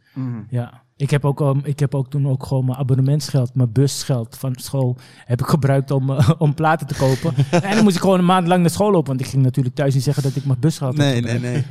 Ja. 0.49 0.83
Ik 0.97 1.09
heb, 1.09 1.25
ook, 1.25 1.39
um, 1.39 1.61
ik 1.63 1.79
heb 1.79 1.95
ook 1.95 2.09
toen 2.09 2.27
ook 2.27 2.45
gewoon 2.45 2.65
mijn 2.65 2.77
abonnementsgeld, 2.77 3.55
mijn 3.55 3.71
busgeld 3.71 4.37
van 4.37 4.53
school, 4.55 4.97
heb 5.25 5.39
ik 5.39 5.45
gebruikt 5.47 5.91
om, 5.91 6.09
eh, 6.09 6.29
om 6.37 6.53
platen 6.53 6.87
te 6.87 6.95
kopen. 6.95 7.33
en 7.51 7.75
dan 7.75 7.83
moest 7.83 7.95
ik 7.95 8.01
gewoon 8.01 8.19
een 8.19 8.25
maand 8.25 8.47
lang 8.47 8.61
naar 8.61 8.69
school 8.69 8.91
lopen, 8.91 9.07
want 9.07 9.19
ik 9.21 9.27
ging 9.27 9.43
natuurlijk 9.43 9.75
thuis 9.75 9.93
niet 9.93 10.03
zeggen 10.03 10.23
dat 10.23 10.35
ik 10.35 10.45
mijn 10.45 10.59
busgeld 10.59 10.97
had 10.97 11.05
Nee, 11.05 11.21
nee, 11.21 11.39
nee. 11.39 11.63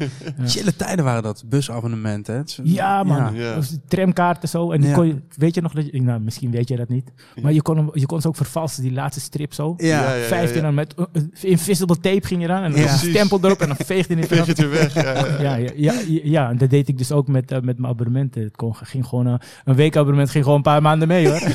Chille 0.45 0.77
tijden 0.77 1.05
waren 1.05 1.22
dat, 1.22 1.45
busabonnementen. 1.47 2.35
hè. 2.35 2.43
Ja, 2.62 3.03
man. 3.03 3.35
Ja. 3.35 3.59
Tramkaarten 3.89 4.49
zo. 4.49 4.70
En 4.72 4.81
die 4.81 4.89
Ja. 4.91 4.95
kon 4.97 5.07
je, 5.07 5.22
weet 5.37 5.55
je 5.55 5.61
nog 5.61 5.72
dat 5.72 5.87
je, 5.93 6.03
nou, 6.03 6.20
misschien 6.20 6.51
weet 6.51 6.68
je 6.68 6.77
dat 6.77 6.89
niet. 6.89 7.12
Maar 7.43 7.53
je 7.53 7.62
kon, 7.62 7.77
hem, 7.77 7.91
je 7.93 8.07
kon 8.07 8.20
ze 8.20 8.29
ook 8.29 8.37
vervalsen, 8.37 8.83
die 8.83 8.93
laatste 8.93 9.20
strip 9.20 9.53
zo. 9.53 9.75
Ja. 9.77 9.87
Ja, 9.87 10.09
ja, 10.09 10.14
ja, 10.14 10.25
15 10.27 10.57
ja. 10.57 10.62
dan 10.62 10.75
met 10.75 10.95
uh, 10.99 11.05
invisible 11.41 12.01
tape 12.01 12.27
ging 12.27 12.41
je 12.41 12.47
dan. 12.49 12.62
En 12.62 12.72
dan 12.72 12.81
Ja. 12.81 12.97
stempel 12.97 13.39
erop 13.43 13.59
en 13.61 13.66
dan 13.68 13.77
veegde 13.85 14.16
je 14.20 14.27
Veeg 14.27 14.39
het 14.39 14.47
het 14.47 14.59
weer 14.59 14.70
weg. 14.70 14.95
Ja, 14.95 15.03
ja. 15.03 15.39
ja, 15.41 15.55
ja, 15.57 15.70
ja, 15.77 15.93
ja, 16.07 16.20
ja, 16.25 16.51
en 16.51 16.59
dat 16.59 16.70
deed 16.70 16.89
ik 16.89 16.99
dus 16.99 17.12
ook 17.12 17.29
met, 17.29 17.51
eh, 17.53 17.61
met 17.61 17.79
mijn 17.79 17.93
abonnementen. 17.93 18.43
Het 18.43 18.57
kon, 18.57 18.75
ging 18.77 19.05
gewoon, 19.07 19.12
eh, 19.23 19.35
een 19.65 19.75
weekabonnement 19.75 20.31
ging 20.31 20.45
gewoon 20.45 20.59
een 20.59 20.65
paar 20.65 20.83
maanden 20.83 21.09
mee 21.09 21.29
hoor. 21.29 21.41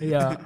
ja. 0.00 0.38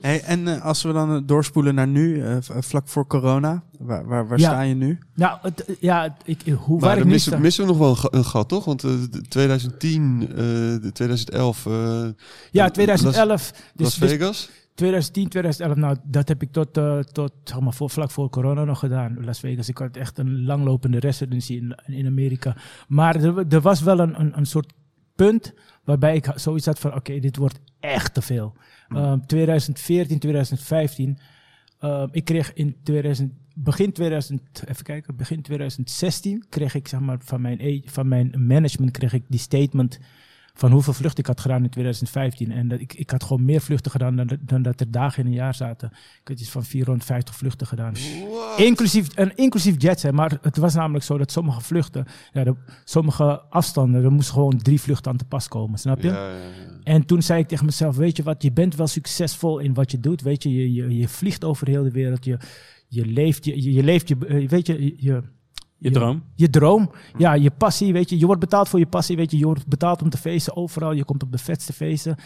Hey, 0.00 0.22
en 0.22 0.48
eh, 0.48 0.64
als 0.64 0.82
we 0.82 0.92
dan 0.92 1.14
eh, 1.14 1.20
doorspoelen 1.24 1.74
naar 1.74 1.86
nu, 1.86 2.22
eh, 2.22 2.36
vlak 2.40 2.88
voor 2.88 3.06
corona, 3.06 3.62
waar, 3.78 4.06
waar, 4.06 4.28
waar 4.28 4.38
Ja. 4.38 4.48
sta 4.50 4.60
je 4.60 4.74
nu? 4.74 4.98
Nou, 5.14 5.38
het, 5.42 5.64
ja, 5.80 6.16
ik, 6.24 6.40
hoe, 6.58 6.80
Maar 6.80 6.88
waar 6.88 6.98
ik 6.98 7.04
missen, 7.04 7.40
missen 7.40 7.64
we 7.64 7.70
nog 7.70 7.78
wel 7.78 7.88
een, 7.90 7.96
ga- 7.96 8.08
een 8.10 8.24
gat, 8.24 8.48
toch? 8.48 8.64
Want 8.64 8.84
eh, 8.84 8.90
de 9.10 9.20
2010, 9.28 10.26
eh, 10.30 10.36
de 10.36 10.90
2011... 10.92 11.66
eh, 11.66 11.72
Ja, 12.50 12.62
Las- 12.62 12.72
2011. 12.72 13.50
Dus, 13.50 13.60
Las 13.76 13.98
dus 13.98 14.10
Vegas? 14.10 14.50
2010, 14.74 15.28
2011, 15.28 15.76
nou, 15.76 15.96
dat 16.04 16.28
heb 16.28 16.42
ik 16.42 16.52
tot, 16.52 16.76
eh, 16.76 16.98
tot 16.98 17.32
zeg 17.44 17.60
maar, 17.60 17.72
voor, 17.74 17.90
vlak 17.90 18.10
voor 18.10 18.30
corona 18.30 18.64
nog 18.64 18.78
gedaan. 18.78 19.24
Las 19.24 19.40
Vegas. 19.40 19.68
Ik 19.68 19.78
had 19.78 19.96
echt 19.96 20.18
een 20.18 20.44
langlopende 20.44 20.98
residency 20.98 21.54
in, 21.54 21.78
in 21.86 22.06
Amerika. 22.06 22.56
Maar 22.88 23.16
er, 23.16 23.46
er 23.48 23.60
was 23.60 23.80
wel 23.82 23.98
een, 23.98 24.20
een, 24.20 24.38
een 24.38 24.46
soort 24.46 24.72
punt 25.14 25.54
waarbij 25.84 26.16
ik 26.16 26.32
zoiets 26.34 26.66
had 26.66 26.78
van, 26.78 26.94
oké, 26.94 27.18
dit 27.18 27.36
wordt 27.36 27.60
echt 27.80 28.14
te 28.14 28.22
veel. 28.22 28.54
Ehm, 28.88 29.18
2014, 29.26 30.18
2015. 30.18 31.18
ehm, 31.78 32.08
ik 32.10 32.24
kreeg 32.24 32.52
in 32.52 32.76
2000, 32.82 33.32
begin 33.54 33.92
2000, 33.92 34.62
even 34.68 34.84
kijken, 34.84 35.16
begin 35.16 35.42
2016 35.42 36.44
kreeg 36.48 36.74
ik 36.74 36.88
zeg 36.88 37.00
maar 37.00 37.18
van 37.20 37.40
mijn, 37.40 37.58
e- 37.60 37.82
van 37.84 38.08
mijn 38.08 38.46
management 38.46 38.90
kreeg 38.90 39.12
ik 39.12 39.24
die 39.28 39.40
statement 39.40 39.98
van 40.56 40.72
hoeveel 40.72 40.92
vluchten 40.92 41.18
ik 41.18 41.26
had 41.26 41.40
gedaan 41.40 41.62
in 41.62 41.70
2015. 41.70 42.52
En 42.52 42.68
dat, 42.68 42.80
ik, 42.80 42.94
ik 42.94 43.10
had 43.10 43.22
gewoon 43.22 43.44
meer 43.44 43.60
vluchten 43.60 43.90
gedaan 43.90 44.16
dan, 44.16 44.38
dan 44.40 44.62
dat 44.62 44.80
er 44.80 44.90
dagen 44.90 45.22
in 45.22 45.28
een 45.28 45.34
jaar 45.34 45.54
zaten. 45.54 45.90
Ik 45.92 46.28
had 46.28 46.40
iets 46.40 46.50
van 46.50 46.64
450 46.64 47.36
vluchten 47.36 47.66
gedaan. 47.66 47.94
Inclusief, 48.56 49.14
en 49.14 49.36
inclusief 49.36 49.82
jets, 49.82 50.02
hè, 50.02 50.12
maar 50.12 50.38
het 50.42 50.56
was 50.56 50.74
namelijk 50.74 51.04
zo 51.04 51.18
dat 51.18 51.32
sommige 51.32 51.60
vluchten, 51.60 52.06
ja, 52.32 52.44
de, 52.44 52.54
sommige 52.84 53.40
afstanden, 53.40 54.04
er 54.04 54.12
moest 54.12 54.30
gewoon 54.30 54.58
drie 54.58 54.80
vluchten 54.80 55.10
aan 55.10 55.16
te 55.16 55.24
pas 55.24 55.48
komen, 55.48 55.78
snap 55.78 56.00
je? 56.00 56.08
Ja, 56.08 56.28
ja, 56.28 56.36
ja. 56.36 56.78
En 56.84 57.06
toen 57.06 57.22
zei 57.22 57.40
ik 57.40 57.48
tegen 57.48 57.64
mezelf, 57.64 57.96
weet 57.96 58.16
je 58.16 58.22
wat, 58.22 58.42
je 58.42 58.52
bent 58.52 58.74
wel 58.74 58.86
succesvol 58.86 59.58
in 59.58 59.74
wat 59.74 59.90
je 59.90 60.00
doet. 60.00 60.22
Weet 60.22 60.42
je, 60.42 60.54
je, 60.54 60.72
je, 60.72 60.96
je 60.96 61.08
vliegt 61.08 61.44
over 61.44 61.66
heel 61.68 61.82
de 61.82 61.90
wereld, 61.90 62.24
je, 62.24 62.38
je 62.88 63.06
leeft, 63.06 63.44
je, 63.44 63.62
je, 63.62 63.72
je 63.72 63.82
leeft, 63.82 64.08
je, 64.08 64.16
eh, 64.26 64.48
weet 64.48 64.66
je, 64.66 64.94
je, 64.96 65.22
je, 65.84 65.90
Je 65.90 65.94
droom? 65.94 66.22
je 66.34 66.50
droom, 66.50 66.90
ja, 67.18 67.32
je 67.32 67.50
passie, 67.50 67.92
weet 67.92 68.10
je. 68.10 68.18
Je 68.18 68.26
wordt 68.26 68.40
betaald 68.40 68.68
voor 68.68 68.78
je 68.78 68.86
passie, 68.86 69.16
weet 69.16 69.30
je. 69.30 69.38
Je 69.38 69.44
wordt 69.44 69.66
betaald 69.66 70.02
om 70.02 70.10
te 70.10 70.16
feesten 70.16 70.56
overal. 70.56 70.92
Je 70.92 71.04
komt 71.04 71.22
op 71.22 71.32
de 71.32 71.38
vetste 71.38 71.72
feesten. 71.72 72.16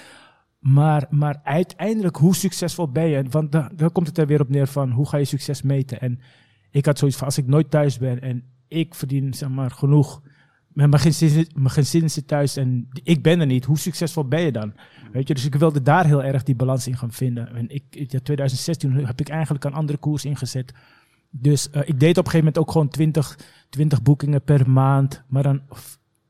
Maar, 0.59 1.07
maar 1.11 1.41
uiteindelijk, 1.45 2.17
hoe 2.17 2.35
succesvol 2.35 2.89
ben 2.89 3.09
je? 3.09 3.23
Want 3.31 3.53
dan, 3.53 3.71
dan 3.75 3.93
komt 3.93 4.07
het 4.07 4.19
er 4.19 4.27
weer 4.27 4.41
op 4.41 4.49
neer 4.49 4.67
van, 4.67 4.91
hoe 4.91 5.09
ga 5.09 5.17
je 5.17 5.25
succes 5.25 5.63
meten? 5.63 6.01
En 6.01 6.21
ik 6.71 6.87
had 6.87 6.99
zoiets 6.99 7.17
van, 7.17 7.27
als 7.27 7.39
ik 7.39 7.47
nooit 7.47 7.71
thuis 7.71 7.99
ben 7.99 8.21
en 8.21 8.45
ik 8.69 8.95
verdien, 8.95 9.35
zeg 9.35 9.49
maar, 9.49 9.71
genoeg... 9.71 10.23
Mijn 10.69 10.99
gezin, 10.99 11.47
mijn 11.55 11.71
gezin 11.71 12.11
zit 12.11 12.29
thuis 12.29 12.57
en 12.57 12.89
ik 13.03 13.23
ben 13.23 13.41
er 13.41 13.47
niet. 13.47 13.65
Hoe 13.65 13.79
succesvol 13.79 14.25
ben 14.29 14.41
je 14.41 14.53
dan? 14.53 14.73
Weet 15.13 15.29
je, 15.29 15.35
dus 15.35 15.45
ik 15.45 15.55
wilde 15.55 15.83
daar 15.83 16.07
heel 16.07 16.23
erg 16.23 16.43
die 16.43 16.55
balans 16.55 16.87
in 16.87 16.97
gaan 16.97 17.13
vinden. 17.13 17.55
En 17.55 17.69
ik, 17.69 17.85
in 17.91 18.07
2016 18.23 18.93
heb 19.07 19.21
ik 19.21 19.29
eigenlijk 19.29 19.65
een 19.65 19.73
andere 19.73 19.99
koers 19.99 20.25
ingezet. 20.25 20.73
Dus 21.31 21.71
eh, 21.71 21.83
ik 21.85 22.01
deed 22.01 22.19
op 22.19 22.25
een 22.25 22.31
gegeven 22.31 22.39
moment 22.39 22.59
ook 22.59 22.71
gewoon 22.71 22.89
20, 22.89 23.39
20 23.69 24.03
boekingen 24.03 24.43
per 24.43 24.71
maand. 24.71 25.23
Maar 25.29 25.43
dan 25.43 25.63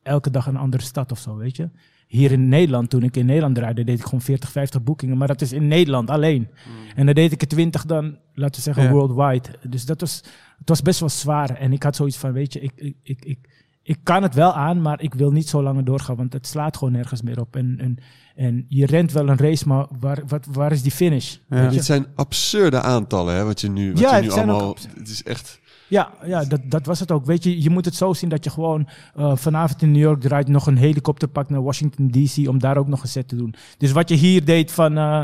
elke 0.03 0.30
dag 0.30 0.46
een 0.46 0.57
andere 0.57 0.82
stad 0.82 1.12
of 1.12 1.18
zo, 1.18 1.36
weet 1.36 1.57
je. 1.57 1.70
Hier 2.07 2.32
in 2.32 2.49
Nederland, 2.49 2.90
toen 2.90 3.03
ik 3.03 3.16
in 3.16 3.26
Nederland 3.26 3.55
draaide, 3.55 3.84
deed 3.84 3.99
ik 3.99 4.05
gewoon 4.05 4.20
40, 4.20 4.51
50 4.51 4.82
boekingen. 4.82 5.18
Maar 5.18 5.28
dat 5.28 5.40
is 5.40 5.53
in 5.53 5.68
Nederland 5.68 6.11
alleen. 6.11 6.49
En 6.94 7.07
dan 7.07 7.14
deed 7.14 7.32
ik 7.32 7.40
er 7.40 7.49
20 7.49 7.84
dan, 7.84 8.18
laten 8.34 8.55
we 8.55 8.61
zeggen, 8.72 8.90
worldwide. 8.90 9.49
Dus 9.68 9.84
dat 9.84 10.01
was, 10.01 10.16
het 10.59 10.68
was 10.68 10.82
best 10.82 11.01
wel 11.01 11.09
zwaar. 11.09 11.51
En 11.51 11.72
ik 11.72 11.82
had 11.82 11.96
zoiets 11.96 12.16
van, 12.16 12.32
weet 12.32 12.53
je, 12.53 12.61
ik, 12.61 12.72
ik, 12.76 12.96
ik, 13.03 13.24
ik, 13.24 13.57
ik 13.89 13.99
kan 14.03 14.22
het 14.22 14.34
wel 14.34 14.53
aan, 14.53 14.82
maar 14.82 15.03
ik 15.03 15.14
wil 15.14 15.30
niet 15.30 15.49
zo 15.49 15.62
langer 15.62 15.84
doorgaan. 15.84 16.16
Want 16.16 16.32
het 16.32 16.47
slaat 16.47 16.76
gewoon 16.76 16.93
nergens 16.93 17.22
meer 17.22 17.41
op. 17.41 17.57
En, 17.57 17.76
en, 17.80 17.99
en 18.34 18.64
je 18.68 18.86
rent 18.86 19.12
wel 19.12 19.28
een 19.28 19.36
race, 19.36 19.68
maar 19.68 19.86
waar, 20.01 20.22
wat, 20.26 20.47
waar 20.53 20.72
is 20.72 20.82
die 20.82 20.93
finish? 20.93 21.36
Ja. 21.49 21.68
Dit 21.68 21.84
zijn 21.84 22.07
absurde 22.14 22.80
aantallen, 22.80 23.34
hè, 23.34 23.45
wat 23.45 23.61
je 23.61 23.70
nu, 23.70 23.93
wat 23.93 24.01
Ja, 24.01 24.09
je 24.09 24.14
het 24.14 24.24
nu 24.24 24.30
zijn 24.30 24.51
ook 24.51 24.55
allemaal... 24.55 24.76
Het 24.99 25.09
is 25.09 25.22
echt... 25.22 25.61
Ja, 25.89 26.11
ja 26.24 26.45
dat, 26.45 26.61
dat 26.64 26.86
was 26.86 27.01
het 27.01 27.12
ook. 27.12 27.24
Weet 27.24 27.45
je, 27.45 27.62
je 27.62 27.70
moet 27.70 27.84
het 27.84 27.95
zo 27.95 28.12
zien 28.12 28.28
dat 28.28 28.45
je 28.45 28.51
gewoon 28.51 28.89
eh, 29.14 29.36
vanavond 29.36 29.82
in 29.82 29.93
New 29.93 30.03
York 30.03 30.20
draait 30.20 30.49
nog 30.49 30.66
een 30.66 30.76
helikopter 30.76 31.28
pakt 31.28 31.51
naar 31.51 31.62
Washington 31.62 32.11
DC 32.11 32.49
om 32.49 32.59
daar 32.59 32.76
ook 32.76 32.89
nog 32.89 33.03
een 33.03 33.09
set 33.09 33.28
te 33.28 33.36
doen. 33.36 33.55
Dus 33.78 33.93
wat 33.93 34.09
je 34.09 34.14
hier 34.14 34.45
deed 34.45 34.72
van 34.72 34.99
eh, 34.99 35.22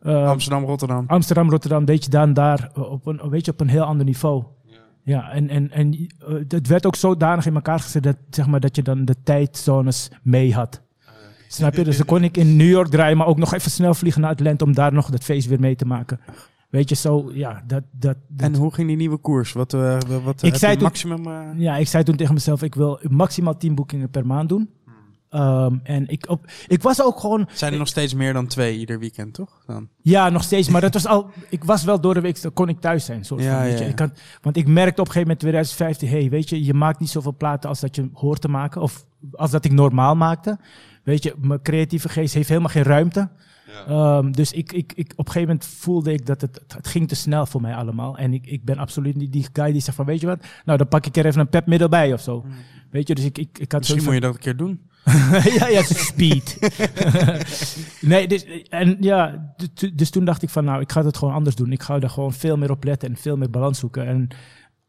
eh, 0.00 0.28
Amsterdam, 0.28 0.64
Rotterdam. 0.64 1.04
Amsterdam, 1.06 1.50
Rotterdam, 1.50 1.84
deed 1.84 2.04
je 2.04 2.10
dan 2.10 2.32
daar 2.32 2.70
op 2.74 3.06
een, 3.06 3.20
weet 3.30 3.44
je, 3.44 3.52
op 3.52 3.60
een 3.60 3.68
heel 3.68 3.84
ander 3.84 4.04
niveau. 4.04 4.44
Ja, 5.08 5.30
en, 5.30 5.48
en, 5.48 5.70
en 5.70 5.92
eh, 6.18 6.34
het 6.48 6.66
werd 6.66 6.86
ook 6.86 6.96
zodanig 6.96 7.46
in 7.46 7.54
elkaar 7.54 7.80
gezet 7.80 8.02
dat, 8.02 8.16
zeg 8.30 8.46
maar, 8.46 8.60
dat 8.60 8.76
je 8.76 8.82
dan 8.82 9.04
de 9.04 9.14
tijdzones 9.22 10.10
mee 10.22 10.54
had. 10.54 10.82
Snap 11.48 11.74
je? 11.74 11.84
Dus 11.88 11.96
dan 11.96 12.06
kon 12.06 12.24
ik 12.24 12.36
in 12.36 12.56
New 12.56 12.68
York 12.68 12.88
draaien, 12.88 13.16
maar 13.16 13.26
ook 13.26 13.38
nog 13.38 13.54
even 13.54 13.70
snel 13.70 13.94
vliegen 13.94 14.20
naar 14.20 14.30
Atlanta 14.30 14.64
om 14.64 14.74
daar 14.74 14.92
nog 14.92 15.10
dat 15.10 15.24
feest 15.24 15.48
weer 15.48 15.60
mee 15.60 15.76
te 15.76 15.84
maken. 15.86 16.20
Weet 16.70 16.88
je, 16.88 16.94
zo, 16.94 17.30
ja, 17.32 17.62
dat, 17.66 17.82
dat, 17.90 18.16
dat 18.28 18.46
En 18.50 18.54
hoe 18.54 18.74
ging 18.74 18.88
die 18.88 18.96
nieuwe 18.96 19.16
koers? 19.16 19.52
Wat, 19.52 19.74
eh 19.74 19.98
wat 20.24 20.42
Ik 20.42 20.50
heb 20.50 20.54
zei 20.60 20.70
je 20.72 20.78
toen- 20.78 20.86
maximum... 20.86 21.26
eh, 21.26 21.40
Ja, 21.56 21.76
ik 21.76 21.86
zei 21.88 22.04
toen 22.04 22.16
tegen 22.16 22.34
mezelf, 22.34 22.62
ik 22.62 22.74
wil 22.74 23.00
maximaal 23.02 23.56
10 23.56 23.74
boekingen 23.74 24.10
per 24.10 24.26
maand 24.26 24.48
doen. 24.48 24.70
Ehm, 25.30 25.76
en 25.82 26.08
ik, 26.08 26.28
op, 26.28 26.44
ik 26.66 26.82
was 26.82 27.02
ook 27.02 27.20
gewoon, 27.20 27.48
zijn 27.52 27.72
er 27.72 27.78
nog 27.78 27.88
steeds 27.88 28.14
meer 28.14 28.32
dan 28.32 28.46
twee 28.46 28.78
ieder 28.78 28.98
weekend, 28.98 29.34
toch? 29.34 29.62
Dan. 29.66 29.88
ja, 30.02 30.28
nog 30.28 30.42
steeds, 30.42 30.68
maar 30.68 30.80
dat 30.80 30.92
was 30.92 31.06
al, 31.06 31.30
ik 31.48 31.64
was 31.64 31.84
wel 31.84 32.00
door 32.00 32.14
de 32.14 32.20
week, 32.20 32.42
dan 32.42 32.52
kon 32.52 32.68
ik 32.68 32.80
thuis 32.80 33.04
zijn. 33.04 33.24
Soort 33.24 33.42
Ja, 33.42 33.54
van, 33.54 33.62
weet 33.62 33.78
ja, 33.78 33.84
je. 33.84 33.90
Ik 33.90 33.98
had, 33.98 34.10
want 34.42 34.56
ik 34.56 34.66
merkte 34.66 35.00
op 35.00 35.06
een 35.06 35.12
gegeven 35.12 35.20
moment 35.20 35.40
2015, 35.40 36.08
hey, 36.08 36.30
weet 36.30 36.48
je, 36.48 36.64
je 36.64 36.74
maakt 36.74 37.00
niet 37.00 37.10
zoveel 37.10 37.34
platen 37.36 37.68
als 37.68 37.80
dat 37.80 37.96
je 37.96 38.10
hoort 38.12 38.40
te 38.40 38.48
maken, 38.48 38.80
of 38.82 39.04
als 39.32 39.50
dat 39.50 39.64
ik 39.64 39.72
normaal 39.72 40.14
maakte. 40.16 40.58
Weet 41.08 41.22
je, 41.22 41.34
mijn 41.40 41.62
creatieve 41.62 42.08
geest 42.08 42.34
heeft 42.34 42.48
helemaal 42.48 42.70
geen 42.70 42.82
ruimte. 42.82 43.28
Ehm, 43.86 44.30
dus 44.30 44.52
ik, 44.52 44.72
ik, 44.72 44.92
ik, 44.94 45.12
op 45.16 45.26
een 45.26 45.32
gegeven 45.32 45.48
moment 45.48 45.66
voelde 45.66 46.12
ik 46.12 46.26
dat 46.26 46.40
het, 46.40 46.60
het 46.68 46.86
ging 46.86 47.08
te 47.08 47.14
snel 47.14 47.46
voor 47.46 47.60
mij 47.60 47.74
allemaal. 47.74 48.18
En 48.18 48.34
ik, 48.34 48.46
ik 48.46 48.64
ben 48.64 48.78
absoluut 48.78 49.16
niet 49.16 49.32
die 49.32 49.46
guy 49.52 49.72
die 49.72 49.80
zegt 49.80 49.96
van, 49.96 50.06
weet 50.06 50.20
je 50.20 50.26
wat, 50.26 50.46
nou 50.64 50.78
dan 50.78 50.88
pak 50.88 51.06
ik 51.06 51.16
er 51.16 51.26
even 51.26 51.40
een 51.40 51.48
pepmiddel 51.48 51.88
bij 51.88 52.12
of 52.12 52.20
zo. 52.20 52.44
Weet 52.90 53.08
je, 53.08 53.14
dus 53.14 53.24
ik, 53.24 53.38
ik, 53.38 53.58
ik 53.58 53.72
had 53.72 53.80
Misschien 53.80 54.04
moet 54.04 54.14
je 54.14 54.20
dat 54.20 54.34
een 54.34 54.40
keer 54.40 54.56
doen. 54.56 54.80
ja, 55.58 55.68
ja, 55.68 55.82
speed. 55.82 56.58
nee, 58.00 58.28
dus, 58.28 58.44
en 58.68 58.96
ja, 59.00 59.52
d- 59.56 59.76
t- 59.76 59.98
dus 59.98 60.10
toen 60.10 60.24
dacht 60.24 60.42
ik 60.42 60.50
van, 60.50 60.64
nou, 60.64 60.80
ik 60.80 60.92
ga 60.92 61.04
het 61.04 61.16
gewoon 61.16 61.34
anders 61.34 61.56
doen. 61.56 61.72
Ik 61.72 61.82
ga 61.82 62.00
er 62.00 62.10
gewoon 62.10 62.32
veel 62.32 62.56
meer 62.56 62.70
op 62.70 62.84
letten 62.84 63.08
en 63.08 63.16
veel 63.16 63.36
meer 63.36 63.50
balans 63.50 63.78
zoeken. 63.78 64.06
En 64.06 64.28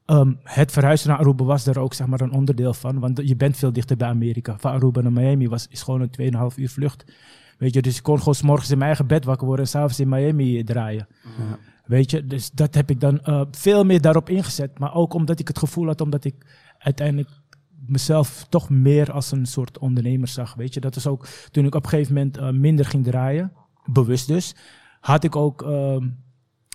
ehm, 0.09 0.33
het 0.43 0.71
verhuizen 0.71 1.09
naar 1.09 1.17
Aruba 1.17 1.43
was 1.43 1.63
daar 1.63 1.77
ook 1.77 1.93
zeg 1.93 2.07
maar 2.07 2.21
een 2.21 2.31
onderdeel 2.31 2.73
van. 2.73 2.99
Want 2.99 3.21
je 3.23 3.35
bent 3.35 3.57
veel 3.57 3.73
dichter 3.73 3.97
bij 3.97 4.07
Amerika. 4.07 4.55
Van 4.57 4.71
Aruba 4.71 5.01
naar 5.01 5.11
Miami 5.11 5.47
was, 5.47 5.67
is 5.69 5.81
gewoon 5.81 6.01
een 6.01 6.33
2,5 6.51 6.57
uur 6.57 6.69
vlucht. 6.69 7.05
Weet 7.57 7.73
je, 7.73 7.81
dus 7.81 7.97
ik 7.97 8.03
kon 8.03 8.17
gewoon 8.17 8.35
's 8.35 8.41
morgens 8.41 8.69
in 8.69 8.77
mijn 8.77 8.89
eigen 8.89 9.07
bed 9.07 9.25
wakker 9.25 9.47
worden 9.47 9.65
en 9.65 9.71
s'avonds 9.71 9.99
in 9.99 10.09
Miami 10.09 10.63
draaien. 10.63 11.07
Weet 11.85 12.11
je, 12.11 12.25
dus 12.25 12.51
dat 12.51 12.75
heb 12.75 12.89
ik 12.89 12.99
dan 12.99 13.19
eh, 13.19 13.41
veel 13.51 13.83
meer 13.83 14.01
daarop 14.01 14.29
ingezet. 14.29 14.79
Maar 14.79 14.93
ook 14.93 15.13
omdat 15.13 15.39
ik 15.39 15.47
het 15.47 15.59
gevoel 15.59 15.85
had, 15.85 16.01
omdat 16.01 16.23
ik 16.25 16.35
uiteindelijk 16.77 17.29
mezelf 17.85 18.45
toch 18.49 18.69
meer 18.69 19.11
als 19.11 19.31
een 19.31 19.45
soort 19.45 19.77
ondernemer 19.77 20.27
zag. 20.27 20.53
Weet 20.53 20.73
je, 20.73 20.79
dat 20.79 20.95
is 20.95 21.07
ook 21.07 21.27
toen 21.51 21.65
ik 21.65 21.75
op 21.75 21.83
een 21.83 21.89
gegeven 21.89 22.13
moment 22.13 22.37
eh, 22.37 22.49
minder 22.49 22.85
ging 22.85 23.03
draaien, 23.03 23.51
bewust 23.85 24.27
dus, 24.27 24.55
had 24.99 25.23
ik 25.23 25.35
ook, 25.35 25.61
ehm, 25.61 26.07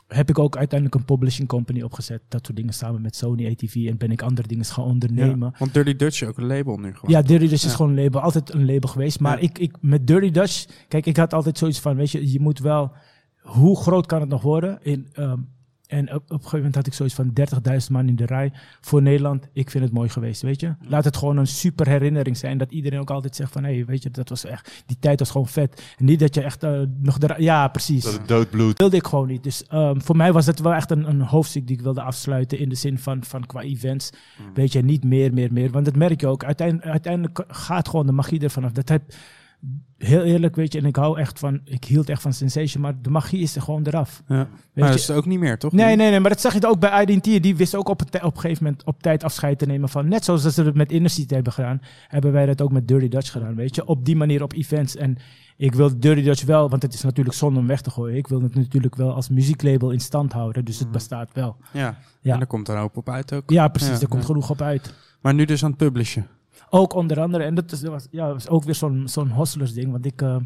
heb 0.09 0.29
ik 0.29 0.39
ook 0.39 0.57
uiteindelijk 0.57 1.01
een 1.01 1.05
publishing 1.07 1.49
company 1.49 1.83
opgezet. 1.83 2.23
Dat 2.29 2.45
soort 2.45 2.57
dingen 2.57 2.75
samen 2.75 3.03
met 3.03 3.17
Sony 3.17 3.47
ATV 3.51 3.75
en 3.89 3.97
ben 3.97 4.11
ik 4.11 4.23
andere 4.23 4.49
dingen 4.49 4.65
gaan 4.65 4.85
ondernemen. 4.85 5.49
Ja, 5.53 5.59
want 5.59 5.75
Dirty 5.75 5.97
Dutch 5.97 6.23
is 6.23 6.29
ook 6.29 6.39
een 6.39 6.47
label 6.47 6.77
nu 6.77 6.95
gewoon. 6.95 7.11
Ja, 7.11 7.23
Dirty 7.23 7.49
Dutch 7.49 7.65
is 7.65 7.75
gewoon 7.75 7.91
een 7.97 8.03
label. 8.03 8.21
Altijd 8.21 8.53
een 8.53 8.67
label 8.67 8.89
geweest. 8.89 9.21
Maar 9.21 9.37
Ja. 9.37 9.43
ik, 9.43 9.59
ik, 9.59 9.77
met 9.81 10.07
Dirty 10.07 10.31
Dutch... 10.31 10.65
Kijk, 10.89 11.07
ik 11.07 11.17
had 11.17 11.33
altijd 11.35 11.59
zoiets 11.59 11.81
van... 11.81 11.97
Weet 11.97 12.11
je, 12.11 12.33
je 12.33 12.41
moet 12.41 12.59
wel... 12.59 12.93
Hoe 13.41 13.77
groot 13.77 14.07
kan 14.07 14.21
het 14.21 14.29
nog 14.29 14.43
worden? 14.43 14.79
In, 14.83 15.09
ehm, 15.13 15.39
en 15.95 16.15
op, 16.15 16.15
op 16.15 16.31
een 16.31 16.37
gegeven 16.37 16.57
moment 16.57 16.75
had 16.75 16.87
ik 16.87 16.95
zoiets 16.95 17.15
van 17.15 17.33
30.000 17.71 17.91
man 17.91 18.09
in 18.09 18.17
de 18.17 18.27
rij. 18.27 18.53
Voor 18.81 19.03
Nederland, 19.03 19.49
ik 19.53 19.71
vind 19.71 19.85
het 19.85 19.93
mooi 19.93 20.09
geweest, 20.09 20.43
weet 20.43 20.61
je. 20.61 20.75
Laat 20.81 21.05
het 21.05 21.17
gewoon 21.17 21.37
een 21.37 21.47
super 21.47 21.89
herinnering 21.89 22.37
zijn. 22.37 22.59
Dat 22.59 22.71
iedereen 22.73 22.99
ook 22.99 23.11
altijd 23.11 23.37
zegt 23.37 23.53
van... 23.53 23.65
Hé, 23.65 23.75
hey, 23.75 23.85
weet 23.85 24.03
je, 24.03 24.11
dat 24.11 24.29
was 24.29 24.45
echt... 24.45 24.83
Die 24.87 24.97
tijd 25.01 25.19
was 25.19 25.31
gewoon 25.31 25.49
vet. 25.49 25.95
En 25.99 26.05
niet 26.05 26.19
dat 26.19 26.35
je 26.35 26.43
echt 26.43 26.63
eh, 26.63 26.81
nog... 27.03 27.19
De, 27.19 27.35
ja, 27.39 27.69
precies 27.69 28.05
Dat 28.05 28.13
het 28.13 28.29
doodbloed. 28.29 28.79
wilde 28.79 28.97
ik 28.97 29.07
gewoon 29.07 29.27
niet. 29.27 29.43
Dus 29.43 29.67
ehm, 29.67 30.01
voor 30.01 30.17
mij 30.17 30.33
was 30.33 30.47
het 30.47 30.61
wel 30.61 30.75
echt 30.75 30.91
een, 30.91 31.09
een 31.09 31.21
hoofdstuk 31.21 31.67
die 31.67 31.77
ik 31.77 31.83
wilde 31.83 32.03
afsluiten 32.03 32.59
in 32.59 32.69
de 32.69 32.75
zin 32.75 32.99
van, 32.99 33.25
van 33.25 33.47
qua 33.47 33.61
events. 33.61 34.11
Weet 34.55 34.73
je, 34.73 34.83
niet 34.83 35.05
meer, 35.05 35.33
meer, 35.33 35.53
meer. 35.53 35.71
Want 35.71 35.85
dat 35.85 35.97
merk 35.97 36.21
je 36.21 36.27
ook. 36.27 36.45
Uiteindelijk, 36.45 36.87
uiteindelijk 36.91 37.45
gaat 37.49 37.89
gewoon 37.89 38.07
de 38.07 38.13
magie 38.13 38.41
ervan 38.41 38.65
af. 38.65 38.73
Dat 38.73 38.89
heb, 38.89 39.03
heel 39.99 40.23
eerlijk, 40.23 40.57
weet 40.57 40.73
je, 40.73 40.79
en 40.79 40.85
ik 40.85 40.97
hou 40.97 41.19
echt 41.19 41.39
van, 41.39 41.61
ik 41.65 41.85
hield 41.85 42.09
echt 42.09 42.23
van 42.23 42.33
Sensation, 42.33 42.83
maar 42.83 42.95
de 43.03 43.11
magie 43.11 43.41
is 43.41 43.57
er 43.57 43.63
gewoon 43.63 43.87
eraf. 43.87 44.23
Ja. 44.29 44.37
Weet 44.37 44.49
Maar 44.75 44.89
dat 44.89 44.99
is 44.99 45.09
het 45.09 45.17
ook 45.17 45.27
niet 45.27 45.39
meer, 45.39 45.59
toch? 45.59 45.73
Nee, 45.73 45.97
nee, 45.97 46.11
nee, 46.11 46.21
maar 46.21 46.31
dat 46.31 46.41
zag 46.41 46.55
je 46.55 46.67
ook 46.67 46.79
bij 46.79 47.03
Identity. 47.03 47.41
Die 47.41 47.57
wist 47.57 47.75
ook 47.75 47.89
op, 47.89 48.01
een 48.01 48.23
op 48.23 48.35
een 48.35 48.41
gegeven 48.41 48.65
moment 48.65 48.85
op 48.85 49.03
tijd 49.03 49.25
afscheid 49.25 49.59
te 49.59 49.67
nemen 49.67 49.89
van. 49.89 50.09
Net 50.09 50.25
zoals 50.25 50.43
dat 50.43 50.53
ze 50.53 50.63
het 50.63 50.75
met 50.75 50.93
Inner 50.93 51.11
City 51.11 51.35
hebben 51.35 51.53
gedaan, 51.53 51.81
hebben 52.09 52.33
wij 52.33 52.47
dat 52.47 52.61
ook 52.61 52.73
met 52.73 52.89
Dirty 52.89 53.09
Dutch 53.09 53.33
gedaan, 53.33 53.55
weet 53.55 53.75
je. 53.75 53.87
Op 53.87 54.05
die 54.05 54.17
manier 54.17 54.43
op 54.43 54.53
events. 54.53 54.97
En 54.97 55.19
ik 55.57 55.75
wil 55.75 55.99
Dirty 55.99 56.23
Dutch 56.23 56.45
wel, 56.45 56.69
want 56.69 56.83
het 56.83 56.95
is 56.95 57.03
natuurlijk 57.03 57.37
zonde 57.37 57.61
om 57.61 57.67
weg 57.67 57.81
te 57.81 57.91
gooien. 57.91 58.17
Ik 58.17 58.27
wil 58.27 58.43
het 58.43 58.55
natuurlijk 58.55 58.97
wel 58.97 59.15
als 59.15 59.29
muzieklabel 59.29 59.91
in 59.91 60.01
stand 60.01 60.33
houden, 60.33 60.65
dus 60.65 60.79
het 60.79 60.91
bestaat 60.91 61.31
wel. 61.33 61.57
Ja. 61.73 61.99
Ja. 62.21 62.33
En 62.33 62.39
daar 62.39 62.47
komt 62.47 62.69
er 62.69 62.77
hoop 62.77 62.97
op 62.97 63.09
uit 63.09 63.33
ook. 63.33 63.51
Ja, 63.51 63.69
precies, 63.69 63.95
Ja, 63.95 64.01
er 64.01 64.09
komt 64.09 64.25
genoeg 64.25 64.51
op 64.51 64.61
uit. 64.61 64.95
Maar 65.21 65.35
nu 65.35 65.45
dus 65.45 65.65
aan 65.65 65.69
het 65.69 65.79
publishen. 65.79 66.27
Ook 66.77 66.95
onder 66.95 67.21
andere, 67.21 67.45
en 67.45 67.55
dat 67.55 67.73
is, 67.73 67.83
was, 67.83 68.07
ja, 68.11 68.33
was 68.33 68.49
ook 68.49 68.65
weer 68.65 68.75
zo'n 68.75 69.09
zo'n 69.09 69.33
hustlers 69.33 69.73
ding, 69.73 69.91
want 69.91 70.07
ik, 70.07 70.23
eh, 70.23 70.37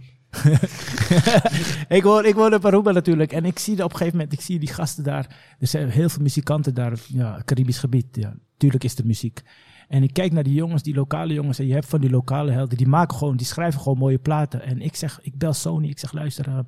ik, 1.98 2.02
woon, 2.02 2.24
ik 2.24 2.36
in 2.36 2.62
Aruba 2.62 2.92
natuurlijk. 2.92 3.32
En 3.32 3.44
ik 3.44 3.58
zie 3.58 3.84
op 3.84 3.90
een 3.90 3.96
gegeven 3.96 4.16
moment, 4.16 4.32
ik 4.32 4.40
zie 4.40 4.58
die 4.58 4.68
gasten 4.68 5.04
daar. 5.04 5.36
Er 5.58 5.66
zijn 5.66 5.90
heel 5.90 6.08
veel 6.08 6.22
muzikanten 6.22 6.74
daar. 6.74 6.98
Ja, 7.06 7.42
Caribisch 7.44 7.78
gebied. 7.78 8.06
Ja, 8.10 8.34
tuurlijk 8.56 8.84
is 8.84 8.98
er 8.98 9.06
muziek. 9.06 9.42
En 9.88 10.02
ik 10.02 10.12
kijk 10.12 10.32
naar 10.32 10.42
die 10.42 10.54
jongens, 10.54 10.82
die 10.82 10.94
lokale 10.94 11.34
jongens. 11.34 11.58
En 11.58 11.66
je 11.66 11.72
hebt 11.72 11.86
van 11.86 12.00
die 12.00 12.10
lokale 12.10 12.50
helden. 12.50 12.76
Die 12.76 12.88
maken 12.88 13.16
gewoon, 13.16 13.36
die 13.36 13.46
schrijven 13.46 13.80
gewoon 13.80 13.98
mooie 13.98 14.18
platen. 14.18 14.62
En 14.62 14.80
ik 14.80 14.96
zeg, 14.96 15.18
ik 15.22 15.38
bel 15.38 15.52
Sony. 15.52 15.88
Ik 15.88 15.98
zeg, 15.98 16.12
luister, 16.12 16.48
eh, 16.48 16.58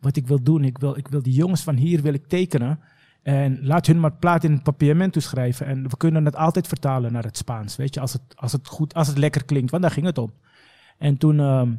wat 0.00 0.16
ik 0.16 0.26
wil 0.26 0.42
doen. 0.42 0.64
Ik 0.64 0.78
wil, 0.78 0.96
ik 0.96 1.08
wil 1.08 1.22
die 1.22 1.34
jongens 1.34 1.62
van 1.62 1.76
hier 1.76 2.02
wil 2.02 2.14
ik 2.14 2.26
tekenen. 2.26 2.78
En 3.26 3.58
laat 3.62 3.86
hun 3.86 4.00
maar 4.00 4.12
plaat 4.12 4.44
in 4.44 4.52
het 4.52 4.62
papiermento 4.62 5.20
schrijven. 5.20 5.66
En 5.66 5.88
we 5.88 5.96
kunnen 5.96 6.24
het 6.24 6.36
altijd 6.36 6.66
vertalen 6.66 7.12
naar 7.12 7.24
het 7.24 7.36
Spaans. 7.36 7.76
Weet 7.76 7.94
je, 7.94 8.00
als 8.00 8.12
het, 8.12 8.22
als 8.34 8.52
het 8.52 8.66
goed, 8.66 8.94
als 8.94 9.08
het 9.08 9.18
lekker 9.18 9.44
klinkt. 9.44 9.70
Want 9.70 9.82
daar 9.82 9.92
ging 9.92 10.06
het 10.06 10.18
om. 10.18 10.32
En 10.98 11.16
toen, 11.16 11.40
ehm, 11.40 11.74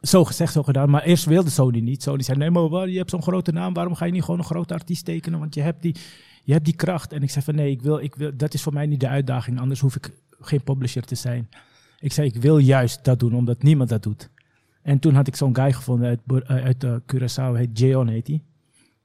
zo 0.00 0.24
gezegd, 0.24 0.52
zo 0.52 0.62
gedaan. 0.62 0.90
Maar 0.90 1.02
eerst 1.02 1.24
wilde 1.24 1.50
Sony 1.50 1.80
niet. 1.80 2.02
Sony 2.02 2.22
zei, 2.22 2.38
nee, 2.38 2.50
maar 2.50 2.88
je 2.88 2.98
hebt 2.98 3.10
zo'n 3.10 3.22
grote 3.22 3.52
naam. 3.52 3.74
Waarom 3.74 3.94
ga 3.94 4.04
je 4.04 4.12
niet 4.12 4.22
gewoon 4.22 4.38
een 4.38 4.44
grote 4.44 4.74
artiest 4.74 5.04
tekenen? 5.04 5.38
Want 5.38 5.54
je 5.54 5.60
hebt 5.60 5.82
die, 5.82 5.96
je 6.44 6.52
hebt 6.52 6.64
die 6.64 6.76
kracht. 6.76 7.12
En 7.12 7.22
ik 7.22 7.30
zei 7.30 7.44
van, 7.44 7.54
nee, 7.54 7.70
ik 7.70 7.82
wil, 7.82 7.98
ik 7.98 8.14
wil, 8.14 8.30
dat 8.36 8.54
is 8.54 8.62
voor 8.62 8.72
mij 8.72 8.86
niet 8.86 9.00
de 9.00 9.08
uitdaging. 9.08 9.60
Anders 9.60 9.80
hoef 9.80 9.96
ik 9.96 10.10
geen 10.40 10.62
publisher 10.62 11.04
te 11.04 11.14
zijn. 11.14 11.48
Ik 12.00 12.12
zei, 12.12 12.28
ik 12.28 12.36
wil 12.36 12.58
juist 12.58 13.04
dat 13.04 13.20
doen, 13.20 13.34
omdat 13.34 13.62
niemand 13.62 13.88
dat 13.88 14.02
doet. 14.02 14.30
En 14.82 14.98
toen 14.98 15.14
had 15.14 15.26
ik 15.26 15.36
zo'n 15.36 15.56
guy 15.56 15.72
gevonden 15.72 16.20
uit, 16.46 16.84
eh, 16.84 16.94
eh, 16.94 17.00
Curaçao, 17.14 17.56
heet 17.56 17.78
Jeon 17.78 18.08
heet 18.08 18.26
hij. 18.26 18.42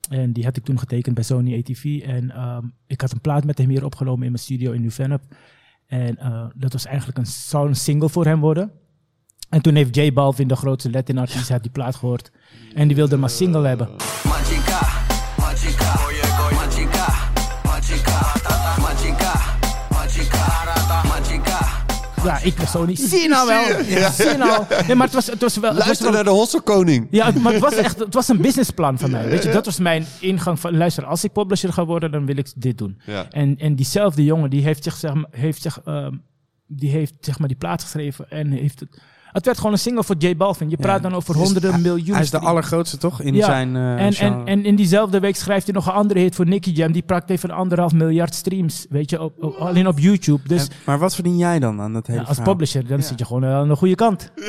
En 0.10 0.34
die 0.34 0.44
had 0.44 0.58
ik 0.58 0.64
toen 0.64 0.80
getekend 0.80 1.16
bij 1.16 1.24
Sony 1.24 1.58
ATV. 1.58 2.02
En 2.06 2.32
ehm, 2.32 2.66
ik 2.88 3.02
had 3.02 3.12
een 3.12 3.22
plaat 3.22 3.44
met 3.44 3.58
hem 3.58 3.70
hier 3.70 3.86
opgenomen 3.86 4.24
in 4.24 4.32
mijn 4.32 4.44
studio 4.44 4.72
in 4.72 4.82
New-Vennep. 4.82 5.22
En 5.88 6.18
eh, 6.18 6.46
dat 6.56 6.74
was 6.74 6.86
eigenlijk 6.86 7.18
een, 7.18 7.26
zou 7.26 7.68
een 7.68 7.76
single 7.76 8.10
voor 8.10 8.26
hem 8.26 8.40
worden. 8.40 8.72
En 9.50 9.62
toen 9.62 9.76
heeft 9.76 9.96
J 9.96 10.14
Balvin, 10.14 10.48
de 10.48 10.56
grootste 10.56 10.92
Latin 10.92 11.18
artiest, 11.18 11.50
had 11.50 11.62
die 11.62 11.72
plaat 11.72 11.96
gehoord. 11.96 12.32
En 12.74 12.88
die 12.88 12.96
wilde 12.96 13.18
maar 13.18 13.30
single 13.30 13.68
hebben. 13.68 13.90
Ja, 22.24 22.40
ik 22.40 22.54
Sony. 22.68 22.96
Zie 22.96 23.22
je 23.22 23.28
nou 23.28 23.48
wel? 23.48 23.84
Ja. 23.86 24.12
Zie 24.12 24.26
je 24.30 24.38
nou? 24.38 24.64
Nee, 24.88 24.96
maar 24.96 25.06
het 25.06 25.16
was, 25.16 25.28
het 25.28 25.42
was 25.42 25.58
wel... 25.58 25.70
het 25.70 25.78
was 25.78 25.86
Luister 25.86 26.06
wel- 26.06 26.16
naar 26.16 26.24
de 26.24 26.30
Hosselkoning. 26.30 27.08
Ja, 27.12 27.32
maar 27.42 27.54
het 27.54 27.62
was 27.62 27.74
echt 27.74 28.00
het 28.00 28.14
was 28.14 28.28
een 28.28 28.42
businessplan 28.42 28.98
van 29.00 29.12
mij. 29.12 29.28
Weet 29.30 29.44
je, 29.44 29.52
dat 29.52 29.66
was 29.66 29.80
mijn 29.80 30.06
ingang 30.20 30.60
van, 30.60 30.78
luister, 30.78 31.06
als 31.06 31.24
ik 31.24 31.32
publisher 31.32 31.74
ga 31.74 31.86
worden, 31.86 32.12
dan 32.12 32.26
wil 32.26 32.38
ik 32.38 32.48
dit 32.56 32.78
doen. 32.78 33.02
Ja. 33.06 33.30
En, 33.30 33.58
en 33.58 33.76
diezelfde 33.76 34.24
jongen, 34.24 34.50
die 34.50 34.64
heeft 34.64 34.84
zich, 34.84 34.96
zeg 34.96 35.14
maar, 35.14 35.28
heeft 35.32 35.62
zich, 35.62 35.80
ehm, 35.86 36.14
die 36.68 36.90
heeft, 36.90 37.14
zeg 37.20 37.40
maar, 37.40 37.48
die 37.48 37.58
plaat 37.58 37.82
geschreven 37.82 38.30
en 38.30 38.52
heeft 38.52 38.80
het... 38.80 39.02
Het 39.38 39.46
werd 39.46 39.58
gewoon 39.58 39.74
een 39.74 39.80
single 39.80 40.04
voor 40.04 40.16
J 40.18 40.36
Balvin. 40.38 40.70
Je 40.70 40.78
praat 40.78 41.02
dan 41.04 41.14
over 41.14 41.36
honderden 41.36 41.72
hij- 41.72 41.80
miljoenen. 41.82 42.14
Hij 42.14 42.24
is 42.24 42.30
de 42.30 42.40
allergrootste 42.40 42.98
toch 42.98 43.22
in 43.22 43.34
Ja, 43.34 43.46
zijn 43.46 43.76
eh, 43.76 43.92
en, 43.92 43.98
en, 43.98 44.14
genre. 44.14 44.44
en 44.46 44.66
in 44.66 44.76
diezelfde 44.76 45.20
week 45.20 45.36
schrijft 45.36 45.66
hij 45.66 45.76
nog 45.76 45.86
een 45.86 45.92
andere 45.94 46.20
hit 46.20 46.36
voor 46.36 46.48
Nicky 46.48 46.70
Jam. 46.70 46.92
Die 46.92 47.02
praat 47.02 47.30
even 47.30 47.52
anderhalf 47.52 47.92
miljard 47.94 48.36
streams, 48.36 48.86
weet 48.90 49.10
je, 49.10 49.22
op, 49.22 49.44
op- 49.44 49.56
alleen 49.56 49.88
op 49.88 50.00
YouTube. 50.00 50.48
Dus 50.48 50.62
En- 50.62 50.68
maar 50.86 51.00
wat 51.00 51.16
verdien 51.16 51.38
jij 51.38 51.60
dan 51.60 51.82
aan 51.82 51.94
dat 51.94 52.08
hele 52.08 52.20
als 52.20 52.28
verhaal? 52.28 52.46
publisher, 52.54 52.88
dan 52.88 53.04
zit 53.04 53.20
je 53.20 53.26
gewoon 53.26 53.44
eh, 53.44 53.54
aan 53.56 53.68
de 53.68 53.76
goede 53.76 53.96
kant. 53.96 54.32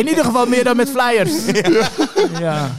in 0.00 0.08
ieder 0.08 0.24
geval 0.24 0.46
meer 0.46 0.64
dan 0.64 0.76
met 0.76 0.90
flyers. 0.90 1.46
ja. 2.40 2.70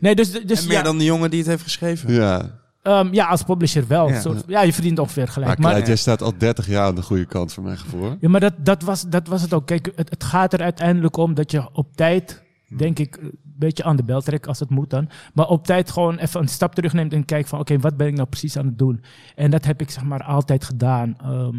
Nee, 0.00 0.14
dus, 0.14 0.32
dus 0.32 0.60
En 0.60 0.66
meer 0.66 0.76
ja, 0.76 0.82
dan 0.82 0.98
de 0.98 1.04
jongen 1.04 1.30
die 1.30 1.38
het 1.38 1.48
heeft 1.48 1.62
geschreven. 1.62 2.12
Ja. 2.12 2.50
Ehm, 2.86 3.14
ja, 3.14 3.26
als 3.26 3.42
publisher 3.42 3.86
wel. 3.86 4.08
Ja. 4.08 4.20
Soort- 4.20 4.44
ja, 4.46 4.62
je 4.62 4.72
verdient 4.72 4.98
ongeveer 4.98 5.28
gelijk. 5.28 5.50
Maar 5.50 5.60
Maar, 5.60 5.70
Kleid, 5.70 5.86
jij 5.86 5.96
staat 5.96 6.22
al 6.22 6.32
30 6.38 6.66
jaar 6.66 6.86
aan 6.86 6.94
de 6.94 7.02
goede 7.02 7.26
kant 7.26 7.52
voor 7.52 7.62
mijn 7.62 7.78
gevoel. 7.78 8.16
ja, 8.20 8.28
maar 8.28 8.40
dat, 8.40 8.54
dat, 8.58 8.82
was, 8.82 9.02
dat 9.08 9.28
was 9.28 9.42
het 9.42 9.54
ook. 9.54 9.66
Kijk, 9.66 9.92
het, 9.96 10.10
het 10.10 10.24
gaat 10.24 10.52
er 10.52 10.62
uiteindelijk 10.62 11.16
om 11.16 11.34
dat 11.34 11.50
je 11.50 11.68
op 11.72 11.96
tijd, 11.96 12.44
Hmm. 12.66 12.76
denk 12.78 12.98
ik, 12.98 13.16
een 13.16 13.38
beetje 13.58 13.84
aan 13.84 13.96
de 13.96 14.04
bel 14.04 14.20
trekt 14.20 14.46
als 14.46 14.58
het 14.60 14.70
moet 14.70 14.90
dan. 14.90 15.08
Maar 15.34 15.46
op 15.48 15.64
tijd 15.66 15.90
gewoon 15.90 16.16
even 16.18 16.40
een 16.40 16.48
stap 16.48 16.74
terugneemt 16.74 17.12
en 17.12 17.24
kijkt 17.24 17.48
van, 17.48 17.58
oké, 17.60 17.78
wat 17.78 17.96
ben 17.96 18.06
ik 18.06 18.14
nou 18.14 18.28
precies 18.28 18.56
aan 18.56 18.66
het 18.66 18.78
doen? 18.78 19.02
En 19.34 19.50
dat 19.50 19.64
heb 19.64 19.80
ik 19.80 19.90
zeg 19.90 20.04
maar 20.04 20.22
altijd 20.22 20.64
gedaan. 20.64 21.16
Ehm, 21.22 21.56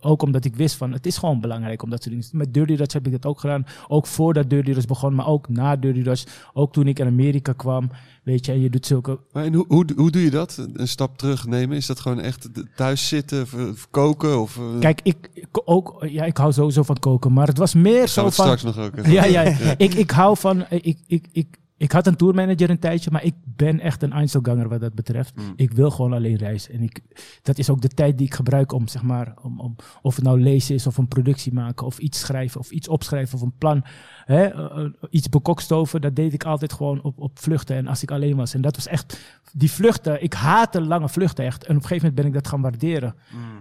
ook 0.00 0.22
omdat 0.22 0.44
ik 0.44 0.56
wist 0.56 0.76
van, 0.76 0.92
het 0.92 1.06
is 1.06 1.18
gewoon 1.18 1.40
belangrijk 1.40 1.82
om 1.82 1.90
dat 1.90 2.02
soort 2.02 2.14
dingen. 2.14 2.28
Met 2.32 2.54
Dirty 2.54 2.76
Dutch 2.76 2.92
heb 2.92 3.06
ik 3.06 3.12
dat 3.12 3.26
ook 3.26 3.40
gedaan. 3.40 3.66
Ook 3.88 4.06
voordat 4.06 4.50
Dirty 4.50 4.72
Dutch 4.72 4.86
begon, 4.86 5.14
maar 5.14 5.26
ook 5.26 5.48
na 5.48 5.76
Dirty 5.76 6.02
Dutch. 6.02 6.50
Ook 6.52 6.72
toen 6.72 6.86
ik 6.86 6.98
in 6.98 7.06
Amerika 7.06 7.52
kwam, 7.52 7.90
weet 8.26 8.46
je, 8.46 8.52
en 8.52 8.60
je 8.60 8.70
doet 8.70 8.86
zulke 8.86 9.18
Maar 9.32 9.44
en 9.44 9.54
hoe, 9.54 9.64
hoe, 9.68 9.86
hoe 9.96 10.10
doe 10.10 10.22
je 10.22 10.30
dat? 10.30 10.66
Een 10.72 10.88
stap 10.88 11.18
terugnemen? 11.18 11.76
Is 11.76 11.86
dat 11.86 12.00
gewoon 12.00 12.20
echt 12.20 12.48
thuis 12.76 13.08
zitten, 13.08 13.46
koken? 13.90 14.40
Of, 14.40 14.56
eh, 14.56 14.78
Kijk, 14.80 15.00
ik, 15.02 15.30
ook, 15.64 16.06
ja, 16.08 16.24
ik 16.24 16.36
hou 16.36 16.52
sowieso 16.52 16.82
van 16.82 16.98
koken, 16.98 17.32
maar 17.32 17.46
het 17.46 17.58
was 17.58 17.74
meer 17.74 18.08
zo 18.08 18.22
van. 18.22 18.32
straks 18.32 18.62
nog 18.62 18.78
ook 18.78 18.96
even 18.96 19.12
Ja, 19.12 19.24
ja. 19.24 19.42
Ik, 19.76 19.94
ik 19.94 20.10
hou 20.10 20.36
van. 20.36 20.64
Ik, 20.68 20.98
ik, 21.06 21.26
ik, 21.32 21.58
ik 21.78 21.92
had 21.92 22.06
een 22.06 22.16
tourmanager 22.16 22.70
een 22.70 22.78
tijdje, 22.78 23.10
maar 23.10 23.24
ik 23.24 23.34
ben 23.44 23.80
echt 23.80 24.02
een 24.02 24.12
Einzelganger 24.12 24.68
wat 24.68 24.80
dat 24.80 24.94
betreft. 24.94 25.34
Ik 25.56 25.72
wil 25.72 25.90
gewoon 25.90 26.12
alleen 26.12 26.36
reizen. 26.36 26.74
En 26.74 26.82
ik, 26.82 27.00
dat 27.42 27.58
is 27.58 27.70
ook 27.70 27.80
de 27.80 27.88
tijd 27.88 28.18
die 28.18 28.26
ik 28.26 28.34
gebruik 28.34 28.72
om, 28.72 28.88
zeg 28.88 29.02
maar, 29.02 29.34
om, 29.42 29.60
om, 29.60 29.76
of 30.02 30.14
het 30.14 30.24
nou 30.24 30.40
lezen 30.40 30.74
is, 30.74 30.86
of 30.86 30.98
een 30.98 31.08
productie 31.08 31.52
maken, 31.52 31.86
of 31.86 31.98
iets 31.98 32.20
schrijven, 32.20 32.60
of 32.60 32.70
iets 32.70 32.88
opschrijven, 32.88 33.34
of 33.34 33.42
een 33.42 33.56
plan, 33.58 33.84
hè, 34.26 34.44
eh, 34.44 34.84
eh, 34.84 34.90
iets 35.10 35.28
bekokstoven. 35.28 36.00
Dat 36.00 36.16
deed 36.16 36.32
ik 36.32 36.44
altijd 36.44 36.72
gewoon 36.72 37.02
op, 37.02 37.18
op 37.18 37.38
vluchten 37.38 37.76
en 37.76 37.86
als 37.86 38.02
ik 38.02 38.10
alleen 38.10 38.36
was. 38.36 38.54
En 38.54 38.60
dat 38.60 38.76
was 38.76 38.86
echt, 38.86 39.18
die 39.52 39.70
vluchten, 39.70 40.22
ik 40.22 40.32
haatte 40.32 40.80
lange 40.80 41.08
vluchten 41.08 41.44
echt. 41.44 41.64
En 41.64 41.76
op 41.76 41.82
een 41.82 41.88
gegeven 41.88 42.08
moment 42.08 42.14
ben 42.14 42.26
ik 42.26 42.32
dat 42.32 42.48
gaan 42.48 42.60
waarderen. 42.60 43.14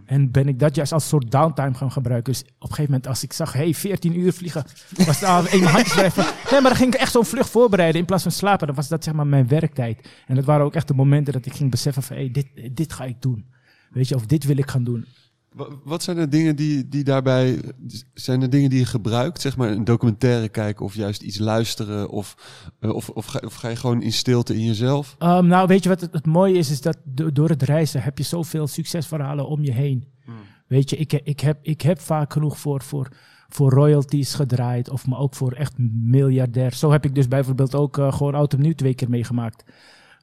En 0.05 0.31
ben 0.31 0.47
ik 0.47 0.59
dat 0.59 0.75
juist 0.75 0.91
als 0.91 1.07
soort 1.07 1.31
downtime 1.31 1.73
gaan 1.73 1.91
gebruiken. 1.91 2.33
Dus 2.33 2.41
op 2.41 2.47
een 2.49 2.67
gegeven 2.67 2.83
moment, 2.83 3.07
als 3.07 3.23
ik 3.23 3.33
zag, 3.33 3.53
hey, 3.53 3.73
14 3.73 4.19
uur 4.19 4.33
vliegen, 4.33 4.63
was 5.05 5.19
het 5.19 5.29
al 5.29 5.47
in 5.47 5.59
mijn 5.59 5.71
handjes 5.71 5.93
schrijven. 5.93 6.23
Nee, 6.23 6.61
maar 6.61 6.69
dan 6.69 6.75
ging 6.75 6.93
ik 6.93 6.99
echt 6.99 7.11
zo'n 7.11 7.25
vlucht 7.25 7.49
voorbereiden 7.49 7.99
in 7.99 8.05
plaats 8.05 8.23
van 8.23 8.31
slapen. 8.31 8.67
Dan 8.67 8.75
was 8.75 8.87
dat 8.87 9.03
zeg 9.03 9.13
maar 9.13 9.27
mijn 9.27 9.47
werktijd. 9.47 10.09
En 10.27 10.35
dat 10.35 10.45
waren 10.45 10.65
ook 10.65 10.75
echt 10.75 10.87
de 10.87 10.93
momenten 10.93 11.33
dat 11.33 11.45
ik 11.45 11.53
ging 11.53 11.71
beseffen 11.71 12.03
van, 12.03 12.15
hey, 12.15 12.31
dit, 12.31 12.47
dit 12.71 12.93
ga 12.93 13.03
ik 13.03 13.21
doen. 13.21 13.45
Weet 13.89 14.07
je, 14.07 14.15
of 14.15 14.25
dit 14.25 14.43
wil 14.43 14.57
ik 14.57 14.69
gaan 14.69 14.83
doen. 14.83 15.05
Wa- 15.55 15.67
Wat 15.83 16.03
zijn 16.03 16.17
de 16.17 16.27
dingen 16.27 16.55
die, 16.55 16.87
die 16.89 17.03
daarbij... 17.03 17.59
Zijn 18.13 18.41
er 18.41 18.49
dingen 18.49 18.69
die 18.69 18.79
je 18.79 18.85
gebruikt? 18.85 19.41
Zeg 19.41 19.57
maar 19.57 19.69
een 19.71 19.83
documentaire 19.83 20.49
kijken 20.49 20.85
of 20.85 20.95
juist 20.95 21.21
iets 21.21 21.37
luisteren? 21.39 22.09
Of, 22.09 22.35
eh, 22.79 22.89
of, 22.93 23.09
of, 23.09 23.25
ga, 23.25 23.39
of 23.45 23.53
ga 23.53 23.67
je 23.69 23.75
gewoon 23.75 24.01
in 24.01 24.13
stilte 24.13 24.53
in 24.53 24.65
jezelf? 24.65 25.15
Ehm, 25.19 25.47
nou, 25.47 25.67
weet 25.67 25.83
je 25.83 25.89
wat 25.89 26.01
het, 26.01 26.13
het 26.13 26.25
mooie 26.25 26.57
is? 26.57 26.69
Is 26.71 26.81
dat 26.81 26.97
do- 27.03 27.31
door 27.31 27.49
het 27.49 27.61
reizen 27.63 28.01
heb 28.01 28.17
je 28.17 28.23
zoveel 28.23 28.67
succesverhalen 28.67 29.47
om 29.47 29.63
je 29.63 29.71
heen. 29.71 30.07
Weet 30.67 30.89
je, 30.89 30.95
ik, 30.97 31.13
ik, 31.13 31.39
heb, 31.39 31.57
ik 31.61 31.81
heb 31.81 31.99
vaak 31.99 32.33
genoeg 32.33 32.59
voor, 32.59 32.81
voor, 32.83 33.07
voor 33.49 33.71
royalties 33.71 34.33
gedraaid. 34.33 34.89
Of 34.89 35.07
maar 35.07 35.19
ook 35.19 35.35
voor 35.35 35.51
echt 35.51 35.73
miljardair. 36.01 36.73
Zo 36.73 36.91
heb 36.91 37.05
ik 37.05 37.15
dus 37.15 37.27
bijvoorbeeld 37.27 37.75
ook 37.75 37.97
eh, 37.97 38.13
gewoon 38.13 38.35
oud 38.35 38.53
opnieuw 38.53 38.73
twee 38.73 38.93
keer 38.93 39.09
meegemaakt. 39.09 39.63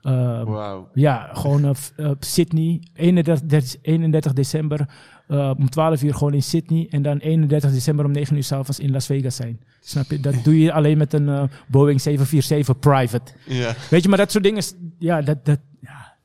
Ehm, 0.00 0.44
Wauw. 0.44 0.88
Ja, 0.94 1.30
gewoon 1.32 1.74
f- 1.76 1.92
eh, 1.96 2.10
Sydney, 2.18 2.82
31, 2.94 3.76
31 3.82 4.32
december 4.32 4.88
eh, 5.32 5.50
om 5.58 5.68
12 5.70 6.02
uur 6.02 6.14
gewoon 6.14 6.34
in 6.34 6.42
Sydney. 6.42 6.86
En 6.90 7.02
dan 7.02 7.18
31 7.18 7.70
december 7.72 8.04
om 8.04 8.10
9 8.12 8.36
uur 8.36 8.44
s'avonds 8.44 8.78
in 8.80 8.90
Las 8.90 9.06
Vegas 9.06 9.36
zijn. 9.36 9.60
Snap 9.80 10.10
je? 10.10 10.20
Dat 10.20 10.34
doe 10.44 10.58
je 10.60 10.72
alleen 10.72 10.98
met 10.98 11.12
een 11.12 11.28
eh, 11.28 11.42
Boeing 11.68 12.00
747 12.00 12.78
private. 12.78 13.32
Ja. 13.46 13.74
Weet 13.90 14.02
je, 14.02 14.08
maar 14.08 14.18
dat 14.18 14.30
soort 14.30 14.44
dingen, 14.44 14.62
ja, 14.98 15.22
dat, 15.22 15.44
dat, 15.44 15.58
ja. 15.80 16.16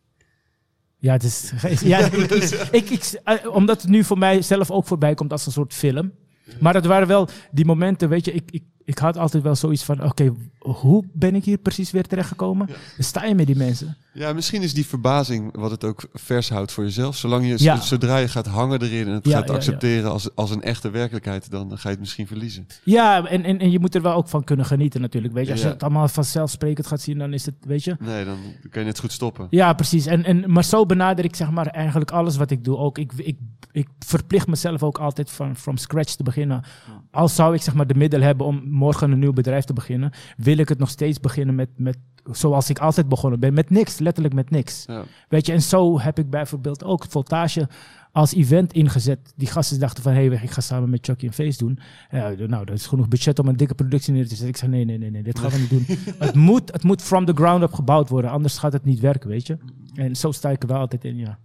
Ja, 1.00 1.14
het 1.14 1.24
is, 1.24 1.54
ja, 1.84 1.98
ik, 2.06 2.14
ik, 2.14 2.68
ik, 2.72 2.90
ik- 2.90 3.22
eh, 3.24 3.36
omdat 3.56 3.82
het 3.82 3.92
nu 3.92 4.04
voor 4.04 4.18
mij 4.18 4.42
zelf 4.42 4.72
ook 4.72 4.88
voorbij 4.88 5.14
komt 5.14 5.32
als 5.32 5.46
een 5.46 5.52
soort 5.52 5.74
film. 5.74 6.12
Maar 6.60 6.74
het 6.74 6.86
waren 6.86 7.08
wel 7.08 7.28
die 7.52 7.66
momenten, 7.66 8.10
weet 8.10 8.26
je, 8.26 8.32
ik, 8.34 8.52
ik, 8.52 8.64
ik 8.84 8.98
had 8.98 9.18
altijd 9.18 9.44
wel 9.44 9.56
zoiets 9.56 9.84
van, 9.84 10.04
oké, 10.04 10.34
hoe 10.60 11.04
ben 11.14 11.36
ik 11.36 11.44
hier 11.44 11.58
precies 11.58 11.92
weer 11.92 12.04
terechtgekomen? 12.04 12.68
Dan 12.68 12.78
sta 12.98 13.26
je 13.26 13.36
met 13.36 13.46
die 13.46 13.56
mensen. 13.56 13.98
Ja, 14.14 14.34
misschien 14.34 14.62
is 14.62 14.74
die 14.74 14.86
verbazing 14.86 15.58
wat 15.58 15.72
het 15.72 15.84
ook 15.84 16.10
vers 16.14 16.50
houdt 16.50 16.72
voor 16.72 16.84
jezelf. 16.84 17.16
Zolang 17.16 17.48
je, 17.48 17.56
Ja. 17.64 17.80
zodra 17.80 18.18
je 18.18 18.28
gaat 18.28 18.48
hangen 18.48 18.82
erin 18.82 19.08
en 19.08 19.14
het 19.14 19.26
Ja, 19.28 19.38
gaat 19.38 19.50
accepteren 19.50 20.12
Als, 20.12 20.36
als 20.36 20.52
een 20.52 20.62
echte 20.62 20.90
werkelijkheid, 20.90 21.52
dan 21.52 21.70
ga 21.70 21.82
je 21.84 21.90
het 21.90 22.00
misschien 22.00 22.28
verliezen. 22.28 22.68
Ja, 22.84 23.26
en, 23.28 23.44
en, 23.44 23.60
en 23.60 23.72
je 23.72 23.80
moet 23.80 23.96
er 23.96 24.02
wel 24.02 24.14
ook 24.14 24.28
van 24.28 24.44
kunnen 24.44 24.66
genieten 24.66 25.02
natuurlijk. 25.02 25.34
Weet 25.34 25.46
je, 25.46 25.52
als 25.52 25.62
je 25.62 25.68
het 25.68 25.84
allemaal 25.84 26.08
vanzelfsprekend 26.08 26.88
gaat 26.88 27.02
zien, 27.02 27.18
dan 27.18 27.34
is 27.34 27.46
het, 27.46 27.56
weet 27.60 27.84
je. 27.84 27.96
Nee, 28.00 28.26
dan 28.26 28.38
kan 28.70 28.82
je 28.82 28.88
net 28.88 29.00
goed 29.00 29.12
stoppen. 29.12 29.48
Ja, 29.50 29.74
precies. 29.74 30.06
En, 30.06 30.24
en, 30.24 30.52
maar 30.52 30.64
zo 30.64 30.86
benader 30.86 31.26
ik 31.26 31.36
zeg 31.36 31.52
maar 31.52 31.68
eigenlijk 31.68 32.12
alles 32.12 32.38
wat 32.38 32.52
ik 32.52 32.64
doe. 32.64 32.78
Ook 32.78 32.98
ik, 32.98 33.12
ik, 33.16 33.38
ik 33.72 33.88
verplicht 34.00 34.48
mezelf 34.48 34.84
ook 34.84 34.98
altijd 34.98 35.32
van 35.32 35.56
from 35.56 35.78
scratch 35.78 36.14
te 36.16 36.24
beginnen. 36.24 36.64
Al 37.12 37.28
zou 37.28 37.54
ik 37.56 37.62
zeg 37.62 37.74
maar 37.74 37.88
de 37.88 37.96
middel 37.96 38.22
hebben 38.22 38.46
om 38.46 38.62
morgen 38.70 39.12
een 39.12 39.20
nieuw 39.20 39.34
bedrijf 39.34 39.64
te 39.64 39.74
beginnen, 39.74 40.12
wil 40.38 40.57
ik 40.60 40.70
het 40.70 40.80
nog 40.80 40.90
steeds 40.90 41.20
beginnen 41.20 41.56
met, 41.56 41.70
met 41.76 41.98
zoals 42.32 42.70
ik 42.70 42.80
altijd 42.80 43.10
begonnen 43.10 43.40
ben, 43.40 43.54
met 43.54 43.70
niks, 43.70 44.00
letterlijk 44.00 44.36
met 44.36 44.50
niks. 44.50 44.84
Ja. 44.88 45.04
Weet 45.30 45.46
je, 45.46 45.52
en 45.52 45.62
zo 45.62 46.00
heb 46.00 46.20
ik 46.20 46.30
bijvoorbeeld 46.30 46.84
ook 46.84 47.06
Voltage 47.10 47.68
als 48.12 48.34
event 48.34 48.74
ingezet. 48.74 49.34
Die 49.36 49.48
gasten 49.48 49.80
dachten 49.80 50.04
van, 50.04 50.12
hé, 50.12 50.28
hey, 50.28 50.40
ik 50.44 50.50
ga 50.50 50.62
samen 50.62 50.90
met 50.90 51.06
Chucky 51.06 51.26
een 51.26 51.34
feest 51.34 51.60
doen. 51.60 51.80
Ja, 52.12 52.34
nou, 52.48 52.66
dat 52.66 52.76
is 52.76 52.88
genoeg 52.88 53.08
budget 53.08 53.40
om 53.40 53.48
een 53.48 53.58
dikke 53.58 53.76
productie 53.76 54.14
neer 54.14 54.24
te 54.24 54.30
zetten. 54.30 54.48
Ik 54.48 54.58
zei, 54.58 54.72
nee, 54.72 54.86
nee, 54.86 54.98
nee, 54.98 55.12
nee 55.12 55.24
dit 55.24 55.40
gaan 55.40 55.52
we 55.52 55.58
niet 55.58 55.70
doen. 55.70 55.86
het, 56.28 56.36
moet, 56.36 56.72
het 56.72 56.84
moet 56.84 57.02
from 57.02 57.26
the 57.26 57.34
ground 57.34 57.64
up 57.64 57.74
gebouwd 57.74 58.10
worden, 58.10 58.32
anders 58.32 58.58
gaat 58.58 58.74
het 58.74 58.86
niet 58.86 59.00
werken, 59.00 59.30
weet 59.30 59.48
je. 59.48 59.58
En 59.94 60.16
zo 60.16 60.32
sta 60.32 60.50
ik 60.50 60.62
er 60.62 60.68
wel 60.68 60.78
altijd 60.80 61.06
in, 61.06 61.18
ja. 61.18 61.40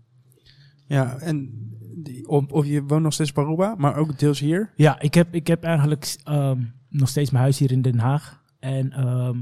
Ja, 0.87 1.17
en 1.17 1.51
die, 1.95 2.29
of, 2.29 2.45
of 2.51 2.67
je 2.67 2.83
woont 2.83 3.03
nog 3.03 3.13
steeds 3.13 3.33
in 3.35 3.43
Aruba, 3.43 3.75
maar 3.79 3.97
ook 3.97 4.19
deels 4.19 4.39
hier. 4.39 4.73
Ja, 4.77 5.01
ik 5.01 5.15
heb, 5.15 5.35
ik 5.35 5.47
heb 5.47 5.65
eigenlijk... 5.65 6.17
ehm, 6.25 6.61
nog 6.93 7.09
steeds 7.09 7.31
mijn 7.31 7.43
huis 7.43 7.59
hier 7.59 7.73
in 7.73 7.83
Den 7.83 7.99
Haag. 7.99 8.42
En 8.63 8.93
ehm, 8.93 9.41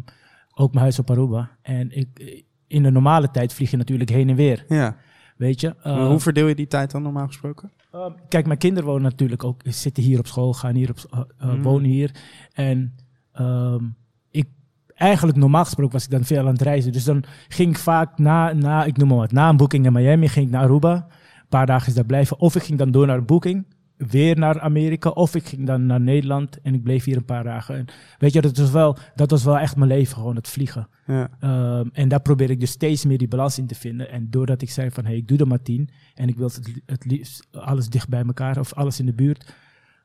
ook 0.55 0.71
mijn 0.71 0.83
huis 0.83 0.99
op 0.99 1.11
Aruba. 1.11 1.51
En 1.63 1.97
ik, 1.97 2.43
in 2.67 2.83
de 2.83 2.91
normale 2.91 3.31
tijd 3.31 3.53
vlieg 3.53 3.71
je 3.71 3.77
natuurlijk 3.77 4.11
heen 4.11 4.29
en 4.29 4.37
weer. 4.37 4.65
Ja. 4.69 4.97
Weet 5.37 5.61
je? 5.61 5.75
Ehm, 5.83 6.07
hoe 6.07 6.21
verdeel 6.21 6.47
je 6.47 6.55
die 6.55 6.67
tijd 6.67 6.91
dan 6.91 7.03
normaal 7.03 7.27
gesproken? 7.27 7.73
Ehm, 7.93 8.11
kijk, 8.29 8.47
mijn 8.47 8.59
kinderen 8.59 8.89
wonen 8.89 9.03
natuurlijk 9.03 9.45
ook, 9.45 9.61
zitten 9.65 10.03
hier 10.03 10.19
op 10.19 10.27
school, 10.27 10.53
gaan 10.53 10.75
hier 10.75 10.91
op, 10.91 11.29
Mm. 11.41 11.63
wonen 11.63 11.91
hier. 11.91 12.15
En 12.53 12.95
ik, 14.31 14.49
eigenlijk 14.95 15.39
normaal 15.39 15.65
gesproken 15.65 15.93
was 15.93 16.05
ik 16.05 16.11
dan 16.11 16.25
veel 16.25 16.47
aan 16.47 16.53
het 16.53 16.63
reizen. 16.63 16.93
Dus 16.93 17.05
dan 17.05 17.25
ging 17.49 17.71
ik 17.71 17.79
vaak 17.79 18.19
na, 18.19 18.53
na 18.53 18.85
ik 18.85 18.97
noem 18.97 19.09
maar 19.09 19.17
wat, 19.17 19.33
na 19.33 19.49
een 19.49 19.57
boeking 19.57 19.87
in 19.87 19.93
Miami, 19.93 20.29
ging 20.29 20.47
ik 20.47 20.53
naar 20.53 20.63
Aruba. 20.63 20.95
Een 20.95 21.49
paar 21.49 21.67
dagen 21.67 21.95
daar 21.95 22.05
blijven. 22.05 22.39
Of 22.39 22.57
ik 22.57 22.63
ging 22.63 22.79
dan 22.79 22.91
door 22.91 23.07
naar 23.07 23.19
een 23.19 23.27
boeking, 23.27 23.67
weer 24.09 24.39
naar 24.39 24.61
Amerika. 24.61 25.11
Of 25.11 25.35
ik 25.35 25.47
ging 25.47 25.67
dan 25.67 25.87
naar 25.87 26.01
Nederland 26.01 26.61
en 26.61 26.75
ik 26.75 26.83
bleef 26.83 27.05
hier 27.05 27.17
een 27.17 27.25
paar 27.25 27.45
dagen. 27.45 27.75
En 27.75 27.87
weet 28.19 28.33
je, 28.33 28.41
dat 28.41 28.57
was 28.57 28.71
wel, 28.71 28.97
dat 29.15 29.31
was 29.31 29.45
wel 29.45 29.59
echt 29.59 29.77
mijn 29.77 29.91
leven, 29.91 30.17
gewoon 30.17 30.37
het 30.37 30.49
vliegen. 30.49 30.89
Ja. 31.07 31.31
Ehm, 31.41 31.89
en 31.93 32.09
daar 32.09 32.21
probeer 32.23 32.51
ik 32.51 32.61
dus 32.61 32.71
steeds 32.71 33.05
meer 33.05 33.19
die 33.19 33.29
balans 33.29 33.59
in 33.59 33.67
te 33.67 33.75
vinden. 33.75 34.11
En 34.11 34.31
doordat 34.31 34.63
ik 34.63 34.71
zei 34.71 34.91
van, 34.91 35.05
hey, 35.05 35.17
ik 35.17 35.29
doe 35.29 35.39
er 35.39 35.47
maar 35.47 35.63
tien. 35.63 35.91
En 36.15 36.29
ik 36.29 36.37
wil 36.37 36.47
het, 36.47 36.83
het 36.87 37.05
liefst 37.05 37.47
alles 37.51 37.89
dicht 37.89 38.09
bij 38.09 38.23
elkaar 38.27 38.59
of 38.59 38.75
alles 38.75 39.01
in 39.01 39.07
de 39.07 39.15
buurt. 39.15 39.55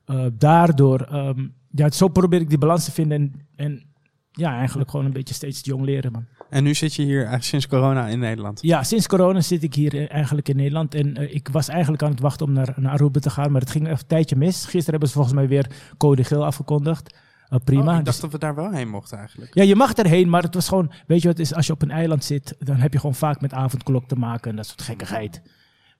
Eh, 0.05 0.26
daardoor, 0.38 1.01
ehm, 1.01 1.47
ja, 1.69 1.91
zo 1.91 2.07
probeer 2.07 2.41
ik 2.41 2.49
die 2.49 2.57
balans 2.57 2.85
te 2.85 2.91
vinden. 2.91 3.22
En, 3.22 3.34
en 3.55 3.84
ja, 4.31 4.57
eigenlijk 4.57 4.89
gewoon 4.89 5.05
een 5.05 5.13
beetje 5.13 5.34
steeds 5.34 5.65
jong 5.65 5.85
leren, 5.85 6.11
man. 6.11 6.26
En 6.49 6.63
nu 6.63 6.73
zit 6.73 6.93
je 6.93 7.03
hier 7.03 7.17
eigenlijk 7.17 7.43
sinds 7.43 7.67
corona 7.67 8.07
in 8.07 8.19
Nederland. 8.19 8.59
Ja, 8.61 8.84
sinds 8.84 9.07
corona 9.07 9.41
zit 9.41 9.63
ik 9.63 9.73
hier 9.73 9.95
eh, 9.95 10.11
eigenlijk 10.13 10.49
in 10.49 10.55
Nederland. 10.55 10.95
En 10.95 11.17
eh, 11.17 11.35
ik 11.35 11.47
was 11.51 11.67
eigenlijk 11.67 12.03
aan 12.03 12.11
het 12.11 12.19
wachten 12.19 12.45
om 12.45 12.53
naar, 12.53 12.73
naar 12.76 12.91
Aruba 12.91 13.19
te 13.19 13.30
gaan. 13.30 13.51
Maar 13.51 13.61
het 13.61 13.69
ging 13.69 13.85
even 13.85 13.97
een 13.99 14.07
tijdje 14.07 14.35
mis. 14.35 14.61
Gisteren 14.61 14.89
hebben 14.89 15.07
ze 15.07 15.13
volgens 15.15 15.35
mij 15.35 15.47
weer 15.47 15.69
code 15.97 16.23
geel 16.23 16.45
afgekondigd. 16.45 17.15
Eh, 17.49 17.59
prima. 17.63 17.91
Oh, 17.91 17.97
ik 17.99 18.05
Dus- 18.05 18.05
dacht 18.05 18.22
dat 18.22 18.31
we 18.31 18.38
daar 18.38 18.55
wel 18.55 18.72
heen 18.72 18.89
mochten 18.89 19.17
eigenlijk. 19.17 19.53
ja, 19.53 19.63
je 19.63 19.76
mag 19.76 19.93
erheen, 19.93 20.30
maar 20.30 20.41
het 20.43 20.53
was 20.53 20.67
gewoon, 20.67 20.91
weet 21.07 21.22
je 21.22 21.27
wat 21.27 21.39
is, 21.39 21.53
als 21.53 21.67
je 21.67 21.73
op 21.73 21.81
een 21.81 21.91
eiland 21.91 22.23
zit, 22.23 22.55
dan 22.59 22.76
heb 22.76 22.93
je 22.93 22.99
gewoon 22.99 23.15
vaak 23.15 23.41
met 23.41 23.53
avondklok 23.53 24.07
te 24.07 24.15
maken 24.15 24.49
en 24.49 24.55
dat 24.55 24.65
soort 24.65 24.81
gekkigheid. 24.81 25.41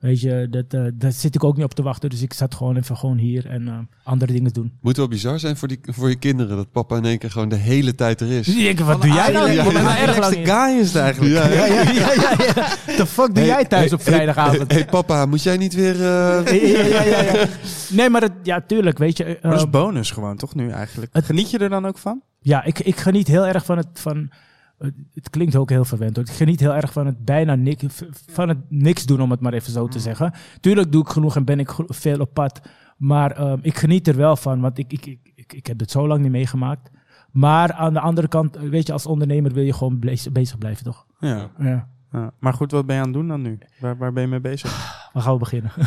Weet 0.06 0.22
je, 0.22 0.48
dat, 0.50 0.66
eh, 0.70 0.82
daar 0.94 1.12
zit 1.12 1.36
ik 1.36 1.44
ook 1.44 1.56
niet 1.56 1.66
op 1.66 1.74
te 1.74 1.82
wachten, 1.84 2.10
dus 2.10 2.22
ik 2.22 2.34
zat 2.34 2.56
gewoon 2.56 2.76
even 2.78 2.98
gewoon 2.98 3.18
hier 3.18 3.46
en 3.50 3.68
eh, 3.68 3.78
andere 4.04 4.32
dingen 4.32 4.54
doen. 4.54 4.72
Moet 4.82 4.98
wel 4.98 5.08
bizar 5.08 5.40
zijn 5.40 5.58
voor, 5.58 5.68
die, 5.68 5.80
voor 5.84 6.10
je 6.10 6.16
kinderen 6.16 6.56
dat 6.56 6.72
papa 6.72 6.98
in 6.98 7.06
één 7.06 7.18
keer 7.18 7.32
gewoon 7.32 7.50
de 7.50 7.56
hele 7.56 7.96
tijd 7.96 8.22
er 8.22 8.32
is. 8.32 8.48
Ik 8.48 8.64
denk, 8.64 8.80
wat 8.80 9.02
doe 9.02 9.12
jij 9.14 9.32
nou? 9.32 9.52
Ja, 9.52 9.64
Ik 9.64 9.74
ben 9.74 9.82
ja, 9.82 9.98
erg 9.98 10.00
lang 10.00 10.16
relaxte 10.16 10.40
in. 10.40 10.46
guy 10.48 10.80
is 10.80 10.94
het 10.94 11.02
eigenlijk. 11.02 11.34
Ja, 11.34 11.48
Ja, 11.48 11.66
ja, 11.66 11.82
ja, 11.92 12.14
ja, 12.14 12.36
ja. 12.56 12.68
The 12.96 13.06
fuck 13.06 13.26
doe 13.28 13.38
Hey, 13.38 13.46
jij 13.46 13.66
thuis 13.66 13.94
op 13.94 14.02
vrijdagavond? 14.02 14.72
Hé 14.72 14.78
hey, 14.78 14.86
papa, 14.86 15.26
moet 15.26 15.44
jij 15.44 15.58
niet 15.58 15.74
weer... 15.74 15.96
eh, 15.96 16.02
ja, 16.74 16.86
ja, 16.86 17.04
ja, 17.04 17.22
ja. 17.22 17.46
Nee, 17.90 18.10
maar 18.10 18.22
het, 18.22 18.34
ja, 18.44 18.62
tuurlijk, 18.68 18.98
weet 18.98 19.18
je. 19.18 19.38
Maar 19.42 19.52
dat 19.52 19.60
is 19.62 19.70
bonus 19.70 20.12
gewoon, 20.12 20.38
toch 20.38 20.56
nu 20.56 20.70
eigenlijk? 20.70 21.14
Het- 21.14 21.26
Geniet 21.26 21.50
je 21.50 21.58
er 21.58 21.70
dan 21.70 21.86
ook 21.86 21.98
van? 21.98 22.22
Ja, 22.40 22.64
ik, 22.64 22.80
ik 22.80 22.98
geniet 22.98 23.28
heel 23.28 23.46
erg 23.46 23.66
van 23.66 23.78
het. 23.78 23.88
Van, 23.94 24.30
het- 24.78 25.30
klinkt 25.30 25.56
ook 25.56 25.70
heel 25.70 25.86
verwend 25.86 26.16
hoor. 26.16 26.26
Ik 26.26 26.32
geniet 26.32 26.60
heel 26.60 26.74
erg 26.76 26.92
van 26.94 27.06
het 27.06 27.26
bijna 27.26 27.56
niks, 27.56 27.84
van 28.32 28.50
het 28.50 28.58
niks 28.70 29.06
doen, 29.06 29.22
om 29.22 29.32
het 29.32 29.40
maar 29.40 29.54
even 29.54 29.72
zo 29.72 29.88
te 29.88 30.00
zeggen. 30.00 30.34
Tuurlijk 30.60 30.92
doe 30.92 31.02
ik 31.02 31.10
genoeg 31.10 31.36
en 31.36 31.46
ben 31.46 31.60
ik 31.60 31.72
veel 31.88 32.20
op 32.20 32.34
pad. 32.34 32.62
Maar 32.98 33.32
ehm, 33.32 33.58
ik 33.62 33.78
geniet 33.78 34.08
er 34.08 34.16
wel 34.16 34.36
van, 34.36 34.62
want 34.62 34.78
ik, 34.78 34.92
ik, 34.92 35.06
ik, 35.36 35.54
ik, 35.54 35.68
heb 35.68 35.80
het 35.80 35.92
zo 35.92 36.08
lang 36.08 36.22
niet 36.22 36.32
meegemaakt. 36.32 36.90
Maar 37.32 37.74
aan 37.74 37.94
de 37.94 38.00
andere 38.00 38.28
kant, 38.28 38.58
weet 38.58 38.88
je, 38.88 38.94
als 38.94 39.06
ondernemer 39.06 39.54
wil 39.54 39.64
je 39.64 39.74
gewoon 39.74 40.00
bezig 40.32 40.58
blijven, 40.58 40.84
toch? 40.84 41.06
Ja. 41.20 41.50
Ja. 41.60 41.88
ja. 42.12 42.32
Maar 42.40 42.54
goed, 42.54 42.72
wat 42.72 42.86
ben 42.86 42.96
je 42.96 43.02
aan 43.02 43.08
het 43.08 43.18
doen 43.18 43.28
dan 43.28 43.42
nu? 43.42 43.58
Waar, 43.80 43.98
waar 43.98 44.14
ben 44.14 44.24
je 44.24 44.30
mee 44.30 44.40
bezig? 44.42 44.72
Waar 45.14 45.24
gaan 45.24 45.34
we 45.34 45.40
beginnen? 45.40 45.72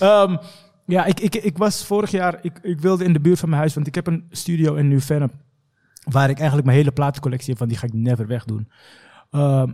Ehm, 0.00 0.36
ja, 0.86 1.04
ik, 1.04 1.20
ik, 1.20 1.34
ik 1.34 1.58
was 1.58 1.86
vorig 1.86 2.10
jaar, 2.10 2.38
ik, 2.42 2.58
ik 2.62 2.80
wilde 2.80 3.04
in 3.04 3.12
de 3.12 3.20
buurt 3.20 3.38
van 3.38 3.48
mijn 3.48 3.60
huis, 3.60 3.74
want 3.74 3.86
ik 3.86 3.94
heb 3.94 4.06
een 4.06 4.24
studio 4.30 4.74
in 4.74 4.88
New-Vennep, 4.88 5.32
waar 6.04 6.30
ik 6.30 6.36
eigenlijk 6.36 6.66
mijn 6.66 6.78
hele 6.78 6.92
platencollectie 6.92 7.48
heb, 7.48 7.58
van 7.58 7.68
die 7.68 7.76
ga 7.76 7.86
ik 7.86 7.92
never 7.92 8.26
wegdoen. 8.26 8.68
Ehm, 9.30 9.72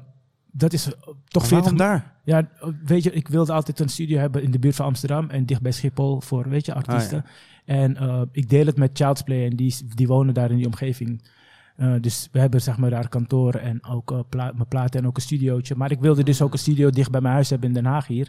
dat 0.52 0.72
is 0.72 0.84
toch 0.84 1.50
Maar 1.50 1.50
40 1.50 1.58
waarom 1.60 1.76
daar? 1.76 2.12
Ja, 2.24 2.48
weet 2.84 3.02
je, 3.02 3.12
ik 3.12 3.28
wilde 3.28 3.52
altijd 3.52 3.80
een 3.80 3.88
studio 3.88 4.18
hebben 4.18 4.42
in 4.42 4.50
de 4.50 4.58
buurt 4.58 4.74
van 4.76 4.86
Amsterdam 4.86 5.30
en 5.30 5.46
dicht 5.46 5.62
bij 5.62 5.72
Schiphol 5.72 6.20
voor, 6.20 6.48
weet 6.48 6.66
je, 6.66 6.74
artiesten. 6.74 7.24
En 7.64 7.96
eh, 7.96 8.22
ik 8.32 8.48
deel 8.48 8.66
het 8.66 8.76
met 8.76 8.90
Child's 8.92 9.22
Play 9.22 9.44
en 9.44 9.56
die, 9.56 9.76
die 9.94 10.06
wonen 10.06 10.34
daar 10.34 10.50
in 10.50 10.56
die 10.56 10.66
omgeving. 10.66 11.22
Eh, 11.76 11.94
dus 12.00 12.28
we 12.32 12.38
hebben 12.38 12.60
zeg 12.62 12.76
maar 12.78 12.90
daar 12.90 13.08
kantoor 13.08 13.54
en 13.54 13.84
ook 13.84 14.12
eh, 14.12 14.18
pla- 14.28 14.52
mijn 14.54 14.68
platen 14.68 15.00
en 15.00 15.06
ook 15.06 15.16
een 15.16 15.22
studiootje. 15.22 15.74
Maar 15.76 15.90
ik 15.90 16.00
wilde 16.00 16.22
dus 16.22 16.42
ook 16.42 16.52
een 16.52 16.58
studio 16.58 16.90
dicht 16.90 17.10
bij 17.10 17.20
mijn 17.20 17.34
huis 17.34 17.50
hebben 17.50 17.68
in 17.68 17.74
Den 17.74 17.84
Haag 17.84 18.06
hier. 18.06 18.28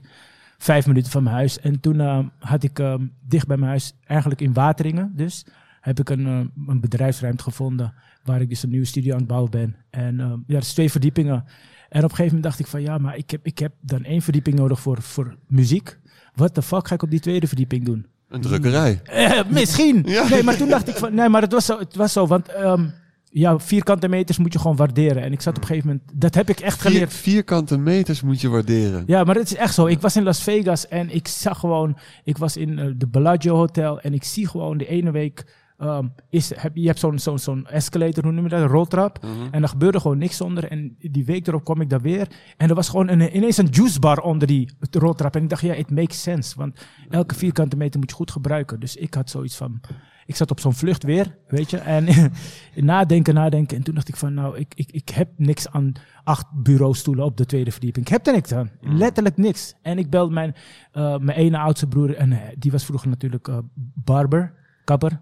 Vijf 0.58 0.88
minuten 0.88 1.12
van 1.12 1.24
mijn 1.24 1.36
huis. 1.36 1.60
En 1.60 1.80
toen 1.80 2.30
had 2.40 2.64
ik 2.64 2.80
eh, 2.80 2.96
dicht 3.28 3.48
bij 3.48 3.58
mijn 3.58 3.70
huis, 3.70 3.94
eigenlijk 4.04 4.42
in 4.42 4.54
Wateringen 4.54 5.12
dus, 5.16 5.46
heb 5.82 6.00
ik 6.00 6.10
een, 6.10 6.28
eh, 6.28 6.68
een 6.68 6.82
bedrijfsruimte 6.82 7.44
gevonden 7.44 7.94
waar 8.24 8.42
ik 8.42 8.50
dus 8.50 8.64
een 8.64 8.70
nieuwe 8.70 8.86
studio 8.86 9.12
aan 9.14 9.20
het 9.20 9.28
bouwen 9.28 9.52
ben. 9.52 9.76
En 9.90 10.20
eh, 10.20 10.26
ja, 10.26 10.54
dat 10.54 10.64
is 10.64 10.74
twee 10.74 10.92
verdiepingen. 10.92 11.44
En 11.90 12.04
op 12.04 12.10
een 12.10 12.16
gegeven 12.16 12.26
moment 12.26 12.44
dacht 12.44 12.60
ik 12.60 12.68
van 12.68 12.82
ja, 12.82 12.98
maar 12.98 13.18
ik 13.18 13.30
heb, 13.32 13.46
ik 13.46 13.60
heb 13.60 13.74
dan 13.82 14.04
één 14.04 14.22
verdieping 14.22 14.56
nodig 14.56 14.80
voor, 14.80 15.02
voor 15.02 15.36
muziek. 15.48 16.00
Wat 16.36 16.56
de 16.56 16.62
fuck 16.62 16.88
ga 16.88 16.96
ik 16.96 17.04
op 17.04 17.10
die 17.10 17.20
tweede 17.20 17.48
verdieping 17.48 17.86
doen? 17.86 18.06
een 18.30 18.42
drukkerij. 18.42 19.02
Eh, 19.04 19.40
misschien. 19.50 20.04
Ja. 20.08 20.30
Nee, 20.30 20.44
maar 20.44 20.58
toen 20.58 20.70
dacht 20.70 20.88
ik 20.88 20.96
van, 20.96 21.14
nee, 21.14 21.30
maar 21.30 21.42
het 21.42 21.52
was 21.52 21.66
zo, 21.66 21.80
het 21.80 21.96
was 21.96 22.14
zo 22.14 22.28
want 22.28 22.48
ehm, 22.48 22.86
ja, 23.30 23.60
vierkante 23.60 24.08
meters 24.08 24.38
moet 24.38 24.54
je 24.54 24.60
gewoon 24.60 24.76
waarderen. 24.76 25.24
En 25.24 25.32
ik 25.32 25.42
zat 25.42 25.56
op 25.56 25.62
een 25.62 25.68
gegeven 25.68 25.88
moment, 25.88 26.10
dat 26.14 26.36
heb 26.36 26.50
ik 26.50 26.60
echt 26.60 26.82
Vier, 26.82 26.92
geleerd. 26.92 27.14
vierkante 27.14 27.78
meters 27.78 28.22
moet 28.22 28.42
je 28.42 28.50
waarderen. 28.50 29.04
Ja, 29.08 29.24
maar 29.24 29.36
het 29.36 29.52
is 29.52 29.56
echt 29.56 29.74
zo. 29.74 29.86
Ik 29.86 30.02
was 30.02 30.16
in 30.16 30.24
Las 30.24 30.44
Vegas 30.44 30.88
en 30.88 31.16
ik 31.16 31.28
zag 31.28 31.60
gewoon, 31.60 31.98
ik 32.24 32.38
was 32.38 32.58
in 32.58 32.96
de 32.98 33.08
Bellagio 33.08 33.56
Hotel 33.56 34.02
en 34.02 34.14
ik 34.14 34.24
zie 34.24 34.48
gewoon 34.48 34.78
de 34.78 34.88
ene 34.88 35.12
week, 35.12 35.46
ehm, 35.82 36.08
is, 36.30 36.56
heb, 36.56 36.76
je 36.76 36.88
hebt 36.88 37.00
zo'n 37.00 37.20
zo'n 37.20 37.40
zo'n 37.40 37.68
escalator, 37.68 38.24
hoe 38.24 38.34
noem 38.34 38.44
je 38.44 38.50
dat, 38.50 38.60
een 38.60 38.68
roltrap. 38.68 39.26
En 39.52 39.62
er 39.62 39.70
gebeurde 39.70 40.00
gewoon 40.00 40.18
niks 40.18 40.38
zonder. 40.38 40.72
En 40.72 40.96
die 41.00 41.26
week 41.26 41.48
erop 41.48 41.64
kwam 41.64 41.82
ik 41.82 41.90
daar 41.90 42.02
weer. 42.02 42.28
En 42.58 42.70
er 42.70 42.76
was 42.76 42.90
gewoon 42.90 43.08
een, 43.08 43.36
ineens 43.36 43.58
een 43.58 43.70
juicebar 43.72 44.20
onder 44.20 44.48
die 44.48 44.70
roltrap. 44.92 45.36
En 45.36 45.44
ik 45.44 45.50
dacht, 45.50 45.62
ja, 45.62 45.74
it 45.74 45.92
makes 45.92 46.22
sense. 46.22 46.58
Want 46.58 46.86
elke 47.10 47.36
vierkante 47.36 47.78
meter 47.78 48.00
moet 48.00 48.10
je 48.10 48.16
goed 48.16 48.32
gebruiken. 48.32 48.80
Dus 48.80 48.96
ik 48.96 49.14
had 49.14 49.30
zoiets 49.30 49.56
van... 49.56 49.82
Ik 50.26 50.36
zat 50.36 50.52
op 50.52 50.60
zo'n 50.60 50.74
vlucht 50.74 51.04
weer, 51.04 51.38
weet 51.48 51.70
je. 51.70 51.78
En 51.78 52.08
nadenken, 52.76 53.34
nadenken. 53.34 53.78
En 53.78 53.84
toen 53.84 53.96
dacht 53.96 54.08
ik 54.08 54.16
van, 54.16 54.34
nou, 54.34 54.58
ik, 54.58 54.74
ik, 54.76 54.92
ik 54.92 55.10
heb 55.10 55.30
niks 55.38 55.70
aan 55.70 55.92
acht 56.24 56.46
bureaustoelen 56.54 57.26
op 57.26 57.38
de 57.38 57.46
tweede 57.46 57.72
verdieping. 57.72 58.06
Ik 58.06 58.12
heb 58.12 58.28
er 58.28 58.34
niks 58.34 58.52
aan. 58.52 58.72
Letterlijk 58.82 59.38
niks. 59.38 59.76
En 59.82 59.98
ik 59.98 60.10
belde 60.10 60.34
mijn, 60.34 60.56
eh, 60.92 61.18
mijn 61.18 61.38
ene 61.38 61.58
oudste 61.58 61.88
broer. 61.88 62.16
En 62.16 62.32
eh, 62.32 62.40
die 62.58 62.72
was 62.72 62.86
vroeger 62.86 63.10
natuurlijk 63.10 63.48
eh, 63.48 63.58
barber, 63.94 64.54
kapper. 64.84 65.22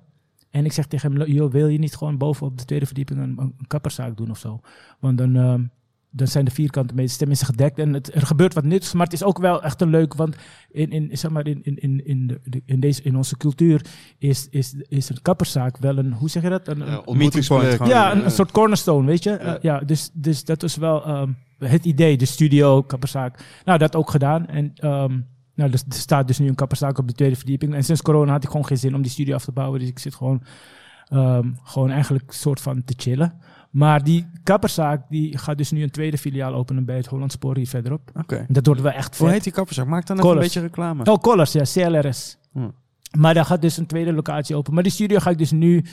En 0.52 0.66
ik 0.66 0.72
zeg 0.72 0.86
tegen 0.86 1.12
hem, 1.18 1.28
joh, 1.32 1.52
wil 1.52 1.68
je 1.68 1.78
niet 1.80 1.96
gewoon 1.96 2.18
boven 2.18 2.48
op 2.48 2.58
de 2.58 2.66
tweede 2.66 2.86
verdieping 2.86 3.20
een, 3.20 3.36
een 3.40 3.56
kapperszaak 3.68 4.18
doen 4.18 4.30
of 4.30 4.38
zo? 4.38 4.60
Want 5.00 5.18
dan, 5.18 5.36
ehm, 5.36 5.64
dan 6.12 6.28
zijn 6.28 6.46
de 6.46 6.52
vierkante 6.52 6.94
meters 6.94 7.18
tenminste 7.18 7.46
gedekt 7.46 7.80
en 7.80 7.94
het, 7.94 8.16
er 8.16 8.26
gebeurt 8.26 8.54
wat 8.54 8.64
nuttigs. 8.64 8.94
Maar 8.94 9.04
het 9.04 9.14
is 9.14 9.24
ook 9.24 9.38
wel 9.40 9.64
echt 9.64 9.82
een 9.82 9.90
leuk, 9.90 10.14
want 10.14 10.36
in, 10.72 10.90
in, 10.92 11.10
zeg 11.18 11.32
maar 11.32 11.48
in, 11.48 11.60
in, 11.64 11.78
in, 11.78 12.06
in, 12.06 12.28
de, 12.28 12.40
de- 12.44 12.62
in, 12.66 12.80
deze, 12.80 13.02
in 13.04 13.16
onze 13.18 13.38
cultuur 13.38 13.86
is, 14.18 14.48
is, 14.50 14.74
is 14.88 15.10
een 15.10 15.22
kapperszaak 15.22 15.78
wel 15.78 15.98
een, 15.98 16.14
hoe 16.14 16.30
zeg 16.30 16.44
je 16.44 16.50
dat? 16.50 16.68
Een, 16.68 16.82
Ja, 17.64 17.72
gewoon. 17.76 17.88
ja, 17.92 18.12
een, 18.12 18.24
een 18.26 18.32
soort 18.32 18.52
cornerstone, 18.52 19.08
weet 19.08 19.24
je? 19.24 19.32
Eh, 19.32 19.62
ja, 19.62 19.80
dus, 19.80 20.10
dus 20.14 20.44
dat 20.46 20.62
was 20.62 20.76
wel 20.76 21.06
ehm, 21.06 21.32
het 21.60 21.86
idee, 21.86 22.18
de 22.18 22.26
studio, 22.26 22.82
kapperszaak. 22.84 23.40
Nou, 23.66 23.78
dat 23.78 23.96
ook 23.96 24.10
gedaan. 24.10 24.48
En 24.48 24.72
ehm, 24.76 25.20
nou, 25.60 25.72
er, 25.72 25.82
er 25.88 25.96
staat 25.96 26.28
dus 26.28 26.40
nu 26.40 26.48
een 26.48 26.56
kapperszaak 26.56 26.98
op 26.98 27.08
de 27.08 27.14
tweede 27.14 27.36
verdieping. 27.36 27.74
En 27.74 27.84
sinds 27.84 28.02
corona 28.02 28.32
had 28.32 28.44
ik 28.44 28.50
gewoon 28.50 28.66
geen 28.66 28.78
zin 28.78 28.96
om 28.96 29.02
die 29.02 29.12
studio 29.12 29.36
af 29.36 29.44
te 29.44 29.52
bouwen. 29.52 29.80
Dus 29.80 29.90
ik 29.90 30.00
zit 30.00 30.16
gewoon, 30.16 30.44
ehm, 31.08 31.52
gewoon 31.64 31.90
eigenlijk 31.90 32.32
soort 32.32 32.62
van 32.62 32.84
te 32.84 32.94
chillen. 32.98 33.34
Maar 33.70 34.04
die 34.04 34.26
kapperszaak 34.44 35.02
die 35.10 35.38
gaat 35.38 35.58
dus 35.58 35.72
nu 35.72 35.84
een 35.84 35.92
tweede 35.92 36.18
filiaal 36.18 36.54
openen 36.54 36.86
bij 36.86 36.96
het 36.96 37.06
Hollandspoor 37.06 37.56
hier 37.56 37.68
verderop. 37.68 38.12
Oké. 38.16 38.46
Dat 38.48 38.66
wordt 38.66 38.82
wel 38.82 38.92
echt 38.92 39.18
Hoe 39.18 39.30
heet 39.30 39.44
die 39.44 39.54
kapperzak? 39.54 39.88
Maak 39.88 40.06
dan 40.06 40.18
even 40.18 40.30
een 40.30 40.40
beetje 40.40 40.62
reclame. 40.62 41.04
Oh, 41.04 41.18
Colors, 41.18 41.52
ja, 41.52 41.64
CLRS. 41.64 42.38
Hm. 42.52 42.70
Maar 43.18 43.34
daar 43.34 43.46
gaat 43.46 43.62
dus 43.62 43.78
een 43.78 43.86
tweede 43.86 44.14
locatie 44.14 44.56
open. 44.56 44.74
Maar 44.74 44.84
die 44.84 44.92
studio 44.92 45.20
ga 45.20 45.30
ik 45.30 45.38
dus 45.38 45.52
nu, 45.52 45.86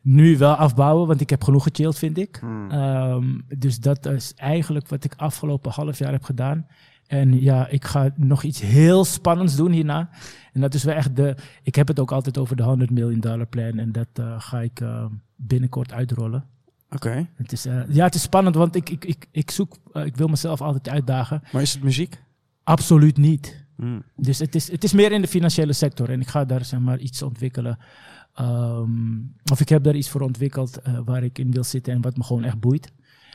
nu 0.00 0.38
wel 0.38 0.54
afbouwen, 0.54 1.06
want 1.06 1.20
ik 1.20 1.30
heb 1.30 1.42
genoeg 1.42 1.62
gechilled, 1.62 1.98
vind 1.98 2.18
ik. 2.18 2.40
Ehm, 2.68 3.24
dus 3.58 3.78
dat 3.78 4.06
is 4.06 4.32
eigenlijk 4.36 4.88
wat 4.88 5.04
ik 5.04 5.14
afgelopen 5.16 5.72
half 5.72 5.98
jaar 5.98 6.12
heb 6.12 6.22
gedaan. 6.22 6.66
En 7.06 7.40
ja, 7.40 7.68
ik 7.68 7.84
ga 7.84 8.10
nog 8.16 8.42
iets 8.42 8.60
heel 8.60 9.04
spannends 9.04 9.56
doen 9.56 9.72
hierna. 9.72 10.08
En 10.52 10.60
dat 10.60 10.74
is 10.74 10.84
wel 10.84 10.94
echt 10.94 11.16
de. 11.16 11.36
Ik 11.62 11.74
heb 11.74 11.88
het 11.88 11.98
ook 11.98 12.12
altijd 12.12 12.38
over 12.38 12.56
de 12.56 12.62
100 12.62 12.90
miljoen 12.90 13.20
dollar 13.20 13.46
plan. 13.46 13.78
En 13.78 13.92
dat 13.92 14.08
eh, 14.12 14.34
ga 14.38 14.60
ik 14.60 14.80
eh, 14.80 15.04
binnenkort 15.36 15.92
uitrollen. 15.92 16.44
Oké. 16.90 17.28
Het 17.36 17.52
is, 17.52 17.66
eh, 17.66 17.80
ja, 17.88 18.04
het 18.04 18.14
is 18.14 18.22
spannend, 18.22 18.54
want 18.54 18.76
ik, 18.76 18.90
ik, 18.90 19.04
ik, 19.04 19.26
ik 19.30 19.50
zoek. 19.50 19.76
ik 19.92 20.16
wil 20.16 20.28
mezelf 20.28 20.60
altijd 20.60 20.88
uitdagen. 20.88 21.42
Maar 21.52 21.62
is 21.62 21.72
het 21.72 21.82
muziek? 21.82 22.22
Absoluut 22.62 23.16
niet. 23.16 23.64
Hmm. 23.76 24.02
Dus 24.16 24.38
het 24.38 24.54
is, 24.54 24.70
het 24.70 24.84
is 24.84 24.92
meer 24.92 25.12
in 25.12 25.20
de 25.20 25.28
financiële 25.28 25.72
sector. 25.72 26.10
En 26.10 26.20
ik 26.20 26.28
ga 26.28 26.44
daar 26.44 26.64
zeg 26.64 26.80
maar 26.80 26.98
iets 26.98 27.22
ontwikkelen. 27.22 27.78
Ehm, 28.34 29.18
of 29.52 29.60
ik 29.60 29.68
heb 29.68 29.82
daar 29.82 29.94
iets 29.94 30.08
voor 30.08 30.20
ontwikkeld 30.20 30.80
waar 31.04 31.24
ik 31.24 31.38
in 31.38 31.50
wil 31.50 31.64
zitten 31.64 31.92
en 31.92 32.00
wat 32.00 32.16
me 32.16 32.22
gewoon 32.22 32.44
echt 32.44 32.60
boeit. 32.60 32.92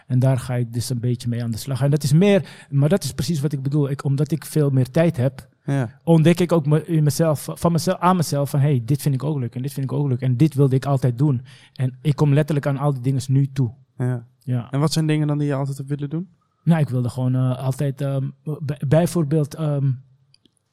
En 0.09 0.19
daar 0.19 0.39
ga 0.39 0.55
ik 0.55 0.73
dus 0.73 0.89
een 0.89 0.99
beetje 0.99 1.27
mee 1.29 1.43
aan 1.43 1.51
de 1.51 1.57
slag. 1.57 1.81
En 1.81 1.91
dat 1.91 2.03
is 2.03 2.13
meer, 2.13 2.49
maar 2.69 2.89
dat 2.89 3.03
is 3.03 3.11
precies 3.13 3.39
wat 3.41 3.51
ik 3.53 3.61
bedoel. 3.61 3.89
Ik, 3.89 4.03
omdat 4.03 4.31
ik 4.31 4.45
veel 4.45 4.69
meer 4.69 4.91
tijd 4.91 5.17
heb, 5.17 5.47
Ja. 5.65 5.99
ontdek 6.03 6.39
ik 6.39 6.51
ook 6.51 6.65
me- 6.65 6.85
in 6.85 7.03
mezelf, 7.03 7.47
van 7.53 7.71
mezelf, 7.71 7.99
aan 7.99 8.15
mezelf 8.15 8.49
van 8.49 8.59
hey, 8.59 8.81
dit 8.85 9.01
vind 9.01 9.15
ik 9.15 9.23
ook 9.23 9.39
leuk 9.39 9.55
en 9.55 9.61
dit 9.61 9.73
vind 9.73 9.85
ik 9.91 9.97
ook 9.97 10.07
leuk 10.07 10.21
en 10.21 10.37
dit 10.37 10.53
wilde 10.53 10.75
ik 10.75 10.85
altijd 10.85 11.17
doen. 11.17 11.41
En 11.73 11.97
ik 12.01 12.15
kom 12.15 12.33
letterlijk 12.33 12.65
aan 12.67 12.77
al 12.77 12.93
die 12.93 13.01
dingen 13.01 13.21
nu 13.27 13.51
toe. 13.53 13.71
Ja. 13.97 14.25
Ja. 14.39 14.67
En 14.71 14.79
wat 14.79 14.93
zijn 14.93 15.07
dingen 15.07 15.27
dan 15.27 15.37
die 15.37 15.47
je 15.47 15.53
altijd 15.53 15.77
hebt 15.77 15.89
willen 15.89 16.09
doen? 16.09 16.27
Nou, 16.63 16.81
ik 16.81 16.89
wilde 16.89 17.09
gewoon 17.09 17.35
eh, 17.35 17.57
altijd 17.57 18.01
ehm, 18.01 18.27
bij- 18.43 18.81
bijvoorbeeld 18.87 19.55
ehm, 19.55 19.91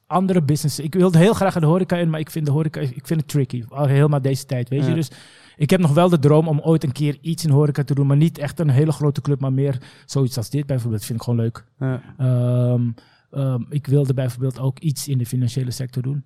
andere 0.07 0.41
businesses. 0.41 0.85
Ik 0.85 0.93
wilde 0.93 1.17
heel 1.17 1.33
graag 1.33 1.53
de 1.59 1.65
horeca 1.65 1.97
in, 1.97 2.09
maar 2.09 2.19
ik 2.19 2.29
vind 2.29 2.45
de 2.45 2.51
horeca 2.51 2.79
ik 2.79 3.07
vind 3.07 3.19
het 3.19 3.29
tricky. 3.29 3.63
Al 3.69 3.85
helemaal 3.85 4.21
deze 4.21 4.45
tijd, 4.45 4.69
weet 4.69 4.85
je. 4.85 4.93
Dus 4.93 5.11
ik 5.57 5.69
heb 5.69 5.79
nog 5.79 5.93
wel 5.93 6.09
de 6.09 6.19
droom 6.19 6.47
om 6.47 6.59
ooit 6.59 6.83
een 6.83 6.91
keer 6.91 7.17
iets 7.21 7.43
in 7.43 7.49
horeca 7.49 7.83
te 7.83 7.93
doen, 7.93 8.07
maar 8.07 8.17
niet 8.17 8.37
echt 8.37 8.59
een 8.59 8.69
hele 8.69 8.91
grote 8.91 9.21
club, 9.21 9.39
maar 9.39 9.53
meer 9.53 9.81
zoiets 10.05 10.37
als 10.37 10.49
dit 10.49 10.65
bijvoorbeeld. 10.65 11.05
vind 11.05 11.19
ik 11.19 11.23
gewoon 11.25 11.39
leuk. 11.39 11.65
Ja. 11.79 12.01
Ehm, 12.17 12.91
ehm, 13.31 13.61
ik 13.69 13.87
wilde 13.87 14.13
bijvoorbeeld 14.13 14.59
ook 14.59 14.79
iets 14.79 15.07
in 15.07 15.17
de 15.17 15.25
financiële 15.25 15.71
sector 15.71 16.03
doen. 16.03 16.23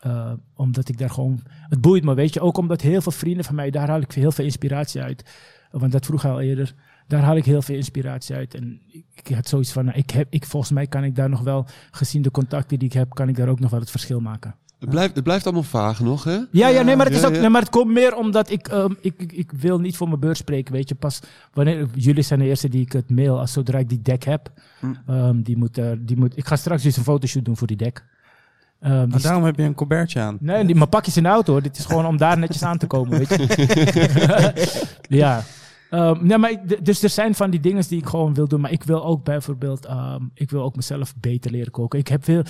Eh, 0.00 0.32
omdat 0.54 0.88
ik 0.88 0.98
daar 0.98 1.10
gewoon... 1.10 1.40
Het 1.68 1.80
boeit 1.80 2.04
me, 2.04 2.14
weet 2.14 2.34
je. 2.34 2.40
Ook 2.40 2.56
omdat 2.56 2.80
heel 2.80 3.00
veel 3.00 3.12
vrienden 3.12 3.44
van 3.44 3.54
mij, 3.54 3.70
daar 3.70 3.88
haal 3.88 4.00
ik 4.00 4.12
heel 4.12 4.32
veel 4.32 4.44
inspiratie 4.44 5.02
uit. 5.02 5.30
Want 5.70 5.92
dat 5.92 6.06
vroeg 6.06 6.24
al 6.24 6.40
eerder. 6.40 6.74
Daar 7.06 7.22
haal 7.22 7.36
ik 7.36 7.44
heel 7.44 7.62
veel 7.62 7.76
inspiratie 7.76 8.34
uit. 8.34 8.54
En 8.54 8.80
ik, 8.86 9.04
ik 9.14 9.34
had 9.34 9.48
zoiets 9.48 9.72
van, 9.72 9.84
nou, 9.84 9.98
ik 9.98 10.10
heb, 10.10 10.26
ik, 10.30 10.44
volgens 10.44 10.72
mij 10.72 10.86
kan 10.86 11.04
ik 11.04 11.14
daar 11.14 11.28
nog 11.28 11.40
wel, 11.40 11.66
gezien 11.90 12.22
de 12.22 12.30
contacten 12.30 12.78
die 12.78 12.88
ik 12.88 12.94
heb, 12.94 13.14
kan 13.14 13.28
ik 13.28 13.36
daar 13.36 13.48
ook 13.48 13.60
nog 13.60 13.70
wel 13.70 13.80
het 13.80 13.90
verschil 13.90 14.20
maken. 14.20 14.54
Het 14.78 14.90
blijft, 14.90 15.14
het 15.14 15.24
blijft 15.24 15.44
allemaal 15.44 15.62
vaag 15.62 16.00
nog, 16.00 16.24
hè? 16.24 16.38
Ja, 16.50 16.68
ja, 16.68 16.82
nee, 16.82 16.96
maar 16.96 17.06
het, 17.06 17.14
is 17.14 17.24
ook. 17.24 17.30
Nee, 17.32 17.48
maar 17.48 17.60
het 17.60 17.70
komt 17.70 17.92
meer 17.92 18.16
omdat 18.16 18.50
ik, 18.50 18.68
ehm, 18.68 18.92
ik, 19.00 19.14
ik, 19.16 19.32
ik 19.32 19.52
wil 19.52 19.78
niet 19.78 19.96
voor 19.96 20.08
mijn 20.08 20.20
beurt 20.20 20.36
spreken, 20.36 20.72
weet 20.72 20.88
je. 20.88 20.94
Pas 20.94 21.20
wanneer, 21.52 21.86
jullie 21.94 22.22
zijn 22.22 22.38
de 22.38 22.44
eerste 22.46 22.68
die 22.68 22.80
ik 22.82 22.92
het 22.92 23.10
mail, 23.10 23.38
als 23.38 23.52
zodra 23.52 23.78
ik 23.78 23.88
die 23.88 24.02
deck 24.02 24.24
heb. 24.24 24.50
Hm. 24.80 24.86
ehm, 25.06 25.40
die 25.42 25.56
moet, 25.56 25.78
eh, 25.78 25.90
die 25.98 26.16
moet, 26.16 26.36
ik 26.36 26.46
ga 26.46 26.56
straks 26.56 26.82
dus 26.82 26.96
een 26.96 27.02
fotoshoot 27.02 27.44
doen 27.44 27.56
voor 27.56 27.66
die 27.66 27.76
deck. 27.76 28.04
Ehm, 28.80 28.98
die 29.00 29.06
Maar 29.08 29.20
daarom 29.20 29.44
heb 29.44 29.56
je 29.56 29.62
een 29.62 29.74
colbertje 29.74 30.20
aan. 30.20 30.36
Nee, 30.40 30.64
die, 30.64 30.74
mijn 30.74 30.88
pakje 30.88 31.10
is 31.10 31.16
in 31.16 31.22
de 31.22 31.28
auto 31.28 31.52
hoor. 31.52 31.62
Dit 31.62 31.78
is 31.78 31.84
gewoon 31.84 32.06
om 32.06 32.16
daar 32.16 32.38
netjes 32.38 32.62
aan 32.62 32.78
te 32.78 32.86
komen, 32.86 33.18
weet 33.18 33.28
je. 33.28 34.96
ja. 35.22 35.42
Ehm, 35.90 36.26
nee, 36.26 36.38
maar 36.38 36.50
ik- 36.50 36.84
dus 36.84 37.02
er 37.02 37.08
zijn 37.08 37.34
van 37.34 37.50
die 37.50 37.60
dingen 37.60 37.84
die 37.88 37.98
ik 37.98 38.06
gewoon 38.06 38.34
wil 38.34 38.48
doen. 38.48 38.60
Maar 38.60 38.72
ik 38.72 38.82
wil 38.82 39.04
ook 39.04 39.24
bijvoorbeeld, 39.24 39.86
ehm, 39.86 40.22
ik 40.34 40.50
wil 40.50 40.62
ook 40.62 40.76
mezelf 40.76 41.14
beter 41.20 41.50
leren 41.50 41.70
koken. 41.72 41.98
Ik 41.98 42.08
heb 42.08 42.24
veel... 42.24 42.42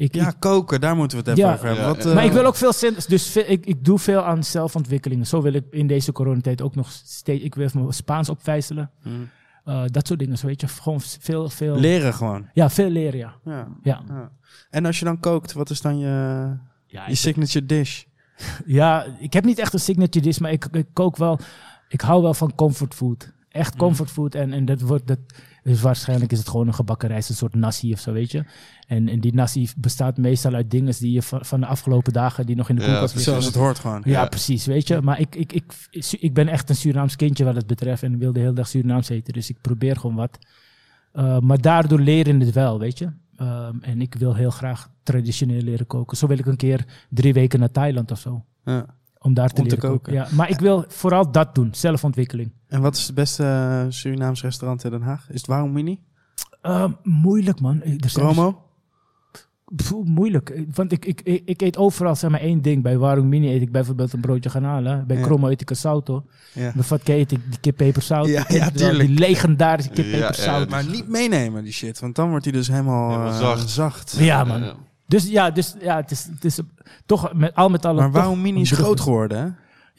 Ik, 0.00 0.14
Ja, 0.14 0.28
ik- 0.28 0.34
koken, 0.38 0.80
daar 0.80 0.96
moeten 0.96 1.18
we 1.24 1.30
het 1.30 1.38
even 1.38 1.48
Ja. 1.50 1.54
over 1.56 1.66
hebben. 1.66 1.84
Ja, 1.84 1.90
Wat, 1.90 2.02
ja. 2.02 2.08
eh, 2.08 2.14
maar 2.14 2.24
ik 2.24 2.32
wil 2.32 2.44
ook 2.44 2.56
veel 2.56 2.72
zin, 2.72 2.94
dus 3.08 3.26
veel- 3.30 3.44
ik, 3.46 3.66
ik 3.66 3.84
doe 3.84 3.98
veel 3.98 4.22
aan 4.22 4.44
zelfontwikkeling. 4.44 5.26
Zo 5.26 5.42
wil 5.42 5.52
ik 5.52 5.64
in 5.70 5.86
deze 5.86 6.12
coronatijd 6.12 6.62
ook 6.62 6.74
nog 6.74 6.90
steeds, 6.90 7.44
ik 7.44 7.54
wil 7.54 7.64
even 7.64 7.80
mijn 7.80 7.92
Spaans 7.92 8.28
opvijzelen. 8.28 8.90
Hmm. 9.02 9.28
Eh, 9.64 9.82
dat 9.86 10.06
soort 10.06 10.18
dingen, 10.18 10.38
zo 10.38 10.46
weet 10.46 10.60
je. 10.60 10.68
Gewoon 10.68 11.00
veel, 11.00 11.48
veel... 11.48 11.76
leren 11.76 12.14
gewoon. 12.14 12.46
Ja, 12.52 12.70
veel 12.70 12.90
leren, 12.90 13.18
ja. 13.18 13.34
Ja. 13.44 13.68
Ja, 13.82 14.02
ja. 14.08 14.30
En 14.70 14.86
als 14.86 14.98
je 14.98 15.04
dan 15.04 15.20
kookt, 15.20 15.52
wat 15.52 15.70
is 15.70 15.80
dan 15.80 15.98
je, 15.98 16.06
ja, 16.86 17.08
je 17.08 17.14
signature 17.14 17.66
dish? 17.66 18.02
ja, 18.66 19.06
ik 19.18 19.32
heb 19.32 19.44
niet 19.44 19.58
echt 19.58 19.72
een 19.72 19.80
signature 19.80 20.24
dish, 20.24 20.38
maar 20.38 20.52
ik, 20.52 20.66
ik 20.72 20.86
kook 20.92 21.16
wel... 21.16 21.38
Ik 21.88 22.00
hou 22.00 22.22
wel 22.22 22.34
van 22.34 22.54
comfort 22.54 22.94
food. 22.94 23.32
Echt 23.48 23.76
comfort 23.76 24.10
food. 24.10 24.34
En, 24.34 24.52
en 24.52 24.64
dat 24.64 24.80
wordt... 24.80 25.06
Dat, 25.06 25.18
dus 25.62 25.80
waarschijnlijk 25.80 26.32
is 26.32 26.38
het 26.38 26.48
gewoon 26.48 26.66
een 26.66 26.74
gebakken 26.74 27.08
rijst, 27.08 27.28
een 27.28 27.34
soort 27.34 27.54
nasi 27.54 27.92
of 27.92 28.00
zo, 28.00 28.12
weet 28.12 28.30
je. 28.30 28.44
En, 28.86 29.08
en 29.08 29.20
die 29.20 29.34
nasi 29.34 29.68
bestaat 29.76 30.16
meestal 30.16 30.54
uit 30.54 30.70
dingen 30.70 30.94
die 30.98 31.12
je 31.12 31.22
van, 31.22 31.44
van 31.44 31.60
de 31.60 31.66
afgelopen 31.66 32.12
dagen 32.12 32.46
die 32.46 32.56
nog 32.56 32.68
in 32.68 32.74
de 32.76 32.80
koelkast 32.84 33.14
liggen. 33.14 33.32
Zoals 33.32 33.46
het 33.46 33.54
hoort 33.54 33.78
gewoon. 33.78 34.02
Ja, 34.04 34.10
Ja. 34.10 34.26
precies, 34.26 34.66
weet 34.66 34.88
je. 34.88 35.00
Maar 35.00 35.20
ik, 35.20 35.34
ik, 35.34 35.52
ik, 35.52 35.72
ik 36.20 36.34
ben 36.34 36.48
echt 36.48 36.68
een 36.68 36.76
Surinaams 36.76 37.16
kindje 37.16 37.44
wat 37.44 37.54
het 37.54 37.66
betreft 37.66 38.02
en 38.02 38.18
wil 38.18 38.32
de 38.32 38.40
hele 38.40 38.52
dag 38.52 38.68
Surinaams 38.68 39.08
eten. 39.08 39.32
Dus 39.32 39.50
ik 39.50 39.60
probeer 39.60 39.96
gewoon 39.96 40.16
wat. 40.16 40.38
Uh, 41.14 41.38
maar 41.38 41.60
daardoor 41.60 42.00
leren 42.00 42.40
het 42.40 42.52
wel, 42.52 42.78
weet 42.78 42.98
je. 42.98 43.04
Um, 43.40 43.78
en 43.82 44.00
ik 44.00 44.14
wil 44.14 44.34
heel 44.34 44.50
graag 44.50 44.90
traditioneel 45.02 45.62
leren 45.62 45.86
koken. 45.86 46.16
Zo 46.16 46.26
wil 46.26 46.38
ik 46.38 46.46
een 46.46 46.56
keer 46.56 46.84
drie 47.08 47.32
weken 47.32 47.58
naar 47.58 47.70
Thailand 47.70 48.10
of 48.10 48.18
zo. 48.18 48.44
Ja. 48.64 48.86
Om 49.22 49.34
daar 49.34 49.48
te 49.48 49.62
Om 49.62 49.68
te 49.68 49.76
koken. 49.76 49.96
koken. 49.96 50.12
Ja, 50.12 50.28
maar 50.32 50.50
ik 50.50 50.58
wil 50.60 50.84
vooral 50.88 51.30
dat 51.32 51.54
doen, 51.54 51.68
zelfontwikkeling. 51.72 52.52
En 52.68 52.80
wat 52.80 52.96
is 52.96 53.06
het 53.06 53.14
beste 53.14 53.42
uh, 53.42 53.82
Surinaams 53.88 54.42
restaurant 54.42 54.84
in 54.84 54.90
Den 54.90 55.02
Haag? 55.02 55.26
Is 55.30 55.36
het 55.40 55.46
Waarom 55.46 55.72
Mini? 55.72 56.00
Uh, 56.62 56.84
moeilijk, 57.02 57.60
man. 57.60 57.82
Er 57.82 58.10
zijn 58.10 58.24
Promo? 58.26 58.62
Pff, 59.76 59.92
moeilijk. 60.04 60.62
Want 60.74 60.92
ik, 60.92 61.04
ik, 61.04 61.20
ik, 61.20 61.42
ik, 61.44 61.60
eet 61.62 61.76
overal 61.76 62.16
zeg 62.16 62.30
maar 62.30 62.40
één 62.40 62.62
ding. 62.62 62.82
Bij 62.82 62.98
Warung 62.98 63.28
Mini 63.28 63.52
eet 63.54 63.62
ik 63.62 63.72
bijvoorbeeld 63.72 64.12
een 64.12 64.20
broodje 64.20 64.50
garnalen. 64.50 65.06
Bij 65.06 65.16
Ja. 65.16 65.22
Kromo 65.22 65.48
eet 65.48 65.60
ik 65.60 65.70
een 65.70 65.76
sauto. 65.76 66.24
Ja. 66.52 66.72
Bij 66.74 66.82
Fatke 66.82 67.12
eet 67.14 67.32
ik 67.32 67.40
die 67.50 67.60
kip 67.60 67.76
peperzout. 67.76 68.26
Ja, 68.28 68.44
Die- 68.44 68.56
ja, 68.60 68.70
die- 68.70 68.78
tuurlijk. 68.80 69.08
Die 69.08 69.18
legendarische 69.18 69.90
kip 69.90 70.04
Ja, 70.04 70.10
ja, 70.10 70.18
peperzout. 70.26 70.68
Maar 70.70 70.84
niet 70.84 71.08
meenemen, 71.08 71.64
die 71.64 71.72
shit. 71.72 72.00
Want 72.00 72.14
dan 72.14 72.28
wordt 72.30 72.44
hij 72.44 72.52
dus 72.54 72.68
helemaal, 72.68 73.08
Helemaal 73.10 73.28
eh, 73.32 73.38
zacht. 73.38 73.70
zacht. 73.70 74.16
Ja, 74.18 74.44
man. 74.44 74.72
Dus 75.10 75.28
ja, 75.28 75.50
dus, 75.50 75.74
ja 75.80 75.96
het, 75.96 76.10
is, 76.10 76.28
het 76.34 76.44
is 76.44 76.60
toch 77.06 77.32
met, 77.34 77.54
al 77.54 77.68
met 77.68 77.86
al... 77.86 77.94
Maar 77.94 78.10
Waarom 78.10 78.40
Mini 78.40 78.60
is 78.60 78.70
groot 78.70 79.00
geworden, 79.00 79.38
hè? 79.38 79.48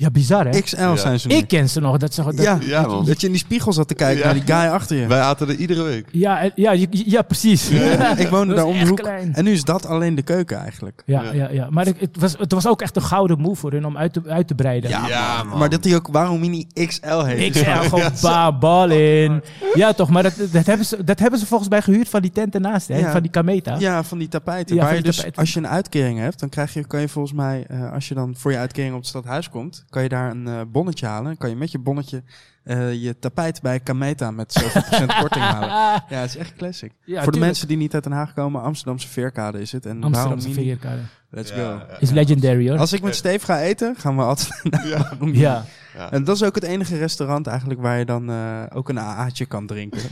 Ja, 0.02 0.10
bizar 0.12 0.46
hè? 0.48 0.62
XL 0.62 0.96
zijn 0.96 1.20
ze 1.20 1.28
nu. 1.28 1.36
Ik 1.36 1.48
ken 1.48 1.70
ze 1.70 1.80
nog. 1.80 1.98
Dat 1.98 2.14
ze, 2.14 2.24
dat, 2.24 2.38
ja, 2.42 2.58
Ja, 2.62 2.82
man. 2.88 3.06
dat 3.06 3.22
je 3.22 3.26
in 3.28 3.34
die 3.34 3.42
spiegel 3.42 3.74
zat 3.74 3.88
te 3.88 3.94
kijken 3.94 4.18
Ja. 4.18 4.26
naar 4.26 4.34
die 4.34 4.44
guy 4.56 4.68
achter 4.72 4.98
je. 4.98 5.08
Wij 5.08 5.20
aten 5.20 5.48
er 5.48 5.56
iedere 5.56 5.82
week. 5.84 6.08
Ja, 6.12 6.42
en- 6.42 6.52
ja, 6.56 6.72
je- 6.72 6.88
ja, 6.92 7.22
precies. 7.22 7.70
ik 8.24 8.28
woonde 8.28 8.54
Dat 8.54 8.66
daar 8.66 8.66
is 8.66 8.72
om 8.72 8.74
de 8.74 8.80
echt 8.80 8.90
hoek. 8.90 9.00
klein. 9.00 9.34
En 9.34 9.44
nu 9.44 9.52
is 9.52 9.64
dat 9.64 9.86
alleen 9.86 10.16
de 10.16 10.22
keuken 10.22 10.58
eigenlijk. 10.58 11.04
Ja, 11.06 11.22
Ja. 11.24 11.32
ja. 11.34 11.50
ja, 11.52 11.68
Maar 11.70 11.88
ik- 11.88 12.00
het 12.00 12.18
was, 12.20 12.36
het 12.38 12.52
was 12.52 12.68
ook 12.68 12.82
echt 12.82 12.96
een 12.96 13.02
gouden 13.02 13.40
move 13.40 13.56
voor 13.60 13.72
hun 13.72 13.86
om 13.86 13.98
uit 13.98 14.14
te, 14.14 14.22
uit 14.28 14.48
te 14.48 14.56
breiden. 14.56 14.90
Ja, 14.90 15.44
man. 15.44 15.58
Maar 15.58 15.70
dat 15.70 15.84
hij 15.84 15.96
ook 15.96 16.08
Waarom 16.12 16.40
Mini 16.40 16.68
XL 16.88 17.20
heet. 17.24 17.56
Ik 17.56 17.64
zei 17.64 17.90
gewoon 17.90 18.12
ba, 18.22 18.58
bal 18.58 18.90
in. 18.90 19.42
Ja, 19.74 19.94
toch, 19.94 20.10
maar 20.10 20.24
dat, 20.24 20.34
dat, 20.52 20.66
hebben 20.66 20.86
ze, 20.86 21.04
dat 21.04 21.20
hebben 21.20 21.40
ze 21.40 21.46
volgens 21.46 21.70
mij 21.70 21.82
gehuurd 21.82 22.10
van 22.10 22.22
die 22.22 22.32
tent 22.32 22.54
ernaast, 22.56 22.88
hè? 22.88 22.98
Ja. 22.98 23.12
van 23.12 23.22
die 23.22 23.32
Kameta. 23.32 23.76
Ja, 23.80 24.04
van 24.04 24.18
die 24.18 24.28
tapijten. 24.28 24.76
Ja, 24.76 24.82
waar 24.82 24.88
van 24.90 24.98
je 24.98 25.04
die 25.04 25.12
dus, 25.12 25.16
tapijten. 25.20 25.42
als 25.42 25.54
je 25.54 25.60
een 25.60 25.68
uitkering 25.68 26.20
hebt, 26.20 26.40
dan 26.40 26.50
krijg 26.50 26.74
je, 26.74 26.86
kan 26.88 27.02
je 27.02 27.08
volgens 27.10 27.34
mij, 27.34 27.66
eh, 27.68 27.92
als 27.94 28.08
je 28.08 28.14
dan 28.14 28.34
voor 28.38 28.52
je 28.52 28.58
uitkering 28.58 28.94
op 28.94 29.00
het 29.00 29.08
stadhuis 29.10 29.50
komt, 29.50 29.86
kan 29.92 30.04
je 30.04 30.10
daar 30.10 30.32
een 30.32 30.48
eh, 30.48 30.62
bonnetje 30.68 31.06
halen. 31.06 31.38
Kan 31.38 31.50
je 31.50 31.56
met 31.56 31.72
je 31.72 31.80
bonnetje 31.80 32.24
eh, 32.64 32.94
je 32.94 33.20
tapijt 33.20 33.62
bij 33.62 33.80
Kameta 33.80 34.32
met 34.32 34.54
zoveel 34.54 34.82
procent 34.82 35.16
korting 35.20 35.44
halen. 35.46 35.70
Ja, 36.10 36.20
het 36.22 36.30
is 36.30 36.38
echt 36.38 36.56
classic. 36.56 36.92
Ja, 37.06 37.24
voor 37.24 37.32
de 37.32 37.40
mensen 37.40 37.68
die 37.68 37.78
niet 37.78 37.94
uit 37.94 38.04
Den 38.04 38.14
Haag 38.14 38.34
komen, 38.34 38.62
Amsterdamse 38.62 39.08
Veerkade 39.08 39.62
is 39.62 39.72
het. 39.72 39.86
En 39.86 40.04
Amsterdamse 40.04 40.52
veerkade. 40.54 41.02
Let's 41.30 41.50
Ja, 41.50 41.56
go. 41.56 41.62
ja. 41.62 41.98
Is 42.00 42.10
legendary 42.12 42.70
hoor. 42.70 42.78
Als 42.78 42.94
ik 42.94 43.02
met 43.02 43.16
Steve 43.16 43.46
ga 43.46 43.60
eten, 43.62 43.96
gaan 43.98 44.16
we 44.16 44.22
altijd 44.24 44.64
naar 44.92 45.16
Mini. 45.20 45.40
ja. 45.40 45.66
En 46.12 46.24
dat 46.24 46.36
is 46.36 46.44
ook 46.44 46.56
het 46.56 46.64
enige 46.64 46.98
restaurant 46.98 47.48
eigenlijk 47.48 47.82
waar 47.82 47.98
je 48.00 48.06
dan 48.06 48.30
eh, 48.30 48.64
ook 48.74 48.90
een 48.90 49.00
AA'tje 49.00 49.46
kan 49.46 49.66
drinken. 49.68 50.02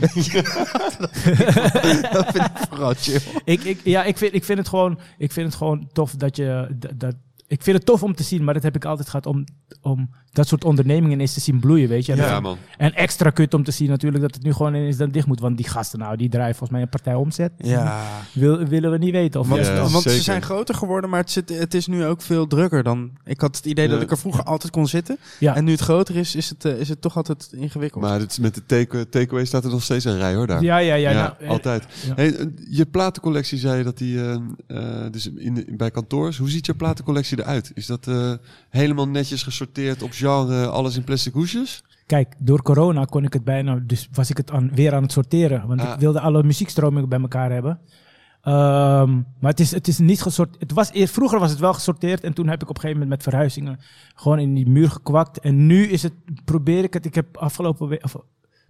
dat 2.12 2.26
vind 2.32 2.44
ik 2.44 2.50
vooral 2.68 2.94
chill. 2.96 3.20
ik, 3.44 3.62
ik, 3.64 3.80
ja, 3.84 4.04
ik 4.04 4.18
vind, 4.18 4.34
ik, 4.34 4.44
vind 4.44 4.58
het 4.58 4.68
gewoon, 4.68 4.98
ik 5.18 5.32
vind 5.32 5.46
het 5.46 5.56
gewoon 5.56 5.88
tof 5.92 6.14
dat 6.14 6.36
je. 6.36 6.66
Dat, 6.78 6.92
dat, 7.00 7.14
ik 7.50 7.62
vind 7.62 7.76
het 7.76 7.86
tof 7.86 8.02
om 8.02 8.14
te 8.14 8.22
zien, 8.22 8.44
maar 8.44 8.54
dat 8.54 8.62
heb 8.62 8.76
ik 8.76 8.84
altijd 8.84 9.08
gehad 9.08 9.26
om, 9.26 9.44
om 9.82 10.10
dat 10.32 10.48
soort 10.48 10.64
ondernemingen 10.64 11.20
eens 11.20 11.32
te 11.34 11.40
zien 11.40 11.60
bloeien, 11.60 11.88
weet 11.88 12.06
je. 12.06 12.12
En, 12.12 12.18
Ja, 12.18 12.40
man. 12.40 12.56
en 12.76 12.94
extra 12.94 13.30
kut 13.30 13.54
om 13.54 13.64
te 13.64 13.70
zien 13.70 13.88
natuurlijk 13.88 14.22
dat 14.22 14.34
het 14.34 14.42
nu 14.42 14.52
gewoon 14.52 14.74
ineens 14.74 14.96
dan 14.96 15.10
dicht 15.10 15.26
moet. 15.26 15.40
Want 15.40 15.56
die 15.56 15.68
gasten 15.68 15.98
nou, 15.98 16.16
die 16.16 16.28
draaien 16.28 16.50
volgens 16.54 16.70
mij 16.70 16.80
een 16.82 16.88
partij 16.88 17.14
omzet. 17.14 17.52
Ja. 17.56 18.02
Wil, 18.32 18.64
willen 18.64 18.90
we 18.90 18.98
niet 18.98 19.12
weten. 19.12 19.40
Of 19.40 19.48
Want, 19.48 19.66
Ja, 19.66 19.88
want 19.88 20.02
ze 20.02 20.22
zijn 20.22 20.42
groter 20.42 20.74
geworden, 20.74 21.10
maar 21.10 21.20
het, 21.20 21.30
zit, 21.30 21.48
het 21.58 21.74
is 21.74 21.86
nu 21.86 22.04
ook 22.04 22.22
veel 22.22 22.46
drukker 22.46 22.82
dan... 22.82 23.10
Ik 23.24 23.40
had 23.40 23.56
het 23.56 23.66
idee 23.66 23.88
dat 23.88 24.02
ik 24.02 24.10
er 24.10 24.18
vroeger 24.18 24.44
altijd 24.44 24.72
kon 24.72 24.86
zitten. 24.86 25.18
Ja. 25.38 25.54
En 25.56 25.64
nu 25.64 25.70
het 25.70 25.80
groter 25.80 26.16
is, 26.16 26.34
is 26.34 26.48
het, 26.48 26.64
eh, 26.64 26.80
is 26.80 26.88
het 26.88 27.00
toch 27.00 27.16
altijd 27.16 27.48
ingewikkeld. 27.56 28.04
Maar 28.04 28.20
het 28.20 28.30
is 28.30 28.38
met 28.38 28.54
de 28.54 28.66
take- 28.66 29.08
takeaway 29.08 29.44
staat 29.44 29.64
er 29.64 29.70
nog 29.70 29.82
steeds 29.82 30.04
een 30.04 30.18
rij 30.18 30.34
hoor 30.34 30.46
daar. 30.46 30.62
Ja, 30.62 30.78
ja, 30.78 30.94
ja. 30.94 31.10
Ja, 31.10 31.22
nou, 31.22 31.32
eh, 31.38 31.48
altijd. 31.48 31.86
ja. 32.06 32.14
Hey, 32.14 32.36
eh, 32.36 32.46
je 32.70 32.86
platencollectie 32.86 33.58
zei 33.58 33.78
je 33.78 33.84
dat 33.84 33.98
die, 33.98 34.18
dus 35.10 35.30
in 35.36 35.66
bij 35.76 35.90
kantoors. 35.90 36.36
Hoe 36.38 36.50
ziet 36.50 36.66
je 36.66 36.74
platencollectie 36.74 37.38
eruit? 37.40 37.70
Is 37.74 37.86
dat 37.86 38.06
eh, 38.06 38.32
helemaal 38.68 39.08
netjes 39.08 39.42
gesorteerd 39.42 40.02
op 40.02 40.10
genre, 40.12 40.66
alles 40.66 40.96
in 40.96 41.04
plastic 41.04 41.32
hoesjes? 41.32 41.82
Kijk, 42.06 42.34
door 42.38 42.62
corona 42.62 43.04
kon 43.04 43.24
ik 43.24 43.32
het 43.32 43.44
bijna, 43.44 43.80
dus 43.86 44.08
was 44.12 44.30
ik 44.30 44.36
het 44.36 44.50
aan, 44.50 44.70
weer 44.74 44.94
aan 44.94 45.02
het 45.02 45.12
sorteren. 45.12 45.66
Want 45.66 45.80
Ah. 45.80 45.92
ik 45.92 45.98
wilde 46.00 46.20
alle 46.20 46.42
muziekstromingen 46.42 47.08
bij 47.08 47.20
elkaar 47.20 47.50
hebben. 47.52 47.80
Ehm, 48.42 49.14
maar 49.14 49.50
het 49.50 49.60
is, 49.60 49.70
het 49.70 49.88
is 49.88 49.98
niet 49.98 50.22
gesorteerd. 50.22 50.60
Het 50.60 50.72
was, 50.72 50.90
eerst, 50.92 51.12
vroeger 51.14 51.38
was 51.38 51.50
het 51.50 51.58
wel 51.58 51.74
gesorteerd 51.74 52.24
en 52.24 52.32
toen 52.32 52.48
heb 52.48 52.62
ik 52.62 52.68
op 52.68 52.74
een 52.74 52.80
gegeven 52.80 53.00
moment 53.00 53.16
met 53.24 53.28
verhuizingen 53.32 53.78
gewoon 54.14 54.38
in 54.38 54.54
die 54.54 54.68
muur 54.68 54.90
gekwakt. 54.90 55.38
En 55.40 55.66
nu 55.66 55.86
is 55.86 56.02
het, 56.02 56.12
probeer 56.44 56.84
ik 56.84 56.94
het, 56.94 57.04
ik 57.04 57.14
heb 57.14 57.36
afgelopen 57.36 57.88
week, 57.88 58.04
of 58.04 58.14
een 58.14 58.22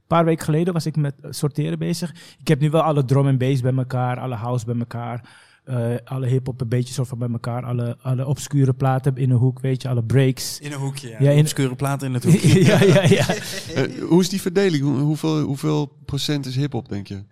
paar 0.06 0.24
weken 0.24 0.44
geleden 0.44 0.72
was 0.72 0.86
ik 0.86 0.96
met 0.96 1.14
sorteren 1.28 1.78
bezig. 1.78 2.14
Ik 2.38 2.48
heb 2.48 2.60
nu 2.60 2.70
wel 2.70 2.82
alle 2.82 3.04
drum 3.04 3.26
en 3.26 3.38
bass 3.38 3.60
bij 3.60 3.74
elkaar, 3.74 4.20
alle 4.20 4.34
house 4.34 4.64
bij 4.66 4.78
elkaar. 4.78 5.28
Eh, 5.70 5.94
alle 6.04 6.26
hip-hop 6.26 6.60
een 6.60 6.68
beetje 6.68 6.94
soort 6.94 7.08
van 7.08 7.18
bij 7.18 7.28
elkaar. 7.28 7.64
Alle, 7.64 7.96
alle 8.02 8.26
obscure 8.26 8.72
platen 8.74 9.16
in 9.16 9.30
een 9.30 9.36
hoek, 9.36 9.60
weet 9.60 9.82
je, 9.82 9.88
alle 9.88 10.02
breaks. 10.04 10.58
In 10.60 10.72
een 10.72 10.78
hoekje, 10.78 11.08
ja. 11.08 11.16
Ja, 11.20 11.30
in- 11.30 11.40
Obscure 11.40 11.74
platen 11.74 12.08
in 12.08 12.14
het 12.14 12.24
hoekje. 12.24 12.64
ja, 12.70 12.82
ja, 12.82 13.02
ja. 13.02 13.26
Eh, 13.74 14.02
hoe 14.02 14.20
is 14.20 14.28
die 14.28 14.40
verdeling? 14.40 14.82
Hoe, 14.82 14.98
hoeveel, 14.98 15.40
hoeveel 15.40 15.86
procent 16.04 16.46
is 16.46 16.56
hip-hop, 16.56 16.88
denk 16.88 17.06
je? 17.06 17.22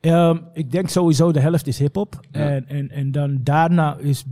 Ehm, 0.00 0.38
ik 0.52 0.70
denk 0.70 0.88
sowieso 0.88 1.32
de 1.32 1.40
helft 1.40 1.66
is 1.66 1.78
hip-hop. 1.78 2.20
Ja. 2.30 2.50
En, 2.50 2.68
en, 2.68 2.90
en 2.90 3.12
dan 3.12 3.40
daarna 3.42 3.96
is 3.98 4.24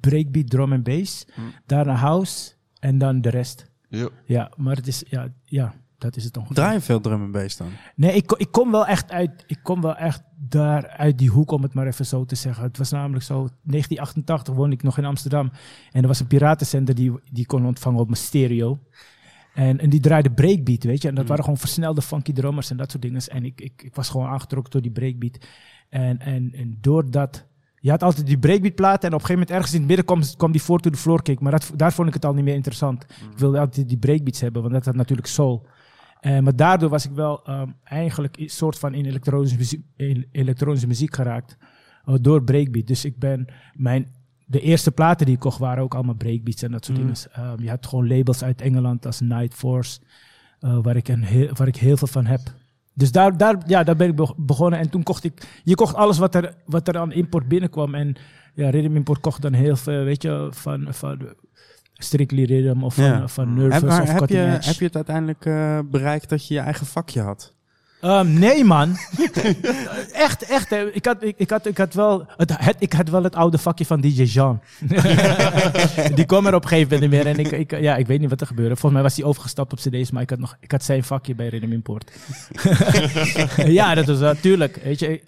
breakbeat, 0.00 0.50
drum 0.50 0.72
en 0.72 0.82
bass. 0.82 1.24
Hm. 1.34 1.40
Daarna 1.66 1.94
house. 1.94 2.52
En 2.80 2.98
dan 2.98 3.20
de 3.20 3.30
rest. 3.30 3.70
Ja. 3.88 4.08
Ja, 4.26 4.50
maar 4.56 4.76
het 4.76 4.86
is, 4.86 5.02
ja, 5.08 5.32
ja. 5.44 5.74
Dat 6.02 6.16
is 6.16 6.24
het 6.24 6.36
ongeveer. 6.36 6.56
Draai 6.56 6.74
je 6.74 6.80
veel 6.80 7.00
drum 7.00 7.22
en 7.22 7.30
bass 7.30 7.56
dan? 7.56 7.68
Nee, 7.94 8.14
ik, 8.14 8.32
ik 8.32 8.50
kom 8.50 8.70
wel 8.70 8.86
echt 8.86 9.10
uit, 9.10 9.44
ik 9.46 9.58
kom 9.62 9.80
wel 9.80 9.96
echt 9.96 10.22
daar 10.48 10.88
uit 10.88 11.18
die 11.18 11.28
hoek, 11.28 11.50
om 11.50 11.62
het 11.62 11.74
maar 11.74 11.86
even 11.86 12.06
zo 12.06 12.24
te 12.24 12.34
zeggen. 12.34 12.64
Het 12.64 12.78
was 12.78 12.90
namelijk 12.90 13.24
zo, 13.24 13.34
1988 13.34 14.54
woonde 14.54 14.74
ik 14.74 14.82
nog 14.82 14.98
in 14.98 15.04
Amsterdam. 15.04 15.50
En 15.92 16.02
er 16.02 16.08
was 16.08 16.20
een 16.20 16.26
piratenzender 16.26 16.94
die, 16.94 17.12
die 17.30 17.46
kon 17.46 17.66
ontvangen 17.66 18.00
op 18.00 18.06
mijn 18.06 18.20
stereo. 18.20 18.78
En, 19.54 19.78
en 19.78 19.90
die 19.90 20.00
draaide 20.00 20.30
breakbeat, 20.30 20.84
weet 20.84 21.02
je. 21.02 21.08
En 21.08 21.14
dat 21.14 21.26
waren 21.26 21.44
gewoon 21.44 21.58
versnelde 21.58 22.02
funky 22.02 22.32
drummers 22.32 22.70
en 22.70 22.76
dat 22.76 22.90
soort 22.90 23.02
dingen. 23.02 23.22
En 23.26 23.44
ik, 23.44 23.60
ik, 23.60 23.82
ik 23.82 23.94
was 23.94 24.08
gewoon 24.08 24.26
aangetrokken 24.26 24.72
door 24.72 24.82
die 24.82 24.90
breakbeat. 24.90 25.38
En, 25.88 26.18
en, 26.18 26.52
en 26.54 26.78
doordat... 26.80 27.46
Je 27.80 27.90
had 27.90 28.02
altijd 28.02 28.26
die 28.26 28.38
breakbeat 28.38 28.74
platen 28.74 29.08
en 29.08 29.14
op 29.14 29.20
een 29.20 29.26
gegeven 29.26 29.34
moment 29.34 29.50
ergens 29.50 29.72
in 29.72 29.78
het 29.78 29.88
midden 29.88 30.06
kwam, 30.06 30.22
kwam 30.36 30.52
die 30.52 30.62
voor 30.62 30.80
to 30.80 30.90
the 30.90 30.96
floor 30.96 31.22
kick. 31.22 31.40
Maar 31.40 31.52
dat, 31.52 31.72
daar 31.76 31.92
vond 31.92 32.08
ik 32.08 32.14
het 32.14 32.24
al 32.24 32.34
niet 32.34 32.44
meer 32.44 32.54
interessant. 32.54 33.02
Ik 33.02 33.38
wilde 33.38 33.58
altijd 33.58 33.88
die 33.88 33.98
breakbeats 33.98 34.40
hebben, 34.40 34.62
want 34.62 34.74
dat 34.74 34.84
had 34.84 34.94
natuurlijk 34.94 35.28
soul. 35.28 35.66
Eh, 36.22 36.38
maar 36.38 36.56
daardoor 36.56 36.88
was 36.88 37.04
ik 37.04 37.12
wel 37.12 37.44
ehm, 37.44 37.68
eigenlijk 37.84 38.36
een 38.38 38.48
soort 38.50 38.78
van 38.78 38.94
in 38.94 39.04
elektronische 39.06 39.56
muziek, 39.56 39.84
in 39.96 40.26
elektronische 40.32 40.86
muziek 40.86 41.14
geraakt. 41.14 41.56
eh, 42.04 42.14
door 42.20 42.44
breakbeat. 42.44 42.86
Dus 42.86 43.04
ik 43.04 43.18
ben 43.18 43.46
mijn. 43.74 44.06
De 44.46 44.60
eerste 44.60 44.90
platen 44.92 45.26
die 45.26 45.34
ik 45.34 45.40
kocht 45.40 45.58
waren 45.58 45.82
ook 45.82 45.94
allemaal 45.94 46.14
breakbeats 46.14 46.62
en 46.62 46.70
dat 46.70 46.84
soort 46.84 46.98
Mhm. 46.98 47.06
dingen. 47.06 47.22
Ehm, 47.32 47.62
je 47.62 47.68
had 47.68 47.86
gewoon 47.86 48.08
labels 48.08 48.42
uit 48.44 48.60
Engeland 48.60 49.06
als 49.06 49.20
Night 49.20 49.54
Force, 49.54 50.00
eh, 50.60 50.78
waar, 50.82 50.96
ik 50.96 51.08
een 51.08 51.22
heel, 51.24 51.48
waar 51.54 51.66
ik 51.68 51.76
heel 51.76 51.96
veel 51.96 52.06
van 52.08 52.26
heb. 52.26 52.40
Dus 52.94 53.12
daar, 53.12 53.36
daar, 53.36 53.56
ja, 53.66 53.82
daar 53.82 53.96
ben 53.96 54.08
ik 54.08 54.16
be- 54.16 54.34
begonnen. 54.36 54.78
En 54.78 54.90
toen 54.90 55.02
kocht 55.02 55.24
ik. 55.24 55.60
Je 55.64 55.74
kocht 55.74 55.94
alles 55.94 56.18
wat 56.18 56.34
er, 56.34 56.54
wat 56.66 56.88
er 56.88 56.98
aan 56.98 57.12
import 57.12 57.48
binnenkwam. 57.48 57.94
En 57.94 58.16
ja, 58.54 58.70
Rhythm 58.70 58.96
Import 58.96 59.20
kocht 59.20 59.42
dan 59.42 59.52
heel 59.52 59.76
veel, 59.76 60.04
weet 60.04 60.22
je, 60.22 60.48
van. 60.50 60.86
van 60.90 61.18
Strictly 62.02 62.44
Rhythm 62.44 62.82
of 62.82 62.94
van, 62.94 63.04
Ja. 63.04 63.28
van 63.28 63.54
Nervous 63.54 63.94
Heb, 63.96 64.02
of 64.02 64.20
heb, 64.20 64.28
je, 64.28 64.36
heb 64.36 64.74
je 64.78 64.84
het 64.84 64.96
uiteindelijk 64.96 65.46
eh, 65.46 65.78
bereikt 65.84 66.28
dat 66.28 66.46
je 66.48 66.54
je 66.54 66.60
eigen 66.60 66.86
vakje 66.86 67.20
had? 67.20 67.54
Ehm, 68.00 68.38
nee, 68.38 68.64
man. 68.64 68.96
echt, 70.12 70.42
echt. 70.42 70.72
Ik 70.72 71.04
had, 71.04 71.22
ik, 71.22 71.34
ik 71.38 71.50
had, 71.50 71.66
ik 71.66 71.78
had 71.78 71.94
wel 71.94 72.26
het, 72.36 72.52
het, 72.58 72.76
ik 72.78 72.92
had 72.92 73.08
wel 73.08 73.22
het 73.22 73.34
oude 73.34 73.58
vakje 73.58 73.84
van 73.86 74.00
DJ 74.00 74.22
Jean. 74.22 74.60
die 76.14 76.24
kwam 76.24 76.46
er 76.46 76.54
op 76.54 76.62
een 76.62 76.68
gegeven 76.68 76.92
moment 76.92 77.00
niet 77.00 77.10
meer. 77.10 77.26
En 77.32 77.38
ik, 77.38 77.70
ik, 77.72 77.80
ja, 77.80 77.96
ik 77.96 78.06
weet 78.06 78.20
niet 78.20 78.30
wat 78.30 78.40
er 78.40 78.46
gebeurde. 78.46 78.70
Volgens 78.76 78.92
mij 78.92 79.02
was 79.02 79.16
hij 79.16 79.24
overgestapt 79.24 79.72
op 79.72 79.78
cd's, 79.78 80.10
maar 80.10 80.22
ik 80.22 80.30
had, 80.30 80.38
nog, 80.38 80.56
ik 80.60 80.70
had 80.70 80.82
zijn 80.84 81.04
vakje 81.04 81.34
bij 81.34 81.48
Rhythm 81.48 81.72
Import. 81.72 82.12
ja, 83.78 83.94
dat 83.94 84.06
was 84.06 84.18
natuurlijk. 84.20 84.80
Weet 84.84 84.98
je. 84.98 85.20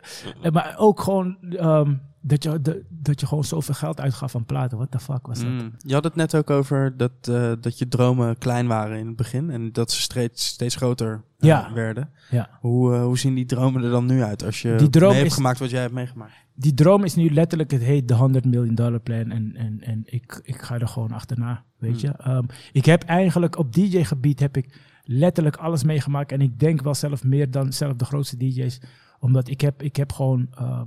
Eh, 0.42 0.52
Maar 0.52 0.74
ook 0.76 1.00
gewoon 1.00 1.36
ehm, 1.58 1.92
dat, 2.26 2.42
je, 2.42 2.60
de- 2.60 2.84
dat 2.88 3.20
je 3.20 3.26
gewoon 3.26 3.44
zoveel 3.44 3.74
geld 3.74 4.00
uitgaf 4.00 4.34
aan 4.36 4.44
platen. 4.44 4.76
What 4.76 4.90
the 4.90 4.98
fuck 5.00 5.26
was 5.26 5.38
dat? 5.38 5.48
Mm. 5.48 5.72
Je 5.78 5.94
had 5.94 6.04
het 6.04 6.14
net 6.14 6.34
ook 6.36 6.50
over 6.50 6.96
dat, 6.96 7.12
eh, 7.22 7.52
dat 7.60 7.78
je 7.78 7.88
dromen 7.88 8.38
klein 8.38 8.66
waren 8.66 8.98
in 8.98 9.06
het 9.06 9.16
begin 9.16 9.50
en 9.50 9.72
dat 9.72 9.90
ze 9.92 10.00
steeds, 10.00 10.46
steeds 10.46 10.76
groter 10.76 11.12
eh, 11.38 11.48
Ja. 11.48 11.72
werden. 11.74 12.10
Ja. 12.30 12.48
Hoe, 12.60 12.94
eh, 12.94 13.02
hoe 13.02 13.18
zien 13.18 13.34
die 13.34 13.46
dromen 13.46 13.82
er 13.82 13.90
dan 13.90 14.06
nu 14.06 14.22
uit 14.22 14.44
als 14.44 14.62
je 14.62 14.74
Die 14.78 14.90
droom 14.90 15.08
mee 15.08 15.16
hebt 15.18 15.30
is- 15.30 15.34
gemaakt 15.36 15.58
wat 15.58 15.70
jij 15.70 15.80
hebt 15.80 15.94
meegemaakt? 15.94 16.32
die 16.56 16.74
droom 16.74 17.04
is 17.04 17.14
nu 17.14 17.30
letterlijk, 17.30 17.70
het 17.70 17.82
heet 17.82 18.08
de 18.08 18.14
100 18.14 18.44
million 18.44 18.74
dollar 18.74 19.00
plan. 19.00 19.30
En, 19.30 19.56
en, 19.56 19.80
en 19.80 20.02
ik, 20.04 20.40
ik 20.44 20.62
ga 20.62 20.78
er 20.78 20.88
gewoon 20.88 21.12
achterna, 21.12 21.64
weet 21.78 22.00
je. 22.00 22.08
Ehm, 22.08 22.44
ik 22.72 22.84
heb 22.84 23.02
eigenlijk 23.02 23.58
op 23.58 23.72
DJ-gebied 23.72 24.40
heb 24.40 24.56
ik 24.56 24.78
letterlijk 25.04 25.56
alles 25.56 25.84
meegemaakt. 25.84 26.32
En 26.32 26.40
ik 26.40 26.58
denk 26.58 26.82
wel 26.82 26.94
zelf 26.94 27.24
meer 27.24 27.50
dan 27.50 27.72
zelf 27.72 27.94
de 27.94 28.04
grootste 28.04 28.36
DJ's. 28.36 28.80
Omdat 29.18 29.48
ik 29.48 29.60
heb, 29.60 29.82
ik 29.82 29.96
heb 29.96 30.12
gewoon 30.12 30.46
ehm, 30.54 30.86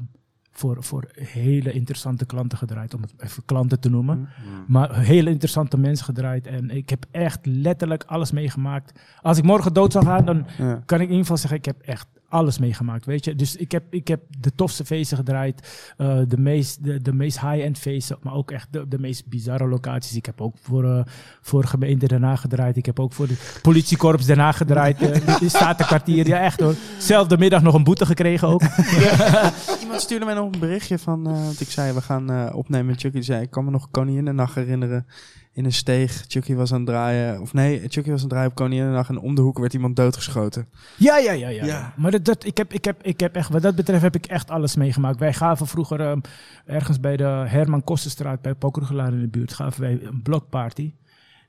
voor, 0.58 0.84
voor 0.84 1.08
hele 1.16 1.72
interessante 1.72 2.26
klanten 2.26 2.58
gedraaid. 2.58 2.94
Om 2.94 3.02
het 3.02 3.14
even 3.18 3.46
klanten 3.46 3.80
te 3.80 3.90
noemen. 3.90 4.30
Maar 4.68 4.96
hele 5.00 5.30
interessante 5.30 5.78
mensen 5.78 6.06
gedraaid. 6.06 6.48
En 6.48 6.70
ik 6.70 6.90
heb 6.90 7.06
echt 7.12 7.46
letterlijk 7.46 8.04
alles 8.04 8.32
meegemaakt. 8.32 9.00
Als 9.22 9.38
ik 9.38 9.44
morgen 9.44 9.74
dood 9.74 9.92
zou 9.92 10.06
gaan, 10.06 10.26
dan 10.26 10.46
Ja. 10.58 10.82
kan 10.86 10.98
ik 10.98 11.04
in 11.04 11.10
ieder 11.10 11.18
geval 11.22 11.38
zeggen, 11.38 11.58
ik 11.58 11.66
heb 11.66 11.82
echt 11.82 12.08
alles 12.30 12.58
meegemaakt, 12.58 13.06
weet 13.06 13.26
je. 13.26 13.36
Dus 13.36 13.56
ik 13.56 13.72
heb, 13.72 13.84
ik 13.90 14.08
heb 14.08 14.22
de 14.40 14.52
tofste 14.56 14.86
feesten 14.86 15.18
gedraaid, 15.18 15.92
eh, 15.98 16.20
de 16.28 16.38
meest, 16.38 16.84
de, 16.84 17.02
de 17.02 17.14
meest 17.14 17.40
high-end 17.40 17.78
feesten, 17.78 18.18
maar 18.22 18.34
ook 18.34 18.52
echt 18.52 18.68
de, 18.72 18.88
de 18.88 19.00
meest 19.00 19.28
bizarre 19.28 19.68
locaties. 19.68 20.16
Ik 20.16 20.26
heb 20.26 20.42
ook 20.42 20.56
voor, 20.62 20.84
eh 20.84 21.06
voor 21.42 21.64
gemeente 21.64 22.08
daarna 22.08 22.36
gedraaid, 22.36 22.78
ik 22.78 22.86
heb 22.86 23.00
ook 23.00 23.14
voor 23.14 23.28
de 23.28 23.60
politiekorps 23.62 24.26
daarna 24.26 24.52
gedraaid, 24.52 25.02
eh, 25.02 25.42
in 25.42 25.50
Statenkwartier, 25.50 26.28
ja 26.28 26.40
echt 26.40 26.60
hoor. 26.60 26.76
Zelfde 26.98 27.38
middag 27.38 27.62
nog 27.62 27.74
een 27.74 27.84
boete 27.84 28.06
gekregen 28.06 28.48
ook. 28.48 28.62
Iemand 29.82 30.02
stuurde 30.02 30.26
mij 30.26 30.34
nog 30.34 30.54
een 30.54 30.60
berichtje 30.60 31.00
van, 31.00 31.24
want 31.24 31.62
ik 31.62 31.70
zei 31.70 31.94
we 31.94 32.02
gaan 32.02 32.54
opnemen 32.54 32.86
met 32.86 33.00
Chucky. 33.00 33.22
Zei 33.22 33.42
ik 33.42 33.50
kan 33.50 33.66
me 33.66 33.72
nog 33.72 33.92
Koninginnennacht 33.92 34.56
herinneren 34.56 35.06
in 35.58 35.66
een 35.66 35.74
steeg. 35.74 36.26
Chucky 36.28 36.56
was 36.56 36.72
aan 36.72 36.78
het 36.78 36.88
draaien, 36.88 37.42
of 37.42 37.54
nee, 37.54 37.80
Chucky 37.80 38.10
was 38.10 38.18
aan 38.18 38.20
het 38.20 38.30
draaien 38.30 38.50
op 38.50 38.56
Koninginnennacht 38.56 39.10
en 39.10 39.20
om 39.20 39.36
de 39.36 39.42
hoek 39.42 39.60
werd 39.60 39.74
iemand 39.74 39.96
doodgeschoten. 39.96 40.68
Ja, 40.98 41.18
ja, 41.18 41.32
ja, 41.32 41.50
ja. 41.50 41.66
Ja. 41.66 41.94
Maar 41.96 42.12
dat, 42.12 42.26
dat, 42.26 42.46
ik, 42.46 42.58
heb, 42.58 42.74
ik, 42.74 42.86
heb, 42.86 43.04
ik 43.04 43.20
heb 43.20 43.36
echt, 43.36 43.50
wat 43.50 43.62
dat 43.62 43.76
betreft 43.76 44.02
heb 44.02 44.16
ik 44.16 44.26
echt 44.26 44.50
alles 44.50 44.76
meegemaakt. 44.76 45.20
Wij 45.20 45.34
gaven 45.34 45.68
vroeger 45.68 46.02
ehm, 46.02 46.20
ergens 46.66 47.00
bij 47.00 47.18
de 47.18 47.24
Herman 47.24 47.84
Kostenstraat, 47.84 48.42
bij 48.42 48.56
Pokrugelaar 48.56 49.14
in 49.14 49.22
de 49.22 49.28
buurt, 49.28 49.54
gaven 49.54 49.82
wij 49.82 50.00
een 50.02 50.22
blokparty. 50.22 50.94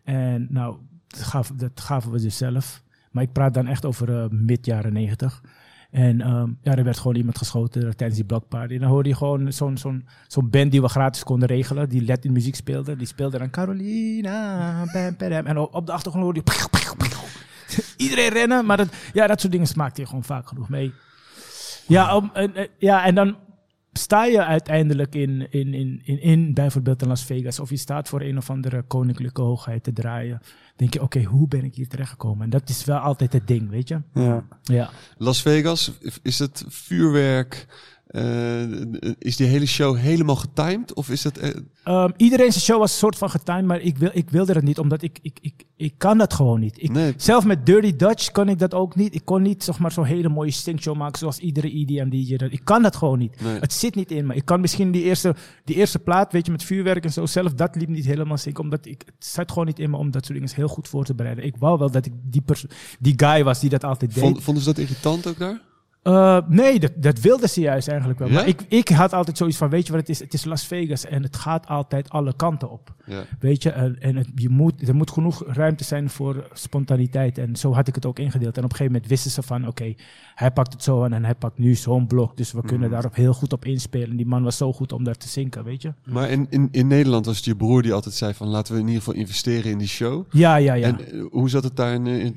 En 0.04 0.46
nou, 0.50 0.76
dat 1.08 1.22
gaven, 1.22 1.56
dat 1.56 1.80
gaven 1.80 2.10
we 2.10 2.20
dus 2.20 2.36
zelf. 2.36 2.82
Maar 3.10 3.22
ik 3.22 3.32
praat 3.32 3.54
dan 3.54 3.66
echt 3.66 3.84
over 3.84 4.22
eh, 4.22 4.28
mid 4.30 4.66
jaren 4.66 4.92
negentig. 4.92 5.42
En 5.90 6.20
ehm, 6.20 6.50
ja, 6.62 6.76
er 6.76 6.84
werd 6.84 6.98
gewoon 6.98 7.16
iemand 7.16 7.38
geschoten 7.38 7.96
tijdens 7.96 8.18
die 8.18 8.28
blokparty. 8.28 8.74
En 8.74 8.80
dan 8.80 8.88
hoorde 8.88 9.08
je 9.08 9.14
gewoon 9.14 9.52
zo'n 9.52 9.76
zo'n 9.76 10.08
zo'n 10.26 10.50
band 10.50 10.70
die 10.70 10.82
we 10.82 10.88
gratis 10.88 11.24
konden 11.24 11.48
regelen, 11.48 11.88
die 11.88 12.04
Latin 12.04 12.32
muziek 12.32 12.54
speelde. 12.54 12.96
Die 12.96 13.06
speelde 13.06 13.38
dan 13.38 13.50
Carolina, 13.50 14.84
bam, 14.92 15.16
bam. 15.16 15.46
En 15.46 15.58
op 15.58 15.86
de 15.86 15.92
achtergrond 15.92 16.24
hoorde 16.24 16.42
je... 16.44 16.66
Iedereen 17.96 18.32
rennen, 18.32 18.66
maar 18.66 18.76
dat, 18.76 18.88
ja, 19.12 19.26
dat 19.26 19.40
soort 19.40 19.52
dingen 19.52 19.66
smaakt 19.66 19.96
je 19.96 20.06
gewoon 20.06 20.24
vaak 20.24 20.48
genoeg 20.48 20.68
mee. 20.68 20.92
Ja, 21.86 22.16
om, 22.16 22.30
en, 22.32 22.52
ja, 22.78 23.04
en 23.04 23.14
dan 23.14 23.36
sta 23.98 24.24
je 24.24 24.44
uiteindelijk 24.44 25.14
in, 25.14 25.46
in, 25.50 25.74
in, 25.74 26.00
in, 26.04 26.20
in 26.20 26.54
bijvoorbeeld 26.54 27.02
in 27.02 27.08
Las 27.08 27.24
Vegas, 27.24 27.60
of 27.60 27.70
je 27.70 27.76
staat 27.76 28.08
voor 28.08 28.20
een 28.20 28.36
of 28.36 28.50
andere 28.50 28.82
koninklijke 28.82 29.40
hoogheid 29.40 29.84
te 29.84 29.92
draaien. 29.92 30.40
Denk 30.76 30.92
je, 30.92 31.02
oké, 31.02 31.22
hoe 31.22 31.48
ben 31.48 31.64
ik 31.64 31.74
hier 31.74 31.88
terechtgekomen? 31.88 32.44
En 32.44 32.50
dat 32.50 32.68
is 32.68 32.84
wel 32.84 32.98
altijd 32.98 33.32
het 33.32 33.46
ding, 33.46 33.70
weet 33.70 33.88
je? 33.88 34.00
Ja. 34.14 34.44
Ja. 34.62 34.90
Las 35.16 35.42
Vegas, 35.42 35.92
is 36.22 36.38
het 36.38 36.64
vuurwerk? 36.68 37.66
Eh, 38.08 38.62
is 39.18 39.36
die 39.36 39.46
hele 39.46 39.66
show 39.66 39.96
helemaal 39.96 40.36
getimed? 40.36 40.94
Of 40.94 41.10
is 41.10 41.22
dat... 41.22 41.36
eh, 41.36 41.50
Ehm, 41.84 42.10
iedereen 42.16 42.52
zijn 42.52 42.64
show 42.64 42.78
was 42.78 42.92
een 42.92 42.98
soort 42.98 43.16
van 43.18 43.30
getimed, 43.30 43.64
maar 43.64 43.80
ik, 43.80 43.98
wil, 43.98 44.10
ik 44.12 44.30
wilde 44.30 44.52
dat 44.52 44.62
niet, 44.62 44.78
omdat 44.78 45.02
ik, 45.02 45.18
ik, 45.22 45.38
ik, 45.40 45.64
ik 45.76 45.94
kan 45.96 46.18
dat 46.18 46.34
gewoon 46.34 46.60
niet. 46.60 46.82
Ik, 46.82 46.90
Nee. 46.92 47.12
Zelf 47.16 47.44
met 47.44 47.66
Dirty 47.66 47.96
Dutch 47.96 48.30
kon 48.30 48.48
ik 48.48 48.58
dat 48.58 48.74
ook 48.74 48.96
niet. 48.96 49.14
Ik 49.14 49.24
kon 49.24 49.42
niet 49.42 49.64
zeg 49.64 49.78
maar, 49.78 49.92
zo'n 49.92 50.04
hele 50.04 50.28
mooie 50.28 50.50
stinkshow 50.50 50.96
maken 50.96 51.18
zoals 51.18 51.38
iedere 51.38 51.70
EDM-DJ. 51.78 52.36
dat- 52.36 52.52
Ik 52.52 52.60
kan 52.64 52.82
dat 52.82 52.96
gewoon 52.96 53.18
niet. 53.18 53.40
Nee. 53.40 53.58
Het 53.58 53.72
zit 53.72 53.94
niet 53.94 54.10
in 54.10 54.26
me. 54.26 54.34
Ik 54.34 54.44
kan 54.44 54.60
misschien 54.60 54.90
die 54.90 55.02
eerste, 55.02 55.34
die 55.64 55.76
eerste 55.76 55.98
plaat, 55.98 56.32
weet 56.32 56.46
je, 56.46 56.52
met 56.52 56.64
vuurwerk 56.64 57.04
en 57.04 57.12
zo, 57.12 57.26
zelf 57.26 57.54
dat 57.54 57.76
liep 57.76 57.88
niet 57.88 58.04
helemaal 58.06 58.38
zinken, 58.38 58.62
omdat 58.64 58.86
ik, 58.86 59.02
het 59.06 59.24
zat 59.26 59.48
gewoon 59.50 59.66
niet 59.66 59.78
in 59.78 59.90
me 59.90 59.96
om 59.96 60.10
dat 60.10 60.24
soort 60.26 60.38
dingen 60.38 60.54
heel 60.54 60.68
goed 60.68 60.88
voor 60.88 61.04
te 61.04 61.14
bereiden. 61.14 61.44
Ik 61.44 61.56
wou 61.58 61.78
wel 61.78 61.90
dat 61.90 62.06
ik 62.06 62.12
die, 62.24 62.42
die 63.00 63.14
guy 63.16 63.44
was 63.44 63.60
die 63.60 63.70
dat 63.70 63.84
altijd 63.84 64.14
deed. 64.14 64.22
vond, 64.22 64.42
vonden 64.42 64.62
ze 64.62 64.68
dat 64.74 64.78
irritant 64.78 65.26
ook 65.26 65.38
daar? 65.38 65.60
Uh, 66.02 66.38
nee, 66.48 66.78
dat, 66.78 66.92
dat 66.96 67.20
wilden 67.20 67.48
ze 67.48 67.60
juist 67.60 67.88
eigenlijk 67.88 68.18
wel. 68.18 68.28
Ja? 68.28 68.34
Maar 68.34 68.46
ik, 68.46 68.62
ik 68.68 68.88
had 68.88 69.12
altijd 69.12 69.36
zoiets 69.36 69.56
van, 69.56 69.70
weet 69.70 69.86
je 69.86 69.92
wat 69.92 70.00
het 70.00 70.10
is? 70.10 70.18
Het 70.18 70.34
is 70.34 70.44
Las 70.44 70.66
Vegas 70.66 71.04
en 71.04 71.22
het 71.22 71.36
gaat 71.36 71.66
altijd 71.66 72.10
alle 72.10 72.36
kanten 72.36 72.70
op. 72.70 72.94
Ja. 73.06 73.24
Weet 73.40 73.62
je, 73.62 73.70
en, 73.70 74.00
en 74.00 74.16
het, 74.16 74.28
je 74.34 74.48
moet, 74.48 74.88
er 74.88 74.94
moet 74.94 75.10
genoeg 75.10 75.44
ruimte 75.46 75.84
zijn 75.84 76.10
voor 76.10 76.48
spontaniteit. 76.52 77.38
En 77.38 77.56
zo 77.56 77.72
had 77.72 77.88
ik 77.88 77.94
het 77.94 78.06
ook 78.06 78.18
ingedeeld. 78.18 78.56
En 78.56 78.64
op 78.64 78.70
een 78.70 78.76
gegeven 78.76 78.92
moment 78.92 79.10
wisten 79.10 79.30
ze 79.30 79.42
van, 79.42 79.66
oké, 79.66 79.94
hij 80.34 80.50
pakt 80.50 80.72
het 80.72 80.82
zo 80.82 81.04
aan 81.04 81.12
en 81.12 81.24
hij 81.24 81.34
pakt 81.34 81.58
nu 81.58 81.74
zo'n 81.74 82.06
blok. 82.06 82.36
Dus 82.36 82.52
we 82.52 82.62
kunnen 82.62 82.90
daarop 82.90 83.14
heel 83.14 83.34
goed 83.34 83.52
op 83.52 83.64
inspelen. 83.64 84.16
Die 84.16 84.26
man 84.26 84.42
was 84.42 84.56
zo 84.56 84.72
goed 84.72 84.92
om 84.92 85.04
daar 85.04 85.16
te 85.16 85.28
zinken, 85.28 85.64
weet 85.64 85.82
je. 85.82 85.92
Maar 86.04 86.30
in, 86.30 86.46
in, 86.50 86.68
in 86.70 86.86
Nederland 86.86 87.26
was 87.26 87.36
het 87.36 87.44
je 87.44 87.56
broer 87.56 87.82
die 87.82 87.92
altijd 87.92 88.14
zei 88.14 88.34
van... 88.34 88.48
laten 88.48 88.74
we 88.74 88.80
in 88.80 88.86
ieder 88.86 89.02
geval 89.02 89.20
investeren 89.20 89.70
in 89.70 89.78
die 89.78 89.88
show. 89.88 90.24
Ja, 90.30 90.56
ja, 90.56 90.74
ja. 90.74 90.86
En 90.86 91.00
eh, 91.00 91.24
hoe 91.30 91.48
zat 91.48 91.64
het 91.64 91.76
daar 91.76 91.94
in, 91.94 92.06
eh, 92.06 92.24
in 92.24 92.36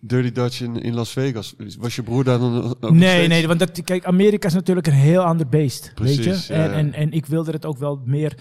Dirty 0.00 0.32
Dutch 0.32 0.60
in, 0.60 0.82
in 0.82 0.94
Las 0.94 1.10
Vegas? 1.10 1.54
Was 1.78 1.96
je 1.96 2.02
broer 2.02 2.24
daar 2.24 2.38
dan 2.38 2.76
ook 2.80 2.90
Nee, 2.90 3.28
nee, 3.28 3.46
want 3.46 3.58
dat, 3.58 3.84
kijk, 3.84 4.04
Amerika 4.04 4.46
is 4.46 4.54
natuurlijk 4.54 4.86
een 4.86 4.92
heel 4.92 5.22
ander 5.22 5.48
beest, 5.48 5.92
weet 5.94 6.24
je. 6.24 6.30
ja, 6.30 6.54
en, 6.54 6.70
ja. 6.70 6.72
en, 6.72 6.92
en 6.94 7.12
ik 7.12 7.26
wilde 7.26 7.50
het 7.50 7.66
ook 7.66 7.78
wel 7.78 8.02
meer 8.04 8.34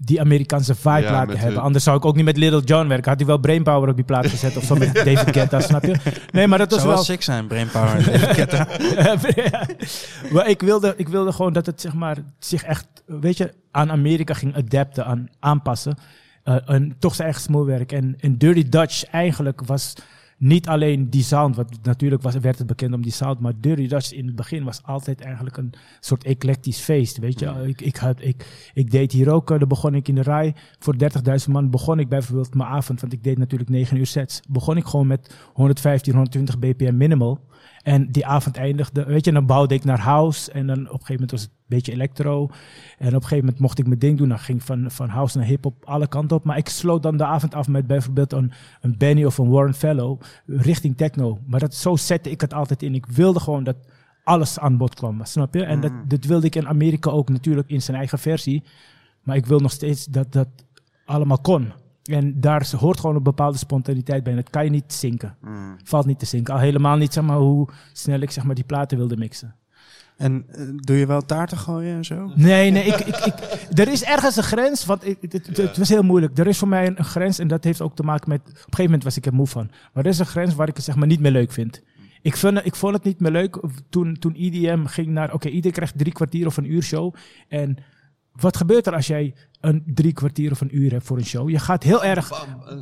die 0.00 0.20
Amerikaanse 0.20 0.74
vibe 0.74 1.00
Ja, 1.00 1.10
laten 1.10 1.38
hebben. 1.38 1.62
Anders 1.62 1.84
zou 1.84 1.96
ik 1.96 2.04
ook 2.04 2.16
niet 2.16 2.24
met 2.24 2.36
Little 2.36 2.60
John 2.60 2.88
werken. 2.88 3.08
Had 3.08 3.18
hij 3.18 3.28
wel 3.28 3.38
Brainpower 3.38 3.88
op 3.88 3.96
die 3.96 4.04
plaat 4.04 4.26
gezet 4.26 4.56
of 4.56 4.64
zo 4.64 4.74
met 4.74 4.94
David 5.04 5.34
Guetta, 5.34 5.60
snap 5.60 5.84
je? 5.84 5.96
Nee, 6.32 6.46
maar 6.46 6.58
dat 6.58 6.70
was 6.70 6.78
Zou 6.78 6.88
wel 6.88 6.96
wel... 6.96 7.06
sick 7.06 7.22
zijn, 7.22 7.46
Brainpower 7.46 7.94
en 7.94 8.04
David 8.04 8.34
Guetta. 8.34 8.66
Ja. 9.34 9.66
maar 10.32 10.48
ik 10.48 10.60
wilde, 10.60 10.94
ik 10.96 11.08
wilde 11.08 11.32
gewoon 11.32 11.52
dat 11.52 11.66
het 11.66 11.80
zeg 11.80 11.94
maar, 11.94 12.16
zich 12.38 12.62
echt, 12.62 12.86
weet 13.06 13.36
je, 13.36 13.54
aan 13.70 13.90
Amerika 13.90 14.34
ging 14.34 14.56
adapten, 14.56 15.04
aan, 15.04 15.28
aanpassen. 15.38 15.96
Eh, 16.42 16.56
en 16.66 16.96
toch 16.98 17.14
zijn 17.14 17.26
eigen 17.26 17.44
smoelwerk. 17.46 17.92
En, 17.92 18.16
en 18.20 18.38
Dirty 18.38 18.68
Dutch 18.68 19.04
eigenlijk 19.04 19.60
was, 19.66 19.94
niet 20.38 20.68
alleen 20.68 21.10
die 21.10 21.22
sound, 21.22 21.56
want 21.56 21.78
natuurlijk 21.82 22.22
was, 22.22 22.34
werd 22.34 22.58
het 22.58 22.66
bekend 22.66 22.94
om 22.94 23.02
die 23.02 23.12
sound, 23.12 23.40
maar 23.40 23.52
Dirty 23.60 23.88
Dutch 23.88 24.12
in 24.12 24.26
het 24.26 24.36
begin 24.36 24.64
was 24.64 24.82
altijd 24.82 25.20
eigenlijk 25.20 25.56
een 25.56 25.72
soort 26.00 26.24
eclectisch 26.24 26.80
feest, 26.80 27.18
weet 27.18 27.40
je. 27.40 27.64
Ik, 27.66 27.80
ik, 27.80 27.96
had, 27.96 28.22
ik, 28.22 28.70
ik 28.74 28.90
deed 28.90 29.12
hier 29.12 29.30
ook, 29.30 29.50
eh, 29.50 29.58
dan 29.58 29.68
begon 29.68 29.94
ik 29.94 30.08
in 30.08 30.14
de 30.14 30.22
rij, 30.22 30.54
voor 30.78 30.94
30.000 31.46 31.50
man 31.50 31.70
begon 31.70 31.98
ik 31.98 32.08
bijvoorbeeld 32.08 32.54
mijn 32.54 32.68
avond, 32.68 33.00
want 33.00 33.12
ik 33.12 33.24
deed 33.24 33.38
natuurlijk 33.38 33.70
9 33.70 33.96
uur 33.96 34.06
sets, 34.06 34.40
begon 34.48 34.76
ik 34.76 34.84
gewoon 34.84 35.06
met 35.06 35.34
115, 35.52 36.12
120 36.12 36.58
bpm 36.58 36.96
minimal. 36.96 37.40
En 37.88 38.10
die 38.10 38.26
avond 38.26 38.56
eindigde, 38.56 39.04
weet 39.04 39.24
je, 39.24 39.32
dan 39.32 39.46
bouwde 39.46 39.74
ik 39.74 39.84
naar 39.84 40.00
house. 40.00 40.52
En 40.52 40.66
dan 40.66 40.78
op 40.78 40.84
een 40.84 40.90
gegeven 40.90 41.12
moment 41.12 41.30
was 41.30 41.40
het 41.40 41.50
een 41.50 41.64
beetje 41.66 41.92
electro. 41.92 42.48
En 42.98 43.06
op 43.06 43.14
een 43.14 43.22
gegeven 43.22 43.44
moment 43.44 43.58
mocht 43.58 43.78
ik 43.78 43.86
mijn 43.86 43.98
ding 43.98 44.18
doen. 44.18 44.28
Dan 44.28 44.38
ging 44.38 44.58
ik 44.58 44.64
van, 44.64 44.90
van 44.90 45.08
house 45.08 45.38
naar 45.38 45.46
hip-hop 45.46 45.84
alle 45.84 46.08
kanten 46.08 46.36
op. 46.36 46.44
Maar 46.44 46.56
ik 46.56 46.68
sloot 46.68 47.02
dan 47.02 47.16
de 47.16 47.24
avond 47.24 47.54
af 47.54 47.68
met 47.68 47.86
bijvoorbeeld 47.86 48.32
een, 48.32 48.52
een 48.80 48.94
Benny 48.98 49.24
of 49.24 49.38
een 49.38 49.48
Warren 49.48 49.74
Fellow 49.74 50.20
richting 50.46 50.96
techno. 50.96 51.38
Maar 51.46 51.60
dat, 51.60 51.74
zo 51.74 51.96
zette 51.96 52.30
ik 52.30 52.40
het 52.40 52.54
altijd 52.54 52.82
in. 52.82 52.94
Ik 52.94 53.06
wilde 53.06 53.40
gewoon 53.40 53.64
dat 53.64 53.76
alles 54.24 54.58
aan 54.58 54.76
bod 54.76 54.94
kwam, 54.94 55.24
snap 55.24 55.54
je? 55.54 55.64
En 55.64 55.80
dat, 55.80 55.92
dat 56.06 56.24
wilde 56.24 56.46
ik 56.46 56.54
in 56.54 56.68
Amerika 56.68 57.10
ook 57.10 57.28
natuurlijk 57.28 57.68
in 57.68 57.82
zijn 57.82 57.96
eigen 57.96 58.18
versie. 58.18 58.62
Maar 59.22 59.36
ik 59.36 59.46
wil 59.46 59.60
nog 59.60 59.72
steeds 59.72 60.04
dat 60.04 60.32
dat 60.32 60.48
allemaal 61.04 61.40
kon. 61.40 61.72
En 62.08 62.40
daar 62.40 62.70
hoort 62.76 63.00
gewoon 63.00 63.16
een 63.16 63.22
bepaalde 63.22 63.58
spontaniteit 63.58 64.22
bij. 64.22 64.32
En 64.32 64.38
dat 64.38 64.50
kan 64.50 64.64
je 64.64 64.70
niet 64.70 64.92
zinken. 64.92 65.36
Valt 65.84 66.06
niet 66.06 66.18
te 66.18 66.26
zinken. 66.26 66.54
Al 66.54 66.60
helemaal 66.60 66.96
niet 66.96 67.12
zeg 67.12 67.24
maar, 67.24 67.36
hoe 67.36 67.68
snel 67.92 68.20
ik 68.20 68.30
zeg 68.30 68.44
maar, 68.44 68.54
die 68.54 68.64
platen 68.64 68.98
wilde 68.98 69.16
mixen. 69.16 69.54
En 70.16 70.44
eh, 70.48 70.66
doe 70.74 70.96
je 70.96 71.06
wel 71.06 71.24
taarten 71.24 71.58
gooien 71.58 71.96
en 71.96 72.04
zo? 72.04 72.32
Nee, 72.34 72.70
nee, 72.70 72.84
ik, 72.84 72.94
ik, 72.94 73.16
ik, 73.16 73.34
er 73.78 73.88
is 73.88 74.04
ergens 74.04 74.36
een 74.36 74.42
grens, 74.42 74.84
want 74.84 75.06
ik, 75.06 75.18
het, 75.20 75.32
het, 75.32 75.56
het 75.56 75.76
was 75.76 75.88
heel 75.88 76.02
moeilijk. 76.02 76.38
Er 76.38 76.46
is 76.46 76.58
voor 76.58 76.68
mij 76.68 76.86
een, 76.86 76.98
een 76.98 77.04
grens 77.04 77.38
en 77.38 77.48
dat 77.48 77.64
heeft 77.64 77.80
ook 77.80 77.96
te 77.96 78.02
maken 78.02 78.28
met... 78.28 78.40
Op 78.40 78.46
een 78.46 78.54
gegeven 78.54 78.84
moment 78.84 79.04
was 79.04 79.16
ik 79.16 79.26
er 79.26 79.34
moe 79.34 79.46
van. 79.46 79.70
Maar 79.92 80.04
er 80.04 80.10
is 80.10 80.18
een 80.18 80.26
grens 80.26 80.54
waar 80.54 80.68
ik 80.68 80.76
het 80.76 80.84
zeg 80.84 80.96
maar 80.96 81.06
niet 81.06 81.20
meer 81.20 81.32
leuk 81.32 81.52
vind. 81.52 81.82
Ik, 82.22 82.36
vind, 82.36 82.66
ik 82.66 82.74
vond 82.74 82.94
het 82.94 83.04
niet 83.04 83.20
meer 83.20 83.30
leuk 83.30 83.60
toen, 83.88 84.18
toen 84.18 84.34
IDM 84.34 84.84
ging 84.84 85.08
naar... 85.08 85.32
Oké, 85.32 85.48
iedereen 85.48 85.72
krijgt 85.72 85.98
drie 85.98 86.12
kwartier 86.12 86.46
of 86.46 86.56
een 86.56 86.72
uur 86.72 86.82
show. 86.82 87.14
En 87.48 87.76
wat 88.32 88.56
gebeurt 88.56 88.86
er 88.86 88.94
als 88.94 89.06
jij 89.06 89.34
een 89.60 89.82
drie 89.86 90.12
kwartier 90.12 90.50
of 90.50 90.60
een 90.60 90.76
uur 90.76 90.90
hebt 90.90 91.04
voor 91.04 91.16
een 91.16 91.24
show? 91.26 91.50
Je 91.50 91.58
gaat 91.58 91.82
heel 91.82 92.04
erg... 92.04 92.28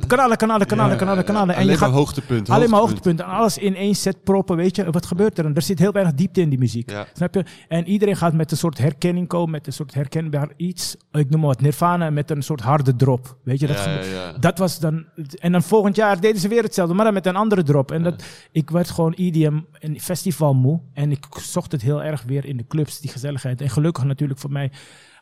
Kanalen, 0.07 0.37
kanalen, 0.37 0.67
kanalen, 0.67 0.91
Ja, 0.91 0.97
kanalen, 0.97 1.19
ja, 1.19 1.25
kanalen. 1.25 1.55
En 1.55 1.61
alleen 1.61 1.71
je 1.73 1.77
gaat, 1.77 1.89
maar 1.89 1.97
hoogtepunten, 1.97 2.53
Alleen 2.53 2.69
maar 2.69 2.79
hoogtepunten. 2.79 3.25
hoogtepunten. 3.25 3.25
En 3.25 3.31
alles 3.31 3.57
in 3.57 3.85
één 3.87 3.95
set 3.95 4.23
proppen, 4.23 4.55
weet 4.55 4.75
je. 4.75 4.91
Wat 4.91 5.05
gebeurt 5.05 5.37
er 5.37 5.43
dan? 5.43 5.55
Er 5.55 5.61
zit 5.61 5.79
heel 5.79 5.91
weinig 5.91 6.13
diepte 6.13 6.41
in 6.41 6.49
die 6.49 6.59
muziek. 6.59 6.89
Ja. 6.91 7.05
Snap 7.13 7.33
je? 7.33 7.45
En 7.67 7.87
iedereen 7.87 8.15
gaat 8.17 8.33
met 8.33 8.51
een 8.51 8.57
soort 8.57 8.77
herkenning 8.77 9.27
komen, 9.27 9.51
met 9.51 9.67
een 9.67 9.73
soort 9.73 9.93
herkenbaar 9.93 10.49
iets. 10.57 10.95
Ik 11.11 11.29
noem 11.29 11.39
maar 11.39 11.49
wat 11.49 11.61
Nirvana 11.61 12.09
met 12.09 12.31
een 12.31 12.41
soort 12.41 12.61
harde 12.61 12.95
drop. 12.95 13.37
Weet 13.43 13.59
je, 13.59 13.67
dat, 13.67 13.75
Ja, 13.77 13.83
gebe- 13.83 14.05
ja, 14.05 14.11
ja. 14.29 14.37
dat 14.37 14.57
was 14.57 14.79
dan. 14.79 15.05
En 15.39 15.51
dan 15.51 15.63
volgend 15.63 15.95
jaar 15.95 16.19
deden 16.21 16.41
ze 16.41 16.47
weer 16.47 16.63
hetzelfde, 16.63 16.93
maar 16.93 17.05
dan 17.05 17.13
met 17.13 17.25
een 17.25 17.35
andere 17.35 17.63
drop. 17.63 17.91
En 17.91 18.03
dat, 18.03 18.23
ik 18.51 18.69
werd 18.69 18.89
gewoon 18.89 19.13
EDM 19.17 19.59
en 19.79 19.99
festival 19.99 20.53
moe. 20.53 20.79
En 20.93 21.11
ik 21.11 21.25
zocht 21.41 21.71
het 21.71 21.81
heel 21.81 22.03
erg 22.03 22.23
weer 22.23 22.45
in 22.45 22.57
de 22.57 22.67
clubs, 22.67 22.99
die 22.99 23.09
gezelligheid. 23.11 23.61
En 23.61 23.69
gelukkig 23.69 24.03
natuurlijk 24.03 24.39
voor 24.39 24.51
mij 24.51 24.71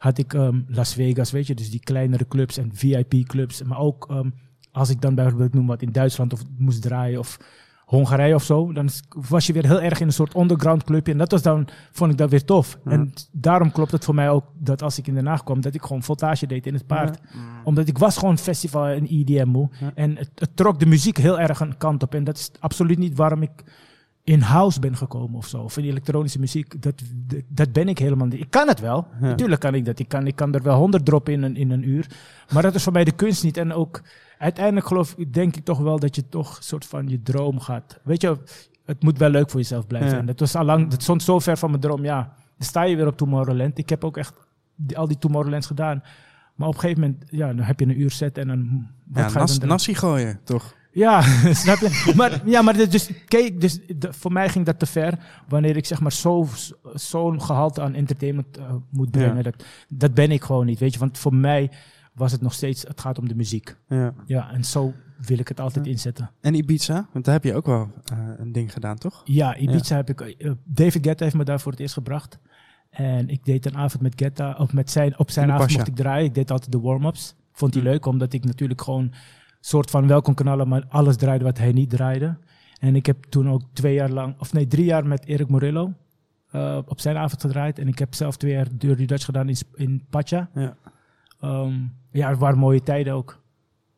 had 0.05 0.17
ik 0.17 0.33
ehm, 0.33 0.61
Las 0.67 0.93
Vegas, 0.93 1.31
weet 1.31 1.47
je, 1.47 1.55
dus 1.55 1.69
die 1.69 1.79
kleinere 1.79 2.27
clubs 2.27 2.57
en 2.57 2.69
VIP-clubs. 2.73 3.63
Maar 3.63 3.79
ook 3.79 4.09
ehm, 4.09 4.29
als 4.71 4.89
ik 4.89 5.01
dan 5.01 5.15
bijvoorbeeld 5.15 5.53
noem 5.53 5.67
wat 5.67 5.81
in 5.81 5.91
Duitsland 5.91 6.33
of 6.33 6.41
moest 6.57 6.81
draaien 6.81 7.19
of 7.19 7.37
Hongarije 7.85 8.35
of 8.35 8.43
zo, 8.43 8.71
dan 8.73 8.89
was 9.29 9.47
je 9.47 9.53
weer 9.53 9.65
heel 9.65 9.81
erg 9.81 9.99
in 9.99 10.07
een 10.07 10.13
soort 10.13 10.35
underground 10.35 10.83
clubje. 10.83 11.11
En 11.11 11.17
dat 11.17 11.31
was 11.31 11.41
dan, 11.41 11.67
vond 11.91 12.11
ik 12.11 12.17
dat 12.17 12.29
weer 12.29 12.45
tof. 12.45 12.79
En 12.83 13.13
daarom 13.31 13.71
klopt 13.71 13.91
het 13.91 14.05
voor 14.05 14.15
mij 14.15 14.29
ook 14.29 14.45
dat 14.57 14.81
als 14.81 14.97
ik 14.97 15.07
in 15.07 15.13
Den 15.13 15.25
Haag 15.25 15.43
kwam, 15.43 15.61
dat 15.61 15.73
ik 15.73 15.81
gewoon 15.81 16.03
voltage 16.03 16.47
deed 16.47 16.67
in 16.67 16.73
het 16.73 16.87
paard. 16.87 17.19
Omdat 17.63 17.87
ik 17.87 17.97
was 17.97 18.17
gewoon 18.17 18.37
festival 18.37 18.85
en 18.87 19.07
EDM 19.07 19.47
moe. 19.47 19.69
En 19.95 20.17
het, 20.17 20.31
het 20.35 20.55
trok 20.55 20.79
de 20.79 20.85
muziek 20.85 21.17
heel 21.17 21.39
erg 21.39 21.59
een 21.59 21.77
kant 21.77 22.03
op. 22.03 22.15
En 22.15 22.23
dat 22.23 22.37
is 22.37 22.51
absoluut 22.59 22.97
niet 22.97 23.17
waarom 23.17 23.41
ik 23.41 23.63
in 24.25 24.41
house 24.41 24.79
ben 24.79 24.95
gekomen 24.97 25.37
of 25.37 25.47
zo. 25.47 25.61
Of 25.61 25.77
in 25.77 25.83
elektronische 25.83 26.39
muziek. 26.39 26.81
Dat, 26.81 27.01
dat, 27.27 27.41
dat 27.47 27.71
ben 27.73 27.87
ik 27.87 27.97
helemaal 27.97 28.27
niet. 28.27 28.39
Ik 28.39 28.49
kan 28.49 28.67
het 28.67 28.79
wel. 28.79 29.07
Natuurlijk 29.19 29.61
kan 29.61 29.73
ik 29.75 29.85
dat. 29.85 29.99
Ik 29.99 30.07
kan, 30.07 30.27
ik 30.27 30.35
kan 30.35 30.53
er 30.53 30.63
wel 30.63 30.77
honderd 30.77 31.05
droppen 31.05 31.33
in 31.33 31.43
een, 31.43 31.55
in 31.55 31.71
een 31.71 31.89
uur. 31.89 32.07
Maar 32.53 32.61
dat 32.63 32.75
is 32.75 32.83
voor 32.83 32.93
mij 32.93 33.03
de 33.03 33.11
kunst 33.11 33.43
niet. 33.43 33.57
En 33.57 33.73
ook 33.73 34.01
uiteindelijk 34.37 34.87
geloof 34.87 35.13
ik, 35.17 35.33
denk 35.33 35.55
ik 35.55 35.63
toch 35.65 35.79
wel 35.79 35.99
dat 35.99 36.15
je 36.15 36.29
toch 36.29 36.57
een 36.57 36.63
soort 36.63 36.85
van 36.85 37.07
je 37.07 37.21
droom 37.21 37.59
gaat. 37.59 37.99
Weet 38.03 38.21
je, 38.21 38.37
het 38.85 39.03
moet 39.03 39.17
wel 39.17 39.29
leuk 39.29 39.49
voor 39.49 39.59
jezelf 39.59 39.87
blijven. 39.87 40.09
Ja. 40.11 40.17
En 40.17 40.25
dat 40.25 40.39
was 40.39 40.55
al 40.55 40.63
lang, 40.65 40.87
dat 40.89 41.01
stond 41.01 41.23
zo 41.23 41.39
ver 41.39 41.57
van 41.57 41.69
mijn 41.69 41.81
droom. 41.81 42.03
Ja, 42.03 42.21
dan 42.57 42.67
sta 42.67 42.83
je 42.83 42.95
weer 42.95 43.07
op 43.07 43.17
Tomorrowland. 43.17 43.77
Ik 43.77 43.89
heb 43.89 44.03
ook 44.03 44.17
echt 44.17 44.33
die- 44.75 44.97
al 44.97 45.07
die 45.07 45.17
Tomorrowlands 45.17 45.67
gedaan. 45.67 46.03
Maar 46.55 46.67
op 46.67 46.73
een 46.73 46.79
gegeven 46.79 47.01
moment, 47.01 47.23
ja, 47.29 47.47
dan 47.53 47.65
heb 47.65 47.79
je 47.79 47.85
een 47.85 48.01
uur 48.01 48.11
set 48.11 48.37
en 48.37 48.47
dan... 48.47 48.87
Wat 49.05 49.23
Ja, 49.23 49.27
ga 49.27 49.33
je 49.33 49.39
nas, 49.39 49.51
dan 49.51 49.59
doen? 49.59 49.69
nassi 49.69 49.95
gooien, 49.95 50.39
toch? 50.43 50.73
Ja, 50.95 51.21
snap 51.63 51.77
je? 51.77 52.13
Maar, 52.15 52.41
ja, 52.45 52.61
maar 52.61 52.89
dus, 52.89 53.09
kijk, 53.27 53.61
dus 53.61 53.79
de- 53.97 54.13
voor 54.13 54.31
mij 54.31 54.49
ging 54.49 54.65
dat 54.65 54.79
te 54.79 54.85
ver. 54.85 55.19
Wanneer 55.47 55.77
ik 55.77 55.85
zeg 55.85 56.01
maar 56.01 56.11
zo- 56.11 56.47
zo'n 56.93 57.41
gehalte 57.41 57.81
aan 57.81 57.93
entertainment 57.93 58.57
eh, 58.57 58.73
moet 58.89 59.11
brengen. 59.11 59.35
Ja. 59.35 59.41
Dat, 59.41 59.65
dat 59.89 60.13
ben 60.13 60.31
ik 60.31 60.43
gewoon 60.43 60.65
niet, 60.65 60.79
weet 60.79 60.93
je. 60.93 60.99
Want 60.99 61.17
voor 61.17 61.35
mij 61.35 61.71
was 62.13 62.31
het 62.31 62.41
nog 62.41 62.53
steeds, 62.53 62.83
het 62.87 63.01
gaat 63.01 63.19
om 63.19 63.27
de 63.27 63.35
muziek. 63.35 63.75
Ja. 63.87 64.13
Ja, 64.25 64.51
en 64.51 64.63
zo 64.63 64.93
wil 65.27 65.39
ik 65.39 65.47
het 65.47 65.59
altijd 65.59 65.87
inzetten. 65.87 66.31
En 66.41 66.53
Ibiza? 66.53 67.07
Want 67.13 67.25
daar 67.25 67.33
heb 67.33 67.43
je 67.43 67.55
ook 67.55 67.65
wel 67.65 67.91
eh, 68.05 68.17
een 68.37 68.51
ding 68.51 68.73
gedaan, 68.73 68.97
toch? 68.97 69.21
Ja, 69.25 69.57
Ibiza 69.57 69.95
heb 69.95 70.09
ik... 70.09 70.21
eh, 70.21 70.51
David 70.63 71.05
Guetta 71.05 71.23
heeft 71.23 71.35
me 71.35 71.43
daar 71.43 71.59
voor 71.59 71.71
het 71.71 71.81
eerst 71.81 71.93
gebracht. 71.93 72.39
En 72.89 73.29
ik 73.29 73.45
deed 73.45 73.65
een 73.65 73.77
avond 73.77 74.03
met 74.03 74.13
Guetta, 74.15 74.55
of 74.59 74.73
met 74.73 74.91
zijn, 74.91 75.19
op 75.19 75.31
zijn 75.31 75.51
avond 75.51 75.71
mocht 75.73 75.87
ik 75.87 75.95
draaien. 75.95 76.25
Ik 76.25 76.33
deed 76.33 76.51
altijd 76.51 76.71
de 76.71 76.79
warm-ups. 76.79 77.35
Vond 77.51 77.73
hij 77.73 77.83
Hm. 77.83 77.89
leuk, 77.89 78.05
omdat 78.05 78.33
ik 78.33 78.43
natuurlijk 78.45 78.81
gewoon 78.81 79.11
soort 79.67 79.89
van 79.89 80.07
welkom 80.07 80.33
kanalen, 80.33 80.67
maar 80.67 80.85
alles 80.89 81.15
draaide 81.15 81.43
wat 81.43 81.57
hij 81.57 81.71
niet 81.71 81.89
draaide. 81.89 82.37
En 82.79 82.95
ik 82.95 83.05
heb 83.05 83.23
toen 83.29 83.49
ook 83.49 83.61
twee 83.73 83.93
jaar 83.93 84.09
lang, 84.09 84.35
of 84.39 84.53
nee, 84.53 84.67
drie 84.67 84.85
jaar 84.85 85.07
met 85.07 85.25
Erik 85.25 85.47
Morillo 85.49 85.93
eh, 86.51 86.77
op 86.85 86.99
zijn 86.99 87.17
avond 87.17 87.41
gedraaid. 87.41 87.79
En 87.79 87.87
ik 87.87 87.99
heb 87.99 88.13
zelf 88.13 88.37
twee 88.37 88.51
jaar 88.51 88.67
Dirty 88.71 89.05
Dutch 89.05 89.25
gedaan 89.25 89.49
in, 89.49 89.55
in 89.73 90.05
Pacha. 90.09 90.49
Ja. 90.53 90.75
Ehm, 91.39 91.73
ja, 92.11 92.29
het 92.29 92.37
waren 92.39 92.57
mooie 92.57 92.83
tijden 92.83 93.13
ook. 93.13 93.41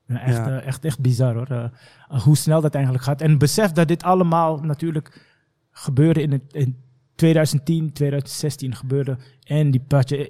Ja, 0.05 0.21
echt, 0.21 0.37
Ja. 0.37 0.59
eh, 0.59 0.67
echt, 0.67 0.85
echt 0.85 0.99
bizar 0.99 1.33
hoor. 1.35 1.47
Eh, 1.47 2.23
hoe 2.23 2.37
snel 2.37 2.61
dat 2.61 2.73
eigenlijk 2.75 3.03
gaat. 3.03 3.21
En 3.21 3.37
besef 3.37 3.71
dat 3.71 3.87
dit 3.87 4.03
allemaal 4.03 4.57
natuurlijk 4.57 5.25
gebeurde 5.71 6.21
in, 6.21 6.31
het, 6.31 6.53
in 6.53 6.75
2010, 7.15 7.91
2016 7.93 8.75
gebeurde. 8.75 9.17
En 9.43 9.71
die, 9.71 9.81
Pacha, 9.87 10.25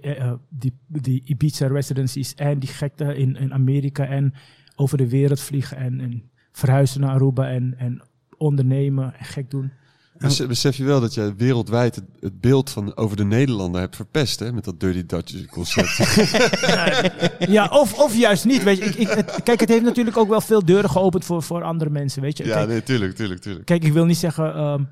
die, 0.50 0.74
die 0.88 1.22
Ibiza 1.26 1.68
residencies 1.68 2.36
en 2.36 2.60
die 2.60 2.70
gekte 2.70 3.18
in, 3.18 3.36
in 3.36 3.54
Amerika 3.54 4.06
en 4.06 4.34
over 4.80 4.98
de 4.98 5.10
wereld 5.10 5.40
vliegen 5.40 5.78
en, 5.78 6.00
en 6.02 6.30
verhuizen 6.52 7.02
naar 7.02 7.10
Aruba 7.10 7.50
en, 7.50 7.76
en 7.78 8.02
ondernemen 8.38 9.14
en 9.20 9.26
gek 9.26 9.50
doen. 9.52 9.72
Besef, 10.18 10.48
besef 10.48 10.76
je 10.76 10.84
wel 10.84 11.00
dat 11.02 11.14
jij 11.14 11.36
wereldwijd 11.36 11.96
het, 11.96 12.04
het 12.20 12.42
beeld 12.42 12.70
van 12.70 12.96
over 12.96 13.18
de 13.18 13.24
Nederlander 13.26 13.82
hebt 13.82 13.96
verpest, 13.96 14.40
hè? 14.40 14.52
Met 14.54 14.64
dat 14.64 14.80
Dirty 14.80 15.06
Dutch 15.06 15.46
concept. 15.46 15.98
Ja, 17.52 17.68
of, 17.72 18.00
of 18.00 18.16
juist 18.18 18.46
niet. 18.46 18.64
Weet 18.64 18.78
je. 18.78 18.84
Ik, 18.86 18.96
ik, 18.96 19.08
het- 19.10 19.44
kijk, 19.44 19.60
het 19.60 19.70
heeft 19.70 19.84
natuurlijk 19.84 20.18
ook 20.18 20.28
wel 20.30 20.42
veel 20.42 20.66
deuren 20.66 20.90
geopend 20.90 21.26
voor, 21.26 21.44
voor 21.44 21.64
andere 21.64 21.90
mensen. 21.90 22.22
Weet 22.22 22.38
je. 22.38 22.46
ja, 22.46 22.54
Kijk, 22.54 22.68
nee, 22.68 22.84
tuurlijk, 22.84 23.16
tuurlijk, 23.16 23.42
tuurlijk. 23.42 23.66
Kijk, 23.66 23.84
ik 23.84 23.94
wil 23.94 24.06
niet 24.06 24.18
zeggen 24.18 24.54
ehm, 24.54 24.84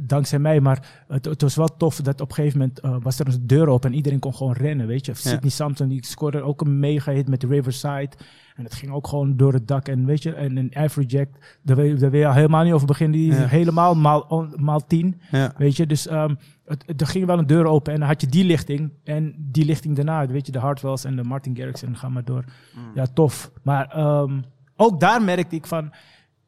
dankzij 0.00 0.38
mij, 0.38 0.60
maar 0.60 1.04
het, 1.08 1.24
het 1.24 1.42
was 1.42 1.54
wel 1.56 1.76
tof 1.76 1.96
dat 2.00 2.20
op 2.20 2.28
een 2.28 2.34
gegeven 2.34 2.58
moment 2.58 2.80
eh, 2.80 2.96
was 3.02 3.18
er 3.18 3.26
een 3.28 3.46
deur 3.46 3.68
open 3.68 3.90
en 3.90 3.96
iedereen 3.96 4.18
kon 4.18 4.34
gewoon 4.34 4.52
rennen, 4.52 4.86
weet 4.86 5.06
je. 5.06 5.14
Sidney 5.14 5.50
Sampson, 5.50 5.88
die 5.88 6.06
scoorde 6.06 6.42
ook 6.42 6.60
een 6.60 6.78
mega 6.78 7.12
hit 7.12 7.28
met 7.28 7.42
Riverside. 7.42 8.10
En 8.56 8.64
het 8.64 8.74
ging 8.74 8.92
ook 8.92 9.06
gewoon 9.08 9.36
door 9.36 9.52
het 9.52 9.68
dak. 9.68 9.88
En 9.88 10.04
weet 10.06 10.22
je, 10.22 10.32
en, 10.32 10.58
en 10.58 10.70
Afrojack, 10.74 11.28
daar 11.62 11.76
wil, 11.76 11.98
daar 11.98 12.10
wil 12.10 12.20
je 12.20 12.26
al 12.26 12.32
helemaal 12.32 12.64
niet 12.64 12.72
over 12.72 12.86
beginnen. 12.86 13.18
Die 13.18 13.30
is 13.30 13.38
Ja. 13.38 13.46
helemaal 13.46 13.94
maal, 13.94 14.20
on- 14.20 14.52
maal 14.56 14.86
tien. 14.86 15.20
Ja. 15.30 15.52
Weet 15.56 15.76
je, 15.76 15.86
dus 15.86 16.06
ehm, 16.06 16.34
het, 16.64 16.82
het- 16.86 17.00
er 17.00 17.06
ging 17.06 17.26
wel 17.26 17.38
een 17.38 17.46
deur 17.46 17.64
open 17.66 17.92
en 17.92 17.98
dan 17.98 18.08
had 18.08 18.20
je 18.20 18.26
die 18.26 18.44
lichting 18.44 18.90
en 19.04 19.34
die 19.38 19.64
lichting 19.64 19.96
daarna, 19.96 20.26
weet 20.26 20.46
je, 20.46 20.52
de 20.52 20.58
Hartwells 20.58 21.04
en 21.04 21.16
de 21.16 21.22
Martin 21.24 21.56
Garrix 21.56 21.82
en 21.82 21.96
ga 21.96 22.08
maar 22.08 22.24
door. 22.24 22.44
Ja, 22.94 23.06
tof. 23.06 23.50
Maar 23.62 23.86
ehm, 23.88 24.40
ook 24.76 25.00
daar 25.00 25.22
merkte 25.22 25.56
ik 25.56 25.66
van, 25.66 25.90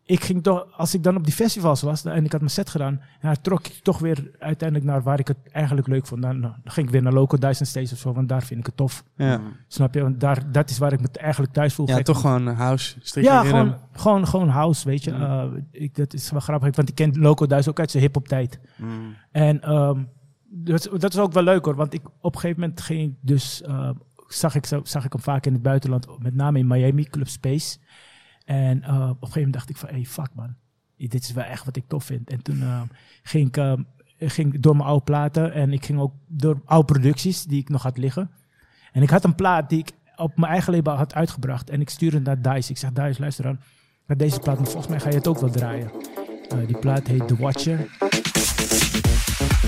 ik 0.09 0.25
ging 0.25 0.43
toch, 0.43 0.67
als 0.77 0.95
ik 0.95 1.03
dan 1.03 1.17
op 1.17 1.25
die 1.25 1.33
festivals 1.35 1.83
was 1.83 2.05
en 2.05 2.25
ik 2.25 2.33
had 2.33 2.41
mijn 2.41 2.53
set 2.53 2.71
gedaan, 2.71 3.01
ja, 3.23 3.35
trok 3.35 3.67
ik 3.67 3.73
toch 3.83 3.99
weer 3.99 4.31
uiteindelijk 4.39 4.89
naar 4.91 5.03
waar 5.03 5.19
ik 5.19 5.29
het 5.29 5.37
eigenlijk 5.53 5.87
leuk 5.87 6.07
vond. 6.07 6.23
Dan, 6.23 6.41
dan 6.41 6.55
ging 6.65 6.87
ik 6.87 6.93
weer 6.93 7.03
naar 7.03 7.13
Local 7.13 7.39
Dyson 7.39 7.67
Stage 7.67 7.93
of 7.95 7.99
zo, 7.99 8.13
want 8.13 8.29
daar 8.29 8.43
vind 8.43 8.61
ik 8.61 8.67
het 8.67 8.77
tof. 8.77 9.05
Ja, 9.17 9.41
Snap 9.67 9.95
je? 9.95 10.03
Want 10.03 10.21
daar, 10.21 10.53
dat 10.53 10.71
is 10.71 10.79
waar 10.79 10.93
ik 10.93 11.01
me 11.01 11.09
eigenlijk 11.13 11.53
thuis 11.53 11.75
voel. 11.75 11.89
ja 11.89 11.95
Gek. 11.97 12.05
toch 12.05 12.21
gewoon 12.21 12.47
house. 12.47 12.95
Ja, 13.15 13.41
rhythm. 13.41 13.55
gewoon, 13.57 13.77
gewoon, 13.93 14.27
gewoon 14.27 14.49
house, 14.49 14.89
weet 14.89 15.05
je. 15.05 15.11
Eh, 15.11 15.45
ik, 15.71 15.95
dat 15.97 16.15
is 16.15 16.31
wel 16.31 16.41
grappig, 16.41 16.77
want 16.77 16.89
ik 16.89 16.95
ken 16.95 17.19
Loco 17.19 17.47
Duis 17.47 17.69
ook 17.69 17.79
uit 17.79 17.91
zijn 17.91 18.03
hip-hop 18.03 18.29
tijd. 18.29 18.61
En 19.33 19.61
ehm, 19.63 20.03
dat, 20.51 20.79
is- 20.93 21.01
dat 21.01 21.13
is 21.13 21.19
ook 21.19 21.33
wel 21.33 21.43
leuk 21.43 21.65
hoor, 21.65 21.75
want 21.75 21.95
ik, 21.95 22.01
op 22.21 22.35
een 22.35 22.41
gegeven 22.41 22.61
moment 22.61 22.81
ging 22.81 23.11
ik 23.11 23.15
dus, 23.21 23.63
eh, 23.63 23.91
zag, 24.29 24.55
ik, 24.55 24.67
zo- 24.67 24.81
zag 24.85 25.05
ik 25.05 25.13
hem 25.13 25.23
vaak 25.23 25.47
in 25.47 25.53
het 25.53 25.63
buitenland, 25.63 26.07
met 26.19 26.35
name 26.35 26.59
in 26.59 26.67
Miami, 26.67 27.05
Club 27.05 27.29
Space. 27.29 27.79
En 28.49 28.83
eh, 28.83 28.95
op 28.95 29.01
een 29.01 29.09
gegeven 29.09 29.35
moment 29.35 29.53
dacht 29.53 29.71
ik 29.71 29.77
van, 29.77 29.89
hey 29.89 30.05
fuck 30.05 30.29
man, 30.35 30.55
dit 30.97 31.15
is 31.15 31.33
wel 31.33 31.45
echt 31.45 31.65
wat 31.65 31.77
ik 31.77 31.85
tof 31.89 32.05
vind. 32.05 32.31
En 32.31 32.43
toen 32.43 32.63
eh, 32.63 32.83
ging 33.23 33.49
ik 33.49 33.57
eh, 33.57 33.73
ging 34.19 34.61
door 34.61 34.77
mijn 34.77 34.89
oude 34.89 35.05
platen 35.05 35.53
en 35.53 35.73
ik 35.73 35.85
ging 35.85 35.99
ook 35.99 36.13
door 36.27 36.61
oude 36.65 36.93
producties 36.93 37.45
die 37.45 37.61
ik 37.61 37.69
nog 37.69 37.83
had 37.83 37.99
liggen. 37.99 38.31
En 38.93 39.03
ik 39.03 39.11
had 39.11 39.25
een 39.25 39.35
plaat 39.35 39.69
die 39.69 39.79
ik 39.79 39.91
op 40.17 40.37
mijn 40.37 40.53
eigen 40.53 40.73
label 40.73 40.95
had 40.95 41.15
uitgebracht. 41.15 41.71
En 41.71 41.81
ik 41.81 41.91
stuurde 41.91 42.21
naar 42.21 42.43
Dice. 42.43 42.71
Ik 42.71 42.79
zeg, 42.79 42.93
Dice, 42.93 43.21
luister 43.21 43.45
dan. 43.45 43.59
Maar 44.07 44.17
deze 44.17 44.39
plaat, 44.39 44.57
volgens 44.57 44.87
mij 44.87 45.01
ga 45.01 45.09
je 45.09 45.15
het 45.15 45.29
ook 45.29 45.41
wel 45.41 45.51
draaien. 45.51 45.91
Die 46.67 46.79
plaat 46.79 47.07
heet 47.07 47.29
The 47.29 47.37
Watcher. 47.37 47.87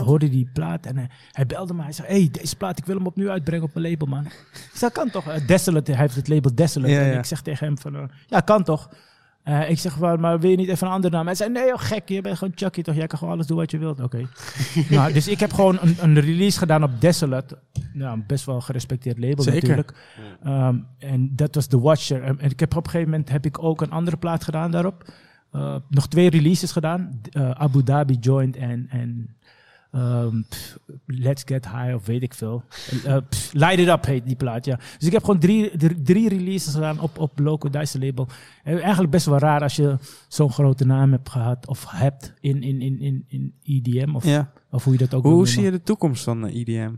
hoorde 0.00 0.28
die 0.28 0.48
plaat 0.52 0.86
en 0.86 0.96
hij, 0.96 1.08
hij 1.32 1.46
belde 1.46 1.74
me. 1.74 1.82
Hij 1.82 1.92
zei, 1.92 2.08
hey, 2.08 2.28
deze 2.32 2.56
plaat, 2.56 2.78
ik 2.78 2.84
wil 2.84 2.96
hem 2.96 3.06
opnieuw 3.06 3.30
uitbrengen 3.30 3.64
op 3.64 3.74
mijn 3.74 3.90
label, 3.90 4.06
man. 4.06 4.24
Ik 4.26 4.70
zei, 4.74 4.90
kan 4.90 5.10
toch? 5.10 5.28
Eh, 5.28 5.46
Desolate, 5.46 5.92
hij 5.92 6.00
heeft 6.00 6.14
het 6.14 6.28
label 6.28 6.54
Desolate. 6.54 6.92
Ja, 6.92 7.00
en 7.00 7.12
ja. 7.12 7.18
ik 7.18 7.24
zeg 7.24 7.40
tegen 7.42 7.66
hem 7.66 7.78
van, 7.78 7.96
eh, 7.96 8.02
ja, 8.26 8.40
kan 8.40 8.64
toch? 8.64 8.90
Eh, 9.42 9.70
ik 9.70 9.78
zeg, 9.78 9.98
maar, 9.98 10.20
maar 10.20 10.40
wil 10.40 10.50
je 10.50 10.56
niet 10.56 10.68
even 10.68 10.86
een 10.86 10.92
andere 10.92 11.16
naam? 11.16 11.26
Hij 11.26 11.34
zei, 11.34 11.50
nee 11.50 11.66
joh, 11.66 11.78
gek, 11.78 12.08
je 12.08 12.20
bent 12.20 12.38
gewoon 12.38 12.52
Chucky 12.56 12.82
toch? 12.82 12.94
Jij 12.94 13.06
kan 13.06 13.18
gewoon 13.18 13.34
alles 13.34 13.46
doen 13.46 13.56
wat 13.56 13.70
je 13.70 13.78
wilt. 13.78 14.00
Oké. 14.00 14.28
nou, 14.90 15.12
dus 15.12 15.28
ik 15.28 15.40
heb 15.40 15.52
gewoon 15.52 15.78
een, 15.80 15.96
een 16.00 16.20
release 16.20 16.58
gedaan 16.58 16.82
op 16.82 17.00
Desolate. 17.00 17.58
Nou, 17.92 18.22
best 18.26 18.44
wel 18.44 18.60
gerespecteerd 18.60 19.18
label 19.18 19.42
Zeker. 19.42 19.60
natuurlijk. 19.60 19.94
Ehm, 20.42 20.76
en 20.98 21.36
dat 21.36 21.54
was 21.54 21.66
The 21.66 21.80
Watcher. 21.80 22.22
En, 22.22 22.40
en 22.40 22.50
ik 22.50 22.60
heb 22.60 22.76
op 22.76 22.84
een 22.84 22.90
gegeven 22.90 23.10
moment 23.10 23.28
heb 23.28 23.46
ik 23.46 23.62
ook 23.62 23.80
een 23.80 23.90
andere 23.90 24.16
plaat 24.16 24.44
gedaan 24.44 24.70
daarop. 24.70 25.04
Uh, 25.52 25.76
nog 25.88 26.08
twee 26.08 26.30
releases 26.30 26.72
gedaan. 26.72 27.20
Uh, 27.32 27.50
Abu 27.50 27.82
Dhabi 27.82 28.16
Joint 28.20 28.56
en, 28.56 28.86
en 28.90 29.36
um, 29.94 30.44
pff, 30.48 30.78
Let's 31.06 31.42
Get 31.46 31.68
High 31.68 31.94
of 31.94 32.06
weet 32.06 32.22
ik 32.22 32.34
veel. 32.34 32.62
Uh, 33.06 33.16
pff, 33.28 33.52
Light 33.52 33.78
It 33.78 33.88
Up 33.88 34.04
heet 34.04 34.26
die 34.26 34.36
plaat, 34.36 34.64
ja. 34.64 34.76
Dus 34.98 35.06
ik 35.06 35.12
heb 35.12 35.24
gewoon 35.24 35.40
drie, 35.40 35.76
drie, 35.76 36.02
drie 36.02 36.28
releases 36.28 36.74
gedaan 36.74 37.00
op, 37.00 37.18
op 37.18 37.38
Loco 37.38 37.70
Dice 37.70 37.98
label. 37.98 38.28
En 38.64 38.80
eigenlijk 38.80 39.10
best 39.10 39.26
wel 39.26 39.38
raar 39.38 39.62
als 39.62 39.76
je 39.76 39.96
zo'n 40.28 40.52
grote 40.52 40.84
naam 40.86 41.12
hebt 41.12 41.28
gehad 41.28 41.66
of 41.66 41.84
hebt 41.90 42.32
in, 42.40 42.62
in, 42.62 42.80
in, 42.80 43.00
in, 43.00 43.24
in 43.28 43.54
EDM 43.62 44.14
of, 44.14 44.24
Ja. 44.24 44.52
of 44.70 44.84
hoe 44.84 44.92
je 44.92 44.98
dat 44.98 45.14
ook 45.14 45.22
Hoe 45.24 45.48
zie 45.48 45.62
je 45.62 45.70
de 45.70 45.82
toekomst 45.82 46.24
van 46.24 46.46
eh, 46.46 46.60
EDM? 46.60 46.92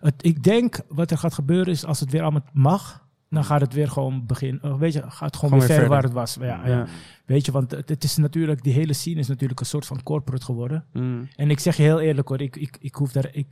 Het, 0.00 0.14
ik 0.20 0.42
denk 0.42 0.80
wat 0.88 1.10
er 1.10 1.18
gaat 1.18 1.34
gebeuren 1.34 1.72
is 1.72 1.84
als 1.84 2.00
het 2.00 2.10
weer 2.10 2.22
allemaal 2.22 2.44
mag, 2.52 3.01
dan 3.34 3.44
gaat 3.44 3.60
het 3.60 3.72
weer 3.72 3.88
gewoon 3.88 4.26
beginnen. 4.26 4.60
Uh, 4.64 4.78
weet 4.78 4.92
je, 4.92 4.98
gaat 5.00 5.10
het 5.10 5.36
gewoon, 5.36 5.50
Gewoon 5.50 5.58
weer 5.58 5.68
weer 5.68 5.78
ver 5.78 5.88
waar 5.88 6.00
verder. 6.00 6.20
het 6.20 6.34
was. 6.34 6.46
Ja, 6.46 6.66
ja. 6.66 6.76
Ja. 6.76 6.86
Weet 7.24 7.46
je, 7.46 7.52
want 7.52 7.70
het, 7.70 8.04
is 8.04 8.16
natuurlijk, 8.16 8.62
die 8.62 8.72
hele 8.72 8.92
scene 8.92 9.20
is 9.20 9.28
natuurlijk 9.28 9.60
een 9.60 9.66
soort 9.66 9.86
van 9.86 10.02
corporate 10.02 10.44
geworden. 10.44 10.84
Mm. 10.92 11.28
En 11.36 11.50
ik 11.50 11.60
zeg 11.60 11.76
je 11.76 11.82
heel 11.82 12.00
eerlijk 12.00 12.28
hoor, 12.28 12.40
ik, 12.40 12.56
ik, 12.56 12.76
ik, 12.80 12.94
hoef, 12.94 13.12
daar, 13.12 13.28
ik, 13.32 13.46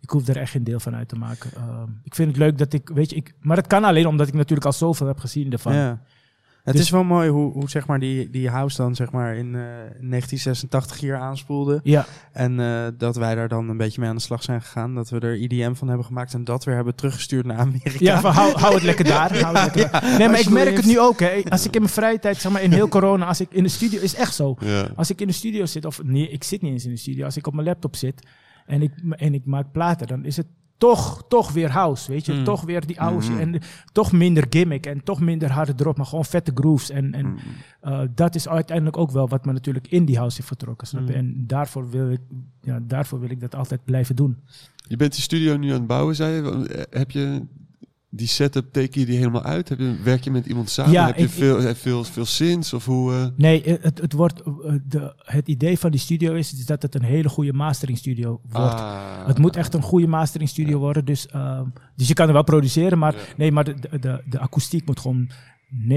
ik 0.00 0.10
hoef 0.10 0.24
daar 0.24 0.36
echt 0.36 0.50
geen 0.50 0.64
deel 0.64 0.80
van 0.80 0.94
uit 0.94 1.08
te 1.08 1.16
maken. 1.16 1.50
Ehm, 1.56 1.90
ik 2.02 2.14
vind 2.14 2.28
het 2.28 2.36
leuk 2.36 2.58
dat 2.58 2.72
ik, 2.72 2.88
weet 2.88 3.10
je, 3.10 3.16
ik, 3.16 3.34
maar 3.40 3.56
het 3.56 3.66
kan 3.66 3.84
alleen 3.84 4.06
omdat 4.06 4.28
ik 4.28 4.34
natuurlijk 4.34 4.66
al 4.66 4.72
zoveel 4.72 5.06
heb 5.06 5.18
gezien 5.18 5.52
ervan. 5.52 5.74
Ja. 5.74 6.02
Het 6.66 6.74
Dus- 6.74 6.84
is 6.84 6.90
wel 6.90 7.04
mooi 7.04 7.28
hoe, 7.28 7.52
hoe 7.52 7.70
zeg 7.70 7.86
maar 7.86 7.98
die, 7.98 8.30
die 8.30 8.48
house 8.48 8.76
dan 8.76 8.94
zeg 8.94 9.10
maar 9.12 9.36
in 9.36 9.46
eh, 9.46 9.60
1986 9.60 11.00
hier 11.00 11.16
aanspoelde. 11.16 11.80
Ja. 11.82 12.06
En 12.32 12.60
eh, 12.60 12.86
dat 12.98 13.16
wij 13.16 13.34
daar 13.34 13.48
dan 13.48 13.68
een 13.68 13.76
beetje 13.76 14.00
mee 14.00 14.08
aan 14.10 14.16
de 14.16 14.22
slag 14.22 14.42
zijn 14.42 14.62
gegaan. 14.62 14.94
Dat 14.94 15.10
we 15.10 15.20
er 15.20 15.34
IDM 15.36 15.74
van 15.74 15.88
hebben 15.88 16.06
gemaakt 16.06 16.34
en 16.34 16.44
dat 16.44 16.64
weer 16.64 16.74
hebben 16.74 16.94
teruggestuurd 16.94 17.46
naar 17.46 17.58
Amerika. 17.58 17.96
Ja, 17.98 18.20
van 18.20 18.32
hou, 18.32 18.58
hou 18.58 18.74
het 18.74 18.82
lekker 18.82 19.04
daar. 19.04 19.38
Hou 19.42 19.58
het 19.58 19.74
lekker 19.74 19.90
daar. 20.00 20.18
Nee, 20.18 20.28
maar 20.28 20.40
ik 20.40 20.50
merk 20.50 20.76
het 20.76 20.86
nu 20.86 21.00
ook. 21.00 21.20
Hè. 21.20 21.42
Als 21.48 21.66
ik 21.66 21.74
in 21.74 21.80
mijn 21.80 21.92
vrije 21.92 22.18
tijd, 22.18 22.36
zeg 22.36 22.52
maar 22.52 22.62
in 22.62 22.72
heel 22.72 22.88
corona, 22.88 23.26
als 23.26 23.40
ik 23.40 23.48
in 23.50 23.62
de 23.62 23.68
studio, 23.68 24.00
is 24.00 24.14
echt 24.14 24.34
zo. 24.34 24.56
Ja. 24.58 24.88
Als 24.96 25.10
ik 25.10 25.20
in 25.20 25.26
de 25.26 25.32
studio 25.32 25.66
zit, 25.66 25.84
of 25.84 26.02
nee, 26.02 26.28
ik 26.28 26.44
zit 26.44 26.62
niet 26.62 26.72
eens 26.72 26.84
in 26.84 26.90
de 26.90 26.96
studio. 26.96 27.24
Als 27.24 27.36
ik 27.36 27.46
op 27.46 27.54
mijn 27.54 27.66
laptop 27.66 27.96
zit 27.96 28.26
en 28.66 28.82
ik, 28.82 28.92
en 29.10 29.34
ik 29.34 29.42
maak 29.44 29.72
platen, 29.72 30.06
dan 30.06 30.24
is 30.24 30.36
het 30.36 30.46
toch, 30.78 31.24
toch 31.28 31.52
weer 31.52 31.70
house, 31.70 32.10
weet 32.10 32.26
je. 32.26 32.32
Mm. 32.32 32.44
Toch 32.44 32.62
weer 32.62 32.86
die 32.86 33.00
oude 33.00 33.22
shit. 33.22 33.32
Mhm. 33.34 33.40
En 33.54 33.60
toch 33.92 34.12
minder 34.12 34.46
gimmick 34.50 34.86
en 34.86 35.02
toch 35.04 35.20
minder 35.20 35.50
harde 35.50 35.74
drop, 35.74 35.96
maar 35.96 36.06
gewoon 36.06 36.24
vette 36.24 36.50
grooves. 36.54 36.90
En, 36.90 37.14
en 37.14 37.26
Mm. 37.26 37.36
eh, 37.80 38.00
dat 38.14 38.34
is 38.34 38.48
uiteindelijk 38.48 38.96
ook 38.96 39.10
wel 39.10 39.28
wat 39.28 39.44
me 39.44 39.52
natuurlijk 39.52 39.88
in 39.88 40.04
die 40.04 40.16
house 40.16 40.36
heeft 40.36 40.48
vertrokken. 40.48 40.86
Snap 40.86 41.02
je? 41.06 41.12
Mm. 41.12 41.18
En 41.18 41.44
daarvoor 41.46 41.90
wil, 41.90 42.10
ik, 42.10 42.20
ja, 42.60 42.78
daarvoor 42.82 43.20
wil 43.20 43.30
ik 43.30 43.40
dat 43.40 43.54
altijd 43.54 43.84
blijven 43.84 44.16
doen. 44.16 44.36
Je 44.88 44.96
bent 44.96 45.12
die 45.12 45.22
studio 45.22 45.56
nu 45.56 45.68
aan 45.68 45.74
het 45.78 45.86
bouwen, 45.86 46.14
zei 46.14 46.34
je. 46.34 46.86
Heb 46.90 47.10
je 47.10 47.42
die 48.16 48.26
setup, 48.26 48.72
teken 48.72 49.00
je 49.00 49.06
die 49.06 49.16
helemaal 49.16 49.42
uit? 49.42 49.68
Heb 49.68 49.78
je, 49.78 49.96
werk 50.02 50.24
je 50.24 50.30
met 50.30 50.46
iemand 50.46 50.70
samen? 50.70 50.92
Ja, 50.92 51.06
heb 51.06 51.16
je 51.16 51.22
ik- 51.24 51.30
veel, 51.30 51.60
heb 51.60 51.76
veel, 51.76 52.04
veel 52.04 52.24
zins? 52.26 52.72
Of 52.72 52.84
hoe... 52.84 53.12
eh? 53.12 53.26
Nee, 53.36 53.62
eh, 53.62 53.74
het, 53.80 54.00
het, 54.00 54.12
wordt, 54.12 54.42
eh, 54.42 54.72
de, 54.88 55.14
het 55.18 55.48
idee 55.48 55.78
van 55.78 55.90
die 55.90 56.00
studio 56.00 56.34
is, 56.34 56.52
is 56.52 56.66
dat 56.66 56.82
het 56.82 56.94
een 56.94 57.02
hele 57.04 57.28
goede 57.28 57.52
mastering 57.52 57.98
studio 57.98 58.40
wordt. 58.50 58.74
Ah. 58.74 59.26
Het 59.26 59.38
moet 59.38 59.56
echt 59.56 59.74
een 59.74 59.82
goede 59.82 60.06
mastering 60.06 60.50
studio 60.50 60.78
worden. 60.78 61.04
Dus, 61.04 61.26
ehm, 61.26 61.64
dus 61.96 62.08
je 62.08 62.14
kan 62.14 62.26
er 62.26 62.32
wel 62.32 62.44
produceren, 62.44 62.98
maar 62.98 63.14
Ja. 63.14 63.20
nee, 63.36 63.52
maar 63.52 63.64
de, 63.64 63.74
de, 63.74 63.98
de, 63.98 64.22
de 64.28 64.38
akoestiek 64.38 64.86
moet 64.86 65.00
gewoon 65.00 65.30
99,99% 65.88 65.94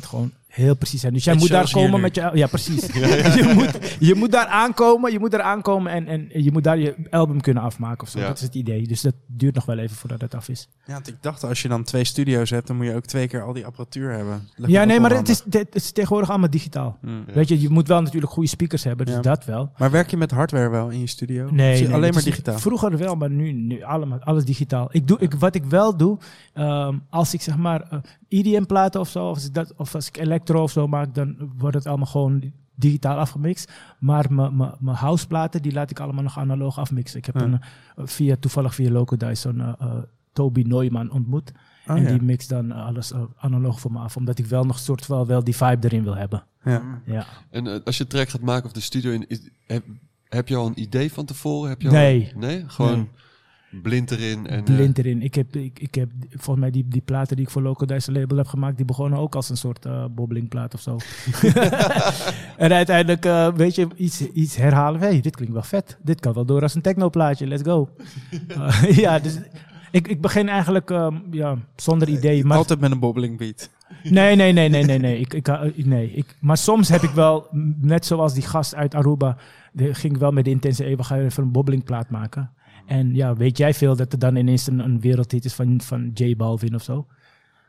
gewoon 0.00 0.32
heel 0.46 0.76
precies 0.76 1.00
zijn. 1.00 1.12
Dus 1.12 1.24
jij 1.24 1.34
moet 1.34 1.48
daar 1.48 1.70
komen 1.70 2.00
met 2.00 2.14
je... 2.14 2.30
Ja, 2.34 2.46
precies. 2.46 2.86
je, 3.38 3.52
moet, 3.54 3.96
je 3.98 4.14
moet 4.14 4.32
daar 4.32 4.46
aankomen, 4.46 5.12
je 5.12 5.18
moet 5.18 5.30
daar 5.30 5.42
aankomen 5.42 5.92
en, 5.92 6.06
en 6.06 6.42
je 6.44 6.52
moet 6.52 6.64
daar 6.64 6.78
je 6.78 6.94
album 7.10 7.40
kunnen 7.40 7.62
afmaken 7.62 8.02
of 8.02 8.08
zo. 8.08 8.18
Ja. 8.18 8.26
Dat 8.26 8.36
is 8.36 8.42
het 8.42 8.54
idee. 8.54 8.86
Dus 8.86 9.00
dat 9.00 9.14
duurt 9.36 9.54
nog 9.54 9.64
wel 9.64 9.78
even 9.78 9.96
voordat 9.96 10.20
het 10.20 10.34
af 10.34 10.48
is. 10.48 10.68
Ja, 10.86 10.92
want 10.92 11.08
ik 11.08 11.16
dacht 11.20 11.44
als 11.44 11.62
je 11.62 11.68
dan 11.68 11.82
twee 11.82 12.04
studio's 12.04 12.50
hebt, 12.50 12.66
dan 12.66 12.76
moet 12.76 12.86
je 12.86 12.94
ook 12.94 13.04
twee 13.06 13.28
keer 13.28 13.42
al 13.42 13.52
die 13.52 13.66
apparatuur 13.66 14.12
hebben. 14.12 14.48
Ja, 14.56 14.84
nee, 14.84 15.00
maar 15.00 15.10
het 15.10 15.28
is, 15.28 15.42
het 15.50 15.74
is 15.74 15.92
tegenwoordig 15.92 16.30
allemaal 16.30 16.50
digitaal. 16.50 16.98
Mm. 17.00 17.24
Weet 17.34 17.48
je, 17.48 17.60
je 17.60 17.68
moet 17.68 17.88
wel 17.88 18.02
natuurlijk 18.02 18.32
goede 18.32 18.48
speakers 18.48 18.84
hebben, 18.84 19.06
dus 19.06 19.14
Ja. 19.14 19.20
dat 19.20 19.44
wel. 19.44 19.72
Maar 19.78 19.90
werk 19.90 20.10
je 20.10 20.16
met 20.16 20.30
hardware 20.30 20.68
wel 20.68 20.88
in 20.88 21.00
je 21.00 21.06
studio? 21.06 21.50
Nee, 21.50 21.92
alleen 21.94 22.14
maar 22.14 22.22
digitaal. 22.22 22.58
Vroeger 22.58 22.98
wel, 22.98 23.14
maar 23.14 23.30
nu, 23.30 23.52
nu 23.52 23.82
allemaal, 23.82 24.20
alles 24.20 24.44
digitaal. 24.44 24.88
Ik 24.90 25.08
doe, 25.08 25.18
ik, 25.18 25.34
wat 25.34 25.54
ik 25.54 25.64
wel 25.64 25.96
doe, 25.96 26.18
ehm, 26.52 26.98
als 27.10 27.34
ik 27.34 27.42
zeg 27.42 27.56
maar 27.56 27.80
eh, 27.80 27.98
EDM-platen 28.28 29.00
of 29.00 29.08
zo, 29.08 29.28
of 29.28 29.34
als, 29.34 29.46
ik 29.46 29.54
dat, 29.54 29.74
of 29.76 29.94
als 29.94 30.08
ik 30.08 30.16
electro 30.16 30.62
of 30.62 30.70
zo 30.70 30.86
maak, 30.86 31.14
dan 31.14 31.52
wordt 31.58 31.76
het 31.76 31.86
allemaal 31.86 32.06
gewoon 32.06 32.52
digitaal 32.74 33.18
afgemixt. 33.18 33.72
Maar 33.98 34.32
mijn- 34.32 34.56
mijn 34.56 34.72
mijn 34.80 34.96
houseplaten, 34.96 35.62
die 35.62 35.72
laat 35.72 35.90
ik 35.90 36.00
allemaal 36.00 36.22
nog 36.22 36.38
analoog 36.38 36.78
afmixen. 36.78 37.18
Ik 37.18 37.26
heb 37.26 37.34
Ja. 37.34 37.42
een, 37.42 37.60
eh, 37.96 38.06
via, 38.06 38.36
toevallig 38.40 38.74
via 38.74 38.90
Loco 38.90 39.16
Dice 39.16 39.34
zo'n 39.34 39.60
eh, 39.60 39.72
eh, 39.78 39.94
Toby 40.32 40.62
Neumann 40.62 41.10
ontmoet. 41.10 41.52
Oh, 41.86 41.96
en 41.96 42.02
ja. 42.02 42.08
die 42.08 42.22
mixt 42.22 42.48
dan 42.48 42.72
alles 42.72 43.12
analoog 43.36 43.80
voor 43.80 43.92
me 43.92 43.98
af, 43.98 44.16
omdat 44.16 44.38
ik 44.38 44.46
wel 44.46 44.64
nog 44.64 44.78
soort 44.78 45.06
wel, 45.06 45.26
wel 45.26 45.44
die 45.44 45.56
vibe 45.56 45.86
erin 45.86 46.02
wil 46.02 46.16
hebben. 46.16 46.44
Ja. 46.64 46.82
Ja. 47.06 47.26
En 47.50 47.84
als 47.84 47.98
je 47.98 48.06
track 48.06 48.28
gaat 48.28 48.40
maken 48.40 48.64
of 48.66 48.72
de 48.72 48.80
studio 48.80 49.12
in, 49.12 49.24
is, 49.28 49.50
heb, 49.66 49.84
heb 50.28 50.48
je 50.48 50.56
al 50.56 50.66
een 50.66 50.80
idee 50.80 51.12
van 51.12 51.24
tevoren? 51.24 51.68
Heb 51.70 51.82
je 51.82 51.88
al- 51.88 51.94
Nee. 51.94 52.32
nee? 52.36 52.64
Blind 53.82 54.10
erin. 54.10 54.46
En, 54.46 54.58
eh, 54.58 54.74
blind 54.74 54.98
erin. 54.98 55.22
Ik 55.22 55.34
heb, 55.34 55.56
ik, 55.56 55.78
ik 55.78 55.94
heb 55.94 56.10
volgens 56.28 56.58
mij 56.58 56.70
die, 56.70 56.88
die 56.88 57.00
platen 57.00 57.36
die 57.36 57.44
ik 57.44 57.50
voor 57.50 57.62
Loco 57.62 57.86
Dice 57.86 58.12
label 58.12 58.36
heb 58.36 58.46
gemaakt, 58.46 58.76
die 58.76 58.86
begonnen 58.86 59.18
ook 59.18 59.34
als 59.34 59.50
een 59.50 59.56
soort 59.56 59.86
eh 59.86 60.04
bobbelingplaat 60.10 60.74
of 60.74 60.80
zo. 60.80 60.98
en 62.64 62.72
uiteindelijk, 62.72 63.24
eh, 63.24 63.54
weet 63.54 63.74
je, 63.74 63.88
iets, 63.96 64.20
iets 64.20 64.56
herhalen. 64.56 65.00
hey, 65.00 65.20
dit 65.20 65.36
klinkt 65.36 65.54
wel 65.54 65.62
vet. 65.62 65.98
Dit 66.02 66.20
kan 66.20 66.32
wel 66.32 66.44
door 66.44 66.62
als 66.62 66.74
een 66.74 66.82
technoplaatje. 66.82 67.46
Let's 67.46 67.62
go. 67.62 67.88
Ja, 69.02 69.18
dus 69.18 69.38
ik, 69.90 70.08
ik 70.08 70.20
begin 70.20 70.48
eigenlijk 70.48 70.90
ehm, 70.90 71.16
ja, 71.30 71.56
zonder 71.76 72.08
idee. 72.08 72.44
Maar 72.44 72.56
Altijd 72.56 72.80
met 72.80 72.90
een 72.90 72.98
bobbeling 72.98 73.38
beat. 73.38 73.70
Nee, 74.02 74.36
nee, 74.36 74.52
nee, 74.52 74.68
nee, 74.68 74.84
nee, 74.84 74.98
nee. 74.98 75.18
Ik, 75.18 75.34
ik, 75.34 75.48
nee. 75.84 76.12
Ik, 76.12 76.36
maar 76.40 76.56
soms 76.56 76.88
heb 76.88 77.02
ik 77.02 77.10
wel, 77.10 77.46
net 77.80 78.06
zoals 78.06 78.34
die 78.34 78.42
gast 78.42 78.74
uit 78.74 78.94
Aruba, 78.94 79.36
de, 79.72 79.94
ging 79.94 80.14
ik 80.14 80.20
wel 80.20 80.30
met 80.30 80.44
de 80.44 80.96
we 80.96 81.02
gaan 81.02 81.18
even 81.18 81.42
een 81.42 81.52
bobbelingplaat 81.52 82.10
maken. 82.10 82.50
En 82.92 83.14
ja, 83.14 83.34
weet 83.36 83.56
jij 83.58 83.74
veel 83.74 83.96
dat 83.96 84.12
er 84.12 84.18
dan 84.18 84.36
ineens 84.36 84.66
een, 84.66 84.78
een 84.78 85.00
wereldhit 85.00 85.44
is 85.44 85.54
van, 85.54 85.80
van 85.80 86.10
J 86.14 86.36
Balvin 86.36 86.74
of 86.74 86.82
zo? 86.82 87.06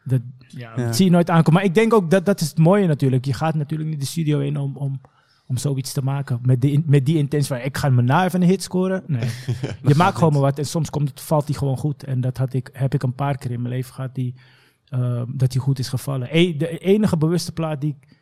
Dat, 0.03 0.21
ja, 0.47 0.73
Ja. 0.75 0.85
dat 0.85 0.95
zie 0.95 1.05
je 1.05 1.11
nooit 1.11 1.29
aankomen. 1.29 1.53
Maar 1.53 1.63
ik 1.69 1.75
denk 1.75 1.93
ook 1.93 2.11
dat 2.11 2.25
dat 2.25 2.41
is 2.41 2.49
het 2.49 2.57
mooie 2.57 2.87
natuurlijk. 2.87 3.25
Je 3.25 3.33
gaat 3.33 3.55
natuurlijk 3.55 3.89
niet 3.89 3.99
de 3.99 4.05
studio 4.05 4.39
in 4.39 4.57
om, 4.57 4.77
om, 4.77 5.01
om 5.47 5.57
zoiets 5.57 5.93
te 5.93 6.01
maken. 6.03 6.39
Met, 6.41 6.61
de, 6.61 6.71
in- 6.71 6.83
met 6.87 7.05
die 7.05 7.17
intentie 7.17 7.47
van, 7.47 7.57
ik 7.65 7.77
ga 7.77 7.89
me 7.89 8.01
na 8.01 8.25
even 8.25 8.41
een 8.41 8.47
hit 8.47 8.63
scoren. 8.63 9.03
Nee. 9.07 9.29
je 9.87 9.95
maakt 9.95 10.17
gewoon 10.17 10.33
maar 10.33 10.41
wat 10.41 10.57
en 10.57 10.65
soms 10.65 10.89
komt 10.89 11.09
het, 11.09 11.21
valt 11.21 11.45
die 11.47 11.57
gewoon 11.57 11.77
goed. 11.77 12.03
En 12.03 12.21
dat 12.21 12.37
had 12.37 12.53
ik, 12.53 12.69
heb 12.73 12.93
ik 12.93 13.03
een 13.03 13.15
paar 13.15 13.37
keer 13.37 13.51
in 13.51 13.61
mijn 13.61 13.73
leven 13.73 13.93
gehad 13.93 14.15
die, 14.15 14.33
eh, 14.89 15.21
dat 15.27 15.51
die 15.51 15.61
goed 15.61 15.79
is 15.79 15.89
gevallen. 15.89 16.27
E- 16.31 16.57
de 16.57 16.77
enige 16.77 17.17
bewuste 17.17 17.51
plaat 17.51 17.81
die 17.81 17.95
ik 18.01 18.12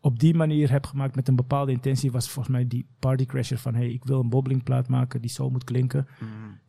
op 0.00 0.18
die 0.18 0.34
manier 0.34 0.70
heb 0.70 0.86
gemaakt 0.86 1.14
met 1.16 1.28
een 1.28 1.36
bepaalde 1.36 1.72
intentie 1.72 2.10
was 2.12 2.28
volgens 2.30 2.54
mij 2.54 2.66
die 2.68 2.86
Party 2.98 3.26
Crasher 3.26 3.58
van 3.58 3.74
hey, 3.74 3.88
ik 3.88 4.04
wil 4.04 4.20
een 4.20 4.28
bobbelingplaat 4.28 4.88
maken 4.88 5.20
die 5.20 5.30
zo 5.30 5.50
moet 5.50 5.64
klinken. 5.64 6.06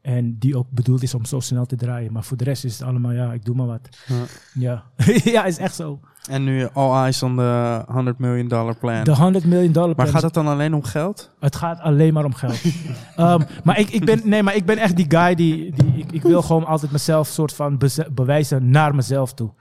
En 0.02 0.38
die 0.40 0.58
ook 0.58 0.68
bedoeld 0.70 1.04
is 1.04 1.14
om 1.14 1.26
zo 1.26 1.40
snel 1.40 1.66
te 1.66 1.76
draaien. 1.76 2.12
Maar 2.14 2.24
voor 2.24 2.38
de 2.38 2.44
rest 2.44 2.64
is 2.66 2.80
het 2.80 2.88
allemaal, 2.88 3.12
ja, 3.12 3.34
ik 3.34 3.46
doe 3.46 3.56
maar 3.56 3.68
wat. 3.68 3.90
Ja. 4.08 4.24
Ja, 4.64 4.84
ja 5.34 5.46
is 5.46 5.58
echt 5.58 5.76
zo. 5.76 6.00
En 6.30 6.44
nu 6.44 6.68
all 6.74 7.02
eyes 7.04 7.24
on 7.24 7.36
the 7.36 7.84
100 7.88 8.18
million 8.20 8.48
dollar 8.48 8.76
plan. 8.78 9.04
De 9.04 9.16
100 9.16 9.46
miljoen 9.46 9.72
dollar 9.72 9.88
maar 9.88 9.96
plan 9.96 10.08
gaat 10.08 10.16
is- 10.18 10.24
het 10.24 10.34
dan 10.34 10.48
alleen 10.48 10.74
om 10.74 10.84
geld? 10.84 11.36
Het 11.40 11.56
gaat 11.56 11.80
alleen 11.80 12.14
maar 12.14 12.26
om 12.26 12.34
geld. 12.34 12.62
Ehm, 13.16 13.42
maar 13.64 13.80
ik, 13.80 13.90
ik, 13.90 14.06
ben, 14.06 14.22
nee, 14.24 14.44
maar 14.44 14.56
ik 14.56 14.66
ben 14.66 14.78
echt 14.78 14.96
die 14.96 15.06
guy 15.10 15.36
die. 15.36 15.72
die 15.76 15.94
ik, 15.96 16.12
ik 16.12 16.22
wil 16.22 16.42
gewoon 16.42 16.66
altijd 16.66 16.92
mezelf 16.92 17.28
soort 17.28 17.54
van 17.54 17.80
bewijzen 18.14 18.70
naar 18.70 18.96
mezelf 18.96 19.34
toe. 19.34 19.52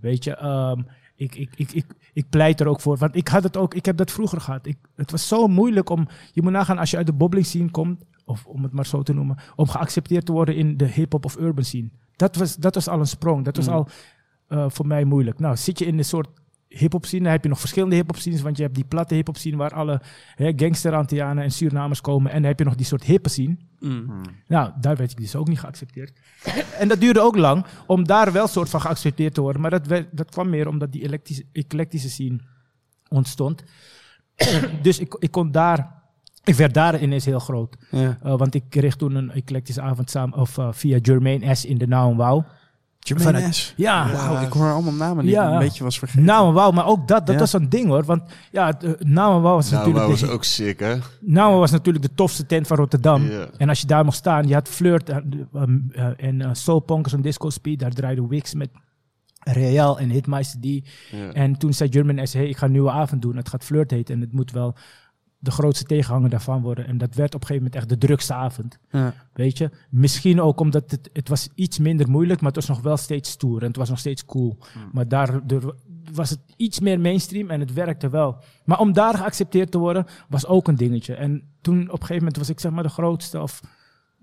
Weet 0.00 0.24
je, 0.24 0.34
ehm, 0.36 0.80
ik, 1.16 1.34
ik, 1.34 1.50
ik, 1.56 1.72
ik, 1.72 1.86
ik 2.12 2.28
pleit 2.30 2.60
er 2.60 2.66
ook 2.66 2.80
voor. 2.80 2.96
Want 2.96 3.16
ik 3.16 3.28
had 3.28 3.42
het 3.42 3.56
ook, 3.56 3.74
ik 3.74 3.84
heb 3.84 3.96
dat 3.96 4.10
vroeger 4.10 4.40
gehad. 4.40 4.66
Ik, 4.66 4.76
het 4.94 5.10
was 5.10 5.28
zo 5.28 5.46
moeilijk 5.46 5.90
om, 5.90 6.08
je 6.32 6.42
moet 6.42 6.52
nagaan 6.52 6.78
als 6.78 6.90
je 6.90 6.96
uit 6.96 7.06
de 7.06 7.12
bobbeling 7.12 7.46
scene 7.46 7.70
komt, 7.70 8.04
of 8.24 8.46
om 8.46 8.62
het 8.62 8.72
maar 8.72 8.86
zo 8.86 9.02
te 9.02 9.12
noemen, 9.12 9.36
om 9.56 9.68
geaccepteerd 9.68 10.26
te 10.26 10.32
worden 10.32 10.56
in 10.56 10.76
de 10.76 10.86
hip-hop 10.86 11.24
of 11.24 11.36
urban 11.38 11.64
scene. 11.64 11.88
Dat 12.16 12.36
was, 12.36 12.56
dat 12.56 12.74
was 12.74 12.88
al 12.88 12.98
een 12.98 13.06
sprong. 13.06 13.44
Dat 13.44 13.56
was 13.56 13.66
Mm. 13.66 13.72
al 13.72 13.88
eh, 14.48 14.64
voor 14.68 14.86
mij 14.86 15.04
moeilijk. 15.04 15.38
Nou, 15.38 15.56
zit 15.56 15.78
je 15.78 15.86
in 15.86 15.98
een 15.98 16.04
soort 16.04 16.28
hip-hop 16.78 17.06
scene, 17.06 17.22
dan 17.22 17.32
heb 17.32 17.42
je 17.42 17.48
nog 17.48 17.60
verschillende 17.60 17.94
hip-hop 17.94 18.16
scenes, 18.16 18.42
want 18.42 18.56
je 18.56 18.62
hebt 18.62 18.74
die 18.74 18.84
platte 18.84 19.14
hip-hop 19.14 19.36
scene 19.36 19.56
waar 19.56 19.74
alle 19.74 20.00
hè, 20.34 20.52
gangster-Antianen 20.56 21.44
en 21.44 21.50
Surinamers 21.50 22.00
komen. 22.00 22.30
En 22.30 22.36
dan 22.36 22.48
heb 22.48 22.58
je 22.58 22.64
nog 22.64 22.74
die 22.74 22.86
soort 22.86 23.04
hippe 23.04 23.28
scene. 23.28 23.56
Mm. 23.80 24.22
Nou, 24.46 24.72
daar 24.80 24.96
werd 24.96 25.10
ik 25.10 25.16
dus 25.16 25.36
ook 25.36 25.48
niet 25.48 25.60
geaccepteerd. 25.60 26.20
en 26.80 26.88
dat 26.88 27.00
duurde 27.00 27.20
ook 27.20 27.36
lang 27.36 27.64
om 27.86 28.06
daar 28.06 28.32
wel 28.32 28.46
soort 28.46 28.68
van 28.68 28.80
geaccepteerd 28.80 29.34
te 29.34 29.40
worden. 29.40 29.60
Maar 29.60 29.70
dat, 29.70 29.86
werd, 29.86 30.08
dat 30.12 30.30
kwam 30.30 30.48
meer 30.48 30.68
omdat 30.68 30.92
die 30.92 31.02
eclectische, 31.02 31.44
eclectische 31.52 32.10
scene 32.10 32.38
ontstond. 33.08 33.62
dus 34.82 34.98
ik, 34.98 35.16
ik 35.18 35.30
kon 35.30 35.50
daar... 35.50 35.94
Ik 36.44 36.54
werd 36.54 36.74
daar 36.74 37.02
ineens 37.02 37.24
heel 37.24 37.38
groot. 37.38 37.76
Ja. 37.90 38.18
Uh, 38.24 38.36
want 38.36 38.54
ik 38.54 38.64
kreeg 38.68 38.96
toen 38.96 39.14
een 39.14 39.30
eclectische 39.30 39.80
avond 39.80 40.10
samen, 40.10 40.38
of 40.38 40.58
uh, 40.58 40.68
via 40.72 40.98
Jermaine 40.98 41.54
S. 41.54 41.64
in 41.64 41.78
de 41.78 41.86
Now 41.86 42.10
en 42.10 42.16
Wow. 42.16 42.44
Jermaine 43.08 43.52
S. 43.52 43.72
Ja. 43.76 44.10
Wauw, 44.12 44.42
ik 44.42 44.52
hoor 44.52 44.72
allemaal 44.72 44.92
namen 44.92 45.24
die 45.24 45.32
Ja. 45.34 45.46
ik 45.46 45.52
een 45.52 45.58
beetje 45.58 45.84
was 45.84 45.98
vergeten. 45.98 46.24
Nou 46.24 46.48
en 46.48 46.54
Wow, 46.54 46.74
maar 46.74 46.86
ook 46.86 47.08
dat, 47.08 47.26
dat 47.26 47.34
Ja. 47.34 47.40
was 47.40 47.52
een 47.52 47.68
ding 47.68 47.86
hoor. 47.86 48.04
Want 48.04 48.22
ja, 48.52 48.66
het, 48.66 48.84
uh, 48.84 48.90
Nou 48.98 49.36
en 49.36 49.42
Wow 49.42 49.54
was 49.54 49.70
Nou, 49.70 49.86
natuurlijk... 49.86 50.18
de- 50.18 50.26
was 50.26 50.34
ook 50.34 50.44
sick, 50.44 50.80
hè? 50.80 50.94
Nou 51.20 51.58
was 51.58 51.70
natuurlijk 51.70 52.04
de 52.04 52.14
tofste 52.14 52.46
tent 52.46 52.66
van 52.66 52.76
Rotterdam. 52.76 53.28
En 53.56 53.68
als 53.68 53.80
je 53.80 53.86
daar 53.86 54.04
mocht 54.04 54.16
staan, 54.16 54.48
je 54.48 54.54
had 54.54 54.68
Flirt 54.68 55.10
uh, 55.10 55.16
um, 55.54 55.88
uh, 55.92 56.06
en 56.16 56.40
uh, 56.40 56.48
Soul 56.52 56.80
Punkers 56.80 57.14
en 57.14 57.20
Disco 57.22 57.50
Speed. 57.50 57.78
Daar 57.78 57.90
draaide 57.92 58.26
Wix 58.26 58.54
met 58.54 58.68
Real 59.40 59.98
en 59.98 60.10
Hitmeister 60.10 60.60
D. 60.60 60.88
En 61.32 61.56
toen 61.58 61.72
zei 61.72 61.92
German 61.92 62.26
S, 62.26 62.32
hey, 62.32 62.48
ik 62.48 62.56
ga 62.56 62.66
een 62.66 62.72
nieuwe 62.72 62.90
avond 62.90 63.22
doen. 63.22 63.36
Het 63.36 63.48
gaat 63.48 63.64
Flirt 63.64 63.90
heten 63.90 64.14
en 64.14 64.20
het 64.20 64.32
moet 64.32 64.50
wel 64.50 64.74
de 65.38 65.50
grootste 65.50 65.84
tegenhanger 65.84 66.30
daarvan 66.30 66.62
worden. 66.62 66.86
En 66.86 66.98
dat 66.98 67.14
werd 67.14 67.34
op 67.34 67.40
een 67.40 67.46
gegeven 67.46 67.70
moment 67.70 67.74
echt 67.74 68.00
de 68.00 68.06
drukste 68.06 68.34
avond. 68.34 68.78
Ja. 68.90 69.14
Weet 69.32 69.58
je? 69.58 69.70
Misschien 69.90 70.40
ook 70.40 70.60
omdat 70.60 70.90
het, 70.90 71.10
het 71.12 71.28
was 71.28 71.48
iets 71.54 71.78
minder 71.78 72.08
moeilijk, 72.08 72.40
maar 72.40 72.52
het 72.52 72.66
was 72.66 72.76
nog 72.76 72.84
wel 72.84 72.96
steeds 72.96 73.30
stoer. 73.30 73.60
En 73.60 73.66
het 73.66 73.76
was 73.76 73.88
nog 73.88 73.98
steeds 73.98 74.24
cool. 74.24 74.58
Maar 74.92 75.08
daar 75.08 75.40
er 75.46 75.74
was 76.12 76.30
het 76.30 76.40
iets 76.56 76.80
meer 76.80 77.00
mainstream 77.00 77.50
en 77.50 77.60
het 77.60 77.72
werkte 77.72 78.08
wel. 78.08 78.42
Maar 78.64 78.78
om 78.78 78.92
daar 78.92 79.14
geaccepteerd 79.14 79.70
te 79.70 79.78
worden, 79.78 80.06
was 80.28 80.46
ook 80.46 80.68
een 80.68 80.76
dingetje. 80.76 81.14
En 81.14 81.42
toen 81.60 81.80
op 81.80 81.92
een 81.92 81.98
gegeven 81.98 82.16
moment 82.16 82.36
was 82.36 82.48
ik 82.48 82.60
zeg 82.60 82.72
maar 82.72 82.82
de 82.82 82.88
grootste, 82.88 83.40
of 83.42 83.60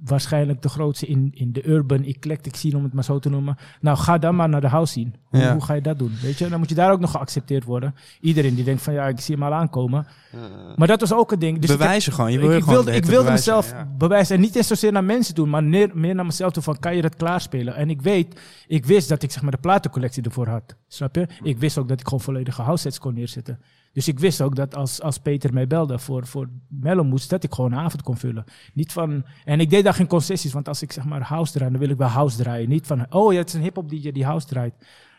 waarschijnlijk 0.06 0.62
de 0.62 0.70
grootste 0.70 1.06
in, 1.08 1.32
in 1.34 1.52
de 1.54 1.68
urban 1.68 2.04
eclectic 2.04 2.56
scene, 2.56 2.78
om 2.78 2.84
het 2.84 2.94
maar 2.94 3.04
zo 3.04 3.20
te 3.20 3.30
noemen. 3.30 3.58
Nou, 3.82 3.98
ga 3.98 4.18
dan 4.18 4.36
maar 4.36 4.50
naar 4.50 4.62
de 4.62 4.68
house 4.68 4.92
scene. 4.92 5.12
Hoe, 5.30 5.40
Ja. 5.40 5.52
hoe 5.52 5.64
ga 5.64 5.74
je 5.74 5.82
dat 5.82 6.00
doen? 6.00 6.12
Weet 6.22 6.38
je? 6.38 6.50
Dan 6.50 6.60
moet 6.60 6.70
je 6.70 6.76
daar 6.76 6.92
ook 6.92 7.00
nog 7.00 7.12
geaccepteerd 7.12 7.64
worden. 7.64 7.96
Iedereen 8.22 8.56
die 8.56 8.64
denkt 8.64 8.82
van 8.82 8.94
ja, 8.94 9.08
ik 9.08 9.20
zie 9.20 9.36
hem 9.36 9.44
al 9.44 9.54
aankomen. 9.54 10.08
Maar 10.76 10.88
dat 10.88 11.00
was 11.00 11.14
ook 11.14 11.32
een 11.32 11.40
ding. 11.40 11.60
Dus 11.60 11.70
ik 11.70 11.78
Bewijzen 11.78 12.14
gewoon. 12.14 12.32
Je 12.32 12.40
wil 12.40 12.52
ik, 12.52 12.60
gewoon 12.60 12.74
wilde, 12.74 12.92
de 12.92 12.98
ik 12.98 13.06
wilde 13.06 13.24
bewijzen, 13.24 13.54
mezelf 13.56 13.72
ja. 13.72 13.88
bewijzen. 13.98 14.36
En 14.36 14.42
niet 14.42 14.56
eens 14.56 14.68
zozeer 14.68 14.92
naar 14.92 15.04
mensen 15.04 15.36
doen, 15.36 15.50
maar 15.50 15.64
meer, 15.64 15.92
meer 15.94 16.16
naar 16.16 16.26
mezelf 16.26 16.52
toe 16.52 16.64
van, 16.64 16.80
kan 16.80 16.96
je 16.96 17.02
dat 17.02 17.16
klaarspelen? 17.16 17.76
En 17.76 17.90
ik 17.90 18.02
weet, 18.02 18.40
ik 18.68 18.86
wist 18.86 19.10
dat 19.10 19.24
ik 19.24 19.32
zeg 19.32 19.42
maar 19.42 19.52
de 19.52 19.58
platencollectie 19.58 20.24
ervoor 20.24 20.48
had. 20.48 20.76
Snap 20.88 21.16
je? 21.16 21.28
Ik 21.44 21.58
wist 21.58 21.78
ook 21.78 21.88
dat 21.88 22.00
ik 22.00 22.06
gewoon 22.08 22.24
volledige 22.24 22.62
house 22.62 22.82
sets 22.82 23.00
kon 23.00 23.14
neerzetten. 23.14 23.60
Dus 23.94 24.08
ik 24.08 24.20
wist 24.20 24.42
ook 24.42 24.56
dat 24.56 24.76
als, 24.76 25.02
als 25.02 25.18
Peter 25.18 25.54
mij 25.54 25.68
belde 25.68 26.00
voor, 26.00 26.28
voor 26.28 26.50
Mellow 26.68 27.08
Moods, 27.08 27.28
dat 27.28 27.44
ik 27.44 27.54
gewoon 27.54 27.72
een 27.72 27.80
avond 27.80 28.02
kon 28.02 28.18
vullen. 28.18 28.44
Niet 28.74 28.92
van, 28.92 29.26
en 29.46 29.60
ik 29.60 29.70
deed 29.70 29.84
daar 29.84 29.94
geen 29.94 30.08
concessies, 30.08 30.54
want 30.54 30.68
als 30.68 30.82
ik 30.82 30.92
zeg 30.92 31.06
maar 31.06 31.22
house 31.22 31.52
draai, 31.52 31.72
dan 31.72 31.80
wil 31.80 31.90
ik 31.90 31.98
wel 31.98 32.08
house 32.08 32.38
draaien. 32.38 32.70
Niet 32.70 32.88
van, 32.88 33.14
oh 33.14 33.34
ja, 33.34 33.40
het 33.40 33.48
is 33.48 33.54
een 33.54 33.62
hip-hop 33.62 33.90
DJ 33.90 34.12
die 34.12 34.26
house 34.26 34.48
draait. 34.48 34.74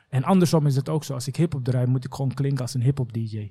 En 0.09 0.25
andersom 0.25 0.67
is 0.67 0.77
het 0.77 0.89
ook 0.89 1.05
zo. 1.05 1.15
Als 1.15 1.27
ik 1.29 1.37
hip-hop 1.37 1.65
draai, 1.65 1.87
moet 1.87 2.05
ik 2.05 2.15
gewoon 2.15 2.35
klinken 2.35 2.61
als 2.61 2.75
een 2.75 2.83
hip-hop 2.83 3.13
DJ. 3.13 3.51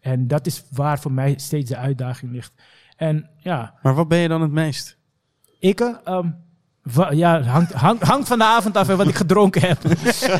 En 0.00 0.28
dat 0.28 0.46
is 0.46 0.64
waar 0.70 1.00
voor 1.00 1.12
mij 1.12 1.38
steeds 1.38 1.70
de 1.70 1.76
uitdaging 1.76 2.32
ligt. 2.32 2.52
En 2.96 3.30
ja, 3.36 3.78
Maar 3.82 3.94
wat 3.94 4.08
ben 4.08 4.18
je 4.18 4.28
dan 4.28 4.42
het 4.42 4.50
meest? 4.50 4.98
ik, 5.58 5.80
eh, 5.80 5.94
ehm, 6.04 6.30
ja, 7.10 7.42
hangt, 7.42 7.72
hangt, 7.72 8.02
hangt 8.02 8.28
van 8.28 8.38
de 8.38 8.44
avond 8.44 8.76
af 8.76 8.88
en 8.88 8.96
wat 8.96 9.08
ik 9.08 9.14
gedronken 9.14 9.60
heb. 9.68 9.82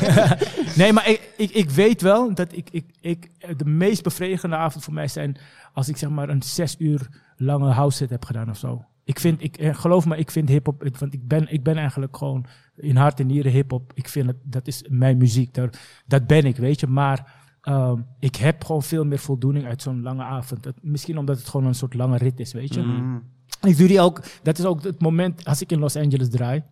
nee, 0.79 0.93
maar 0.93 1.09
ik, 1.09 1.33
ik, 1.37 1.51
ik 1.51 1.69
weet 1.69 2.01
wel 2.01 2.33
dat 2.33 2.57
ik, 2.57 2.69
ik, 2.71 2.85
ik, 3.01 3.29
de 3.57 3.65
meest 3.65 4.03
bevredigende 4.03 4.55
avond 4.55 4.83
voor 4.83 4.93
mij 4.93 5.07
zijn 5.07 5.37
als 5.73 5.89
ik 5.89 5.97
zeg 5.97 6.09
maar 6.09 6.29
een 6.29 6.43
zes 6.43 6.75
uur 6.79 7.07
lange 7.37 7.71
house 7.71 7.97
set 7.97 8.09
heb 8.09 8.25
gedaan 8.25 8.49
of 8.49 8.57
zo. 8.57 8.85
Ik 9.03 9.19
vind, 9.19 9.43
ik, 9.43 9.57
eh, 9.57 9.75
geloof 9.75 10.05
me, 10.05 10.17
ik 10.17 10.31
vind 10.31 10.49
hip-hop, 10.49 10.89
want 10.99 11.13
ik 11.13 11.27
ben, 11.27 11.53
ik 11.53 11.63
ben 11.63 11.77
eigenlijk 11.77 12.17
gewoon 12.17 12.45
in 12.75 12.95
hart 12.95 13.19
en 13.19 13.27
nieren 13.27 13.51
hip-hop. 13.51 13.91
Ik 13.93 14.07
vind 14.07 14.27
het, 14.27 14.37
dat 14.43 14.67
is 14.67 14.85
mijn 14.89 15.17
muziek, 15.17 15.53
daar, 15.53 15.69
dat 16.05 16.27
ben 16.27 16.45
ik, 16.45 16.57
weet 16.57 16.79
je. 16.79 16.87
Maar 16.87 17.33
ehm, 17.61 18.01
ik 18.19 18.35
heb 18.35 18.63
gewoon 18.63 18.83
veel 18.83 19.05
meer 19.05 19.19
voldoening 19.19 19.65
uit 19.65 19.81
zo'n 19.81 20.01
lange 20.01 20.23
avond. 20.23 20.63
Dat, 20.63 20.75
misschien 20.81 21.17
omdat 21.17 21.37
het 21.37 21.49
gewoon 21.49 21.65
een 21.65 21.75
soort 21.75 21.93
lange 21.93 22.17
rit 22.17 22.39
is, 22.39 22.53
weet 22.53 22.73
je. 22.73 22.81
Mm. 22.81 23.23
Ik 23.67 23.77
doe 23.77 23.87
die 23.87 24.01
ook, 24.01 24.21
dat 24.43 24.59
is 24.59 24.65
ook 24.65 24.83
het 24.83 25.01
moment 25.01 25.45
als 25.45 25.61
ik 25.61 25.71
in 25.71 25.79
Los 25.79 25.95
Angeles 25.95 26.29
draai. 26.29 26.63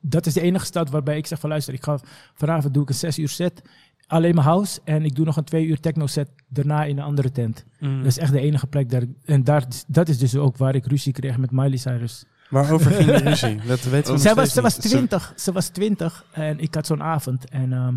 Dat 0.00 0.26
is 0.26 0.34
de 0.34 0.40
enige 0.40 0.64
stad 0.64 0.90
waarbij 0.90 1.16
ik 1.16 1.26
zeg 1.26 1.40
van 1.40 1.50
luister, 1.50 1.74
ik 1.74 1.84
ga 1.84 1.98
vanavond 2.34 2.74
doe 2.74 2.82
ik 2.82 2.88
een 2.88 2.94
zes 2.94 3.18
uur 3.18 3.28
set, 3.28 3.62
alleen 4.06 4.34
maar 4.34 4.44
house. 4.44 4.80
En 4.84 5.04
ik 5.04 5.14
doe 5.14 5.24
nog 5.24 5.36
een 5.36 5.44
twee 5.44 5.66
uur 5.66 5.80
techno 5.80 6.06
set 6.06 6.30
daarna 6.48 6.84
in 6.84 6.98
een 6.98 7.04
andere 7.04 7.32
tent. 7.32 7.64
Mm. 7.80 7.96
Dat 7.96 8.06
is 8.06 8.18
echt 8.18 8.32
de 8.32 8.40
enige 8.40 8.66
plek 8.66 8.90
daar. 8.90 9.02
En 9.24 9.44
daar, 9.44 9.64
dat 9.86 10.08
is 10.08 10.18
dus 10.18 10.36
ook 10.36 10.56
waar 10.56 10.74
ik 10.74 10.86
ruzie 10.86 11.12
kreeg 11.12 11.36
met 11.36 11.50
Miley 11.50 11.76
Cyrus. 11.76 12.24
Waarover 12.50 12.90
ging 12.90 13.10
de 13.10 13.16
ruzie? 13.30 13.56
Dat 13.66 13.82
weten 13.82 14.04
we 14.04 14.12
nog 14.12 14.20
Zij 14.20 14.34
was, 14.34 14.52
ze 14.52 14.60
was. 14.60 14.74
20. 14.76 15.32
Ze 15.36 15.52
was 15.52 15.68
20 15.68 16.24
en 16.32 16.58
ik 16.58 16.74
had 16.74 16.86
zo'n 16.86 17.02
avond. 17.02 17.48
En 17.48 17.72
ehm, 17.72 17.94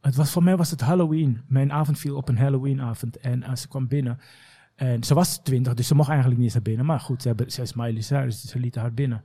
het 0.00 0.14
was, 0.14 0.30
voor 0.30 0.42
mij 0.42 0.56
was 0.56 0.70
het 0.70 0.80
Halloween. 0.80 1.40
Mijn 1.46 1.72
avond 1.72 1.98
viel 1.98 2.16
op 2.16 2.28
een 2.28 2.38
Halloweenavond. 2.38 3.16
En 3.16 3.42
eh, 3.42 3.54
ze 3.54 3.68
kwam 3.68 3.88
binnen. 3.88 4.18
En 4.74 5.04
ze 5.04 5.14
was 5.14 5.42
20, 5.42 5.74
dus 5.74 5.86
ze 5.86 5.94
mocht 5.94 6.08
eigenlijk 6.08 6.38
niet 6.38 6.46
eens 6.46 6.54
naar 6.54 6.68
binnen. 6.68 6.86
Maar 6.86 7.00
goed, 7.00 7.22
ze, 7.22 7.28
hebben, 7.28 7.50
ze 7.50 7.62
is 7.62 7.74
Miley 7.74 8.00
Cyrus, 8.00 8.40
dus 8.40 8.50
ze 8.50 8.58
lieten 8.58 8.80
haar 8.80 8.94
binnen. 8.94 9.22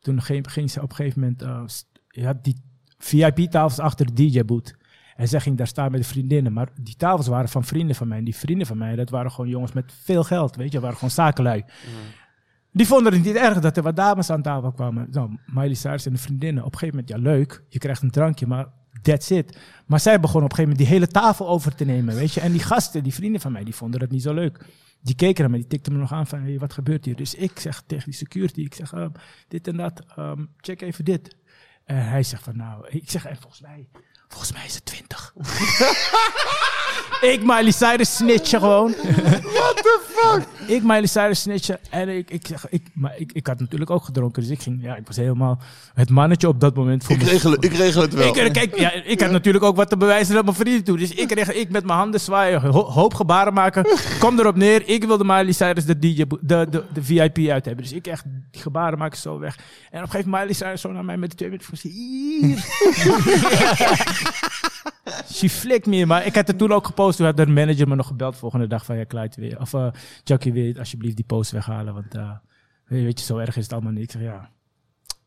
Toen 0.00 0.22
ging, 0.22 0.52
ging 0.52 0.70
ze 0.70 0.82
op 0.82 0.90
een 0.90 0.96
gegeven 0.96 1.20
moment... 1.20 1.70
je 2.08 2.26
had 2.26 2.44
die 2.44 2.56
VIP-tafels 2.98 3.78
achter 3.78 4.06
de 4.06 4.12
DJ-boot. 4.12 4.74
En 5.16 5.28
zij 5.28 5.40
ging 5.40 5.56
daar 5.56 5.66
staan 5.66 5.90
met 5.90 6.00
de 6.00 6.06
vriendinnen. 6.06 6.52
Maar 6.52 6.68
die 6.80 6.96
tafels 6.96 7.26
waren 7.26 7.48
van 7.48 7.64
vrienden 7.64 7.96
van 7.96 8.08
mij. 8.08 8.18
En 8.18 8.24
die 8.24 8.36
vrienden 8.36 8.66
van 8.66 8.78
mij, 8.78 8.96
dat 8.96 9.10
waren 9.10 9.30
gewoon 9.30 9.50
jongens 9.50 9.72
met 9.72 9.92
veel 10.02 10.24
geld. 10.24 10.56
Weet 10.56 10.72
je, 10.72 10.80
waren 10.80 10.96
gewoon 10.96 11.10
zakenlui. 11.10 11.64
Die 12.72 12.86
vonden 12.86 13.12
het 13.12 13.24
niet 13.24 13.36
erg 13.36 13.60
dat 13.60 13.76
er 13.76 13.82
wat 13.82 13.96
dames 13.96 14.30
aan 14.30 14.42
tafel 14.42 14.72
kwamen. 14.72 15.08
Nou, 15.10 15.38
Miley 15.46 15.74
Cyrus 15.74 16.06
en 16.06 16.12
de 16.12 16.18
vriendinnen. 16.18 16.64
Op 16.64 16.72
een 16.72 16.78
gegeven 16.78 17.00
moment, 17.00 17.24
ja 17.24 17.30
leuk, 17.30 17.62
je 17.68 17.78
krijgt 17.78 18.02
een 18.02 18.10
drankje, 18.10 18.46
maar 18.46 18.66
that's 19.02 19.30
it. 19.30 19.58
Maar 19.86 20.00
zij 20.00 20.20
begon 20.20 20.42
op 20.42 20.50
een 20.50 20.56
gegeven 20.56 20.70
moment 20.70 20.78
die 20.78 20.98
hele 20.98 21.12
tafel 21.12 21.48
over 21.48 21.74
te 21.74 21.84
nemen, 21.84 22.14
weet 22.14 22.32
je. 22.32 22.40
En 22.40 22.52
die 22.52 22.60
gasten, 22.60 23.02
die 23.02 23.14
vrienden 23.14 23.40
van 23.40 23.52
mij, 23.52 23.64
die 23.64 23.74
vonden 23.74 24.00
dat 24.00 24.10
niet 24.10 24.22
zo 24.22 24.34
leuk. 24.34 24.64
Die 25.06 25.14
keken 25.14 25.42
naar 25.42 25.50
me, 25.50 25.56
die 25.56 25.66
tikten 25.66 25.92
me 25.92 25.98
nog 25.98 26.12
aan 26.12 26.26
van, 26.26 26.58
wat 26.58 26.72
gebeurt 26.72 27.04
hier? 27.04 27.16
Dus 27.16 27.34
ik 27.34 27.58
zeg 27.58 27.82
tegen 27.86 28.04
die 28.04 28.14
security, 28.14 28.60
ik 28.60 28.74
zeg, 28.74 28.92
ehm, 28.92 29.10
dit 29.48 29.68
en 29.68 29.76
dat, 29.76 30.04
ehm, 30.16 30.44
check 30.56 30.80
even 30.80 31.04
dit. 31.04 31.36
En 31.84 32.08
hij 32.08 32.22
zegt 32.22 32.42
van, 32.42 32.56
nou, 32.56 32.88
ik 32.88 33.10
zeg, 33.10 33.24
en 33.24 33.36
volgens 33.36 33.60
mij, 33.60 33.88
volgens 34.28 34.52
mij 34.52 34.62
is 34.66 34.74
het 34.74 34.84
20. 34.84 35.32
ik 37.32 37.40
Miley 37.42 37.70
Cyrus 37.70 38.16
snitchen 38.16 38.60
gewoon. 38.60 38.94
What 39.56 39.76
the 39.76 40.00
fuck? 40.08 40.46
Ik 40.68 40.82
Miley 40.82 41.06
Cyrus 41.06 41.40
snitchen. 41.40 41.78
En 41.90 42.08
ik, 42.08 42.30
ik 42.30 42.46
zeg, 42.46 42.66
ik, 42.68 42.82
maar 42.94 43.12
ik, 43.18 43.32
ik 43.32 43.46
had 43.46 43.60
natuurlijk 43.60 43.90
ook 43.90 44.04
gedronken. 44.04 44.42
Dus 44.42 44.50
ik 44.50 44.60
ging, 44.62 44.82
ja, 44.82 44.96
ik 44.96 45.06
was 45.06 45.16
helemaal 45.16 45.58
het 45.94 46.10
mannetje 46.10 46.48
op 46.48 46.60
dat 46.60 46.74
moment. 46.74 47.04
Voor 47.04 47.14
Ik 47.14 47.22
me- 47.22 47.28
regel, 47.30 47.52
ik 47.52 47.72
regel 47.72 48.02
het 48.02 48.14
wel. 48.14 48.28
ik, 48.28 48.36
eh, 48.36 48.50
kijk, 48.52 48.78
ja, 48.78 48.92
ik 48.92 49.20
had 49.20 49.30
natuurlijk 49.30 49.64
ook 49.64 49.76
wat 49.76 49.88
te 49.90 49.96
bewijzen 49.96 50.34
naar 50.34 50.44
mijn 50.44 50.56
vrienden 50.56 50.84
toe. 50.84 50.98
Dus 50.98 51.10
ik, 51.14 51.28
kreeg, 51.28 51.52
ik 51.52 51.70
met 51.70 51.84
mijn 51.86 51.98
handen 51.98 52.20
zwaaien, 52.20 52.60
ho- 52.62 52.90
hoop 52.90 53.14
gebaren 53.14 53.52
maken. 53.54 53.86
Kom 54.18 54.38
erop 54.38 54.56
neer. 54.56 54.88
Ik 54.88 55.04
wilde 55.04 55.24
Miley 55.24 55.52
Cyrus 55.52 55.84
de, 55.84 55.98
DJ, 55.98 56.24
de, 56.40 56.66
de, 56.70 56.84
de 56.92 57.02
VIP 57.02 57.38
uit 57.38 57.64
hebben. 57.64 57.84
Dus 57.84 57.92
ik 57.92 58.06
echt 58.06 58.24
die 58.50 58.62
gebaren 58.62 58.98
maken 58.98 59.18
zo 59.18 59.38
weg. 59.38 59.56
En 59.56 59.62
op 59.98 60.04
een 60.04 60.10
gegeven 60.10 60.30
moment 60.30 60.40
Miley 60.48 60.54
Cyrus 60.54 60.80
zo 60.80 60.92
naar 60.92 61.04
mij 61.04 61.16
met 61.16 61.30
de 61.30 61.36
twee 61.36 61.48
minuten 61.48 61.76
van 61.78 61.90
hier. 61.90 62.64
She 65.34 65.48
flicked 65.48 65.86
me. 65.86 66.06
Maar 66.06 66.26
ik 66.26 66.34
had 66.34 66.46
het 66.46 66.58
toen 66.58 66.72
ook 66.72 66.86
gepost. 66.86 67.16
Toen 67.16 67.26
had 67.26 67.36
de 67.36 67.46
manager 67.46 67.88
me 67.88 67.94
nog 67.94 68.06
gebeld 68.06 68.36
volgende 68.36 68.66
dag 68.66 68.84
van 68.84 68.96
ja, 68.96 69.04
Clyde 69.06 69.40
weer. 69.40 69.60
Of 69.60 69.72
uh, 69.72 69.86
Chucky 70.24 70.52
weer, 70.52 70.78
alsjeblieft 70.78 71.16
die 71.16 71.24
post 71.24 71.50
weghalen. 71.50 71.94
Want 71.94 72.14
eh, 72.14 72.30
weet 72.84 73.18
je, 73.18 73.24
zo 73.24 73.38
erg 73.38 73.56
is 73.56 73.62
het 73.62 73.72
allemaal 73.72 73.92
niet. 73.92 74.02
Ik 74.02 74.10
zeg 74.10 74.22
ja. 74.22 74.50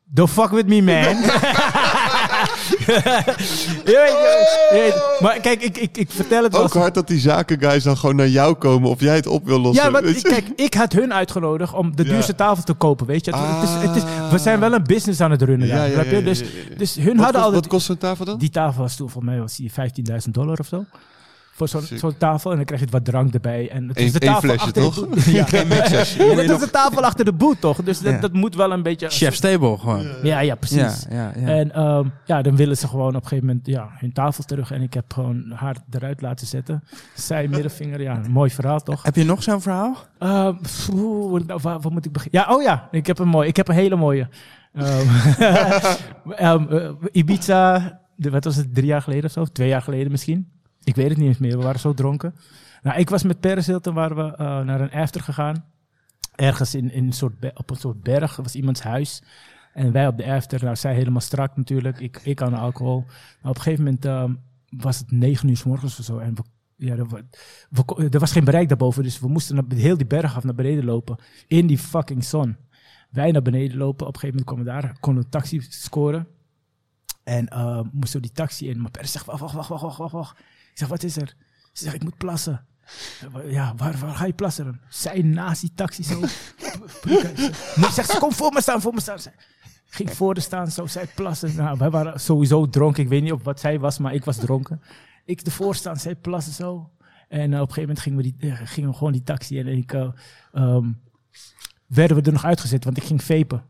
Don't 0.03 0.29
fuck 0.29 0.49
with 0.49 0.67
me, 0.67 0.81
man. 0.81 1.15
je 2.85 3.83
weet, 3.83 4.17
je 4.69 4.69
weet. 4.71 5.19
Maar 5.21 5.39
kijk, 5.39 5.61
ik, 5.63 5.77
ik, 5.77 5.97
ik 5.97 6.11
vertel 6.11 6.43
het 6.43 6.51
wel. 6.51 6.61
Ook 6.63 6.73
hard 6.73 6.93
dat 6.93 7.07
die 7.07 7.19
zakenguys 7.19 7.83
dan 7.83 7.97
gewoon 7.97 8.15
naar 8.15 8.27
jou 8.27 8.53
komen 8.55 8.89
of 8.89 8.99
jij 8.99 9.15
het 9.15 9.27
op 9.27 9.45
wil 9.45 9.59
lossen. 9.59 9.83
Ja, 9.85 9.89
maar 9.89 10.01
kijk, 10.01 10.45
ik 10.55 10.73
had 10.73 10.93
hun 10.93 11.13
uitgenodigd 11.13 11.73
om 11.73 11.95
de 11.95 12.03
duurste 12.03 12.35
tafel 12.35 12.63
te 12.63 12.73
kopen, 12.73 13.05
weet 13.05 13.25
je. 13.25 13.31
Het, 13.35 13.39
het 13.45 13.69
is, 13.69 13.87
het 13.87 13.95
is, 13.95 14.03
we 14.03 14.35
Ah. 14.35 14.39
zijn 14.39 14.59
wel 14.59 14.73
een 14.73 14.83
business 14.83 15.21
aan 15.21 15.31
het 15.31 15.41
runnen 15.41 15.67
Ja, 15.67 16.03
Dus, 16.21 16.43
dus 16.77 16.95
hun 16.95 17.15
Wat 17.15 17.23
hadden 17.23 17.33
kost- 17.33 17.45
al... 17.45 17.51
wat 17.51 17.67
kost 17.67 17.85
zo'n 17.85 17.97
tafel 17.97 18.25
dan? 18.25 18.37
Die 18.37 18.49
tafel 18.49 18.81
was 18.81 18.95
toen 18.95 19.09
voor 19.09 19.23
mij 19.23 19.39
was 19.39 19.55
die 19.55 19.71
15.000 19.71 20.17
dollar 20.31 20.57
of 20.59 20.67
zo. 20.67 20.85
Voor 21.67 21.67
zo'n 21.99 22.17
tafel. 22.17 22.49
En 22.51 22.55
dan 22.55 22.65
krijg 22.65 22.81
je 22.81 22.87
wat 22.89 23.05
drank 23.05 23.33
erbij. 23.33 23.69
En 23.69 23.87
het 23.87 23.97
Eén- 23.97 24.05
is 24.05 24.11
de 24.13 24.19
tafel 24.19 24.41
flesje, 24.41 24.65
achter 24.65 24.81
toch? 24.81 25.07
de. 25.09 25.31
Ja. 25.31 25.43
Geen 25.53 25.67
mixers. 25.67 26.15
Ja, 26.15 26.35
dat 26.35 26.49
is 26.49 26.59
de 26.59 26.69
tafel 26.71 27.01
achter 27.03 27.25
de 27.25 27.33
boot, 27.33 27.61
toch? 27.61 27.83
Dus 27.83 27.99
dat, 27.99 28.13
Ja. 28.13 28.19
dat 28.19 28.33
moet 28.33 28.55
wel 28.55 28.71
een 28.71 28.83
beetje... 28.83 29.09
Chef's 29.09 29.39
table 29.39 29.77
gewoon. 29.77 30.07
Ja, 30.23 30.39
ja, 30.39 30.55
precies. 30.55 31.05
Ja, 31.09 31.15
ja, 31.15 31.33
ja. 31.39 31.47
En 31.47 31.71
ehm, 31.73 32.07
ja, 32.25 32.41
dan 32.41 32.55
willen 32.55 32.77
ze 32.77 32.87
gewoon 32.87 33.07
op 33.15 33.21
een 33.21 33.27
gegeven 33.27 33.45
moment 33.45 33.65
ja, 33.65 33.89
hun 33.93 34.13
tafel 34.13 34.43
terug. 34.43 34.71
En 34.71 34.81
ik 34.81 34.93
heb 34.93 35.13
gewoon 35.13 35.51
haar 35.55 35.75
eruit 35.91 36.21
laten 36.21 36.47
zetten. 36.47 36.83
Zij 37.15 37.47
middelvinger, 37.47 38.01
ja, 38.01 38.19
een 38.23 38.31
mooi 38.31 38.49
verhaal 38.49 38.79
toch? 38.79 39.03
Heb 39.03 39.15
je 39.15 39.23
nog 39.23 39.43
zo'n 39.43 39.61
verhaal? 39.61 39.95
Ehm, 40.19 40.55
pff, 40.61 40.91
nou, 40.91 41.59
waar, 41.61 41.79
waar 41.79 41.91
moet 41.91 42.05
ik 42.05 42.11
beginnen? 42.11 42.41
Ja, 42.41 42.55
oh 42.55 42.61
ja, 42.61 42.87
ik 42.91 43.07
heb 43.07 43.19
een 43.19 43.27
mooi. 43.27 43.47
Ik 43.47 43.55
heb 43.55 43.67
een 43.67 43.75
hele 43.75 43.95
mooie. 43.95 44.27
Ehm, 44.73 45.07
eh, 46.69 46.89
Ibiza, 47.11 47.99
de, 48.15 48.29
wat 48.29 48.43
was 48.43 48.55
het, 48.55 48.73
drie 48.75 48.85
jaar 48.87 49.01
geleden 49.01 49.25
of 49.25 49.31
zo? 49.31 49.45
Twee 49.45 49.67
jaar 49.67 49.81
geleden 49.81 50.11
misschien. 50.11 50.47
Ik 50.83 50.95
weet 50.95 51.09
het 51.09 51.17
niet 51.17 51.27
eens 51.27 51.37
meer, 51.37 51.57
we 51.57 51.63
waren 51.63 51.79
zo 51.79 51.93
dronken. 51.93 52.35
Nou, 52.81 52.99
ik 52.99 53.09
was 53.09 53.23
met 53.23 53.39
Paris 53.39 53.67
Hilton, 53.67 53.93
waren 53.93 54.17
we 54.17 54.35
eh, 54.35 54.59
naar 54.59 54.81
een 54.81 54.91
after 54.91 55.21
gegaan. 55.21 55.65
Ergens 56.35 56.75
in, 56.75 56.91
in 56.91 57.05
een 57.05 57.13
soort 57.13 57.33
op 57.53 57.69
een 57.69 57.75
soort 57.75 58.03
berg, 58.03 58.35
was 58.35 58.55
iemands 58.55 58.81
huis. 58.81 59.23
En 59.73 59.91
wij 59.91 60.07
op 60.07 60.17
de 60.17 60.25
after, 60.25 60.63
nou, 60.63 60.75
zij 60.75 60.93
helemaal 60.93 61.21
strak 61.21 61.57
natuurlijk. 61.57 61.99
Ik, 61.99 62.19
ik 62.23 62.41
aan 62.41 62.51
de 62.51 62.57
alcohol. 62.57 62.97
Nou, 62.97 63.09
op 63.41 63.55
een 63.55 63.61
gegeven 63.61 63.83
moment 63.83 64.05
ehm, 64.05 64.33
was 64.69 64.97
het 64.97 65.11
negen 65.11 65.49
uur 65.49 65.57
s 65.57 65.63
morgens 65.63 65.99
of 65.99 66.05
zo. 66.05 66.17
En 66.17 66.33
ja, 66.75 66.95
er, 66.95 67.23
er 68.09 68.19
was 68.19 68.31
geen 68.31 68.43
bereik 68.43 68.67
daarboven. 68.67 69.03
Dus 69.03 69.19
we 69.19 69.27
moesten 69.27 69.55
naar, 69.55 69.63
heel 69.67 69.97
die 69.97 70.07
berg 70.07 70.35
af 70.35 70.43
naar 70.43 70.55
beneden 70.55 70.85
lopen. 70.85 71.17
In 71.47 71.67
die 71.67 71.77
fucking 71.77 72.23
zon. 72.23 72.57
Wij 73.09 73.31
naar 73.31 73.41
beneden 73.41 73.77
lopen. 73.77 74.07
Op 74.07 74.13
een 74.13 74.19
gegeven 74.19 74.43
moment 74.45 74.65
kwamen 74.65 74.81
we 74.81 74.87
daar. 74.87 74.99
Konden 74.99 75.23
een 75.23 75.29
taxi 75.29 75.61
scoren. 75.61 76.27
En 77.23 77.47
eh, 77.47 77.81
moesten 77.91 78.21
we 78.21 78.27
die 78.27 78.35
taxi 78.35 78.69
in. 78.69 78.81
Maar 78.81 78.91
Per 78.91 79.05
zegt, 79.05 79.25
wacht, 79.25 79.39
wacht, 79.39 79.67
wacht, 79.67 79.97
wacht, 79.97 80.11
wacht, 80.11 80.35
zeg, 80.79 80.87
wat 80.87 81.03
is 81.03 81.17
er? 81.17 81.35
Ze 81.73 81.83
zegt, 81.83 81.95
ik 81.95 82.03
moet 82.03 82.17
plassen. 82.17 82.65
Ja, 83.45 83.73
waar, 83.77 83.97
waar 83.97 84.15
ga 84.15 84.25
je 84.25 84.33
plassen? 84.33 84.81
Zij 84.89 85.21
die 85.21 85.71
taxi 85.75 86.03
zo. 86.03 86.19
Nee, 87.75 87.91
zegt 87.91 88.09
ze, 88.11 88.17
kom 88.19 88.31
voor 88.33 88.53
me 88.53 88.61
staan, 88.61 88.81
voor 88.81 88.93
me 88.93 89.01
staan. 89.01 89.17
Ging 89.85 90.11
voor 90.11 90.33
de 90.33 90.41
staan, 90.41 90.71
zo, 90.71 90.85
zij 90.85 91.07
plassen. 91.15 91.55
Nou, 91.55 91.77
wij 91.77 91.89
waren 91.89 92.19
sowieso 92.19 92.69
dronken. 92.69 93.03
Ik 93.03 93.09
weet 93.09 93.21
niet 93.21 93.31
of 93.31 93.43
wat 93.43 93.59
zij 93.59 93.79
was, 93.79 93.97
maar 93.97 94.13
ik 94.13 94.25
was 94.25 94.37
dronken. 94.37 94.81
Ik 95.25 95.41
ervoor 95.41 95.75
staan, 95.75 95.97
zij 95.97 96.15
plassen 96.15 96.53
zo. 96.53 96.89
En 97.27 97.53
eh, 97.53 97.61
op 97.61 97.67
een 97.67 97.73
gegeven 97.73 97.81
moment 97.81 97.99
gingen 97.99 98.17
we, 98.17 98.23
die, 98.23 98.51
eh, 98.51 98.59
gingen 98.63 98.95
gewoon 98.95 99.11
die 99.11 99.23
taxi. 99.23 99.59
En 99.59 99.67
ik, 99.67 99.93
eh, 99.93 100.09
ehm, 100.53 100.91
werden 101.87 102.17
we 102.17 102.23
er 102.23 102.31
nog 102.31 102.45
uitgezet, 102.45 102.83
want 102.83 102.97
ik 102.97 103.03
ging 103.03 103.23
vapen. 103.23 103.63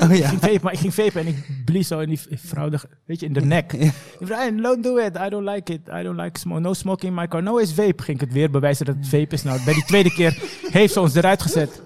Oh 0.00 0.10
Ik 0.10 0.16
ja. 0.16 0.28
ging 0.28 0.40
vapen, 0.40 0.60
maar 0.62 0.72
ik 0.72 0.78
ging 0.78 0.94
vapen 0.94 1.20
en 1.20 1.26
ik 1.26 1.46
blies 1.64 1.88
zo 1.88 1.98
in 1.98 2.08
die 2.08 2.20
vrouw, 2.34 2.68
de, 2.68 2.78
weet 3.06 3.20
je, 3.20 3.26
in 3.26 3.32
de 3.32 3.40
nek. 3.40 3.70
Die 3.70 3.92
vrouw, 4.20 4.54
don't 4.54 4.82
do 4.82 4.96
it, 4.96 5.16
I 5.16 5.28
don't 5.28 5.48
like 5.48 5.72
it, 5.72 5.80
I 5.88 6.02
don't 6.02 6.20
like 6.20 6.38
smoke, 6.38 6.60
no 6.60 6.72
smoking 6.72 7.12
in 7.12 7.18
my 7.20 7.28
car, 7.28 7.42
no 7.42 7.56
is 7.56 7.72
vape. 7.72 8.02
Ging 8.02 8.20
ik 8.20 8.24
het 8.26 8.32
weer 8.32 8.50
bewijzen 8.50 8.86
dat 8.86 8.94
het 8.94 9.08
vape 9.08 9.34
is. 9.34 9.42
Nou, 9.42 9.64
bij 9.64 9.74
die 9.74 9.84
tweede 9.84 10.12
keer 10.12 10.38
heeft 10.70 10.92
ze 10.92 11.00
ons 11.00 11.14
eruit 11.14 11.42
gezet. 11.42 11.82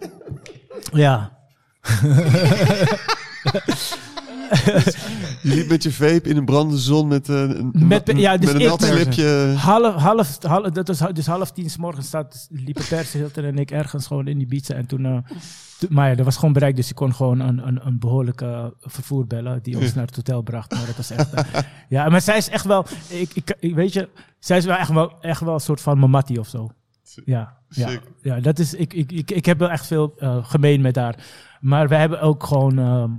Ja. 0.93 1.39
Je 5.43 5.55
liep 5.55 5.69
met 5.69 5.83
je 5.83 5.93
vape 5.93 6.29
in 6.29 6.37
een 6.37 6.45
brandende 6.45 6.81
zon 6.81 7.09
met, 7.09 7.29
eh, 7.29 7.41
een, 7.41 7.71
Met, 7.73 8.13
ja, 8.17 8.37
dus 8.37 8.47
met 8.47 8.55
een 8.55 8.61
ik- 8.61 8.69
nat 8.69 8.83
slipje. 8.83 9.55
Half, 9.57 9.95
half, 9.95 10.43
half, 10.43 10.71
dat 10.71 10.89
was 10.89 10.99
dus 11.13 11.27
half 11.27 11.53
tien 11.53 11.71
s 11.71 11.77
morgens 11.77 12.07
staat, 12.07 12.47
liepen 12.51 12.85
Perse 12.89 13.17
Hilton 13.19 13.45
en 13.45 13.59
ik 13.59 13.71
ergens 13.71 14.07
gewoon 14.07 14.27
in 14.29 14.39
die 14.39 14.47
pizza. 14.47 14.75
En 14.75 14.87
toen, 14.87 15.25
toen- 15.79 15.89
maar 15.93 16.11
ja, 16.11 16.17
er 16.17 16.25
was 16.25 16.37
gewoon 16.37 16.53
bereik, 16.53 16.77
dus 16.77 16.89
ik 16.91 16.95
kon 16.97 17.15
gewoon 17.15 17.41
een, 17.41 17.67
een, 17.67 17.87
een 17.87 17.99
behoorlijke 17.99 18.75
vervoer 18.81 19.27
bellen 19.27 19.63
die 19.63 19.79
ons 19.79 19.95
naar 19.95 20.07
het 20.07 20.17
hotel 20.17 20.43
bracht. 20.43 20.71
Maar 20.73 20.87
dat 20.87 20.97
was 20.97 21.11
echt, 21.11 21.33
eh, 21.35 21.45
ja, 21.89 22.09
maar 22.09 22.21
zij 22.21 22.37
is 22.37 22.49
echt 22.49 22.65
wel, 22.65 22.87
ik, 23.09 23.31
ik, 23.35 23.57
ik- 23.61 23.75
weet 23.75 23.93
je, 23.93 24.09
zij 24.39 24.57
is 24.57 24.65
wel 24.65 24.77
echt 24.77 24.91
wel, 24.93 25.13
echt 25.21 25.41
wel 25.41 25.55
een 25.55 25.61
soort 25.61 25.81
van 25.81 25.99
mamatti 25.99 26.39
of 26.39 26.49
zo. 26.49 26.71
Ja, 27.25 27.57
ja, 27.69 27.89
Sick. 27.89 28.01
ja, 28.23 28.41
dat 28.41 28.59
is, 28.59 28.75
ik, 28.75 28.93
ik, 28.95 29.13
ik, 29.13 29.31
ik 29.31 29.45
heb 29.47 29.59
wel 29.59 29.71
echt 29.71 29.87
veel 29.87 30.15
gemeen 30.43 30.81
met 30.81 30.97
haar. 30.97 31.15
Maar 31.61 31.89
we 31.89 31.95
hebben 31.95 32.21
ook 32.21 32.45
gewoon 32.45 32.79
ehm, 32.79 33.11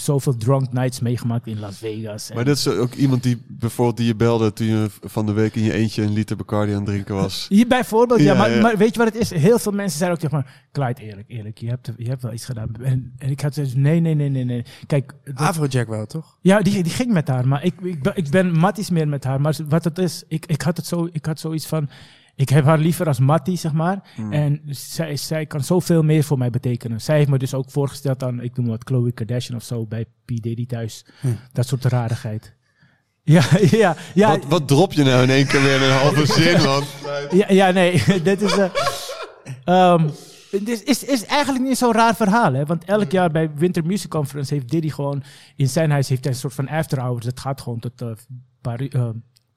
zoveel 0.00 0.36
drunk 0.36 0.72
nights 0.72 1.00
meegemaakt 1.00 1.46
in 1.46 1.58
Las 1.60 1.78
Vegas. 1.78 2.28
En- 2.30 2.34
Maar 2.36 2.44
dat 2.44 2.56
is 2.56 2.68
ook 2.68 2.94
iemand 2.94 3.22
die 3.22 3.42
bijvoorbeeld 3.48 3.96
die 3.96 4.06
je 4.06 4.14
belde 4.16 4.52
toen 4.52 4.66
je 4.66 4.86
van 5.00 5.26
de 5.26 5.32
week 5.32 5.54
in 5.54 5.62
je 5.62 5.72
eentje 5.72 6.02
een 6.02 6.12
liter 6.12 6.36
Bacardi 6.36 6.70
aan 6.72 6.76
het 6.78 6.86
drinken 6.86 7.14
was. 7.14 7.46
Hier 7.48 7.66
bijvoorbeeld, 7.66 8.20
ja, 8.20 8.32
Ja, 8.32 8.38
maar, 8.38 8.50
ja. 8.50 8.60
maar 8.60 8.76
weet 8.76 8.92
je 8.94 8.98
wat 8.98 9.12
het 9.12 9.16
is? 9.22 9.30
Heel 9.30 9.58
veel 9.58 9.72
mensen 9.72 9.98
zeiden 9.98 10.18
ook 10.24 10.30
tegen 10.30 10.44
me, 10.46 10.52
Clyde, 10.72 11.02
eerlijk, 11.02 11.28
eerlijk, 11.28 11.58
je 11.58 11.68
hebt, 11.68 11.90
je 11.96 12.08
hebt 12.08 12.22
wel 12.22 12.32
iets 12.32 12.44
gedaan. 12.44 12.68
En, 12.82 13.12
en 13.18 13.30
ik 13.30 13.40
had 13.40 13.54
zoiets, 13.54 13.74
nee, 13.74 14.00
nee, 14.00 14.14
nee, 14.14 14.28
nee, 14.28 14.44
nee. 14.44 14.64
Kijk, 14.86 15.12
dat- 15.24 15.34
Afrojack 15.36 15.88
wel, 15.88 16.06
toch? 16.06 16.38
ja, 16.40 16.60
die, 16.60 16.82
die 16.82 16.92
ging 16.92 17.12
met 17.12 17.28
haar, 17.28 17.48
maar 17.48 17.64
ik, 17.64 17.74
ik, 17.82 18.02
ben- 18.02 18.16
ik 18.16 18.30
ben 18.30 18.52
matties 18.58 18.90
meer 18.90 19.08
met 19.08 19.24
haar. 19.24 19.40
Maar 19.40 19.56
wat 19.68 19.84
het 19.84 19.98
is, 19.98 20.22
ik, 20.28 20.46
ik, 20.46 20.62
had 20.62 20.76
het 20.76 20.86
zo, 20.86 21.08
ik 21.12 21.26
had 21.26 21.40
zoiets 21.40 21.66
van, 21.66 21.88
ik 22.38 22.48
heb 22.48 22.64
haar 22.64 22.78
liever 22.78 23.06
als 23.06 23.18
mattie, 23.18 23.56
zeg 23.56 23.72
maar. 23.72 24.02
Hmm. 24.14 24.32
En 24.32 24.60
zij, 24.68 25.16
zij 25.16 25.46
kan 25.46 25.64
zoveel 25.64 26.02
meer 26.02 26.24
voor 26.24 26.38
mij 26.38 26.50
betekenen. 26.50 27.00
Zij 27.00 27.16
heeft 27.16 27.28
me 27.30 27.38
dus 27.38 27.54
ook 27.54 27.70
voorgesteld 27.70 28.22
aan, 28.22 28.40
ik 28.40 28.56
noem 28.56 28.66
wat, 28.66 28.82
Chloe 28.84 29.12
Kardashian 29.12 29.56
of 29.56 29.62
zo, 29.64 29.86
bij 29.86 30.04
P. 30.04 30.26
Diddy 30.26 30.66
thuis. 30.66 31.04
Dat 31.52 31.66
soort 31.66 31.84
rarigheid. 31.84 32.52
Ja, 33.22 33.42
ja, 33.70 33.96
ja. 34.14 34.28
Wat, 34.28 34.44
wat 34.44 34.68
drop 34.68 34.92
je 34.92 35.02
nou 35.04 35.22
in 35.22 35.30
één 35.30 35.46
keer 35.46 35.62
weer 35.62 35.76
in 35.76 35.82
een 35.82 35.96
halve 36.02 36.26
zin, 36.26 36.62
man? 36.62 36.82
Ja, 37.30 37.46
ja 37.52 37.70
nee, 37.70 38.02
dit 38.22 38.42
is. 38.42 38.56
eh 38.58 38.68
ehm, 39.64 40.08
het 40.50 40.68
is, 40.68 40.82
is, 40.82 41.04
is 41.04 41.24
eigenlijk 41.24 41.64
niet 41.64 41.78
zo'n 41.78 41.92
raar 41.92 42.16
verhaal, 42.16 42.52
hè? 42.52 42.64
Want 42.64 42.84
elk 42.84 43.10
jaar 43.10 43.30
bij 43.30 43.50
Winter 43.54 43.84
Music 43.86 44.10
Conference 44.10 44.54
heeft 44.54 44.70
Diddy 44.70 44.88
gewoon 44.90 45.22
in 45.56 45.68
zijn 45.68 45.90
huis 45.90 46.08
heeft 46.08 46.24
hij 46.24 46.32
een 46.32 46.38
soort 46.38 46.54
van 46.54 46.68
after 46.68 46.98
hours. 47.00 47.24
Dat 47.24 47.40
gaat 47.40 47.60
gewoon 47.60 47.78
tot 47.78 48.00
een 48.00 48.16
paar, 48.60 48.82
uur- 48.82 48.94
eh, 48.94 49.08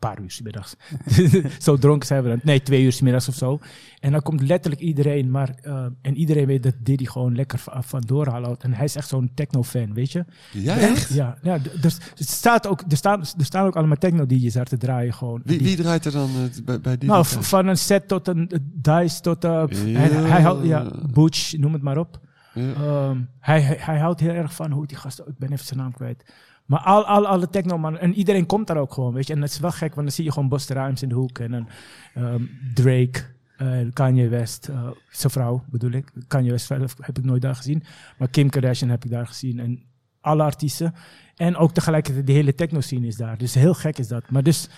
paar 0.02 0.22
uur 0.22 0.40
middags. 0.44 0.76
zo 1.66 1.78
dronken 1.78 2.08
zijn 2.08 2.24
we 2.24 2.30
dan. 2.30 2.40
Nee, 2.44 2.62
twee 2.62 2.84
uur 2.84 2.92
's 2.92 3.02
middags 3.02 3.28
of 3.28 3.36
zo. 3.36 3.60
En 4.00 4.12
dan 4.12 4.22
komt 4.22 4.42
letterlijk 4.42 4.82
iedereen, 4.82 5.32
maar 5.32 5.56
eh, 5.62 5.86
en 6.02 6.16
iedereen 6.16 6.46
weet 6.46 6.64
dat 6.64 6.74
Diddy 6.80 7.06
gewoon 7.06 7.36
lekker 7.36 7.60
van, 7.60 7.84
van 7.84 8.02
doorhoudt. 8.02 8.64
En 8.64 8.74
hij 8.74 8.86
is 8.86 8.96
echt 8.96 9.08
zo'n 9.08 9.32
techno-fan, 9.34 9.94
weet 9.94 10.12
je? 10.12 10.26
Ja, 10.52 10.78
echt? 10.78 11.14
Ja, 11.14 11.38
ja 11.42 11.58
dus 11.82 11.98
het 12.16 12.30
staat 12.30 12.68
ook, 12.68 12.84
er, 12.90 12.98
staan, 12.98 13.20
er 13.20 13.46
staan 13.46 13.66
ook 13.66 13.76
allemaal 13.76 13.98
techno-DJ's 13.98 14.54
daar 14.54 14.66
te 14.66 14.78
draaien 14.78 15.14
gewoon. 15.14 15.42
Wie, 15.46 15.60
wie 15.60 15.76
draait 15.76 16.06
er 16.06 16.12
dan 16.12 16.30
eh, 16.30 16.64
bij, 16.64 16.82
bij 16.82 16.98
die? 16.98 17.10
nou, 17.10 17.26
van 17.26 17.68
een 17.68 17.78
set 17.78 18.08
tot 18.08 18.28
een 18.28 18.50
eh, 18.50 18.60
dice 18.64 19.22
tot... 19.22 19.44
eh, 19.44 19.64
hij, 19.70 20.10
hij 20.10 20.42
houdt, 20.42 20.66
ja, 20.66 20.92
Butch, 21.14 21.58
noem 21.58 21.74
het 21.74 21.82
maar 21.82 21.98
op. 21.98 22.20
Ja. 22.54 22.74
Ehm, 22.74 23.18
hij, 23.40 23.62
hij, 23.62 23.78
hij 23.80 24.00
houdt 24.00 24.20
heel 24.20 24.34
erg 24.34 24.54
van 24.54 24.72
hoe 24.72 24.88
die 24.88 24.98
gast... 24.98 25.20
Ik 25.20 25.38
ben 25.38 25.52
even 25.52 25.66
zijn 25.66 25.80
naam 25.80 25.94
kwijt. 25.94 26.24
Maar 26.72 26.80
al, 26.80 27.06
al, 27.06 27.28
alle 27.28 27.50
techno 27.50 27.92
En 27.92 28.14
iedereen 28.14 28.46
komt 28.46 28.68
daar 28.68 28.78
ook 28.78 28.94
gewoon, 28.94 29.14
weet 29.14 29.28
je. 29.28 29.34
En 29.34 29.40
dat 29.40 29.50
is 29.50 29.60
wel 29.60 29.72
gek, 29.72 29.96
want 29.96 30.08
dan 30.08 30.16
zie 30.16 30.24
je 30.24 30.32
gewoon 30.32 30.50
Busta 30.50 30.74
Rhymes 30.74 31.02
in 31.02 31.10
de 31.10 31.16
hoek. 31.16 31.40
En 31.40 31.52
dan 31.52 31.68
ehm, 32.14 32.42
Drake, 32.74 33.24
eh, 33.58 33.68
Kanye 33.94 34.28
West, 34.28 34.68
eh, 34.68 34.88
zijn 35.10 35.32
vrouw 35.32 35.64
bedoel 35.70 35.92
ik. 35.92 36.12
Kanye 36.28 36.52
West 36.52 36.66
zelf 36.66 36.96
heb 37.02 37.18
ik 37.18 37.24
nooit 37.24 37.42
daar 37.42 37.56
gezien. 37.56 37.84
Maar 38.18 38.28
Kim 38.28 38.50
Kardashian 38.50 38.90
heb 38.90 39.04
ik 39.06 39.12
daar 39.12 39.28
gezien. 39.28 39.60
En 39.60 39.84
alle 40.22 40.44
artiesten. 40.44 40.94
En 41.36 41.56
ook 41.58 41.74
tegelijkertijd 41.74 42.28
de 42.28 42.34
hele 42.34 42.56
techno-scene 42.56 43.08
is 43.08 43.16
daar. 43.16 43.38
Dus 43.38 43.54
heel 43.54 43.74
gek 43.74 43.98
is 43.98 44.08
dat. 44.08 44.30
Maar 44.30 44.44
dus... 44.44 44.70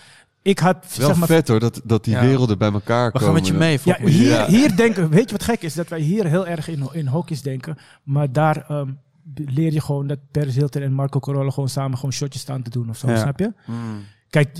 Ik 0.41 0.59
had, 0.59 0.95
Wel 0.97 1.07
zeg 1.07 1.17
maar, 1.17 1.27
vet 1.27 1.47
hoor, 1.47 1.59
dat, 1.59 1.81
dat 1.83 2.03
die 2.03 2.13
Ja. 2.13 2.21
werelden 2.21 2.57
bij 2.57 2.71
elkaar 2.71 3.05
We 3.05 3.11
komen. 3.11 3.25
gaan 3.27 3.35
met 3.35 3.47
je 3.47 3.53
mee, 3.53 3.71
ja, 3.71 3.77
volgens 3.77 4.03
mij. 4.05 4.11
hier, 4.13 4.29
Ja. 4.29 4.47
hier 4.47 4.75
denken, 4.75 5.09
weet 5.09 5.25
je 5.29 5.31
wat 5.31 5.43
gek 5.43 5.61
is? 5.61 5.73
Dat 5.73 5.87
wij 5.87 5.99
hier 5.99 6.27
heel 6.27 6.47
erg 6.47 6.67
in, 6.67 6.87
in 6.91 7.07
hokjes 7.07 7.41
denken. 7.41 7.77
Maar 8.03 8.31
daar 8.31 8.65
ehm, 8.67 8.89
leer 9.35 9.73
je 9.73 9.81
gewoon 9.81 10.07
dat 10.07 10.19
Paris 10.31 10.55
Hilton 10.55 10.81
en 10.81 10.93
Marco 10.93 11.19
Corolla 11.19 11.49
gewoon 11.51 11.69
samen 11.69 11.95
gewoon 11.97 12.13
shotjes 12.13 12.41
staan 12.41 12.61
te 12.61 12.69
doen 12.69 12.89
of 12.89 12.97
zo, 12.97 13.09
Ja. 13.09 13.17
snap 13.21 13.39
je? 13.39 13.53
Hmm. 13.65 13.99
Kijk, 14.29 14.55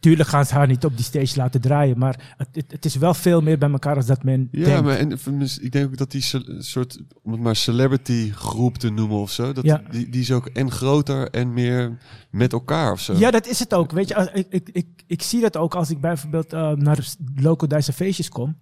tuurlijk 0.00 0.28
gaan 0.28 0.46
ze 0.46 0.54
haar 0.54 0.66
niet 0.66 0.84
op 0.84 0.96
die 0.96 1.04
stage 1.04 1.36
laten 1.36 1.60
draaien, 1.60 1.98
maar 1.98 2.34
het, 2.36 2.48
het, 2.52 2.72
het 2.72 2.84
is 2.84 2.96
wel 2.96 3.14
veel 3.14 3.40
meer 3.40 3.58
bij 3.58 3.70
elkaar 3.70 3.96
als 3.96 4.06
dat 4.06 4.22
men 4.24 4.48
Ja, 4.50 4.64
denkt. 4.64 4.82
maar 4.82 4.96
en, 4.96 5.12
ik 5.60 5.72
denk 5.72 5.86
ook 5.86 5.96
dat 5.96 6.10
die 6.10 6.22
soort, 6.58 7.00
om 7.22 7.32
het 7.32 7.40
maar 7.40 7.56
celebrity 7.56 8.30
groep 8.32 8.78
te 8.78 8.90
noemen 8.90 9.16
of 9.16 9.30
zo, 9.30 9.52
dat 9.52 9.64
Ja. 9.64 9.82
die, 9.90 10.08
die 10.08 10.20
is 10.20 10.32
ook 10.32 10.46
en 10.46 10.70
groter 10.70 11.30
en 11.30 11.52
meer 11.52 11.98
met 12.30 12.52
elkaar 12.52 12.92
of 12.92 13.00
zo. 13.00 13.14
Ja, 13.16 13.30
dat 13.30 13.46
is 13.46 13.58
het 13.58 13.74
ook. 13.74 13.90
Weet 13.92 14.08
je, 14.08 14.14
als, 14.14 14.28
ik, 14.32 14.46
ik, 14.50 14.68
ik, 14.72 14.86
ik 15.06 15.22
zie 15.22 15.40
dat 15.40 15.56
ook 15.56 15.74
als 15.74 15.90
ik 15.90 16.00
bijvoorbeeld 16.00 16.52
eh, 16.52 16.72
naar 16.72 17.06
local 17.36 17.68
Duitse 17.68 17.92
feestjes 17.92 18.28
kom. 18.28 18.56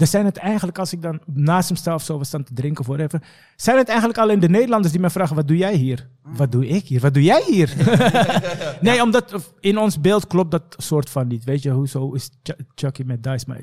Dan 0.00 0.08
zijn 0.08 0.24
het 0.24 0.36
eigenlijk, 0.36 0.78
als 0.78 0.92
ik 0.92 1.02
dan 1.02 1.20
naast 1.26 1.68
hem 1.68 1.76
sta 1.76 1.94
of 1.94 2.02
zo, 2.02 2.18
we 2.18 2.24
staan 2.24 2.44
te 2.44 2.54
drinken 2.54 2.80
of 2.80 2.86
whatever. 2.86 3.22
Zijn 3.56 3.76
het 3.76 3.88
eigenlijk 3.88 4.18
alleen 4.18 4.40
de 4.40 4.48
Nederlanders 4.48 4.92
die 4.92 5.00
mij 5.00 5.10
vragen, 5.10 5.36
wat 5.36 5.48
doe 5.48 5.56
jij 5.56 5.74
hier? 5.74 6.08
Wat 6.22 6.52
doe 6.52 6.68
ik 6.68 6.86
hier? 6.86 7.00
Wat 7.00 7.14
doe 7.14 7.22
jij 7.22 7.42
hier? 7.46 7.74
nee, 8.80 9.02
omdat 9.02 9.52
in 9.60 9.78
ons 9.78 10.00
beeld 10.00 10.26
klopt 10.26 10.50
dat 10.50 10.62
soort 10.76 11.10
van 11.10 11.26
niet. 11.26 11.44
Weet 11.44 11.62
je, 11.62 11.70
hoezo 11.70 12.12
is 12.12 12.30
Ch- 12.42 12.56
Chucky 12.74 13.02
met 13.02 13.22
Dice? 13.22 13.44
Maar 13.48 13.60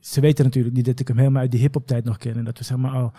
ze 0.00 0.20
weten 0.20 0.44
natuurlijk 0.44 0.74
niet 0.76 0.84
dat 0.84 1.00
ik 1.00 1.08
hem 1.08 1.18
helemaal 1.18 1.42
uit 1.42 1.50
die 1.50 1.60
hip-hop 1.60 1.86
tijd 1.86 2.04
nog 2.04 2.16
ken. 2.16 2.36
En 2.36 2.44
dat 2.44 2.58
we 2.58 2.64
zeg 2.64 2.76
maar 2.76 2.90
al 2.92 3.12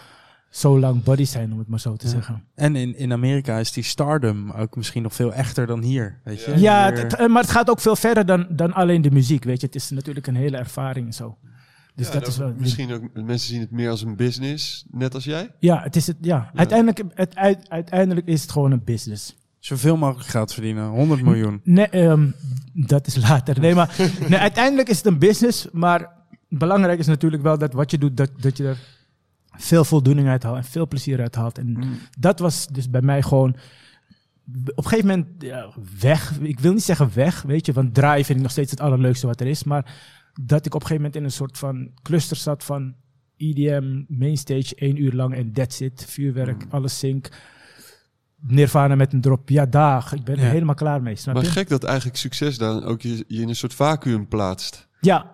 zo 0.49 0.79
lang 0.79 1.03
buddies 1.03 1.31
zijn, 1.31 1.51
om 1.51 1.59
het 1.59 1.67
maar 1.67 1.79
zo 1.79 1.95
te 1.95 2.07
zeggen. 2.07 2.43
En 2.55 2.75
in, 2.75 2.97
in 2.97 3.11
Amerika 3.11 3.57
is 3.57 3.71
die 3.71 3.83
stardom 3.83 4.51
ook 4.51 4.75
misschien 4.75 5.03
nog 5.03 5.13
veel 5.13 5.33
echter 5.33 5.67
dan 5.67 5.81
hier. 5.81 6.19
Weet 6.23 6.43
je? 6.43 6.59
Ja, 6.59 6.91
het- 6.93 7.27
maar 7.27 7.41
het 7.41 7.51
gaat 7.51 7.69
ook 7.69 7.79
veel 7.79 7.95
verder 7.95 8.25
dan, 8.25 8.47
dan 8.49 8.73
alleen 8.73 9.01
de 9.01 9.11
muziek, 9.11 9.43
weet 9.43 9.59
je. 9.61 9.65
Het 9.65 9.75
is 9.75 9.89
natuurlijk 9.89 10.27
een 10.27 10.35
hele 10.35 10.57
ervaring 10.57 11.05
en 11.05 11.13
zo. 11.13 11.37
Dus 12.01 12.13
Ja, 12.13 12.19
dat 12.19 12.27
is 12.27 12.37
wel... 12.37 12.53
Misschien 12.57 12.91
ook, 12.93 13.01
mensen 13.13 13.49
zien 13.49 13.59
het 13.59 13.71
meer 13.71 13.89
als 13.89 14.01
een 14.01 14.15
business, 14.15 14.85
net 14.91 15.13
als 15.13 15.23
jij. 15.23 15.51
Ja, 15.59 15.81
het 15.81 15.95
is 15.95 16.07
het, 16.07 16.17
ja. 16.21 16.51
Uiteindelijk, 16.55 17.03
het, 17.13 17.35
uit- 17.35 17.69
uiteindelijk 17.69 18.27
is 18.27 18.41
het 18.41 18.51
gewoon 18.51 18.71
een 18.71 18.83
business. 18.83 19.35
Zoveel 19.59 19.97
mogelijk 19.97 20.29
geld 20.29 20.53
verdienen. 20.53 20.87
100 20.89 21.21
miljoen. 21.21 21.61
Nee, 21.63 21.87
ehm, 21.89 22.27
dat 22.73 23.07
is 23.07 23.15
later. 23.15 23.59
Nee, 23.59 23.75
maar 23.75 23.95
nee, 24.29 24.39
uiteindelijk 24.39 24.89
is 24.89 24.97
het 24.97 25.05
een 25.05 25.19
business. 25.19 25.67
Maar 25.71 26.09
belangrijk 26.49 26.99
is 26.99 27.07
natuurlijk 27.07 27.43
wel 27.43 27.57
dat 27.57 27.73
wat 27.73 27.91
je 27.91 27.97
doet, 27.97 28.17
dat, 28.17 28.31
dat 28.39 28.57
je 28.57 28.67
er 28.67 28.77
veel 29.57 29.83
voldoening 29.85 30.27
uit 30.27 30.43
haalt 30.43 30.57
en 30.57 30.63
veel 30.63 30.87
plezier 30.87 31.21
uit 31.21 31.35
haalt. 31.35 31.57
En 31.57 31.83
dat 32.19 32.39
was 32.39 32.67
dus 32.67 32.89
bij 32.89 33.01
mij 33.01 33.21
gewoon 33.21 33.55
op 34.65 34.77
een 34.77 34.83
gegeven 34.83 35.07
moment 35.07 35.27
ja, 35.39 35.69
weg. 35.99 36.39
Ik 36.39 36.59
wil 36.59 36.73
niet 36.73 36.83
zeggen 36.83 37.11
weg, 37.13 37.41
weet 37.41 37.65
je, 37.65 37.73
want 37.73 37.93
draaien 37.93 38.25
vind 38.25 38.37
ik 38.37 38.43
nog 38.43 38.51
steeds 38.51 38.71
het 38.71 38.79
allerleukste 38.81 39.27
wat 39.27 39.39
er 39.39 39.47
is. 39.47 39.63
Maar 39.63 39.93
dat 40.41 40.65
ik 40.65 40.75
op 40.75 40.81
een 40.81 40.87
gegeven 40.87 40.95
moment 40.95 41.15
in 41.15 41.23
een 41.23 41.31
soort 41.31 41.57
van 41.57 41.91
cluster 42.01 42.37
zat 42.37 42.63
van 42.63 42.95
EDM, 43.37 44.03
mainstage, 44.07 44.75
één 44.75 45.01
uur 45.01 45.13
lang 45.13 45.33
en 45.35 45.53
that's 45.53 45.79
it. 45.79 46.05
Vuurwerk, 46.07 46.65
alles 46.69 46.99
sync. 46.99 47.29
Nirvana 48.39 48.95
met 48.95 49.13
een 49.13 49.21
drop. 49.21 49.49
Ja, 49.49 49.65
dag. 49.65 50.13
Ik 50.13 50.23
ben 50.23 50.37
er 50.37 50.49
helemaal 50.49 50.75
klaar 50.75 51.01
mee. 51.01 51.15
Snap 51.15 51.35
Maar 51.35 51.43
je? 51.43 51.49
gek 51.49 51.69
dat 51.69 51.83
eigenlijk 51.83 52.17
succes 52.17 52.57
dan 52.57 52.83
ook 52.83 53.01
je, 53.01 53.23
je 53.27 53.41
in 53.41 53.49
een 53.49 53.55
soort 53.55 53.73
vacuüm 53.73 54.27
plaatst. 54.27 54.87
Ja, 55.03 55.31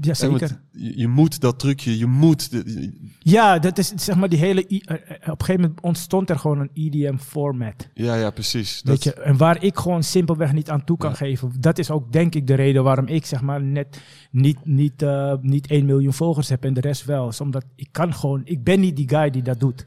ja, 0.00 0.14
zeker. 0.14 0.60
je, 0.72 1.08
moet 1.08 1.40
dat 1.40 1.58
trucje, 1.58 1.98
je 1.98 2.06
moet... 2.06 2.50
de- 2.50 2.92
Ja, 3.18 3.58
dat 3.58 3.78
is 3.78 3.88
zeg 3.96 4.16
maar 4.16 4.28
die 4.28 4.38
hele. 4.38 4.66
Eh, 4.66 4.76
eh, 4.94 5.00
op 5.00 5.40
een 5.40 5.46
gegeven 5.46 5.60
moment 5.60 5.80
ontstond 5.80 6.30
er 6.30 6.38
gewoon 6.38 6.58
een 6.60 6.70
EDM-format. 6.74 7.88
ja, 7.94 8.14
ja, 8.14 8.30
precies. 8.30 8.80
Weet 8.84 9.04
je, 9.04 9.14
en 9.14 9.36
waar 9.36 9.62
ik 9.62 9.76
gewoon 9.78 10.02
simpelweg 10.02 10.52
niet 10.52 10.70
aan 10.70 10.84
toe 10.84 10.96
kan 10.96 11.16
geven. 11.16 11.52
Dat 11.60 11.78
is 11.78 11.90
ook 11.90 12.12
denk 12.12 12.34
ik 12.34 12.46
de 12.46 12.54
reden 12.54 12.84
waarom 12.84 13.06
ik 13.06 13.26
zeg 13.26 13.40
maar 13.40 13.62
net 13.62 14.00
niet, 14.30 14.64
niet, 14.64 15.02
eh, 15.02 15.34
niet 15.40 15.70
1 15.70 15.86
miljoen 15.86 16.12
volgers 16.12 16.48
heb 16.48 16.64
en 16.64 16.74
de 16.74 16.80
rest 16.80 17.04
wel. 17.04 17.28
Is 17.28 17.40
omdat 17.40 17.64
ik 17.74 17.88
kan 17.92 18.14
gewoon, 18.14 18.40
ik 18.44 18.64
ben 18.64 18.80
niet 18.80 18.96
die 18.96 19.08
guy 19.08 19.30
die 19.30 19.42
dat 19.42 19.60
doet. 19.60 19.86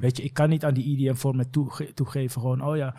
Weet 0.00 0.16
je, 0.16 0.22
ik 0.22 0.34
kan 0.34 0.48
niet 0.48 0.64
aan 0.64 0.74
die 0.74 0.84
EDM 1.08 1.14
format 1.14 1.52
toege- 1.52 1.92
toegeven. 1.94 2.40
Gewoon, 2.40 2.64
oh 2.64 2.76
ja, 2.76 2.94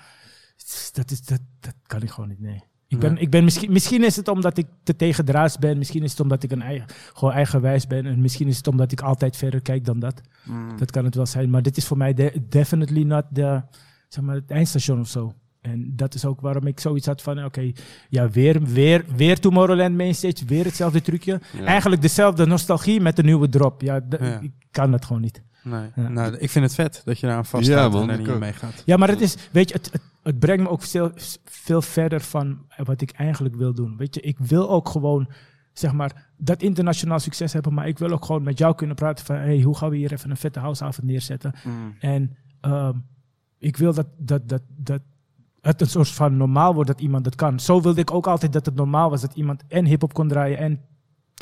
dat, 0.94 1.12
is, 1.12 1.22
dat, 1.26 1.40
dat 1.60 1.76
kan 1.86 2.02
ik 2.02 2.10
gewoon 2.10 2.30
niet, 2.30 2.40
nee. 2.40 2.64
Ik 2.92 3.00
ben, 3.00 3.18
ik 3.18 3.30
ben 3.30 3.44
misschien, 3.44 3.72
misschien 3.72 4.04
is 4.04 4.16
het 4.16 4.28
omdat 4.28 4.58
ik 4.58 4.66
te 4.84 4.96
tegendraads 4.96 5.58
ben. 5.58 5.78
Misschien 5.78 6.04
is 6.04 6.12
het 6.12 6.20
omdat 6.20 6.44
ik 6.44 6.52
een 6.52 6.62
eigen, 6.62 6.88
gewoon 7.14 7.34
eigenwijs 7.34 7.88
ben. 7.88 8.06
En 8.06 8.22
misschien 8.22 8.48
is 8.48 8.58
het 8.58 8.68
omdat 8.68 8.92
ik 8.92 9.02
altijd 9.02 9.38
verder 9.38 9.62
kijk 9.62 9.86
dan 9.86 10.00
dat. 10.00 10.22
Dat 10.78 10.92
kan 10.92 11.06
het 11.06 11.16
wel 11.16 11.26
zijn. 11.26 11.50
Maar 11.50 11.62
dit 11.62 11.78
is 11.78 11.86
voor 11.86 11.98
mij 11.98 12.14
de- 12.14 12.42
definitely 12.50 13.04
not 13.04 13.24
de, 13.30 13.62
zeg 14.08 14.24
maar, 14.24 14.36
het 14.36 14.52
eindstation 14.52 15.00
of 15.00 15.08
zo. 15.08 15.34
En 15.62 15.94
dat 15.96 16.14
is 16.14 16.26
ook 16.26 16.42
waarom 16.42 16.68
ik 16.68 16.80
zoiets 16.80 17.06
had 17.06 17.22
van, 17.22 17.44
oké, 17.46 17.72
ja, 18.10 18.30
weer, 18.30 18.62
weer, 18.64 19.06
weer 19.16 19.40
Tomorrowland 19.40 19.96
Mainstage, 19.98 20.46
weer 20.46 20.66
hetzelfde 20.66 21.02
trucje. 21.02 21.40
Eigenlijk 21.66 22.02
dezelfde 22.02 22.46
nostalgie 22.46 23.02
met 23.02 23.18
een 23.20 23.26
nieuwe 23.26 23.50
drop. 23.50 23.82
Ja, 23.82 24.02
Ja. 24.10 24.40
ik 24.40 24.52
kan 24.72 24.92
dat 24.92 25.06
gewoon 25.06 25.22
niet. 25.22 25.42
Nee. 25.64 25.86
Ja. 25.96 26.08
Nou, 26.08 26.36
ik 26.38 26.50
vind 26.50 26.66
het 26.66 26.74
vet 26.76 27.02
dat 27.06 27.20
je 27.20 27.26
daar 27.28 27.36
aan 27.36 27.42
Ja, 27.44 27.48
vasthoudt 27.50 27.94
man, 27.94 28.02
en 28.04 28.10
er 28.10 28.20
ik 28.20 28.28
niet 28.28 28.40
meegaat. 28.40 28.84
Ja, 28.86 28.98
maar 28.98 29.08
het 29.10 29.22
is, 29.22 29.36
weet 29.52 29.70
je, 29.70 29.76
het, 29.76 29.90
het, 29.92 30.02
het 30.24 30.40
brengt 30.40 30.64
me 30.64 30.70
ook 30.70 30.82
veel, 30.82 31.12
veel 31.46 31.82
verder 31.82 32.22
van 32.22 32.66
wat 32.84 33.02
ik 33.02 33.12
eigenlijk 33.12 33.56
wil 33.56 33.74
doen. 33.74 33.98
Weet 33.98 34.16
je, 34.16 34.22
ik 34.22 34.40
wil 34.40 34.70
ook 34.70 34.90
gewoon, 34.90 35.30
zeg 35.74 35.94
maar, 35.94 36.30
dat 36.38 36.62
internationaal 36.62 37.20
succes 37.20 37.54
hebben, 37.54 37.74
maar 37.74 37.88
ik 37.88 37.98
wil 37.98 38.10
ook 38.10 38.26
gewoon 38.26 38.44
met 38.44 38.58
jou 38.58 38.76
kunnen 38.76 38.96
praten 38.96 39.26
van, 39.26 39.36
hey, 39.36 39.62
hoe 39.62 39.78
gaan 39.78 39.90
we 39.90 39.98
hier 39.98 40.12
even 40.12 40.30
een 40.30 40.38
vette 40.38 40.60
houseavond 40.60 41.08
neerzetten? 41.08 41.54
En 42.00 42.38
ehm, 42.62 42.98
ik 43.58 43.78
wil 43.78 43.94
dat, 43.94 44.08
dat, 44.18 44.50
dat, 44.50 44.62
dat 44.68 45.02
het 45.62 45.82
een 45.82 45.88
soort 45.88 46.10
van 46.10 46.38
normaal 46.38 46.74
wordt 46.74 46.90
dat 46.90 47.02
iemand 47.02 47.24
dat 47.24 47.36
kan. 47.36 47.60
Zo 47.60 47.82
wilde 47.82 48.02
ik 48.02 48.12
ook 48.12 48.28
altijd 48.28 48.54
dat 48.54 48.66
het 48.66 48.76
normaal 48.76 49.10
was 49.10 49.22
dat 49.22 49.36
iemand 49.36 49.64
en 49.68 49.86
hip-hop 49.86 50.14
kon 50.14 50.28
draaien 50.28 50.58
en 50.58 50.82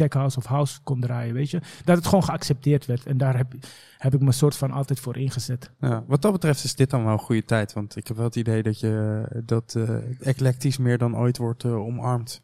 tech 0.08 0.14
house 0.14 0.38
of 0.38 0.46
house 0.46 0.80
kon 0.84 1.00
draaien, 1.00 1.34
weet 1.34 1.50
je. 1.50 1.62
Dat 1.84 1.98
het 1.98 2.06
gewoon 2.06 2.24
geaccepteerd 2.24 2.86
werd. 2.86 3.06
En 3.06 3.18
daar 3.18 3.38
heb, 3.38 3.54
heb 3.98 4.14
ik 4.14 4.22
me 4.22 4.32
soort 4.32 4.56
van 4.56 4.72
altijd 4.72 5.00
voor 5.00 5.18
ingezet. 5.18 5.72
Ja, 5.80 6.04
wat 6.08 6.22
dat 6.22 6.32
betreft 6.32 6.64
is 6.64 6.76
dit 6.76 6.90
dan 6.90 7.04
wel 7.04 7.14
een 7.14 7.20
goede 7.20 7.46
tijd. 7.46 7.74
Want 7.74 7.96
ik 7.96 8.08
heb 8.08 8.18
wel 8.18 8.26
het 8.26 8.36
idee 8.36 8.64
dat 8.64 8.80
je 8.80 9.24
dat 9.46 9.76
eh 9.78 10.28
eclectisch 10.28 10.78
meer 10.78 10.98
dan 10.98 11.18
ooit 11.18 11.38
wordt 11.38 11.64
eh, 11.64 11.76
omarmd. 11.76 12.42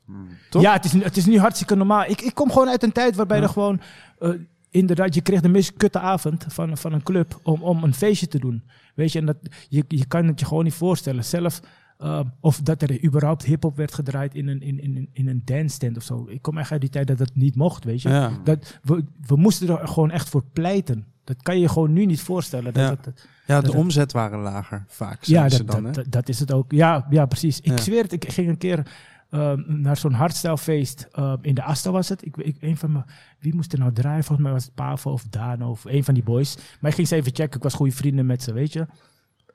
Toch? 0.50 0.62
Ja, 0.62 0.74
het 0.74 0.86
is, 0.86 0.94
nu- 0.94 1.04
het 1.04 1.18
is 1.18 1.26
nu 1.26 1.40
hartstikke 1.40 1.76
normaal. 1.76 2.04
Ik, 2.06 2.22
ik 2.22 2.34
kom 2.34 2.52
gewoon 2.52 2.70
uit 2.70 2.84
een 2.84 2.92
tijd 2.92 3.16
waarbij 3.16 3.38
Ja. 3.38 3.44
er 3.44 3.50
gewoon... 3.50 3.82
eh, 4.20 4.30
inderdaad, 4.70 5.14
je 5.16 5.22
kreeg 5.22 5.42
de 5.42 5.50
meest 5.50 5.74
kutte 5.74 6.00
avond 6.00 6.46
van, 6.48 6.78
van 6.78 6.94
een 6.94 7.04
club 7.04 7.40
om, 7.44 7.64
om 7.64 7.84
een 7.84 7.94
feestje 7.94 8.28
te 8.28 8.40
doen. 8.40 8.64
Weet 8.96 9.12
je, 9.12 9.20
en 9.20 9.26
dat, 9.26 9.38
je, 9.70 9.84
je 9.88 10.06
kan 10.06 10.26
het 10.28 10.40
je 10.40 10.46
gewoon 10.46 10.64
niet 10.64 10.74
voorstellen. 10.74 11.24
Zelf, 11.26 11.60
eh, 11.98 12.20
of 12.40 12.62
dat 12.62 12.82
er 12.82 13.04
überhaupt 13.04 13.44
hip-hop 13.46 13.78
werd 13.78 13.94
gedraaid 13.94 14.36
in 14.36 14.48
een, 14.48 14.62
in, 14.62 14.80
in, 14.80 15.10
in 15.14 15.28
een 15.28 15.42
dance 15.46 15.78
tent 15.78 15.98
of 15.98 16.04
zo. 16.04 16.26
Ik 16.30 16.42
kom 16.42 16.58
echt 16.58 16.72
uit 16.72 16.82
die 16.82 16.90
tijd 16.90 17.08
dat 17.08 17.18
dat 17.18 17.32
niet 17.36 17.56
mocht, 17.56 17.84
weet 17.84 18.02
je. 18.02 18.10
Ja. 18.10 18.32
Dat, 18.44 18.80
we, 18.84 19.04
we 19.28 19.36
moesten 19.36 19.80
er 19.80 19.88
gewoon 19.88 20.12
echt 20.12 20.30
voor 20.30 20.44
pleiten. 20.54 21.06
Dat 21.24 21.42
kan 21.42 21.56
je 21.56 21.62
je 21.62 21.70
gewoon 21.70 21.94
nu 21.94 22.06
niet 22.06 22.22
voorstellen. 22.22 22.74
Dat, 22.74 22.84
Ja. 22.84 22.90
dat, 22.90 23.04
dat- 23.04 23.28
Ja, 23.48 23.62
de 23.62 23.74
omzet 23.74 24.12
waren 24.12 24.40
lager 24.40 24.86
vaak. 24.88 25.24
ja, 25.24 25.50
ze 25.50 25.58
dat, 25.64 25.68
dan, 25.76 25.84
dat, 25.84 25.96
hè? 25.96 26.02
dat, 26.02 26.12
dat 26.12 26.30
is 26.30 26.40
het 26.40 26.52
ook. 26.54 26.72
Ja, 26.72 27.08
ja 27.10 27.26
precies. 27.26 27.60
Ik 27.60 27.66
Ja. 27.72 27.78
zweer 27.78 28.04
het, 28.04 28.12
ik 28.12 28.32
ging 28.32 28.50
een 28.50 28.58
keer 28.58 28.88
eh, 29.30 29.54
naar 29.68 29.98
zo'n 29.98 30.14
hardstylefeest 30.14 31.08
eh, 31.12 31.34
in 31.42 31.56
de 31.56 31.64
Asta 31.64 31.92
was 31.92 32.10
het. 32.10 32.26
Ik, 32.26 32.38
ik, 32.38 32.58
een 32.60 32.78
van 32.78 32.92
mijn, 32.92 33.06
wie 33.40 33.56
moest 33.56 33.74
er 33.74 33.80
nou 33.80 33.92
draaien? 33.94 34.24
Volgens 34.24 34.42
mij 34.48 34.52
was 34.56 34.66
het 34.66 34.74
Pavo 34.74 35.12
of 35.12 35.24
Dano 35.30 35.70
of 35.70 35.86
een 35.86 36.04
van 36.04 36.14
die 36.14 36.24
boys. 36.24 36.58
Maar 36.80 36.90
ik 36.90 36.96
ging 36.96 37.08
ze 37.08 37.16
even 37.16 37.36
checken. 37.36 37.58
Ik 37.58 37.64
was 37.64 37.74
goede 37.74 37.92
vrienden 37.96 38.26
met 38.26 38.44
ze, 38.44 38.54
weet 38.54 38.74
je. 38.74 38.86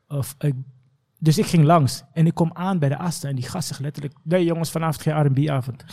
Of, 0.08 0.34
ik, 0.38 0.54
dus 1.20 1.38
ik 1.38 1.46
ging 1.46 1.64
langs 1.64 2.02
en 2.12 2.26
ik 2.26 2.34
kom 2.34 2.50
aan 2.52 2.78
bij 2.78 2.88
de 2.88 2.96
Asta 2.98 3.28
en 3.28 3.34
die 3.36 3.48
gast 3.48 3.68
zegt 3.68 3.80
letterlijk... 3.80 4.14
Nee 4.22 4.44
jongens, 4.44 4.70
vanavond 4.70 5.02
geen 5.02 5.26
R&B-avond. 5.26 5.84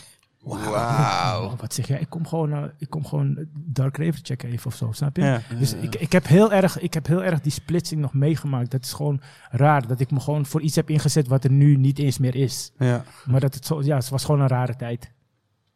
Wauw. 0.41 1.55
Wat 1.55 1.73
zeg 1.73 1.87
jij? 1.87 1.99
Ik 1.99 2.09
kom 2.09 2.27
gewoon, 2.27 2.51
eh, 2.51 2.63
ik 2.77 2.89
kom 2.89 3.05
gewoon 3.05 3.47
Dark 3.53 3.97
Raver 3.97 4.19
checken 4.23 4.49
even 4.49 4.67
of 4.67 4.75
zo, 4.75 4.91
snap 4.91 5.15
je? 5.15 5.23
Ja. 5.23 5.41
Dus 5.59 5.73
ik, 5.73 5.95
ik, 5.95 6.11
heb 6.11 6.27
heel 6.27 6.51
erg, 6.53 6.79
ik 6.79 6.93
heb 6.93 7.07
heel 7.07 7.23
erg 7.23 7.41
die 7.41 7.51
splitsing 7.51 8.01
nog 8.01 8.13
meegemaakt. 8.13 8.71
Dat 8.71 8.83
is 8.83 8.93
gewoon 8.93 9.21
raar. 9.51 9.87
Dat 9.87 9.99
ik 9.99 10.11
me 10.11 10.19
gewoon 10.19 10.45
voor 10.45 10.61
iets 10.61 10.75
heb 10.75 10.89
ingezet 10.89 11.27
wat 11.27 11.43
er 11.43 11.51
nu 11.51 11.75
niet 11.75 11.99
eens 11.99 12.17
meer 12.17 12.35
is. 12.35 12.71
Ja. 12.77 13.03
Maar 13.25 13.39
dat 13.39 13.53
het, 13.53 13.65
zo, 13.65 13.81
ja, 13.83 13.95
het 13.95 14.09
was 14.09 14.25
gewoon 14.25 14.41
een 14.41 14.47
rare 14.47 14.75
tijd. 14.75 15.11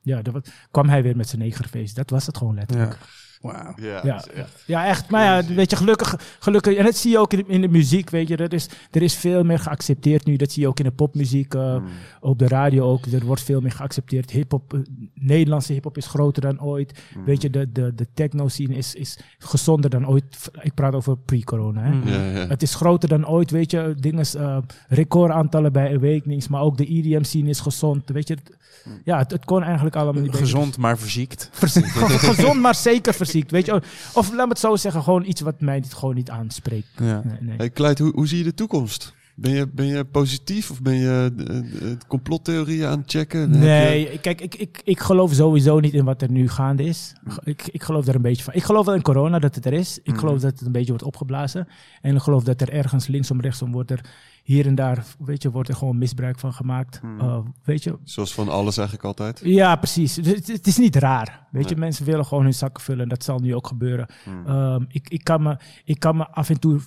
Ja, 0.02 0.22
dat 0.22 0.34
was- 0.34 0.44
kwam 0.72 0.90
hij 0.90 1.03
weer 1.03 1.15
met 1.15 1.30
zijn 1.30 1.41
negerfeest. 1.41 1.95
Dat 1.95 2.10
was 2.10 2.26
het 2.26 2.38
gewoon 2.38 2.56
letterlijk. 2.56 2.91
Ja. 2.91 3.06
Wauw. 3.41 3.73
Ja, 3.76 3.99
Ja, 4.03 4.15
dat 4.15 4.26
echt- 4.27 4.63
ja, 4.65 4.85
echt. 4.85 5.09
Maar 5.09 5.23
ja, 5.23 5.53
weet 5.53 5.69
je, 5.69 5.76
gelukkig, 5.76 6.15
gelukkig. 6.39 6.76
En 6.76 6.84
dat 6.85 6.95
zie 6.95 7.11
je 7.11 7.18
ook 7.19 7.34
in, 7.34 7.43
in 7.47 7.61
de 7.61 7.68
muziek, 7.68 8.09
weet 8.09 8.27
je. 8.27 8.35
Er 8.38 8.53
is, 8.53 8.69
er 8.91 9.01
is 9.01 9.15
veel 9.15 9.43
meer 9.43 9.59
geaccepteerd 9.59 10.26
nu. 10.26 10.35
Dat 10.35 10.51
zie 10.51 10.61
je 10.61 10.68
ook 10.68 10.80
in 10.80 10.85
de 10.85 10.91
popmuziek, 10.91 11.53
eh, 11.53 11.76
Hmm. 11.76 11.88
op 12.19 12.39
de 12.39 12.47
radio 12.47 12.84
ook. 12.91 13.05
Er 13.05 13.26
wordt 13.26 13.41
veel 13.41 13.61
meer 13.61 13.72
geaccepteerd. 13.72 14.31
Hip-hop, 14.31 14.73
eh, 14.73 14.80
Nederlandse 15.13 15.73
hip-hop 15.73 15.97
is 15.97 16.05
groter 16.07 16.41
dan 16.41 16.61
ooit. 16.61 16.99
Hmm. 17.13 17.26
Weet 17.26 17.41
je, 17.41 17.49
de, 17.49 17.72
de, 17.72 17.93
de 17.95 18.07
techno-scene 18.13 18.76
is, 18.76 18.95
is 18.95 19.18
gezonder 19.38 19.89
dan 19.89 20.07
ooit. 20.07 20.51
Ik 20.61 20.73
praat 20.73 20.93
over 20.93 21.18
pre-corona. 21.18 21.81
Hè? 21.81 21.91
Mm. 21.91 22.07
Ja, 22.07 22.26
ja. 22.39 22.47
Het 22.47 22.61
is 22.61 22.76
groter 22.76 23.09
dan 23.09 23.27
ooit, 23.27 23.51
weet 23.51 23.72
je. 23.72 23.95
Dingen, 23.99 24.26
eh 24.38 24.57
recordaantallen 24.88 25.72
bij 25.72 25.95
Awakenings, 25.95 26.47
maar 26.47 26.61
ook 26.61 26.77
de 26.77 26.85
EDM-scene 26.97 27.49
is 27.49 27.59
gezond. 27.59 28.09
Weet 28.09 28.27
je, 28.27 28.34
het- 28.34 28.57
ja, 29.03 29.18
het, 29.18 29.31
het 29.31 29.45
kon 29.45 29.63
eigenlijk 29.63 29.95
allemaal 29.95 30.22
niet 30.22 30.31
beter. 30.31 30.45
Gezond, 30.45 30.77
maar 30.77 30.97
verziekt. 30.97 31.49
Verziekt. 31.51 31.88
Ge- 31.88 32.19
gezond, 32.34 32.59
maar 32.61 32.76
zeker 32.76 33.13
verziekt. 33.13 33.30
Weet 33.32 33.66
je, 33.66 33.82
of 34.14 34.32
laat 34.34 34.45
me 34.45 34.52
het 34.52 34.60
zo 34.60 34.76
zeggen, 34.76 35.03
gewoon 35.03 35.26
iets 35.26 35.41
wat 35.41 35.62
mij 35.62 35.80
niet, 35.80 35.94
gewoon 35.94 36.16
niet 36.16 36.30
aanspreekt. 36.30 36.88
Ja. 36.98 37.22
Nee, 37.24 37.58
nee. 37.58 37.72
Hey, 37.74 37.95
hoe, 37.98 38.12
hoe 38.14 38.28
zie 38.28 38.38
je 38.38 38.44
de 38.44 38.53
toekomst? 38.53 39.14
Ben 39.41 39.51
je, 39.51 39.68
ben 39.68 39.85
je 39.85 40.05
positief 40.05 40.72
of 40.72 40.81
ben 40.81 40.93
je 40.95 41.31
eh, 41.47 41.57
eh, 41.91 41.97
complottheorieën 42.07 42.88
aan 42.88 42.99
het 42.99 43.11
checken? 43.11 43.39
Je- 43.53 43.57
Nee, 43.57 44.19
kijk, 44.19 44.41
ik, 44.41 44.55
ik, 44.55 44.81
ik 44.84 44.99
geloof 44.99 45.34
sowieso 45.34 45.80
niet 45.80 45.93
in 45.93 46.05
wat 46.05 46.22
er 46.22 46.31
nu 46.31 46.49
gaande 46.49 46.84
is. 46.84 47.13
Ik, 47.43 47.68
ik 47.72 47.84
geloof 47.84 48.07
er 48.07 48.15
een 48.15 48.22
beetje 48.22 48.43
van. 48.43 48.53
Ik 48.53 48.63
geloof 48.63 48.85
wel 48.85 48.95
in 48.95 49.01
corona 49.01 49.39
dat 49.39 49.55
het 49.55 49.65
er 49.65 49.73
is. 49.73 49.99
Ik 50.03 50.18
geloof 50.18 50.39
dat 50.39 50.51
het 50.51 50.61
een 50.65 50.72
beetje 50.72 50.89
wordt 50.89 51.03
opgeblazen. 51.03 51.68
En 52.01 52.15
ik 52.15 52.22
geloof 52.22 52.43
dat 52.43 52.61
er 52.61 52.69
ergens 52.69 53.07
linksom, 53.07 53.41
rechtsom 53.41 53.72
wordt 53.72 53.91
er 53.91 54.05
hier 54.43 54.65
en 54.65 54.76
daar, 54.76 55.05
weet 55.19 55.41
je, 55.43 55.51
wordt 55.51 55.69
er 55.69 55.76
gewoon 55.76 55.97
misbruik 55.97 56.39
van 56.39 56.53
gemaakt. 56.53 56.99
Uh, 57.22 57.38
weet 57.63 57.84
je, 57.84 57.97
Zoals 58.03 58.34
van 58.34 58.49
alles 58.49 58.77
eigenlijk 58.77 59.07
altijd. 59.07 59.41
Ja, 59.43 59.76
precies. 59.76 60.15
Het, 60.15 60.47
het 60.47 60.68
is 60.68 60.77
niet 60.77 60.95
raar. 60.95 61.47
Weet 61.51 61.69
je, 61.69 61.76
mensen 61.76 62.05
willen 62.05 62.26
gewoon 62.26 62.43
hun 62.43 62.53
zakken 62.53 62.84
vullen. 62.84 63.03
En 63.03 63.09
dat 63.09 63.23
zal 63.23 63.39
nu 63.39 63.55
ook 63.55 63.68
gebeuren. 63.68 64.07
Ehm, 64.45 64.84
ik, 64.88 65.09
ik, 65.09 65.23
kan 65.23 65.41
me, 65.41 65.57
ik 65.85 65.99
kan 65.99 66.18
me 66.18 66.27
af 66.27 66.49
en 66.49 66.59
toe 66.59 66.80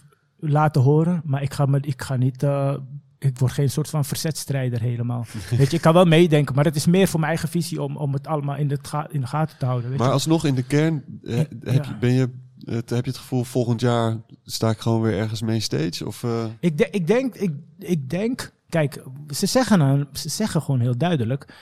laten 0.48 0.82
horen, 0.82 1.22
maar 1.24 1.42
ik 1.42 1.52
ga, 1.54 1.66
me, 1.66 1.78
ik 1.80 2.02
ga 2.02 2.16
niet. 2.16 2.42
eh, 2.42 2.74
ik 3.18 3.38
word 3.38 3.52
geen 3.52 3.70
soort 3.70 3.88
van 3.88 4.04
verzetstrijder 4.04 4.80
helemaal. 4.80 5.26
weet 5.58 5.70
je, 5.70 5.76
ik 5.76 5.82
kan 5.82 5.92
wel 5.94 6.04
meedenken, 6.04 6.54
maar 6.54 6.64
het 6.64 6.76
is 6.76 6.86
meer 6.86 7.08
voor 7.08 7.20
mijn 7.20 7.32
eigen 7.32 7.48
visie 7.48 7.82
om, 7.82 7.96
om 7.96 8.12
het 8.12 8.26
allemaal 8.26 8.56
in 8.56 8.68
de, 8.68 8.78
ga- 8.82 9.08
in 9.10 9.20
de 9.20 9.26
gaten 9.26 9.58
te 9.58 9.64
houden. 9.64 9.88
Weet 9.90 9.98
Maar 9.98 10.06
je. 10.08 10.12
alsnog 10.12 10.44
in 10.44 10.54
de 10.54 10.62
kern, 10.62 11.04
eh, 11.24 11.36
heb, 11.36 11.84
Ja. 11.84 11.98
ben 12.00 12.12
je, 12.12 12.28
het, 12.64 12.90
heb 12.90 13.04
je 13.04 13.10
het 13.10 13.20
gevoel 13.20 13.44
volgend 13.44 13.80
jaar 13.80 14.16
sta 14.44 14.70
ik 14.70 14.78
gewoon 14.78 15.00
weer 15.00 15.18
ergens 15.18 15.42
main 15.42 15.62
stage? 15.62 16.06
Of, 16.06 16.22
eh, 16.24 16.44
Ik, 16.60 16.78
de- 16.78 16.88
ik, 16.90 17.06
denk, 17.06 17.34
ik, 17.34 17.50
ik 17.78 18.10
denk, 18.10 18.52
kijk, 18.68 19.02
ze 19.28 19.46
zeggen, 19.46 19.78
dan- 19.78 20.06
ze 20.12 20.28
zeggen 20.28 20.62
gewoon 20.62 20.80
heel 20.80 20.96
duidelijk. 20.98 21.54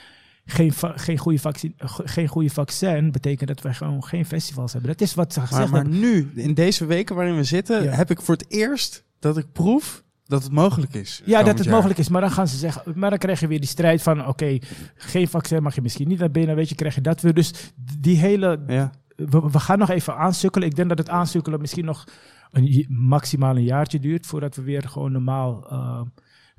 Geen, 0.45 0.73
geen, 0.79 1.17
goede 1.17 1.39
vaccin, 1.39 1.73
ge- 1.77 2.07
geen 2.07 2.27
goede 2.27 2.49
vaccin 2.49 3.11
betekent 3.11 3.47
dat 3.47 3.61
wij 3.61 3.73
gewoon 3.73 4.03
geen 4.03 4.25
festivals 4.25 4.73
hebben. 4.73 4.91
Dat 4.91 5.01
is 5.01 5.13
wat 5.13 5.33
ze 5.33 5.39
Maar, 5.39 5.47
gezegd 5.47 5.71
maar 5.71 5.81
hebben. 5.81 5.99
nu, 5.99 6.31
in 6.35 6.53
deze 6.53 6.85
weken 6.85 7.15
waarin 7.15 7.35
we 7.35 7.43
zitten, 7.43 7.83
Ja. 7.83 7.91
heb 7.91 8.09
ik 8.11 8.21
voor 8.21 8.35
het 8.35 8.51
eerst 8.51 9.03
dat 9.19 9.37
ik 9.37 9.51
proef 9.51 10.03
dat 10.25 10.43
het 10.43 10.51
mogelijk 10.51 10.93
is. 10.93 11.21
Ja, 11.25 11.43
dat 11.43 11.55
het 11.57 11.63
jaar. 11.63 11.73
mogelijk 11.73 11.99
is. 11.99 12.09
Maar 12.09 12.21
dan 12.21 12.31
gaan 12.31 12.47
ze 12.47 12.57
zeggen. 12.57 12.93
Maar 12.95 13.09
dan 13.09 13.19
krijg 13.19 13.39
je 13.39 13.47
weer 13.47 13.59
die 13.59 13.69
strijd 13.69 14.01
van: 14.01 14.27
oké, 14.27 14.57
geen 14.95 15.27
vaccin 15.27 15.63
mag 15.63 15.75
je 15.75 15.81
misschien 15.81 16.07
niet 16.07 16.19
naar 16.19 16.31
binnen. 16.31 16.55
Weet 16.55 16.69
je, 16.69 16.75
krijg 16.75 16.95
je 16.95 17.01
dat 17.01 17.21
weer. 17.21 17.33
Dus 17.33 17.53
die 17.99 18.17
hele. 18.17 18.63
Ja. 18.67 18.91
We, 19.15 19.49
we 19.51 19.59
gaan 19.59 19.79
nog 19.79 19.89
even 19.89 20.15
aansukkelen. 20.17 20.67
Ik 20.67 20.75
denk 20.75 20.89
dat 20.89 20.97
het 20.97 21.09
aansukkelen 21.09 21.61
misschien 21.61 21.85
nog 21.85 22.03
een, 22.51 22.85
maximaal 22.89 23.55
een 23.55 23.63
jaartje 23.63 23.99
duurt. 23.99 24.25
voordat 24.25 24.55
we 24.55 24.61
weer 24.61 24.81
gewoon 24.89 25.11
normaal. 25.11 25.69
eh, 25.69 26.01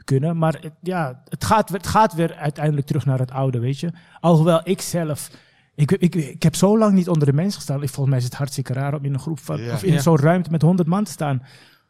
kunnen. 0.05 0.39
Maar 0.39 0.53
het, 0.61 0.73
ja, 0.83 1.23
het 1.29 1.45
gaat, 1.45 1.71
weer- 1.71 1.79
het 1.81 1.89
gaat 1.89 2.15
weer 2.15 2.35
uiteindelijk 2.35 2.87
terug 2.87 3.05
naar 3.07 3.19
het 3.19 3.31
oude, 3.31 3.59
weet 3.59 3.81
je. 3.81 3.91
Alhoewel 4.21 4.61
ik 4.65 4.81
zelf... 4.81 5.31
Ik, 5.77 5.93
ik, 5.93 6.15
ik 6.15 6.43
heb 6.43 6.55
zo 6.55 6.79
lang 6.79 6.93
niet 6.95 7.09
onder 7.09 7.27
de 7.27 7.33
mensen 7.33 7.55
gestaan. 7.55 7.83
Ik, 7.83 7.89
volgens 7.89 8.09
mij 8.09 8.19
is 8.19 8.25
het 8.25 8.35
hartstikke 8.35 8.73
raar 8.73 8.95
om 8.95 9.05
in 9.05 9.13
een 9.15 9.21
groep 9.21 9.39
van... 9.41 9.61
Ja. 9.63 9.73
of 9.73 9.83
in 9.83 9.93
Ja. 9.93 10.01
zo'n 10.01 10.19
ruimte 10.19 10.51
met 10.51 10.63
100 10.63 10.89
man 10.89 11.05
te 11.05 11.11
staan. 11.11 11.43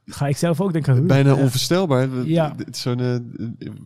Ga 0.07 0.27
ik 0.27 0.37
zelf 0.37 0.61
ook 0.61 0.73
denken... 0.73 1.07
Bijna 1.07 1.35
onvoorstelbaar. 1.35 2.09
Ja. 2.27 2.55
Het 2.57 2.75
is 2.77 2.81
Zo'n, 2.83 3.01
eh, 3.01 3.17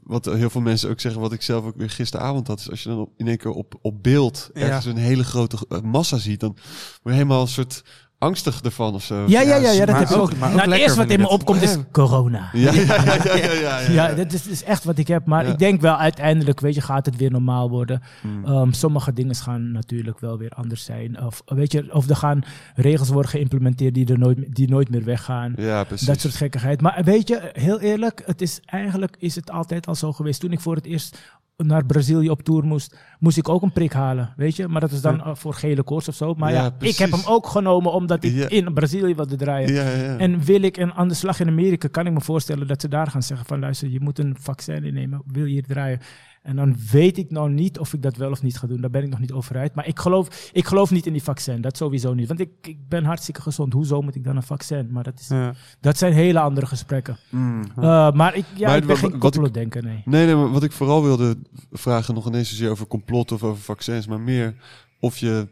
wat 0.03 0.25
heel 0.25 0.51
veel 0.51 0.61
mensen 0.61 0.91
ook 0.91 1.01
zeggen, 1.01 1.21
wat 1.21 1.33
ik 1.33 1.43
zelf 1.43 1.65
ook 1.65 1.77
weer 1.77 1.91
gisteravond 1.91 2.47
had, 2.47 2.59
is 2.59 2.71
als 2.71 2.83
je 2.83 2.89
dan 2.89 2.99
op, 2.99 3.11
in 3.17 3.27
één 3.29 3.37
keer 3.37 3.51
op, 3.51 3.79
op 3.83 4.03
beeld 4.03 4.51
Ja. 4.55 4.61
ergens 4.61 4.85
een 4.85 4.97
hele 4.97 5.25
grote 5.25 5.57
eh, 5.69 5.81
massa 5.81 6.17
ziet, 6.17 6.41
dan 6.41 6.51
word 6.53 6.63
je 7.03 7.13
helemaal 7.13 7.41
een 7.41 7.49
soort 7.49 7.85
angstig 8.19 8.61
ervan 8.62 8.95
of 8.95 9.03
zo. 9.03 9.24
Ja, 9.27 9.40
ja, 9.40 9.57
ja, 9.57 9.70
ja, 9.70 9.78
dat 9.78 9.89
maar 9.89 9.99
heb 9.99 10.09
ik 10.09 10.16
ook- 10.16 10.23
ook. 10.23 10.36
maar 10.36 10.49
ook 10.51 10.57
nou, 10.57 10.70
het 10.70 10.81
eerste 10.81 10.97
wat 10.99 11.11
in 11.11 11.20
me 11.20 11.28
opkomt 11.28 11.62
is 11.62 11.77
corona. 11.93 12.51
Ja, 12.53 12.73
ja, 12.73 12.81
ja, 12.82 13.05
ja, 13.05 13.35
ja, 13.36 13.53
ja, 13.53 13.78
ja. 13.81 13.89
Ja, 14.09 14.15
dat 14.15 14.32
is, 14.32 14.47
is 14.47 14.62
echt 14.65 14.85
wat 14.85 14.99
ik 14.99 15.09
heb. 15.09 15.27
Maar 15.27 15.47
Ja. 15.47 15.53
ik 15.53 15.59
denk 15.59 15.81
wel 15.81 15.97
uiteindelijk, 15.97 16.61
weet 16.61 16.74
je, 16.74 16.81
gaat 16.81 17.07
het 17.07 17.16
weer 17.16 17.31
normaal 17.31 17.70
worden. 17.70 18.03
Hmm. 18.20 18.45
Ehm, 18.45 18.73
sommige 18.73 19.12
dingen 19.12 19.35
gaan 19.35 19.73
natuurlijk 19.73 20.19
wel 20.20 20.39
weer 20.39 20.51
anders 20.51 20.85
zijn. 20.85 21.23
Of, 21.23 21.43
weet 21.47 21.73
je, 21.73 21.95
of 21.95 22.09
er 22.09 22.16
gaan 22.16 22.43
regels 22.74 23.09
worden 23.09 23.31
geïmplementeerd 23.31 23.95
die, 23.95 24.07
er 24.07 24.19
nooit, 24.19 24.55
die 24.55 24.69
nooit 24.69 24.90
meer 24.90 25.05
weggaan. 25.05 25.53
Ja, 25.57 25.85
precies. 25.85 26.07
Dat 26.07 26.20
soort 26.20 26.35
gekkigheid. 26.35 26.81
Maar 26.81 27.01
weet 27.05 27.28
je, 27.28 27.51
heel 27.53 27.81
eerlijk, 27.81 28.23
het 28.27 28.40
is 28.40 28.61
eigenlijk 28.65 29.16
is 29.19 29.35
het 29.35 29.51
altijd 29.51 29.86
al 29.86 29.95
zo 29.95 30.12
geweest. 30.12 30.40
Toen 30.40 30.53
ik 30.53 30.61
voor 30.61 30.74
het 30.74 30.85
eerst 30.86 31.19
naar 31.66 31.85
Brazilië 31.86 32.30
op 32.30 32.43
tour 32.43 32.64
moest, 32.64 32.97
moest 33.18 33.36
ik 33.36 33.48
ook 33.48 33.62
een 33.62 33.72
prik 33.72 33.93
halen, 33.93 34.32
weet 34.36 34.56
je. 34.56 34.68
Maar 34.68 34.80
dat 34.80 34.90
is 34.90 35.01
dan 35.01 35.20
Ja. 35.24 35.35
voor 35.35 35.55
gele 35.55 35.82
koorts 35.82 36.09
of 36.09 36.14
zo. 36.14 36.35
Maar 36.35 36.52
Ja, 36.52 36.62
ja, 36.62 36.74
ik 36.86 36.97
heb 36.97 37.10
hem 37.10 37.20
ook 37.26 37.47
genomen 37.47 37.93
omdat 37.93 38.24
ik 38.24 38.32
Ja. 38.32 38.48
in 38.48 38.72
Brazilië 38.74 39.14
wilde 39.14 39.36
draaien. 39.36 40.18
En 40.18 40.44
wil 40.44 40.62
ik 40.62 40.76
een 40.76 40.93
aan 40.93 41.09
de 41.09 41.14
slag 41.14 41.40
in 41.40 41.48
Amerika, 41.48 41.89
kan 41.89 42.06
ik 42.06 42.12
me 42.12 42.20
voorstellen 42.20 42.66
dat 42.66 42.80
ze 42.80 42.89
daar 42.89 43.06
gaan 43.06 43.22
zeggen 43.22 43.47
van 43.47 43.59
luister, 43.59 43.89
je 43.89 44.01
moet 44.01 44.18
een 44.18 44.36
vaccin 44.40 44.85
innemen, 44.85 45.22
wil 45.26 45.44
je 45.44 45.51
hier 45.52 45.66
draaien? 45.66 46.01
En 46.43 46.56
dan 46.56 46.77
weet 46.90 47.19
ik 47.19 47.31
nou 47.31 47.51
niet 47.51 47.78
of 47.78 47.93
ik 47.94 48.02
dat 48.02 48.16
wel 48.16 48.31
of 48.31 48.43
niet 48.43 48.59
ga 48.59 48.66
doen. 48.66 48.81
Daar 48.81 48.90
ben 48.90 49.02
ik 49.02 49.09
nog 49.10 49.19
niet 49.19 49.32
over 49.32 49.56
uit. 49.56 49.74
Maar 49.74 49.86
ik 49.86 49.98
geloof, 49.98 50.51
ik 50.52 50.66
geloof 50.66 50.90
niet 50.90 51.06
in 51.06 51.12
die 51.12 51.23
vaccin. 51.23 51.60
Dat 51.60 51.77
sowieso 51.77 52.15
niet. 52.15 52.28
Want 52.28 52.40
ik, 52.40 52.51
ik 52.62 52.89
ben 52.89 53.05
hartstikke 53.05 53.40
gezond. 53.43 53.73
Hoezo 53.73 54.02
moet 54.02 54.15
ik 54.15 54.24
dan 54.24 54.36
een 54.36 54.43
vaccin? 54.43 54.89
Maar 54.93 55.02
dat, 55.05 55.20
is, 55.20 55.28
Ja. 55.28 55.55
dat 55.81 55.98
zijn 55.98 56.12
hele 56.12 56.40
andere 56.40 56.66
gesprekken. 56.66 57.16
Mm. 57.31 57.62
Uh, 57.78 58.12
maar 58.12 58.35
ik, 58.36 58.44
ja, 58.55 58.66
Maar 58.69 58.77
ik 58.77 58.86
ben 58.86 58.97
geen 58.97 59.05
wat 59.05 59.15
ik- 59.15 59.20
complotdenker, 59.20 59.82
nee. 59.82 60.02
Nee, 60.05 60.27
nee, 60.27 60.35
maar 60.35 60.51
wat 60.52 60.62
ik 60.62 60.73
vooral 60.73 61.02
wilde 61.02 61.36
vragen, 61.73 62.15
nog 62.15 62.27
ineens 62.27 62.48
zozeer 62.48 62.70
over 62.70 62.86
complot 62.86 63.32
of 63.32 63.43
over 63.43 63.62
vaccins, 63.62 64.06
maar 64.06 64.20
meer 64.20 64.55
of 65.01 65.16
je 65.19 65.48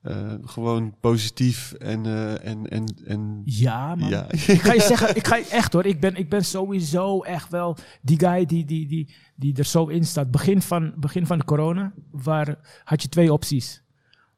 eh, 0.00 0.34
gewoon 0.44 0.94
positief 1.00 1.72
en, 1.72 2.06
eh, 2.06 2.46
en, 2.46 2.70
en, 2.70 2.94
en 3.04 3.42
Ja, 3.44 3.94
man. 3.94 4.08
Ja. 4.08 4.30
ik 4.30 4.60
ga 4.60 4.72
je 4.72 4.80
zeggen, 4.80 5.16
ik 5.20 5.26
ga 5.26 5.36
je 5.36 5.48
echt 5.48 5.72
hoor, 5.72 5.86
ik 5.86 6.00
ben, 6.00 6.16
ik 6.16 6.28
ben 6.28 6.44
sowieso 6.44 7.22
echt 7.22 7.48
wel 7.48 7.76
die 8.02 8.18
guy 8.18 8.46
die, 8.46 8.64
die, 8.64 8.86
die, 8.86 9.14
die 9.36 9.56
er 9.56 9.64
zo 9.64 9.86
in 9.86 10.04
staat. 10.04 10.30
Begin 10.30 10.62
van, 10.62 10.92
begin 10.96 11.26
van 11.26 11.38
de 11.38 11.44
corona 11.44 11.92
waar, 12.10 12.80
had 12.84 13.02
je 13.02 13.08
twee 13.08 13.32
opties. 13.32 13.82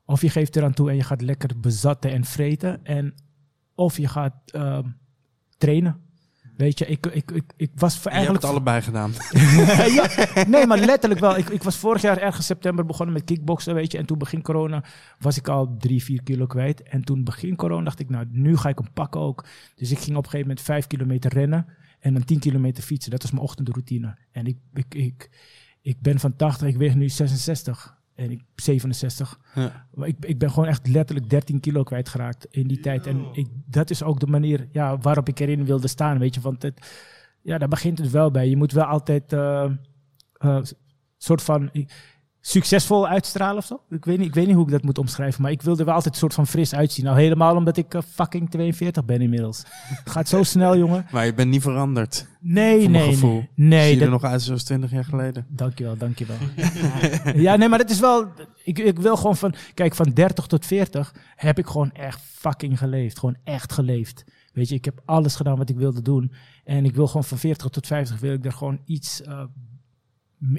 Of 0.05 0.21
je 0.21 0.31
geeft 0.31 0.57
eraan 0.57 0.75
toe 0.75 0.91
en 0.91 0.97
je 0.97 1.05
gaat 1.05 1.21
lekker 1.21 1.61
bezatten 1.61 2.11
en 2.11 2.25
vreten. 2.25 2.85
En 2.85 3.15
of 3.75 3.97
je 3.97 4.09
gaat 4.09 4.35
ehm, 4.45 4.89
trainen. 5.59 6.01
Weet 6.63 6.79
je, 6.79 6.87
ik, 6.87 7.07
ik, 7.07 7.31
ik, 7.31 7.53
ik 7.57 7.71
was 7.75 7.99
voor 7.99 8.13
Je 8.13 8.19
hebt 8.19 8.29
eigenlijk... 8.29 8.43
het 8.43 8.53
allebei 8.53 8.83
gedaan. 8.83 9.13
ja, 9.99 10.45
nee, 10.49 10.67
maar 10.67 10.79
letterlijk 10.79 11.21
wel. 11.21 11.37
Ik, 11.37 11.49
ik 11.49 11.63
was 11.63 11.77
vorig 11.77 12.03
jaar 12.03 12.19
ergens 12.19 12.47
september 12.47 12.85
begonnen 12.87 13.15
met 13.15 13.25
kickboksen, 13.25 13.75
weet 13.75 13.93
je. 13.93 13.99
En 13.99 14.07
toen 14.07 14.19
begin 14.19 14.43
corona 14.43 14.85
was 15.19 15.37
ik 15.37 15.49
al 15.49 15.77
drie, 15.79 16.03
vier 16.03 16.23
kilo 16.23 16.47
kwijt. 16.47 16.83
En 16.83 17.05
toen 17.05 17.25
begin 17.25 17.57
corona 17.57 17.85
dacht 17.85 17.99
ik, 17.99 18.09
nou, 18.09 18.27
nu 18.31 18.57
ga 18.57 18.69
ik 18.69 18.79
hem 18.79 18.93
pakken 18.93 19.21
ook. 19.21 19.45
Dus 19.75 19.91
ik 19.91 19.99
ging 19.99 20.17
op 20.17 20.25
een 20.25 20.31
gegeven 20.31 20.47
moment 20.47 20.61
vijf 20.61 20.87
kilometer 20.87 21.33
rennen 21.33 21.67
en 22.01 22.13
dan 22.13 22.25
tien 22.25 22.39
kilometer 22.39 22.83
fietsen. 22.83 23.11
Dat 23.11 23.23
was 23.23 23.31
mijn 23.31 23.45
ochtendroutine. 23.45 24.17
En 24.33 24.47
ik, 24.47 24.57
ik, 24.75 24.95
ik, 24.95 25.31
ik 25.81 26.01
ben 26.01 26.21
van 26.21 26.37
80, 26.37 26.69
ik 26.69 26.77
weeg 26.77 26.95
nu 26.95 27.09
66 27.09 28.02
en 28.23 28.31
ik 28.31 28.43
67. 28.55 29.39
Ja. 29.55 29.87
Maar 29.95 30.09
ik, 30.09 30.17
ik 30.21 30.39
ben 30.39 30.51
gewoon 30.51 30.69
echt 30.69 30.89
letterlijk 30.89 31.31
13 31.31 31.61
kilo 31.61 31.83
kwijtgeraakt 31.83 32.47
in 32.51 32.67
die 32.67 32.81
tijd. 32.81 33.07
En 33.07 33.27
ik, 33.33 33.47
dat 33.67 33.91
is 33.91 34.03
ook 34.03 34.21
de 34.21 34.27
manier 34.27 34.69
ja, 34.73 34.99
waarop 34.99 35.29
ik 35.29 35.39
erin 35.39 35.65
wilde 35.65 35.89
staan, 35.89 36.19
weet 36.19 36.35
je. 36.35 36.41
Want 36.41 36.63
het, 36.63 36.87
ja, 37.43 37.59
daar 37.59 37.69
begint 37.69 37.99
het 37.99 38.11
wel 38.11 38.31
bij. 38.31 38.49
Je 38.49 38.57
moet 38.57 38.73
wel 38.73 38.85
altijd 38.85 39.33
eh, 39.33 39.71
soort 41.17 41.43
van 41.43 41.71
succesvol 42.45 43.09
uitstralen 43.09 43.57
of 43.57 43.65
zo. 43.67 43.81
Ik 43.91 44.05
weet, 44.05 44.19
niet, 44.19 44.27
ik 44.27 44.35
weet 44.35 44.47
niet 44.47 44.55
hoe 44.55 44.65
ik 44.65 44.71
dat 44.71 44.83
moet 44.83 44.99
omschrijven, 44.99 45.43
maar 45.43 45.51
ik 45.51 45.63
wilde 45.63 45.85
wel 45.85 45.95
altijd 45.95 46.15
een 46.15 46.21
soort 46.21 46.35
van 46.35 46.47
fris 46.47 46.75
uitzien. 46.75 47.05
Nou, 47.05 47.19
helemaal 47.21 47.57
omdat 47.57 47.77
ik 47.77 47.95
eh, 47.95 48.01
fucking 48.09 48.51
42 48.51 49.05
ben 49.05 49.21
inmiddels. 49.21 49.63
Het 49.83 50.11
gaat 50.11 50.29
zo 50.29 50.43
snel, 50.43 50.77
jongen. 50.77 51.07
Maar 51.13 51.25
je 51.25 51.35
bent 51.35 51.51
niet 51.51 51.63
veranderd. 51.63 52.27
Nee, 52.41 52.89
nee, 52.89 53.13
gevoel. 53.13 53.33
nee. 53.35 53.49
Nee, 53.55 53.81
Zie 53.83 53.91
je 53.93 53.97
dat- 53.99 54.05
er 54.07 54.13
nog 54.13 54.25
uit 54.25 54.43
zoals 54.43 54.63
20 54.65 54.91
jaar 54.91 55.05
geleden. 55.05 55.47
Dankjewel, 55.49 55.97
dankjewel. 55.97 56.37
ja, 57.35 57.57
nee, 57.57 57.69
maar 57.69 57.79
het 57.79 57.91
is 57.91 58.01
wel... 58.01 58.27
Ik, 58.65 58.79
ik 58.79 58.99
wil 58.99 59.17
gewoon 59.17 59.37
van... 59.37 59.55
Kijk, 59.75 59.95
van 59.95 60.11
30 60.11 60.47
tot 60.47 60.67
40 60.67 61.15
heb 61.37 61.59
ik 61.59 61.67
gewoon 61.67 61.93
echt 61.93 62.21
fucking 62.21 62.79
geleefd. 62.79 63.19
Gewoon 63.19 63.37
echt 63.45 63.73
geleefd. 63.73 64.25
Weet 64.53 64.69
je, 64.69 64.75
ik 64.75 64.85
heb 64.85 65.01
alles 65.05 65.35
gedaan 65.37 65.57
wat 65.57 65.69
ik 65.69 65.77
wilde 65.77 66.03
doen. 66.03 66.33
En 66.65 66.85
ik 66.85 66.95
wil 66.95 67.07
gewoon 67.07 67.25
van 67.25 67.39
40 67.39 67.69
tot 67.69 67.87
50 67.87 68.21
wil 68.21 68.33
ik 68.33 68.45
er 68.45 68.53
gewoon 68.53 68.81
iets, 68.85 69.23
eh, 69.23 69.43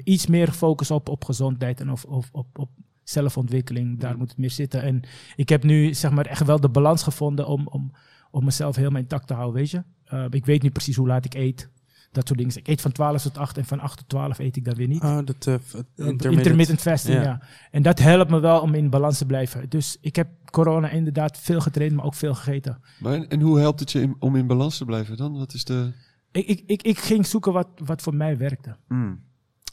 iets 0.04 0.26
meer 0.26 0.52
focus 0.52 0.90
op, 0.90 1.08
op 1.08 1.24
gezondheid 1.24 1.80
en 1.80 1.90
op, 1.90 1.98
op, 2.08 2.24
op, 2.32 2.58
op 2.58 2.68
zelfontwikkeling. 3.02 4.00
Daar 4.00 4.16
moet 4.18 4.28
het 4.28 4.38
meer 4.38 4.50
zitten. 4.50 4.82
En 4.82 5.02
ik 5.36 5.48
heb 5.48 5.62
nu 5.64 5.94
zeg 5.94 6.10
maar 6.10 6.26
echt 6.26 6.44
wel 6.46 6.60
de 6.60 6.68
balans 6.68 7.02
gevonden 7.02 7.46
om, 7.46 7.66
om, 7.66 7.92
om 8.30 8.44
mezelf 8.44 8.76
helemaal 8.76 9.00
intact 9.00 9.26
te 9.26 9.34
houden, 9.34 9.54
weet 9.54 9.70
je. 9.70 9.82
Eh, 10.04 10.24
ik 10.30 10.46
weet 10.46 10.62
nu 10.62 10.70
precies 10.70 10.96
hoe 10.96 11.06
laat 11.06 11.24
ik 11.24 11.34
eet. 11.34 11.68
Dat 12.12 12.26
soort 12.26 12.38
dingen. 12.38 12.56
Ik 12.56 12.68
eet 12.68 12.80
van 12.80 12.92
12 12.92 13.22
tot 13.22 13.38
8 13.38 13.58
en 13.58 13.64
van 13.64 13.80
8 13.80 13.96
tot 13.98 14.08
12 14.08 14.38
eet 14.38 14.56
ik 14.56 14.64
dan 14.64 14.74
weer 14.74 14.88
niet. 14.88 15.02
Oh, 15.02 15.18
dat 15.24 15.46
uh, 15.46 16.06
intermittent. 16.32 16.80
fasting, 16.80 17.22
ja. 17.22 17.42
En 17.70 17.82
dat 17.82 17.98
helpt 17.98 18.30
me 18.30 18.40
wel 18.40 18.60
om 18.60 18.74
in 18.74 18.90
balans 18.90 19.18
te 19.18 19.26
blijven. 19.26 19.68
Dus 19.68 19.96
ik 20.00 20.16
heb 20.16 20.28
corona 20.44 20.88
inderdaad 20.90 21.38
veel 21.38 21.60
getraind, 21.60 21.94
maar 21.94 22.04
ook 22.04 22.14
veel 22.14 22.34
gegeten. 22.34 22.80
Maar 22.98 23.12
en, 23.12 23.28
en 23.28 23.40
hoe 23.40 23.58
helpt 23.58 23.80
het 23.80 23.92
je 23.92 24.00
in- 24.00 24.16
om 24.18 24.36
in 24.36 24.46
balans 24.46 24.78
te 24.78 24.84
blijven 24.84 25.16
dan? 25.16 25.38
Wat 25.38 25.54
is 25.54 25.64
de... 25.64 25.92
Ik, 26.30 26.46
ik, 26.46 26.62
ik, 26.66 26.82
ik 26.82 26.98
ging 26.98 27.26
zoeken 27.26 27.52
wat, 27.52 27.68
wat 27.84 28.02
voor 28.02 28.14
mij 28.14 28.36
werkte. 28.38 28.76
Mm. 28.88 29.20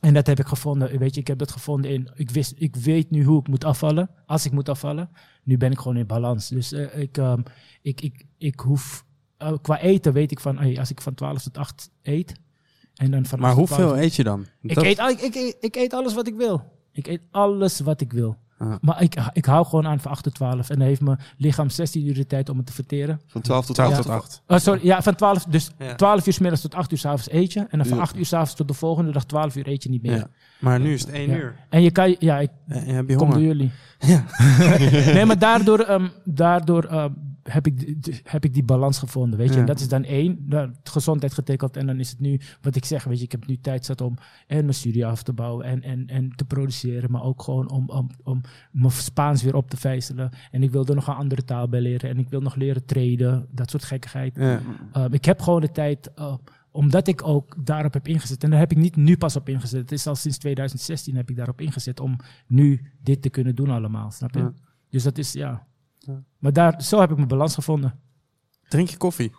En 0.01 0.13
dat 0.13 0.27
heb 0.27 0.39
ik 0.39 0.47
gevonden. 0.47 0.99
Weet 0.99 1.15
je, 1.15 1.21
ik 1.21 1.27
heb 1.27 1.37
dat 1.37 1.51
gevonden 1.51 1.91
in. 1.91 2.09
Ik, 2.15 2.29
wist, 2.29 2.53
ik 2.57 2.75
weet 2.75 3.09
nu 3.11 3.23
hoe 3.23 3.39
ik 3.39 3.47
moet 3.47 3.63
afvallen. 3.63 4.09
Als 4.25 4.45
ik 4.45 4.51
moet 4.51 4.69
afvallen. 4.69 5.09
Nu 5.43 5.57
ben 5.57 5.71
ik 5.71 5.77
gewoon 5.77 5.97
in 5.97 6.07
balans. 6.07 6.47
Dus 6.49 6.71
eh, 6.71 6.97
ik, 7.01 7.17
ehm, 7.17 7.41
ik, 7.81 8.01
ik, 8.01 8.25
ik 8.37 8.59
hoef. 8.59 9.05
eh, 9.37 9.53
qua 9.61 9.79
eten 9.79 10.13
weet 10.13 10.31
ik 10.31 10.39
van. 10.39 10.57
hey, 10.57 10.79
als 10.79 10.89
ik 10.91 11.01
van 11.01 11.13
12 11.13 11.41
tot 11.43 11.57
8 11.57 11.89
eet. 12.01 12.33
En 12.95 13.11
dan 13.11 13.25
van 13.25 13.39
Maar 13.39 13.49
8 13.49 13.57
tot 13.59 13.67
hoeveel 13.69 13.85
12 13.87 14.03
eet 14.05 14.15
je 14.15 14.23
dan? 14.23 14.45
Ik, 14.61 14.75
Dat- 14.75 14.83
eet, 14.83 14.99
ik, 14.99 15.35
ik, 15.35 15.55
ik 15.59 15.75
eet 15.75 15.93
alles 15.93 16.13
wat 16.13 16.27
ik 16.27 16.35
wil. 16.35 16.63
Ik 16.91 17.07
eet 17.07 17.21
alles 17.31 17.79
wat 17.79 18.01
ik 18.01 18.11
wil. 18.13 18.37
Maar 18.81 19.01
ik, 19.01 19.15
ik 19.33 19.45
hou 19.45 19.65
gewoon 19.65 19.87
aan 19.87 19.99
van 19.99 20.11
8 20.11 20.23
tot 20.23 20.33
12. 20.33 20.69
En 20.69 20.77
dan 20.77 20.87
heeft 20.87 21.01
mijn 21.01 21.19
lichaam 21.37 21.69
16 21.69 22.07
uur 22.07 22.13
de 22.13 22.25
tijd 22.27 22.49
om 22.49 22.57
het 22.57 22.65
te 22.65 22.73
verteren. 22.73 23.21
Van 23.27 23.41
12 23.41 23.65
tot 23.65 23.75
12 23.75 23.91
8? 23.93 24.01
tot 24.01 24.11
8. 24.11 24.41
Oh, 24.47 24.57
sorry, 24.57 24.79
ja, 24.85 25.01
van 25.01 25.15
12, 25.15 25.43
dus 25.43 25.71
Ja. 25.79 25.95
12 25.95 26.27
uur 26.27 26.33
s 26.33 26.39
middags 26.39 26.61
tot 26.61 26.75
8 26.75 26.91
uur 26.91 26.97
s 26.97 27.05
avonds 27.05 27.31
eet 27.31 27.53
je. 27.53 27.59
En 27.59 27.77
dan 27.77 27.85
van 27.87 27.97
Ja. 27.97 28.03
8 28.03 28.17
uur 28.17 28.25
s 28.25 28.33
avonds 28.33 28.53
tot 28.53 28.67
de 28.67 28.73
volgende 28.73 29.11
dag 29.11 29.23
12 29.25 29.55
uur 29.55 29.67
eet 29.67 29.83
je 29.83 29.89
niet 29.89 30.01
meer. 30.01 30.15
Ja. 30.17 30.27
Maar 30.59 30.79
nu 30.79 30.93
is 30.93 31.01
het 31.01 31.09
1 31.09 31.29
Ja. 31.29 31.35
uur. 31.35 31.55
En 31.69 31.81
je 31.81 31.91
kan, 31.91 32.15
ja, 32.19 32.39
ik 32.39 32.49
En 32.67 32.85
heb 32.85 33.09
je 33.09 33.15
kom 33.15 33.29
door 33.29 33.37
honger? 33.37 33.41
jullie. 33.55 33.71
Ja. 33.99 34.25
nee, 35.13 35.25
maar 35.25 35.39
daardoor, 35.39 35.79
ehm, 35.79 36.07
daardoor 36.23 36.83
ehm, 36.83 37.09
heb, 37.43 37.67
ik, 37.67 38.05
heb 38.23 38.45
ik 38.45 38.53
die 38.53 38.63
balans 38.63 38.99
gevonden, 38.99 39.39
weet 39.39 39.47
je. 39.47 39.53
Ja. 39.53 39.59
En 39.59 39.65
dat 39.65 39.79
is 39.79 39.87
dan 39.87 40.03
één, 40.03 40.49
de 40.49 40.71
gezondheid 40.83 41.33
getekend. 41.33 41.77
En 41.77 41.85
dan 41.87 41.99
is 41.99 42.09
het 42.09 42.19
nu, 42.19 42.39
wat 42.61 42.75
ik 42.75 42.85
zeg, 42.85 43.03
weet 43.03 43.17
je, 43.17 43.23
ik 43.23 43.31
heb 43.31 43.47
nu 43.47 43.57
tijd 43.57 43.85
zat 43.85 44.01
om 44.01 44.17
en 44.47 44.61
mijn 44.61 44.73
studie 44.73 45.05
af 45.05 45.23
te 45.23 45.33
bouwen 45.33 45.65
en, 45.65 45.81
en, 45.81 46.07
en 46.07 46.35
te 46.35 46.45
produceren. 46.45 47.11
Maar 47.11 47.23
ook 47.23 47.41
gewoon 47.41 47.69
om, 47.69 47.89
om, 47.89 48.09
om 48.23 48.41
mijn 48.71 48.91
Spaans 48.91 49.43
weer 49.43 49.55
op 49.55 49.69
te 49.69 49.77
vijzelen. 49.77 50.31
En 50.51 50.63
ik 50.63 50.71
wil 50.71 50.85
er 50.85 50.95
nog 50.95 51.07
een 51.07 51.13
andere 51.13 51.43
taal 51.43 51.69
bij 51.69 51.81
leren. 51.81 52.09
En 52.09 52.17
ik 52.17 52.29
wil 52.29 52.41
nog 52.41 52.55
leren 52.55 52.85
traden, 52.85 53.47
dat 53.51 53.69
soort 53.69 53.83
gekkigheid. 53.83 54.35
Ja. 54.35 54.61
Ehm, 54.91 55.13
ik 55.13 55.25
heb 55.25 55.41
gewoon 55.41 55.61
de 55.61 55.71
tijd, 55.71 56.13
eh, 56.13 56.35
omdat 56.71 57.07
ik 57.07 57.27
ook 57.27 57.65
daarop 57.65 57.93
heb 57.93 58.07
ingezet. 58.07 58.43
En 58.43 58.49
daar 58.49 58.59
heb 58.59 58.71
ik 58.71 58.77
niet 58.77 58.95
nu 58.95 59.17
pas 59.17 59.35
op 59.35 59.49
ingezet. 59.49 59.81
Het 59.81 59.91
is 59.91 60.07
al 60.07 60.15
sinds 60.15 60.37
2016 60.37 61.15
heb 61.15 61.29
ik 61.29 61.35
daarop 61.35 61.61
ingezet 61.61 61.99
om 61.99 62.15
nu 62.47 62.91
dit 63.03 63.21
te 63.21 63.29
kunnen 63.29 63.55
doen 63.55 63.69
allemaal, 63.69 64.11
snap 64.11 64.33
je? 64.33 64.39
Ja. 64.39 64.53
Dus 64.89 65.03
dat 65.03 65.17
is, 65.17 65.31
ja. 65.33 65.67
Ja. 66.01 66.23
Maar 66.37 66.53
daar, 66.53 66.81
zo 66.83 66.99
heb 66.99 67.09
ik 67.09 67.15
mijn 67.15 67.27
balans 67.27 67.53
gevonden. 67.53 67.99
Drink 68.67 68.89
je 68.89 68.97
koffie? 68.97 69.31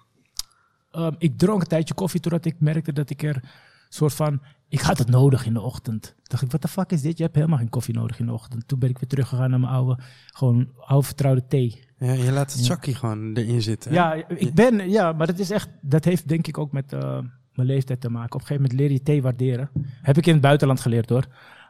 Ehm, 0.90 1.12
ik 1.18 1.38
dronk 1.38 1.60
een 1.60 1.66
tijdje 1.68 1.94
koffie 1.94 2.20
totdat 2.20 2.44
ik 2.44 2.60
merkte 2.60 2.92
dat 2.92 3.10
ik 3.10 3.22
er 3.22 3.42
soort 3.88 4.14
van... 4.14 4.42
Ik 4.68 4.80
had 4.80 4.98
het 4.98 5.08
nodig 5.08 5.46
in 5.46 5.52
de 5.52 5.60
ochtend. 5.60 6.14
dacht 6.22 6.42
ik, 6.42 6.50
wat 6.50 6.62
de 6.62 6.68
fuck 6.68 6.90
is 6.92 7.00
dit? 7.02 7.16
Je 7.16 7.22
hebt 7.22 7.34
helemaal 7.34 7.58
geen 7.58 7.68
koffie 7.68 7.94
nodig 7.94 8.18
in 8.18 8.26
de 8.26 8.32
ochtend. 8.32 8.68
Toen 8.68 8.78
ben 8.78 8.88
ik 8.90 8.98
weer 8.98 9.08
teruggegaan 9.08 9.50
naar 9.50 9.60
mijn 9.60 9.72
oude, 9.72 9.98
gewoon 10.26 10.68
oude 10.78 11.06
vertrouwde 11.06 11.46
thee. 11.46 11.84
Ja, 11.98 12.12
je 12.12 12.32
laat 12.32 12.50
het 12.52 12.60
Ja. 12.60 12.66
zakje 12.66 12.94
gewoon 12.94 13.34
erin 13.34 13.62
zitten. 13.62 13.90
hè? 13.90 13.96
Ja, 13.96 14.28
ik 14.28 14.54
ben, 14.54 14.90
ja, 14.90 15.12
maar 15.12 15.26
dat 15.26 15.38
is 15.38 15.50
echt, 15.50 15.68
dat 15.80 16.04
heeft 16.04 16.28
denk 16.28 16.46
ik 16.46 16.58
ook 16.58 16.72
met 16.72 16.92
eh, 16.92 17.18
mijn 17.54 17.68
leeftijd 17.68 18.00
te 18.00 18.08
maken. 18.10 18.34
Op 18.34 18.40
een 18.40 18.46
gegeven 18.46 18.62
moment 18.62 18.80
leer 18.80 18.90
je 18.92 19.02
thee 19.02 19.22
waarderen. 19.22 19.70
Heb 20.02 20.16
ik 20.16 20.26
in 20.26 20.32
het 20.32 20.42
buitenland 20.42 20.80
geleerd 20.80 21.08
hoor. 21.08 21.26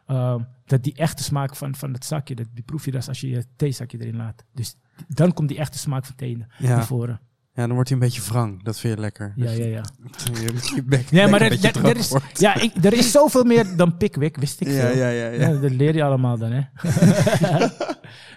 Ehm, 0.07 0.39
dat 0.65 0.83
die 0.83 0.93
echte 0.95 1.23
smaak 1.23 1.55
van, 1.55 1.75
van 1.75 1.93
het 1.93 2.05
zakje, 2.05 2.35
dat 2.35 2.45
die 2.53 2.63
proef 2.63 2.85
je 2.85 2.91
dus 2.91 3.07
als 3.07 3.21
je 3.21 3.29
je 3.29 3.45
theezakje 3.55 3.97
erin 4.01 4.15
laat. 4.15 4.43
Dus 4.53 4.75
dan 5.07 5.33
komt 5.33 5.47
die 5.49 5.57
echte 5.57 5.77
smaak 5.77 6.05
van 6.05 6.15
thee 6.15 6.45
Ja. 6.57 6.75
naar 6.75 6.85
voren. 6.85 7.19
Ja, 7.55 7.65
dan 7.65 7.73
wordt 7.73 7.89
hij 7.89 7.97
een 7.97 8.03
beetje 8.05 8.21
wrang. 8.21 8.63
Dat 8.63 8.79
vind 8.79 8.93
je 8.95 8.99
lekker. 9.01 9.33
Ja, 9.35 9.51
ja, 9.51 9.65
ja. 9.65 9.81
Je, 10.33 10.41
je 10.75 10.83
bek, 10.83 11.09
bek 11.09 11.29
maar 11.29 11.41
er, 11.41 11.65
er- 11.65 11.85
er 11.85 11.97
is, 11.97 12.09
wordt. 12.09 12.39
ja, 12.39 12.61
ik, 12.61 12.83
er 12.83 12.93
is 12.93 13.11
zoveel 13.11 13.43
meer 13.43 13.75
dan 13.77 13.97
Pickwick, 13.97 14.37
wist 14.37 14.61
ik 14.61 14.67
Ja, 14.67 14.73
veel. 14.73 14.95
ja, 14.97 15.07
ja, 15.09 15.27
ja. 15.27 15.51
dat 15.59 15.71
leer 15.71 15.95
je 15.95 16.03
allemaal 16.03 16.37
dan, 16.37 16.51
hè. 16.51 16.61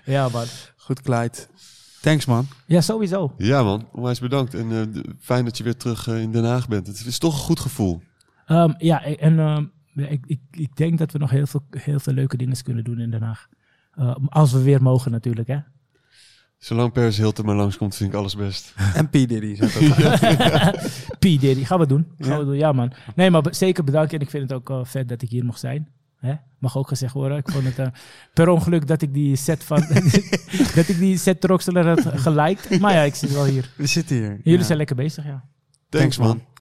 ja, 0.12 0.28
man. 0.28 0.44
Goed, 0.76 1.00
Clyde. 1.02 1.38
Thanks, 2.00 2.24
man. 2.24 2.46
Ja, 2.66 2.80
sowieso. 2.80 3.34
Ja 3.38 3.62
man, 3.62 3.88
onwijs 3.92 4.20
bedankt. 4.20 4.54
En 4.54 4.72
eh, 4.72 5.02
fijn 5.20 5.44
dat 5.44 5.58
je 5.58 5.64
weer 5.64 5.76
terug 5.76 6.08
eh, 6.08 6.20
in 6.20 6.32
Den 6.32 6.44
Haag 6.44 6.68
bent. 6.68 6.86
Het 6.86 7.06
is 7.06 7.18
toch 7.18 7.32
een 7.34 7.40
goed 7.44 7.60
gevoel. 7.60 8.02
Ehm, 8.46 8.72
ja, 8.78 9.04
en 9.04 9.38
ehm, 9.38 9.38
ja, 9.38 9.68
ik, 9.96 10.24
ik, 10.26 10.40
ik 10.50 10.76
denk 10.76 10.98
dat 10.98 11.12
we 11.12 11.18
nog 11.18 11.30
heel 11.30 11.46
veel, 11.46 11.64
heel 11.70 11.98
veel 12.00 12.12
leuke 12.12 12.36
dingen 12.36 12.62
kunnen 12.62 12.84
doen 12.84 12.98
in 13.00 13.10
Den 13.10 13.22
Haag. 13.22 13.48
Eh, 13.92 14.16
als 14.28 14.52
we 14.52 14.62
weer 14.62 14.82
mogen 14.82 15.10
natuurlijk, 15.10 15.48
hè. 15.48 15.58
Zolang 16.58 16.92
Paris 16.92 17.16
Hilton 17.16 17.44
maar 17.44 17.54
langskomt, 17.54 17.96
vind 17.96 18.12
ik 18.12 18.16
alles 18.18 18.36
best. 18.36 18.74
En 18.94 19.08
P. 19.08 19.12
Diddy. 19.12 19.56
P. 21.18 21.20
Diddy, 21.20 21.64
gaan 21.64 21.78
we 21.78 21.86
doen. 21.86 22.06
Gaan 22.18 22.30
Ja? 22.32 22.38
we 22.38 22.44
doen, 22.44 22.56
ja 22.56 22.72
man. 22.72 22.92
Nee, 23.14 23.30
maar 23.30 23.42
zeker 23.50 23.84
bedankt 23.84 24.12
en 24.12 24.20
ik 24.20 24.30
vind 24.30 24.50
het 24.50 24.68
ook 24.70 24.86
vet 24.86 25.08
dat 25.08 25.22
ik 25.22 25.30
hier 25.30 25.44
mag 25.44 25.58
zijn. 25.58 25.88
Hè? 26.16 26.34
Mag 26.58 26.76
ook 26.76 26.88
gezegd 26.88 27.12
worden. 27.12 27.38
Ik 27.38 27.50
vond 27.50 27.64
het 27.64 27.78
eh, 27.78 27.86
per 28.34 28.48
ongeluk 28.48 28.86
dat 28.86 29.02
ik 29.02 29.14
die 29.14 29.36
set 29.36 29.64
van... 29.64 29.80
dat 30.74 30.88
ik 30.88 30.98
die 30.98 31.18
set 31.18 31.44
Rocksteller 31.44 31.86
had 31.88 32.20
geliked. 32.20 32.80
Maar 32.80 32.92
ja, 32.92 33.02
ik 33.02 33.14
zit 33.14 33.32
wel 33.32 33.44
hier. 33.44 33.70
We 33.76 33.86
zitten 33.86 34.16
hier. 34.16 34.38
Jullie 34.42 34.58
Ja. 34.58 34.64
zijn 34.64 34.78
lekker 34.78 34.96
bezig, 34.96 35.24
ja. 35.24 35.44
Thanks 35.88 36.18
man. 36.18 36.42